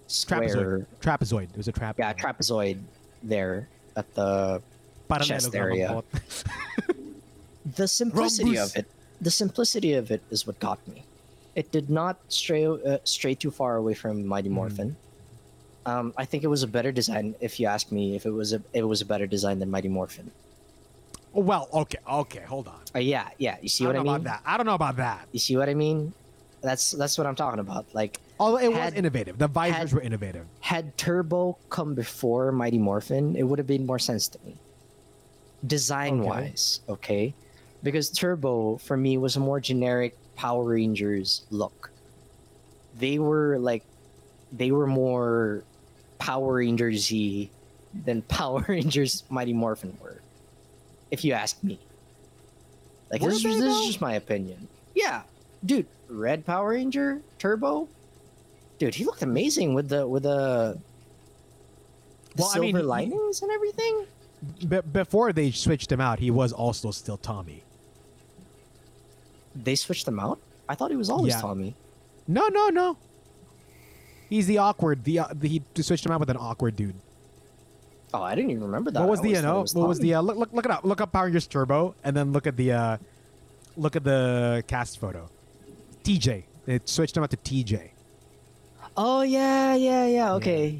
Square. 0.06 0.40
trapezoid. 0.40 0.86
Trapezoid. 1.00 1.50
It 1.50 1.56
was 1.56 1.68
a 1.68 1.72
trapezoid. 1.72 1.98
Yeah, 1.98 2.12
trapezoid 2.12 2.78
there 3.22 3.68
at 3.96 4.12
the 4.14 4.60
chest 5.22 5.52
Parallelogram 5.52 6.02
area. 6.02 6.02
the 7.76 7.88
simplicity 7.88 8.56
Rhombus. 8.56 8.70
of 8.72 8.76
it. 8.76 8.86
The 9.22 9.30
simplicity 9.30 9.94
of 9.94 10.10
it 10.10 10.22
is 10.30 10.46
what 10.46 10.58
got 10.58 10.86
me. 10.86 11.04
It 11.54 11.70
did 11.70 11.90
not 11.90 12.18
stray 12.28 12.64
uh, 12.66 12.98
stray 13.04 13.34
too 13.34 13.50
far 13.50 13.76
away 13.76 13.94
from 13.94 14.24
Mighty 14.26 14.48
Hmm. 14.48 14.54
Morphin. 14.54 14.96
Um, 15.84 16.14
I 16.16 16.24
think 16.24 16.44
it 16.44 16.46
was 16.46 16.62
a 16.62 16.66
better 16.68 16.92
design. 16.92 17.34
If 17.40 17.58
you 17.58 17.66
ask 17.66 17.90
me, 17.90 18.14
if 18.14 18.24
it 18.24 18.30
was 18.30 18.52
a 18.52 18.62
it 18.72 18.84
was 18.84 19.00
a 19.00 19.04
better 19.06 19.26
design 19.26 19.58
than 19.58 19.70
Mighty 19.70 19.88
Morphin. 19.88 20.30
Oh, 21.34 21.40
well, 21.40 21.68
okay, 21.72 21.98
okay, 22.08 22.40
hold 22.42 22.68
on. 22.68 22.80
Uh, 22.94 22.98
yeah, 22.98 23.28
yeah. 23.38 23.56
You 23.62 23.68
see 23.68 23.84
I 23.84 23.88
what 23.88 23.92
don't 23.94 24.02
I 24.02 24.04
know 24.04 24.12
mean? 24.18 24.20
about 24.26 24.42
that. 24.44 24.50
I 24.50 24.56
don't 24.56 24.66
know 24.66 24.74
about 24.74 24.96
that. 24.96 25.26
You 25.32 25.40
see 25.40 25.56
what 25.56 25.68
I 25.68 25.74
mean? 25.74 26.12
That's 26.62 26.92
that's 26.92 27.18
what 27.18 27.26
I'm 27.26 27.34
talking 27.34 27.58
about. 27.60 27.86
Like 27.94 28.20
Although 28.38 28.58
it 28.58 28.72
was 28.72 28.94
innovative. 28.94 29.38
The 29.38 29.48
visors 29.48 29.90
had- 29.90 29.92
were 29.92 30.00
innovative. 30.00 30.46
had 30.60 30.96
Turbo 30.96 31.58
come 31.70 31.94
before 31.94 32.52
Mighty 32.52 32.78
Morphin, 32.78 33.34
it 33.36 33.42
would 33.42 33.58
have 33.58 33.68
made 33.68 33.84
more 33.84 33.98
sense 33.98 34.28
to 34.28 34.38
me. 34.44 34.56
Design 35.66 36.22
wise, 36.22 36.80
okay? 36.88 37.34
Because 37.82 38.10
Turbo, 38.10 38.78
for 38.78 38.96
me, 38.96 39.16
was 39.16 39.36
a 39.36 39.40
more 39.40 39.60
generic 39.60 40.16
Power 40.42 40.64
Rangers 40.64 41.42
look. 41.50 41.92
They 42.98 43.20
were 43.20 43.58
like, 43.60 43.84
they 44.50 44.72
were 44.72 44.88
more 44.88 45.62
Power 46.18 46.54
Rangers 46.54 47.12
y 47.12 47.48
than 48.04 48.22
Power 48.40 48.64
Rangers 48.68 49.22
Mighty 49.30 49.52
Morphin 49.52 49.96
were. 50.02 50.20
If 51.12 51.24
you 51.24 51.32
ask 51.32 51.62
me. 51.62 51.78
Like, 53.08 53.22
Were 53.22 53.30
this, 53.30 53.44
this 53.44 53.54
is 53.54 53.86
just 53.86 54.00
my 54.00 54.14
opinion. 54.14 54.66
Yeah. 54.96 55.22
Dude, 55.64 55.86
Red 56.08 56.44
Power 56.44 56.70
Ranger, 56.70 57.20
Turbo, 57.38 57.86
dude, 58.80 58.96
he 58.96 59.04
looked 59.04 59.22
amazing 59.22 59.74
with 59.74 59.90
the 59.90 60.08
with 60.08 60.24
the, 60.24 60.76
the 62.34 62.42
Well, 62.42 62.48
I 62.48 62.54
silver 62.54 62.78
mean, 62.78 62.86
linings 62.88 63.42
and 63.42 63.52
everything. 63.52 64.06
Be- 64.68 64.80
before 64.80 65.32
they 65.32 65.52
switched 65.52 65.92
him 65.92 66.00
out, 66.00 66.18
he 66.18 66.32
was 66.32 66.52
also 66.52 66.90
still 66.90 67.16
Tommy. 67.16 67.62
They 69.54 69.74
switched 69.74 70.06
them 70.06 70.18
out. 70.18 70.38
I 70.68 70.74
thought 70.74 70.90
he 70.90 70.96
was 70.96 71.10
always 71.10 71.34
Yeah. 71.34 71.40
Tommy. 71.40 71.74
No, 72.26 72.48
no, 72.48 72.68
no. 72.68 72.96
He's 74.30 74.46
the 74.46 74.58
awkward. 74.58 75.04
The, 75.04 75.18
uh, 75.18 75.26
the 75.34 75.48
he 75.48 75.62
switched 75.82 76.06
him 76.06 76.12
out 76.12 76.20
with 76.20 76.30
an 76.30 76.36
awkward 76.38 76.76
dude. 76.76 76.94
Oh, 78.14 78.22
I 78.22 78.34
didn't 78.34 78.50
even 78.50 78.64
remember 78.64 78.90
that. 78.90 79.00
what 79.00 79.08
was 79.08 79.20
I 79.20 79.24
the 79.24 79.28
you 79.30 79.42
know? 79.42 79.60
was 79.62 79.74
What 79.74 79.88
was 79.88 79.98
the 79.98 80.14
uh, 80.14 80.20
look, 80.20 80.36
look 80.36 80.52
look 80.52 80.64
it 80.64 80.70
up? 80.70 80.84
Look 80.84 81.00
up 81.00 81.12
Power 81.12 81.24
Rangers 81.24 81.46
Turbo, 81.46 81.94
and 82.04 82.16
then 82.16 82.32
look 82.32 82.46
at 82.46 82.56
the 82.56 82.72
uh, 82.72 82.96
look 83.76 83.96
at 83.96 84.04
the 84.04 84.64
cast 84.66 84.98
photo. 84.98 85.28
TJ. 86.04 86.44
They 86.66 86.80
switched 86.84 87.16
him 87.16 87.22
out 87.22 87.30
to 87.30 87.36
TJ, 87.36 87.90
Oh 88.96 89.22
yeah, 89.22 89.74
yeah, 89.74 90.06
yeah. 90.06 90.34
Okay. 90.34 90.78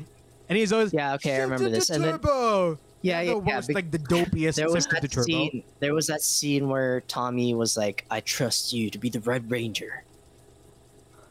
and 0.48 0.58
he's 0.58 0.72
always 0.72 0.92
Yeah, 0.92 1.14
okay, 1.14 1.36
I 1.36 1.42
remember 1.42 1.70
this. 1.70 1.90
And 1.90 2.04
then 2.04 2.12
Turbo. 2.12 2.78
Yeah, 3.02 3.20
yeah, 3.20 3.34
the 3.34 3.42
yeah. 3.44 3.56
worst, 3.56 3.74
like 3.74 3.90
the 3.90 3.98
dopiest 4.14 4.54
there 4.56 4.70
was 4.70 4.86
that 4.86 5.10
Turbo. 5.10 5.22
scene. 5.24 5.64
There 5.80 5.94
was 5.94 6.06
that 6.06 6.22
scene 6.22 6.68
where 6.68 7.00
Tommy 7.02 7.54
was 7.54 7.76
like, 7.76 8.04
"I 8.10 8.20
trust 8.20 8.72
you 8.72 8.90
to 8.90 8.98
be 8.98 9.10
the 9.10 9.20
Red 9.20 9.50
Ranger." 9.50 10.04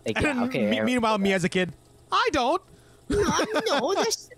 Like, 0.06 0.20
yeah, 0.20 0.44
okay. 0.44 0.70
me- 0.70 0.82
meanwhile, 0.82 1.18
me 1.18 1.34
as 1.34 1.44
a 1.44 1.50
kid, 1.50 1.74
I 2.12 2.30
don't. 2.32 2.62
no, 3.10 3.94
that's 3.96 4.30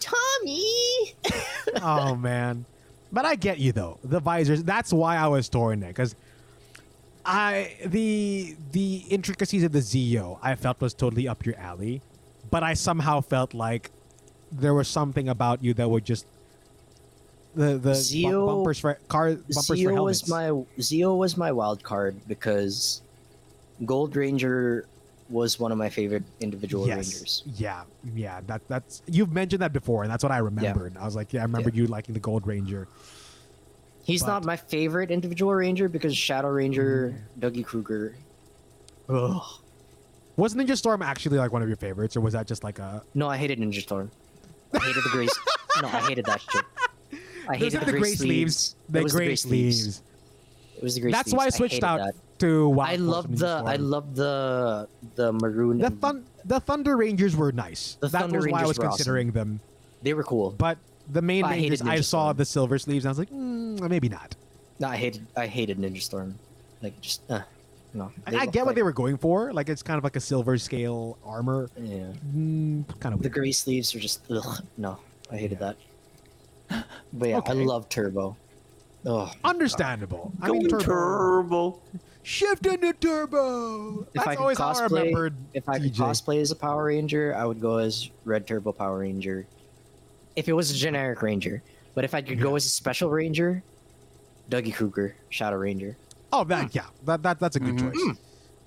Tommy. 0.00 1.14
oh 1.82 2.16
man, 2.16 2.64
but 3.12 3.24
I 3.24 3.36
get 3.36 3.58
you 3.58 3.72
though. 3.72 3.98
The 4.02 4.20
visors. 4.20 4.64
That's 4.64 4.92
why 4.92 5.16
I 5.16 5.28
was 5.28 5.48
torn 5.48 5.80
there 5.80 5.90
because 5.90 6.16
I 7.24 7.76
the 7.84 8.56
the 8.72 9.04
intricacies 9.08 9.62
of 9.62 9.72
the 9.72 9.78
Zeo 9.78 10.38
I 10.42 10.56
felt 10.56 10.80
was 10.80 10.94
totally 10.94 11.28
up 11.28 11.46
your 11.46 11.56
alley, 11.56 12.02
but 12.50 12.62
I 12.62 12.74
somehow 12.74 13.20
felt 13.20 13.54
like 13.54 13.90
there 14.50 14.74
was 14.74 14.88
something 14.88 15.28
about 15.28 15.62
you 15.62 15.72
that 15.74 15.88
would 15.88 16.04
just 16.04 16.26
the 17.54 17.72
the 17.72 17.78
bu- 17.78 17.90
Zeo- 17.90 18.46
bumpers 18.46 18.78
for 18.78 18.94
car 19.08 19.34
bumpers 19.34 19.66
for 19.66 19.76
helmets. 19.76 20.22
was 20.22 20.28
my 20.28 20.46
Zeo 20.78 21.16
was 21.18 21.36
my 21.36 21.52
wild 21.52 21.82
card 21.82 22.16
because 22.26 23.02
Gold 23.84 24.14
Ranger 24.16 24.86
was 25.28 25.58
one 25.58 25.72
of 25.72 25.78
my 25.78 25.88
favorite 25.88 26.24
individual 26.40 26.86
yes, 26.86 26.96
rangers. 26.96 27.42
yeah, 27.56 27.82
yeah. 28.14 28.40
That 28.46 28.60
that's 28.68 29.02
you've 29.06 29.32
mentioned 29.32 29.62
that 29.62 29.72
before, 29.72 30.02
and 30.02 30.12
that's 30.12 30.22
what 30.22 30.32
I 30.32 30.38
remembered. 30.38 30.96
I 30.96 31.04
was 31.04 31.16
like, 31.16 31.32
yeah, 31.32 31.40
I 31.40 31.44
remember 31.44 31.70
you 31.70 31.86
liking 31.86 32.12
the 32.14 32.20
Gold 32.20 32.46
Ranger. 32.46 32.86
He's 34.04 34.22
But- 34.22 34.28
not 34.28 34.44
my 34.44 34.56
favorite 34.56 35.10
individual 35.10 35.54
ranger 35.54 35.88
because 35.88 36.16
Shadow 36.16 36.48
Ranger, 36.50 37.14
Mm. 37.14 37.40
Doggie 37.40 37.62
Cruger. 37.62 38.16
Ugh. 39.08 39.42
Was 40.36 40.54
Ninja 40.54 40.76
Storm 40.76 41.02
actually 41.02 41.38
like 41.38 41.52
one 41.52 41.62
of 41.62 41.68
your 41.68 41.76
favorites, 41.76 42.16
or 42.16 42.20
was 42.20 42.32
that 42.32 42.46
just 42.46 42.64
like 42.64 42.78
a 42.78 43.02
No, 43.14 43.28
I 43.28 43.36
hated 43.36 43.58
Ninja 43.58 43.80
Storm. 43.82 44.10
I 44.74 44.78
hated 44.80 45.04
the 45.04 45.10
gray. 45.10 45.26
s- 45.26 45.38
no, 45.82 45.88
I 45.88 46.00
hated 46.08 46.24
that 46.26 46.40
shit. 46.40 46.64
I 47.48 47.56
hated 47.56 47.82
are 47.82 47.84
the 47.86 47.92
gray 47.92 48.14
sleeves. 48.14 48.76
It 48.88 48.92
The 48.92 49.02
was 49.02 49.12
gray 49.12 49.26
gray 49.26 49.36
sleeves. 49.36 50.02
It 50.76 50.82
was 50.82 50.94
the 50.94 51.00
gray 51.00 51.12
That's 51.12 51.30
sleeves. 51.30 51.38
why 51.38 51.46
I 51.46 51.50
switched 51.50 51.74
hated 51.74 51.84
out 51.84 51.98
that. 51.98 52.14
to 52.40 52.68
Wild 52.68 52.90
I 52.90 52.96
loved 52.96 53.30
Ninja 53.30 53.38
the 53.38 53.62
I 53.66 53.76
loved 53.76 54.16
the 54.16 54.88
the 55.14 55.32
maroon. 55.32 55.78
the 55.78 55.90
fun. 55.90 56.24
The 56.44 56.58
Thunder 56.60 56.96
Rangers 56.96 57.36
were 57.36 57.52
nice. 57.52 57.96
The 58.00 58.08
that 58.08 58.22
Thunder 58.22 58.38
was 58.38 58.48
why 58.48 58.62
I 58.62 58.66
was 58.66 58.78
were 58.78 58.86
awesome. 58.86 58.96
considering 58.96 59.30
them. 59.32 59.60
They 60.02 60.14
were 60.14 60.24
cool. 60.24 60.50
But 60.50 60.78
the 61.12 61.22
main 61.22 61.44
I 61.44 61.54
hated 61.54 61.80
Rangers, 61.80 61.82
I 61.82 61.96
Ninja 61.98 62.04
saw 62.04 62.24
Storm. 62.26 62.36
the 62.36 62.44
silver 62.44 62.78
sleeves, 62.78 63.04
and 63.04 63.10
I 63.10 63.12
was 63.12 63.18
like, 63.18 63.30
mm, 63.30 63.88
maybe 63.88 64.08
not. 64.08 64.34
No, 64.80 64.88
I 64.88 64.96
hated 64.96 65.24
I 65.36 65.46
hated 65.46 65.78
Ninja 65.78 66.02
Storm. 66.02 66.34
Like 66.82 67.00
just 67.00 67.22
uh, 67.30 67.42
no. 67.94 68.10
I, 68.26 68.38
I 68.38 68.46
get 68.46 68.66
what 68.66 68.74
they 68.74 68.82
were 68.82 68.92
going 68.92 69.18
for. 69.18 69.52
Like 69.52 69.68
it's 69.68 69.82
kind 69.84 69.98
of 69.98 70.02
like 70.04 70.16
a 70.16 70.20
silver 70.20 70.58
scale 70.58 71.18
armor. 71.24 71.70
Yeah. 71.76 72.06
Mm, 72.34 72.84
kind 72.98 73.14
of 73.14 73.22
The 73.22 73.28
gray 73.28 73.52
sleeves 73.52 73.94
are 73.94 74.00
just 74.00 74.20
ugh, 74.30 74.64
no. 74.76 74.98
I 75.30 75.36
hated 75.36 75.60
that. 75.60 75.76
But 77.12 77.28
yeah, 77.28 77.38
Okay. 77.38 77.52
I 77.52 77.54
love 77.54 77.88
Turbo. 77.88 78.36
Oh, 79.04 79.30
Understandable. 79.44 80.32
I 80.40 80.50
mean, 80.50 80.68
turbo. 80.68 80.84
Turbo. 80.84 81.80
Shift 82.22 82.66
into 82.66 82.92
turbo. 82.92 84.02
if 84.02 84.12
That's 84.12 84.26
I 84.28 84.34
could 84.36 84.40
always 84.42 84.58
how 84.58 84.68
I 84.72 84.84
remembered. 84.84 85.34
if 85.54 85.68
I 85.68 85.78
could 85.80 85.92
TJ. 85.92 85.96
cosplay 85.96 86.40
as 86.40 86.52
a 86.52 86.56
Power 86.56 86.84
Ranger, 86.84 87.34
I 87.36 87.44
would 87.44 87.60
go 87.60 87.78
as 87.78 88.10
Red 88.24 88.46
Turbo 88.46 88.70
Power 88.72 89.00
Ranger. 89.00 89.44
If 90.36 90.48
it 90.48 90.52
was 90.52 90.70
a 90.70 90.74
generic 90.74 91.20
Ranger, 91.20 91.62
but 91.94 92.04
if 92.04 92.14
I 92.14 92.22
could 92.22 92.40
go 92.40 92.54
as 92.54 92.64
a 92.64 92.68
Special 92.68 93.10
Ranger, 93.10 93.62
Doggie 94.48 94.70
Cruger, 94.70 95.16
Shadow 95.30 95.56
Ranger. 95.56 95.96
Oh, 96.32 96.44
that 96.44 96.72
yeah, 96.74 96.86
that, 97.04 97.22
that 97.24 97.40
that's 97.40 97.56
a 97.56 97.60
good 97.60 97.76
choice. 97.78 98.16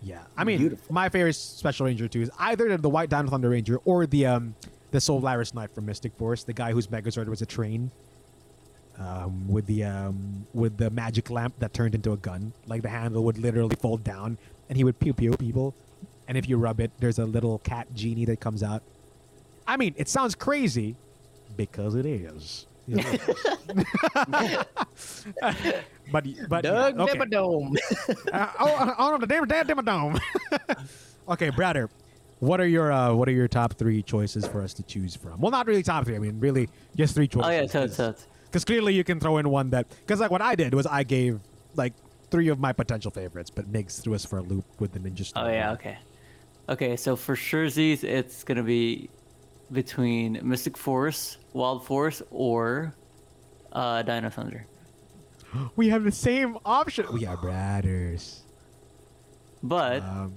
Yeah, 0.04 0.20
I 0.38 0.44
mean, 0.44 0.60
Beautiful. 0.60 0.94
my 0.94 1.08
favorite 1.10 1.34
Special 1.34 1.86
Ranger 1.86 2.08
too 2.10 2.22
is 2.24 2.32
either 2.38 2.76
the 2.78 2.90
White 2.90 3.10
Dino 3.10 3.28
Thunder 3.30 3.50
Ranger 3.50 3.78
or 3.86 4.06
the 4.06 4.26
um 4.28 4.54
the 4.96 5.02
Solaris 5.02 5.54
Knight 5.54 5.76
from 5.76 5.86
Mystic 5.86 6.16
Force, 6.16 6.46
the 6.46 6.54
guy 6.54 6.72
whose 6.72 6.88
Megazord 6.88 7.28
was 7.28 7.42
a 7.42 7.46
train. 7.46 7.92
Um, 8.98 9.50
with 9.50 9.66
the 9.66 9.84
um, 9.84 10.48
with 10.54 10.78
the 10.78 10.90
magic 10.90 11.30
lamp 11.30 11.56
that 11.60 11.74
turned 11.74 11.96
into 11.96 12.14
a 12.14 12.18
gun, 12.18 12.54
like 12.66 12.82
the 12.82 12.88
handle 12.88 13.26
would 13.26 13.38
literally 13.38 13.76
fold 13.76 14.06
down, 14.06 14.38
and 14.70 14.78
he 14.78 14.86
would 14.86 14.98
pew 14.98 15.14
pew 15.14 15.36
people, 15.36 15.76
and 16.30 16.38
if 16.38 16.48
you 16.48 16.56
rub 16.56 16.80
it, 16.80 16.92
there's 17.00 17.20
a 17.20 17.26
little 17.26 17.60
cat 17.60 17.94
genie 17.94 18.24
that 18.24 18.40
comes 18.40 18.64
out. 18.64 18.84
I 19.68 19.76
mean, 19.76 19.96
it 19.98 20.08
sounds 20.08 20.34
crazy, 20.34 20.96
because 21.58 21.94
it 21.96 22.06
is. 22.06 22.66
But 26.12 26.24
but 26.48 26.64
yeah, 26.64 26.72
Doug 26.72 27.00
okay. 27.00 27.18
Dimmadome. 27.18 27.76
Uh, 28.32 28.48
oh, 28.60 28.96
oh 29.00 29.12
no, 29.12 29.18
the 29.18 29.28
damn 29.28 29.46
damn 29.48 29.66
damn 29.66 29.84
dome. 29.84 30.20
okay, 31.30 31.50
Brother, 31.50 31.90
what 32.40 32.60
are 32.60 32.68
your 32.68 32.92
uh, 32.92 33.14
what 33.14 33.28
are 33.30 33.32
your 33.34 33.48
top 33.48 33.74
three 33.74 34.02
choices 34.04 34.46
for 34.46 34.62
us 34.62 34.74
to 34.76 34.84
choose 34.84 35.16
from? 35.16 35.40
Well, 35.40 35.52
not 35.52 35.68
really 35.68 35.84
top 35.84 36.06
three. 36.06 36.16
I 36.16 36.20
mean, 36.20 36.40
really 36.40 36.70
just 36.96 37.16
three 37.16 37.28
choices. 37.28 37.48
Oh 37.48 37.52
yeah, 37.52 37.66
totes, 37.66 37.98
totes. 37.98 38.28
Because 38.46 38.66
clearly 38.66 38.94
you 38.94 39.04
can 39.04 39.20
throw 39.20 39.38
in 39.38 39.50
one 39.50 39.70
that 39.72 39.88
because 39.90 40.20
like 40.20 40.32
what 40.32 40.42
I 40.42 40.56
did 40.56 40.74
was 40.74 40.86
I 40.86 41.04
gave 41.04 41.40
like 41.76 41.94
three 42.32 42.48
of 42.50 42.60
my 42.60 42.74
potential 42.74 43.12
favorites, 43.12 43.50
but 43.50 43.72
Migs 43.72 44.02
threw 44.02 44.14
us 44.16 44.26
for 44.26 44.40
a 44.40 44.42
loop 44.42 44.66
with 44.80 44.92
the 44.94 45.00
Ninja 45.00 45.26
Storm. 45.26 45.48
Oh 45.48 45.50
yeah, 45.50 45.72
okay. 45.74 45.98
Okay, 46.68 46.96
so 46.96 47.16
for 47.16 47.36
Sherzies, 47.36 48.04
it's 48.04 48.44
gonna 48.44 48.64
be 48.64 49.10
between 49.72 50.40
Mystic 50.44 50.78
Force, 50.78 51.38
Wild 51.54 51.86
Force, 51.86 52.22
or 52.32 52.94
uh, 53.72 54.02
Dino 54.04 54.30
Thunder. 54.30 54.68
We 55.76 55.90
have 55.90 56.04
the 56.04 56.12
same 56.12 56.58
option. 56.66 57.06
We 57.14 57.26
are 57.26 57.38
brothers. 57.38 58.44
But 59.64 60.04
Um, 60.04 60.34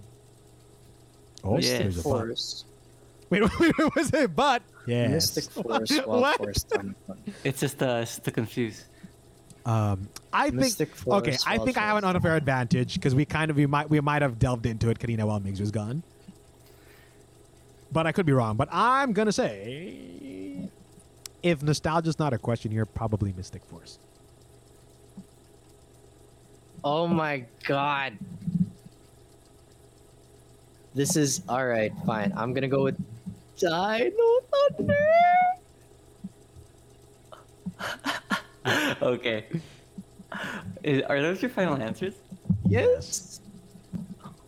oh, 1.44 1.59
Yeah. 1.59 1.78
there's 1.78 1.98
a 1.98 2.02
but. 2.02 2.09
Force. 2.09 2.65
Wait, 3.31 3.43
wait, 3.43 3.60
wait, 3.78 3.94
was 3.94 4.10
it 4.15 4.35
but? 4.35 4.62
Yeah. 4.86 5.09
Mystic 5.09 5.44
Force, 5.51 5.90
Wild 6.06 6.06
What? 6.23 6.39
Force, 6.39 6.62
Dino 6.62 6.94
it's 7.44 7.60
just 7.60 7.82
uh, 7.82 8.01
it's 8.02 8.19
to 8.20 8.31
confuse. 8.31 8.86
Um, 9.66 10.09
I 10.32 10.44
think 10.44 10.55
Mystic 10.62 11.06
okay. 11.06 11.36
I 11.47 11.59
Wild 11.59 11.66
think 11.66 11.77
I 11.77 11.82
have 11.82 11.98
an 11.98 12.05
unfair 12.05 12.36
advantage 12.36 12.94
because 12.94 13.15
we 13.15 13.27
kind 13.27 13.51
of 13.51 13.59
we 13.59 13.66
might 13.66 13.90
we 13.90 14.01
might 14.01 14.23
have 14.23 14.39
delved 14.39 14.65
into 14.65 14.89
it, 14.89 14.98
Karina, 14.98 15.27
while 15.27 15.40
Migs 15.40 15.60
was 15.60 15.70
gone. 15.70 16.02
But 17.93 18.06
I 18.06 18.12
could 18.12 18.24
be 18.24 18.32
wrong. 18.32 18.56
But 18.56 18.69
I'm 18.73 19.12
gonna 19.12 19.31
say, 19.32 20.70
if 21.43 21.62
nostalgia's 21.62 22.19
not 22.19 22.32
a 22.32 22.39
question 22.39 22.70
here, 22.70 22.86
probably 22.86 23.35
Mystic 23.36 23.62
Force. 23.66 23.98
Oh 26.82 27.06
my 27.06 27.44
god. 27.66 28.15
This 30.98 31.14
is 31.14 31.42
alright, 31.48 31.92
fine. 32.04 32.32
I'm 32.36 32.52
gonna 32.52 32.66
go 32.66 32.82
with 32.82 32.98
Dino 33.56 34.10
Thunder. 34.50 35.06
okay. 39.02 39.46
Is, 40.82 41.02
are 41.02 41.22
those 41.22 41.40
your 41.40 41.52
final 41.52 41.76
answers? 41.76 42.14
Yes. 42.66 43.40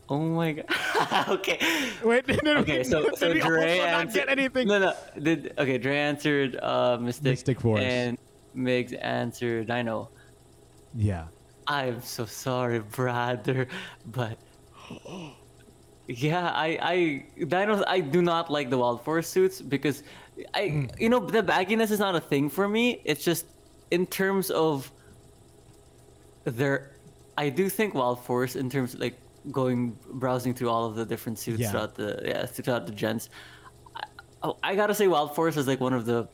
Oh 0.08 0.18
my 0.18 0.54
god. 0.54 1.28
okay. 1.28 1.60
Wait, 2.02 2.26
no, 2.42 2.54
no, 2.54 2.60
Okay, 2.62 2.82
so 2.82 3.04
did 3.04 3.16
so 3.18 3.32
Dre 3.32 3.78
also 3.78 3.86
not 3.86 4.00
answered. 4.00 4.18
get 4.18 4.28
anything? 4.28 4.66
No, 4.66 4.80
no. 4.80 4.94
Did 5.22 5.54
okay? 5.56 5.78
Dre 5.78 5.96
answered 5.96 6.58
uh, 6.60 6.98
Mystic. 7.00 7.26
Mystic 7.26 7.60
Force. 7.60 7.80
And 7.80 8.18
Migs 8.56 8.92
answered 9.00 9.68
Dino. 9.68 10.08
Yeah. 10.96 11.28
I'm 11.68 12.02
so 12.02 12.26
sorry, 12.26 12.80
brother, 12.80 13.68
but 14.04 14.36
yeah, 16.10 16.50
I 16.50 16.68
I 16.82 16.96
Dinos 17.44 17.84
I 17.86 18.00
do 18.00 18.20
not 18.22 18.50
like 18.50 18.68
the 18.70 18.78
Wild 18.78 19.02
Force 19.04 19.28
suits 19.28 19.60
because 19.62 20.02
I 20.54 20.68
Hmm. 20.68 20.86
you 20.98 21.08
know 21.08 21.20
the 21.20 21.42
bagginess 21.42 21.90
is 21.90 21.98
not 22.00 22.14
a 22.16 22.20
thing 22.20 22.48
for 22.50 22.66
me. 22.68 23.00
It's 23.04 23.22
just 23.24 23.46
in 23.90 24.06
terms 24.06 24.50
of 24.50 24.90
their 26.44 26.90
I 27.36 27.48
do 27.48 27.68
think 27.68 27.94
Wild 27.94 28.24
Force 28.24 28.56
in 28.56 28.68
terms 28.70 28.94
of 28.94 29.00
like 29.00 29.16
going 29.50 29.96
browsing 30.12 30.52
through 30.54 30.68
all 30.68 30.84
of 30.84 30.94
the 30.96 31.06
different 31.06 31.38
suits 31.38 31.60
Yeah. 31.60 31.70
throughout 31.70 31.94
the 31.94 32.20
yeah 32.24 32.46
throughout 32.46 32.86
the 32.86 32.92
gens. 32.92 33.30
I, 33.96 34.02
oh, 34.42 34.56
I 34.62 34.74
gotta 34.74 34.94
say 34.94 35.06
Wild 35.06 35.34
Force 35.34 35.56
is 35.56 35.66
like 35.66 35.80
one 35.80 35.92
of 35.92 36.06
the 36.06 36.28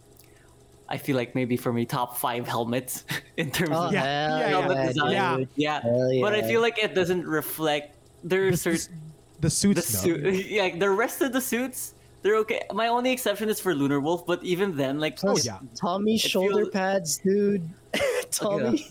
I 0.89 0.97
feel 0.98 1.16
like 1.16 1.35
maybe 1.35 1.57
for 1.57 1.73
me 1.73 1.85
top 1.85 2.16
five 2.16 2.47
helmets 2.47 3.05
in 3.36 3.51
terms 3.51 3.70
Oh, 3.74 3.86
of 3.86 3.93
Yeah, 3.93 4.39
yeah, 4.40 4.48
helmet 4.48 4.77
yeah, 4.78 4.86
design. 4.86 5.12
yeah. 5.12 5.36
dude. 5.36 5.48
Yeah, 5.57 5.81
but 6.23 6.32
I 6.35 6.43
feel 6.43 6.61
like 6.62 6.78
it 6.78 6.94
doesn't 6.94 7.27
reflect 7.27 7.93
their 8.24 8.51
The, 8.53 8.57
certain 8.57 9.06
the 9.41 9.49
the 9.49 9.51
suits, 9.51 9.93
though. 10.03 10.09
suit. 10.09 10.47
Yeah, 10.51 10.77
the 10.77 10.91
rest 10.91 11.21
of 11.23 11.33
the 11.33 11.41
suits 11.41 11.95
they're 12.23 12.37
okay. 12.39 12.63
My 12.73 12.89
only 12.89 13.13
exception 13.13 13.49
is 13.49 13.61
for 13.61 13.73
Lunar 13.75 14.01
Wolf, 14.01 14.27
but 14.27 14.43
even 14.43 14.75
then, 14.77 14.99
like 14.99 15.19
Oh, 15.25 15.37
yeah. 15.39 15.59
Tommy 15.77 16.19
shoulder 16.19 16.63
feels- 16.63 16.71
pads, 16.71 17.19
dude. 17.19 17.63
Tommy, 18.31 18.87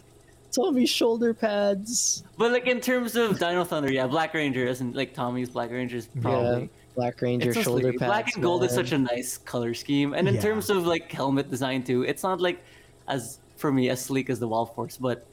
Tommy 0.56 0.86
shoulder 0.86 1.34
pads. 1.34 2.24
But 2.38 2.52
like 2.54 2.66
in 2.68 2.80
terms 2.80 3.16
of 3.18 3.38
Dino 3.40 3.64
Thunder, 3.66 3.92
yeah, 3.92 4.08
Black 4.08 4.34
Ranger 4.34 4.66
isn't 4.66 4.96
like 4.96 5.14
Tommy's 5.14 5.50
Black 5.50 5.70
Ranger 5.72 5.98
is 5.98 6.08
probably. 6.22 6.62
Yeah, 6.62 6.68
Black 6.96 7.22
Ranger 7.22 7.50
It's 7.50 7.58
so 7.58 7.64
shoulder 7.64 7.92
pads. 7.92 8.06
Black 8.10 8.34
and 8.36 8.42
gold 8.44 8.64
is 8.64 8.72
such 8.72 8.94
a 8.94 8.98
nice 8.98 9.38
color 9.38 9.74
scheme, 9.74 10.14
and 10.14 10.30
in 10.30 10.36
Yeah. 10.36 10.42
terms 10.42 10.70
of 10.70 10.88
like 10.88 11.12
helmet 11.12 11.50
design 11.52 11.84
too, 11.84 12.04
it's 12.04 12.24
not 12.24 12.40
like 12.40 12.64
as 13.10 13.40
for 13.58 13.70
me 13.72 13.90
as 13.90 14.00
sleek 14.02 14.30
as 14.30 14.40
the 14.40 14.48
Wild 14.48 14.74
Force, 14.76 14.96
but 14.98 15.26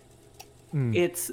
Mm. 0.74 0.96
it's 0.96 1.30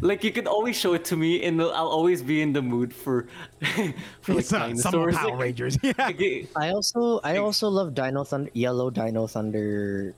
like 0.00 0.24
you 0.24 0.32
can 0.32 0.46
always 0.46 0.76
show 0.76 0.92
it 0.94 1.04
to 1.06 1.16
me, 1.16 1.42
and 1.44 1.60
I'll 1.60 1.88
always 1.88 2.22
be 2.22 2.42
in 2.42 2.52
the 2.52 2.62
mood 2.62 2.92
for 2.94 3.26
for 4.20 4.34
like 4.34 4.44
It's, 4.44 4.52
uh, 4.52 4.74
some. 4.76 4.92
Power 4.92 5.12
Like, 5.12 5.38
Rangers. 5.38 5.78
Yeah. 5.82 5.92
like, 5.98 6.20
I 6.56 6.70
also 6.70 7.20
I 7.24 7.36
also 7.38 7.68
love 7.68 7.94
Dino 7.94 8.24
Thunder 8.24 8.50
Yellow 8.54 8.90
Dino 8.90 9.26
Thunder 9.26 10.14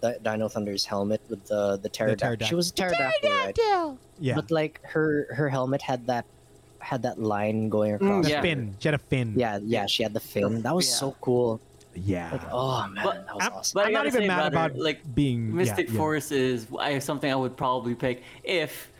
Di- 0.00 0.18
Dino 0.22 0.48
Thunder's 0.48 0.84
helmet 0.84 1.20
with 1.28 1.44
the 1.46 1.76
the 1.78 1.88
pterodactyl. 1.88 2.46
She 2.46 2.54
was 2.54 2.70
a 2.70 2.74
pterodactyl, 2.74 3.30
right? 3.30 3.58
Yeah. 4.20 4.34
But 4.34 4.50
like 4.50 4.80
her 4.84 5.26
her 5.34 5.48
helmet 5.48 5.82
had 5.82 6.06
that 6.06 6.24
had 6.78 7.02
that 7.02 7.18
line 7.18 7.68
going 7.70 7.94
across. 7.94 8.26
the 8.26 8.30
Mm, 8.30 8.34
yeah. 8.34 8.42
fin. 8.42 8.76
She 8.78 8.88
had 8.88 8.94
a 8.94 8.98
fin. 8.98 9.32
Yeah, 9.36 9.58
yeah, 9.64 9.86
she 9.86 10.02
had 10.02 10.12
the 10.12 10.20
fin. 10.20 10.60
That 10.62 10.74
was 10.74 10.86
Yeah. 10.86 10.94
so 10.96 11.16
cool. 11.20 11.60
Yeah. 11.96 12.30
Like, 12.32 12.42
oh 12.52 12.86
man, 12.88 13.04
But- 13.04 13.26
that 13.26 13.34
was 13.34 13.44
I'm, 13.44 13.52
awesome. 13.52 13.72
But 13.78 13.84
I 13.84 13.86
I'm 13.88 13.92
not 13.92 14.06
even 14.06 14.26
mad 14.26 14.52
brother, 14.52 14.66
about 14.74 14.78
like, 14.78 15.14
being 15.14 15.54
Mystic 15.54 15.88
yeah. 15.90 15.96
Force 15.96 16.32
is 16.32 16.66
I, 16.78 16.98
something 16.98 17.30
I 17.30 17.36
would 17.36 17.56
probably 17.56 17.94
pick 17.94 18.22
if 18.42 18.90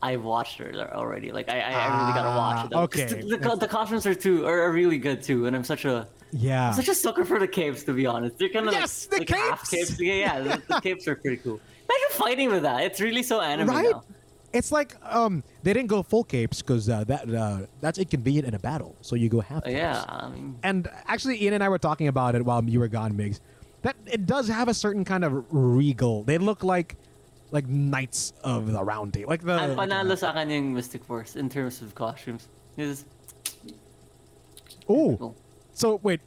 I 0.00 0.16
watched 0.16 0.60
it 0.60 0.76
already. 0.76 1.32
Like 1.32 1.48
I, 1.48 1.60
I, 1.60 1.72
I 1.72 2.00
really 2.00 2.12
gotta 2.12 2.38
watch 2.38 2.66
it. 2.66 2.74
Ah, 2.74 2.80
though, 2.80 2.86
'cause 2.88 3.12
okay. 3.12 3.20
The, 3.22 3.36
the, 3.36 3.56
the 3.56 3.68
costumes 3.68 4.06
are 4.06 4.14
too 4.14 4.46
are, 4.46 4.62
are 4.62 4.72
really 4.72 4.98
good 4.98 5.22
too, 5.22 5.46
and 5.46 5.56
I'm 5.56 5.64
such 5.64 5.84
a 5.86 6.06
Yeah. 6.30 6.70
such 6.70 6.88
a 6.88 6.94
sucker 6.94 7.24
for 7.24 7.40
the 7.40 7.48
capes 7.48 7.82
to 7.84 7.92
be 7.92 8.06
honest. 8.06 8.38
They're 8.38 8.48
kind 8.48 8.68
of 8.68 8.74
Yes, 8.74 9.08
like, 9.10 9.26
the 9.26 9.34
like 9.34 9.42
half 9.42 9.68
capes! 9.70 9.96
capes. 9.96 10.00
Yeah, 10.00 10.14
yeah, 10.14 10.40
the, 10.40 10.62
the 10.68 10.80
capes 10.80 11.08
are 11.08 11.16
pretty 11.16 11.38
cool. 11.38 11.58
Imagine 11.90 12.10
fighting 12.16 12.50
with 12.50 12.62
that. 12.62 12.84
It's 12.84 13.00
really 13.00 13.22
so 13.24 13.40
anime 13.40 13.68
Right? 13.70 13.90
now. 13.90 14.04
It's 14.52 14.72
like 14.72 14.96
um 15.04 15.44
they 15.62 15.72
didn't 15.72 15.88
go 15.88 16.02
full 16.02 16.24
capes 16.24 16.62
because 16.62 16.88
uh, 16.88 17.04
that 17.04 17.28
uh, 17.28 17.66
that's 17.80 17.98
inconvenient 17.98 18.48
in 18.48 18.54
a 18.54 18.58
battle. 18.58 18.96
So 19.02 19.16
you 19.16 19.28
go 19.28 19.40
half. 19.40 19.64
Capes. 19.64 19.76
yeah, 19.76 20.04
I 20.08 20.28
mean, 20.30 20.56
And 20.62 20.88
actually, 21.06 21.42
Ian 21.42 21.54
and 21.54 21.64
I 21.64 21.68
were 21.68 21.78
talking 21.78 22.08
about 22.08 22.34
it 22.34 22.44
while 22.44 22.64
you 22.64 22.80
were 22.80 22.88
gone, 22.88 23.12
Migs. 23.12 23.40
That 23.82 23.96
it 24.06 24.26
does 24.26 24.48
have 24.48 24.68
a 24.68 24.74
certain 24.74 25.04
kind 25.04 25.24
of 25.24 25.44
regal. 25.52 26.24
They 26.24 26.38
look 26.38 26.64
like 26.64 26.96
like 27.50 27.68
knights 27.68 28.32
of 28.44 28.72
the 28.72 28.82
round 28.82 29.14
table, 29.14 29.30
like 29.30 29.42
the. 29.42 29.52
ang 29.52 29.76
panalo 29.76 30.16
sa 30.16 30.30
akin 30.30 30.50
yung 30.50 30.74
Mystic 30.74 31.04
Force 31.04 31.36
in 31.36 31.48
terms 31.48 31.80
of 31.80 31.94
costumes. 31.94 32.48
Is 32.76 33.04
oh, 34.88 35.34
so 35.72 36.00
wait, 36.02 36.20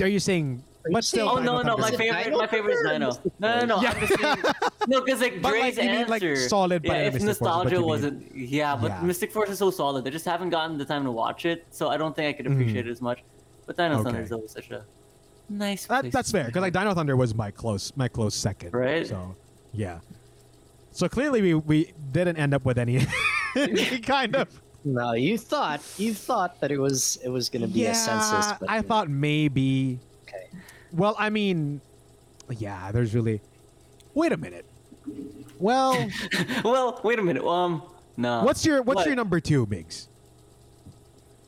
are 0.00 0.08
you 0.08 0.20
saying? 0.20 0.62
Are 0.84 0.90
you 0.90 0.94
But 0.94 1.04
still, 1.04 1.28
Oh 1.28 1.38
no, 1.38 1.62
no, 1.62 1.76
my 1.76 1.90
favorite, 1.90 2.36
my 2.36 2.46
favorite 2.46 2.74
is 2.74 2.82
Thunder 2.82 3.10
Dino. 3.12 3.32
No, 3.38 3.60
no, 3.60 3.64
no. 3.66 3.82
Yeah. 3.82 3.90
I'm 3.92 4.00
just 4.06 4.20
saying, 4.20 4.36
no, 4.88 5.00
because 5.02 5.20
like 5.20 5.40
But, 5.40 5.52
like, 5.52 5.74
Dre's 5.74 5.76
you 5.86 5.90
mean, 5.92 6.06
like, 6.08 6.22
answer. 6.22 6.48
solid 6.48 6.84
yeah, 6.84 6.92
if 6.94 7.14
Mystic 7.14 7.22
Force, 7.22 7.38
but 7.38 7.44
nostalgia 7.46 7.70
you 7.76 7.80
mean- 7.80 7.88
wasn't, 7.88 8.36
yeah, 8.36 8.76
but 8.76 8.88
Yeah. 8.90 9.00
Mystic 9.02 9.32
Force 9.32 9.48
is 9.50 9.58
so 9.58 9.70
solid. 9.70 10.06
I 10.06 10.10
just 10.10 10.24
haven't 10.26 10.50
gotten 10.50 10.76
the 10.78 10.84
time 10.84 11.04
to 11.04 11.10
watch 11.10 11.46
it, 11.46 11.66
so 11.70 11.88
I 11.88 11.96
don't 11.96 12.14
think 12.14 12.28
I 12.28 12.32
could 12.36 12.50
appreciate 12.52 12.86
it 12.86 12.90
as 12.90 13.00
much. 13.00 13.20
But 13.66 13.76
Dino 13.76 14.02
Thunder 14.02 14.10
Mm-hmm. 14.18 14.22
Is 14.24 14.32
always 14.32 14.50
such 14.50 14.70
a 14.70 14.84
nice. 15.48 15.86
That, 15.86 16.02
place 16.02 16.12
that's 16.12 16.30
fair 16.30 16.44
because 16.46 16.60
like 16.60 16.72
Dino 16.74 16.92
Thunder 16.92 17.16
was 17.16 17.34
my 17.34 17.50
close 17.50 17.92
my 17.96 18.08
close 18.08 18.34
second. 18.34 18.74
Right. 18.74 19.06
So 19.06 19.34
yeah. 19.72 20.00
So 20.90 21.08
clearly 21.08 21.40
we 21.40 21.54
we 21.54 21.92
didn't 22.12 22.36
end 22.36 22.52
up 22.54 22.64
with 22.66 22.78
any, 22.78 23.06
any 23.56 23.98
kind 24.14 24.36
of. 24.36 24.48
No, 24.84 25.12
you 25.14 25.38
thought 25.38 25.80
you 25.96 26.12
thought 26.12 26.60
that 26.60 26.70
it 26.70 26.78
was 26.78 27.18
it 27.24 27.30
was 27.30 27.48
gonna 27.48 27.66
be 27.66 27.80
yeah, 27.80 27.92
a 27.92 27.94
census, 27.94 28.52
but 28.60 28.68
I 28.70 28.82
thought 28.82 29.08
maybe. 29.08 29.98
Okay. 30.94 31.00
Well, 31.00 31.16
I 31.18 31.30
mean, 31.30 31.80
yeah. 32.50 32.92
There's 32.92 33.14
really. 33.14 33.40
Wait 34.14 34.32
a 34.32 34.36
minute. 34.36 34.64
Well, 35.58 36.08
well, 36.64 37.00
wait 37.04 37.18
a 37.18 37.22
minute. 37.22 37.44
Um, 37.44 37.82
no. 38.16 38.42
what's 38.44 38.64
your 38.64 38.82
what's 38.82 38.96
What? 38.98 39.06
your 39.06 39.16
number 39.16 39.40
two, 39.40 39.66
Migs? 39.66 40.08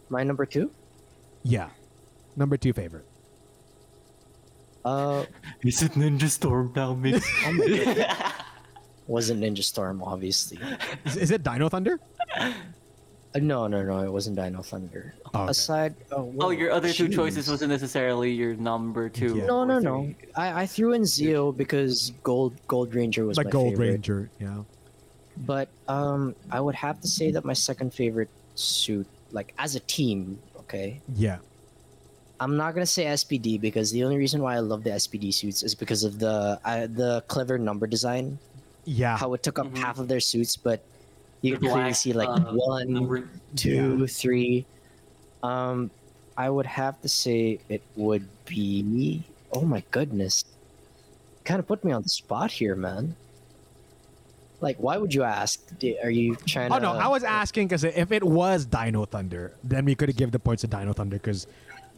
My 0.09 0.23
number 0.23 0.47
two. 0.47 0.71
Yeah, 1.43 1.71
number 2.37 2.57
two 2.57 2.73
favorite. 2.73 3.07
Uh, 4.85 5.25
Is 5.63 5.83
it 5.83 5.93
Ninja 5.93 6.29
Storm 6.29 6.73
now, 6.75 6.95
Migs? 6.95 7.25
oh 7.45 8.33
wasn't 9.07 9.43
Ninja 9.43 9.63
Storm, 9.63 10.03
obviously. 10.03 10.59
Is, 11.05 11.17
is 11.17 11.31
it 11.31 11.43
Dino 11.43 11.69
Thunder? 11.69 12.01
Uh, 13.37 13.39
no, 13.43 13.67
no, 13.67 13.83
no. 13.83 14.01
It 14.03 14.11
wasn't 14.13 14.37
Dino 14.37 14.63
Thunder. 14.63 15.15
Oh, 15.35 15.43
okay. 15.43 15.51
Aside. 15.51 15.95
Oh, 16.13 16.33
oh, 16.41 16.51
your 16.51 16.71
other 16.73 16.93
two 16.93 17.09
choices 17.09 17.49
wasn't 17.51 17.71
necessarily 17.71 18.33
your 18.33 18.55
number 18.57 19.09
two. 19.09 19.37
Yeah. 19.39 19.47
No, 19.47 19.65
no, 19.65 19.79
no. 19.79 20.15
I, 20.35 20.63
I 20.63 20.67
threw 20.67 20.93
in 20.93 21.03
Zeo 21.03 21.57
because 21.57 22.13
Gold 22.23 22.55
Gold 22.69 22.95
Ranger 22.95 23.27
was 23.27 23.37
Like 23.37 23.47
my 23.47 23.51
Gold 23.51 23.71
favorite. 23.73 23.91
Ranger. 23.91 24.31
Yeah. 24.41 24.63
But 25.39 25.69
um, 25.89 26.35
I 26.51 26.61
would 26.61 26.75
have 26.75 27.01
to 27.03 27.09
say 27.09 27.31
that 27.33 27.45
my 27.45 27.53
second 27.53 27.93
favorite 27.93 28.31
suit, 28.55 29.07
like 29.33 29.53
as 29.59 29.75
a 29.75 29.81
team, 29.81 30.39
okay. 30.61 31.01
Yeah. 31.15 31.39
I'm 32.41 32.57
not 32.57 32.75
gonna 32.75 32.87
say 32.87 33.05
SPD 33.05 33.61
because 33.61 33.91
the 33.93 34.05
only 34.05 34.17
reason 34.19 34.43
why 34.43 34.57
I 34.57 34.59
love 34.61 34.85
the 34.85 34.91
SPD 34.91 35.33
suits 35.33 35.63
is 35.63 35.75
because 35.75 36.05
of 36.05 36.19
the 36.19 36.59
uh, 36.65 36.87
the 36.87 37.23
clever 37.29 37.59
number 37.59 37.87
design, 37.87 38.39
Yeah. 38.85 39.17
how 39.17 39.33
it 39.35 39.43
took 39.43 39.59
up 39.59 39.67
Mhm. 39.69 39.79
half 39.79 39.99
of 39.99 40.09
their 40.09 40.21
suits, 40.21 40.57
but 40.57 40.83
you 41.47 41.59
can 41.59 41.71
clearly 41.71 41.93
see 41.93 42.13
like 42.13 42.29
uh, 42.29 42.53
one, 42.53 42.93
number. 42.93 43.29
two, 43.55 44.07
three. 44.07 44.67
Um, 45.43 45.91
I 46.37 46.51
would 46.51 46.67
have 46.67 47.01
to 47.03 47.09
say 47.09 47.61
it 47.69 47.83
would 47.97 48.29
be. 48.45 49.23
Oh 49.53 49.63
my 49.63 49.83
goodness, 49.91 50.45
kind 51.45 51.61
of 51.61 51.67
put 51.67 51.85
me 51.85 51.93
on 51.93 52.03
the 52.03 52.09
spot 52.09 52.51
here, 52.51 52.75
man. 52.75 53.17
Like, 54.61 54.77
why 54.79 54.97
would 54.97 55.13
you 55.15 55.23
ask? 55.23 55.61
Are 56.03 56.11
you 56.11 56.37
trying 56.47 56.71
to 56.71 56.77
Oh 56.77 56.79
to? 56.79 56.85
no, 56.85 56.93
I 56.93 57.09
was 57.09 57.23
asking 57.25 57.69
because 57.69 57.85
if 57.85 58.11
it 58.11 58.25
was 58.25 58.65
Dino 58.67 59.05
Thunder, 59.05 59.53
then 59.63 59.85
we 59.85 59.95
could 59.95 60.09
have 60.09 60.17
given 60.17 60.31
the 60.33 60.39
points 60.39 60.63
to 60.63 60.67
Dino 60.67 60.93
Thunder 60.93 61.17
because 61.17 61.47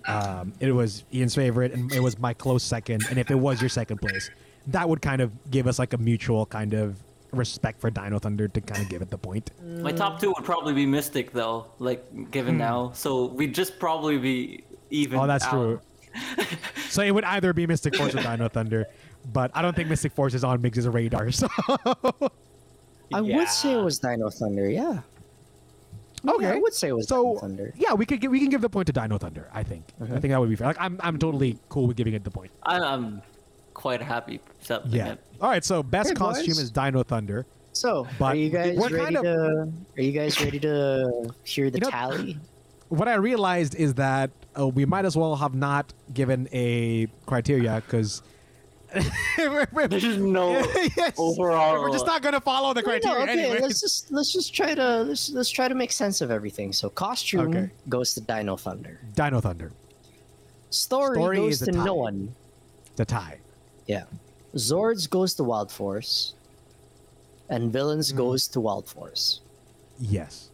um, 0.06 0.52
it 0.60 0.72
was 0.72 1.04
Ian's 1.14 1.34
favorite 1.34 1.72
and 1.72 1.92
it 1.92 2.00
was 2.00 2.18
my 2.18 2.34
close 2.34 2.62
second. 2.64 3.04
And 3.10 3.18
if 3.18 3.30
it 3.30 3.36
was 3.36 3.60
your 3.60 3.68
second 3.68 3.98
place, 3.98 4.30
that 4.68 4.88
would 4.88 5.00
kind 5.00 5.20
of 5.20 5.30
give 5.50 5.66
us 5.66 5.78
like 5.78 5.92
a 5.92 5.98
mutual 5.98 6.46
kind 6.46 6.74
of 6.74 6.96
respect 7.32 7.80
for 7.80 7.90
Dino 7.90 8.18
Thunder 8.18 8.48
to 8.48 8.60
kind 8.60 8.82
of 8.82 8.88
give 8.88 9.02
it 9.02 9.10
the 9.10 9.18
point. 9.18 9.50
My 9.62 9.92
top 9.92 10.20
two 10.20 10.32
would 10.36 10.44
probably 10.44 10.72
be 10.72 10.86
Mystic 10.86 11.32
though, 11.32 11.66
like 11.78 12.30
given 12.30 12.56
now. 12.58 12.92
So 12.94 13.26
we'd 13.26 13.54
just 13.54 13.78
probably 13.78 14.18
be 14.18 14.64
even. 14.90 15.18
Oh, 15.18 15.26
that's 15.26 15.44
out. 15.44 15.50
true. 15.50 15.80
so 16.88 17.02
it 17.02 17.10
would 17.12 17.24
either 17.24 17.52
be 17.52 17.66
Mystic 17.66 17.94
Force 17.96 18.14
or 18.14 18.22
Dino 18.22 18.48
Thunder, 18.48 18.86
but 19.32 19.50
I 19.54 19.62
don't 19.62 19.76
think 19.76 19.88
Mystic 19.88 20.12
Force 20.12 20.34
is 20.34 20.42
on 20.42 20.60
Migs' 20.62 20.92
radar. 20.92 21.30
So 21.30 21.48
I 23.12 23.20
would 23.20 23.48
say 23.48 23.72
it 23.78 23.82
was 23.82 23.98
Dino 23.98 24.30
Thunder. 24.30 24.68
Yeah. 24.68 25.00
Yeah, 26.24 26.32
okay, 26.32 26.46
I 26.48 26.56
would 26.58 26.74
say 26.74 26.88
it 26.88 26.96
was 26.96 27.06
so 27.06 27.22
Dino 27.22 27.38
Thunder. 27.40 27.72
yeah, 27.76 27.92
we 27.94 28.04
could 28.04 28.20
gi- 28.20 28.26
we 28.28 28.40
can 28.40 28.48
give 28.48 28.60
the 28.60 28.68
point 28.68 28.86
to 28.88 28.92
Dino 28.92 29.18
Thunder. 29.18 29.48
I 29.52 29.62
think 29.62 29.84
I 30.00 30.04
Mhm. 30.04 30.20
think 30.20 30.32
that 30.32 30.40
would 30.40 30.48
be 30.50 30.56
fair. 30.56 30.66
Like 30.68 30.80
I'm 30.80 30.98
I'm 31.02 31.18
totally 31.18 31.58
cool 31.68 31.86
with 31.86 31.96
giving 31.96 32.14
it 32.14 32.24
the 32.24 32.30
point. 32.30 32.50
I, 32.64 32.80
I'm 32.80 33.22
quite 33.78 34.02
happy 34.02 34.40
accepting 34.60 34.92
Yeah. 34.92 35.12
it. 35.12 35.18
All 35.40 35.48
right. 35.48 35.64
So 35.64 35.82
best 35.82 36.08
Hey, 36.10 36.14
costume 36.14 36.46
boys. 36.48 36.58
is 36.58 36.70
Dino 36.70 37.02
Thunder. 37.04 37.46
So, 37.72 38.06
But 38.18 38.24
are 38.32 38.34
you 38.34 38.50
guys 38.50 38.76
we're 38.76 38.88
ready 38.90 39.14
kind 39.14 39.16
of- 39.18 39.22
to? 39.22 39.72
Are 39.96 40.02
you 40.02 40.12
guys 40.12 40.40
ready 40.44 40.58
to 40.60 41.32
hear 41.44 41.70
the 41.70 41.78
You 41.78 41.84
know- 41.84 41.90
tally? 41.90 42.38
What 42.88 43.06
I 43.06 43.14
realized 43.16 43.74
is 43.74 43.94
that 43.94 44.30
uh, 44.58 44.66
we 44.66 44.86
might 44.86 45.04
as 45.04 45.14
well 45.14 45.36
have 45.36 45.54
not 45.54 45.92
given 46.14 46.48
a 46.54 47.06
criteria 47.26 47.82
because 47.84 48.22
There's 49.36 50.02
just 50.02 50.18
no 50.18 50.52
yes, 50.96 51.12
overall. 51.18 51.78
we're 51.82 51.92
just 51.92 52.06
not 52.06 52.22
gonna 52.22 52.40
follow 52.40 52.72
the 52.72 52.80
No, 52.80 52.86
no, 52.86 52.90
criteria 53.00 53.22
okay, 53.24 53.32
anyway. 53.44 53.60
let's 53.60 53.82
just 53.82 54.10
let's 54.10 54.32
just 54.32 54.54
try 54.54 54.74
to 54.74 55.02
let's 55.02 55.28
let's 55.30 55.50
try 55.50 55.68
to 55.68 55.74
make 55.74 55.92
sense 55.92 56.22
of 56.22 56.30
everything. 56.30 56.72
So, 56.72 56.88
costume 56.88 57.48
Okay. 57.54 57.70
goes 57.90 58.14
to 58.14 58.22
Dino 58.22 58.56
Thunder. 58.56 58.98
Dino 59.14 59.42
Thunder, 59.42 59.70
Story, 60.70 61.16
Story 61.16 61.36
goes 61.36 61.60
is 61.60 61.68
to 61.68 61.72
tie. 61.72 61.84
no 61.84 61.94
one. 61.94 62.34
the 62.96 63.04
tie. 63.04 63.38
Yeah. 63.88 64.04
Zords 64.54 65.10
goes 65.10 65.34
to 65.34 65.42
Wild 65.44 65.72
Force. 65.72 66.34
And 67.50 67.72
villains 67.72 68.12
Mhm. 68.12 68.16
goes 68.18 68.46
to 68.48 68.60
Wild 68.60 68.86
Force. 68.88 69.40
Yes. 69.98 70.50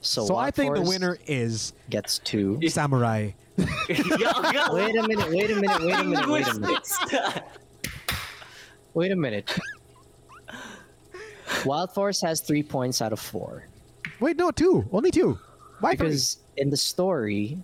So, 0.00 0.24
So, 0.24 0.36
I 0.36 0.50
think 0.50 0.74
the 0.74 0.80
winner 0.82 1.18
is 1.26 1.74
gets 1.90 2.20
two. 2.20 2.58
Samurai. 2.68 3.32
Yo, 3.58 3.66
yo. 4.18 4.74
Wait 4.74 4.96
a 4.96 5.06
minute, 5.06 5.28
wait 5.30 5.50
a 5.50 5.56
minute, 5.56 5.80
wait 5.82 5.94
a 5.98 6.04
minute, 6.04 6.28
wait 6.28 6.48
a 6.48 6.54
minute. 6.58 7.42
Wait 8.94 9.12
a 9.12 9.16
minute. 9.16 9.56
Wild 11.64 11.92
Force 11.92 12.20
has 12.22 12.40
three 12.40 12.62
points 12.62 13.00
out 13.00 13.12
of 13.12 13.20
four. 13.20 13.66
Wait, 14.18 14.36
no, 14.36 14.50
two. 14.50 14.84
Only 14.90 15.10
two. 15.12 15.38
Why 15.80 15.94
three? 15.94 16.08
Because 16.08 16.38
in 16.56 16.70
the 16.70 16.76
story, 16.76 17.62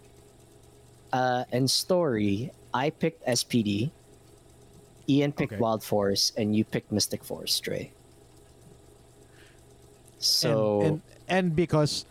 uh, 1.12 1.44
in 1.50 1.66
story, 1.66 2.52
I 2.72 2.90
picked 2.90 3.26
SPD, 3.26 3.90
Ian 5.08 5.32
picked 5.32 5.52
Okay. 5.52 5.60
Wild 5.60 5.82
Force, 5.84 6.32
and 6.36 6.54
you 6.56 6.64
picked 6.64 6.90
Mystic 6.90 7.22
Force, 7.24 7.54
Stray. 7.54 7.92
So 10.18 10.80
and, 10.80 10.88
and 10.88 11.00
and 11.28 11.56
because 11.56 12.04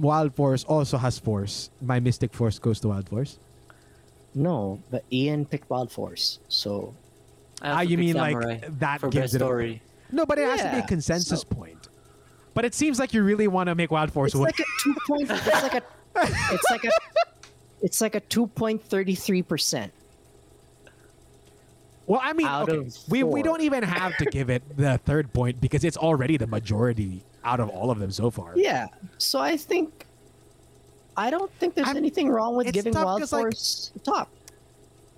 Wild 0.00 0.34
Force 0.34 0.64
also 0.64 0.96
has 0.98 1.18
Force, 1.18 1.70
my 1.82 2.00
Mystic 2.00 2.32
Force 2.32 2.58
goes 2.58 2.80
to 2.80 2.88
Wild 2.88 3.08
Force. 3.08 3.38
no, 4.34 4.80
but 4.90 5.04
Ian 5.12 5.44
picked 5.44 5.68
Wild 5.70 5.90
Force. 5.92 6.38
So 6.48 6.94
I 7.62 7.66
have 7.68 7.76
Ah, 7.76 7.80
to 7.80 7.86
you 7.86 7.96
pick 7.96 8.06
mean 8.06 8.14
Samurai 8.14 8.44
like 8.46 8.78
that 8.78 9.00
for 9.00 9.08
gives 9.08 9.22
best 9.32 9.34
it 9.34 9.42
a- 9.42 9.44
story? 9.44 9.82
No, 10.10 10.24
but 10.24 10.38
it 10.38 10.48
has 10.48 10.62
to 10.62 10.70
be 10.70 10.78
a 10.78 10.86
consensus 10.86 11.40
so- 11.42 11.48
point. 11.54 11.88
But 12.54 12.64
it 12.64 12.74
seems 12.74 12.98
like 12.98 13.12
you 13.14 13.22
really 13.22 13.46
want 13.46 13.68
to 13.68 13.74
make 13.76 13.90
Wild 13.92 14.10
Force 14.10 14.30
it's 14.32 14.36
win. 14.40 14.44
like 14.46 14.58
a 14.58 14.64
two 14.82 14.94
point. 15.06 15.30
It's 15.30 15.46
like 15.62 15.74
a. 15.74 15.82
It's 16.52 16.70
like 16.70 16.84
a. 16.84 16.90
It's 17.82 18.00
like 18.00 18.14
a 18.16 18.20
two 18.20 18.46
point 18.48 18.82
thirty 18.82 19.14
three 19.14 19.42
percent. 19.42 19.92
Well, 22.08 22.20
I 22.24 22.32
mean, 22.32 22.48
okay, 22.48 22.88
we 23.08 23.22
we 23.22 23.42
don't 23.42 23.60
even 23.60 23.82
have 23.82 24.16
to 24.16 24.24
give 24.24 24.48
it 24.48 24.62
the 24.76 24.96
third 25.04 25.30
point 25.34 25.60
because 25.60 25.84
it's 25.84 25.96
already 25.98 26.38
the 26.38 26.46
majority 26.46 27.22
out 27.44 27.60
of 27.60 27.68
all 27.68 27.90
of 27.90 27.98
them 27.98 28.10
so 28.10 28.30
far. 28.30 28.54
Yeah. 28.56 28.88
So 29.18 29.38
I 29.38 29.56
think. 29.56 30.06
I 31.18 31.30
don't 31.30 31.50
think 31.58 31.74
there's 31.74 31.88
I'm- 31.88 31.96
anything 31.96 32.28
wrong 32.30 32.56
with 32.56 32.72
giving 32.72 32.94
Wild 32.94 33.06
Wild 33.06 33.20
'cause, 33.20 33.92
like- 33.94 34.04
top. 34.04 34.30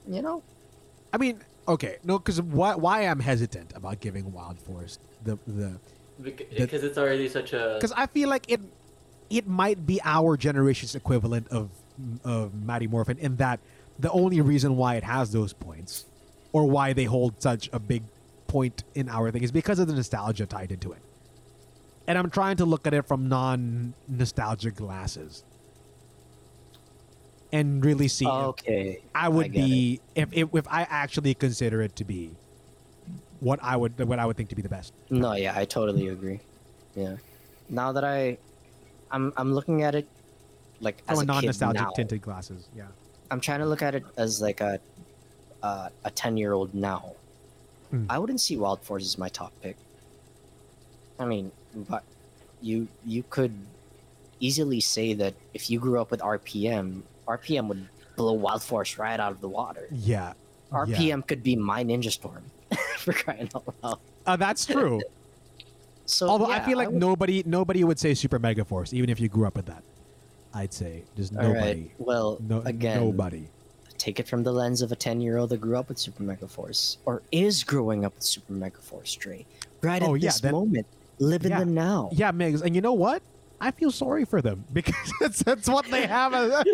You 0.09 0.21
know. 0.23 0.43
I 1.13 1.19
mean, 1.19 1.39
okay, 1.69 1.99
no, 2.03 2.19
because 2.19 2.43
why 2.43 2.75
why 2.75 3.03
I'm 3.03 3.21
hesitant 3.21 3.73
about 3.77 4.01
giving 4.01 4.33
Wild 4.33 4.59
Force 4.59 4.99
the 5.23 5.39
the 5.47 5.79
Because 6.21 6.83
eh, 6.83 6.87
it's 6.89 6.99
already 6.99 7.29
such 7.29 7.53
a. 7.53 7.77
because 7.79 7.93
I 7.93 8.07
feel 8.07 8.29
like 8.29 8.51
it 8.51 8.61
it 9.29 9.47
might 9.47 9.87
be 9.87 10.01
our 10.05 10.37
generation's 10.37 10.95
equivalent 10.97 11.47
of 11.49 11.71
of 12.25 12.53
Mighty 12.65 12.89
Morphin 12.89 13.19
in 13.19 13.37
that 13.37 13.61
the 13.99 14.11
only 14.11 14.41
reason 14.41 14.77
why 14.77 14.97
it 14.97 15.05
has 15.05 15.31
those 15.33 15.53
points 15.53 16.07
or 16.53 16.67
why 16.67 16.93
they 16.93 17.05
hold 17.05 17.41
such 17.43 17.69
a 17.73 17.79
big 17.79 18.03
point 18.47 18.83
in 18.95 19.09
our 19.09 19.31
thing 19.31 19.43
is 19.43 19.53
because 19.53 19.79
of 19.79 19.87
the 19.87 19.95
nostalgia 19.95 20.47
tied 20.47 20.73
into 20.73 20.93
it. 20.93 20.99
And 22.07 22.19
I'm 22.19 22.31
trying 22.31 22.57
to 22.57 22.65
look 22.65 22.87
at 22.87 22.95
it 22.95 23.07
from 23.07 23.29
non 23.29 23.95
nostalgic 24.09 24.75
glasses. 24.77 25.45
And 27.53 27.85
really 27.85 28.09
see 28.09 28.25
if 28.27 28.31
Okay. 28.31 29.03
I 29.15 29.29
would 29.29 29.53
get 29.53 29.65
be 29.65 30.01
if, 30.15 30.29
if 30.33 30.49
if 30.55 30.69
I 30.69 30.83
actually 30.89 31.35
consider 31.35 31.83
it 31.83 31.97
to 31.97 32.05
be 32.05 32.31
what 33.41 33.59
I 33.63 33.77
would 33.77 33.99
what 34.07 34.19
I 34.19 34.27
would 34.27 34.37
think 34.37 34.49
to 34.51 34.55
be 34.57 34.63
the 34.63 34.69
best. 34.69 34.93
No, 35.11 35.33
yeah, 35.35 35.53
I 35.57 35.65
totally 35.65 36.09
agree. 36.09 36.41
Yeah. 36.95 37.17
Now 37.69 37.93
that 37.93 38.05
I, 38.05 38.39
I'm 39.11 39.33
I'm 39.37 39.53
looking 39.53 39.83
at 39.83 39.95
it, 39.97 40.07
like 40.81 41.05
From 41.05 41.13
as 41.13 41.19
a 41.19 41.23
a 41.23 41.25
non 41.27 41.45
nostalgic 41.45 41.87
tinted 41.95 42.23
glasses. 42.23 42.69
Yeah. 42.77 42.87
I'm 43.33 43.41
trying 43.41 43.61
to 43.61 43.67
look 43.67 43.83
at 43.83 43.95
it 43.95 44.05
as 44.17 44.41
like 44.41 44.61
a, 44.61 44.81
uh, 45.63 45.89
a 46.05 46.11
ten 46.11 46.37
year 46.37 46.53
old 46.53 46.75
now. 46.75 47.13
Hmm. 47.91 48.07
I 48.09 48.19
wouldn't 48.19 48.41
see 48.41 48.57
Wild 48.57 48.81
Force 48.83 49.05
as 49.05 49.19
my 49.19 49.29
top 49.29 49.53
pick. 49.63 49.77
I 51.19 51.25
mean, 51.25 51.51
but 51.75 52.03
you 52.63 52.89
you 53.05 53.23
could 53.31 53.53
easily 54.41 54.81
say 54.81 55.13
that 55.15 55.35
if 55.55 55.69
you 55.71 55.79
grew 55.81 56.01
up 56.01 56.11
with 56.11 56.21
RPM, 56.21 57.03
RPM 57.29 57.69
would 57.69 57.89
blow 58.17 58.33
Wild 58.33 58.63
Force 58.63 58.97
right 58.99 59.19
out 59.21 59.33
of 59.33 59.41
the 59.41 59.49
water. 59.49 59.89
Yeah. 59.91 60.33
RPM 60.73 60.99
Yeah. 60.99 61.21
could 61.27 61.43
be 61.43 61.57
my 61.57 61.83
Ninja 61.85 62.11
Storm, 62.13 62.45
for 62.99 63.13
crying 63.13 63.49
out 63.55 63.75
loud. 63.83 63.99
Uh, 64.27 64.37
that's 64.37 64.65
true. 64.67 65.01
So 66.07 66.29
Although 66.29 66.51
I 66.51 66.59
feel 66.59 66.77
like 66.77 66.89
would- 66.91 66.99
nobody 66.99 67.45
nobody 67.47 67.85
would 67.85 68.01
say 68.01 68.15
Super 68.15 68.41
Mega 68.41 68.65
Force, 68.65 68.93
even 68.93 69.11
if 69.11 69.21
you 69.21 69.29
grew 69.29 69.47
up 69.47 69.55
with 69.55 69.67
that. 69.67 69.85
I'd 70.53 70.73
say 70.73 71.05
just 71.17 71.33
All 71.37 71.43
right. 71.45 71.55
nobody. 71.55 71.91
Well, 71.99 72.39
No, 72.41 72.63
again, 72.63 72.99
nobody. 72.99 73.45
Take 74.01 74.19
it 74.19 74.27
from 74.27 74.43
the 74.43 74.51
lens 74.53 74.81
of 74.83 74.91
a 74.93 74.97
10 74.97 75.21
year 75.21 75.37
old 75.37 75.51
that 75.51 75.61
grew 75.61 75.77
up 75.77 75.89
with 75.89 75.99
Super 75.99 76.23
Mega 76.23 76.49
Force 76.49 76.99
or 77.05 77.23
is 77.31 77.63
growing 77.63 78.05
up 78.05 78.15
with 78.15 78.25
Super 78.25 78.53
Mega 78.55 78.79
Force 78.79 79.11
Stray. 79.11 79.47
Right 79.83 80.03
Oh, 80.03 80.15
at 80.15 80.23
yeah, 80.23 80.29
this 80.31 80.41
then- 80.41 80.53
moment, 80.53 80.87
live 81.19 81.45
in 81.45 81.51
Yeah. 81.53 81.59
the 81.61 81.67
now. 81.67 82.09
Yeah, 82.13 82.33
Migs, 82.33 82.63
and 82.63 82.75
you 82.75 82.81
know 82.81 82.95
what? 82.95 83.23
I 83.61 83.71
feel 83.73 83.91
sorry 83.93 84.25
for 84.25 84.41
them 84.41 84.65
because 84.73 85.13
that's, 85.21 85.43
that's 85.43 85.69
what 85.69 85.85
they 85.91 86.07
have. 86.07 86.33
As, 86.35 86.65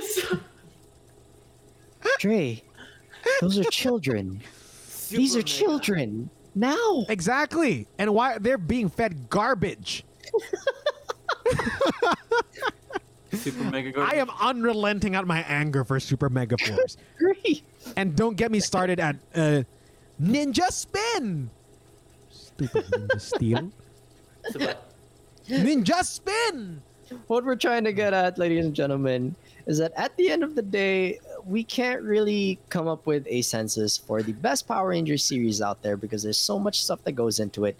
Stray, 2.18 2.62
Those 3.40 3.58
are 3.58 3.64
children. 3.64 4.40
These 5.10 5.34
are 5.34 5.38
mega. 5.40 5.48
children. 5.48 6.30
Now. 6.54 7.04
Exactly. 7.08 7.86
And 7.98 8.14
why 8.14 8.38
they're 8.38 8.56
being 8.56 8.88
fed 8.88 9.28
garbage. 9.28 10.04
Super 13.32 13.64
mega 13.64 14.00
I 14.00 14.16
am 14.16 14.30
unrelenting 14.40 15.14
at 15.14 15.26
my 15.26 15.40
anger 15.42 15.84
for 15.84 15.98
Super 15.98 16.28
Mega 16.28 16.56
Force. 16.58 16.96
Great. 17.18 17.62
and 17.96 18.14
don't 18.14 18.36
get 18.36 18.50
me 18.50 18.60
started 18.60 19.00
at 19.00 19.16
uh, 19.34 19.62
Ninja 20.22 20.68
Spin. 20.70 21.50
Stupid 22.30 22.86
Ninja 22.86 23.20
Steel. 23.20 23.70
Ninja 25.48 26.04
Spin. 26.04 26.82
What 27.26 27.44
we're 27.44 27.56
trying 27.56 27.84
to 27.84 27.92
get 27.92 28.12
at, 28.14 28.38
ladies 28.38 28.64
and 28.64 28.74
gentlemen, 28.74 29.34
is 29.66 29.78
that 29.78 29.92
at 29.96 30.16
the 30.16 30.30
end 30.30 30.42
of 30.42 30.54
the 30.54 30.62
day, 30.62 31.20
we 31.44 31.62
can't 31.62 32.02
really 32.02 32.58
come 32.68 32.88
up 32.88 33.06
with 33.06 33.24
a 33.28 33.42
census 33.42 33.96
for 33.96 34.22
the 34.22 34.32
best 34.32 34.66
Power 34.66 34.88
Rangers 34.88 35.22
series 35.22 35.60
out 35.62 35.82
there 35.82 35.96
because 35.96 36.22
there's 36.22 36.38
so 36.38 36.58
much 36.58 36.82
stuff 36.82 37.02
that 37.04 37.12
goes 37.12 37.38
into 37.38 37.64
it. 37.64 37.76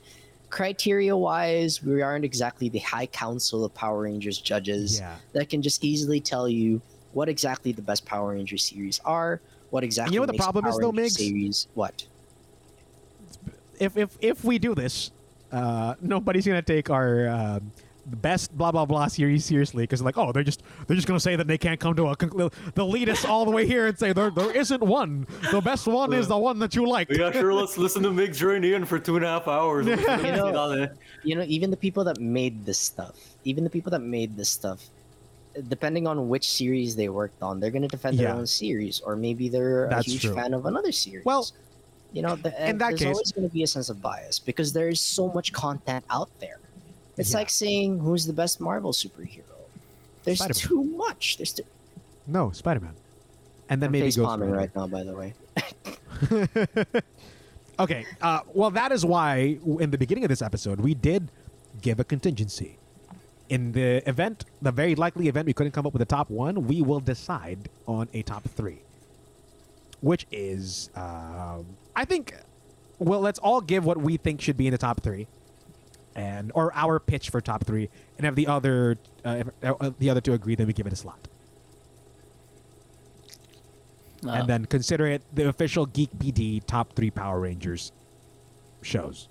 Criteria 0.50 1.16
wise, 1.16 1.82
we 1.82 2.02
aren't 2.02 2.24
exactly 2.24 2.68
the 2.68 2.78
high 2.78 3.06
council 3.06 3.64
of 3.64 3.74
Power 3.74 4.02
Rangers 4.02 4.38
judges 4.38 4.98
Yeah. 5.00 5.16
that 5.32 5.48
can 5.48 5.60
just 5.62 5.84
easily 5.84 6.20
tell 6.20 6.48
you 6.48 6.80
what 7.12 7.28
exactly 7.28 7.72
the 7.72 7.82
best 7.82 8.04
Power 8.04 8.32
Rangers 8.32 8.64
series 8.64 9.00
are, 9.04 9.40
what 9.70 9.82
exactly 9.82 10.14
you 10.14 10.20
know 10.20 10.26
what 10.26 10.32
the 10.32 10.38
problem 10.38 10.66
is 10.66 10.78
though, 10.78 10.92
Migs? 10.92 11.12
Series 11.12 11.66
what? 11.74 12.06
If 13.78 13.96
if 13.96 14.16
if 14.20 14.44
we 14.44 14.58
do 14.58 14.74
this, 14.74 15.10
uh, 15.52 15.94
nobody's 16.00 16.46
gonna 16.46 16.62
take 16.62 16.90
our 16.90 17.28
um, 17.28 17.72
best 18.06 18.56
blah 18.56 18.70
blah 18.70 18.84
blah 18.84 19.06
series 19.08 19.44
seriously 19.44 19.82
because 19.82 20.00
like 20.00 20.16
oh 20.16 20.30
they're 20.32 20.44
just 20.44 20.62
they're 20.86 20.94
just 20.94 21.08
gonna 21.08 21.18
say 21.18 21.34
that 21.34 21.46
they 21.48 21.58
can't 21.58 21.80
come 21.80 21.94
to 21.96 22.06
a 22.06 22.16
conclu- 22.16 22.52
they'll 22.74 22.88
lead 22.88 23.08
us 23.08 23.24
all 23.24 23.44
the 23.44 23.50
way 23.50 23.66
here 23.66 23.86
and 23.88 23.98
say 23.98 24.12
there 24.12 24.30
there 24.30 24.50
isn't 24.52 24.80
one 24.80 25.26
the 25.50 25.60
best 25.60 25.86
one 25.88 26.12
is 26.12 26.28
the 26.28 26.38
one 26.38 26.58
that 26.60 26.74
you 26.76 26.86
like 26.88 27.10
yeah, 27.10 27.32
sure. 27.32 27.52
Let's 27.52 27.76
listen 27.76 28.02
to 28.04 28.10
Migs 28.10 28.36
journey 28.36 28.74
in 28.74 28.84
for 28.84 28.98
two 29.00 29.16
and 29.16 29.24
a 29.24 29.28
half 29.28 29.48
hours. 29.48 29.86
You 29.86 29.96
know- 29.96 30.88
You 31.24 31.34
know, 31.34 31.44
even 31.48 31.70
the 31.70 31.76
people 31.76 32.04
that 32.04 32.20
made 32.20 32.64
this 32.64 32.78
stuff, 32.78 33.16
even 33.44 33.64
the 33.64 33.70
people 33.70 33.90
that 33.90 34.00
made 34.02 34.36
this 34.36 34.48
stuff, 34.48 34.84
depending 35.68 36.06
on 36.06 36.28
which 36.28 36.48
series 36.48 36.94
they 36.94 37.08
worked 37.08 37.42
on, 37.42 37.58
they're 37.58 37.70
going 37.72 37.82
to 37.82 37.88
defend 37.88 38.18
their 38.18 38.28
Yeah. 38.28 38.36
own 38.36 38.46
series, 38.46 39.00
or 39.00 39.16
maybe 39.16 39.48
they're 39.48 39.88
That's 39.88 40.06
a 40.06 40.10
huge 40.10 40.22
true. 40.22 40.34
fan 40.34 40.54
of 40.54 40.66
another 40.66 40.92
series. 40.92 41.24
Well, 41.24 41.48
you 42.12 42.22
know, 42.22 42.36
the, 42.36 42.50
in 42.68 42.78
that 42.78 42.90
there's 42.90 43.00
case- 43.00 43.06
always 43.14 43.32
going 43.32 43.48
to 43.48 43.52
be 43.52 43.62
a 43.64 43.66
sense 43.66 43.88
of 43.88 44.00
bias 44.00 44.38
because 44.38 44.72
there's 44.72 45.00
so 45.00 45.28
much 45.32 45.52
content 45.52 46.04
out 46.10 46.28
there. 46.38 46.60
It's 47.16 47.30
Yeah. 47.32 47.38
like 47.38 47.50
saying 47.50 48.00
who's 48.00 48.26
the 48.26 48.32
best 48.32 48.60
Marvel 48.60 48.92
superhero. 48.92 49.42
There's 50.24 50.38
Spider-Man. 50.38 50.60
too 50.68 50.84
much. 50.84 51.36
There's 51.38 51.52
too, 51.52 51.62
no 52.26 52.50
Spider 52.50 52.80
Man 52.80 52.94
and 53.68 53.80
then 53.82 53.88
I'm 53.88 53.92
maybe 53.92 54.10
Ghost 54.12 54.18
Rider. 54.40 54.46
right 54.52 54.74
now, 54.76 54.86
by 54.86 55.02
the 55.02 55.14
way. 55.14 55.34
Okay. 57.78 58.06
Uh, 58.22 58.40
well, 58.54 58.70
that 58.70 58.90
is 58.90 59.04
why 59.04 59.58
in 59.80 59.90
the 59.90 59.98
beginning 59.98 60.24
of 60.24 60.30
this 60.30 60.40
episode 60.40 60.80
we 60.80 60.94
did 60.94 61.28
give 61.82 62.00
a 62.00 62.04
contingency. 62.04 62.78
In 63.50 63.72
the 63.72 64.02
event, 64.08 64.46
the 64.62 64.72
very 64.72 64.94
likely 64.94 65.28
event 65.28 65.46
we 65.46 65.52
couldn't 65.52 65.72
come 65.72 65.86
up 65.86 65.92
with 65.92 66.00
a 66.00 66.06
top 66.06 66.30
one, 66.30 66.66
we 66.66 66.80
will 66.80 67.00
decide 67.00 67.68
on 67.86 68.08
a 68.14 68.22
top 68.22 68.44
three, 68.48 68.80
which 70.00 70.26
is, 70.32 70.88
um, 70.96 71.66
I 71.94 72.06
think, 72.06 72.34
well, 72.98 73.20
let's 73.20 73.38
all 73.40 73.60
give 73.60 73.84
what 73.84 73.98
we 73.98 74.16
think 74.16 74.40
should 74.40 74.56
be 74.56 74.66
in 74.66 74.72
the 74.72 74.78
top 74.78 75.02
three, 75.02 75.26
and 76.16 76.50
or 76.54 76.74
our 76.74 76.98
pitch 76.98 77.28
for 77.30 77.40
top 77.40 77.64
three, 77.64 77.88
and 78.16 78.26
if 78.26 78.34
the 78.34 78.46
other, 78.46 78.98
uh, 79.24 79.44
if, 79.62 79.74
uh, 79.80 79.90
the 79.98 80.10
other 80.10 80.20
two 80.20 80.32
agree, 80.32 80.54
then 80.54 80.66
we 80.66 80.72
give 80.72 80.86
it 80.86 80.92
a 80.92 80.96
slot, 80.96 81.28
and 84.26 84.48
then 84.48 84.64
consider 84.64 85.06
it 85.06 85.22
the 85.32 85.48
official 85.48 85.86
Geek 85.86 86.10
PD 86.18 86.64
top 86.66 86.94
three 86.94 87.10
Power 87.10 87.38
Rangers 87.40 87.92
shows. 88.82 89.28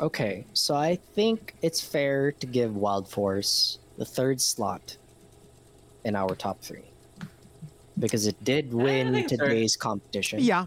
Okay, 0.00 0.46
so 0.54 0.74
I 0.74 0.96
think 1.14 1.54
it's 1.60 1.82
fair 1.82 2.32
to 2.32 2.46
give 2.46 2.74
Wild 2.74 3.06
Force 3.06 3.78
the 3.98 4.06
third 4.06 4.40
slot 4.40 4.96
in 6.04 6.16
our 6.16 6.34
top 6.34 6.62
three 6.62 6.84
because 7.98 8.26
it 8.26 8.42
did 8.42 8.72
win 8.72 9.12
think 9.12 9.30
it's 9.30 9.38
fair. 9.38 9.48
today's 9.50 9.76
competition. 9.76 10.40
Yeah, 10.40 10.64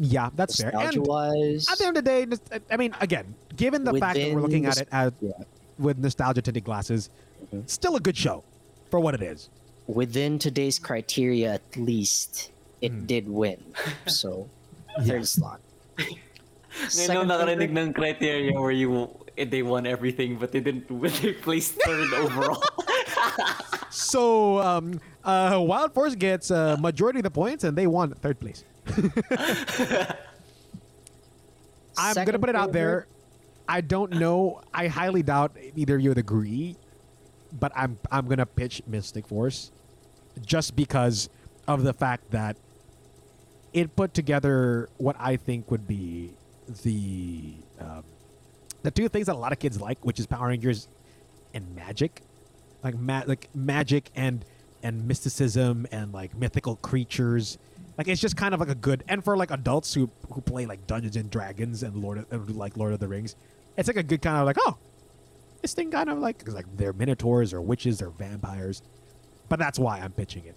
yeah, 0.00 0.30
that's 0.34 0.56
fair. 0.56 0.72
And 0.74 1.04
wise, 1.06 1.68
at 1.68 1.76
the 1.76 1.84
end 1.84 1.96
of 2.00 2.04
the 2.04 2.10
day, 2.10 2.24
nos- 2.24 2.40
I 2.72 2.76
mean, 2.80 2.96
again, 3.04 3.34
given 3.54 3.84
the 3.84 3.92
fact 4.00 4.16
that 4.16 4.32
we're 4.32 4.40
looking 4.40 4.64
at 4.64 4.80
it 4.80 4.88
as, 4.90 5.12
yeah. 5.20 5.32
with 5.78 5.98
nostalgia 6.00 6.40
tinted 6.40 6.64
glasses, 6.64 7.10
Mhm. 7.52 7.68
still 7.68 7.96
a 7.96 8.00
good 8.00 8.16
show 8.16 8.42
for 8.90 8.98
what 9.00 9.12
it 9.14 9.22
is. 9.22 9.48
within 9.90 10.38
today's 10.38 10.78
criteria, 10.78 11.54
at 11.58 11.66
least 11.76 12.52
it 12.80 12.92
Hmm. 12.92 13.06
did 13.10 13.28
win. 13.28 13.58
So, 14.06 14.46
Yeah. 15.02 15.18
third 15.18 15.26
slot. 15.28 15.60
Ngayon 16.94 17.26
lang 17.26 17.28
nakarinig 17.28 17.70
ng 17.74 17.92
criteria 17.92 18.54
where 18.54 18.70
you 18.70 19.10
eh, 19.36 19.42
they 19.44 19.62
won 19.66 19.86
everything 19.90 20.38
but 20.38 20.52
they 20.54 20.60
didn't 20.62 20.86
win. 20.88 21.10
They 21.22 21.32
placed 21.34 21.74
third 21.82 22.06
overall. 22.14 22.62
So, 23.90 24.58
um, 24.62 25.00
uh, 25.24 25.58
Wild 25.60 25.92
Force 25.94 26.14
gets 26.14 26.50
a 26.50 26.76
majority 26.78 27.18
of 27.18 27.24
the 27.24 27.30
points, 27.34 27.64
and 27.64 27.74
they 27.76 27.86
won 27.90 28.14
third 28.14 28.38
place. 28.38 28.62
I'm 31.98 32.14
gonna 32.14 32.38
put 32.38 32.48
it 32.48 32.56
out 32.56 32.72
there. 32.72 33.06
I 33.68 33.80
don't 33.80 34.12
know. 34.12 34.62
I 34.74 34.88
highly 34.88 35.22
doubt 35.22 35.56
either 35.76 35.96
of 35.96 36.00
you 36.00 36.10
would 36.10 36.18
agree, 36.18 36.76
but 37.58 37.72
I'm 37.74 37.98
I'm 38.10 38.26
gonna 38.26 38.46
pitch 38.46 38.82
Mystic 38.86 39.26
Force, 39.26 39.70
just 40.44 40.74
because 40.76 41.28
of 41.68 41.82
the 41.82 41.92
fact 41.92 42.30
that 42.30 42.56
it 43.72 43.94
put 43.94 44.14
together 44.14 44.88
what 44.96 45.16
I 45.18 45.36
think 45.36 45.70
would 45.70 45.86
be 45.86 46.30
the 46.82 47.54
um, 47.80 48.02
the 48.82 48.90
two 48.90 49.08
things 49.08 49.26
that 49.26 49.34
a 49.34 49.38
lot 49.38 49.52
of 49.52 49.58
kids 49.58 49.80
like, 49.80 50.04
which 50.04 50.18
is 50.18 50.26
Power 50.26 50.48
Rangers 50.48 50.88
and 51.54 51.74
magic, 51.74 52.22
like 52.82 52.98
ma- 52.98 53.24
like 53.26 53.48
magic 53.54 54.10
and 54.16 54.44
and 54.82 55.06
mysticism 55.06 55.86
and 55.92 56.12
like 56.12 56.34
mythical 56.36 56.76
creatures. 56.76 57.58
Like 58.00 58.08
it's 58.08 58.22
just 58.22 58.34
kind 58.34 58.54
of 58.54 58.60
like 58.60 58.70
a 58.70 58.74
good 58.74 59.04
and 59.08 59.22
for 59.22 59.36
like 59.36 59.50
adults 59.50 59.92
who 59.92 60.08
who 60.32 60.40
play 60.40 60.64
like 60.64 60.86
Dungeons 60.86 61.16
and 61.16 61.30
Dragons 61.30 61.82
and 61.82 61.94
Lord 61.96 62.16
of, 62.16 62.32
and 62.32 62.56
like 62.56 62.74
Lord 62.78 62.94
of 62.94 62.98
the 62.98 63.06
Rings, 63.06 63.36
it's 63.76 63.88
like 63.88 63.98
a 63.98 64.02
good 64.02 64.22
kind 64.22 64.38
of 64.38 64.46
like 64.46 64.56
oh, 64.66 64.78
this 65.60 65.74
thing 65.74 65.90
kind 65.90 66.08
of 66.08 66.16
like 66.18 66.42
'cause, 66.42 66.54
like 66.54 66.64
they're 66.78 66.94
minotaurs 66.94 67.52
or 67.52 67.60
witches 67.60 68.00
or 68.00 68.08
vampires, 68.08 68.80
but 69.50 69.58
that's 69.58 69.78
why 69.78 69.98
I'm 69.98 70.12
pitching 70.12 70.46
it. 70.46 70.56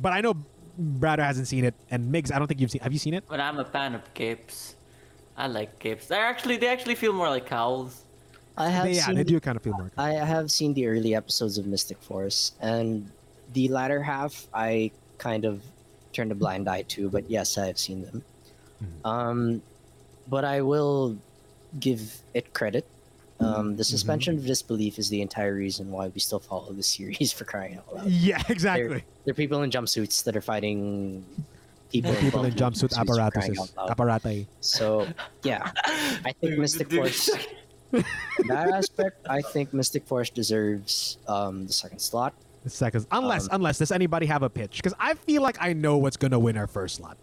But 0.00 0.14
I 0.14 0.22
know 0.22 0.32
Brad 0.78 1.18
hasn't 1.18 1.48
seen 1.48 1.66
it, 1.66 1.74
and 1.90 2.10
Migs, 2.10 2.32
I 2.32 2.38
don't 2.38 2.48
think 2.48 2.60
you've 2.62 2.70
seen. 2.70 2.80
Have 2.80 2.94
you 2.94 2.98
seen 2.98 3.12
it? 3.12 3.24
but 3.28 3.40
I'm 3.40 3.58
a 3.58 3.64
fan 3.66 3.94
of 3.94 4.14
capes. 4.14 4.74
I 5.36 5.48
like 5.48 5.78
capes. 5.80 6.06
They're 6.06 6.24
actually 6.24 6.56
they 6.56 6.68
actually 6.68 6.94
feel 6.94 7.12
more 7.12 7.28
like 7.28 7.44
cowls. 7.44 8.04
I 8.56 8.70
have 8.70 8.84
They- 8.84 8.92
yeah, 8.94 9.04
seen 9.04 9.16
they 9.16 9.24
do 9.24 9.38
kind 9.38 9.56
of 9.58 9.62
feel 9.62 9.74
more. 9.74 9.90
I 9.98 10.12
have 10.12 10.50
seen 10.50 10.72
the 10.72 10.86
early 10.86 11.14
episodes 11.14 11.58
of 11.58 11.66
Mystic 11.66 12.00
Force, 12.00 12.52
and 12.58 13.10
the 13.52 13.68
latter 13.68 14.02
half 14.02 14.48
I 14.54 14.92
kind 15.18 15.44
of 15.44 15.60
turned 16.12 16.32
a 16.32 16.34
blind 16.34 16.68
eye 16.68 16.82
to. 16.82 17.08
But 17.08 17.30
yes, 17.30 17.56
I 17.58 17.66
have 17.66 17.78
seen 17.78 18.02
them. 18.02 18.22
Mhm. 18.82 19.08
Um, 19.08 19.62
but 20.28 20.44
I 20.44 20.62
will 20.62 21.16
give 21.78 22.22
it 22.34 22.52
credit. 22.54 22.86
Um, 23.40 23.76
the 23.76 23.84
suspension 23.84 24.36
of 24.36 24.44
disbelief 24.44 24.98
is 24.98 25.08
the 25.08 25.22
entire 25.22 25.54
reason 25.54 25.90
why 25.90 26.08
we 26.08 26.20
still 26.20 26.40
follow 26.40 26.72
the 26.72 26.82
series 26.94 27.32
for 27.32 27.44
crying 27.44 27.78
out 27.78 27.94
loud. 27.94 28.06
Yeah, 28.06 28.42
exactly. 28.50 29.02
there 29.24 29.32
are 29.32 29.34
people 29.34 29.62
in 29.62 29.70
jumpsuits 29.70 30.22
that 30.24 30.36
are 30.36 30.42
fighting 30.42 31.24
people, 31.90 32.14
People 32.16 32.44
in 32.44 32.52
jumpsuit 32.52 32.96
apparatuses, 32.96 33.72
out 33.78 33.90
apparate. 33.90 34.46
So 34.60 35.06
yeah, 35.42 35.70
I 36.24 36.32
think 36.40 36.58
Mystic 36.58 36.92
Force. 36.92 37.30
that 37.92 38.70
aspect, 38.72 39.26
I 39.28 39.40
think 39.40 39.72
Mystic 39.72 40.06
Force 40.06 40.30
deserves 40.30 41.18
um, 41.26 41.66
the 41.66 41.72
second 41.72 41.98
slot. 41.98 42.34
Seconds. 42.66 43.06
Unless, 43.10 43.44
Um, 43.44 43.56
unless 43.56 43.78
does 43.78 43.90
anybody 43.92 44.26
have 44.26 44.42
a 44.42 44.50
pitch? 44.50 44.76
Because 44.76 44.94
I 44.98 45.14
feel 45.14 45.42
like 45.42 45.56
I 45.60 45.72
know 45.72 45.96
what's 45.98 46.16
gonna 46.16 46.38
win 46.38 46.56
our 46.56 46.66
first 46.66 46.96
slot. 46.96 47.16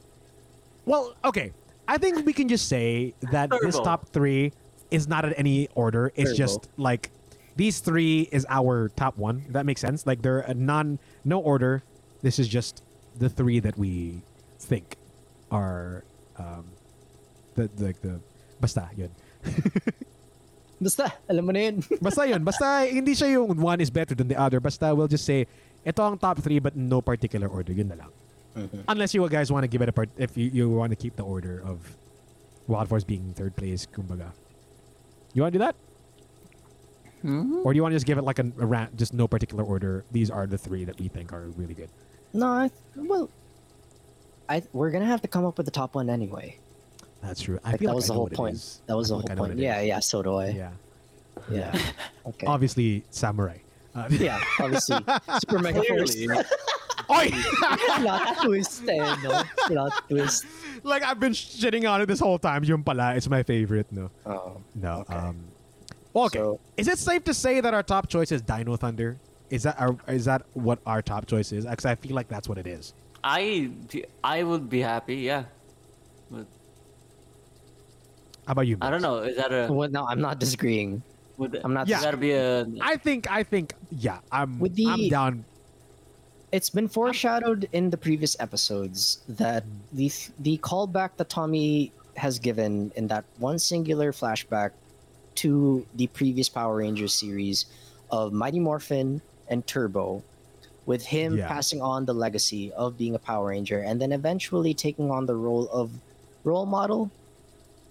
Well, 0.85 1.14
okay. 1.23 1.53
I 1.88 1.97
think 1.97 2.26
we 2.26 2.34
can 2.34 2.47
just 2.47 2.68
say 2.68 3.14
that 3.31 3.49
this 3.61 3.76
top 3.80 4.09
three 4.09 4.51
is 4.91 5.07
not 5.07 5.23
in 5.26 5.34
any 5.34 5.69
order. 5.76 6.11
It's 6.15 6.31
Turbo. 6.31 6.38
just 6.38 6.69
like 6.77 7.11
these 7.55 7.80
three 7.80 8.27
is 8.31 8.45
our 8.49 8.89
top 8.89 9.18
one. 9.18 9.43
If 9.47 9.53
that 9.53 9.65
makes 9.65 9.81
sense. 9.81 10.05
Like 10.05 10.22
they're 10.22 10.39
a 10.39 10.53
non 10.53 10.99
no 11.23 11.39
order. 11.39 11.84
This 12.22 12.39
is 12.39 12.47
just 12.47 12.84
the 13.18 13.30
three 13.30 13.59
that 13.59 13.77
we 13.77 14.22
think 14.59 14.97
are 15.51 16.03
um 16.38 16.65
the 17.55 17.69
like 17.77 18.01
the 18.01 18.19
basta 18.59 18.89
yun. 18.95 19.11
Basta, 20.78 21.10
alam 21.26 21.44
mo 21.45 21.52
na 21.52 21.60
yun. 21.70 21.82
Basta 22.06 22.28
yun. 22.30 22.41
Basta 22.45 22.86
hindi 22.86 23.18
siya 23.18 23.41
yung 23.41 23.58
one 23.58 23.82
is 23.82 23.90
better 23.90 24.14
than 24.14 24.28
the 24.30 24.38
other. 24.38 24.60
Basta 24.60 24.94
we'll 24.94 25.10
just 25.10 25.26
say, 25.26 25.49
ito 25.86 26.02
ang 26.04 26.18
top 26.18 26.38
three 26.40 26.60
but 26.60 26.76
no 26.76 27.02
particular 27.02 27.48
order. 27.49 27.74
Yun 27.74 27.90
na 27.90 27.98
lang. 28.06 28.12
Mm-hmm. 28.58 28.82
Unless 28.90 29.14
you 29.14 29.22
guys 29.30 29.52
want 29.52 29.64
to 29.64 29.68
give 29.68 29.82
it 29.82 29.90
a 29.90 29.94
part, 29.94 30.10
if 30.18 30.38
you, 30.38 30.49
you 30.49 30.70
want 30.70 30.90
to 30.90 30.95
keep 30.98 31.16
the 31.16 31.24
order 31.24 31.62
of 31.66 31.98
Wild 32.66 32.90
Force 32.90 33.04
being 33.04 33.34
third 33.34 33.56
place, 33.56 33.86
kumbaga. 33.86 34.34
You 35.34 35.44
want 35.44 35.54
to 35.54 35.60
do 35.60 35.66
that? 35.66 35.76
Mm-hmm. 37.26 37.62
Or 37.66 37.74
do 37.74 37.78
you 37.78 37.84
want 37.84 37.94
to 37.94 37.95
just 37.95 38.06
give 38.06 38.18
it 38.18 38.24
like 38.24 38.40
a, 38.40 38.45
a 38.60 38.66
ran- 38.66 38.90
just 38.95 39.14
no 39.14 39.28
particular 39.28 39.64
order? 39.64 40.06
These 40.12 40.30
are 40.30 40.45
the 40.48 40.58
three 40.58 40.86
that 40.86 40.99
we 40.99 41.08
think 41.08 41.34
are 41.34 41.49
really 41.58 41.74
good. 41.74 41.90
No, 42.34 42.48
I, 42.48 42.72
well, 42.95 43.30
I 44.49 44.64
we're 44.74 44.91
gonna 44.91 45.06
have 45.06 45.22
to 45.22 45.28
come 45.28 45.45
up 45.45 45.58
with 45.58 45.66
the 45.66 45.72
top 45.72 45.95
one 45.95 46.10
anyway. 46.10 46.58
That's 47.22 47.41
true. 47.41 47.60
I 47.64 47.72
Like, 47.72 47.80
feel 47.80 47.88
that 47.88 47.94
like 47.94 47.95
was 47.95 48.06
I 48.10 48.14
the 48.14 48.14
whole 48.14 48.30
point. 48.30 48.80
That 48.88 48.98
was 48.98 49.07
the 49.10 49.15
whole 49.15 49.22
like 49.23 49.31
I 49.31 49.35
know 49.35 49.41
what 49.41 49.48
point. 49.49 49.60
Yeah, 49.60 49.81
yeah. 49.81 49.99
So 49.99 50.22
do 50.22 50.35
I. 50.35 50.49
yeah. 50.49 50.72
Yeah. 51.52 51.77
Okay. 52.27 52.45
Obviously, 52.48 53.03
samurai. 53.10 53.57
Uh, 53.95 54.07
yeah, 54.11 54.39
obviously. 54.60 54.98
Super 55.39 55.60
Mega 55.60 55.81
Force. 55.84 56.14
Clearly. 56.14 56.44
Oi! 57.10 57.30
Plot 58.02 58.38
twist, 58.44 58.84
eh, 58.89 59.15
no? 59.23 59.44
Plot 59.68 60.03
twist. 60.10 60.45
like 60.84 61.03
I've 61.03 61.19
been 61.22 61.31
shitting 61.31 61.89
on 61.89 62.02
it 62.02 62.06
this 62.07 62.19
whole 62.19 62.38
time. 62.38 62.65
Yung 62.65 62.84
pala, 62.84 63.15
it's 63.15 63.30
my 63.30 63.44
favorite. 63.44 63.88
No, 63.91 64.11
Oh. 64.26 64.57
no. 64.76 64.99
Okay. 65.07 65.15
Um, 65.15 65.38
okay. 66.14 66.39
So- 66.39 66.60
is 66.76 66.88
it 66.89 66.99
safe 66.99 67.23
to 67.23 67.34
say 67.34 67.61
that 67.61 67.73
our 67.73 67.81
top 67.84 68.10
choice 68.10 68.31
is 68.34 68.41
Dino 68.41 68.76
Thunder? 68.76 69.18
Is 69.49 69.64
that 69.64 69.80
our, 69.80 69.95
is 70.10 70.26
that 70.26 70.41
what 70.53 70.80
our 70.85 71.02
top 71.02 71.26
choice 71.26 71.53
is? 71.53 71.65
Because 71.65 71.85
I 71.85 71.95
feel 71.95 72.14
like 72.14 72.27
that's 72.27 72.49
what 72.49 72.57
it 72.57 72.68
is. 72.68 72.94
I 73.23 73.72
I 74.22 74.44
would 74.44 74.69
be 74.69 74.81
happy. 74.81 75.15
Yeah. 75.15 75.45
But 76.30 76.45
How 78.48 78.53
about 78.53 78.65
you? 78.65 78.78
I 78.82 78.90
don't 78.90 79.02
know. 79.02 79.18
Is 79.18 79.36
that 79.36 79.52
a? 79.52 79.68
Well, 79.72 79.90
no, 79.90 80.07
I'm 80.07 80.22
not 80.22 80.40
disagreeing. 80.40 81.03
Would, 81.38 81.60
I'm 81.64 81.74
not 81.74 81.88
Yeah. 81.90 81.98
Is 81.98 82.03
that 82.03 82.19
be 82.19 82.32
a? 82.32 82.65
I 82.82 82.95
think 82.95 83.30
I 83.30 83.44
think 83.44 83.74
yeah. 83.91 84.19
I'm 84.32 84.57
With 84.57 84.74
the- 84.76 84.88
I'm 84.88 85.10
down. 85.10 85.44
It's 86.53 86.69
been 86.69 86.88
foreshadowed 86.88 87.68
in 87.74 87.90
the 87.90 87.98
previous 87.98 88.40
episodes 88.40 89.19
that 89.28 89.65
the 89.91 90.10
the 90.40 90.57
callback 90.60 91.11
that 91.18 91.28
Tommy 91.28 91.91
has 92.15 92.40
given 92.40 92.91
in 92.95 93.07
that 93.07 93.26
one 93.38 93.60
singular 93.60 94.14
flashback 94.14 94.72
to 95.44 95.86
the 95.95 96.07
previous 96.07 96.48
Power 96.49 96.78
Rangers 96.78 97.14
series 97.14 97.65
of 98.10 98.32
Mighty 98.32 98.60
Morphin 98.61 99.22
and 99.49 99.68
Turbo, 99.68 100.24
with 100.86 101.06
him 101.06 101.38
Yeah. 101.38 101.48
passing 101.49 101.82
on 101.82 102.06
the 102.06 102.14
legacy 102.14 102.72
of 102.74 102.98
being 102.98 103.14
a 103.14 103.19
Power 103.19 103.49
Ranger 103.49 103.80
and 103.84 104.02
then 104.02 104.14
eventually 104.14 104.74
taking 104.74 105.11
on 105.11 105.26
the 105.26 105.36
role 105.36 105.68
of 105.69 105.91
role 106.45 106.65
model 106.65 107.11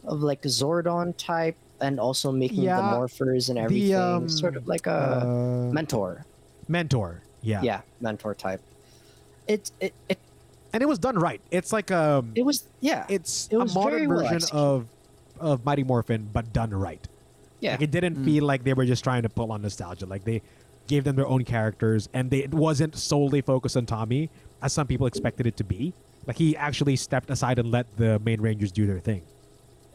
of 0.06 0.20
like 0.22 0.42
Zordon 0.42 1.14
type 1.16 1.56
and 1.80 2.00
also 2.00 2.32
making 2.32 2.62
Yeah, 2.62 2.76
the 2.76 2.96
morphers 2.96 3.48
and 3.48 3.58
the, 3.58 3.62
everything 3.62 3.94
um, 3.94 4.28
sort 4.28 4.56
of 4.56 4.66
like 4.66 4.86
a 4.86 5.22
Uh, 5.26 5.72
mentor. 5.72 6.24
mentor. 6.68 7.22
Yeah. 7.42 7.62
Yeah, 7.62 7.80
mentor 8.00 8.34
type. 8.34 8.60
It 9.46 9.70
it 9.80 9.94
it, 10.08 10.18
And 10.72 10.82
it 10.82 10.86
was 10.86 10.98
done 10.98 11.18
right. 11.18 11.40
It's 11.50 11.72
like 11.72 11.90
um. 11.90 12.32
it 12.34 12.42
was 12.42 12.64
yeah. 12.80 13.06
it's 13.08 13.48
it 13.50 13.56
a 13.56 13.64
modern 13.66 13.92
very 13.92 14.06
well 14.06 14.18
version 14.20 14.36
executed. 14.36 14.58
of 14.60 14.86
of 15.38 15.64
Mighty 15.64 15.84
Morphin, 15.84 16.28
but 16.32 16.52
done 16.52 16.70
right. 16.70 17.06
yeah. 17.60 17.72
Like 17.72 17.82
it 17.82 17.90
didn't 17.90 18.24
feel 18.24 18.44
like 18.44 18.64
they 18.64 18.72
were 18.74 18.86
just 18.86 19.04
trying 19.04 19.22
to 19.22 19.28
pull 19.28 19.52
on 19.52 19.62
nostalgia. 19.62 20.06
Like 20.06 20.24
they 20.24 20.40
gave 20.88 21.04
them 21.04 21.16
their 21.16 21.26
own 21.26 21.44
characters, 21.44 22.08
and 22.14 22.30
they, 22.30 22.38
it 22.44 22.54
wasn't 22.54 22.96
solely 22.96 23.40
focused 23.42 23.76
on 23.76 23.86
Tommy, 23.86 24.30
as 24.62 24.72
some 24.72 24.86
people 24.86 25.06
expected 25.06 25.46
it 25.46 25.56
to 25.58 25.64
be. 25.64 25.92
Like 26.26 26.36
he 26.38 26.56
actually 26.56 26.96
stepped 26.96 27.28
aside 27.30 27.58
and 27.58 27.70
let 27.70 27.86
the 27.96 28.18
main 28.20 28.40
Rangers 28.40 28.72
do 28.72 28.86
their 28.86 28.98
thing. 29.00 29.22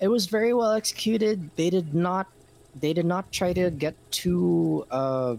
It 0.02 0.08
was 0.10 0.26
very 0.26 0.54
well 0.54 0.72
executed. 0.74 1.50
They 1.56 1.70
did 1.70 1.94
not 1.94 2.28
they 2.76 2.94
did 2.94 3.06
not 3.06 3.32
try 3.32 3.54
to 3.54 3.70
get 3.70 3.96
too 4.12 4.86
uh 4.92 5.36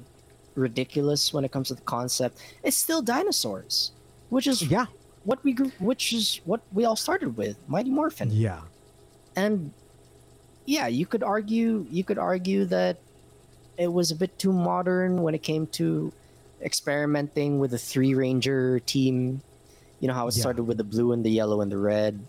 ridiculous 0.55 1.33
when 1.33 1.45
it 1.45 1.51
comes 1.53 1.69
to 1.69 1.75
the 1.75 1.83
concept. 1.83 2.39
It's 2.63 2.77
still 2.77 3.03
dinosaurs, 3.03 3.93
which 4.29 4.47
is 4.47 4.63
Yeah, 4.63 4.87
what 5.25 5.43
we 5.45 5.53
grew, 5.53 5.71
which 5.81 6.13
is 6.13 6.41
what 6.45 6.61
we 6.73 6.85
all 6.85 6.97
started 6.97 7.37
with, 7.37 7.57
Mighty 7.69 7.91
Morphin. 7.91 8.31
yeah, 8.31 8.63
And 9.35 9.73
yeah, 10.67 10.87
you 10.87 11.07
could 11.07 11.23
argue 11.23 11.87
you 11.91 12.05
could 12.05 12.19
argue 12.19 12.65
that 12.67 13.01
it 13.79 13.89
was 13.93 14.11
a 14.11 14.15
bit 14.17 14.39
too 14.39 14.53
modern 14.53 15.23
when 15.23 15.35
it 15.35 15.43
came 15.43 15.67
to 15.81 16.13
experimenting 16.61 17.59
with 17.59 17.73
a 17.75 17.79
three 17.79 18.15
ranger 18.15 18.79
team. 18.81 19.43
You 20.01 20.09
know 20.09 20.15
how 20.15 20.29
it 20.29 20.37
Yeah. 20.37 20.43
started 20.43 20.65
with 20.65 20.77
the 20.77 20.85
blue 20.85 21.13
and 21.13 21.25
the 21.25 21.31
yellow 21.31 21.63
and 21.63 21.73
the 21.73 21.79
red, 21.79 22.21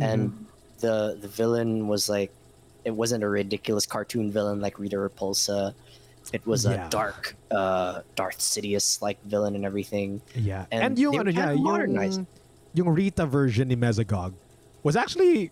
and 0.00 0.34
the 0.80 1.16
the 1.20 1.28
villain 1.28 1.86
was 1.88 2.08
like 2.08 2.32
it 2.84 2.90
wasn't 2.96 3.22
a 3.22 3.28
ridiculous 3.28 3.84
cartoon 3.86 4.30
villain 4.32 4.60
like 4.60 4.78
Rita 4.78 4.96
Repulsa. 4.96 5.74
It 6.32 6.46
was 6.46 6.64
Yeah. 6.64 6.86
a 6.86 6.90
dark 6.90 7.36
uh 7.50 8.02
Darth 8.16 8.38
Sidious 8.38 9.00
like 9.02 9.18
villain 9.24 9.54
and 9.54 9.64
everything. 9.64 10.20
yeah. 10.34 10.66
And, 10.70 10.82
And 10.84 10.98
yung 10.98 11.18
ano 11.18 11.30
niya, 11.30 11.56
trying 11.60 12.02
yung, 12.12 12.26
yung 12.74 12.88
Rita 12.88 13.26
version 13.26 13.68
ni 13.68 13.76
Mesogog 13.76 14.32
was 14.82 14.96
actually 14.96 15.50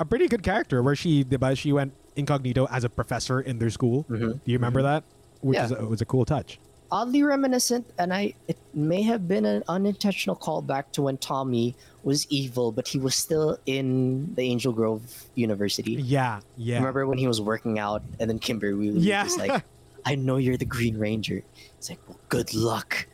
a 0.00 0.04
pretty 0.04 0.26
good 0.28 0.42
character. 0.42 0.82
Where 0.82 0.96
she, 0.96 1.22
diba, 1.24 1.56
she 1.56 1.72
went 1.72 1.92
incognito 2.16 2.66
as 2.70 2.82
a 2.84 2.88
professor 2.90 3.40
in 3.40 3.58
their 3.58 3.70
school. 3.70 4.04
Mhm. 4.10 4.38
Do 4.42 4.46
you 4.50 4.58
remember 4.58 4.82
that? 4.82 5.04
Which 5.42 5.56
Yeah. 5.58 5.66
is 5.66 5.70
a, 5.72 5.84
was 5.86 6.00
a 6.00 6.06
cool 6.06 6.24
touch. 6.24 6.58
Oddly 6.94 7.24
reminiscent, 7.24 7.84
and 7.98 8.14
I 8.14 8.34
it 8.46 8.56
may 8.72 9.02
have 9.02 9.26
been 9.26 9.44
an 9.44 9.64
unintentional 9.68 10.36
callback 10.36 10.84
to 10.92 11.02
when 11.02 11.18
Tommy 11.18 11.74
was 12.04 12.24
evil, 12.30 12.70
but 12.70 12.86
he 12.86 12.98
was 13.00 13.16
still 13.16 13.58
in 13.66 14.32
the 14.36 14.42
Angel 14.42 14.72
Grove 14.72 15.02
University. 15.34 15.94
Yeah, 15.94 16.40
yeah. 16.56 16.76
Remember 16.78 17.06
when 17.08 17.18
he 17.18 17.26
was 17.26 17.40
working 17.40 17.80
out, 17.80 18.02
and 18.20 18.30
then 18.30 18.38
Kimberly 18.38 18.92
was 18.92 19.04
Yeah. 19.04 19.26
like, 19.36 19.64
"I 20.06 20.14
know 20.14 20.36
you're 20.36 20.56
the 20.56 20.64
Green 20.76 20.96
Ranger." 20.96 21.42
It's 21.78 21.90
like, 21.90 21.98
"Well, 22.06 22.18
good 22.28 22.54
luck. 22.54 23.08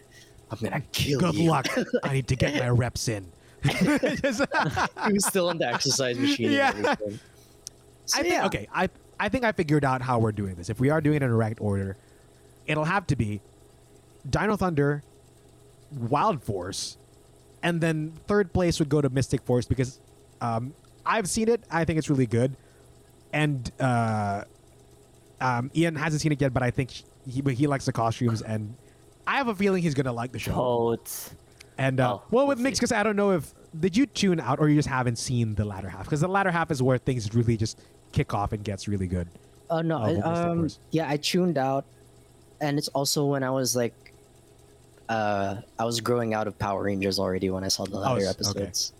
I'm 0.50 0.58
gonna 0.60 0.82
kill 0.92 1.20
Good 1.20 1.34
you." 1.34 1.44
Good 1.44 1.50
luck. 1.50 1.66
I 2.04 2.12
need 2.12 2.28
to 2.28 2.36
get 2.36 2.54
my 2.56 2.68
reps 2.68 3.08
in. 3.08 3.24
Just- 3.64 4.44
he 5.06 5.12
was 5.12 5.24
still 5.26 5.48
on 5.48 5.56
the 5.56 5.66
exercise 5.66 6.18
machine. 6.18 6.50
Yeah. 6.52 6.72
So, 8.04 8.18
I 8.18 8.22
think 8.22 8.34
yeah. 8.34 8.46
okay. 8.46 8.68
I 8.74 8.88
I 9.18 9.28
think 9.30 9.44
I 9.44 9.52
figured 9.52 9.84
out 9.86 10.02
how 10.02 10.18
we're 10.18 10.32
doing 10.32 10.56
this. 10.56 10.68
If 10.68 10.80
we 10.80 10.90
are 10.90 11.00
doing 11.00 11.16
it 11.16 11.22
in 11.22 11.30
a 11.30 11.36
ranked 11.36 11.60
order, 11.62 11.96
it'll 12.66 12.84
have 12.84 13.06
to 13.08 13.16
be 13.16 13.40
Dino 14.28 14.56
Thunder, 14.56 15.02
Wild 15.96 16.42
Force, 16.42 16.96
and 17.62 17.80
then 17.80 18.12
third 18.26 18.52
place 18.52 18.78
would 18.78 18.88
go 18.88 19.00
to 19.00 19.08
Mystic 19.08 19.42
Force 19.42 19.66
because 19.66 19.98
um, 20.40 20.74
I've 21.04 21.28
seen 21.28 21.48
it. 21.48 21.62
I 21.70 21.84
think 21.84 21.98
it's 21.98 22.10
really 22.10 22.26
good, 22.26 22.56
and 23.32 23.70
uh, 23.80 24.44
um, 25.40 25.70
Ian 25.74 25.94
hasn't 25.96 26.22
seen 26.22 26.32
it 26.32 26.40
yet, 26.40 26.52
but 26.52 26.62
I 26.62 26.70
think 26.70 26.90
he 27.26 27.42
he 27.54 27.66
likes 27.66 27.84
the 27.86 27.92
costumes, 27.92 28.42
and 28.42 28.74
I 29.26 29.36
have 29.36 29.48
a 29.48 29.54
feeling 29.54 29.82
he's 29.82 29.94
gonna 29.94 30.12
like 30.12 30.32
the 30.32 30.38
show. 30.38 30.52
Totes. 30.52 31.34
And 31.78 31.98
uh, 31.98 32.14
Oh, 32.16 32.22
well, 32.30 32.46
with 32.46 32.58
we'll 32.58 32.66
Migs, 32.70 32.74
because 32.74 32.92
I 32.92 33.02
don't 33.02 33.16
know 33.16 33.30
if 33.30 33.54
did 33.78 33.96
you 33.96 34.04
tune 34.04 34.38
out 34.38 34.58
or 34.58 34.68
you 34.68 34.76
just 34.76 34.88
haven't 34.88 35.16
seen 35.16 35.54
the 35.54 35.64
latter 35.64 35.88
half? 35.88 36.04
Because 36.04 36.20
the 36.20 36.28
latter 36.28 36.50
half 36.50 36.70
is 36.70 36.82
where 36.82 36.98
things 36.98 37.32
really 37.34 37.56
just 37.56 37.80
kick 38.12 38.34
off 38.34 38.52
and 38.52 38.62
gets 38.62 38.86
really 38.86 39.06
good. 39.06 39.28
Oh 39.70 39.80
no, 39.80 39.96
Oh, 39.98 40.20
I- 40.20 40.42
um, 40.48 40.68
yeah, 40.90 41.08
I 41.08 41.16
tuned 41.16 41.56
out, 41.56 41.86
and 42.60 42.76
it's 42.78 42.88
also 42.88 43.24
when 43.24 43.42
I 43.42 43.50
was 43.50 43.74
like, 43.74 44.09
uh, 45.10 45.60
I 45.78 45.84
was 45.84 46.00
growing 46.00 46.32
out 46.32 46.46
of 46.46 46.58
Power 46.58 46.84
Rangers 46.84 47.18
already 47.18 47.50
when 47.50 47.64
I 47.64 47.68
saw 47.68 47.84
the 47.84 47.98
latter 47.98 48.20
s- 48.24 48.28
okay. 48.50 48.62
episodes. 48.62 48.92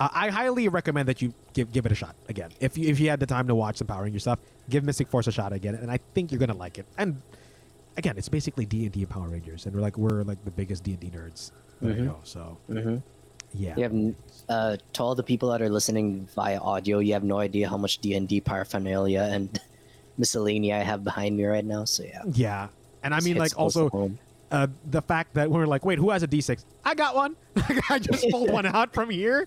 Uh, 0.00 0.08
I 0.12 0.30
highly 0.30 0.68
recommend 0.68 1.08
that 1.08 1.20
you 1.20 1.34
give 1.52 1.70
give 1.72 1.84
it 1.86 1.92
a 1.92 1.94
shot 1.94 2.14
again. 2.28 2.50
If 2.60 2.78
you, 2.78 2.88
if 2.88 2.98
you 2.98 3.10
had 3.10 3.20
the 3.20 3.26
time 3.26 3.46
to 3.48 3.54
watch 3.54 3.76
some 3.78 3.86
Power 3.86 4.04
Rangers 4.04 4.22
stuff, 4.22 4.38
give 4.70 4.84
Mystic 4.84 5.08
Force 5.08 5.26
a 5.26 5.32
shot 5.32 5.52
again, 5.52 5.74
and 5.74 5.90
I 5.90 5.98
think 6.14 6.32
you're 6.32 6.38
gonna 6.40 6.56
like 6.56 6.78
it. 6.78 6.86
And 6.96 7.20
again, 7.96 8.16
it's 8.16 8.28
basically 8.28 8.64
D 8.66 8.84
and 8.84 8.92
D 8.92 9.00
and 9.00 9.10
Power 9.10 9.28
Rangers, 9.28 9.66
and 9.66 9.74
we're 9.74 9.82
like 9.82 9.98
we're 9.98 10.22
like 10.22 10.42
the 10.44 10.50
biggest 10.50 10.82
D 10.84 10.92
and 10.92 11.00
D 11.00 11.10
nerds 11.10 11.50
that 11.82 11.96
I 11.96 12.00
know. 12.00 12.18
So 12.24 12.56
Mm-hmm. 12.70 12.96
yeah, 13.54 13.74
You 13.76 13.82
have, 13.82 14.14
uh, 14.48 14.76
to 14.94 15.02
all 15.02 15.14
the 15.14 15.22
people 15.22 15.50
that 15.50 15.60
are 15.60 15.68
listening 15.68 16.26
via 16.34 16.58
audio, 16.58 16.98
you 17.00 17.12
have 17.12 17.22
no 17.24 17.38
idea 17.38 17.68
how 17.68 17.76
much 17.76 17.98
D 17.98 18.14
and 18.14 18.26
D 18.26 18.40
paraphernalia 18.40 19.28
and 19.30 19.60
miscellany 20.18 20.72
I 20.72 20.78
have 20.82 21.04
behind 21.04 21.36
me 21.36 21.44
right 21.44 21.64
now. 21.64 21.84
So 21.84 22.02
yeah, 22.04 22.22
yeah. 22.32 22.68
And 23.04 23.14
I 23.14 23.20
mean, 23.20 23.36
like 23.36 23.58
also 23.58 23.88
home. 23.90 24.18
Uh, 24.52 24.66
the 24.90 25.00
fact 25.00 25.32
that 25.34 25.50
we're 25.50 25.66
like, 25.66 25.84
wait, 25.84 25.98
who 25.98 26.10
has 26.10 26.22
a 26.22 26.28
D6? 26.28 26.62
I 26.84 26.94
got 26.94 27.14
one. 27.14 27.36
I 27.88 27.98
just 27.98 28.28
pulled 28.30 28.50
one 28.50 28.66
out 28.66 28.92
from 28.92 29.08
here, 29.10 29.46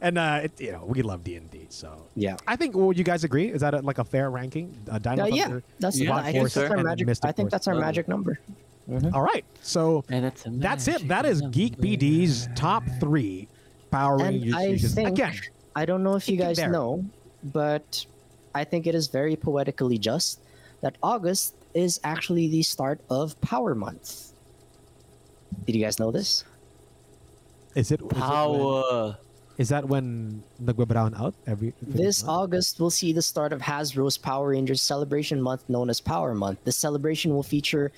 and 0.00 0.18
uh, 0.18 0.40
it, 0.42 0.60
you 0.60 0.72
know 0.72 0.84
we 0.84 1.02
love 1.02 1.22
D 1.22 1.36
and 1.36 1.48
D. 1.50 1.66
So 1.68 2.06
yeah. 2.16 2.36
I 2.48 2.56
think. 2.56 2.74
Would 2.74 2.98
you 2.98 3.04
guys 3.04 3.22
agree? 3.24 3.48
Is 3.48 3.60
that 3.60 3.74
a, 3.74 3.80
like 3.80 3.98
a 3.98 4.04
fair 4.04 4.28
ranking? 4.30 4.76
Uh, 4.90 4.98
Dino 4.98 5.22
Uh, 5.22 5.26
yeah, 5.26 5.60
that's 5.78 5.98
Yeah, 6.00 6.10
Wild 6.10 6.24
I 6.26 6.32
think 6.32 6.44
that's 6.52 6.56
our 6.70 6.82
magic. 6.82 7.08
I 7.08 7.32
think 7.32 7.36
Force. 7.36 7.50
that's 7.52 7.68
our 7.68 7.74
Oh. 7.74 7.80
magic 7.80 8.08
number. 8.08 8.38
All 9.14 9.22
right, 9.22 9.44
so 9.62 10.04
And 10.08 10.24
it's 10.24 10.42
that's 10.46 10.88
it. 10.88 10.92
magic 10.92 11.08
That 11.08 11.26
is 11.26 11.42
Geek 11.52 11.78
PD's 11.78 12.48
top 12.56 12.82
three 12.98 13.46
Power 13.92 14.14
And 14.20 14.42
Rangers. 14.42 14.54
I 14.54 14.76
think 14.76 15.08
Again, 15.10 15.34
I 15.76 15.84
don't 15.84 16.02
know 16.02 16.16
if 16.16 16.28
you 16.28 16.36
guys 16.36 16.56
there. 16.56 16.70
know, 16.70 17.04
but 17.44 18.04
I 18.52 18.64
think 18.64 18.88
it 18.88 18.96
is 18.96 19.06
very 19.06 19.36
poetically 19.36 19.96
just 19.98 20.40
that 20.80 20.96
August 21.04 21.54
is 21.72 22.00
actually 22.02 22.48
the 22.48 22.62
start 22.64 23.00
of 23.08 23.40
Power 23.40 23.76
Month. 23.76 24.29
Did 25.66 25.76
you 25.76 25.82
guys 25.84 25.98
know 25.98 26.10
this? 26.10 26.44
is 27.76 27.92
it 27.92 28.00
when- 28.02 28.20
Power. 28.20 29.16
Is 29.56 29.68
that 29.68 29.86
when 29.86 30.42
nagbabrown 30.62 31.14
out 31.20 31.34
every? 31.46 31.74
every 31.82 32.02
This 32.02 32.22
month? 32.24 32.30
August 32.38 32.80
will 32.80 32.90
see 32.90 33.12
the 33.12 33.20
start 33.22 33.52
of 33.52 33.60
Hasbro's 33.60 34.16
Power 34.16 34.48
Rangers 34.48 34.80
celebration 34.80 35.40
month 35.40 35.68
known 35.68 35.90
as 35.90 36.00
Power 36.00 36.34
Month. 36.34 36.60
The 36.64 36.72
celebration 36.72 37.34
will 37.34 37.42
feature 37.42 37.92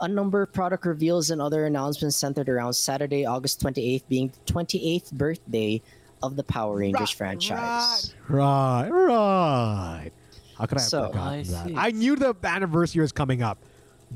a 0.00 0.08
number 0.08 0.42
of 0.42 0.52
product 0.52 0.86
reveals 0.86 1.30
and 1.30 1.40
other 1.40 1.66
announcements 1.66 2.16
centered 2.16 2.48
around 2.48 2.72
Saturday, 2.72 3.26
August 3.26 3.60
28th, 3.60 4.02
being 4.08 4.28
the 4.28 4.52
28th 4.52 5.12
birthday 5.12 5.82
of 6.22 6.34
the 6.36 6.42
Power 6.44 6.78
Rangers 6.78 7.10
franchise. 7.10 8.14
Right, 8.28 8.88
right. 8.88 10.10
How 10.58 10.66
could 10.66 10.78
I 10.78 10.80
have 10.80 10.88
So- 10.90 11.06
forgotten 11.08 11.40
I 11.40 11.42
that? 11.42 11.70
I 11.76 11.90
knew 11.90 12.16
the 12.16 12.34
anniversary 12.42 13.02
was 13.02 13.12
coming 13.12 13.42
up, 13.42 13.58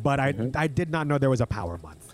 but 0.02 0.18
I 0.18 0.32
mm-hmm. 0.32 0.56
I 0.56 0.66
did 0.66 0.90
not 0.90 1.06
know 1.06 1.18
there 1.18 1.30
was 1.30 1.40
a 1.42 1.46
Power 1.46 1.78
Month. 1.82 2.05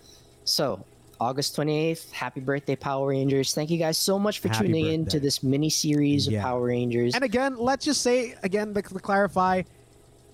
So, 0.45 0.83
August 1.19 1.55
28th, 1.55 2.11
happy 2.11 2.41
birthday, 2.41 2.75
Power 2.75 3.07
Rangers. 3.09 3.53
Thank 3.53 3.69
you 3.69 3.77
guys 3.77 3.97
so 3.97 4.19
much 4.19 4.39
for 4.39 4.49
Happy 4.49 4.67
tuning 4.67 4.87
in 4.87 5.05
to 5.07 5.19
this 5.19 5.41
mini 5.43 5.69
series 5.69 6.27
of 6.27 6.35
Power 6.35 6.65
Rangers. 6.65 7.15
And 7.15 7.23
again, 7.23 7.55
let's 7.57 7.85
just 7.85 8.01
say 8.01 8.35
again 8.43 8.73
to, 8.73 8.81
to 8.81 8.99
clarify, 8.99 9.63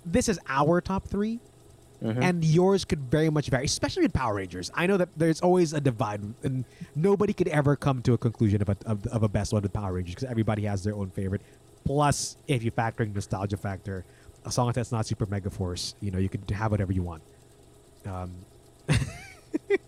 this 0.06 0.30
is 0.30 0.40
our 0.48 0.81
top 0.81 1.07
3 1.07 1.40
Mm-hmm. 2.02 2.23
and 2.23 2.45
yours 2.45 2.86
could 2.86 3.11
very 3.11 3.30
much 3.30 3.49
vary, 3.49 3.65
especially 3.65 4.03
with 4.03 4.14
Power 4.14 4.36
Rangers. 4.36 4.72
I 4.73 4.88
know 4.88 4.95
that 4.95 5.10
there's 5.18 5.41
always 5.41 5.73
a 5.73 5.81
divide, 5.81 6.22
and 6.44 6.64
nobody 6.95 7.34
could 7.34 7.49
ever 7.49 7.76
come 7.76 8.02
to 8.03 8.14
a 8.14 8.18
conclusion 8.18 8.61
of 8.61 8.69
a, 8.69 8.77
of, 8.86 9.06
of 9.07 9.23
a 9.23 9.27
best 9.27 9.52
one 9.52 9.64
with 9.64 9.73
Power 9.73 9.91
Rangers 9.91 10.15
because 10.15 10.30
everybody 10.30 10.64
has 10.64 10.81
their 10.81 10.95
own 10.95 11.10
favorite. 11.10 11.41
Plus, 11.84 12.38
if 12.48 12.64
you 12.64 12.72
factor 12.72 13.03
in 13.03 13.11
nostalgia 13.11 13.57
factor, 13.57 14.06
a 14.45 14.52
song 14.52 14.72
that's 14.73 14.94
not 14.94 15.07
Super 15.07 15.26
Mega 15.26 15.49
Force, 15.49 15.95
you 15.99 16.10
know, 16.10 16.19
you 16.19 16.30
could 16.30 16.49
have 16.52 16.72
whatever 16.72 16.94
you 16.94 17.03
want. 17.03 17.22
Um, 18.06 18.31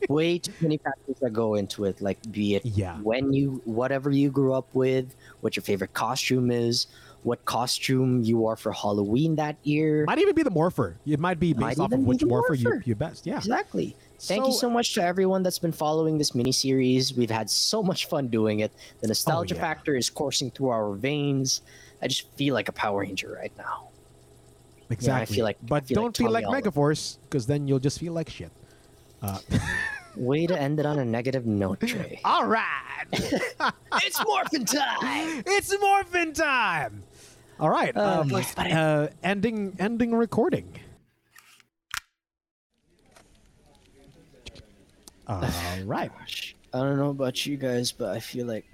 Way 0.09 0.39
too 0.39 0.51
many 0.61 0.77
factors 0.77 1.15
that 1.21 1.31
go 1.31 1.55
into 1.55 1.85
it, 1.85 2.01
like 2.01 2.17
be 2.31 2.55
it 2.55 2.65
Yeah. 2.65 2.97
when 3.01 3.31
you, 3.33 3.61
whatever 3.65 4.09
you 4.11 4.29
grew 4.29 4.53
up 4.53 4.67
with, 4.73 5.15
what 5.41 5.55
your 5.55 5.63
favorite 5.63 5.93
costume 5.93 6.51
is, 6.51 6.87
what 7.23 7.45
costume 7.45 8.23
you 8.23 8.47
are 8.47 8.55
for 8.55 8.71
Halloween 8.71 9.35
that 9.35 9.55
year. 9.63 10.05
might 10.05 10.17
even 10.19 10.33
be 10.35 10.43
the 10.43 10.49
Morpher. 10.49 10.97
It 11.05 11.19
might 11.19 11.39
be 11.39 11.53
Might 11.53 11.69
based 11.69 11.79
off 11.79 11.91
of 11.91 11.99
which 11.99 12.19
the 12.19 12.25
Morpher, 12.25 12.55
you, 12.55 12.63
Morpher. 12.63 12.83
you 12.85 12.95
best. 12.95 13.25
Yeah. 13.27 13.37
Exactly. 13.37 13.95
Thank 14.19 14.45
you 14.47 14.51
So- 14.51 14.59
so 14.59 14.69
much 14.69 14.93
to 14.95 15.03
everyone 15.03 15.43
that's 15.43 15.59
been 15.59 15.71
following 15.71 16.17
this 16.17 16.33
mini 16.35 16.51
series. 16.51 17.15
We've 17.15 17.29
had 17.31 17.49
so 17.49 17.81
much 17.83 18.07
fun 18.07 18.27
doing 18.27 18.59
it. 18.61 18.71
The 19.01 19.07
oh, 19.07 19.09
nostalgia 19.09 19.53
Oh, 19.55 19.57
yeah. 19.57 19.61
factor 19.61 19.95
is 19.95 20.09
coursing 20.09 20.51
through 20.51 20.69
our 20.69 20.93
veins. 20.95 21.61
I 22.01 22.07
just 22.07 22.27
feel 22.35 22.53
like 22.55 22.67
a 22.69 22.71
Power 22.73 23.01
Ranger 23.01 23.37
right 23.39 23.53
now. 23.57 23.89
Exactly. 24.89 25.21
I 25.21 25.35
feel 25.37 25.45
like- 25.45 25.57
but 25.61 25.85
feel 25.87 25.95
don't 26.01 26.17
feel 26.17 26.31
like 26.31 26.45
Megaforce 26.45 27.17
because 27.29 27.45
then 27.45 27.67
you'll 27.67 27.79
just 27.79 27.99
feel 27.99 28.13
like 28.13 28.29
shit. 28.29 28.51
Uh, 29.21 29.37
Way 30.17 30.45
to 30.45 30.59
end 30.59 30.77
it 30.79 30.85
on 30.85 30.99
a 30.99 31.05
negative 31.05 31.45
note, 31.45 31.79
Trey. 31.79 32.19
all 32.25 32.45
right. 32.45 32.65
it's 33.13 34.21
morphin' 34.25 34.65
time. 34.65 35.41
It's 35.47 35.73
morphin 35.79 36.33
time. 36.33 37.03
All 37.61 37.69
right. 37.69 37.95
Uh, 37.95 38.21
um, 38.21 38.43
uh, 38.57 39.07
ending 39.23 39.73
ending 39.79 40.13
recording. 40.13 40.67
All 45.27 45.41
right. 45.85 46.11
Gosh, 46.17 46.55
I 46.73 46.79
don't 46.79 46.97
know 46.97 47.11
about 47.11 47.45
you 47.45 47.55
guys, 47.55 47.91
but 47.91 48.09
I 48.09 48.19
feel 48.19 48.47
like 48.47 48.65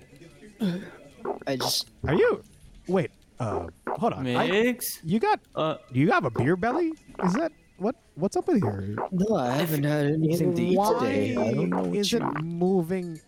I 1.45 1.55
just 1.55 1.89
Are 2.07 2.15
you? 2.15 2.41
Wait. 2.87 3.11
Uh, 3.39 3.67
hold 3.89 4.13
on. 4.13 4.25
I- 4.25 4.49
Migs? 4.49 4.99
you 5.03 5.19
got? 5.19 5.39
Uh, 5.53 5.75
Do 5.93 5.99
you 5.99 6.09
have 6.11 6.25
a 6.25 6.31
beer 6.31 6.55
belly? 6.55 6.93
Is 7.23 7.33
that 7.33 7.51
what? 7.77 7.95
What's 8.15 8.35
up 8.35 8.47
with 8.47 8.61
here? 8.63 8.95
no, 9.11 9.35
I 9.35 9.51
haven't 9.55 9.83
had 9.83 10.05
anything 10.07 10.55
to 10.55 10.61
eat 10.63 10.77
Why 10.77 10.93
today. 10.99 11.35
I 11.35 11.53
don't 11.53 11.69
know 11.69 11.83
what 11.83 11.95
is 11.97 12.11
you- 12.11 12.19
it 12.19 12.43
moving? 12.43 13.19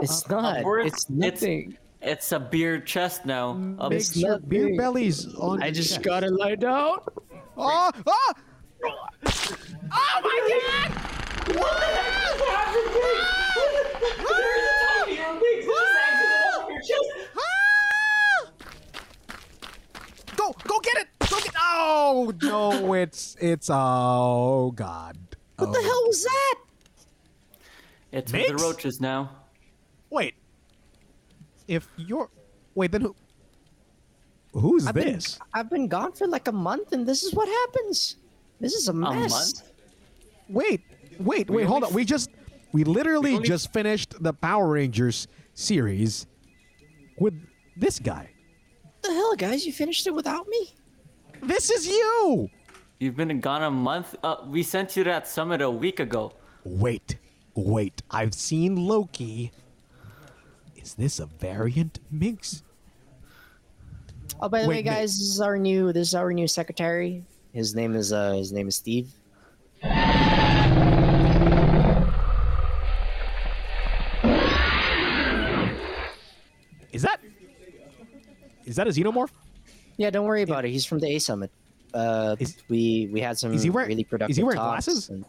It's 0.00 0.28
not. 0.28 0.58
Upward? 0.58 0.86
It's 0.86 1.04
It's- 1.04 1.10
nothing. 1.34 1.76
it's 2.00 2.32
a 2.32 2.40
beer 2.40 2.80
chest 2.80 3.26
now. 3.26 3.50
Um, 3.50 3.76
Makes 3.90 4.08
it's 4.10 4.16
your 4.16 4.30
not 4.32 4.48
beer 4.48 4.68
big. 4.68 4.78
bellies 4.78 5.34
on. 5.36 5.62
I 5.62 5.70
just 5.70 5.90
chest. 5.90 6.02
gotta 6.02 6.30
lie 6.30 6.54
down. 6.54 6.98
Oh! 7.56 7.90
Oh! 8.06 8.32
Oh 9.26 10.20
my 10.22 10.60
God! 10.90 11.98
Go! 20.36 20.54
Go 20.66 20.78
get 20.80 20.96
it! 20.98 21.08
Go 21.28 21.36
get! 21.40 21.52
Oh 21.58 22.32
no! 22.42 22.87
It's 23.02 23.36
it's 23.40 23.70
oh 23.72 24.72
god! 24.74 25.16
What 25.56 25.72
the 25.72 25.78
oh. 25.78 25.82
hell 25.82 26.02
was 26.06 26.24
that? 26.24 26.54
it's 28.12 28.32
with 28.32 28.48
the 28.48 28.54
roaches 28.56 29.00
now. 29.00 29.30
Wait. 30.10 30.34
If 31.68 31.86
you're 31.96 32.28
wait, 32.74 32.92
then 32.92 33.02
who? 33.02 33.14
Who's 34.52 34.86
I've 34.86 34.94
been, 34.94 35.12
this? 35.12 35.38
I've 35.52 35.70
been 35.70 35.86
gone 35.86 36.12
for 36.12 36.26
like 36.26 36.48
a 36.48 36.52
month, 36.52 36.92
and 36.92 37.06
this 37.06 37.22
is 37.22 37.34
what 37.34 37.48
happens. 37.48 38.16
This 38.60 38.74
is 38.74 38.88
a 38.88 38.92
A 38.92 38.94
mess. 38.94 39.30
month? 39.30 39.72
Wait, 40.48 40.80
wait, 41.20 41.48
We 41.48 41.56
wait, 41.56 41.66
hold 41.66 41.84
only 41.84 41.92
on. 41.92 41.94
We 41.94 42.04
just 42.04 42.30
we 42.72 42.84
literally 42.84 43.30
we 43.30 43.36
only- 43.36 43.48
just 43.48 43.72
finished 43.72 44.20
the 44.20 44.32
Power 44.32 44.68
Rangers 44.68 45.28
series 45.54 46.26
with 47.18 47.34
this 47.76 47.98
guy. 47.98 48.30
What 48.82 49.02
the 49.02 49.14
hell, 49.14 49.36
guys? 49.36 49.66
You 49.66 49.72
finished 49.72 50.06
it 50.06 50.14
without 50.14 50.48
me? 50.48 50.74
This 51.42 51.70
is 51.70 51.86
you. 51.86 52.48
You've 52.98 53.16
been 53.16 53.38
gone 53.40 53.62
a 53.62 53.70
month? 53.70 54.16
Uh, 54.24 54.36
we 54.46 54.62
sent 54.62 54.96
you 54.96 55.04
that 55.04 55.28
summit 55.28 55.60
a 55.62 55.70
week 55.70 56.00
ago. 56.00 56.32
Wait, 56.64 57.16
wait. 57.54 58.02
I've 58.10 58.34
seen 58.34 58.74
Loki. 58.74 59.52
Is 60.76 60.94
this 60.94 61.20
a 61.20 61.26
variant 61.26 62.00
Migs? 62.12 62.62
Oh, 64.40 64.48
by 64.48 64.62
the 64.62 64.68
way, 64.68 64.76
Wait, 64.76 64.84
Nick. 64.84 64.94
guys, 64.94 65.18
this 65.18 65.28
is 65.28 65.40
our 65.40 65.56
new 65.58 65.92
this 65.92 66.08
is 66.08 66.14
our 66.14 66.32
new 66.32 66.48
secretary. 66.48 67.24
His 67.52 67.74
name 67.74 67.94
is 67.94 68.12
uh 68.12 68.32
his 68.32 68.52
name 68.52 68.68
is 68.68 68.76
Steve. 68.76 69.12
Is 76.92 77.02
that 77.02 77.20
is 78.64 78.76
that 78.76 78.86
a 78.86 78.90
xenomorph? 78.90 79.30
Yeah, 79.96 80.10
don't 80.10 80.26
worry 80.26 80.42
about 80.42 80.64
it. 80.64 80.70
He's 80.70 80.84
from 80.84 80.98
the 81.00 81.08
A 81.14 81.18
Summit. 81.18 81.50
Uh, 81.94 82.36
Is- 82.38 82.56
we 82.68 83.08
we 83.12 83.20
had 83.20 83.38
some 83.38 83.52
is 83.54 83.62
he 83.62 83.70
wearing- 83.70 83.88
really 83.88 84.02
is 84.02 84.06
he 84.06 84.10
productive 84.10 84.42
wearing 84.44 84.56
talks, 84.58 84.86
glasses? 84.86 85.08
and- 85.08 85.24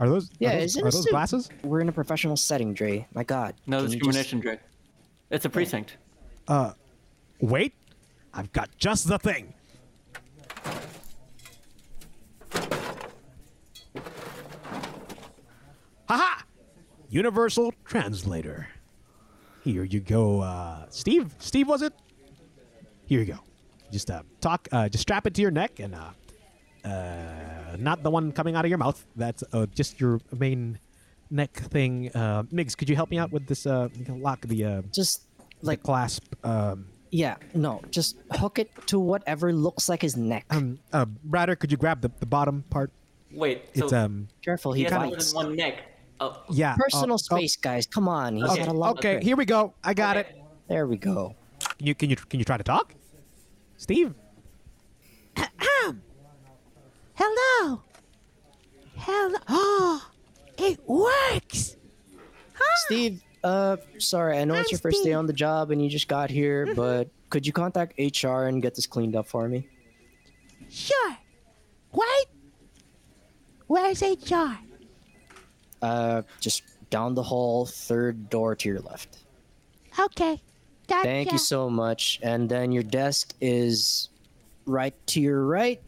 Are 0.00 0.08
those 0.08 0.30
Yeah, 0.38 0.56
are 0.56 0.60
those, 0.60 0.76
in 0.76 0.84
are 0.84 0.88
a 0.88 0.90
those 0.90 1.06
glasses? 1.06 1.48
We're 1.62 1.80
in 1.80 1.88
a 1.88 1.92
professional 1.92 2.36
setting, 2.36 2.74
Dre. 2.74 3.06
My 3.14 3.24
God. 3.24 3.54
No 3.66 3.82
Can 3.82 3.92
you 3.92 4.00
just- 4.12 4.30
Dre. 4.40 4.58
It's 5.30 5.44
a 5.44 5.48
precinct. 5.50 5.96
Uh, 6.46 6.72
wait, 7.40 7.74
I've 8.32 8.52
got 8.52 8.70
just 8.78 9.08
the 9.08 9.18
thing. 9.18 9.54
Haha! 16.08 16.42
Universal 17.08 17.72
Translator. 17.84 18.68
Here 19.62 19.84
you 19.84 20.00
go, 20.00 20.40
uh, 20.40 20.86
Steve. 20.90 21.34
Steve, 21.38 21.68
was 21.68 21.82
it? 21.82 21.92
Here 23.06 23.20
you 23.20 23.26
go. 23.26 23.38
Just 23.94 24.10
uh, 24.10 24.22
talk. 24.40 24.66
Uh, 24.72 24.88
just 24.88 25.02
strap 25.02 25.24
it 25.28 25.34
to 25.34 25.40
your 25.40 25.52
neck, 25.52 25.78
and 25.78 25.94
uh, 25.94 26.10
uh, 26.84 27.76
not 27.78 28.02
the 28.02 28.10
one 28.10 28.32
coming 28.32 28.56
out 28.56 28.64
of 28.64 28.68
your 28.68 28.78
mouth. 28.78 29.06
That's 29.14 29.44
uh, 29.52 29.66
just 29.66 30.00
your 30.00 30.18
main 30.36 30.80
neck 31.30 31.52
thing. 31.54 32.10
Uh, 32.12 32.42
Migs, 32.50 32.76
could 32.76 32.88
you 32.90 32.96
help 32.96 33.08
me 33.10 33.18
out 33.18 33.30
with 33.30 33.46
this? 33.46 33.66
Uh, 33.66 33.88
lock 34.08 34.40
the 34.42 34.64
uh, 34.64 34.82
Just 34.92 35.26
like 35.62 35.78
like 35.78 35.82
clasp. 35.84 36.24
Um, 36.44 36.86
yeah, 37.12 37.36
no, 37.54 37.80
just 37.90 38.16
hook 38.32 38.58
it 38.58 38.68
to 38.88 38.98
whatever 38.98 39.52
looks 39.52 39.88
like 39.88 40.02
his 40.02 40.16
neck. 40.16 40.44
um, 40.50 40.80
uh, 40.92 41.06
Bratter, 41.30 41.56
could 41.56 41.70
you 41.70 41.76
grab 41.78 42.00
the, 42.00 42.10
the 42.18 42.26
bottom 42.26 42.64
part? 42.70 42.90
Wait, 43.30 43.62
It's 43.74 43.90
so 43.90 43.96
um, 43.96 44.26
Careful, 44.42 44.72
he 44.72 44.80
he 44.82 44.90
has 44.90 44.92
more 44.92 45.10
bites. 45.10 45.32
than 45.32 45.36
one 45.46 45.54
neck. 45.56 45.82
Oh, 46.18 46.42
yeah. 46.50 46.74
Personal 46.76 47.14
uh, 47.14 47.30
oh, 47.30 47.38
space, 47.38 47.54
guys. 47.54 47.86
Come 47.86 48.08
on, 48.08 48.34
he's 48.34 48.44
okay, 48.50 48.64
got 48.64 48.68
a 48.68 48.72
lot. 48.76 48.98
okay, 48.98 49.20
here 49.22 49.36
we 49.36 49.44
go. 49.44 49.72
I 49.84 49.94
got 49.94 50.16
Okay. 50.16 50.30
it. 50.30 50.42
There 50.68 50.88
we 50.88 50.96
go. 50.96 51.36
Can 51.78 51.86
you 51.86 51.94
can 51.94 52.10
you 52.10 52.16
can 52.16 52.40
you 52.40 52.44
try 52.44 52.56
to 52.56 52.64
talk, 52.64 52.94
Steve? 53.76 54.14
Hello. 57.14 57.80
Hello. 58.96 59.38
Oh, 59.48 60.08
it 60.58 60.80
works. 60.88 61.76
Steve, 62.86 63.22
uh, 63.42 63.76
sorry, 63.98 64.38
I 64.38 64.44
know 64.44 64.54
it's 64.54 64.68
I'm 64.68 64.72
your 64.72 64.78
first 64.80 65.04
day 65.04 65.12
on 65.12 65.26
the 65.26 65.32
job 65.32 65.70
and 65.70 65.82
you 65.82 65.88
just 65.88 66.08
got 66.08 66.30
here, 66.30 66.66
Mm-hmm. 66.66 66.74
but 66.74 67.08
could 67.30 67.46
you 67.46 67.52
contact 67.52 67.94
HR 67.98 68.44
and 68.44 68.60
get 68.62 68.74
this 68.74 68.86
cleaned 68.86 69.16
up 69.16 69.26
for 69.26 69.48
me? 69.48 69.68
Sure. 70.70 71.16
Wait. 71.92 72.26
Where's 73.66 74.02
HR? 74.02 74.58
Uh, 75.82 76.22
just 76.40 76.62
down 76.90 77.14
the 77.14 77.22
hall, 77.22 77.66
third 77.66 78.28
door 78.30 78.54
to 78.54 78.68
your 78.68 78.80
left. 78.80 79.18
Okay. 79.98 80.40
Gotcha. 80.86 81.02
Thank 81.08 81.32
you 81.32 81.38
so 81.38 81.70
much. 81.70 82.20
And 82.22 82.48
then 82.48 82.72
your 82.72 82.82
desk 82.82 83.34
is 83.40 84.10
right 84.66 84.94
to 85.08 85.20
your 85.20 85.46
right. 85.46 85.80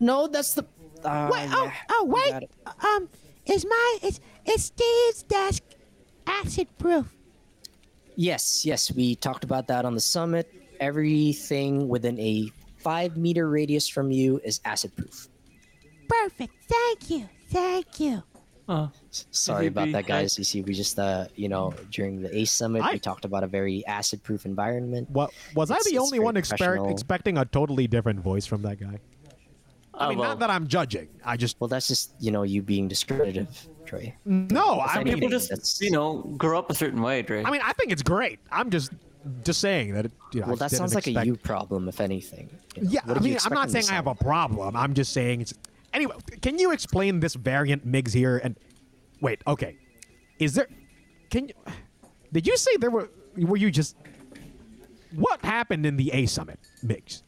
No, 0.00 0.26
that's 0.26 0.54
the. 0.54 0.64
Uh, 1.04 1.30
Wait, 1.32 1.48
oh, 1.50 1.72
oh, 1.90 2.04
wait. 2.04 2.50
Um, 2.84 3.08
is 3.46 3.64
my 3.64 3.98
is 4.02 4.20
is 4.46 4.64
Steve's 4.64 5.22
desk 5.22 5.62
acid 6.26 6.68
proof? 6.78 7.06
Yes, 8.16 8.66
yes, 8.66 8.92
we 8.92 9.14
talked 9.16 9.44
about 9.44 9.66
that 9.68 9.84
on 9.84 9.94
the 9.94 10.00
summit. 10.00 10.52
Everything 10.78 11.88
within 11.88 12.18
a 12.18 12.50
five 12.78 13.16
meter 13.16 13.48
radius 13.48 13.88
from 13.88 14.10
you 14.10 14.40
is 14.44 14.60
acid 14.64 14.94
proof. 14.96 15.28
Perfect. 16.08 16.52
Thank 16.68 17.10
you. 17.10 17.28
Thank 17.50 18.00
you. 18.00 18.22
Sorry 19.10 19.66
about 19.66 19.82
Maybe 19.82 19.92
that, 19.92 20.06
guys. 20.06 20.38
You 20.38 20.44
see, 20.44 20.62
we 20.62 20.72
just, 20.74 20.98
uh, 20.98 21.26
you 21.34 21.48
know, 21.48 21.74
during 21.90 22.22
the 22.22 22.34
ACE 22.36 22.52
summit, 22.52 22.82
I- 22.84 22.92
we 22.92 22.98
talked 22.98 23.24
about 23.24 23.42
a 23.42 23.46
very 23.46 23.84
acid 23.86 24.22
proof 24.22 24.46
environment. 24.46 25.10
What 25.10 25.32
was 25.54 25.70
I 25.70 25.78
the 25.88 25.98
only 25.98 26.18
one 26.20 26.36
expect, 26.36 26.60
professional. 26.62 26.90
expecting 26.90 27.38
a 27.38 27.44
totally 27.44 27.86
different 27.86 28.20
voice 28.20 28.46
from 28.46 28.62
that 28.62 28.78
guy? 28.80 28.98
I 29.94 30.08
mean, 30.08 30.18
well. 30.18 30.30
not 30.30 30.38
that 30.38 30.50
I'm 30.50 30.66
judging. 30.66 31.08
I 31.24 31.36
just 31.36 31.60
Well, 31.60 31.68
that's 31.68 31.88
just 31.88 32.12
you 32.20 32.30
know 32.30 32.42
you 32.44 32.62
being 32.62 32.88
discriminative, 32.88 33.68
Trey. 33.84 34.14
no. 34.24 34.80
I 34.80 35.02
mean, 35.04 35.14
People 35.14 35.28
just 35.28 35.50
that's- 35.50 35.78
you 35.82 35.90
know 35.90 36.22
grow 36.38 36.58
up 36.58 36.70
a 36.70 36.74
certain 36.74 37.02
way, 37.02 37.22
Trey. 37.22 37.44
I 37.44 37.50
mean, 37.50 37.60
I 37.62 37.72
think 37.74 37.92
it's 37.92 38.02
great. 38.02 38.38
I'm 38.50 38.70
just 38.70 38.92
just 39.44 39.60
saying 39.60 39.92
that. 39.94 40.06
It, 40.06 40.12
you 40.32 40.40
know, 40.40 40.46
I 40.46 40.48
Well, 40.50 40.56
that 40.56 40.70
didn't 40.70 40.78
sounds 40.78 40.94
like 40.94 41.06
expect- 41.06 41.24
a 41.24 41.26
you 41.26 41.36
problem, 41.36 41.88
if 41.88 42.00
anything. 42.00 42.48
you 42.76 42.84
know. 42.84 42.90
Yeah, 42.90 43.00
What 43.04 43.18
I 43.18 43.20
mean, 43.20 43.36
I'm 43.44 43.52
not 43.52 43.68
him 43.68 43.74
to 43.74 43.82
saying 43.82 43.92
I 43.92 43.96
have 43.96 44.06
a 44.06 44.14
problem. 44.14 44.74
I'm 44.76 44.94
just 44.94 45.12
saying 45.12 45.42
it's. 45.42 45.52
Anyway, 45.92 46.14
can 46.40 46.58
you 46.58 46.72
explain 46.72 47.20
this 47.20 47.34
variant 47.34 47.86
Migs 47.86 48.12
here? 48.12 48.40
And 48.42 48.56
wait, 49.20 49.42
okay, 49.46 49.76
is 50.38 50.54
there? 50.54 50.68
Can 51.30 51.48
you? 51.48 51.54
Did 52.32 52.46
you 52.46 52.56
say 52.56 52.76
there 52.78 52.90
were? 52.90 53.10
Were 53.36 53.56
you 53.56 53.70
just? 53.70 53.96
What 55.14 55.44
happened 55.44 55.86
in 55.86 55.96
the 55.96 56.12
A 56.12 56.26
summit, 56.26 56.60
Migs? 56.84 57.22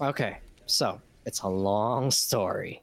Okay, 0.00 0.38
so 0.66 1.00
it's 1.24 1.42
a 1.42 1.48
long 1.48 2.10
story. 2.10 2.82